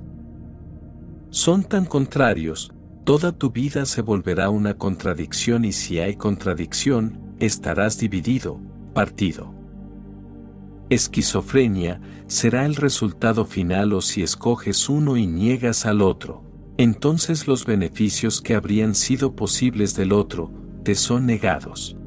Son 1.29 1.63
tan 1.63 1.85
contrarios, 1.85 2.73
toda 3.03 3.31
tu 3.31 3.51
vida 3.51 3.85
se 3.85 4.01
volverá 4.01 4.49
una 4.49 4.73
contradicción 4.73 5.65
y 5.65 5.71
si 5.71 5.99
hay 5.99 6.15
contradicción, 6.15 7.35
estarás 7.39 7.99
dividido, 7.99 8.59
partido. 8.95 9.53
Esquizofrenia 10.89 12.01
será 12.25 12.65
el 12.65 12.75
resultado 12.75 13.45
final 13.45 13.93
o 13.93 14.01
si 14.01 14.23
escoges 14.23 14.89
uno 14.89 15.15
y 15.15 15.27
niegas 15.27 15.85
al 15.85 16.01
otro, 16.01 16.44
entonces 16.77 17.47
los 17.47 17.65
beneficios 17.65 18.41
que 18.41 18.55
habrían 18.55 18.95
sido 18.95 19.35
posibles 19.35 19.95
del 19.95 20.11
otro, 20.11 20.51
te 20.83 20.95
son 20.95 21.25
negados. 21.25 21.97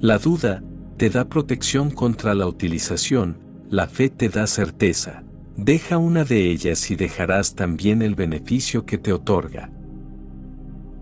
La 0.00 0.18
duda 0.18 0.62
te 0.96 1.10
da 1.10 1.28
protección 1.28 1.90
contra 1.90 2.34
la 2.34 2.46
utilización, 2.46 3.38
la 3.68 3.86
fe 3.86 4.08
te 4.08 4.28
da 4.28 4.46
certeza. 4.46 5.24
Deja 5.56 5.96
una 5.98 6.24
de 6.24 6.50
ellas 6.50 6.90
y 6.90 6.96
dejarás 6.96 7.54
también 7.54 8.02
el 8.02 8.14
beneficio 8.14 8.84
que 8.84 8.98
te 8.98 9.12
otorga. 9.12 9.70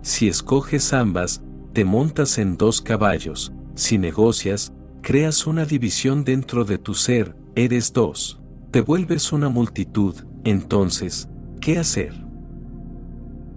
Si 0.02 0.28
escoges 0.28 0.92
ambas, 0.92 1.42
te 1.72 1.84
montas 1.84 2.38
en 2.38 2.56
dos 2.56 2.80
caballos, 2.80 3.52
si 3.74 3.98
negocias, 3.98 4.72
creas 5.02 5.46
una 5.46 5.64
división 5.64 6.24
dentro 6.24 6.64
de 6.64 6.78
tu 6.78 6.94
ser, 6.94 7.36
eres 7.56 7.92
dos, 7.92 8.40
te 8.70 8.80
vuelves 8.80 9.32
una 9.32 9.48
multitud, 9.48 10.14
entonces, 10.44 11.28
¿qué 11.60 11.78
hacer? 11.78 12.23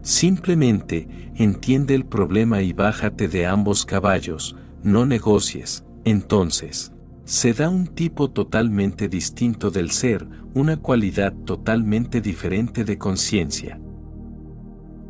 Simplemente, 0.07 1.05
entiende 1.35 1.93
el 1.93 2.05
problema 2.05 2.61
y 2.61 2.71
bájate 2.71 3.27
de 3.27 3.45
ambos 3.45 3.85
caballos, 3.85 4.55
no 4.81 5.05
negocies, 5.05 5.83
entonces, 6.05 6.93
se 7.25 7.51
da 7.51 7.67
un 7.67 7.87
tipo 7.87 8.29
totalmente 8.31 9.09
distinto 9.09 9.69
del 9.69 9.91
ser, 9.91 10.25
una 10.53 10.77
cualidad 10.77 11.33
totalmente 11.43 12.21
diferente 12.21 12.85
de 12.85 12.97
conciencia. 12.97 13.81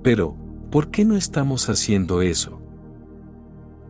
Pero, 0.01 0.35
¿por 0.71 0.89
qué 0.89 1.05
no 1.05 1.15
estamos 1.15 1.69
haciendo 1.69 2.23
eso? 2.23 2.59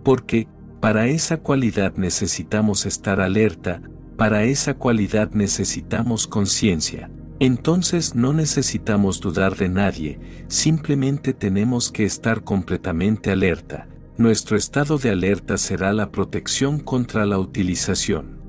Porque, 0.04 0.50
para 0.82 1.08
esa 1.08 1.38
cualidad 1.38 1.96
necesitamos 1.96 2.86
estar 2.86 3.22
alerta, 3.22 3.82
para 4.18 4.44
esa 4.44 4.74
cualidad 4.74 5.32
necesitamos 5.32 6.28
conciencia. 6.28 7.10
Entonces 7.40 8.16
no 8.16 8.34
necesitamos 8.34 9.22
dudar 9.22 9.56
de 9.56 9.70
nadie, 9.70 10.20
simplemente 10.48 11.34
tenemos 11.34 11.92
que 11.92 12.04
estar 12.04 12.44
completamente 12.44 13.30
alerta, 13.30 13.88
nuestro 14.18 14.58
estado 14.58 14.98
de 14.98 15.12
alerta 15.12 15.58
será 15.58 15.94
la 15.94 16.12
protección 16.12 16.80
contra 16.80 17.28
la 17.28 17.38
utilización. 17.38 18.40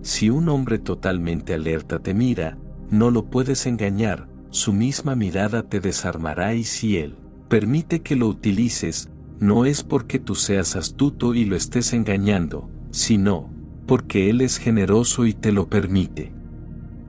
Si 0.00 0.30
un 0.30 0.48
hombre 0.48 0.78
totalmente 0.78 1.52
alerta 1.52 1.98
te 1.98 2.14
mira, 2.14 2.56
no 2.90 3.10
lo 3.10 3.26
puedes 3.26 3.66
engañar, 3.66 4.26
su 4.48 4.72
misma 4.72 5.14
mirada 5.14 5.62
te 5.64 5.80
desarmará 5.80 6.54
y 6.54 6.64
si 6.64 6.96
él 6.96 7.16
permite 7.50 8.00
que 8.00 8.16
lo 8.16 8.28
utilices, 8.28 9.10
no 9.40 9.66
es 9.66 9.82
porque 9.82 10.18
tú 10.18 10.34
seas 10.34 10.76
astuto 10.76 11.34
y 11.34 11.44
lo 11.44 11.54
estés 11.54 11.92
engañando, 11.92 12.70
sino 12.90 13.50
porque 13.86 14.30
él 14.30 14.40
es 14.40 14.56
generoso 14.56 15.26
y 15.26 15.34
te 15.34 15.52
lo 15.52 15.68
permite. 15.68 16.32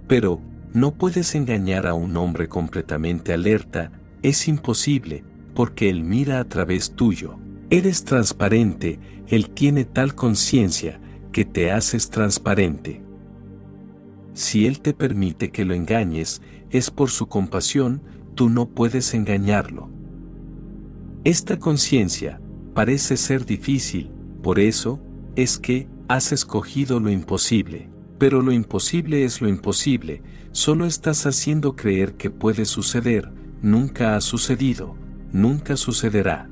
Pero, 0.07 0.41
no 0.73 0.93
puedes 0.93 1.33
engañar 1.35 1.87
a 1.87 1.93
un 1.93 2.15
hombre 2.17 2.47
completamente 2.47 3.33
alerta, 3.33 3.91
es 4.21 4.47
imposible, 4.47 5.23
porque 5.55 5.89
Él 5.89 6.03
mira 6.03 6.39
a 6.39 6.45
través 6.45 6.91
tuyo. 6.91 7.37
Eres 7.69 8.03
transparente, 8.03 8.99
Él 9.27 9.49
tiene 9.49 9.85
tal 9.85 10.15
conciencia 10.15 10.99
que 11.31 11.45
te 11.45 11.71
haces 11.71 12.09
transparente. 12.09 13.03
Si 14.33 14.67
Él 14.67 14.79
te 14.79 14.93
permite 14.93 15.51
que 15.51 15.65
lo 15.65 15.73
engañes, 15.73 16.41
es 16.69 16.91
por 16.91 17.09
su 17.09 17.27
compasión, 17.27 18.01
tú 18.35 18.49
no 18.49 18.69
puedes 18.69 19.13
engañarlo. 19.13 19.89
Esta 21.23 21.57
conciencia 21.57 22.39
parece 22.73 23.17
ser 23.17 23.45
difícil, 23.45 24.11
por 24.41 24.59
eso, 24.59 25.01
es 25.35 25.57
que 25.57 25.87
has 26.07 26.31
escogido 26.31 26.99
lo 26.99 27.09
imposible. 27.09 27.89
Pero 28.19 28.41
lo 28.43 28.51
imposible 28.51 29.23
es 29.23 29.41
lo 29.41 29.49
imposible, 29.49 30.21
solo 30.51 30.85
estás 30.85 31.25
haciendo 31.25 31.75
creer 31.75 32.13
que 32.13 32.29
puede 32.29 32.65
suceder, 32.65 33.31
nunca 33.61 34.15
ha 34.15 34.21
sucedido. 34.21 34.95
Nunca 35.31 35.77
sucederá. 35.77 36.49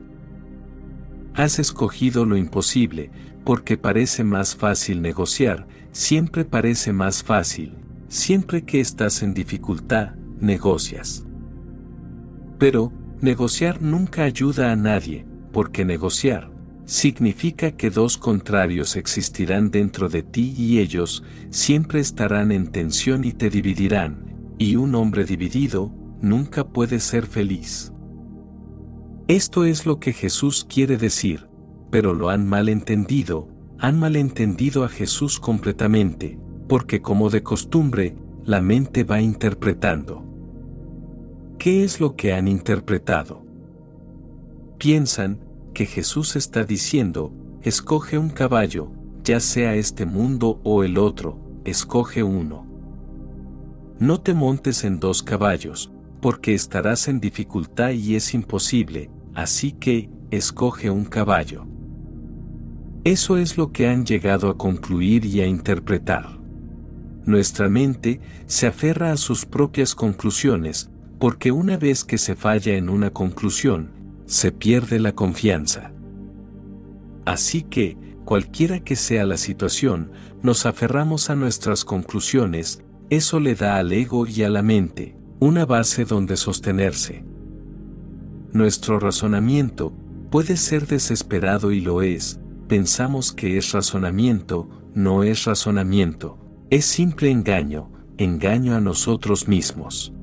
Has 1.33 1.57
escogido 1.59 2.25
lo 2.25 2.37
imposible, 2.37 3.11
porque 3.43 3.77
parece 3.77 4.23
más 4.23 4.55
fácil 4.55 5.01
negociar, 5.01 5.67
siempre 5.91 6.45
parece 6.45 6.93
más 6.93 7.23
fácil, 7.23 7.75
siempre 8.07 8.63
que 8.63 8.79
estás 8.79 9.23
en 9.23 9.33
dificultad, 9.33 10.15
negocias. 10.39 11.25
Pero, 12.59 12.91
negociar 13.19 13.81
nunca 13.81 14.23
ayuda 14.23 14.71
a 14.71 14.75
nadie, 14.75 15.25
porque 15.51 15.85
negociar 15.85 16.51
significa 16.87 17.71
que 17.73 17.89
dos 17.89 18.17
contrarios 18.17 18.95
existirán 18.95 19.71
dentro 19.71 20.07
de 20.07 20.23
ti 20.23 20.55
y 20.57 20.79
ellos 20.79 21.21
siempre 21.49 21.99
estarán 21.99 22.53
en 22.53 22.67
tensión 22.67 23.25
y 23.25 23.33
te 23.33 23.49
dividirán, 23.49 24.55
y 24.57 24.77
un 24.77 24.95
hombre 24.95 25.25
dividido 25.25 25.91
nunca 26.21 26.69
puede 26.69 27.01
ser 27.01 27.27
feliz. 27.27 27.91
Esto 29.27 29.65
es 29.65 29.85
lo 29.85 29.99
que 29.99 30.13
Jesús 30.13 30.65
quiere 30.67 30.95
decir, 30.95 31.49
pero 31.91 32.13
lo 32.13 32.29
han 32.29 32.47
malentendido, 32.47 33.49
han 33.79 33.99
malentendido 33.99 34.85
a 34.85 34.89
Jesús 34.89 35.41
completamente, 35.41 36.39
porque 36.69 37.01
como 37.01 37.29
de 37.29 37.43
costumbre, 37.43 38.15
la 38.45 38.61
mente 38.61 39.03
va 39.03 39.19
interpretando. 39.19 40.23
¿Qué 41.59 41.83
es 41.83 41.99
lo 41.99 42.15
que 42.15 42.31
han 42.31 42.47
interpretado? 42.47 43.45
Piensan 44.77 45.46
que 45.77 45.85
Jesús 45.85 46.35
está 46.35 46.63
diciendo, 46.63 47.31
escoge 47.61 48.17
un 48.17 48.31
caballo, 48.31 48.91
ya 49.23 49.39
sea 49.39 49.75
este 49.75 50.07
mundo 50.07 50.59
o 50.63 50.83
el 50.83 50.97
otro, 50.97 51.39
escoge 51.65 52.23
uno. 52.23 52.65
No 53.99 54.19
te 54.19 54.33
montes 54.33 54.83
en 54.83 54.99
dos 54.99 55.21
caballos, 55.21 55.91
porque 56.19 56.55
estarás 56.55 57.07
en 57.07 57.19
dificultad 57.19 57.91
y 57.91 58.15
es 58.15 58.33
imposible, 58.33 59.11
así 59.35 59.71
que, 59.71 60.09
escoge 60.31 60.89
un 60.89 61.05
caballo. 61.05 61.67
Eso 63.03 63.37
es 63.37 63.55
lo 63.55 63.71
que 63.71 63.87
han 63.87 64.03
llegado 64.03 64.49
a 64.49 64.57
concluir 64.57 65.25
y 65.25 65.41
a 65.41 65.45
interpretar. 65.45 66.39
Nuestra 67.23 67.69
mente 67.69 68.19
se 68.47 68.65
aferra 68.65 69.11
a 69.11 69.17
sus 69.17 69.45
propias 69.45 69.93
conclusiones, 69.93 70.89
porque 71.19 71.51
una 71.51 71.77
vez 71.77 72.03
que 72.03 72.17
se 72.17 72.35
falla 72.35 72.73
en 72.73 72.89
una 72.89 73.11
conclusión, 73.11 73.96
se 74.27 74.51
pierde 74.51 74.99
la 74.99 75.13
confianza. 75.13 75.91
Así 77.25 77.63
que, 77.63 77.97
cualquiera 78.25 78.81
que 78.81 78.95
sea 78.95 79.25
la 79.25 79.37
situación, 79.37 80.11
nos 80.43 80.65
aferramos 80.65 81.29
a 81.29 81.35
nuestras 81.35 81.83
conclusiones, 81.83 82.83
eso 83.09 83.39
le 83.39 83.55
da 83.55 83.77
al 83.77 83.91
ego 83.93 84.27
y 84.27 84.43
a 84.43 84.49
la 84.49 84.61
mente 84.61 85.15
una 85.39 85.65
base 85.65 86.03
donde 86.03 86.35
sostenerse. 86.35 87.23
Nuestro 88.51 88.99
razonamiento 88.99 89.93
puede 90.29 90.57
ser 90.57 90.87
desesperado 90.87 91.71
y 91.71 91.79
lo 91.79 92.01
es, 92.01 92.39
pensamos 92.67 93.31
que 93.31 93.57
es 93.57 93.71
razonamiento, 93.71 94.67
no 94.93 95.23
es 95.23 95.45
razonamiento, 95.45 96.37
es 96.69 96.85
simple 96.85 97.31
engaño, 97.31 97.91
engaño 98.17 98.75
a 98.75 98.81
nosotros 98.81 99.47
mismos. 99.47 100.13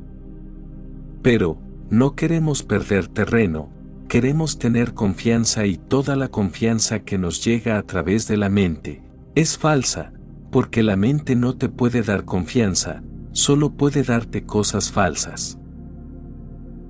Pero, 1.22 1.58
no 1.90 2.14
queremos 2.16 2.62
perder 2.62 3.08
terreno, 3.08 3.70
queremos 4.14 4.60
tener 4.60 4.94
confianza 4.94 5.66
y 5.66 5.76
toda 5.76 6.14
la 6.14 6.28
confianza 6.28 7.00
que 7.00 7.18
nos 7.18 7.44
llega 7.44 7.78
a 7.78 7.82
través 7.82 8.28
de 8.28 8.36
la 8.36 8.48
mente, 8.48 9.02
es 9.34 9.58
falsa, 9.58 10.12
porque 10.52 10.84
la 10.84 10.94
mente 10.94 11.34
no 11.34 11.56
te 11.56 11.68
puede 11.68 12.02
dar 12.02 12.24
confianza, 12.24 13.02
solo 13.32 13.74
puede 13.74 14.04
darte 14.04 14.46
cosas 14.46 14.92
falsas 14.92 15.58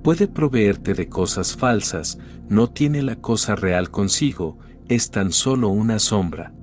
puede 0.03 0.27
proveerte 0.27 0.93
de 0.93 1.09
cosas 1.09 1.57
falsas, 1.57 2.19
no 2.47 2.69
tiene 2.69 3.01
la 3.01 3.15
cosa 3.15 3.55
real 3.55 3.89
consigo, 3.89 4.59
es 4.87 5.09
tan 5.09 5.31
solo 5.31 5.69
una 5.69 5.97
sombra. 5.97 6.53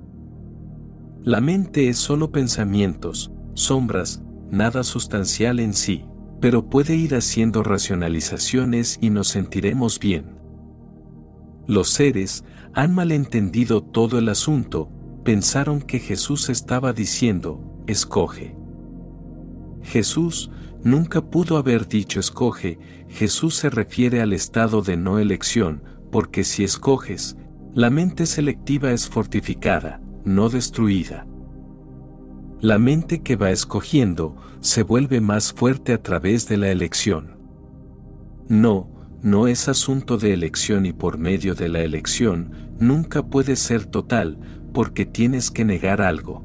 La 1.23 1.41
mente 1.41 1.89
es 1.89 1.97
solo 1.97 2.31
pensamientos, 2.31 3.33
sombras, 3.53 4.23
nada 4.49 4.85
sustancial 4.85 5.59
en 5.59 5.73
sí, 5.73 6.05
pero 6.39 6.69
puede 6.69 6.95
ir 6.95 7.15
haciendo 7.15 7.63
racionalizaciones 7.63 8.97
y 9.01 9.09
nos 9.09 9.27
sentiremos 9.27 9.99
bien. 9.99 10.32
Los 11.67 11.89
seres 11.89 12.43
han 12.73 12.93
malentendido 12.93 13.81
todo 13.81 14.19
el 14.19 14.29
asunto, 14.29 14.89
pensaron 15.23 15.81
que 15.81 15.99
Jesús 15.99 16.49
estaba 16.49 16.93
diciendo, 16.93 17.61
escoge. 17.87 18.55
Jesús 19.81 20.51
nunca 20.83 21.21
pudo 21.21 21.57
haber 21.57 21.87
dicho 21.87 22.19
escoge, 22.19 22.79
Jesús 23.07 23.55
se 23.55 23.69
refiere 23.69 24.21
al 24.21 24.33
estado 24.33 24.81
de 24.81 24.97
no 24.97 25.19
elección, 25.19 25.83
porque 26.11 26.43
si 26.43 26.63
escoges, 26.63 27.37
la 27.73 27.89
mente 27.89 28.25
selectiva 28.25 28.91
es 28.91 29.07
fortificada, 29.07 30.01
no 30.25 30.49
destruida. 30.49 31.25
La 32.59 32.77
mente 32.77 33.21
que 33.21 33.35
va 33.35 33.51
escogiendo 33.51 34.35
se 34.61 34.83
vuelve 34.83 35.21
más 35.21 35.53
fuerte 35.53 35.93
a 35.93 36.01
través 36.01 36.47
de 36.47 36.57
la 36.57 36.69
elección. 36.69 37.37
No, 38.47 38.92
no 39.23 39.47
es 39.47 39.69
asunto 39.69 40.17
de 40.17 40.33
elección 40.33 40.85
y 40.85 40.91
por 40.91 41.17
medio 41.17 41.55
de 41.55 41.69
la 41.69 41.79
elección 41.79 42.51
nunca 42.77 43.25
puede 43.25 43.55
ser 43.55 43.85
total 43.85 44.37
porque 44.73 45.05
tienes 45.05 45.49
que 45.49 45.63
negar 45.63 46.01
algo. 46.01 46.43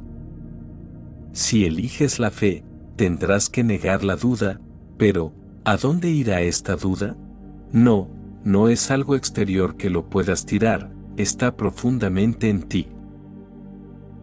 Si 1.33 1.65
eliges 1.65 2.21
la 2.21 2.31
fe, 2.31 2.65
tendrás 2.95 3.51
que 3.51 3.65
negar 3.65 4.05
la 4.05 4.15
duda, 4.15 4.61
pero, 4.97 5.33
¿a 5.65 5.77
dónde 5.77 6.09
irá 6.11 6.41
esta 6.41 6.77
duda? 6.77 7.17
No, 7.73 8.09
no 8.45 8.69
es 8.69 8.93
algo 8.93 9.17
exterior 9.17 9.77
que 9.77 9.91
lo 9.91 10.09
puedas 10.09 10.47
tirar, 10.47 10.93
está 11.17 11.57
profundamente 11.57 12.49
en 12.49 12.63
ti. 12.63 12.87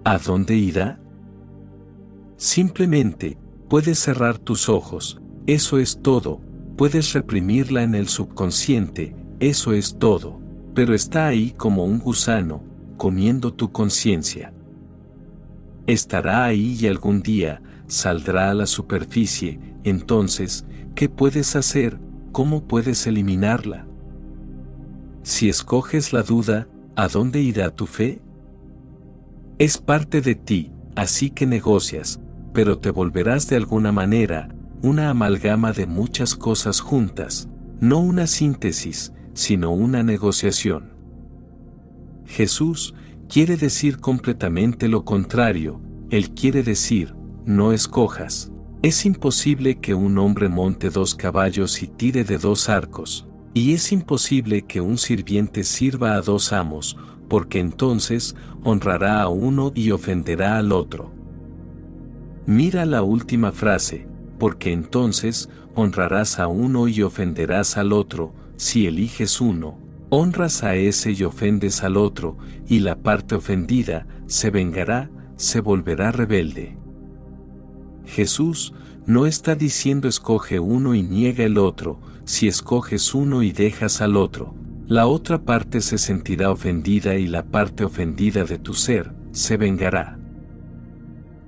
¿A 0.05 0.17
dónde 0.17 0.55
irá? 0.55 0.99
Simplemente, 2.37 3.37
puedes 3.67 3.99
cerrar 3.99 4.37
tus 4.37 4.69
ojos, 4.69 5.21
eso 5.45 5.77
es 5.77 6.01
todo, 6.01 6.41
puedes 6.75 7.13
reprimirla 7.13 7.83
en 7.83 7.95
el 7.95 8.07
subconsciente, 8.07 9.15
eso 9.39 9.73
es 9.73 9.97
todo, 9.97 10.39
pero 10.73 10.93
está 10.93 11.27
ahí 11.27 11.51
como 11.51 11.85
un 11.85 11.99
gusano, 11.99 12.63
comiendo 12.97 13.53
tu 13.53 13.71
conciencia. 13.71 14.53
Estará 15.87 16.45
ahí 16.45 16.77
y 16.79 16.87
algún 16.87 17.21
día 17.21 17.61
saldrá 17.87 18.49
a 18.49 18.53
la 18.53 18.65
superficie, 18.65 19.59
entonces, 19.83 20.65
¿qué 20.95 21.09
puedes 21.09 21.55
hacer? 21.55 21.99
¿Cómo 22.31 22.67
puedes 22.67 23.07
eliminarla? 23.07 23.87
Si 25.23 25.47
escoges 25.47 26.11
la 26.11 26.23
duda, 26.23 26.67
¿a 26.95 27.07
dónde 27.07 27.41
irá 27.41 27.69
tu 27.69 27.85
fe? 27.85 28.21
Es 29.57 29.77
parte 29.77 30.21
de 30.21 30.35
ti, 30.35 30.71
así 30.95 31.29
que 31.29 31.45
negocias, 31.45 32.19
pero 32.53 32.79
te 32.79 32.89
volverás 32.89 33.47
de 33.47 33.55
alguna 33.55 33.91
manera 33.91 34.54
una 34.85 35.09
amalgama 35.09 35.71
de 35.71 35.87
muchas 35.87 36.35
cosas 36.35 36.79
juntas, 36.79 37.49
no 37.79 37.97
una 37.97 38.27
síntesis, 38.27 39.13
sino 39.33 39.71
una 39.71 40.03
negociación. 40.03 40.93
Jesús 42.27 42.93
quiere 43.27 43.57
decir 43.57 43.97
completamente 43.97 44.87
lo 44.87 45.03
contrario, 45.03 45.81
Él 46.11 46.35
quiere 46.35 46.61
decir, 46.61 47.15
no 47.45 47.71
escojas. 47.71 48.51
Es 48.83 49.07
imposible 49.07 49.79
que 49.79 49.95
un 49.95 50.19
hombre 50.19 50.49
monte 50.49 50.91
dos 50.91 51.15
caballos 51.15 51.81
y 51.81 51.87
tire 51.87 52.23
de 52.23 52.37
dos 52.37 52.69
arcos, 52.69 53.27
y 53.55 53.73
es 53.73 53.91
imposible 53.91 54.67
que 54.67 54.81
un 54.81 54.99
sirviente 54.99 55.63
sirva 55.63 56.13
a 56.13 56.21
dos 56.21 56.53
amos, 56.53 56.95
porque 57.27 57.59
entonces 57.59 58.35
honrará 58.63 59.23
a 59.23 59.29
uno 59.29 59.71
y 59.73 59.89
ofenderá 59.89 60.59
al 60.59 60.71
otro. 60.71 61.11
Mira 62.45 62.85
la 62.85 63.01
última 63.01 63.51
frase, 63.51 64.07
porque 64.37 64.71
entonces 64.71 65.49
honrarás 65.73 66.39
a 66.39 66.47
uno 66.47 66.87
y 66.87 67.01
ofenderás 67.01 67.77
al 67.77 67.93
otro, 67.93 68.33
si 68.57 68.87
eliges 68.87 69.41
uno, 69.41 69.77
honras 70.09 70.63
a 70.63 70.75
ese 70.75 71.11
y 71.11 71.23
ofendes 71.23 71.83
al 71.83 71.97
otro, 71.97 72.37
y 72.67 72.79
la 72.79 72.95
parte 72.95 73.35
ofendida 73.35 74.07
se 74.27 74.49
vengará, 74.49 75.09
se 75.35 75.59
volverá 75.59 76.11
rebelde. 76.11 76.77
Jesús 78.05 78.73
no 79.05 79.25
está 79.25 79.55
diciendo 79.55 80.07
escoge 80.07 80.59
uno 80.59 80.95
y 80.95 81.03
niega 81.03 81.43
el 81.43 81.57
otro, 81.57 81.99
si 82.23 82.47
escoges 82.47 83.13
uno 83.13 83.43
y 83.43 83.51
dejas 83.51 84.01
al 84.01 84.15
otro, 84.17 84.55
la 84.87 85.07
otra 85.07 85.43
parte 85.43 85.81
se 85.81 85.97
sentirá 85.97 86.51
ofendida 86.51 87.15
y 87.15 87.27
la 87.27 87.43
parte 87.43 87.83
ofendida 87.83 88.45
de 88.45 88.57
tu 88.57 88.73
ser 88.73 89.13
se 89.31 89.57
vengará. 89.57 90.17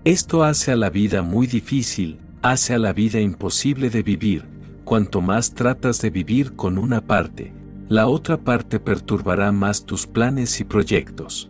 Esto 0.03 0.43
hace 0.43 0.71
a 0.71 0.75
la 0.75 0.89
vida 0.89 1.21
muy 1.21 1.47
difícil, 1.47 2.19
hace 2.41 2.73
a 2.73 2.79
la 2.79 2.93
vida 2.93 3.19
imposible 3.19 3.89
de 3.89 4.03
vivir, 4.03 4.45
cuanto 4.83 5.21
más 5.21 5.53
tratas 5.53 6.01
de 6.01 6.09
vivir 6.09 6.55
con 6.55 6.77
una 6.77 7.01
parte, 7.01 7.53
la 7.89 8.07
otra 8.07 8.37
parte 8.37 8.79
perturbará 8.79 9.51
más 9.51 9.85
tus 9.85 10.07
planes 10.07 10.59
y 10.59 10.63
proyectos. 10.63 11.49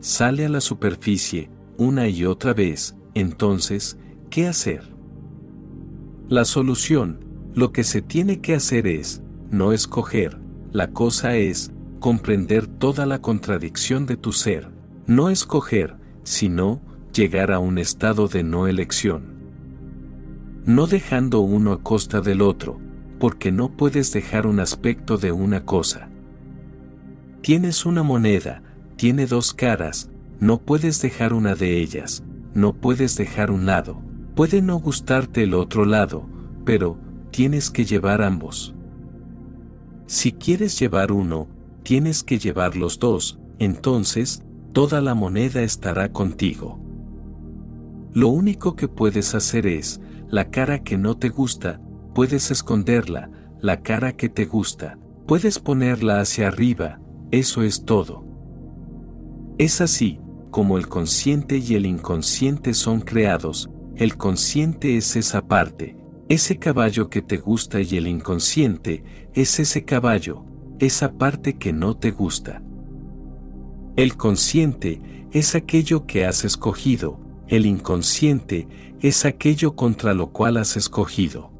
Sale 0.00 0.46
a 0.46 0.48
la 0.48 0.60
superficie, 0.60 1.50
una 1.76 2.08
y 2.08 2.24
otra 2.24 2.54
vez, 2.54 2.96
entonces, 3.14 3.98
¿qué 4.30 4.46
hacer? 4.46 4.92
La 6.28 6.44
solución, 6.44 7.24
lo 7.54 7.72
que 7.72 7.84
se 7.84 8.02
tiene 8.02 8.40
que 8.40 8.54
hacer 8.54 8.86
es, 8.86 9.22
no 9.50 9.72
escoger, 9.72 10.38
la 10.72 10.90
cosa 10.90 11.36
es, 11.36 11.70
comprender 12.00 12.66
toda 12.66 13.06
la 13.06 13.20
contradicción 13.20 14.06
de 14.06 14.16
tu 14.16 14.32
ser, 14.32 14.70
no 15.06 15.30
escoger, 15.30 15.96
sino, 16.22 16.80
llegar 17.12 17.52
a 17.52 17.58
un 17.58 17.78
estado 17.78 18.26
de 18.26 18.42
no 18.42 18.66
elección 18.66 19.33
no 20.66 20.86
dejando 20.86 21.40
uno 21.40 21.72
a 21.72 21.82
costa 21.82 22.20
del 22.20 22.40
otro, 22.40 22.78
porque 23.18 23.52
no 23.52 23.76
puedes 23.76 24.12
dejar 24.12 24.46
un 24.46 24.60
aspecto 24.60 25.18
de 25.18 25.32
una 25.32 25.64
cosa. 25.64 26.10
Tienes 27.42 27.84
una 27.84 28.02
moneda, 28.02 28.62
tiene 28.96 29.26
dos 29.26 29.52
caras, 29.52 30.10
no 30.40 30.58
puedes 30.60 31.02
dejar 31.02 31.32
una 31.32 31.54
de 31.54 31.80
ellas, 31.80 32.24
no 32.54 32.72
puedes 32.72 33.16
dejar 33.16 33.50
un 33.50 33.66
lado, 33.66 34.00
puede 34.34 34.62
no 34.62 34.78
gustarte 34.78 35.42
el 35.42 35.54
otro 35.54 35.84
lado, 35.84 36.26
pero 36.64 36.98
tienes 37.30 37.70
que 37.70 37.84
llevar 37.84 38.22
ambos. 38.22 38.74
Si 40.06 40.32
quieres 40.32 40.78
llevar 40.78 41.12
uno, 41.12 41.48
tienes 41.82 42.22
que 42.22 42.38
llevar 42.38 42.76
los 42.76 42.98
dos, 42.98 43.38
entonces, 43.58 44.42
toda 44.72 45.00
la 45.00 45.14
moneda 45.14 45.62
estará 45.62 46.10
contigo. 46.12 46.80
Lo 48.12 48.28
único 48.28 48.76
que 48.76 48.88
puedes 48.88 49.34
hacer 49.34 49.66
es, 49.66 50.00
la 50.34 50.50
cara 50.50 50.82
que 50.82 50.98
no 50.98 51.16
te 51.16 51.28
gusta, 51.28 51.80
puedes 52.12 52.50
esconderla, 52.50 53.30
la 53.60 53.82
cara 53.82 54.16
que 54.16 54.28
te 54.28 54.46
gusta, 54.46 54.98
puedes 55.28 55.60
ponerla 55.60 56.18
hacia 56.18 56.48
arriba, 56.48 56.98
eso 57.30 57.62
es 57.62 57.84
todo. 57.84 58.24
Es 59.58 59.80
así, 59.80 60.18
como 60.50 60.76
el 60.76 60.88
consciente 60.88 61.58
y 61.58 61.76
el 61.76 61.86
inconsciente 61.86 62.74
son 62.74 63.00
creados, 63.00 63.70
el 63.94 64.16
consciente 64.16 64.96
es 64.96 65.14
esa 65.14 65.46
parte, 65.46 65.96
ese 66.28 66.58
caballo 66.58 67.08
que 67.08 67.22
te 67.22 67.36
gusta 67.36 67.80
y 67.80 67.96
el 67.96 68.08
inconsciente 68.08 69.04
es 69.34 69.60
ese 69.60 69.84
caballo, 69.84 70.44
esa 70.80 71.12
parte 71.12 71.58
que 71.58 71.72
no 71.72 71.96
te 71.96 72.10
gusta. 72.10 72.60
El 73.94 74.16
consciente 74.16 75.00
es 75.30 75.54
aquello 75.54 76.06
que 76.06 76.26
has 76.26 76.44
escogido, 76.44 77.20
el 77.46 77.66
inconsciente 77.66 78.66
es 79.04 79.26
aquello 79.26 79.76
contra 79.76 80.14
lo 80.14 80.30
cual 80.30 80.56
has 80.56 80.78
escogido. 80.78 81.52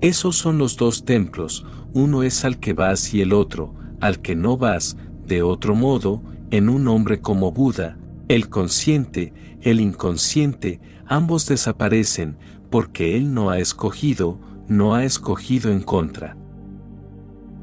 Esos 0.00 0.34
son 0.34 0.58
los 0.58 0.76
dos 0.76 1.04
templos, 1.04 1.64
uno 1.94 2.24
es 2.24 2.44
al 2.44 2.58
que 2.58 2.72
vas 2.72 3.14
y 3.14 3.20
el 3.20 3.32
otro, 3.32 3.76
al 4.00 4.18
que 4.20 4.34
no 4.34 4.56
vas, 4.56 4.96
de 5.24 5.42
otro 5.42 5.76
modo, 5.76 6.24
en 6.50 6.70
un 6.70 6.88
hombre 6.88 7.20
como 7.20 7.52
Buda, 7.52 7.98
el 8.26 8.48
consciente, 8.48 9.32
el 9.60 9.78
inconsciente, 9.78 10.80
ambos 11.06 11.46
desaparecen, 11.46 12.36
porque 12.68 13.16
él 13.16 13.32
no 13.32 13.50
ha 13.50 13.60
escogido, 13.60 14.40
no 14.66 14.96
ha 14.96 15.04
escogido 15.04 15.70
en 15.70 15.82
contra. 15.82 16.36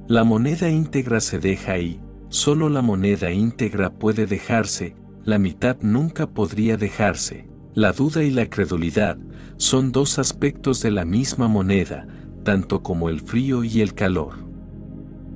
La 0.08 0.24
moneda 0.24 0.70
íntegra 0.70 1.20
se 1.20 1.40
deja 1.40 1.74
ahí, 1.74 2.00
solo 2.30 2.70
la 2.70 2.82
moneda 2.82 3.34
íntegra 3.34 3.90
puede 3.90 4.26
dejarse, 4.28 4.96
la 5.26 5.40
mitad 5.40 5.76
nunca 5.82 6.28
podría 6.28 6.78
dejarse. 6.78 7.54
La 7.76 7.92
duda 7.92 8.24
y 8.24 8.32
la 8.32 8.50
credulidad 8.50 9.18
son 9.58 9.92
dos 9.92 10.18
aspectos 10.18 10.82
de 10.82 10.92
la 10.92 11.04
misma 11.04 11.50
moneda, 11.50 12.08
tanto 12.46 12.82
como 12.82 13.10
el 13.10 13.20
frío 13.20 13.66
y 13.66 13.82
el 13.82 13.94
calor. 13.94 14.36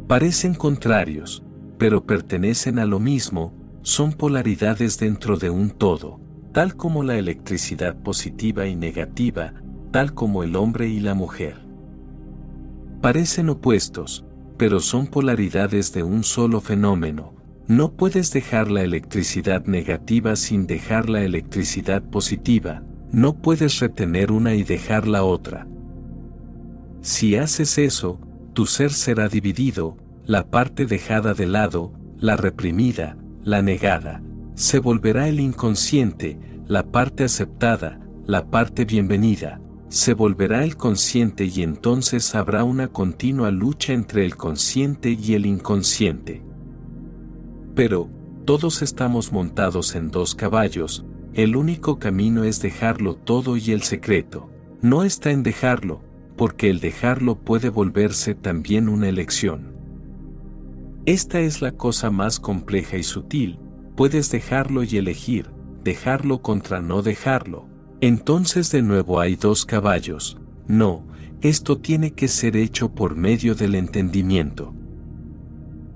Parecen 0.07 0.53
contrarios, 0.53 1.43
pero 1.77 2.05
pertenecen 2.05 2.79
a 2.79 2.85
lo 2.85 3.01
mismo, 3.01 3.53
son 3.81 4.13
polaridades 4.13 4.97
dentro 4.97 5.35
de 5.35 5.49
un 5.49 5.69
todo, 5.69 6.21
tal 6.53 6.77
como 6.77 7.03
la 7.03 7.17
electricidad 7.17 8.01
positiva 8.01 8.67
y 8.67 8.75
negativa, 8.77 9.53
tal 9.91 10.13
como 10.13 10.41
el 10.41 10.55
hombre 10.55 10.87
y 10.87 11.01
la 11.01 11.15
mujer. 11.15 11.57
Parecen 13.01 13.49
opuestos, 13.49 14.25
pero 14.55 14.79
son 14.79 15.07
polaridades 15.07 15.91
de 15.91 16.03
un 16.03 16.23
solo 16.23 16.61
fenómeno, 16.61 17.33
No 17.69 17.91
puedes 17.91 18.31
dejar 18.33 18.71
la 18.71 18.81
electricidad 18.81 19.65
negativa 19.65 20.35
sin 20.35 20.65
dejar 20.65 21.07
la 21.07 21.21
electricidad 21.21 22.01
positiva, 22.01 22.81
no 23.11 23.35
puedes 23.35 23.79
retener 23.79 24.31
una 24.31 24.55
y 24.55 24.63
dejar 24.63 25.07
la 25.07 25.23
otra. 25.23 25.67
Si 27.01 27.35
haces 27.35 27.77
eso, 27.77 28.19
tu 28.53 28.65
ser 28.65 28.91
será 28.91 29.29
dividido, 29.29 29.97
la 30.25 30.49
parte 30.49 30.87
dejada 30.87 31.35
de 31.35 31.45
lado, 31.45 31.93
la 32.17 32.37
reprimida, 32.37 33.17
la 33.43 33.61
negada, 33.61 34.23
se 34.55 34.79
volverá 34.79 35.27
el 35.27 35.39
inconsciente, 35.39 36.39
la 36.65 36.81
parte 36.87 37.23
aceptada, 37.23 37.99
la 38.25 38.49
parte 38.49 38.83
bienvenida, 38.83 39.61
se 39.89 40.15
volverá 40.15 40.63
el 40.63 40.75
consciente 40.75 41.45
y 41.45 41.61
entonces 41.61 42.33
habrá 42.33 42.63
una 42.63 42.87
continua 42.87 43.51
lucha 43.51 43.93
entre 43.93 44.25
el 44.25 44.37
consciente 44.37 45.11
y 45.11 45.35
el 45.35 45.45
inconsciente. 45.45 46.48
Pero, 47.75 48.09
todos 48.45 48.81
estamos 48.81 49.31
montados 49.31 49.95
en 49.95 50.09
dos 50.11 50.35
caballos, 50.35 51.05
el 51.33 51.55
único 51.55 51.99
camino 51.99 52.43
es 52.43 52.61
dejarlo 52.61 53.15
todo 53.15 53.57
y 53.57 53.71
el 53.71 53.83
secreto, 53.83 54.49
no 54.81 55.03
está 55.03 55.31
en 55.31 55.43
dejarlo, 55.43 56.01
porque 56.35 56.69
el 56.69 56.79
dejarlo 56.79 57.35
puede 57.35 57.69
volverse 57.69 58.33
también 58.33 58.89
una 58.89 59.09
elección. 59.09 59.73
Esta 61.05 61.39
es 61.39 61.61
la 61.61 61.71
cosa 61.71 62.11
más 62.11 62.39
compleja 62.39 62.97
y 62.97 63.03
sutil, 63.03 63.59
puedes 63.95 64.31
dejarlo 64.31 64.83
y 64.83 64.97
elegir, 64.97 65.49
dejarlo 65.83 66.41
contra 66.41 66.81
no 66.81 67.01
dejarlo. 67.01 67.67
Entonces 68.01 68.71
de 68.71 68.81
nuevo 68.81 69.19
hay 69.19 69.35
dos 69.35 69.65
caballos. 69.65 70.37
No, 70.67 71.05
esto 71.41 71.77
tiene 71.79 72.11
que 72.11 72.27
ser 72.27 72.55
hecho 72.55 72.93
por 72.93 73.15
medio 73.15 73.55
del 73.55 73.75
entendimiento. 73.75 74.73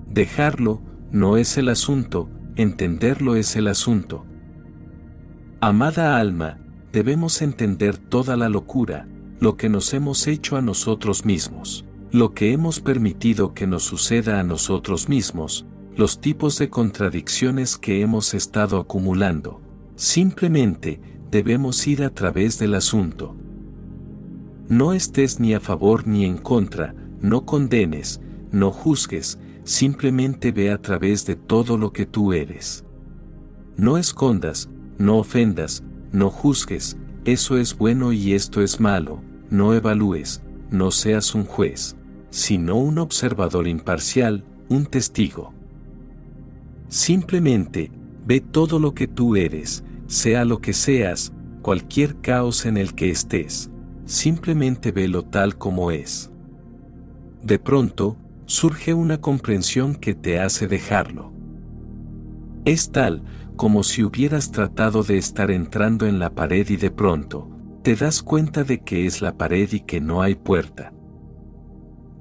Dejarlo 0.08 0.82
no 1.14 1.36
es 1.36 1.58
el 1.58 1.68
asunto, 1.68 2.28
entenderlo 2.56 3.36
es 3.36 3.54
el 3.54 3.68
asunto. 3.68 4.26
Amada 5.60 6.18
alma, 6.18 6.58
debemos 6.92 7.40
entender 7.40 7.96
toda 7.96 8.36
la 8.36 8.48
locura, 8.48 9.06
lo 9.38 9.56
que 9.56 9.68
nos 9.68 9.94
hemos 9.94 10.26
hecho 10.26 10.56
a 10.56 10.60
nosotros 10.60 11.24
mismos, 11.24 11.84
lo 12.10 12.34
que 12.34 12.52
hemos 12.52 12.80
permitido 12.80 13.54
que 13.54 13.68
nos 13.68 13.84
suceda 13.84 14.40
a 14.40 14.42
nosotros 14.42 15.08
mismos, 15.08 15.66
los 15.96 16.20
tipos 16.20 16.58
de 16.58 16.68
contradicciones 16.68 17.78
que 17.78 18.00
hemos 18.00 18.34
estado 18.34 18.80
acumulando. 18.80 19.60
Simplemente, 19.94 21.00
debemos 21.30 21.86
ir 21.86 22.02
a 22.02 22.10
través 22.10 22.58
del 22.58 22.74
asunto. 22.74 23.36
No 24.68 24.92
estés 24.92 25.38
ni 25.38 25.54
a 25.54 25.60
favor 25.60 26.08
ni 26.08 26.24
en 26.24 26.38
contra, 26.38 26.92
no 27.20 27.46
condenes, 27.46 28.20
no 28.50 28.72
juzgues, 28.72 29.38
simplemente 29.64 30.52
ve 30.52 30.70
a 30.70 30.78
través 30.78 31.26
de 31.26 31.36
todo 31.36 31.76
lo 31.76 31.92
que 31.92 32.06
tú 32.06 32.32
eres. 32.32 32.84
No 33.76 33.98
escondas, 33.98 34.68
no 34.98 35.18
ofendas, 35.18 35.82
no 36.12 36.30
juzgues, 36.30 36.96
eso 37.24 37.56
es 37.56 37.76
bueno 37.76 38.12
y 38.12 38.34
esto 38.34 38.62
es 38.62 38.78
malo, 38.78 39.22
no 39.50 39.74
evalúes, 39.74 40.42
no 40.70 40.90
seas 40.90 41.34
un 41.34 41.44
juez, 41.44 41.96
sino 42.30 42.76
un 42.76 42.98
observador 42.98 43.66
imparcial, 43.66 44.44
un 44.68 44.86
testigo. 44.86 45.52
Simplemente, 46.88 47.90
ve 48.26 48.40
todo 48.40 48.78
lo 48.78 48.94
que 48.94 49.08
tú 49.08 49.36
eres, 49.36 49.82
sea 50.06 50.44
lo 50.44 50.60
que 50.60 50.72
seas, 50.72 51.32
cualquier 51.62 52.20
caos 52.20 52.66
en 52.66 52.76
el 52.76 52.94
que 52.94 53.10
estés, 53.10 53.70
simplemente 54.04 54.92
velo 54.92 55.22
tal 55.22 55.56
como 55.56 55.90
es. 55.90 56.30
De 57.42 57.58
pronto, 57.58 58.16
surge 58.46 58.94
una 58.94 59.20
comprensión 59.20 59.94
que 59.94 60.14
te 60.14 60.40
hace 60.40 60.66
dejarlo. 60.66 61.32
Es 62.64 62.90
tal 62.90 63.22
como 63.56 63.84
si 63.84 64.02
hubieras 64.02 64.50
tratado 64.50 65.02
de 65.02 65.16
estar 65.16 65.50
entrando 65.50 66.06
en 66.06 66.18
la 66.18 66.34
pared 66.34 66.68
y 66.68 66.76
de 66.76 66.90
pronto, 66.90 67.48
te 67.82 67.94
das 67.94 68.22
cuenta 68.22 68.64
de 68.64 68.82
que 68.82 69.06
es 69.06 69.22
la 69.22 69.36
pared 69.36 69.70
y 69.72 69.80
que 69.80 70.00
no 70.00 70.22
hay 70.22 70.34
puerta. 70.34 70.92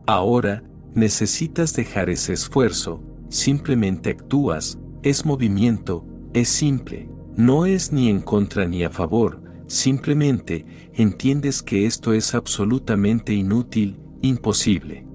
Ahora, 0.06 0.64
necesitas 0.94 1.74
dejar 1.74 2.10
ese 2.10 2.34
esfuerzo, 2.34 3.04
simplemente 3.30 4.12
actúas, 4.12 4.78
es 5.02 5.26
movimiento, 5.26 6.06
es 6.34 6.50
simple, 6.50 7.10
no 7.36 7.66
es 7.66 7.92
ni 7.92 8.10
en 8.10 8.22
contra 8.22 8.68
ni 8.68 8.84
a 8.84 8.90
favor, 8.90 9.42
simplemente 9.68 10.66
entiendes 10.94 11.64
que 11.64 11.86
esto 11.86 12.14
es 12.14 12.36
absolutamente 12.36 13.34
inútil, 13.34 14.00
imposible. 14.22 15.08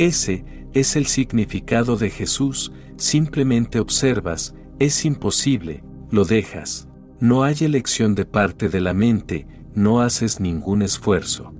Ese 0.00 0.46
es 0.72 0.96
el 0.96 1.04
significado 1.04 1.98
de 1.98 2.08
Jesús, 2.08 2.72
simplemente 2.96 3.80
observas, 3.80 4.54
es 4.78 5.04
imposible, 5.04 5.84
lo 6.10 6.24
dejas. 6.24 6.88
No 7.18 7.42
hay 7.42 7.56
elección 7.60 8.14
de 8.14 8.24
parte 8.24 8.70
de 8.70 8.80
la 8.80 8.94
mente, 8.94 9.46
no 9.74 10.00
haces 10.00 10.40
ningún 10.40 10.80
esfuerzo. 10.80 11.52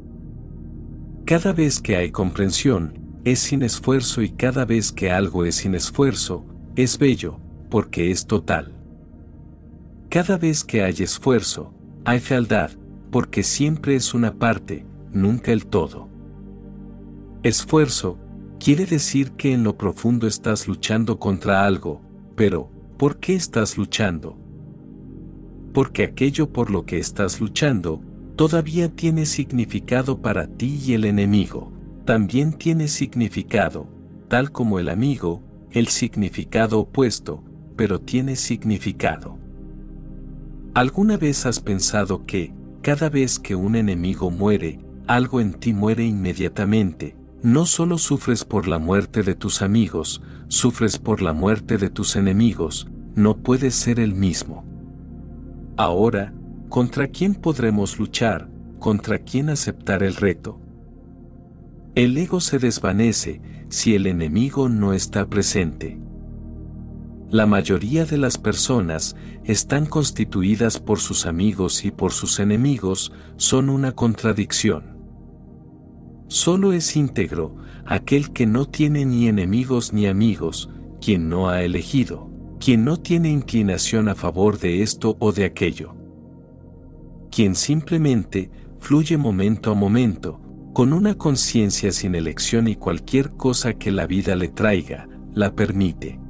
Cada 1.27 1.53
vez 1.53 1.83
que 1.83 1.97
hay 1.97 2.13
comprensión, 2.13 3.21
es 3.27 3.41
sin 3.41 3.61
esfuerzo 3.61 4.23
y 4.23 4.31
cada 4.31 4.65
vez 4.65 4.91
que 4.91 5.11
algo 5.11 5.45
es 5.45 5.57
sin 5.57 5.75
esfuerzo, 5.75 6.47
es 6.77 6.97
bello, 6.97 7.39
porque 7.69 8.11
es 8.11 8.27
total. 8.27 8.73
Cada 10.09 10.39
vez 10.39 10.65
que 10.65 10.83
hay 10.83 10.95
esfuerzo, 11.01 11.75
hay 12.07 12.21
fealdad, 12.21 12.71
porque 13.11 13.43
siempre 13.43 13.97
es 13.97 14.15
una 14.15 14.33
parte, 14.39 14.87
nunca 15.13 15.53
el 15.53 15.67
todo. 15.67 16.09
Esfuerzo, 17.43 18.19
quiere 18.61 18.85
decir 18.85 19.33
que 19.33 19.55
en 19.55 19.65
lo 19.65 19.77
profundo 19.77 20.27
estás 20.27 20.69
luchando 20.69 21.19
contra 21.19 21.65
algo, 21.65 22.03
pero, 22.37 22.71
¿por 22.99 23.19
qué 23.19 23.35
estás 23.35 23.79
luchando? 23.79 24.39
Porque 25.73 26.05
aquello 26.05 26.53
por 26.53 26.71
lo 26.71 26.85
que 26.85 26.99
estás 26.99 27.41
luchando, 27.41 28.03
todavía 28.37 28.95
tiene 28.95 29.25
significado 29.25 30.21
para 30.21 30.47
ti 30.47 30.79
y 30.85 30.93
el 30.93 31.07
enemigo 31.07 31.73
también 32.05 32.53
tiene 32.53 32.89
significado, 32.89 33.87
tal 34.29 34.51
como 34.51 34.79
el 34.79 34.89
amigo, 34.89 35.43
el 35.71 35.89
significado 35.89 36.81
opuesto, 36.81 37.43
pero 37.77 38.01
tiene 38.01 38.37
significado. 38.37 39.39
¿Alguna 40.75 41.17
vez 41.17 41.47
has 41.47 41.61
pensado 41.61 42.27
que, 42.27 42.53
cada 42.83 43.09
vez 43.09 43.39
que 43.39 43.55
un 43.55 43.75
enemigo 43.77 44.31
muere, 44.31 44.81
algo 45.07 45.41
en 45.41 45.55
ti 45.55 45.73
muere 45.73 46.05
inmediatamente? 46.05 47.20
No 47.43 47.65
solo 47.65 47.97
sufres 47.97 48.45
por 48.45 48.69
la 48.69 48.79
muerte 48.79 49.23
de 49.23 49.35
tus 49.35 49.63
amigos, 49.63 50.21
sufres 50.49 50.99
por 50.99 51.23
la 51.23 51.33
muerte 51.33 51.79
de 51.79 51.89
tus 51.89 52.17
enemigos, 52.17 52.87
no 53.15 53.39
puedes 53.39 53.75
ser 53.75 53.99
el 53.99 54.15
mismo. 54.15 54.65
Ahora, 55.79 56.35
¿contra 56.69 57.09
quién 57.09 57.35
podremos 57.35 57.99
luchar? 57.99 58.51
¿Contra 58.79 59.21
quién 59.21 59.49
aceptar 59.49 60.03
el 60.03 60.17
reto? 60.17 60.61
El 61.95 62.17
ego 62.19 62.41
se 62.41 62.59
desvanece 62.59 63.41
si 63.71 63.95
el 63.95 64.07
enemigo 64.07 64.69
no 64.69 64.93
está 64.93 65.27
presente. 65.27 65.99
La 67.31 67.47
mayoría 67.47 68.05
de 68.05 68.19
las 68.19 68.37
personas 68.37 69.17
están 69.45 69.87
constituidas 69.87 70.79
por 70.79 70.99
sus 70.99 71.25
amigos 71.25 71.87
y 71.87 71.91
por 71.91 72.13
sus 72.13 72.39
enemigos 72.39 73.13
son 73.37 73.71
una 73.71 73.93
contradicción. 73.93 74.90
Solo 76.31 76.73
es 76.73 76.95
íntegro 76.95 77.57
aquel 77.85 78.31
que 78.31 78.47
no 78.47 78.65
tiene 78.65 79.05
ni 79.05 79.27
enemigos 79.27 79.93
ni 79.93 80.07
amigos, 80.07 80.71
quien 81.01 81.29
no 81.29 81.49
ha 81.49 81.65
elegido, 81.65 82.31
quien 82.61 82.85
no 82.85 82.99
tiene 82.99 83.31
inclinación 83.31 84.09
a 84.09 84.15
favor 84.15 84.57
de 84.61 84.81
esto 84.81 85.17
o 85.19 85.33
de 85.33 85.45
aquello. 85.45 85.97
Quien 87.33 87.57
simplemente 87.57 88.49
fluye 88.79 89.17
momento 89.17 89.73
a 89.73 89.75
momento, 89.75 90.41
con 90.73 90.93
una 90.93 91.17
conciencia 91.17 91.91
sin 91.91 92.15
elección 92.15 92.69
y 92.69 92.77
cualquier 92.77 93.31
cosa 93.31 93.75
que 93.75 93.91
la 93.91 94.07
vida 94.07 94.37
le 94.37 94.47
traiga, 94.47 95.09
la 95.35 95.57
permite. 95.57 96.21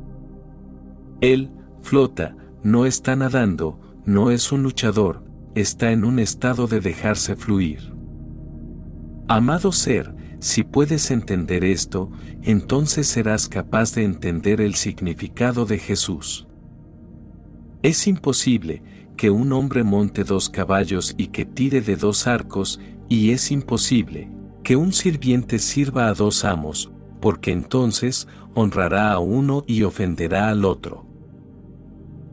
Él, 1.21 1.51
flota, 1.83 2.35
no 2.63 2.87
está 2.87 3.17
nadando, 3.17 3.79
no 4.07 4.31
es 4.31 4.51
un 4.51 4.63
luchador, 4.63 5.23
está 5.55 5.93
en 5.93 6.07
un 6.07 6.21
estado 6.21 6.69
de 6.69 6.81
dejarse 6.81 7.37
fluir. 7.37 8.00
Amado 9.33 9.71
ser, 9.71 10.13
si 10.41 10.65
puedes 10.65 11.13
entender 11.13 11.63
esto, 11.63 12.11
entonces 12.43 13.07
serás 13.07 13.49
capaz 13.49 13.95
de 13.95 14.03
entender 14.03 14.61
el 14.61 14.75
significado 14.75 15.67
de 15.67 15.79
Jesús. 15.79 16.49
Es 17.85 18.09
imposible 18.09 18.83
que 19.17 19.31
un 19.31 19.53
hombre 19.53 19.85
monte 19.85 20.25
dos 20.25 20.51
caballos 20.51 21.15
y 21.17 21.29
que 21.29 21.45
tire 21.45 21.81
de 21.81 21.95
dos 21.95 22.27
arcos 22.27 22.81
y 23.09 23.31
es 23.31 23.53
imposible 23.53 24.33
que 24.65 24.75
un 24.75 24.93
sirviente 24.93 25.61
sirva 25.61 26.09
a 26.09 26.15
dos 26.15 26.45
amos, 26.45 26.91
porque 27.21 27.53
entonces 27.53 28.27
honrará 28.55 29.13
a 29.13 29.21
uno 29.21 29.63
y 29.69 29.85
ofenderá 29.85 30.49
al 30.49 30.65
otro. 30.65 31.07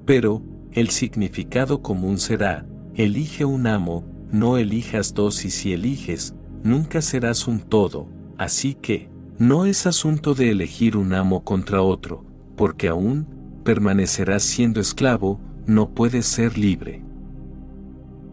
Pero, 0.04 0.42
el 0.72 0.90
significado 0.90 1.84
común 1.84 2.18
será, 2.18 2.66
elige 2.96 3.46
un 3.46 3.68
amo, 3.68 4.04
no 4.32 4.58
elijas 4.58 5.14
dos 5.14 5.46
y 5.46 5.52
si 5.52 5.74
eliges, 5.74 6.34
nunca 6.68 7.02
serás 7.02 7.48
un 7.48 7.60
todo, 7.60 8.08
así 8.38 8.76
que, 8.76 9.10
no 9.40 9.66
es 9.66 9.88
asunto 9.88 10.34
de 10.34 10.52
elegir 10.52 10.98
un 10.98 11.14
amo 11.14 11.44
contra 11.44 11.82
otro, 11.82 12.26
porque 12.56 12.88
aún 12.88 13.28
permanecerás 13.64 14.44
siendo 14.44 14.80
esclavo, 14.80 15.40
no 15.66 15.94
puedes 15.94 16.26
ser 16.26 16.58
libre. 16.58 17.04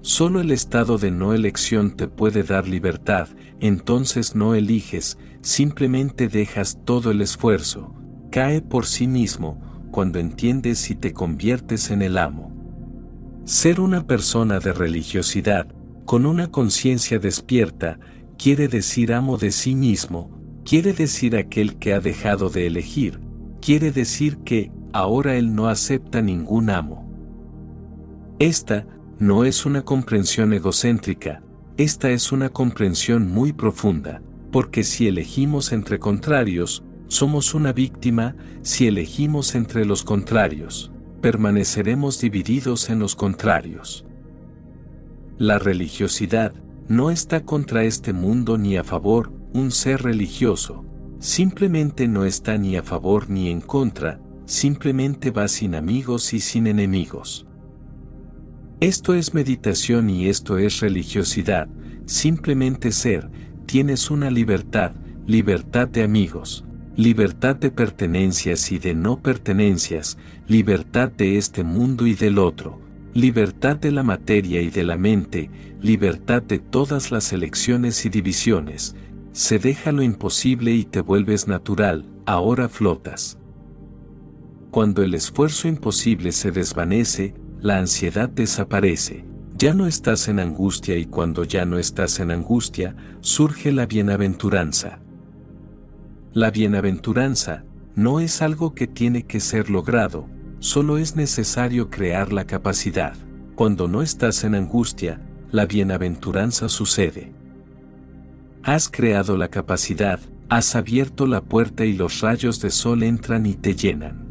Solo 0.01 0.41
el 0.41 0.51
estado 0.51 0.99
de 0.99 1.11
no 1.11 1.33
elección 1.33 1.97
te 1.97 2.09
puede 2.09 2.43
dar 2.43 2.69
libertad, 2.69 3.29
entonces 3.61 4.35
no 4.35 4.55
eliges, 4.55 5.19
simplemente 5.41 6.29
dejas 6.29 6.79
todo 6.85 7.11
el 7.11 7.21
esfuerzo, 7.21 7.95
cae 8.31 8.61
por 8.61 8.87
sí 8.87 9.07
mismo, 9.07 9.61
cuando 9.91 10.19
entiendes 10.19 10.91
y 10.91 10.95
te 10.95 11.13
conviertes 11.13 11.91
en 11.91 12.03
el 12.03 12.19
amo. 12.19 12.53
Ser 13.45 13.81
una 13.81 14.07
persona 14.07 14.59
de 14.59 14.73
religiosidad, 14.73 15.69
con 16.05 16.27
una 16.27 16.51
conciencia 16.51 17.19
despierta, 17.19 17.99
quiere 18.39 18.69
decir 18.69 19.13
amo 19.13 19.37
de 19.37 19.51
sí 19.51 19.75
mismo, 19.75 20.31
quiere 20.65 20.93
decir 20.93 21.37
aquel 21.37 21.77
que 21.77 21.93
ha 21.93 22.01
dejado 22.01 22.51
de 22.51 22.67
elegir, 22.67 23.21
quiere 23.61 23.93
decir 23.93 24.39
que, 24.39 24.71
ahora 24.93 25.37
él 25.37 25.55
no 25.55 25.69
acepta 25.69 26.23
ningún 26.23 26.71
amo. 26.71 27.05
Esta, 28.39 28.87
no 29.19 29.45
es 29.45 29.67
una 29.67 29.83
comprensión 29.83 30.53
egocéntrica, 30.53 31.43
esta 31.77 32.11
es 32.11 32.31
una 32.31 32.49
comprensión 32.51 33.29
muy 33.29 33.53
profunda, 33.53 34.23
porque 34.53 34.85
si 34.85 35.09
elegimos 35.09 35.73
entre 35.73 35.99
contrarios, 35.99 36.85
somos 37.09 37.55
una 37.55 37.73
víctima, 37.73 38.37
si 38.63 38.87
elegimos 38.87 39.55
entre 39.55 39.85
los 39.85 40.05
contrarios, 40.05 40.93
permaneceremos 41.21 42.21
divididos 42.21 42.91
en 42.91 42.99
los 42.99 43.17
contrarios. 43.17 44.05
La 45.39 45.59
religiosidad 45.59 46.53
no 46.89 47.11
está 47.11 47.45
contra 47.45 47.85
este 47.85 48.13
mundo 48.13 48.59
ni 48.59 48.77
a 48.77 48.85
favor, 48.85 49.33
un 49.53 49.71
ser 49.71 50.03
religioso, 50.03 50.85
simplemente 51.19 52.09
no 52.09 52.25
está 52.25 52.59
ni 52.59 52.77
a 52.77 52.83
favor 52.83 53.31
ni 53.31 53.49
en 53.49 53.61
contra, 53.61 54.21
simplemente 54.45 55.31
va 55.31 55.49
sin 55.49 55.75
amigos 55.75 56.35
y 56.35 56.41
sin 56.41 56.67
enemigos. 56.67 57.47
Esto 58.81 59.15
es 59.15 59.33
meditación 59.33 60.11
y 60.11 60.29
esto 60.29 60.59
es 60.59 60.81
religiosidad, 60.81 61.69
simplemente 62.05 62.93
ser, 62.93 63.31
tienes 63.65 64.11
una 64.11 64.31
libertad, 64.31 64.93
libertad 65.27 65.89
de 65.89 66.03
amigos, 66.03 66.65
libertad 66.97 67.57
de 67.57 67.71
pertenencias 67.71 68.71
y 68.73 68.79
de 68.79 68.95
no 68.95 69.23
pertenencias, 69.23 70.19
libertad 70.47 71.11
de 71.11 71.39
este 71.39 71.65
mundo 71.65 72.07
y 72.07 72.15
del 72.15 72.39
otro, 72.39 72.84
libertad 73.15 73.77
de 73.77 73.93
la 73.93 74.03
materia 74.03 74.61
y 74.61 74.71
de 74.71 74.83
la 74.83 74.99
mente, 74.99 75.49
libertad 75.81 76.43
de 76.43 76.59
todas 76.59 77.13
las 77.13 77.33
elecciones 77.33 78.05
y 78.05 78.09
divisiones, 78.09 78.97
se 79.31 79.61
deja 79.61 79.93
lo 79.93 80.03
imposible 80.03 80.73
y 80.73 80.85
te 80.85 81.01
vuelves 81.01 81.47
natural, 81.47 82.07
ahora 82.27 82.69
flotas. 82.69 83.39
Cuando 84.73 85.05
el 85.05 85.15
esfuerzo 85.15 85.69
imposible 85.69 86.33
se 86.33 86.51
desvanece, 86.51 87.35
la 87.61 87.79
ansiedad 87.79 88.29
desaparece, 88.29 89.25
ya 89.57 89.75
no 89.75 89.87
estás 89.87 90.27
en 90.27 90.41
angustia 90.41 90.97
y 90.99 91.07
cuando 91.07 91.45
ya 91.45 91.65
no 91.65 91.79
estás 91.79 92.19
en 92.19 92.33
angustia, 92.33 92.97
surge 93.21 93.71
la 93.71 93.87
bienaventuranza. 93.87 94.99
La 96.33 96.51
bienaventuranza 96.51 97.65
no 97.95 98.19
es 98.19 98.43
algo 98.43 98.75
que 98.75 98.89
tiene 98.89 99.23
que 99.23 99.39
ser 99.39 99.71
logrado, 99.71 100.27
solo 100.59 100.99
es 100.99 101.17
necesario 101.17 101.91
crear 101.91 102.33
la 102.33 102.47
capacidad. 102.47 103.15
Cuando 103.55 103.89
no 103.89 104.03
estás 104.03 104.45
en 104.45 104.55
angustia, 104.55 105.21
la 105.51 105.67
bienaventuranza 105.67 106.69
sucede. 106.69 107.33
Has 108.63 108.89
creado 108.89 109.37
la 109.37 109.49
capacidad, 109.49 110.19
has 110.49 110.75
abierto 110.75 111.27
la 111.27 111.43
puerta 111.43 111.85
y 111.85 111.93
los 111.93 112.21
rayos 112.21 112.61
de 112.61 112.71
sol 112.71 113.03
entran 113.03 113.47
y 113.47 113.55
te 113.55 113.75
llenan. 113.75 114.25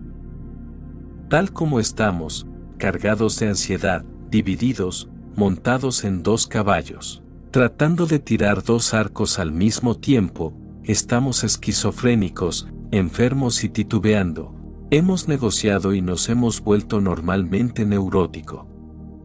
Tal 1.30 1.54
como 1.54 1.80
estamos, 1.80 2.48
cargados 2.78 3.40
de 3.40 3.48
ansiedad, 3.48 4.04
divididos, 4.30 5.10
montados 5.36 6.04
en 6.04 6.24
dos 6.24 6.48
caballos, 6.48 7.24
tratando 7.52 8.06
de 8.06 8.20
tirar 8.20 8.64
dos 8.64 8.94
arcos 8.94 9.40
al 9.40 9.52
mismo 9.52 9.96
tiempo, 9.96 10.54
estamos 10.84 11.44
esquizofrénicos, 11.44 12.68
enfermos 12.92 13.64
y 13.64 13.70
titubeando, 13.70 14.54
hemos 14.94 15.28
negociado 15.28 15.96
y 15.96 16.02
nos 16.02 16.30
hemos 16.30 16.62
vuelto 16.62 17.02
normalmente 17.02 17.84
neurótico. 17.84 18.68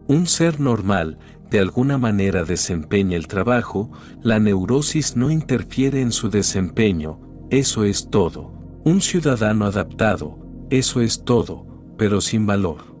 Un 0.07 0.25
ser 0.25 0.59
normal, 0.59 1.19
de 1.51 1.59
alguna 1.59 1.99
manera 1.99 2.43
desempeña 2.43 3.15
el 3.15 3.27
trabajo, 3.27 3.91
la 4.23 4.39
neurosis 4.39 5.15
no 5.15 5.29
interfiere 5.29 6.01
en 6.01 6.11
su 6.11 6.31
desempeño, 6.31 7.19
eso 7.51 7.83
es 7.83 8.09
todo. 8.09 8.51
Un 8.83 8.99
ciudadano 8.99 9.65
adaptado, 9.65 10.39
eso 10.71 11.01
es 11.01 11.23
todo, 11.23 11.67
pero 11.99 12.19
sin 12.19 12.47
valor. 12.47 12.95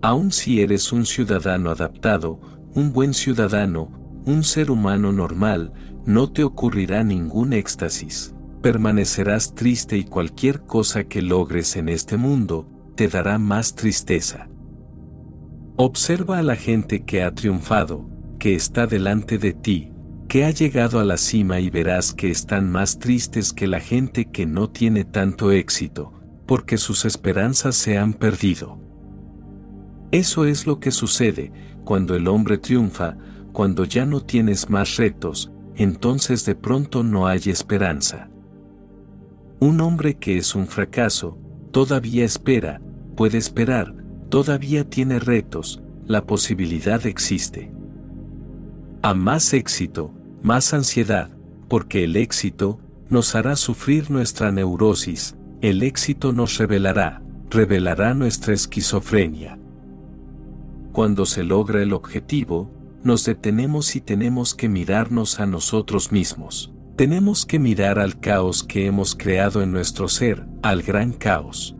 Aun 0.00 0.30
si 0.30 0.60
eres 0.60 0.92
un 0.92 1.04
ciudadano 1.06 1.70
adaptado, 1.70 2.40
un 2.72 2.92
buen 2.92 3.14
ciudadano, 3.14 3.90
un 4.26 4.44
ser 4.44 4.70
humano 4.70 5.10
normal, 5.10 5.72
no 6.06 6.30
te 6.30 6.44
ocurrirá 6.44 7.02
ningún 7.02 7.52
éxtasis. 7.52 8.32
Permanecerás 8.62 9.54
triste 9.56 9.96
y 9.96 10.04
cualquier 10.04 10.60
cosa 10.62 11.02
que 11.02 11.20
logres 11.20 11.74
en 11.74 11.88
este 11.88 12.16
mundo, 12.16 12.68
te 12.94 13.08
dará 13.08 13.38
más 13.38 13.74
tristeza. 13.74 14.48
Observa 15.76 16.38
a 16.38 16.42
la 16.42 16.54
gente 16.54 17.04
que 17.04 17.24
ha 17.24 17.34
triunfado, 17.34 18.08
que 18.38 18.54
está 18.54 18.86
delante 18.86 19.38
de 19.38 19.52
ti, 19.52 19.92
que 20.28 20.44
ha 20.44 20.50
llegado 20.50 21.00
a 21.00 21.04
la 21.04 21.16
cima 21.16 21.58
y 21.58 21.70
verás 21.70 22.14
que 22.14 22.30
están 22.30 22.70
más 22.70 23.00
tristes 23.00 23.52
que 23.52 23.66
la 23.66 23.80
gente 23.80 24.30
que 24.30 24.46
no 24.46 24.70
tiene 24.70 25.04
tanto 25.04 25.50
éxito, 25.50 26.12
porque 26.46 26.78
sus 26.78 27.04
esperanzas 27.04 27.74
se 27.74 27.98
han 27.98 28.14
perdido. 28.14 28.78
Eso 30.12 30.44
es 30.44 30.68
lo 30.68 30.78
que 30.78 30.92
sucede 30.92 31.52
cuando 31.84 32.14
el 32.14 32.28
hombre 32.28 32.58
triunfa, 32.58 33.16
cuando 33.52 33.84
ya 33.84 34.06
no 34.06 34.20
tienes 34.20 34.70
más 34.70 34.98
retos, 34.98 35.50
entonces 35.74 36.44
de 36.44 36.54
pronto 36.54 37.02
no 37.02 37.26
hay 37.26 37.40
esperanza. 37.46 38.28
Un 39.62 39.80
hombre 39.80 40.14
que 40.14 40.38
es 40.38 40.56
un 40.56 40.66
fracaso, 40.66 41.38
todavía 41.70 42.24
espera, 42.24 42.80
puede 43.14 43.38
esperar, 43.38 43.94
todavía 44.28 44.82
tiene 44.82 45.20
retos, 45.20 45.80
la 46.04 46.26
posibilidad 46.26 47.06
existe. 47.06 47.72
A 49.02 49.14
más 49.14 49.52
éxito, 49.52 50.12
más 50.42 50.74
ansiedad, 50.74 51.30
porque 51.68 52.02
el 52.02 52.16
éxito 52.16 52.80
nos 53.08 53.36
hará 53.36 53.54
sufrir 53.54 54.10
nuestra 54.10 54.50
neurosis, 54.50 55.36
el 55.60 55.84
éxito 55.84 56.32
nos 56.32 56.58
revelará, 56.58 57.22
revelará 57.48 58.14
nuestra 58.14 58.54
esquizofrenia. 58.54 59.60
Cuando 60.90 61.24
se 61.24 61.44
logra 61.44 61.82
el 61.82 61.92
objetivo, 61.92 62.68
nos 63.04 63.24
detenemos 63.24 63.94
y 63.94 64.00
tenemos 64.00 64.56
que 64.56 64.68
mirarnos 64.68 65.38
a 65.38 65.46
nosotros 65.46 66.10
mismos. 66.10 66.72
Tenemos 67.02 67.46
que 67.46 67.58
mirar 67.58 67.98
al 67.98 68.20
caos 68.20 68.62
que 68.62 68.86
hemos 68.86 69.16
creado 69.16 69.60
en 69.60 69.72
nuestro 69.72 70.06
ser, 70.06 70.46
al 70.62 70.82
gran 70.82 71.12
caos. 71.12 71.74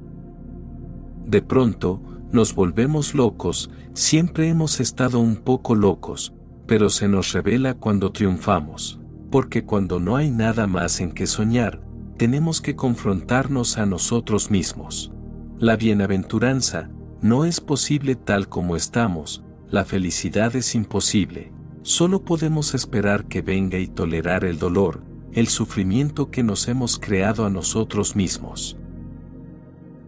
De 1.24 1.40
pronto, 1.40 2.02
nos 2.32 2.56
volvemos 2.56 3.14
locos, 3.14 3.70
siempre 3.94 4.48
hemos 4.48 4.80
estado 4.80 5.20
un 5.20 5.36
poco 5.36 5.76
locos, 5.76 6.34
pero 6.66 6.90
se 6.90 7.06
nos 7.06 7.32
revela 7.32 7.74
cuando 7.74 8.10
triunfamos, 8.10 8.98
porque 9.30 9.64
cuando 9.64 10.00
no 10.00 10.16
hay 10.16 10.28
nada 10.28 10.66
más 10.66 10.98
en 10.98 11.12
que 11.12 11.28
soñar, 11.28 11.80
tenemos 12.16 12.60
que 12.60 12.74
confrontarnos 12.74 13.78
a 13.78 13.86
nosotros 13.86 14.50
mismos. 14.50 15.12
La 15.56 15.76
bienaventuranza, 15.76 16.90
no 17.20 17.44
es 17.44 17.60
posible 17.60 18.16
tal 18.16 18.48
como 18.48 18.74
estamos, 18.74 19.44
la 19.70 19.84
felicidad 19.84 20.56
es 20.56 20.74
imposible. 20.74 21.52
Solo 21.82 22.24
podemos 22.24 22.74
esperar 22.74 23.26
que 23.26 23.40
venga 23.40 23.78
y 23.78 23.86
tolerar 23.86 24.44
el 24.44 24.58
dolor, 24.58 25.11
el 25.32 25.48
sufrimiento 25.48 26.30
que 26.30 26.42
nos 26.42 26.68
hemos 26.68 26.98
creado 26.98 27.44
a 27.44 27.50
nosotros 27.50 28.16
mismos. 28.16 28.76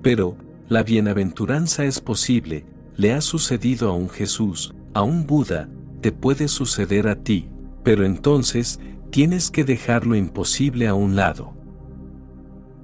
Pero, 0.03 0.37
la 0.69 0.83
bienaventuranza 0.83 1.85
es 1.85 2.01
posible, 2.01 2.67
le 2.97 3.13
ha 3.13 3.21
sucedido 3.21 3.91
a 3.91 3.95
un 3.95 4.09
Jesús, 4.09 4.75
a 4.93 5.03
un 5.03 5.27
Buda, 5.27 5.69
te 6.01 6.13
puede 6.13 6.49
suceder 6.49 7.09
a 7.09 7.17
ti, 7.17 7.49
pero 7.83 8.05
entonces 8.05 8.81
tienes 9.11 9.51
que 9.51 9.65
dejar 9.65 10.07
lo 10.07 10.17
imposible 10.17 10.89
a 10.89 10.95
un 10.95 11.17
lado. 11.17 11.55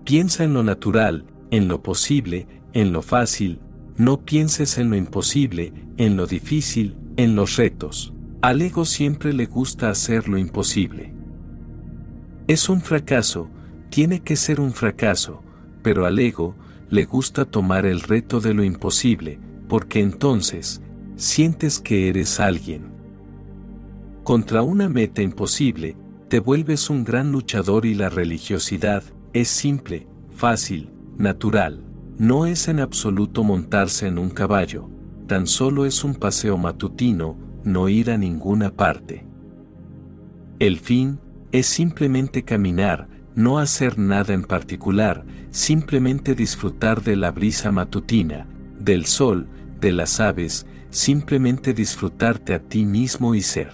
Piensa 0.05 0.45
en 0.45 0.55
lo 0.55 0.63
natural, 0.63 1.25
en 1.51 1.69
lo 1.69 1.83
posible, 1.83 2.47
en 2.73 2.93
lo 2.93 3.03
fácil, 3.03 3.61
no 3.97 4.25
pienses 4.25 4.79
en 4.79 4.91
lo 4.91 4.97
imposible, 4.97 5.73
en 5.99 6.17
lo 6.17 6.27
difícil, 6.27 6.97
en 7.17 7.37
los 7.37 7.57
retos. 7.57 8.15
Al 8.41 8.63
ego 8.63 8.87
siempre 8.87 9.35
le 9.35 9.47
gusta 9.47 9.91
hacer 9.91 10.29
lo 10.29 10.39
imposible. 10.39 11.13
Es 12.47 12.69
un 12.69 12.81
fracaso, 12.81 13.49
tiene 13.91 14.21
que 14.21 14.37
ser 14.37 14.61
un 14.61 14.73
fracaso, 14.73 15.43
pero 15.83 16.07
al 16.07 16.19
ego 16.19 16.55
le 16.89 17.05
gusta 17.05 17.45
tomar 17.45 17.87
el 17.87 18.01
reto 18.01 18.41
de 18.41 18.55
lo 18.55 18.65
imposible, 18.65 19.39
porque 19.69 20.01
entonces, 20.01 20.83
sientes 21.17 21.79
que 21.79 22.09
eres 22.09 22.41
alguien. 22.41 22.93
Contra 24.25 24.63
una 24.63 24.89
meta 24.89 25.23
imposible, 25.23 25.97
te 26.29 26.41
vuelves 26.41 26.91
un 26.91 27.05
gran 27.05 27.33
luchador 27.33 27.87
y 27.87 27.95
la 27.95 28.09
religiosidad 28.09 29.03
es 29.33 29.49
simple, 29.49 30.07
fácil, 30.31 30.91
natural. 31.17 31.85
No 32.19 32.47
es 32.47 32.69
en 32.69 32.81
absoluto 32.81 33.45
montarse 33.45 34.07
en 34.07 34.19
un 34.19 34.31
caballo, 34.31 34.89
tan 35.27 35.47
solo 35.47 35.87
es 35.87 36.05
un 36.05 36.15
paseo 36.15 36.59
matutino, 36.59 37.37
no 37.65 37.89
ir 37.89 38.11
a 38.11 38.19
ninguna 38.19 38.71
parte. 38.71 39.25
El 40.59 40.79
fin 40.79 41.19
es 41.53 41.67
simplemente 41.67 42.45
caminar, 42.45 43.09
no 43.35 43.59
hacer 43.59 43.99
nada 43.99 44.35
en 44.35 44.43
particular, 44.43 45.25
simplemente 45.51 46.35
disfrutar 46.35 47.03
de 47.03 47.17
la 47.17 47.31
brisa 47.31 47.73
matutina, 47.73 48.47
del 48.79 49.07
sol, 49.07 49.49
de 49.81 49.93
las 49.93 50.21
aves, 50.21 50.67
simplemente 50.91 51.73
disfrutarte 51.73 52.55
a 52.55 52.61
ti 52.61 52.85
mismo 52.85 53.35
y 53.35 53.43
ser. 53.43 53.73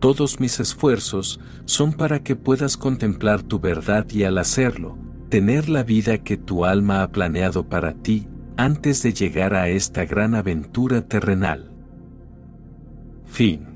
Todos 0.00 0.40
mis 0.40 0.60
esfuerzos 0.60 1.40
son 1.64 1.92
para 1.92 2.22
que 2.22 2.36
puedas 2.36 2.76
contemplar 2.76 3.42
tu 3.42 3.58
verdad 3.60 4.06
y 4.10 4.24
al 4.24 4.38
hacerlo, 4.38 4.98
tener 5.30 5.68
la 5.68 5.82
vida 5.82 6.18
que 6.18 6.36
tu 6.36 6.64
alma 6.64 7.02
ha 7.02 7.10
planeado 7.10 7.68
para 7.68 7.94
ti 7.94 8.28
antes 8.56 9.02
de 9.02 9.12
llegar 9.12 9.54
a 9.54 9.68
esta 9.68 10.04
gran 10.04 10.34
aventura 10.34 11.02
terrenal. 11.02 11.70
Fin. 13.26 13.66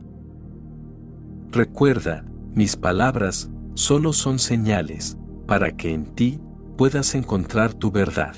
Recuerda, 1.51 2.25
mis 2.55 2.77
palabras 2.77 3.51
solo 3.75 4.13
son 4.13 4.39
señales 4.39 5.17
para 5.47 5.77
que 5.77 5.93
en 5.95 6.07
ti 6.15 6.41
puedas 6.77 7.15
encontrar 7.15 7.75
tu 7.75 7.91
verdad. 7.91 8.35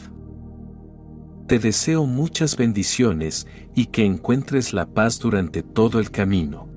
Te 1.47 1.59
deseo 1.59 2.07
muchas 2.07 2.57
bendiciones 2.57 3.47
y 3.75 3.87
que 3.87 4.05
encuentres 4.05 4.73
la 4.73 4.87
paz 4.87 5.19
durante 5.19 5.63
todo 5.63 5.99
el 5.99 6.11
camino. 6.11 6.69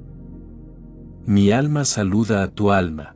Mi 1.26 1.52
alma 1.52 1.86
saluda 1.86 2.44
a 2.44 2.48
tu 2.50 2.72
alma. 2.72 3.15